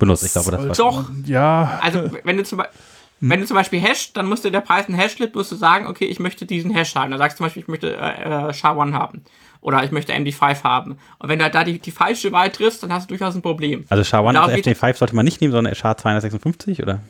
benutzt. 0.00 0.24
Ich 0.24 0.32
glaube, 0.32 0.50
das 0.50 0.66
war 0.66 0.74
Doch. 0.74 1.10
Ja, 1.26 1.78
Also, 1.80 2.10
wenn 2.24 2.36
du 2.36 2.42
zum 2.42 2.58
Beispiel. 2.58 2.76
Wenn 3.22 3.38
du 3.40 3.46
zum 3.46 3.54
Beispiel 3.54 3.82
hash, 3.82 4.14
dann 4.14 4.26
musst 4.26 4.46
du 4.46 4.50
der 4.50 4.62
Python 4.62 4.94
Hashlet 4.94 5.34
musst 5.34 5.52
du 5.52 5.56
sagen, 5.56 5.86
okay, 5.86 6.06
ich 6.06 6.20
möchte 6.20 6.46
diesen 6.46 6.70
Hash 6.70 6.94
haben. 6.94 7.10
Dann 7.10 7.18
sagst 7.18 7.34
du 7.34 7.38
zum 7.40 7.44
Beispiel, 7.44 7.60
ich 7.64 7.68
möchte 7.68 7.94
äh, 7.94 8.48
äh, 8.48 8.50
SHA-1 8.50 8.94
haben. 8.94 9.24
Oder 9.60 9.84
ich 9.84 9.90
möchte 9.90 10.14
MD5 10.14 10.62
haben. 10.64 10.92
Und 11.18 11.28
wenn 11.28 11.38
du 11.38 11.44
halt 11.44 11.54
da 11.54 11.62
die, 11.62 11.78
die 11.78 11.90
falsche 11.90 12.32
Wahl 12.32 12.48
triffst, 12.50 12.82
dann 12.82 12.90
hast 12.94 13.10
du 13.10 13.14
durchaus 13.14 13.34
ein 13.34 13.42
Problem. 13.42 13.84
Also 13.90 14.02
SHA-1 14.02 14.32
Darum 14.32 14.48
und 14.48 14.54
geht- 14.62 14.66
FD5 14.66 14.96
sollte 14.96 15.14
man 15.14 15.26
nicht 15.26 15.42
nehmen, 15.42 15.52
sondern 15.52 15.74
SHA-256 15.74 16.82
oder? 16.82 17.00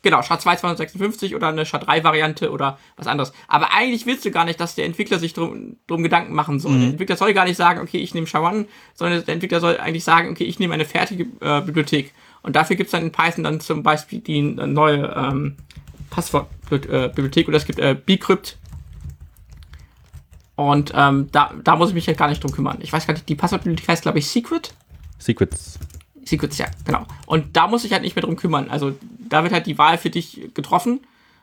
Genau, 0.00 0.20
SHA-256 0.20 1.36
oder 1.36 1.48
eine 1.48 1.66
SHA-3-Variante 1.66 2.50
oder 2.52 2.78
was 2.96 3.06
anderes. 3.06 3.34
Aber 3.46 3.74
eigentlich 3.74 4.06
willst 4.06 4.24
du 4.24 4.30
gar 4.30 4.46
nicht, 4.46 4.58
dass 4.60 4.74
der 4.74 4.86
Entwickler 4.86 5.18
sich 5.18 5.34
drum, 5.34 5.76
drum 5.86 6.02
Gedanken 6.02 6.32
machen 6.32 6.58
soll. 6.58 6.78
Der 6.78 6.88
Entwickler 6.88 7.16
soll 7.18 7.34
gar 7.34 7.44
nicht 7.44 7.58
sagen, 7.58 7.80
okay, 7.80 7.98
ich 7.98 8.14
nehme 8.14 8.26
SHA-1, 8.26 8.64
sondern 8.94 9.22
der 9.26 9.34
Entwickler 9.34 9.60
soll 9.60 9.76
eigentlich 9.76 10.04
sagen, 10.04 10.30
okay, 10.30 10.44
ich 10.44 10.58
nehme 10.58 10.72
eine 10.72 10.86
fertige 10.86 11.24
äh, 11.42 11.60
Bibliothek. 11.60 12.14
Und 12.42 12.56
dafür 12.56 12.76
gibt 12.76 12.88
es 12.88 12.92
dann 12.92 13.02
in 13.02 13.12
Python 13.12 13.44
dann 13.44 13.60
zum 13.60 13.82
Beispiel 13.82 14.20
die 14.20 14.38
äh, 14.38 14.66
neue 14.66 15.14
ähm, 15.16 15.56
Passwortbibliothek 16.10 17.48
oder 17.48 17.56
es 17.56 17.64
gibt 17.64 17.78
äh, 17.78 17.94
Bcrypt. 17.94 18.56
Und 20.56 20.92
ähm, 20.94 21.28
da, 21.32 21.54
da 21.62 21.76
muss 21.76 21.88
ich 21.88 21.94
mich 21.94 22.06
halt 22.06 22.18
gar 22.18 22.28
nicht 22.28 22.42
drum 22.42 22.52
kümmern. 22.52 22.78
Ich 22.80 22.92
weiß 22.92 23.06
gar 23.06 23.14
nicht, 23.14 23.28
die 23.28 23.34
Passwortbibliothek 23.34 23.88
heißt, 23.88 24.02
glaube 24.02 24.18
ich, 24.18 24.28
Secret. 24.28 24.74
Secrets. 25.18 25.78
Secrets, 26.24 26.58
ja, 26.58 26.66
genau. 26.84 27.06
Und 27.26 27.56
da 27.56 27.66
muss 27.66 27.84
ich 27.84 27.92
halt 27.92 28.02
nicht 28.02 28.14
mehr 28.14 28.24
drum 28.24 28.36
kümmern. 28.36 28.68
Also 28.70 28.94
da 29.28 29.42
wird 29.42 29.52
halt 29.52 29.66
die 29.66 29.78
Wahl 29.78 29.98
für 29.98 30.10
dich 30.10 30.50
getroffen 30.54 31.00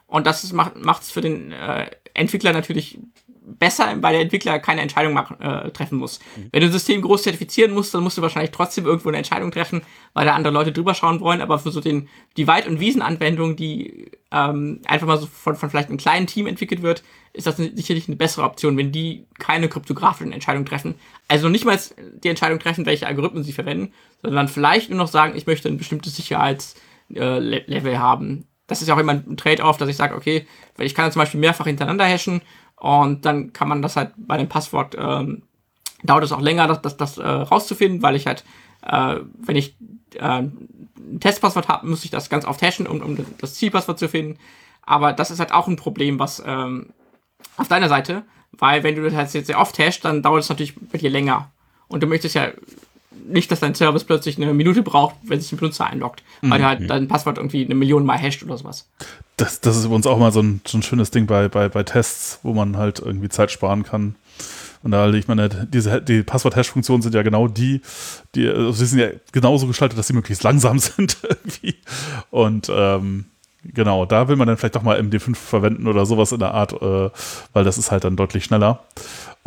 und 0.08 0.26
das 0.26 0.52
macht 0.54 1.02
es 1.02 1.12
für 1.12 1.22
den 1.22 1.52
äh, 1.52 1.90
Entwickler 2.14 2.54
natürlich 2.54 3.00
besser, 3.48 3.96
weil 4.02 4.14
der 4.14 4.22
Entwickler 4.22 4.60
keine 4.60 4.82
Entscheidung 4.82 5.14
machen, 5.14 5.40
äh, 5.40 5.72
treffen 5.72 5.98
muss. 5.98 6.20
Wenn 6.52 6.62
du 6.62 6.68
ein 6.68 6.72
System 6.72 7.02
groß 7.02 7.24
zertifizieren 7.24 7.74
musst, 7.74 7.94
dann 7.94 8.04
musst 8.04 8.18
du 8.18 8.22
wahrscheinlich 8.22 8.52
trotzdem 8.52 8.86
irgendwo 8.86 9.08
eine 9.10 9.18
Entscheidung 9.18 9.52
treffen, 9.52 9.82
weil 10.14 10.26
da 10.26 10.36
andere 10.36 10.54
Leute 10.54 10.74
drüber 10.74 10.94
schauen 10.94 11.22
wollen. 11.22 11.42
Aber 11.42 11.58
für 11.58 11.72
so 11.72 11.80
den 11.80 12.10
die 12.36 12.48
Wald- 12.48 12.68
und 12.68 12.80
Wiesenanwendung, 12.80 13.56
die 13.56 14.12
ähm, 14.32 14.82
einfach 14.86 15.08
mal 15.08 15.18
so 15.18 15.28
von, 15.28 15.56
von 15.56 15.70
vielleicht 15.70 15.90
einem 15.90 15.98
kleinen 15.98 16.28
Team 16.28 16.46
entwickelt 16.48 16.82
wird, 16.82 17.04
ist 17.34 17.48
das 17.48 17.58
sicherlich 17.58 18.08
eine 18.08 18.18
bessere 18.18 18.44
Option, 18.44 18.78
wenn 18.78 18.92
die 18.92 19.28
keine 19.40 19.70
kryptografischen 19.70 20.34
Entscheidungen 20.34 20.66
treffen. 20.66 20.96
Also 21.28 21.48
nicht 21.48 21.66
mal 21.66 21.80
die 22.24 22.30
Entscheidung 22.30 22.60
treffen, 22.60 22.86
welche 22.86 23.08
Algorithmen 23.08 23.44
sie 23.44 23.54
verwenden, 23.54 23.94
sondern 24.22 24.50
vielleicht 24.50 24.90
nur 24.90 25.00
noch 25.00 25.08
sagen, 25.08 25.38
ich 25.38 25.48
möchte 25.48 25.70
ein 25.70 25.78
bestimmtes 25.78 26.16
Sicherheitslevel 26.16 28.00
haben. 28.00 28.48
Das 28.68 28.82
ist 28.82 28.90
ja 28.90 28.96
auch 28.96 29.00
immer 29.00 29.14
ein 29.14 29.38
Trade-off, 29.38 29.78
dass 29.78 29.88
ich 29.88 29.96
sage, 29.96 30.16
okay, 30.16 30.46
ich 30.78 30.94
kann 30.94 31.10
zum 31.12 31.22
Beispiel 31.22 31.40
mehrfach 31.40 31.66
hintereinander 31.66 32.06
hashen 32.06 32.42
und 32.80 33.26
dann 33.26 33.54
kann 33.54 33.68
man 33.68 33.82
das 33.82 33.96
halt 33.96 34.12
bei 34.18 34.38
dem 34.38 34.50
Passwort, 34.50 34.96
ähm, 34.98 35.44
dauert 36.04 36.24
es 36.24 36.32
auch 36.32 36.42
länger, 36.42 36.68
das, 36.68 36.82
das, 36.82 36.98
das 36.98 37.18
äh, 37.18 37.28
rauszufinden, 37.28 38.02
weil 38.02 38.16
ich 38.16 38.28
halt, 38.28 38.44
äh, 38.84 39.18
wenn 39.40 39.56
ich 39.56 39.76
äh, 40.16 40.44
ein 40.44 41.20
Testpasswort 41.20 41.68
habe, 41.68 41.88
muss 41.88 42.06
ich 42.06 42.12
das 42.12 42.30
ganz 42.30 42.46
oft 42.46 42.62
hashen, 42.62 42.88
um, 42.88 43.02
um 43.02 43.18
das 43.40 43.56
Zielpasswort 43.56 44.00
zu 44.00 44.08
finden. 44.08 44.38
Aber 44.84 45.12
das 45.12 45.32
ist 45.32 45.40
halt 45.40 45.54
auch 45.54 45.68
ein 45.68 45.76
Problem, 45.76 46.20
was 46.20 46.42
ähm, 46.46 46.94
auf 47.58 47.68
deiner 47.68 47.90
Seite, 47.90 48.24
weil 48.52 48.84
wenn 48.84 48.96
du 48.96 49.04
das 49.04 49.14
halt 49.14 49.34
jetzt 49.34 49.48
sehr 49.48 49.60
oft 49.60 49.78
hashst, 49.80 50.06
dann 50.06 50.22
dauert 50.22 50.44
es 50.44 50.50
natürlich 50.50 50.76
bei 50.76 50.98
dir 50.98 51.10
länger. 51.10 51.52
Und 51.88 52.04
du 52.04 52.08
möchtest 52.08 52.36
ja 52.36 52.50
nicht, 53.28 53.52
dass 53.52 53.60
dein 53.60 53.76
Service 53.76 54.04
plötzlich 54.04 54.38
eine 54.38 54.54
Minute 54.54 54.82
braucht, 54.84 55.16
wenn 55.24 55.40
sich 55.40 55.52
ein 55.52 55.58
Benutzer 55.58 55.88
einloggt, 55.88 56.24
weil 56.42 56.62
er 56.62 56.68
halt 56.68 56.90
dein 56.90 57.08
Passwort 57.08 57.38
irgendwie 57.38 57.66
eine 57.66 57.76
Million 57.76 58.06
Mal 58.06 58.20
hasht 58.22 58.44
oder 58.44 58.58
sowas. 58.58 58.90
das, 59.38 59.62
das 59.62 59.78
ist 59.78 59.86
übrigens 59.86 60.08
auch 60.08 60.18
mal 60.18 60.32
so 60.32 60.42
ein, 60.42 60.62
so 60.66 60.78
ein 60.78 60.84
schönes 60.84 61.12
Ding 61.12 61.28
bei, 61.28 61.48
bei, 61.48 61.70
bei 61.70 61.84
Tests, 61.84 62.40
wo 62.44 62.54
man 62.54 62.78
halt 62.78 63.00
irgendwie 63.00 63.30
Zeit 63.30 63.52
sparen 63.52 63.84
kann. 63.84 64.16
Und 64.84 64.92
da, 64.92 65.12
ich 65.12 65.28
meine, 65.28 65.50
diese, 65.50 66.02
die 66.02 66.24
Passwort-Hash-Funktionen 66.24 67.02
sind 67.02 67.16
ja 67.16 67.24
genau 67.24 67.48
die, 67.48 67.82
die, 68.36 68.48
also 68.48 68.72
sie 68.72 68.86
sind 68.86 69.00
ja 69.00 69.10
genauso 69.32 69.68
gestaltet, 69.68 69.98
dass 69.98 70.08
sie 70.08 70.14
möglichst 70.14 70.44
langsam 70.44 70.80
sind 70.80 71.18
irgendwie. 71.24 71.76
Und 72.30 72.72
ähm, 72.74 73.26
genau, 73.64 74.06
da 74.06 74.28
will 74.28 74.36
man 74.36 74.48
dann 74.48 74.58
vielleicht 74.58 74.76
doch 74.76 74.84
mal 74.84 75.00
MD5 75.00 75.36
verwenden 75.36 75.88
oder 75.88 76.06
sowas 76.06 76.32
in 76.32 76.40
der 76.40 76.54
Art, 76.54 76.74
äh, 76.74 77.10
weil 77.54 77.64
das 77.64 77.78
ist 77.78 77.92
halt 77.92 78.04
dann 78.04 78.16
deutlich 78.16 78.44
schneller. 78.46 78.84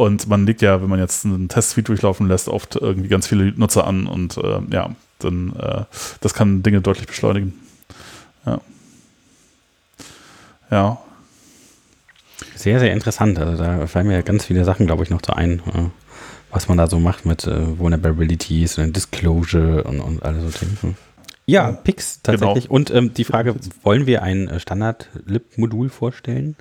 Und 0.01 0.29
man 0.29 0.47
legt 0.47 0.63
ja, 0.63 0.81
wenn 0.81 0.89
man 0.89 0.99
jetzt 0.99 1.27
einen 1.27 1.49
Testsuite 1.51 1.89
durchlaufen 1.89 2.27
lässt, 2.27 2.49
oft 2.49 2.75
irgendwie 2.77 3.09
ganz 3.09 3.27
viele 3.27 3.53
Nutzer 3.53 3.87
an 3.87 4.07
und 4.07 4.39
äh, 4.39 4.61
ja, 4.71 4.95
dann 5.19 5.55
äh, 5.57 5.85
das 6.23 6.33
kann 6.33 6.63
Dinge 6.63 6.81
deutlich 6.81 7.07
beschleunigen. 7.07 7.53
Ja. 8.47 8.61
Ja, 10.71 10.99
Sehr, 12.55 12.81
sehr 12.81 12.93
interessant. 12.95 13.39
Also 13.39 13.63
da 13.63 13.87
fallen 13.87 14.07
mir 14.07 14.23
ganz 14.23 14.47
viele 14.47 14.65
Sachen, 14.65 14.87
glaube 14.87 15.03
ich, 15.03 15.11
noch 15.11 15.21
so 15.27 15.35
ein, 15.35 15.59
äh, 15.59 15.91
was 16.51 16.67
man 16.67 16.79
da 16.79 16.87
so 16.87 16.99
macht 16.99 17.27
mit 17.27 17.47
äh, 17.47 17.79
Vulnerabilities 17.79 18.79
und 18.79 18.97
Disclosure 18.97 19.85
und, 19.85 20.01
und 20.01 20.23
alle 20.23 20.41
so 20.41 20.49
Themen. 20.49 20.79
Hm. 20.81 20.95
Ja, 21.45 21.73
Pix 21.73 22.23
tatsächlich. 22.23 22.65
Genau. 22.65 22.75
Und 22.77 22.91
ähm, 22.91 23.13
die 23.13 23.25
Frage, 23.25 23.55
wollen 23.83 24.07
wir 24.07 24.23
ein 24.23 24.49
äh, 24.49 24.61
Standard-Lib-Modul 24.61 25.91
vorstellen? 25.91 26.57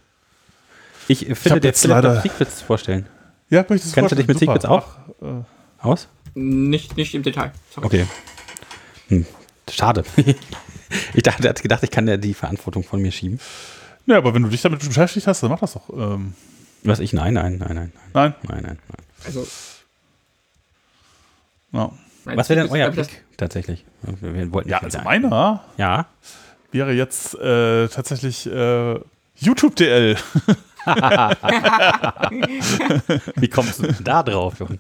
Ich 1.08 1.30
äh, 1.30 1.36
finde, 1.36 1.56
hab 1.56 1.62
der 1.62 1.70
jetzt 1.70 1.82
Philipp 1.82 1.96
leider- 1.96 2.14
darf 2.16 2.24
Secrets 2.24 2.62
vorstellen. 2.62 3.06
Ja, 3.50 3.66
möchtest 3.68 3.94
Kennst 3.94 4.12
du 4.12 4.16
dich 4.16 4.28
mit 4.28 4.38
vorstellen? 4.38 4.60
Secrets 4.62 4.64
Super. 4.64 4.76
auch? 5.22 5.44
Ach, 5.82 5.86
äh, 5.86 5.88
Aus? 5.88 6.08
Nicht, 6.36 6.98
nicht 6.98 7.16
im 7.16 7.24
Detail. 7.24 7.52
Sorry. 7.74 7.86
Okay. 7.88 8.08
Hm. 9.08 9.26
Schade. 9.70 10.04
ich 11.14 11.24
dachte, 11.24 11.44
er 11.44 11.50
hat 11.50 11.62
gedacht, 11.62 11.84
ich 11.84 11.92
kann 11.92 12.08
ja 12.08 12.18
die 12.18 12.34
Verantwortung 12.34 12.84
von 12.84 13.02
mir 13.02 13.12
schieben. 13.12 13.40
ja, 14.06 14.18
aber 14.18 14.34
wenn 14.34 14.44
du 14.44 14.50
dich 14.50 14.62
damit 14.62 14.80
beschäftigt 14.86 15.26
hast, 15.28 15.42
dann 15.44 15.50
mach 15.50 15.60
das 15.60 15.74
doch. 15.74 15.90
Ähm, 15.90 16.34
Was 16.84 17.00
ich? 17.00 17.14
Nein, 17.14 17.34
nein, 17.34 17.58
nein, 17.58 17.76
nein, 17.76 17.92
nein? 18.14 18.36
nein, 18.44 18.62
nein, 18.64 18.64
nein. 18.64 18.78
Also, 19.26 19.48
Ja. 21.72 21.92
Was 22.26 22.50
wäre 22.50 22.62
denn 22.62 22.70
euer 22.72 22.92
Pick 22.92 23.24
tatsächlich? 23.38 23.86
Wir, 24.22 24.52
wollten 24.52 24.70
Ja, 24.70 24.80
also 24.80 25.00
meiner 25.02 25.64
Ja. 25.78 26.06
wäre 26.72 26.94
jetzt 26.94 27.34
äh, 27.36 27.88
tatsächlich 27.88 28.46
äh, 28.46 29.00
YouTube-DL. 29.38 30.18
Wie 33.36 33.50
kommst 33.50 33.80
du 33.80 33.84
denn 33.84 34.04
da 34.04 34.24
drauf, 34.24 34.60
Jochen? 34.60 34.80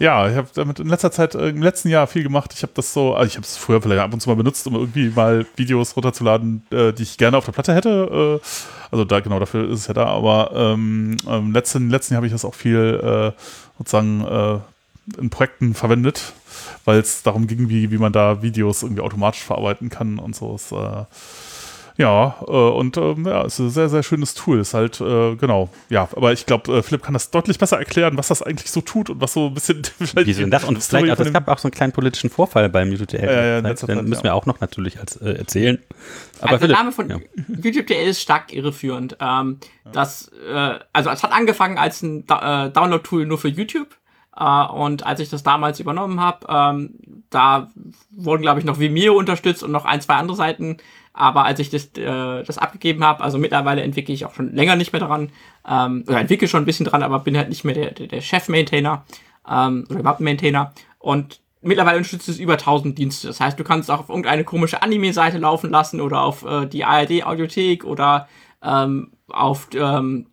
Ja, 0.00 0.28
ich 0.28 0.36
habe 0.36 0.48
damit 0.54 0.80
in 0.80 0.88
letzter 0.88 1.12
Zeit, 1.12 1.36
äh, 1.36 1.50
im 1.50 1.62
letzten 1.62 1.88
Jahr 1.88 2.06
viel 2.08 2.24
gemacht. 2.24 2.52
Ich 2.54 2.62
habe 2.62 2.72
das 2.74 2.92
so, 2.92 3.14
also 3.14 3.28
ich 3.28 3.36
habe 3.36 3.44
es 3.44 3.56
früher 3.56 3.80
vielleicht 3.80 4.00
ab 4.00 4.12
und 4.12 4.20
zu 4.20 4.28
mal 4.28 4.34
benutzt, 4.34 4.66
um 4.66 4.74
irgendwie 4.74 5.10
mal 5.10 5.46
Videos 5.56 5.94
runterzuladen, 5.94 6.66
äh, 6.72 6.92
die 6.92 7.04
ich 7.04 7.16
gerne 7.16 7.36
auf 7.36 7.44
der 7.44 7.52
Platte 7.52 7.74
hätte. 7.74 8.40
Äh, 8.42 8.46
also 8.90 9.04
da 9.04 9.20
genau 9.20 9.38
dafür 9.38 9.70
ist 9.70 9.80
es 9.80 9.86
ja 9.86 9.94
da. 9.94 10.06
Aber 10.06 10.50
ähm, 10.54 11.16
im 11.26 11.52
letzten, 11.52 11.90
letzten 11.90 12.14
Jahr 12.14 12.18
habe 12.18 12.26
ich 12.26 12.32
das 12.32 12.44
auch 12.44 12.54
viel 12.54 13.00
äh, 13.02 13.40
sozusagen 13.78 14.24
äh, 14.24 14.58
in 15.20 15.30
Projekten 15.30 15.74
verwendet, 15.74 16.32
weil 16.84 16.98
es 16.98 17.22
darum 17.22 17.46
ging, 17.46 17.68
wie, 17.68 17.92
wie 17.92 17.98
man 17.98 18.12
da 18.12 18.42
Videos 18.42 18.82
irgendwie 18.82 19.02
automatisch 19.02 19.42
verarbeiten 19.42 19.90
kann 19.90 20.18
und 20.18 20.34
so. 20.34 20.58
Äh, 20.72 21.04
ja, 21.96 22.34
äh, 22.46 22.50
und 22.50 22.96
ähm, 22.96 23.24
ja, 23.26 23.42
es 23.44 23.54
ist 23.54 23.58
ein 23.60 23.70
sehr, 23.70 23.88
sehr 23.88 24.02
schönes 24.02 24.34
Tool. 24.34 24.58
Ist 24.58 24.74
halt, 24.74 25.00
äh, 25.00 25.36
genau, 25.36 25.68
ja, 25.90 26.08
aber 26.16 26.32
ich 26.32 26.44
glaube, 26.46 26.78
äh, 26.78 26.82
Philipp 26.82 27.02
kann 27.04 27.14
das 27.14 27.30
deutlich 27.30 27.58
besser 27.58 27.78
erklären, 27.78 28.16
was 28.16 28.28
das 28.28 28.42
eigentlich 28.42 28.70
so 28.70 28.80
tut 28.80 29.10
und 29.10 29.20
was 29.20 29.32
so 29.34 29.46
ein 29.46 29.54
bisschen. 29.54 29.82
Wieso 30.14 30.40
denn 30.40 30.50
das? 30.50 30.64
Und 30.64 30.82
vielleicht 30.82 31.10
auch, 31.12 31.16
von 31.16 31.26
es 31.26 31.32
gab 31.32 31.46
auch 31.48 31.58
so 31.58 31.68
einen 31.68 31.72
kleinen 31.74 31.92
politischen 31.92 32.30
Vorfall 32.30 32.68
beim 32.68 32.90
YouTube 32.90 33.12
Ja, 33.12 33.30
ja, 33.30 33.58
letzter 33.60 33.86
Dann 33.86 33.98
Zeit, 33.98 34.06
müssen 34.06 34.20
ja. 34.20 34.30
wir 34.30 34.34
auch 34.34 34.46
noch 34.46 34.60
natürlich 34.60 34.98
als, 34.98 35.16
äh, 35.18 35.34
erzählen. 35.34 35.78
Aber 36.40 36.52
also 36.52 36.66
der 36.66 36.76
Name 36.76 36.90
von 36.92 37.08
ja. 37.08 37.18
YouTube.de 37.48 38.08
ist 38.08 38.20
stark 38.20 38.52
irreführend. 38.52 39.16
Ähm, 39.20 39.58
das, 39.92 40.32
äh, 40.52 40.78
also 40.92 41.10
es 41.10 41.22
hat 41.22 41.32
angefangen 41.32 41.78
als 41.78 42.02
ein 42.02 42.26
Da- 42.26 42.66
äh, 42.66 42.70
Download-Tool 42.70 43.26
nur 43.26 43.38
für 43.38 43.48
YouTube, 43.48 43.88
Äh, 44.36 44.64
und 44.66 45.06
als 45.06 45.20
ich 45.20 45.28
das 45.30 45.44
damals 45.44 45.78
übernommen 45.78 46.18
habe, 46.20 46.46
ähm, 46.48 46.94
da 47.30 47.70
wurden, 48.10 48.42
glaube 48.42 48.58
ich, 48.58 48.66
noch 48.66 48.80
Vimeo 48.80 49.14
unterstützt 49.16 49.62
und 49.62 49.70
noch 49.70 49.84
ein, 49.84 50.00
zwei 50.00 50.14
andere 50.14 50.36
Seiten. 50.36 50.78
Aber 51.16 51.44
als 51.44 51.60
ich 51.60 51.70
das, 51.70 51.86
äh, 51.96 52.42
das 52.42 52.58
abgegeben 52.58 53.04
habe, 53.04 53.22
also 53.22 53.38
mittlerweile 53.38 53.82
entwickle 53.82 54.12
ich 54.12 54.26
auch 54.26 54.34
schon 54.34 54.52
länger 54.52 54.74
nicht 54.74 54.92
mehr 54.92 55.00
daran, 55.00 55.30
ähm, 55.66 56.04
oder 56.08 56.20
entwickle 56.20 56.48
schon 56.48 56.62
ein 56.62 56.66
bisschen 56.66 56.86
dran, 56.86 57.04
aber 57.04 57.20
bin 57.20 57.36
halt 57.36 57.48
nicht 57.48 57.64
mehr 57.64 57.74
der, 57.74 57.92
der, 57.92 58.20
Chef-Maintainer 58.20 59.04
ähm, 59.48 59.86
oder 59.88 60.02
Mappen-Maintainer. 60.02 60.74
Und 60.98 61.40
mittlerweile 61.62 61.98
unterstützt 61.98 62.28
es 62.28 62.40
über 62.40 62.54
1000 62.54 62.98
Dienste. 62.98 63.28
Das 63.28 63.40
heißt, 63.40 63.58
du 63.58 63.64
kannst 63.64 63.90
auch 63.90 64.00
auf 64.00 64.08
irgendeine 64.08 64.44
komische 64.44 64.82
Anime-Seite 64.82 65.38
laufen 65.38 65.70
lassen 65.70 66.00
oder 66.00 66.22
auf 66.22 66.44
äh, 66.44 66.66
die 66.66 66.84
ARD-Audiothek 66.84 67.84
oder 67.84 68.28
ähm, 68.60 69.12
auf 69.28 69.68
ähm, 69.72 70.26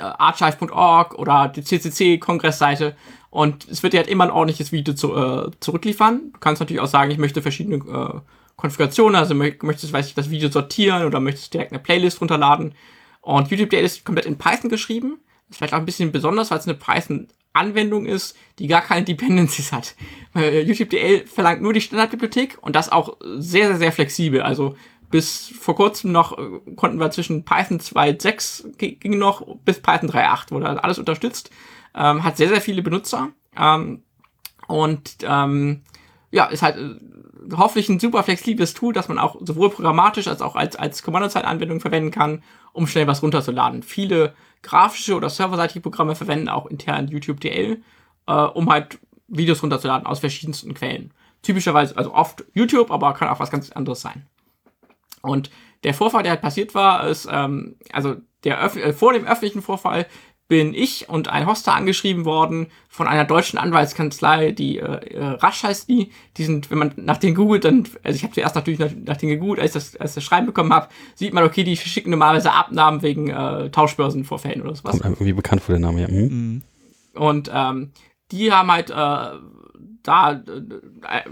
archive.org 0.00 1.18
oder 1.18 1.48
die 1.48 1.62
CCC-Kongressseite 1.62 2.94
und 3.34 3.68
es 3.68 3.82
wird 3.82 3.94
dir 3.94 3.98
halt 3.98 4.08
immer 4.08 4.22
ein 4.22 4.30
ordentliches 4.30 4.70
Video 4.70 4.94
zu, 4.94 5.12
äh, 5.16 5.50
zurückliefern. 5.58 6.30
Du 6.32 6.38
kannst 6.38 6.60
natürlich 6.60 6.80
auch 6.80 6.86
sagen, 6.86 7.10
ich 7.10 7.18
möchte 7.18 7.42
verschiedene 7.42 7.78
äh, 7.78 8.20
Konfigurationen, 8.56 9.16
also 9.16 9.34
möchtest, 9.34 9.92
weiß 9.92 10.08
ich, 10.08 10.14
das 10.14 10.30
Video 10.30 10.50
sortieren 10.50 11.04
oder 11.04 11.20
möchtest 11.20 11.54
direkt 11.54 11.72
eine 11.72 11.80
Playlist 11.80 12.20
runterladen. 12.20 12.74
Und 13.20 13.50
YouTube 13.50 13.70
DL 13.70 13.84
ist 13.84 14.04
komplett 14.04 14.26
in 14.26 14.38
Python 14.38 14.70
geschrieben. 14.70 15.18
Das 15.48 15.54
ist 15.54 15.58
vielleicht 15.58 15.74
auch 15.74 15.78
ein 15.78 15.86
bisschen 15.86 16.12
besonders, 16.12 16.50
weil 16.50 16.58
es 16.58 16.66
eine 16.66 16.76
Python-Anwendung 16.76 18.06
ist, 18.06 18.36
die 18.58 18.66
gar 18.66 18.82
keine 18.82 19.04
Dependencies 19.04 19.72
hat. 19.72 19.96
Äh, 20.34 20.60
YouTube 20.62 20.90
DL 20.90 21.26
verlangt 21.26 21.62
nur 21.62 21.72
die 21.72 21.80
Standardbibliothek 21.80 22.58
und 22.60 22.76
das 22.76 22.92
auch 22.92 23.16
sehr, 23.20 23.68
sehr, 23.68 23.78
sehr 23.78 23.92
flexibel. 23.92 24.42
Also 24.42 24.76
bis 25.10 25.48
vor 25.48 25.76
kurzem 25.76 26.12
noch 26.12 26.38
äh, 26.38 26.74
konnten 26.76 26.98
wir 26.98 27.10
zwischen 27.10 27.44
Python 27.44 27.78
2.6 27.80 28.76
ging 28.76 29.18
noch 29.18 29.46
bis 29.64 29.80
Python 29.80 30.10
3.8 30.10 30.50
wurde 30.50 30.82
alles 30.82 30.98
unterstützt. 30.98 31.50
Ähm, 31.94 32.24
hat 32.24 32.36
sehr, 32.36 32.48
sehr 32.48 32.60
viele 32.60 32.82
Benutzer. 32.82 33.30
Ähm, 33.56 34.02
und 34.66 35.18
ähm, 35.22 35.82
ja, 36.30 36.46
ist 36.46 36.62
halt 36.62 36.76
äh, 36.76 36.96
hoffentlich 37.56 37.88
ein 37.88 38.00
super 38.00 38.22
flexibles 38.22 38.74
Tool, 38.74 38.92
das 38.92 39.08
man 39.08 39.18
auch 39.18 39.36
sowohl 39.40 39.70
programmatisch 39.70 40.28
als 40.28 40.40
auch 40.40 40.56
als, 40.56 40.76
als 40.76 41.02
Kommandozeitanwendung 41.02 41.80
verwenden 41.80 42.10
kann, 42.10 42.42
um 42.72 42.86
schnell 42.86 43.06
was 43.06 43.22
runterzuladen. 43.22 43.82
Viele 43.82 44.34
grafische 44.62 45.14
oder 45.14 45.30
serverseitige 45.30 45.80
Programme 45.80 46.14
verwenden 46.14 46.48
auch 46.48 46.66
intern 46.66 47.08
YouTube 47.08 47.40
DL, 47.40 47.82
äh, 48.26 48.32
um 48.32 48.70
halt 48.70 48.98
Videos 49.28 49.62
runterzuladen 49.62 50.06
aus 50.06 50.20
verschiedensten 50.20 50.74
Quellen. 50.74 51.12
Typischerweise, 51.42 51.96
also 51.96 52.14
oft 52.14 52.44
YouTube, 52.54 52.90
aber 52.90 53.12
kann 53.14 53.28
auch 53.28 53.40
was 53.40 53.50
ganz 53.50 53.70
anderes 53.72 54.00
sein. 54.00 54.26
Und 55.22 55.50
der 55.84 55.94
Vorfall, 55.94 56.22
der 56.22 56.32
halt 56.32 56.42
passiert 56.42 56.74
war, 56.74 57.06
ist, 57.06 57.28
ähm, 57.30 57.76
also 57.92 58.16
der 58.44 58.62
Öf 58.62 58.76
äh, 58.76 58.92
vor 58.92 59.12
dem 59.12 59.26
öffentlichen 59.26 59.62
Vorfall 59.62 60.06
bin 60.46 60.74
ich 60.74 61.08
und 61.08 61.28
ein 61.28 61.46
Hoster 61.46 61.74
angeschrieben 61.74 62.26
worden 62.26 62.66
von 62.88 63.06
einer 63.06 63.24
deutschen 63.24 63.58
Anwaltskanzlei, 63.58 64.52
die 64.52 64.78
äh, 64.78 65.14
äh 65.14 65.24
Rasch 65.24 65.62
heißt 65.62 65.88
die. 65.88 66.10
Die 66.36 66.44
sind, 66.44 66.70
wenn 66.70 66.78
man 66.78 66.92
nach 66.96 67.16
denen 67.16 67.34
googelt, 67.34 67.64
dann, 67.64 67.84
also 68.02 68.16
ich 68.16 68.22
habe 68.24 68.34
zuerst 68.34 68.54
natürlich 68.54 68.78
nach, 68.78 68.90
nach 69.04 69.16
denen 69.16 69.32
gegoogelt, 69.32 69.60
als 69.60 69.70
ich 69.70 69.74
das, 69.74 69.96
als 69.96 70.10
ich 70.10 70.14
das 70.16 70.24
Schreiben 70.24 70.46
bekommen 70.46 70.72
habe, 70.72 70.88
sieht 71.14 71.32
man, 71.32 71.44
okay, 71.44 71.64
die 71.64 71.76
schicken 71.76 72.10
normalerweise 72.10 72.52
Abnahmen 72.52 73.02
wegen 73.02 73.30
äh, 73.30 73.70
Tauschbörsenvorfällen 73.70 74.60
oder 74.60 74.74
sowas. 74.74 75.00
Kommt 75.00 75.16
irgendwie 75.16 75.32
bekannt 75.32 75.62
vor 75.62 75.72
der 75.72 75.80
Name, 75.80 76.02
ja. 76.02 76.08
Mhm. 76.08 76.22
mhm. 76.28 76.62
Und 77.14 77.50
ähm, 77.54 77.92
die 78.32 78.52
haben 78.52 78.70
halt 78.70 78.90
äh, 78.90 79.38
da 80.04 80.32
äh, 80.32 81.22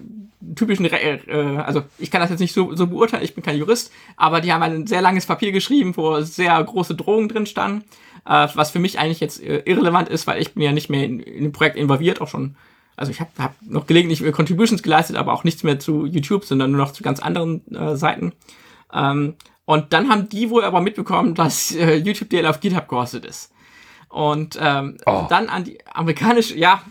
typischen, 0.56 0.86
äh, 0.86 1.20
also 1.64 1.84
ich 1.98 2.10
kann 2.10 2.20
das 2.20 2.30
jetzt 2.30 2.40
nicht 2.40 2.54
so, 2.54 2.74
so 2.74 2.88
beurteilen, 2.88 3.22
ich 3.22 3.34
bin 3.34 3.44
kein 3.44 3.58
Jurist, 3.58 3.92
aber 4.16 4.40
die 4.40 4.52
haben 4.52 4.62
ein 4.62 4.86
sehr 4.86 5.02
langes 5.02 5.26
Papier 5.26 5.52
geschrieben, 5.52 5.96
wo 5.96 6.20
sehr 6.22 6.62
große 6.62 6.96
Drohungen 6.96 7.28
drin 7.28 7.46
standen, 7.46 7.84
äh, 8.26 8.48
was 8.54 8.70
für 8.70 8.80
mich 8.80 8.98
eigentlich 8.98 9.20
jetzt 9.20 9.42
äh, 9.42 9.62
irrelevant 9.66 10.08
ist, 10.08 10.26
weil 10.26 10.40
ich 10.40 10.54
bin 10.54 10.62
ja 10.62 10.72
nicht 10.72 10.90
mehr 10.90 11.04
in, 11.04 11.20
in 11.20 11.44
dem 11.44 11.52
Projekt 11.52 11.76
involviert, 11.76 12.20
auch 12.20 12.28
schon, 12.28 12.56
also 12.96 13.12
ich 13.12 13.20
habe 13.20 13.30
hab 13.38 13.54
noch 13.62 13.86
gelegentlich 13.86 14.20
Contributions 14.32 14.82
geleistet, 14.82 15.16
aber 15.16 15.34
auch 15.34 15.44
nichts 15.44 15.62
mehr 15.62 15.78
zu 15.78 16.06
YouTube, 16.06 16.44
sondern 16.44 16.72
nur 16.72 16.80
noch 16.80 16.92
zu 16.92 17.02
ganz 17.02 17.20
anderen 17.20 17.62
äh, 17.74 17.94
Seiten. 17.94 18.32
Ähm, 18.92 19.34
und 19.64 19.92
dann 19.92 20.08
haben 20.08 20.28
die 20.28 20.50
wohl 20.50 20.64
aber 20.64 20.80
mitbekommen, 20.80 21.34
dass 21.34 21.74
äh, 21.74 21.96
YouTube 21.96 22.30
DL 22.30 22.46
auf 22.46 22.60
GitHub 22.60 22.88
gehostet 22.88 23.24
ist. 23.24 23.52
Und 24.08 24.58
ähm, 24.60 24.98
oh. 25.06 25.26
dann 25.30 25.48
an 25.48 25.64
die 25.64 25.78
amerikanische, 25.86 26.56
ja, 26.58 26.82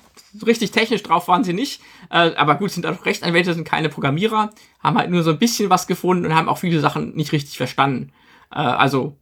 richtig 0.45 0.71
technisch 0.71 1.03
drauf 1.03 1.27
waren 1.27 1.43
sie 1.43 1.53
nicht. 1.53 1.81
Äh, 2.09 2.35
aber 2.35 2.55
gut, 2.55 2.71
sind 2.71 2.85
auch 2.85 3.05
Rechtsanwälte, 3.05 3.53
sind 3.53 3.63
keine 3.63 3.89
Programmierer, 3.89 4.51
haben 4.79 4.97
halt 4.97 5.09
nur 5.09 5.23
so 5.23 5.31
ein 5.31 5.39
bisschen 5.39 5.69
was 5.69 5.87
gefunden 5.87 6.25
und 6.25 6.35
haben 6.35 6.49
auch 6.49 6.57
viele 6.57 6.79
Sachen 6.79 7.15
nicht 7.15 7.31
richtig 7.31 7.57
verstanden. 7.57 8.11
Äh, 8.51 8.59
also, 8.59 9.17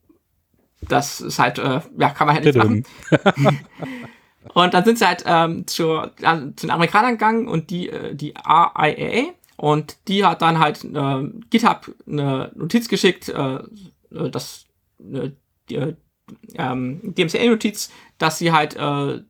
das 0.82 1.22
ist 1.22 1.40
halt, 1.40 1.60
äh, 1.60 1.82
ja, 1.98 2.10
kann 2.10 2.28
man 2.28 2.36
halt 2.36 2.46
nicht 2.46 2.58
machen. 2.58 2.86
und 4.54 4.74
dann 4.74 4.86
sind 4.86 4.98
sie 4.98 5.08
halt 5.08 5.24
ähm, 5.26 5.68
zur, 5.68 6.12
äh, 6.22 6.38
zu 6.56 6.68
den 6.68 6.72
Amerikanern 6.72 7.14
gegangen 7.14 7.48
und 7.48 7.70
die, 7.70 7.90
äh, 7.90 8.16
die 8.16 8.34
RIAA 8.34 9.34
und 9.58 9.98
die 10.08 10.26
hat 10.26 10.42
dann 10.42 10.60
halt 10.60 10.84
äh, 10.86 11.30
GitHub 11.50 11.94
eine 12.08 12.52
Notiz 12.56 12.88
geschickt, 12.88 13.30
äh, 13.30 13.56
äh 13.56 14.30
das 14.32 14.66
äh, 15.00 15.32
die, 15.70 15.76
äh, 15.76 15.96
ähm, 16.56 17.02
DMCA-Notiz, 17.04 17.92
dass 18.18 18.38
sie 18.38 18.52
halt 18.52 18.76
äh, 18.76 19.22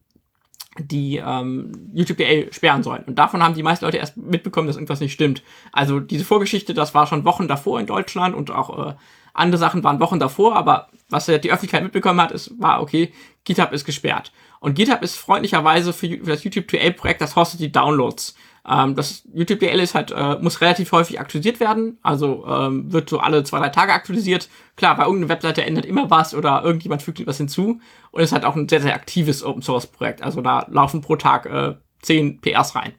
die 0.79 1.17
ähm, 1.17 1.91
YouTube 1.93 2.21
sperren 2.51 2.83
sollen. 2.83 3.03
Und 3.03 3.15
davon 3.15 3.43
haben 3.43 3.53
die 3.53 3.63
meisten 3.63 3.85
Leute 3.85 3.97
erst 3.97 4.17
mitbekommen, 4.17 4.67
dass 4.67 4.75
irgendwas 4.75 4.99
nicht 4.99 5.13
stimmt. 5.13 5.43
Also 5.71 5.99
diese 5.99 6.25
Vorgeschichte, 6.25 6.73
das 6.73 6.93
war 6.93 7.07
schon 7.07 7.25
Wochen 7.25 7.47
davor 7.47 7.79
in 7.79 7.85
Deutschland 7.85 8.35
und 8.35 8.51
auch 8.51 8.89
äh, 8.89 8.93
andere 9.33 9.59
Sachen 9.59 9.83
waren 9.83 9.99
Wochen 9.99 10.19
davor, 10.19 10.55
aber 10.55 10.89
was 11.09 11.25
die 11.25 11.31
Öffentlichkeit 11.33 11.83
mitbekommen 11.83 12.21
hat, 12.21 12.31
ist, 12.31 12.59
war, 12.59 12.81
okay, 12.81 13.13
GitHub 13.45 13.71
ist 13.71 13.85
gesperrt. 13.85 14.31
Und 14.59 14.75
GitHub 14.75 15.01
ist 15.01 15.15
freundlicherweise 15.15 15.93
für, 15.93 16.07
für 16.07 16.25
das 16.25 16.43
YouTube 16.43 16.65
2A-Projekt, 16.65 17.21
das 17.21 17.35
hostet 17.35 17.59
die 17.59 17.71
Downloads. 17.71 18.35
Ähm, 18.69 18.95
das 18.95 19.23
YouTube 19.33 19.59
DL 19.59 19.79
ist 19.79 19.95
halt, 19.95 20.11
äh, 20.11 20.37
muss 20.39 20.61
relativ 20.61 20.91
häufig 20.91 21.19
aktualisiert 21.19 21.59
werden. 21.59 21.97
Also 22.03 22.45
ähm, 22.47 22.91
wird 22.91 23.09
so 23.09 23.19
alle 23.19 23.43
zwei, 23.43 23.59
drei 23.59 23.69
Tage 23.69 23.93
aktualisiert. 23.93 24.49
Klar, 24.75 24.95
bei 24.95 25.03
irgendeiner 25.03 25.29
Webseite 25.29 25.65
ändert 25.65 25.85
immer 25.85 26.09
was 26.09 26.35
oder 26.35 26.63
irgendjemand 26.63 27.01
fügt 27.01 27.19
etwas 27.19 27.37
hinzu. 27.37 27.79
Und 28.11 28.21
es 28.21 28.31
halt 28.31 28.45
auch 28.45 28.55
ein 28.55 28.69
sehr, 28.69 28.81
sehr 28.81 28.93
aktives 28.93 29.43
Open 29.43 29.61
Source 29.61 29.87
Projekt. 29.87 30.21
Also 30.21 30.41
da 30.41 30.67
laufen 30.69 31.01
pro 31.01 31.15
Tag 31.15 31.45
äh, 31.47 31.75
10 32.03 32.41
PRs 32.41 32.75
rein. 32.75 32.93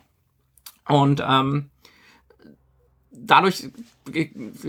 Und 0.89 1.23
ähm, 1.27 1.71
dadurch 3.13 3.69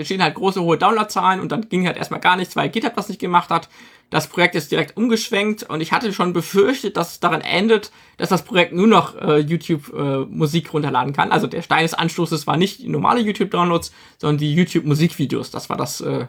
stehen 0.02 0.22
halt 0.22 0.36
große 0.36 0.62
hohe 0.62 0.78
Downloadzahlen 0.78 1.40
und 1.40 1.52
dann 1.52 1.68
ging 1.70 1.88
halt 1.88 1.98
erstmal 1.98 2.20
gar 2.20 2.36
nichts, 2.36 2.56
weil 2.56 2.70
GitHub 2.70 2.94
das 2.96 3.10
nicht 3.10 3.20
gemacht 3.20 3.50
hat. 3.50 3.70
Das 4.12 4.28
Projekt 4.28 4.56
ist 4.56 4.72
direkt 4.72 4.98
umgeschwenkt 4.98 5.64
und 5.64 5.80
ich 5.80 5.94
hatte 5.94 6.12
schon 6.12 6.34
befürchtet, 6.34 6.98
dass 6.98 7.14
es 7.14 7.20
daran 7.22 7.40
endet, 7.40 7.92
dass 8.18 8.28
das 8.28 8.44
Projekt 8.44 8.74
nur 8.74 8.86
noch 8.86 9.16
äh, 9.16 9.38
YouTube 9.38 9.92
äh, 9.94 10.26
Musik 10.26 10.74
runterladen 10.74 11.14
kann. 11.14 11.32
Also 11.32 11.48
der 11.48 11.62
Stein 11.62 11.84
des 11.84 11.94
Anstoßes 11.94 12.46
war 12.46 12.58
nicht 12.58 12.82
die 12.82 12.90
normale 12.90 13.22
YouTube 13.22 13.52
Downloads, 13.52 13.94
sondern 14.18 14.38
die 14.38 14.54
YouTube 14.54 14.84
Musikvideos. 14.84 15.50
Das 15.50 15.70
war 15.70 15.78
das 15.78 16.02
äh, 16.02 16.28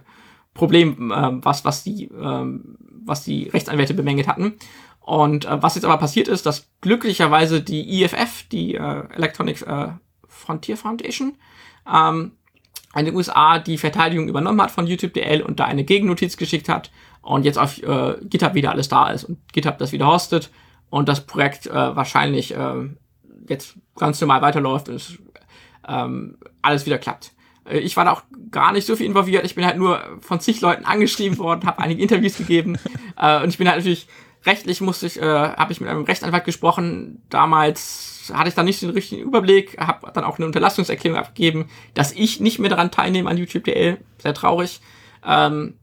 Problem, 0.54 1.10
äh, 1.10 1.44
was 1.44 1.64
was 1.64 1.82
die 1.82 2.04
äh, 2.04 2.60
was 3.04 3.24
die 3.24 3.48
Rechtsanwälte 3.48 3.94
bemängelt 3.94 4.28
hatten. 4.28 4.54
Und 5.00 5.46
äh, 5.46 5.60
was 5.60 5.74
jetzt 5.74 5.84
aber 5.84 5.98
passiert 5.98 6.28
ist, 6.28 6.46
dass 6.46 6.68
glücklicherweise 6.82 7.62
die 7.62 8.04
EFF, 8.04 8.44
die 8.52 8.76
äh, 8.76 9.02
Electronic 9.12 9.60
äh, 9.62 9.88
Frontier 10.28 10.76
Foundation, 10.76 11.34
ähm, 11.92 12.30
in 12.94 13.06
den 13.06 13.16
USA 13.16 13.58
die 13.58 13.78
Verteidigung 13.78 14.28
übernommen 14.28 14.60
hat 14.62 14.70
von 14.70 14.86
YouTube 14.86 15.14
DL 15.14 15.42
und 15.42 15.58
da 15.58 15.64
eine 15.64 15.82
Gegennotiz 15.82 16.36
geschickt 16.36 16.68
hat 16.68 16.92
und 17.22 17.44
jetzt 17.44 17.58
auf 17.58 17.82
äh, 17.82 18.16
GitHub 18.22 18.54
wieder 18.54 18.70
alles 18.70 18.88
da 18.88 19.10
ist 19.10 19.24
und 19.24 19.38
GitHub 19.52 19.78
das 19.78 19.92
wieder 19.92 20.06
hostet 20.06 20.50
und 20.90 21.08
das 21.08 21.24
Projekt 21.26 21.66
äh, 21.66 21.96
wahrscheinlich 21.96 22.54
äh, 22.54 22.88
jetzt 23.48 23.76
ganz 23.96 24.20
normal 24.20 24.42
weiterläuft 24.42 24.88
und 24.88 24.96
es, 24.96 25.18
ähm, 25.88 26.38
alles 26.60 26.84
wieder 26.86 26.98
klappt. 26.98 27.32
Äh, 27.64 27.78
ich 27.78 27.96
war 27.96 28.04
da 28.04 28.12
auch 28.12 28.22
gar 28.50 28.72
nicht 28.72 28.86
so 28.86 28.96
viel 28.96 29.06
involviert. 29.06 29.44
Ich 29.44 29.54
bin 29.54 29.64
halt 29.64 29.78
nur 29.78 30.00
von 30.20 30.40
zig 30.40 30.60
Leuten 30.60 30.84
angeschrieben 30.84 31.38
worden, 31.38 31.66
habe 31.66 31.78
einige 31.80 32.02
Interviews 32.02 32.36
gegeben 32.36 32.78
äh, 33.16 33.42
und 33.42 33.48
ich 33.48 33.58
bin 33.58 33.68
halt 33.68 33.78
natürlich 33.78 34.08
rechtlich 34.44 34.80
musste 34.80 35.06
ich, 35.06 35.20
äh, 35.20 35.24
habe 35.24 35.72
ich 35.72 35.80
mit 35.80 35.88
einem 35.88 36.04
Rechtsanwalt 36.04 36.44
gesprochen. 36.44 37.22
Damals 37.30 38.32
hatte 38.34 38.48
ich 38.48 38.54
da 38.54 38.62
nicht 38.62 38.82
den 38.82 38.90
richtigen 38.90 39.22
Überblick, 39.22 39.78
habe 39.78 40.10
dann 40.12 40.24
auch 40.24 40.38
eine 40.38 40.46
Unterlassungserklärung 40.46 41.18
abgegeben, 41.18 41.68
dass 41.94 42.12
ich 42.12 42.40
nicht 42.40 42.58
mehr 42.58 42.70
daran 42.70 42.90
teilnehme 42.90 43.30
an 43.30 43.36
YouTube.dl. 43.36 43.98
Sehr 44.18 44.34
traurig. 44.34 44.80
Ähm, 45.24 45.74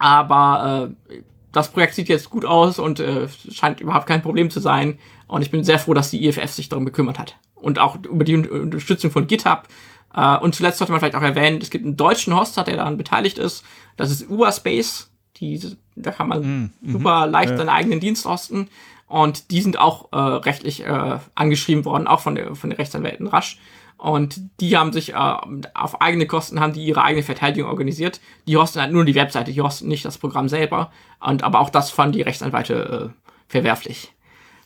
aber 0.00 0.94
äh, 1.10 1.22
das 1.52 1.70
Projekt 1.70 1.94
sieht 1.94 2.08
jetzt 2.08 2.30
gut 2.30 2.44
aus 2.44 2.78
und 2.78 3.00
äh, 3.00 3.28
scheint 3.52 3.80
überhaupt 3.80 4.06
kein 4.06 4.22
Problem 4.22 4.50
zu 4.50 4.58
sein. 4.58 4.98
Und 5.28 5.42
ich 5.42 5.50
bin 5.50 5.62
sehr 5.62 5.78
froh, 5.78 5.94
dass 5.94 6.10
die 6.10 6.26
IFF 6.26 6.50
sich 6.50 6.70
darum 6.70 6.86
gekümmert 6.86 7.18
hat. 7.18 7.36
Und 7.54 7.78
auch 7.78 7.96
über 7.96 8.24
die 8.24 8.36
Unterstützung 8.36 9.10
von 9.10 9.26
GitHub. 9.26 9.68
Äh, 10.14 10.38
und 10.38 10.54
zuletzt 10.54 10.78
sollte 10.78 10.92
man 10.92 11.00
vielleicht 11.00 11.16
auch 11.16 11.22
erwähnen, 11.22 11.60
es 11.60 11.68
gibt 11.68 11.84
einen 11.84 11.98
deutschen 11.98 12.34
Hoster, 12.34 12.64
der 12.64 12.76
daran 12.76 12.96
beteiligt 12.96 13.36
ist. 13.36 13.62
Das 13.98 14.10
ist 14.10 14.28
Uberspace. 14.28 15.10
Die, 15.36 15.60
da 15.96 16.12
kann 16.12 16.28
man 16.28 16.40
mm, 16.40 16.92
super 16.92 17.26
leicht 17.26 17.50
ja. 17.50 17.56
seinen 17.58 17.68
eigenen 17.68 18.00
Dienst 18.00 18.24
hosten. 18.24 18.68
Und 19.06 19.50
die 19.50 19.60
sind 19.60 19.78
auch 19.78 20.12
äh, 20.12 20.16
rechtlich 20.16 20.86
äh, 20.86 21.18
angeschrieben 21.34 21.84
worden, 21.84 22.06
auch 22.06 22.20
von 22.20 22.36
der, 22.36 22.54
von 22.54 22.70
den 22.70 22.76
Rechtsanwälten 22.76 23.26
rasch. 23.26 23.58
Und 24.00 24.40
die 24.60 24.78
haben 24.78 24.94
sich 24.94 25.12
äh, 25.12 25.36
auf 25.74 26.00
eigene 26.00 26.26
Kosten 26.26 26.58
haben 26.58 26.72
die 26.72 26.84
ihre 26.84 27.02
eigene 27.02 27.22
Verteidigung 27.22 27.68
organisiert. 27.68 28.18
Die 28.46 28.56
hosten 28.56 28.80
halt 28.80 28.92
nur 28.92 29.04
die 29.04 29.14
Webseite, 29.14 29.52
die 29.52 29.60
hosten 29.60 29.88
nicht 29.88 30.06
das 30.06 30.16
Programm 30.16 30.48
selber. 30.48 30.90
Und 31.20 31.42
aber 31.42 31.60
auch 31.60 31.68
das 31.68 31.90
fanden 31.90 32.14
die 32.14 32.22
Rechtsanwälte 32.22 33.12
äh, 33.12 33.30
verwerflich. 33.46 34.12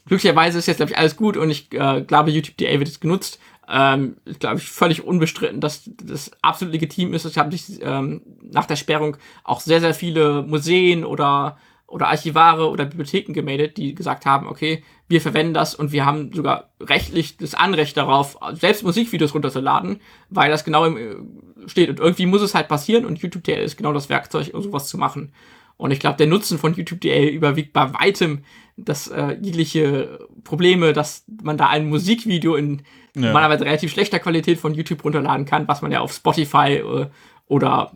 glücklicherweise 0.06 0.59
ist 0.59 0.66
jetzt, 0.66 0.77
glaube 0.77 0.93
ich, 0.93 0.98
alles 0.98 1.16
gut 1.16 1.36
und 1.36 1.51
ich 1.51 1.73
äh, 1.73 2.02
glaube, 2.02 2.31
YouTube 2.31 2.56
DA 2.59 2.78
wird 2.78 2.86
jetzt 2.86 3.01
genutzt. 3.01 3.40
Ähm, 3.69 4.19
glaube 4.39 4.59
ich, 4.59 4.69
völlig 4.69 5.02
unbestritten, 5.02 5.61
dass 5.61 5.90
das 6.05 6.31
absolut 6.43 6.73
legitim 6.73 7.12
ist. 7.12 7.24
Ich 7.24 7.39
habe 7.39 7.51
sich 7.56 7.81
ähm, 7.82 8.20
nach 8.43 8.66
der 8.66 8.77
Sperrung 8.77 9.16
auch 9.43 9.61
sehr, 9.61 9.81
sehr 9.81 9.94
viele 9.94 10.43
Museen 10.43 11.05
oder 11.05 11.56
oder 11.95 12.09
Archivare 12.09 12.69
oder 12.69 12.87
Bibliotheken 12.87 13.33
gemeldet, 13.33 13.77
die 13.77 13.95
gesagt 13.95 14.27
haben, 14.27 14.49
okay, 14.49 14.83
wir 15.07 15.21
verwenden 15.21 15.55
das 15.55 15.77
und 15.77 15.93
wir 15.93 16.05
haben 16.05 16.33
sogar 16.33 16.71
rechtlich 16.81 17.37
das 17.37 17.55
Anrecht 17.55 17.97
darauf, 17.97 18.37
selbst 18.55 18.83
Musikvideos 18.83 19.33
runterzuladen, 19.33 20.01
weil 20.29 20.51
das 20.51 20.65
genau 20.65 20.87
im, 20.87 20.97
äh, 20.97 21.69
steht. 21.69 21.91
Und 21.91 22.01
irgendwie 22.01 22.27
muss 22.27 22.43
es 22.43 22.57
halt 22.57 22.66
passieren 22.66 23.05
und 23.05 23.21
YouTube 23.21 23.45
DL 23.45 23.62
ist 23.62 23.77
genau 23.77 23.93
das 23.93 24.09
Werkzeug, 24.09 24.51
um 24.53 24.61
sowas 24.61 24.89
zu 24.89 24.99
machen. 24.99 25.33
Und 25.77 25.93
ich 25.93 26.01
glaube, 26.01 26.16
der 26.16 26.27
Nutzen 26.27 26.59
von 26.59 26.75
YouTube 26.75 27.01
DL 27.01 27.29
überwiegt 27.29 27.73
bei 27.73 27.95
weitem 27.95 28.45
das 28.77 29.07
äh, 29.07 29.37
jegliche 29.41 30.19
Probleme, 30.43 30.95
dass 30.95 31.25
man 31.45 31.57
da 31.57 31.69
ein 31.69 31.89
Musikvideo 31.89 32.57
in 32.57 32.83
ja. 33.15 33.27
normalerweise 33.27 33.66
relativ 33.66 33.93
schlechter 33.93 34.19
Qualität 34.19 34.59
von 34.59 34.75
YouTube 34.75 35.05
runterladen 35.05 35.47
kann, 35.47 35.69
was 35.69 35.81
man 35.81 35.93
ja 35.93 36.01
auf 36.01 36.12
Spotify 36.12 36.75
äh, 36.75 37.07
oder 37.47 37.93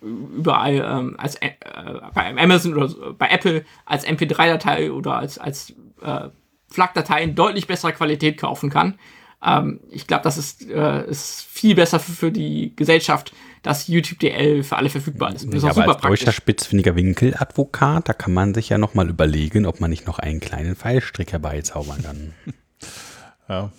überall 0.00 0.74
ähm, 0.74 1.14
als 1.18 1.36
äh, 1.36 1.50
bei 2.14 2.34
Amazon 2.36 2.74
oder 2.74 3.12
bei 3.14 3.28
Apple 3.28 3.64
als 3.84 4.06
MP3-Datei 4.06 4.92
oder 4.92 5.16
als, 5.16 5.38
als 5.38 5.74
äh, 6.02 6.28
FLAC-Datei 6.68 7.22
in 7.22 7.34
deutlich 7.34 7.66
besserer 7.66 7.92
Qualität 7.92 8.38
kaufen 8.38 8.70
kann. 8.70 8.98
Ähm, 9.44 9.80
ich 9.90 10.06
glaube, 10.06 10.22
das 10.24 10.38
ist, 10.38 10.68
äh, 10.68 11.08
ist 11.08 11.42
viel 11.42 11.74
besser 11.74 11.98
für, 11.98 12.12
für, 12.12 12.32
die 12.32 12.74
Gesellschaft, 12.76 13.32
dass 13.62 13.88
YouTube 13.88 14.20
DL 14.20 14.62
für 14.62 14.76
alle 14.76 14.88
verfügbar 14.88 15.34
ist. 15.34 15.46
Das 15.46 15.54
ist 15.54 15.62
ja, 15.64 15.70
auch 15.70 15.74
super 15.74 15.94
als 15.94 16.02
deutscher 16.02 16.32
spitzfindiger 16.32 16.94
Winkeladvokat, 16.96 18.08
da 18.08 18.12
kann 18.12 18.32
man 18.32 18.54
sich 18.54 18.68
ja 18.68 18.78
noch 18.78 18.94
mal 18.94 19.08
überlegen, 19.08 19.66
ob 19.66 19.80
man 19.80 19.90
nicht 19.90 20.06
noch 20.06 20.18
einen 20.18 20.40
kleinen 20.40 20.76
Pfeilstrick 20.76 21.32
herbeizaubern 21.32 22.02
kann. 22.02 22.34
ja. 23.48 23.70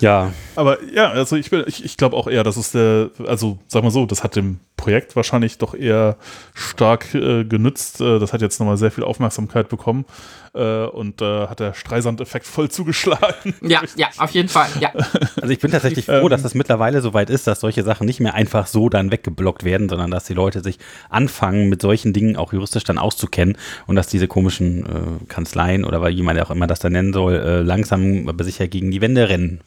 Ja. 0.00 0.32
Aber 0.56 0.82
ja, 0.92 1.10
also 1.10 1.36
ich, 1.36 1.52
ich, 1.52 1.84
ich 1.84 1.96
glaube 1.96 2.16
auch 2.16 2.26
eher, 2.26 2.44
dass 2.44 2.56
es 2.56 2.72
der, 2.72 3.10
also 3.26 3.58
sag 3.66 3.82
mal 3.82 3.90
so, 3.90 4.06
das 4.06 4.22
hat 4.24 4.36
dem 4.36 4.60
Projekt 4.78 5.16
wahrscheinlich 5.16 5.58
doch 5.58 5.74
eher 5.74 6.16
stark 6.54 7.14
äh, 7.14 7.44
genützt. 7.44 8.00
Äh, 8.00 8.18
das 8.18 8.32
hat 8.32 8.40
jetzt 8.40 8.58
nochmal 8.60 8.78
sehr 8.78 8.90
viel 8.90 9.04
Aufmerksamkeit 9.04 9.68
bekommen 9.68 10.06
äh, 10.54 10.84
und 10.86 11.20
äh, 11.20 11.46
hat 11.48 11.60
der 11.60 11.74
Streisand-Effekt 11.74 12.46
voll 12.46 12.70
zugeschlagen. 12.70 13.54
Ja, 13.60 13.82
ja, 13.96 14.08
auf 14.16 14.30
jeden 14.30 14.48
Fall, 14.48 14.68
ja. 14.80 14.92
Also 15.40 15.52
ich 15.52 15.58
bin 15.58 15.70
tatsächlich 15.70 16.06
froh, 16.06 16.28
dass 16.28 16.42
das 16.42 16.54
mittlerweile 16.54 17.02
so 17.02 17.12
weit 17.12 17.28
ist, 17.28 17.46
dass 17.46 17.60
solche 17.60 17.82
Sachen 17.82 18.06
nicht 18.06 18.20
mehr 18.20 18.34
einfach 18.34 18.66
so 18.66 18.88
dann 18.88 19.10
weggeblockt 19.10 19.64
werden, 19.64 19.88
sondern 19.88 20.10
dass 20.10 20.24
die 20.24 20.34
Leute 20.34 20.62
sich 20.62 20.78
anfangen, 21.10 21.68
mit 21.68 21.82
solchen 21.82 22.12
Dingen 22.12 22.36
auch 22.36 22.52
juristisch 22.52 22.84
dann 22.84 22.98
auszukennen 22.98 23.58
und 23.86 23.96
dass 23.96 24.06
diese 24.06 24.28
komischen 24.28 24.86
äh, 24.86 25.24
Kanzleien 25.28 25.84
oder 25.84 26.06
wie 26.06 26.22
man 26.22 26.38
auch 26.38 26.50
immer 26.50 26.66
das 26.66 26.78
da 26.78 26.88
nennen 26.88 27.12
soll, 27.12 27.34
äh, 27.34 27.60
langsam 27.62 28.28
aber 28.28 28.44
sicher 28.44 28.68
gegen 28.68 28.90
die 28.90 29.00
Wände 29.00 29.28
rennen. 29.28 29.60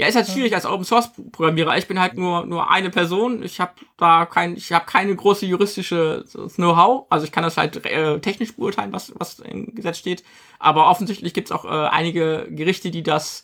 Ja, 0.00 0.06
ist 0.06 0.16
halt 0.16 0.28
schwierig 0.28 0.54
als 0.54 0.64
Open 0.64 0.86
Source 0.86 1.10
Programmierer. 1.30 1.76
Ich 1.76 1.86
bin 1.86 2.00
halt 2.00 2.16
nur 2.16 2.46
nur 2.46 2.70
eine 2.70 2.88
Person. 2.88 3.42
Ich 3.42 3.60
habe 3.60 3.72
da 3.98 4.24
kein, 4.24 4.56
ich 4.56 4.72
habe 4.72 4.86
keine 4.86 5.14
große 5.14 5.44
juristische 5.44 6.24
Know-how. 6.54 7.04
Also 7.10 7.26
ich 7.26 7.32
kann 7.32 7.42
das 7.42 7.58
halt 7.58 7.84
äh, 7.84 8.18
technisch 8.18 8.56
beurteilen, 8.56 8.94
was 8.94 9.12
was 9.18 9.40
im 9.40 9.74
Gesetz 9.74 9.98
steht. 9.98 10.24
Aber 10.58 10.88
offensichtlich 10.88 11.34
gibt 11.34 11.48
es 11.48 11.52
auch 11.52 11.66
äh, 11.66 11.88
einige 11.88 12.46
Gerichte, 12.48 12.90
die 12.90 13.02
das 13.02 13.42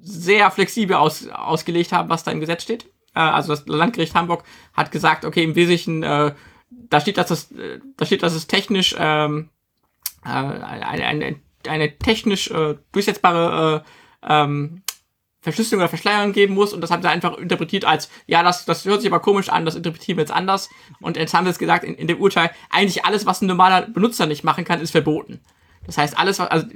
sehr 0.00 0.50
flexibel 0.50 0.96
aus, 0.96 1.28
ausgelegt 1.28 1.92
haben, 1.92 2.08
was 2.08 2.24
da 2.24 2.30
im 2.30 2.40
Gesetz 2.40 2.62
steht. 2.62 2.86
Äh, 3.14 3.20
also 3.20 3.52
das 3.52 3.66
Landgericht 3.66 4.14
Hamburg 4.14 4.44
hat 4.72 4.92
gesagt, 4.92 5.26
okay, 5.26 5.44
im 5.44 5.54
Wesentlichen, 5.54 6.02
äh, 6.02 6.32
da 6.70 7.00
steht, 7.02 7.18
dass 7.18 7.28
das, 7.28 7.52
äh, 7.52 7.78
da 7.98 8.06
steht, 8.06 8.22
dass 8.22 8.32
es 8.32 8.46
technisch 8.46 8.96
ähm, 8.98 9.50
äh, 10.24 10.28
eine, 10.28 11.04
eine, 11.04 11.36
eine 11.68 11.98
technisch 11.98 12.50
äh, 12.50 12.76
durchsetzbare 12.92 13.84
äh, 13.84 14.32
ähm, 14.32 14.82
Verschlüsselung 15.40 15.80
oder 15.80 15.88
Verschleierung 15.88 16.32
geben 16.32 16.54
muss 16.54 16.72
und 16.72 16.82
das 16.82 16.90
haben 16.90 17.02
sie 17.02 17.08
einfach 17.08 17.38
interpretiert 17.38 17.84
als, 17.84 18.10
ja, 18.26 18.42
das, 18.42 18.66
das 18.66 18.84
hört 18.84 19.00
sich 19.00 19.10
aber 19.10 19.20
komisch 19.20 19.48
an, 19.48 19.64
das 19.64 19.74
interpretieren 19.74 20.18
wir 20.18 20.22
jetzt 20.22 20.32
anders. 20.32 20.68
Und 21.00 21.16
jetzt 21.16 21.32
haben 21.32 21.44
sie 21.44 21.50
es 21.50 21.58
gesagt 21.58 21.82
in, 21.84 21.94
in 21.94 22.08
dem 22.08 22.20
Urteil, 22.20 22.50
eigentlich 22.68 23.04
alles, 23.04 23.24
was 23.24 23.40
ein 23.40 23.46
normaler 23.46 23.82
Benutzer 23.82 24.26
nicht 24.26 24.44
machen 24.44 24.64
kann, 24.64 24.80
ist 24.80 24.90
verboten. 24.90 25.40
Das 25.86 25.96
heißt, 25.96 26.18
alles, 26.18 26.38
was, 26.38 26.48
also 26.48 26.66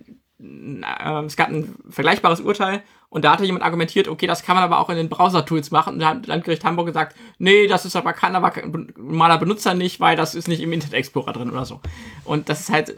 äh, 0.40 1.24
es 1.26 1.36
gab 1.36 1.48
ein 1.48 1.74
vergleichbares 1.90 2.40
Urteil 2.40 2.82
und 3.10 3.24
da 3.24 3.32
hatte 3.32 3.44
jemand 3.44 3.64
argumentiert, 3.64 4.08
okay, 4.08 4.26
das 4.26 4.42
kann 4.42 4.56
man 4.56 4.64
aber 4.64 4.80
auch 4.80 4.90
in 4.90 4.96
den 4.96 5.08
Browser-Tools 5.08 5.70
machen. 5.70 5.94
Und 5.94 6.00
da 6.00 6.08
hat 6.08 6.26
Landgericht 6.26 6.64
Hamburg 6.64 6.86
gesagt, 6.86 7.14
nee, 7.38 7.66
das 7.66 7.84
ist 7.84 7.96
aber 7.96 8.12
kann 8.12 8.34
aber 8.34 8.56
ein 8.56 8.92
normaler 8.96 9.38
Benutzer 9.38 9.74
nicht, 9.74 10.00
weil 10.00 10.16
das 10.16 10.34
ist 10.34 10.48
nicht 10.48 10.60
im 10.60 10.72
Internet 10.72 10.94
Explorer 10.94 11.32
drin 11.32 11.50
oder 11.50 11.64
so. 11.64 11.80
Und 12.24 12.48
das 12.48 12.60
ist 12.60 12.70
halt 12.70 12.96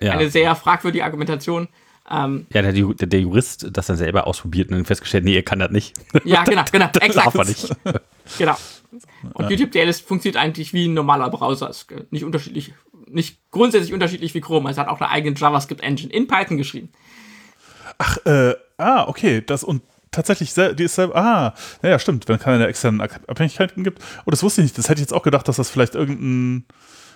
ja. 0.00 0.12
eine 0.12 0.28
sehr 0.28 0.54
fragwürdige 0.54 1.04
Argumentation. 1.04 1.68
Ähm, 2.10 2.46
ja, 2.52 2.60
der, 2.60 2.72
der, 2.72 3.06
der, 3.06 3.20
Jurist 3.20 3.66
das 3.72 3.86
dann 3.86 3.96
selber 3.96 4.26
ausprobiert 4.26 4.68
und 4.68 4.76
dann 4.76 4.84
festgestellt, 4.84 5.24
nee, 5.24 5.34
er 5.34 5.42
kann 5.42 5.58
das 5.58 5.70
nicht. 5.70 5.94
Ja, 6.24 6.44
genau, 6.44 6.64
genau, 6.70 6.90
exakt. 7.00 7.34
Darf 7.34 7.48
nicht. 7.48 7.74
genau. 8.38 8.56
Und 9.32 9.44
ja. 9.44 9.50
YouTube 9.50 9.72
DLS 9.72 10.00
funktioniert 10.00 10.36
eigentlich 10.36 10.74
wie 10.74 10.86
ein 10.86 10.94
normaler 10.94 11.30
Browser. 11.30 11.70
Ist 11.70 11.86
nicht 12.10 12.24
unterschiedlich, 12.24 12.74
nicht 13.08 13.38
grundsätzlich 13.50 13.94
unterschiedlich 13.94 14.34
wie 14.34 14.42
Chrome. 14.42 14.70
Es 14.70 14.76
hat 14.76 14.88
auch 14.88 15.00
eine 15.00 15.10
eigene 15.10 15.34
JavaScript-Engine 15.36 16.12
in 16.12 16.26
Python 16.26 16.58
geschrieben. 16.58 16.90
Ach, 17.96 18.18
äh, 18.26 18.54
ah, 18.76 19.08
okay. 19.08 19.42
Das 19.44 19.64
und 19.64 19.82
tatsächlich, 20.10 20.52
die 20.54 20.84
ist 20.84 20.94
selber, 20.94 21.16
ah, 21.16 21.54
naja, 21.82 21.98
stimmt, 21.98 22.28
wenn 22.28 22.36
es 22.36 22.42
keine 22.42 22.66
externen 22.66 23.00
Abhängigkeiten 23.00 23.82
gibt. 23.82 24.02
Oh, 24.26 24.30
das 24.30 24.42
wusste 24.42 24.60
ich 24.60 24.66
nicht. 24.66 24.78
Das 24.78 24.88
hätte 24.88 25.00
ich 25.00 25.06
jetzt 25.06 25.14
auch 25.14 25.22
gedacht, 25.22 25.48
dass 25.48 25.56
das 25.56 25.70
vielleicht 25.70 25.94
irgendein 25.94 26.66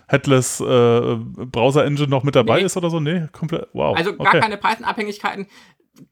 Headless 0.09 0.60
äh, 0.60 1.16
Browser 1.16 1.85
Engine 1.85 2.09
noch 2.09 2.24
mit 2.24 2.35
dabei 2.35 2.60
nee. 2.60 2.66
ist 2.66 2.76
oder 2.76 2.90
so? 2.90 2.98
Nee, 2.98 3.28
komplett. 3.32 3.68
Wow. 3.72 3.97
Also 3.97 4.16
gar 4.16 4.28
okay. 4.28 4.40
keine 4.40 4.56
Python-Abhängigkeiten. 4.56 5.47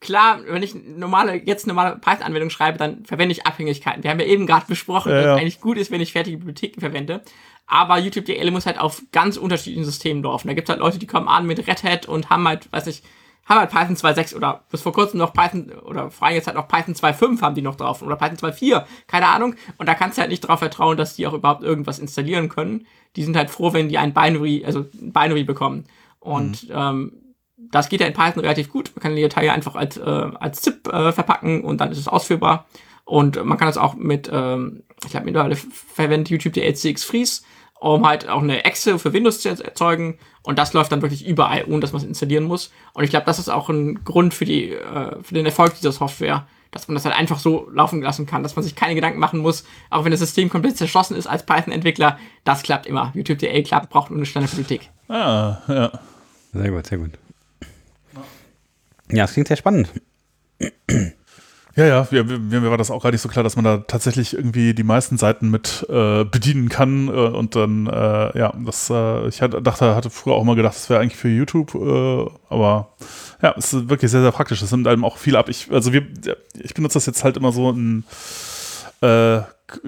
Klar, 0.01 0.41
wenn 0.49 0.63
ich 0.63 0.75
normale, 0.75 1.37
jetzt 1.37 1.67
normale 1.67 1.97
Python-Anwendung 1.97 2.51
schreibe, 2.51 2.77
dann 2.77 3.05
verwende 3.05 3.33
ich 3.33 3.47
Abhängigkeiten. 3.47 4.03
Wir 4.03 4.11
haben 4.11 4.21
ja 4.21 4.27
eben 4.27 4.47
gerade 4.47 4.67
besprochen, 4.67 5.11
ja, 5.11 5.17
dass 5.17 5.25
ja. 5.25 5.35
es 5.35 5.41
eigentlich 5.41 5.61
gut 5.61 5.79
ist, 5.79 5.91
wenn 5.91 6.01
ich 6.01 6.13
fertige 6.13 6.37
Bibliotheken 6.39 6.81
verwende. 6.81 7.23
Aber 7.67 7.99
YouTube 7.99 8.27
DL 8.27 8.51
muss 8.51 8.67
halt 8.67 8.79
auf 8.79 9.03
ganz 9.13 9.37
unterschiedlichen 9.37 9.85
Systemen 9.85 10.23
laufen. 10.23 10.49
Da 10.49 10.55
gibt 10.55 10.69
es 10.69 10.71
halt 10.71 10.81
Leute, 10.81 10.99
die 10.99 11.07
kommen 11.07 11.29
an 11.29 11.47
mit 11.47 11.67
Red 11.67 11.83
Hat 11.83 12.07
und 12.07 12.31
haben 12.31 12.47
halt, 12.47 12.71
weiß 12.73 12.87
ich, 12.89 13.03
haben 13.47 13.61
halt 13.61 13.71
Python 13.71 13.97
2.6 13.97 14.35
oder 14.35 14.65
bis 14.71 14.83
vor 14.83 14.93
kurzem 14.93 15.19
noch 15.19 15.33
Python 15.33 15.71
oder 15.85 16.11
vor 16.11 16.27
allem 16.27 16.37
jetzt 16.37 16.47
halt 16.47 16.57
noch 16.57 16.69
Python 16.69 16.95
2.5 16.95 17.41
haben 17.41 17.55
die 17.55 17.63
noch 17.63 17.77
drauf 17.77 18.03
oder 18.03 18.17
Python 18.17 18.37
2.4, 18.37 18.85
keine 19.07 19.29
Ahnung. 19.29 19.55
Und 19.79 19.89
da 19.89 19.95
kannst 19.95 20.19
du 20.19 20.21
halt 20.21 20.31
nicht 20.31 20.45
darauf 20.45 20.59
vertrauen, 20.59 20.97
dass 20.97 21.15
die 21.15 21.27
auch 21.27 21.33
überhaupt 21.33 21.63
irgendwas 21.63 21.99
installieren 21.99 22.49
können. 22.49 22.87
Die 23.15 23.23
sind 23.23 23.37
halt 23.37 23.51
froh, 23.51 23.73
wenn 23.73 23.89
die 23.89 23.99
ein 23.99 24.13
Binary, 24.13 24.65
also 24.65 24.81
ein 25.01 25.13
Binary 25.13 25.45
bekommen. 25.45 25.85
Und 26.19 26.69
mhm. 26.69 26.75
ähm, 26.75 27.13
das 27.57 27.89
geht 27.89 28.01
ja 28.01 28.07
in 28.07 28.13
Python 28.13 28.41
relativ 28.41 28.69
gut. 28.69 28.91
Man 28.95 29.03
kann 29.03 29.17
die 29.17 29.23
Datei 29.23 29.51
einfach 29.53 29.77
als, 29.77 29.97
äh, 29.97 30.01
als 30.01 30.63
ZIP 30.63 30.89
äh, 30.89 31.13
verpacken 31.13 31.63
und 31.63 31.81
dann 31.81 31.93
ist 31.93 31.99
es 31.99 32.09
ausführbar. 32.09 32.67
Und 33.05 33.43
man 33.45 33.57
kann 33.57 33.69
das 33.69 33.79
auch 33.79 33.95
mit, 33.95 34.29
ähm, 34.33 34.83
ich 35.05 35.11
glaube, 35.11 35.27
mittlerweile 35.27 35.55
verwendet 35.57 36.29
YouTube 36.31 36.55
die 36.55 36.63
LCX 36.63 37.05
Freeze 37.05 37.43
um 37.81 38.07
halt 38.07 38.29
auch 38.29 38.43
eine 38.43 38.65
Exe 38.65 38.99
für 38.99 39.13
Windows 39.13 39.41
zu 39.41 39.49
erzeugen. 39.49 40.19
Und 40.43 40.59
das 40.59 40.73
läuft 40.73 40.93
dann 40.93 41.03
wirklich 41.03 41.27
überall, 41.27 41.65
ohne 41.65 41.81
dass 41.81 41.93
man 41.93 42.03
es 42.03 42.09
installieren 42.09 42.45
muss. 42.45 42.71
Und 42.93 43.05
ich 43.05 43.11
glaube, 43.11 43.27
das 43.27 43.39
ist 43.39 43.49
auch 43.49 43.69
ein 43.69 44.05
Grund 44.05 44.35
für, 44.35 44.45
die, 44.45 44.73
äh, 44.73 45.23
für 45.23 45.35
den 45.35 45.47
Erfolg 45.47 45.75
dieser 45.75 45.93
Software, 45.93 46.47
dass 46.71 46.89
man 46.89 46.95
das 46.95 47.05
halt 47.05 47.17
einfach 47.17 47.39
so 47.39 47.69
laufen 47.73 48.03
lassen 48.03 48.27
kann, 48.27 48.43
dass 48.43 48.57
man 48.57 48.63
sich 48.63 48.77
keine 48.77 48.95
Gedanken 48.95 49.19
machen 49.19 49.41
muss, 49.41 49.65
auch 49.91 50.05
wenn 50.05 50.11
das 50.11 50.21
System 50.21 50.49
komplett 50.49 50.77
zerschossen 50.77 51.17
ist 51.17 51.27
als 51.27 51.45
Python-Entwickler. 51.45 52.19
Das 52.45 52.63
klappt 52.63 52.87
immer. 52.87 53.13
YouTube.de 53.15 53.63
klappt, 53.63 53.91
braucht 53.91 54.11
nur 54.11 54.19
eine 54.19 54.27
Standardbibliothek. 54.27 54.91
Ah, 55.09 55.59
ja. 55.69 55.93
Sehr 56.53 56.71
gut, 56.71 56.87
sehr 56.87 56.99
gut. 56.99 57.13
Ja, 59.11 59.25
es 59.25 59.33
klingt 59.33 59.49
sehr 59.49 59.57
spannend. 59.57 59.93
Ja, 61.77 61.85
ja, 61.85 62.09
mir, 62.11 62.25
mir 62.25 62.71
war 62.71 62.79
das 62.79 62.91
auch 62.91 63.03
gar 63.03 63.13
nicht 63.13 63.21
so 63.21 63.29
klar, 63.29 63.45
dass 63.45 63.55
man 63.55 63.65
da 63.67 63.77
tatsächlich 63.77 64.33
irgendwie 64.33 64.73
die 64.73 64.83
meisten 64.83 65.19
Seiten 65.19 65.51
mit 65.51 65.87
äh, 65.91 66.25
bedienen 66.25 66.71
kann 66.71 67.09
äh, 67.09 67.11
und 67.11 67.55
dann, 67.55 67.87
äh, 67.87 68.39
ja, 68.39 68.55
das, 68.65 68.89
äh, 68.89 69.29
ich 69.29 69.43
hatte, 69.43 69.61
dachte, 69.61 69.95
hatte 69.95 70.09
früher 70.09 70.37
auch 70.37 70.45
mal 70.45 70.57
gedacht, 70.57 70.75
das 70.75 70.89
wäre 70.89 71.01
eigentlich 71.01 71.19
für 71.19 71.29
YouTube, 71.29 71.75
äh, 71.75 72.31
aber 72.49 72.95
ja, 73.43 73.55
es 73.59 73.75
ist 73.75 73.91
wirklich 73.91 74.11
sehr, 74.11 74.23
sehr 74.23 74.33
praktisch. 74.33 74.61
Das 74.61 74.73
nimmt 74.73 74.87
einem 74.87 75.05
auch 75.05 75.19
viel 75.19 75.37
ab. 75.37 75.51
Ich, 75.51 75.71
also 75.71 75.93
wir, 75.93 76.07
ich 76.55 76.73
benutze 76.73 76.95
das 76.95 77.05
jetzt 77.05 77.25
halt 77.25 77.37
immer 77.37 77.53
so 77.53 77.71
ein, 77.71 78.05
äh, 79.03 79.41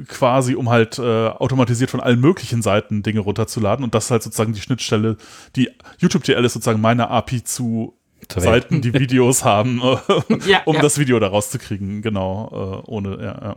quasi, 0.09 0.55
um 0.57 0.69
halt 0.69 0.99
äh, 0.99 1.29
automatisiert 1.29 1.91
von 1.91 2.01
allen 2.01 2.21
möglichen 2.21 2.61
Seiten 2.61 3.03
Dinge 3.03 3.21
runterzuladen. 3.21 3.83
Und 3.83 3.95
das 3.95 4.07
ist 4.07 4.11
halt 4.11 4.23
sozusagen 4.23 4.53
die 4.53 4.61
Schnittstelle, 4.61 5.17
die 5.57 5.71
YouTube.dl 5.99 6.45
ist 6.45 6.53
sozusagen 6.53 6.83
meine 6.83 7.09
API 7.09 7.45
zu 7.45 7.98
Seiten, 8.37 8.83
die 8.83 8.93
Videos 8.95 9.45
haben, 9.45 9.81
ja, 10.47 10.63
um 10.65 10.77
ja. 10.77 10.83
das 10.83 10.99
Video 10.99 11.19
da 11.19 11.29
rauszukriegen. 11.29 12.03
Genau, 12.03 12.83
äh, 12.85 12.91
ohne, 12.91 13.17
ja, 13.23 13.57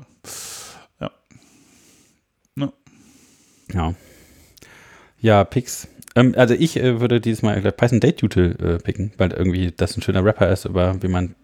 ja. 1.00 1.12
Ja. 2.56 2.74
Ja, 3.74 3.94
ja 5.20 5.44
Pix. 5.44 5.88
Ähm, 6.16 6.34
also 6.38 6.54
ich 6.54 6.78
äh, 6.78 7.00
würde 7.00 7.22
dieses 7.22 7.42
Mal 7.42 7.62
Python 7.72 8.00
Date 8.00 8.24
Util 8.24 8.56
äh, 8.62 8.84
picken, 8.84 9.14
weil 9.18 9.32
irgendwie 9.32 9.72
das 9.76 9.98
ein 9.98 10.02
schöner 10.02 10.24
Rapper 10.24 10.50
ist, 10.50 10.66
über 10.66 11.02
wie 11.02 11.08
man 11.08 11.36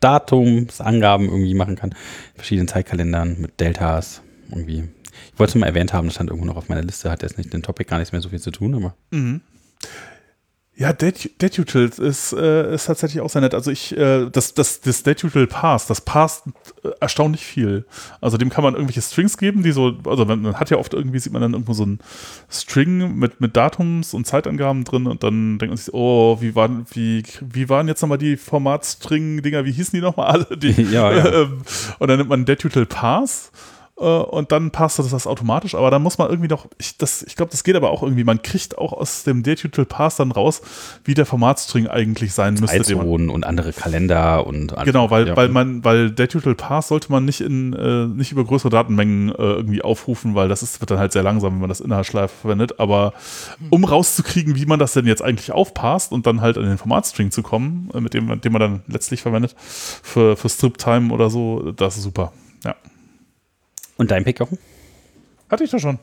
Datumsangaben 0.00 1.26
irgendwie 1.28 1.54
machen 1.54 1.76
kann. 1.76 1.94
Verschiedenen 2.34 2.68
Zeitkalendern 2.68 3.40
mit 3.40 3.60
Deltas 3.60 4.22
irgendwie. 4.50 4.88
Ich 5.32 5.38
wollte 5.38 5.50
es 5.50 5.54
mal 5.56 5.66
erwähnt 5.66 5.92
haben, 5.92 6.06
das 6.06 6.14
stand 6.14 6.30
irgendwo 6.30 6.46
noch 6.46 6.56
auf 6.56 6.68
meiner 6.68 6.82
Liste, 6.82 7.10
hat 7.10 7.22
jetzt 7.22 7.38
nicht 7.38 7.52
den 7.52 7.62
Topic 7.62 7.88
gar 7.88 7.98
nichts 7.98 8.12
mehr 8.12 8.20
so 8.20 8.30
viel 8.30 8.40
zu 8.40 8.50
tun, 8.50 8.74
aber. 8.74 8.94
Mhm. 9.10 9.42
Ja, 10.80 10.94
Detutil 10.94 11.90
ist, 11.98 12.32
äh, 12.32 12.74
ist 12.74 12.86
tatsächlich 12.86 13.20
auch 13.20 13.28
sehr 13.28 13.42
nett. 13.42 13.52
Also 13.52 13.70
ich, 13.70 13.94
äh, 13.98 14.30
das, 14.30 14.54
das, 14.54 14.80
das 14.80 15.02
Detutil 15.02 15.46
Pass, 15.46 15.86
das 15.86 16.00
passt 16.00 16.46
äh, 16.82 16.88
erstaunlich 17.00 17.44
viel. 17.44 17.84
Also 18.22 18.38
dem 18.38 18.48
kann 18.48 18.64
man 18.64 18.72
irgendwelche 18.72 19.02
Strings 19.02 19.36
geben, 19.36 19.62
die 19.62 19.72
so, 19.72 19.98
also 20.06 20.24
man, 20.24 20.40
man, 20.40 20.54
hat 20.54 20.70
ja 20.70 20.78
oft 20.78 20.94
irgendwie, 20.94 21.18
sieht 21.18 21.34
man 21.34 21.42
dann 21.42 21.52
irgendwo 21.52 21.74
so 21.74 21.84
ein 21.84 21.98
String 22.50 23.18
mit, 23.18 23.42
mit 23.42 23.58
Datums 23.58 24.14
und 24.14 24.26
Zeitangaben 24.26 24.84
drin 24.84 25.06
und 25.06 25.22
dann 25.22 25.58
denkt 25.58 25.68
man 25.68 25.76
sich, 25.76 25.92
oh, 25.92 26.38
wie 26.40 26.54
waren, 26.54 26.86
wie, 26.92 27.24
wie 27.42 27.68
waren 27.68 27.86
jetzt 27.86 28.00
nochmal 28.00 28.16
die 28.16 28.38
Formatstring-Dinger, 28.38 29.66
wie 29.66 29.72
hießen 29.72 29.94
die 29.94 30.00
nochmal 30.00 30.28
alle? 30.28 30.56
Die, 30.56 30.70
ja, 30.90 31.12
ja. 31.12 31.26
Ähm, 31.30 31.60
und 31.98 32.08
dann 32.08 32.16
nimmt 32.16 32.30
man 32.30 32.46
Detutil 32.46 32.86
Pass 32.86 33.52
äh, 33.52 33.69
und 34.04 34.50
dann 34.50 34.70
passt 34.70 34.98
das, 34.98 35.10
das 35.10 35.26
automatisch. 35.26 35.74
Aber 35.74 35.90
dann 35.90 36.02
muss 36.02 36.16
man 36.16 36.30
irgendwie 36.30 36.48
noch, 36.48 36.66
ich, 36.78 36.94
ich 37.26 37.36
glaube, 37.36 37.50
das 37.50 37.64
geht 37.64 37.76
aber 37.76 37.90
auch 37.90 38.02
irgendwie. 38.02 38.24
Man 38.24 38.40
kriegt 38.40 38.78
auch 38.78 38.92
aus 38.92 39.24
dem 39.24 39.42
Detutil 39.42 39.84
Pass 39.84 40.16
dann 40.16 40.32
raus, 40.32 40.62
wie 41.04 41.14
der 41.14 41.26
Formatstring 41.26 41.86
eigentlich 41.86 42.32
sein 42.32 42.54
müsste. 42.54 42.82
Zeitzonen 42.82 43.28
und 43.28 43.44
andere 43.44 43.72
Kalender 43.72 44.46
und 44.46 44.72
alles. 44.72 44.86
Genau, 44.86 45.10
weil, 45.10 45.28
ja. 45.28 45.36
weil 45.36 45.48
man, 45.48 45.84
weil 45.84 46.10
Detutil 46.10 46.54
Pass 46.54 46.88
sollte 46.88 47.12
man 47.12 47.26
nicht 47.26 47.42
in 47.42 47.74
äh, 47.74 48.06
nicht 48.06 48.32
über 48.32 48.44
größere 48.44 48.70
Datenmengen 48.70 49.30
äh, 49.30 49.34
irgendwie 49.34 49.82
aufrufen, 49.82 50.34
weil 50.34 50.48
das 50.48 50.62
ist, 50.62 50.80
wird 50.80 50.90
dann 50.90 50.98
halt 50.98 51.12
sehr 51.12 51.22
langsam, 51.22 51.52
wenn 51.52 51.60
man 51.60 51.68
das 51.68 51.80
Inhaltsschleife 51.80 52.34
verwendet. 52.34 52.80
Aber 52.80 53.12
um 53.68 53.84
rauszukriegen, 53.84 54.56
wie 54.56 54.64
man 54.64 54.78
das 54.78 54.94
denn 54.94 55.06
jetzt 55.06 55.22
eigentlich 55.22 55.52
aufpasst 55.52 56.12
und 56.12 56.26
dann 56.26 56.40
halt 56.40 56.56
an 56.56 56.64
den 56.64 56.78
Formatstring 56.78 57.30
zu 57.30 57.42
kommen, 57.42 57.90
äh, 57.92 58.00
mit 58.00 58.14
dem, 58.14 58.40
den 58.40 58.52
man 58.52 58.60
dann 58.60 58.82
letztlich 58.86 59.20
verwendet 59.20 59.54
für, 59.58 60.36
für 60.36 60.48
Strip-Time 60.48 61.12
oder 61.12 61.28
so, 61.28 61.72
das 61.72 61.98
ist 61.98 62.04
super. 62.04 62.32
Ja. 62.64 62.74
Und 64.00 64.10
dein 64.10 64.24
Pick, 64.24 64.40
Jochen? 64.40 64.56
Hatte 65.50 65.62
ich 65.62 65.70
doch 65.70 65.78
schon. 65.78 65.98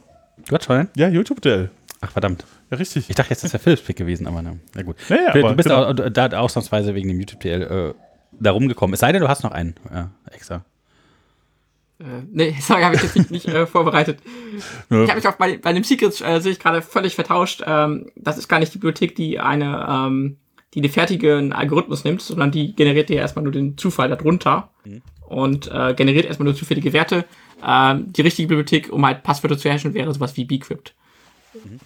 Du 0.48 0.56
hast 0.56 0.66
schon? 0.66 0.88
Ja, 0.96 1.08
YouTube-DL. 1.08 1.72
Ach, 2.02 2.12
verdammt. 2.12 2.46
Ja, 2.70 2.78
richtig. 2.78 3.10
Ich 3.10 3.16
dachte, 3.16 3.32
jetzt 3.32 3.44
ist 3.44 3.54
der 3.54 3.60
Philips 3.60 3.82
Pick 3.82 3.96
gewesen, 3.96 4.28
aber 4.28 4.44
na, 4.44 4.56
na 4.76 4.84
gut. 4.84 4.98
Ja, 5.10 5.16
ja, 5.16 5.32
du 5.32 5.40
aber 5.40 5.56
bist 5.56 5.68
genau. 5.68 5.84
auch, 5.84 6.10
da 6.12 6.28
ausnahmsweise 6.40 6.94
wegen 6.94 7.08
dem 7.08 7.20
YouTube-DL 7.20 7.62
äh, 7.64 7.94
da 8.40 8.52
rumgekommen. 8.52 8.94
Es 8.94 9.00
sei 9.00 9.12
denn, 9.12 9.22
du 9.22 9.28
hast 9.28 9.44
noch 9.44 9.50
einen 9.50 9.74
äh, 9.92 10.04
extra. 10.32 10.64
Äh, 12.00 12.04
nee, 12.32 12.56
sorry, 12.62 12.84
habe 12.84 12.98
ich 12.98 13.02
jetzt 13.02 13.16
nicht, 13.16 13.32
nicht 13.32 13.48
äh, 13.48 13.66
vorbereitet. 13.66 14.20
Ja. 14.92 15.04
Ich 15.04 15.10
habe 15.10 15.20
mich 15.20 15.28
auch 15.28 15.38
bei, 15.38 15.58
bei 15.58 15.74
dem 15.74 15.84
Secrets, 15.84 16.22
äh, 16.22 16.40
sehe 16.40 16.52
ich 16.52 16.60
gerade 16.60 16.84
völlig 16.84 17.16
vertauscht. 17.16 17.64
Ähm, 17.66 18.12
das 18.16 18.38
ist 18.38 18.48
gar 18.48 18.60
nicht 18.60 18.76
die 18.76 18.78
Bibliothek, 18.78 19.16
die 19.16 19.40
eine, 19.40 19.88
ähm, 19.90 20.38
die 20.76 20.82
den 20.82 20.92
fertigen 20.92 21.52
Algorithmus 21.52 22.04
nimmt, 22.04 22.22
sondern 22.22 22.52
die 22.52 22.76
generiert 22.76 23.10
dir 23.10 23.18
erstmal 23.18 23.42
nur 23.42 23.54
den 23.54 23.76
Zufall 23.76 24.10
darunter 24.10 24.70
mhm. 24.86 25.02
und 25.26 25.72
äh, 25.72 25.96
generiert 25.96 26.26
erstmal 26.28 26.46
nur 26.46 26.56
zufällige 26.56 26.94
Werte. 26.94 27.26
Ähm, 27.66 28.12
die 28.14 28.22
richtige 28.22 28.48
Bibliothek, 28.48 28.92
um 28.92 29.06
halt 29.06 29.24
Passwörter 29.24 29.58
zu 29.58 29.70
hashen, 29.70 29.94
wäre 29.94 30.14
sowas 30.14 30.36
wie 30.38 30.46
Bcrypt. 30.46 30.94
Mhm. 31.54 31.80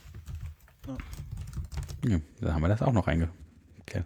Ja, 2.08 2.18
da 2.42 2.54
haben 2.54 2.62
wir 2.62 2.68
das 2.68 2.82
auch 2.82 2.94
noch 2.94 3.08
reinge. 3.08 3.30
Okay. 3.82 4.04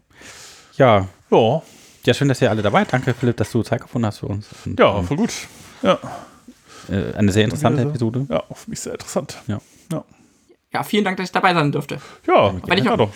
Ja. 0.78 1.08
Ja. 1.32 1.62
Ja, 2.06 2.14
schön, 2.14 2.28
dass 2.28 2.42
ihr 2.42 2.50
alle 2.50 2.62
dabei. 2.62 2.86
Danke, 2.86 3.14
Philipp, 3.14 3.38
dass 3.38 3.52
du 3.52 3.64
Zeit 3.64 3.82
gefunden 3.82 4.06
hast 4.06 4.20
für 4.20 4.28
uns. 4.28 4.48
Und, 4.66 4.80
ja, 4.80 5.02
voll 5.02 5.18
gut. 5.18 5.34
Ja. 5.82 5.98
Äh, 6.90 7.14
eine 7.14 7.32
sehr 7.32 7.46
interessante 7.46 7.82
sehr, 7.82 7.88
Episode. 7.88 8.28
Ja, 8.30 8.44
für 8.54 8.70
mich 8.70 8.80
sehr 8.80 8.94
interessant. 8.94 9.42
Ja. 9.48 9.60
ja. 9.92 10.04
Ja, 10.72 10.84
vielen 10.84 11.04
Dank, 11.04 11.18
dass 11.18 11.28
ich 11.28 11.32
dabei 11.32 11.54
sein 11.54 11.72
durfte. 11.72 12.00
Ja, 12.28 12.54
wenn 12.68 12.78
ich, 12.78 12.84
noch, 12.84 12.98
doch. 12.98 13.12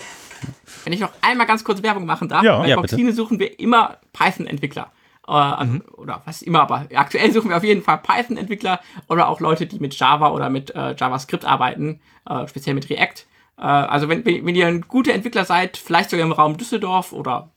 wenn 0.86 0.94
ich 0.94 1.02
noch 1.02 1.12
einmal 1.22 1.46
ganz 1.46 1.64
kurz 1.64 1.84
Werbung 1.84 2.06
machen 2.06 2.30
darf, 2.30 2.44
ja. 2.44 2.60
bei 2.60 2.68
ja, 2.68 2.78
Boxine 2.78 3.14
suchen 3.14 3.38
wir 3.38 3.60
immer 3.60 3.98
Python-Entwickler. 4.14 4.92
Äh, 5.30 5.66
mhm. 5.66 5.84
Oder 5.96 6.22
was 6.26 6.42
immer, 6.42 6.62
aber 6.62 6.88
aktuell 6.96 7.32
suchen 7.32 7.50
wir 7.50 7.58
auf 7.58 7.64
jeden 7.64 7.84
Fall 7.84 8.00
Python-Entwickler 8.00 8.80
oder 9.08 9.30
auch 9.30 9.40
Leute, 9.40 9.68
die 9.68 9.80
mit 9.80 9.98
Java 9.98 10.32
oder 10.32 10.50
mit 10.50 10.74
äh, 10.76 10.96
JavaScript 10.96 11.46
arbeiten, 11.46 12.00
äh, 12.28 12.48
speziell 12.48 12.74
mit 12.74 12.90
React. 12.90 13.26
Äh, 13.58 13.62
also 13.62 14.10
wenn, 14.10 14.26
wenn, 14.26 14.46
wenn 14.46 14.56
ihr 14.56 14.68
ein 14.68 14.82
guter 14.82 15.14
Entwickler 15.14 15.46
seid, 15.46 15.78
vielleicht 15.78 16.10
sogar 16.10 16.26
im 16.26 16.32
Raum 16.32 16.58
Düsseldorf 16.58 17.14
oder 17.14 17.52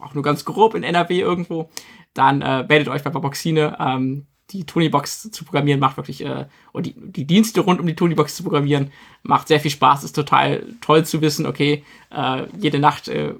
auch 0.00 0.14
nur 0.14 0.24
ganz 0.24 0.44
grob 0.44 0.74
in 0.74 0.82
NRW 0.82 1.20
irgendwo, 1.20 1.70
dann 2.14 2.42
äh, 2.42 2.64
meldet 2.64 2.88
euch 2.88 3.02
bei 3.02 3.10
Boxine. 3.10 3.76
Ähm, 3.78 4.26
die 4.50 4.64
Tonybox 4.64 5.30
zu 5.30 5.44
programmieren 5.44 5.80
macht 5.80 5.96
wirklich, 5.96 6.24
äh, 6.24 6.46
und 6.72 6.86
die, 6.86 6.94
die 6.96 7.26
Dienste 7.26 7.60
rund 7.60 7.80
um 7.80 7.86
die 7.86 7.96
Tonybox 7.96 8.36
zu 8.36 8.42
programmieren, 8.42 8.90
macht 9.22 9.48
sehr 9.48 9.60
viel 9.60 9.70
Spaß, 9.70 10.04
ist 10.04 10.14
total 10.14 10.64
toll 10.80 11.04
zu 11.04 11.20
wissen, 11.22 11.46
okay, 11.46 11.84
äh, 12.10 12.42
jede 12.58 12.78
Nacht 12.78 13.08
äh, 13.08 13.34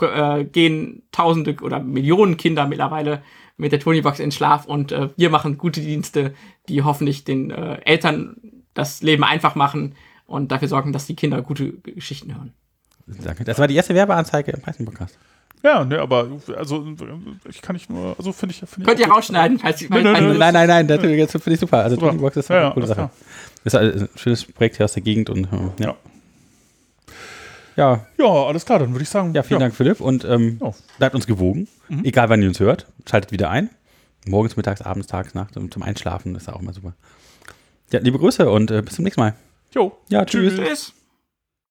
äh, 0.00 0.44
gehen 0.44 1.02
Tausende 1.12 1.56
oder 1.62 1.80
Millionen 1.80 2.36
Kinder 2.36 2.66
mittlerweile 2.66 3.22
mit 3.56 3.72
der 3.72 3.80
Tonybox 3.80 4.20
in 4.20 4.30
Schlaf 4.30 4.66
und 4.66 4.92
äh, 4.92 5.10
wir 5.16 5.30
machen 5.30 5.58
gute 5.58 5.80
Dienste, 5.80 6.34
die 6.68 6.82
hoffentlich 6.82 7.24
den 7.24 7.50
äh, 7.50 7.80
Eltern 7.84 8.36
das 8.74 9.02
Leben 9.02 9.24
einfach 9.24 9.54
machen 9.54 9.94
und 10.26 10.52
dafür 10.52 10.68
sorgen, 10.68 10.92
dass 10.92 11.06
die 11.06 11.16
Kinder 11.16 11.42
gute 11.42 11.72
Geschichten 11.72 12.34
hören. 12.34 12.52
Danke. 13.06 13.44
Das 13.44 13.58
war 13.58 13.66
die 13.66 13.74
erste 13.74 13.94
Werbeanzeige 13.94 14.52
im 14.52 14.60
Python-Podcast. 14.60 15.18
Ja, 15.64 15.84
ne, 15.84 15.98
aber 16.00 16.28
also 16.56 16.86
ich 17.48 17.62
kann 17.62 17.74
nicht 17.74 17.90
nur, 17.90 18.14
also 18.16 18.32
finde 18.32 18.54
ich, 18.54 18.68
find 18.68 18.86
Könnt 18.86 19.00
ich 19.00 19.06
ihr 19.06 19.12
rausschneiden, 19.12 19.58
falls 19.58 19.82
ich 19.82 19.90
nein, 19.90 20.04
nein, 20.04 20.38
nein, 20.38 20.54
nein, 20.54 20.86
nein, 20.86 20.86
das 20.86 21.00
finde 21.00 21.54
ich 21.54 21.60
super. 21.60 21.78
Also 21.78 21.96
Tonybox 21.96 22.36
ist 22.36 22.50
eine 22.50 22.60
ja, 22.60 22.70
coole 22.70 22.86
Sache. 22.86 23.10
Das 23.64 23.74
ist 23.74 23.80
ein 23.80 24.08
schönes 24.14 24.44
Projekt 24.44 24.76
hier 24.76 24.84
aus 24.84 24.92
der 24.92 25.02
Gegend 25.02 25.30
und 25.30 25.48
ja. 25.80 25.96
Ja. 27.78 28.06
Ja. 28.18 28.26
Alles 28.26 28.66
klar, 28.66 28.78
dann 28.78 28.92
würde 28.92 29.02
ich 29.02 29.08
sagen. 29.08 29.32
Ja, 29.34 29.42
vielen 29.42 29.60
ja. 29.60 29.66
Dank, 29.66 29.74
Philipp. 29.74 30.00
Und 30.00 30.24
ähm, 30.24 30.58
ja. 30.60 30.72
bleibt 30.98 31.14
uns 31.14 31.26
gewogen. 31.26 31.68
Mhm. 31.88 32.04
Egal, 32.04 32.28
wann 32.28 32.42
ihr 32.42 32.48
uns 32.48 32.60
hört. 32.60 32.86
Schaltet 33.08 33.32
wieder 33.32 33.50
ein. 33.50 33.70
Morgens, 34.26 34.56
mittags, 34.56 34.82
abends, 34.82 35.06
tags, 35.06 35.34
nachts 35.34 35.56
und 35.56 35.72
zum 35.72 35.82
Einschlafen. 35.82 36.34
Ist 36.34 36.48
auch 36.48 36.60
immer 36.60 36.72
super. 36.72 36.92
Ja, 37.90 38.00
liebe 38.00 38.18
Grüße 38.18 38.50
und 38.50 38.70
äh, 38.70 38.82
bis 38.82 38.96
zum 38.96 39.04
nächsten 39.04 39.20
Mal. 39.20 39.34
Jo. 39.74 39.96
Ja, 40.08 40.24
tschüss. 40.24 40.56
Tschüss. 40.56 40.92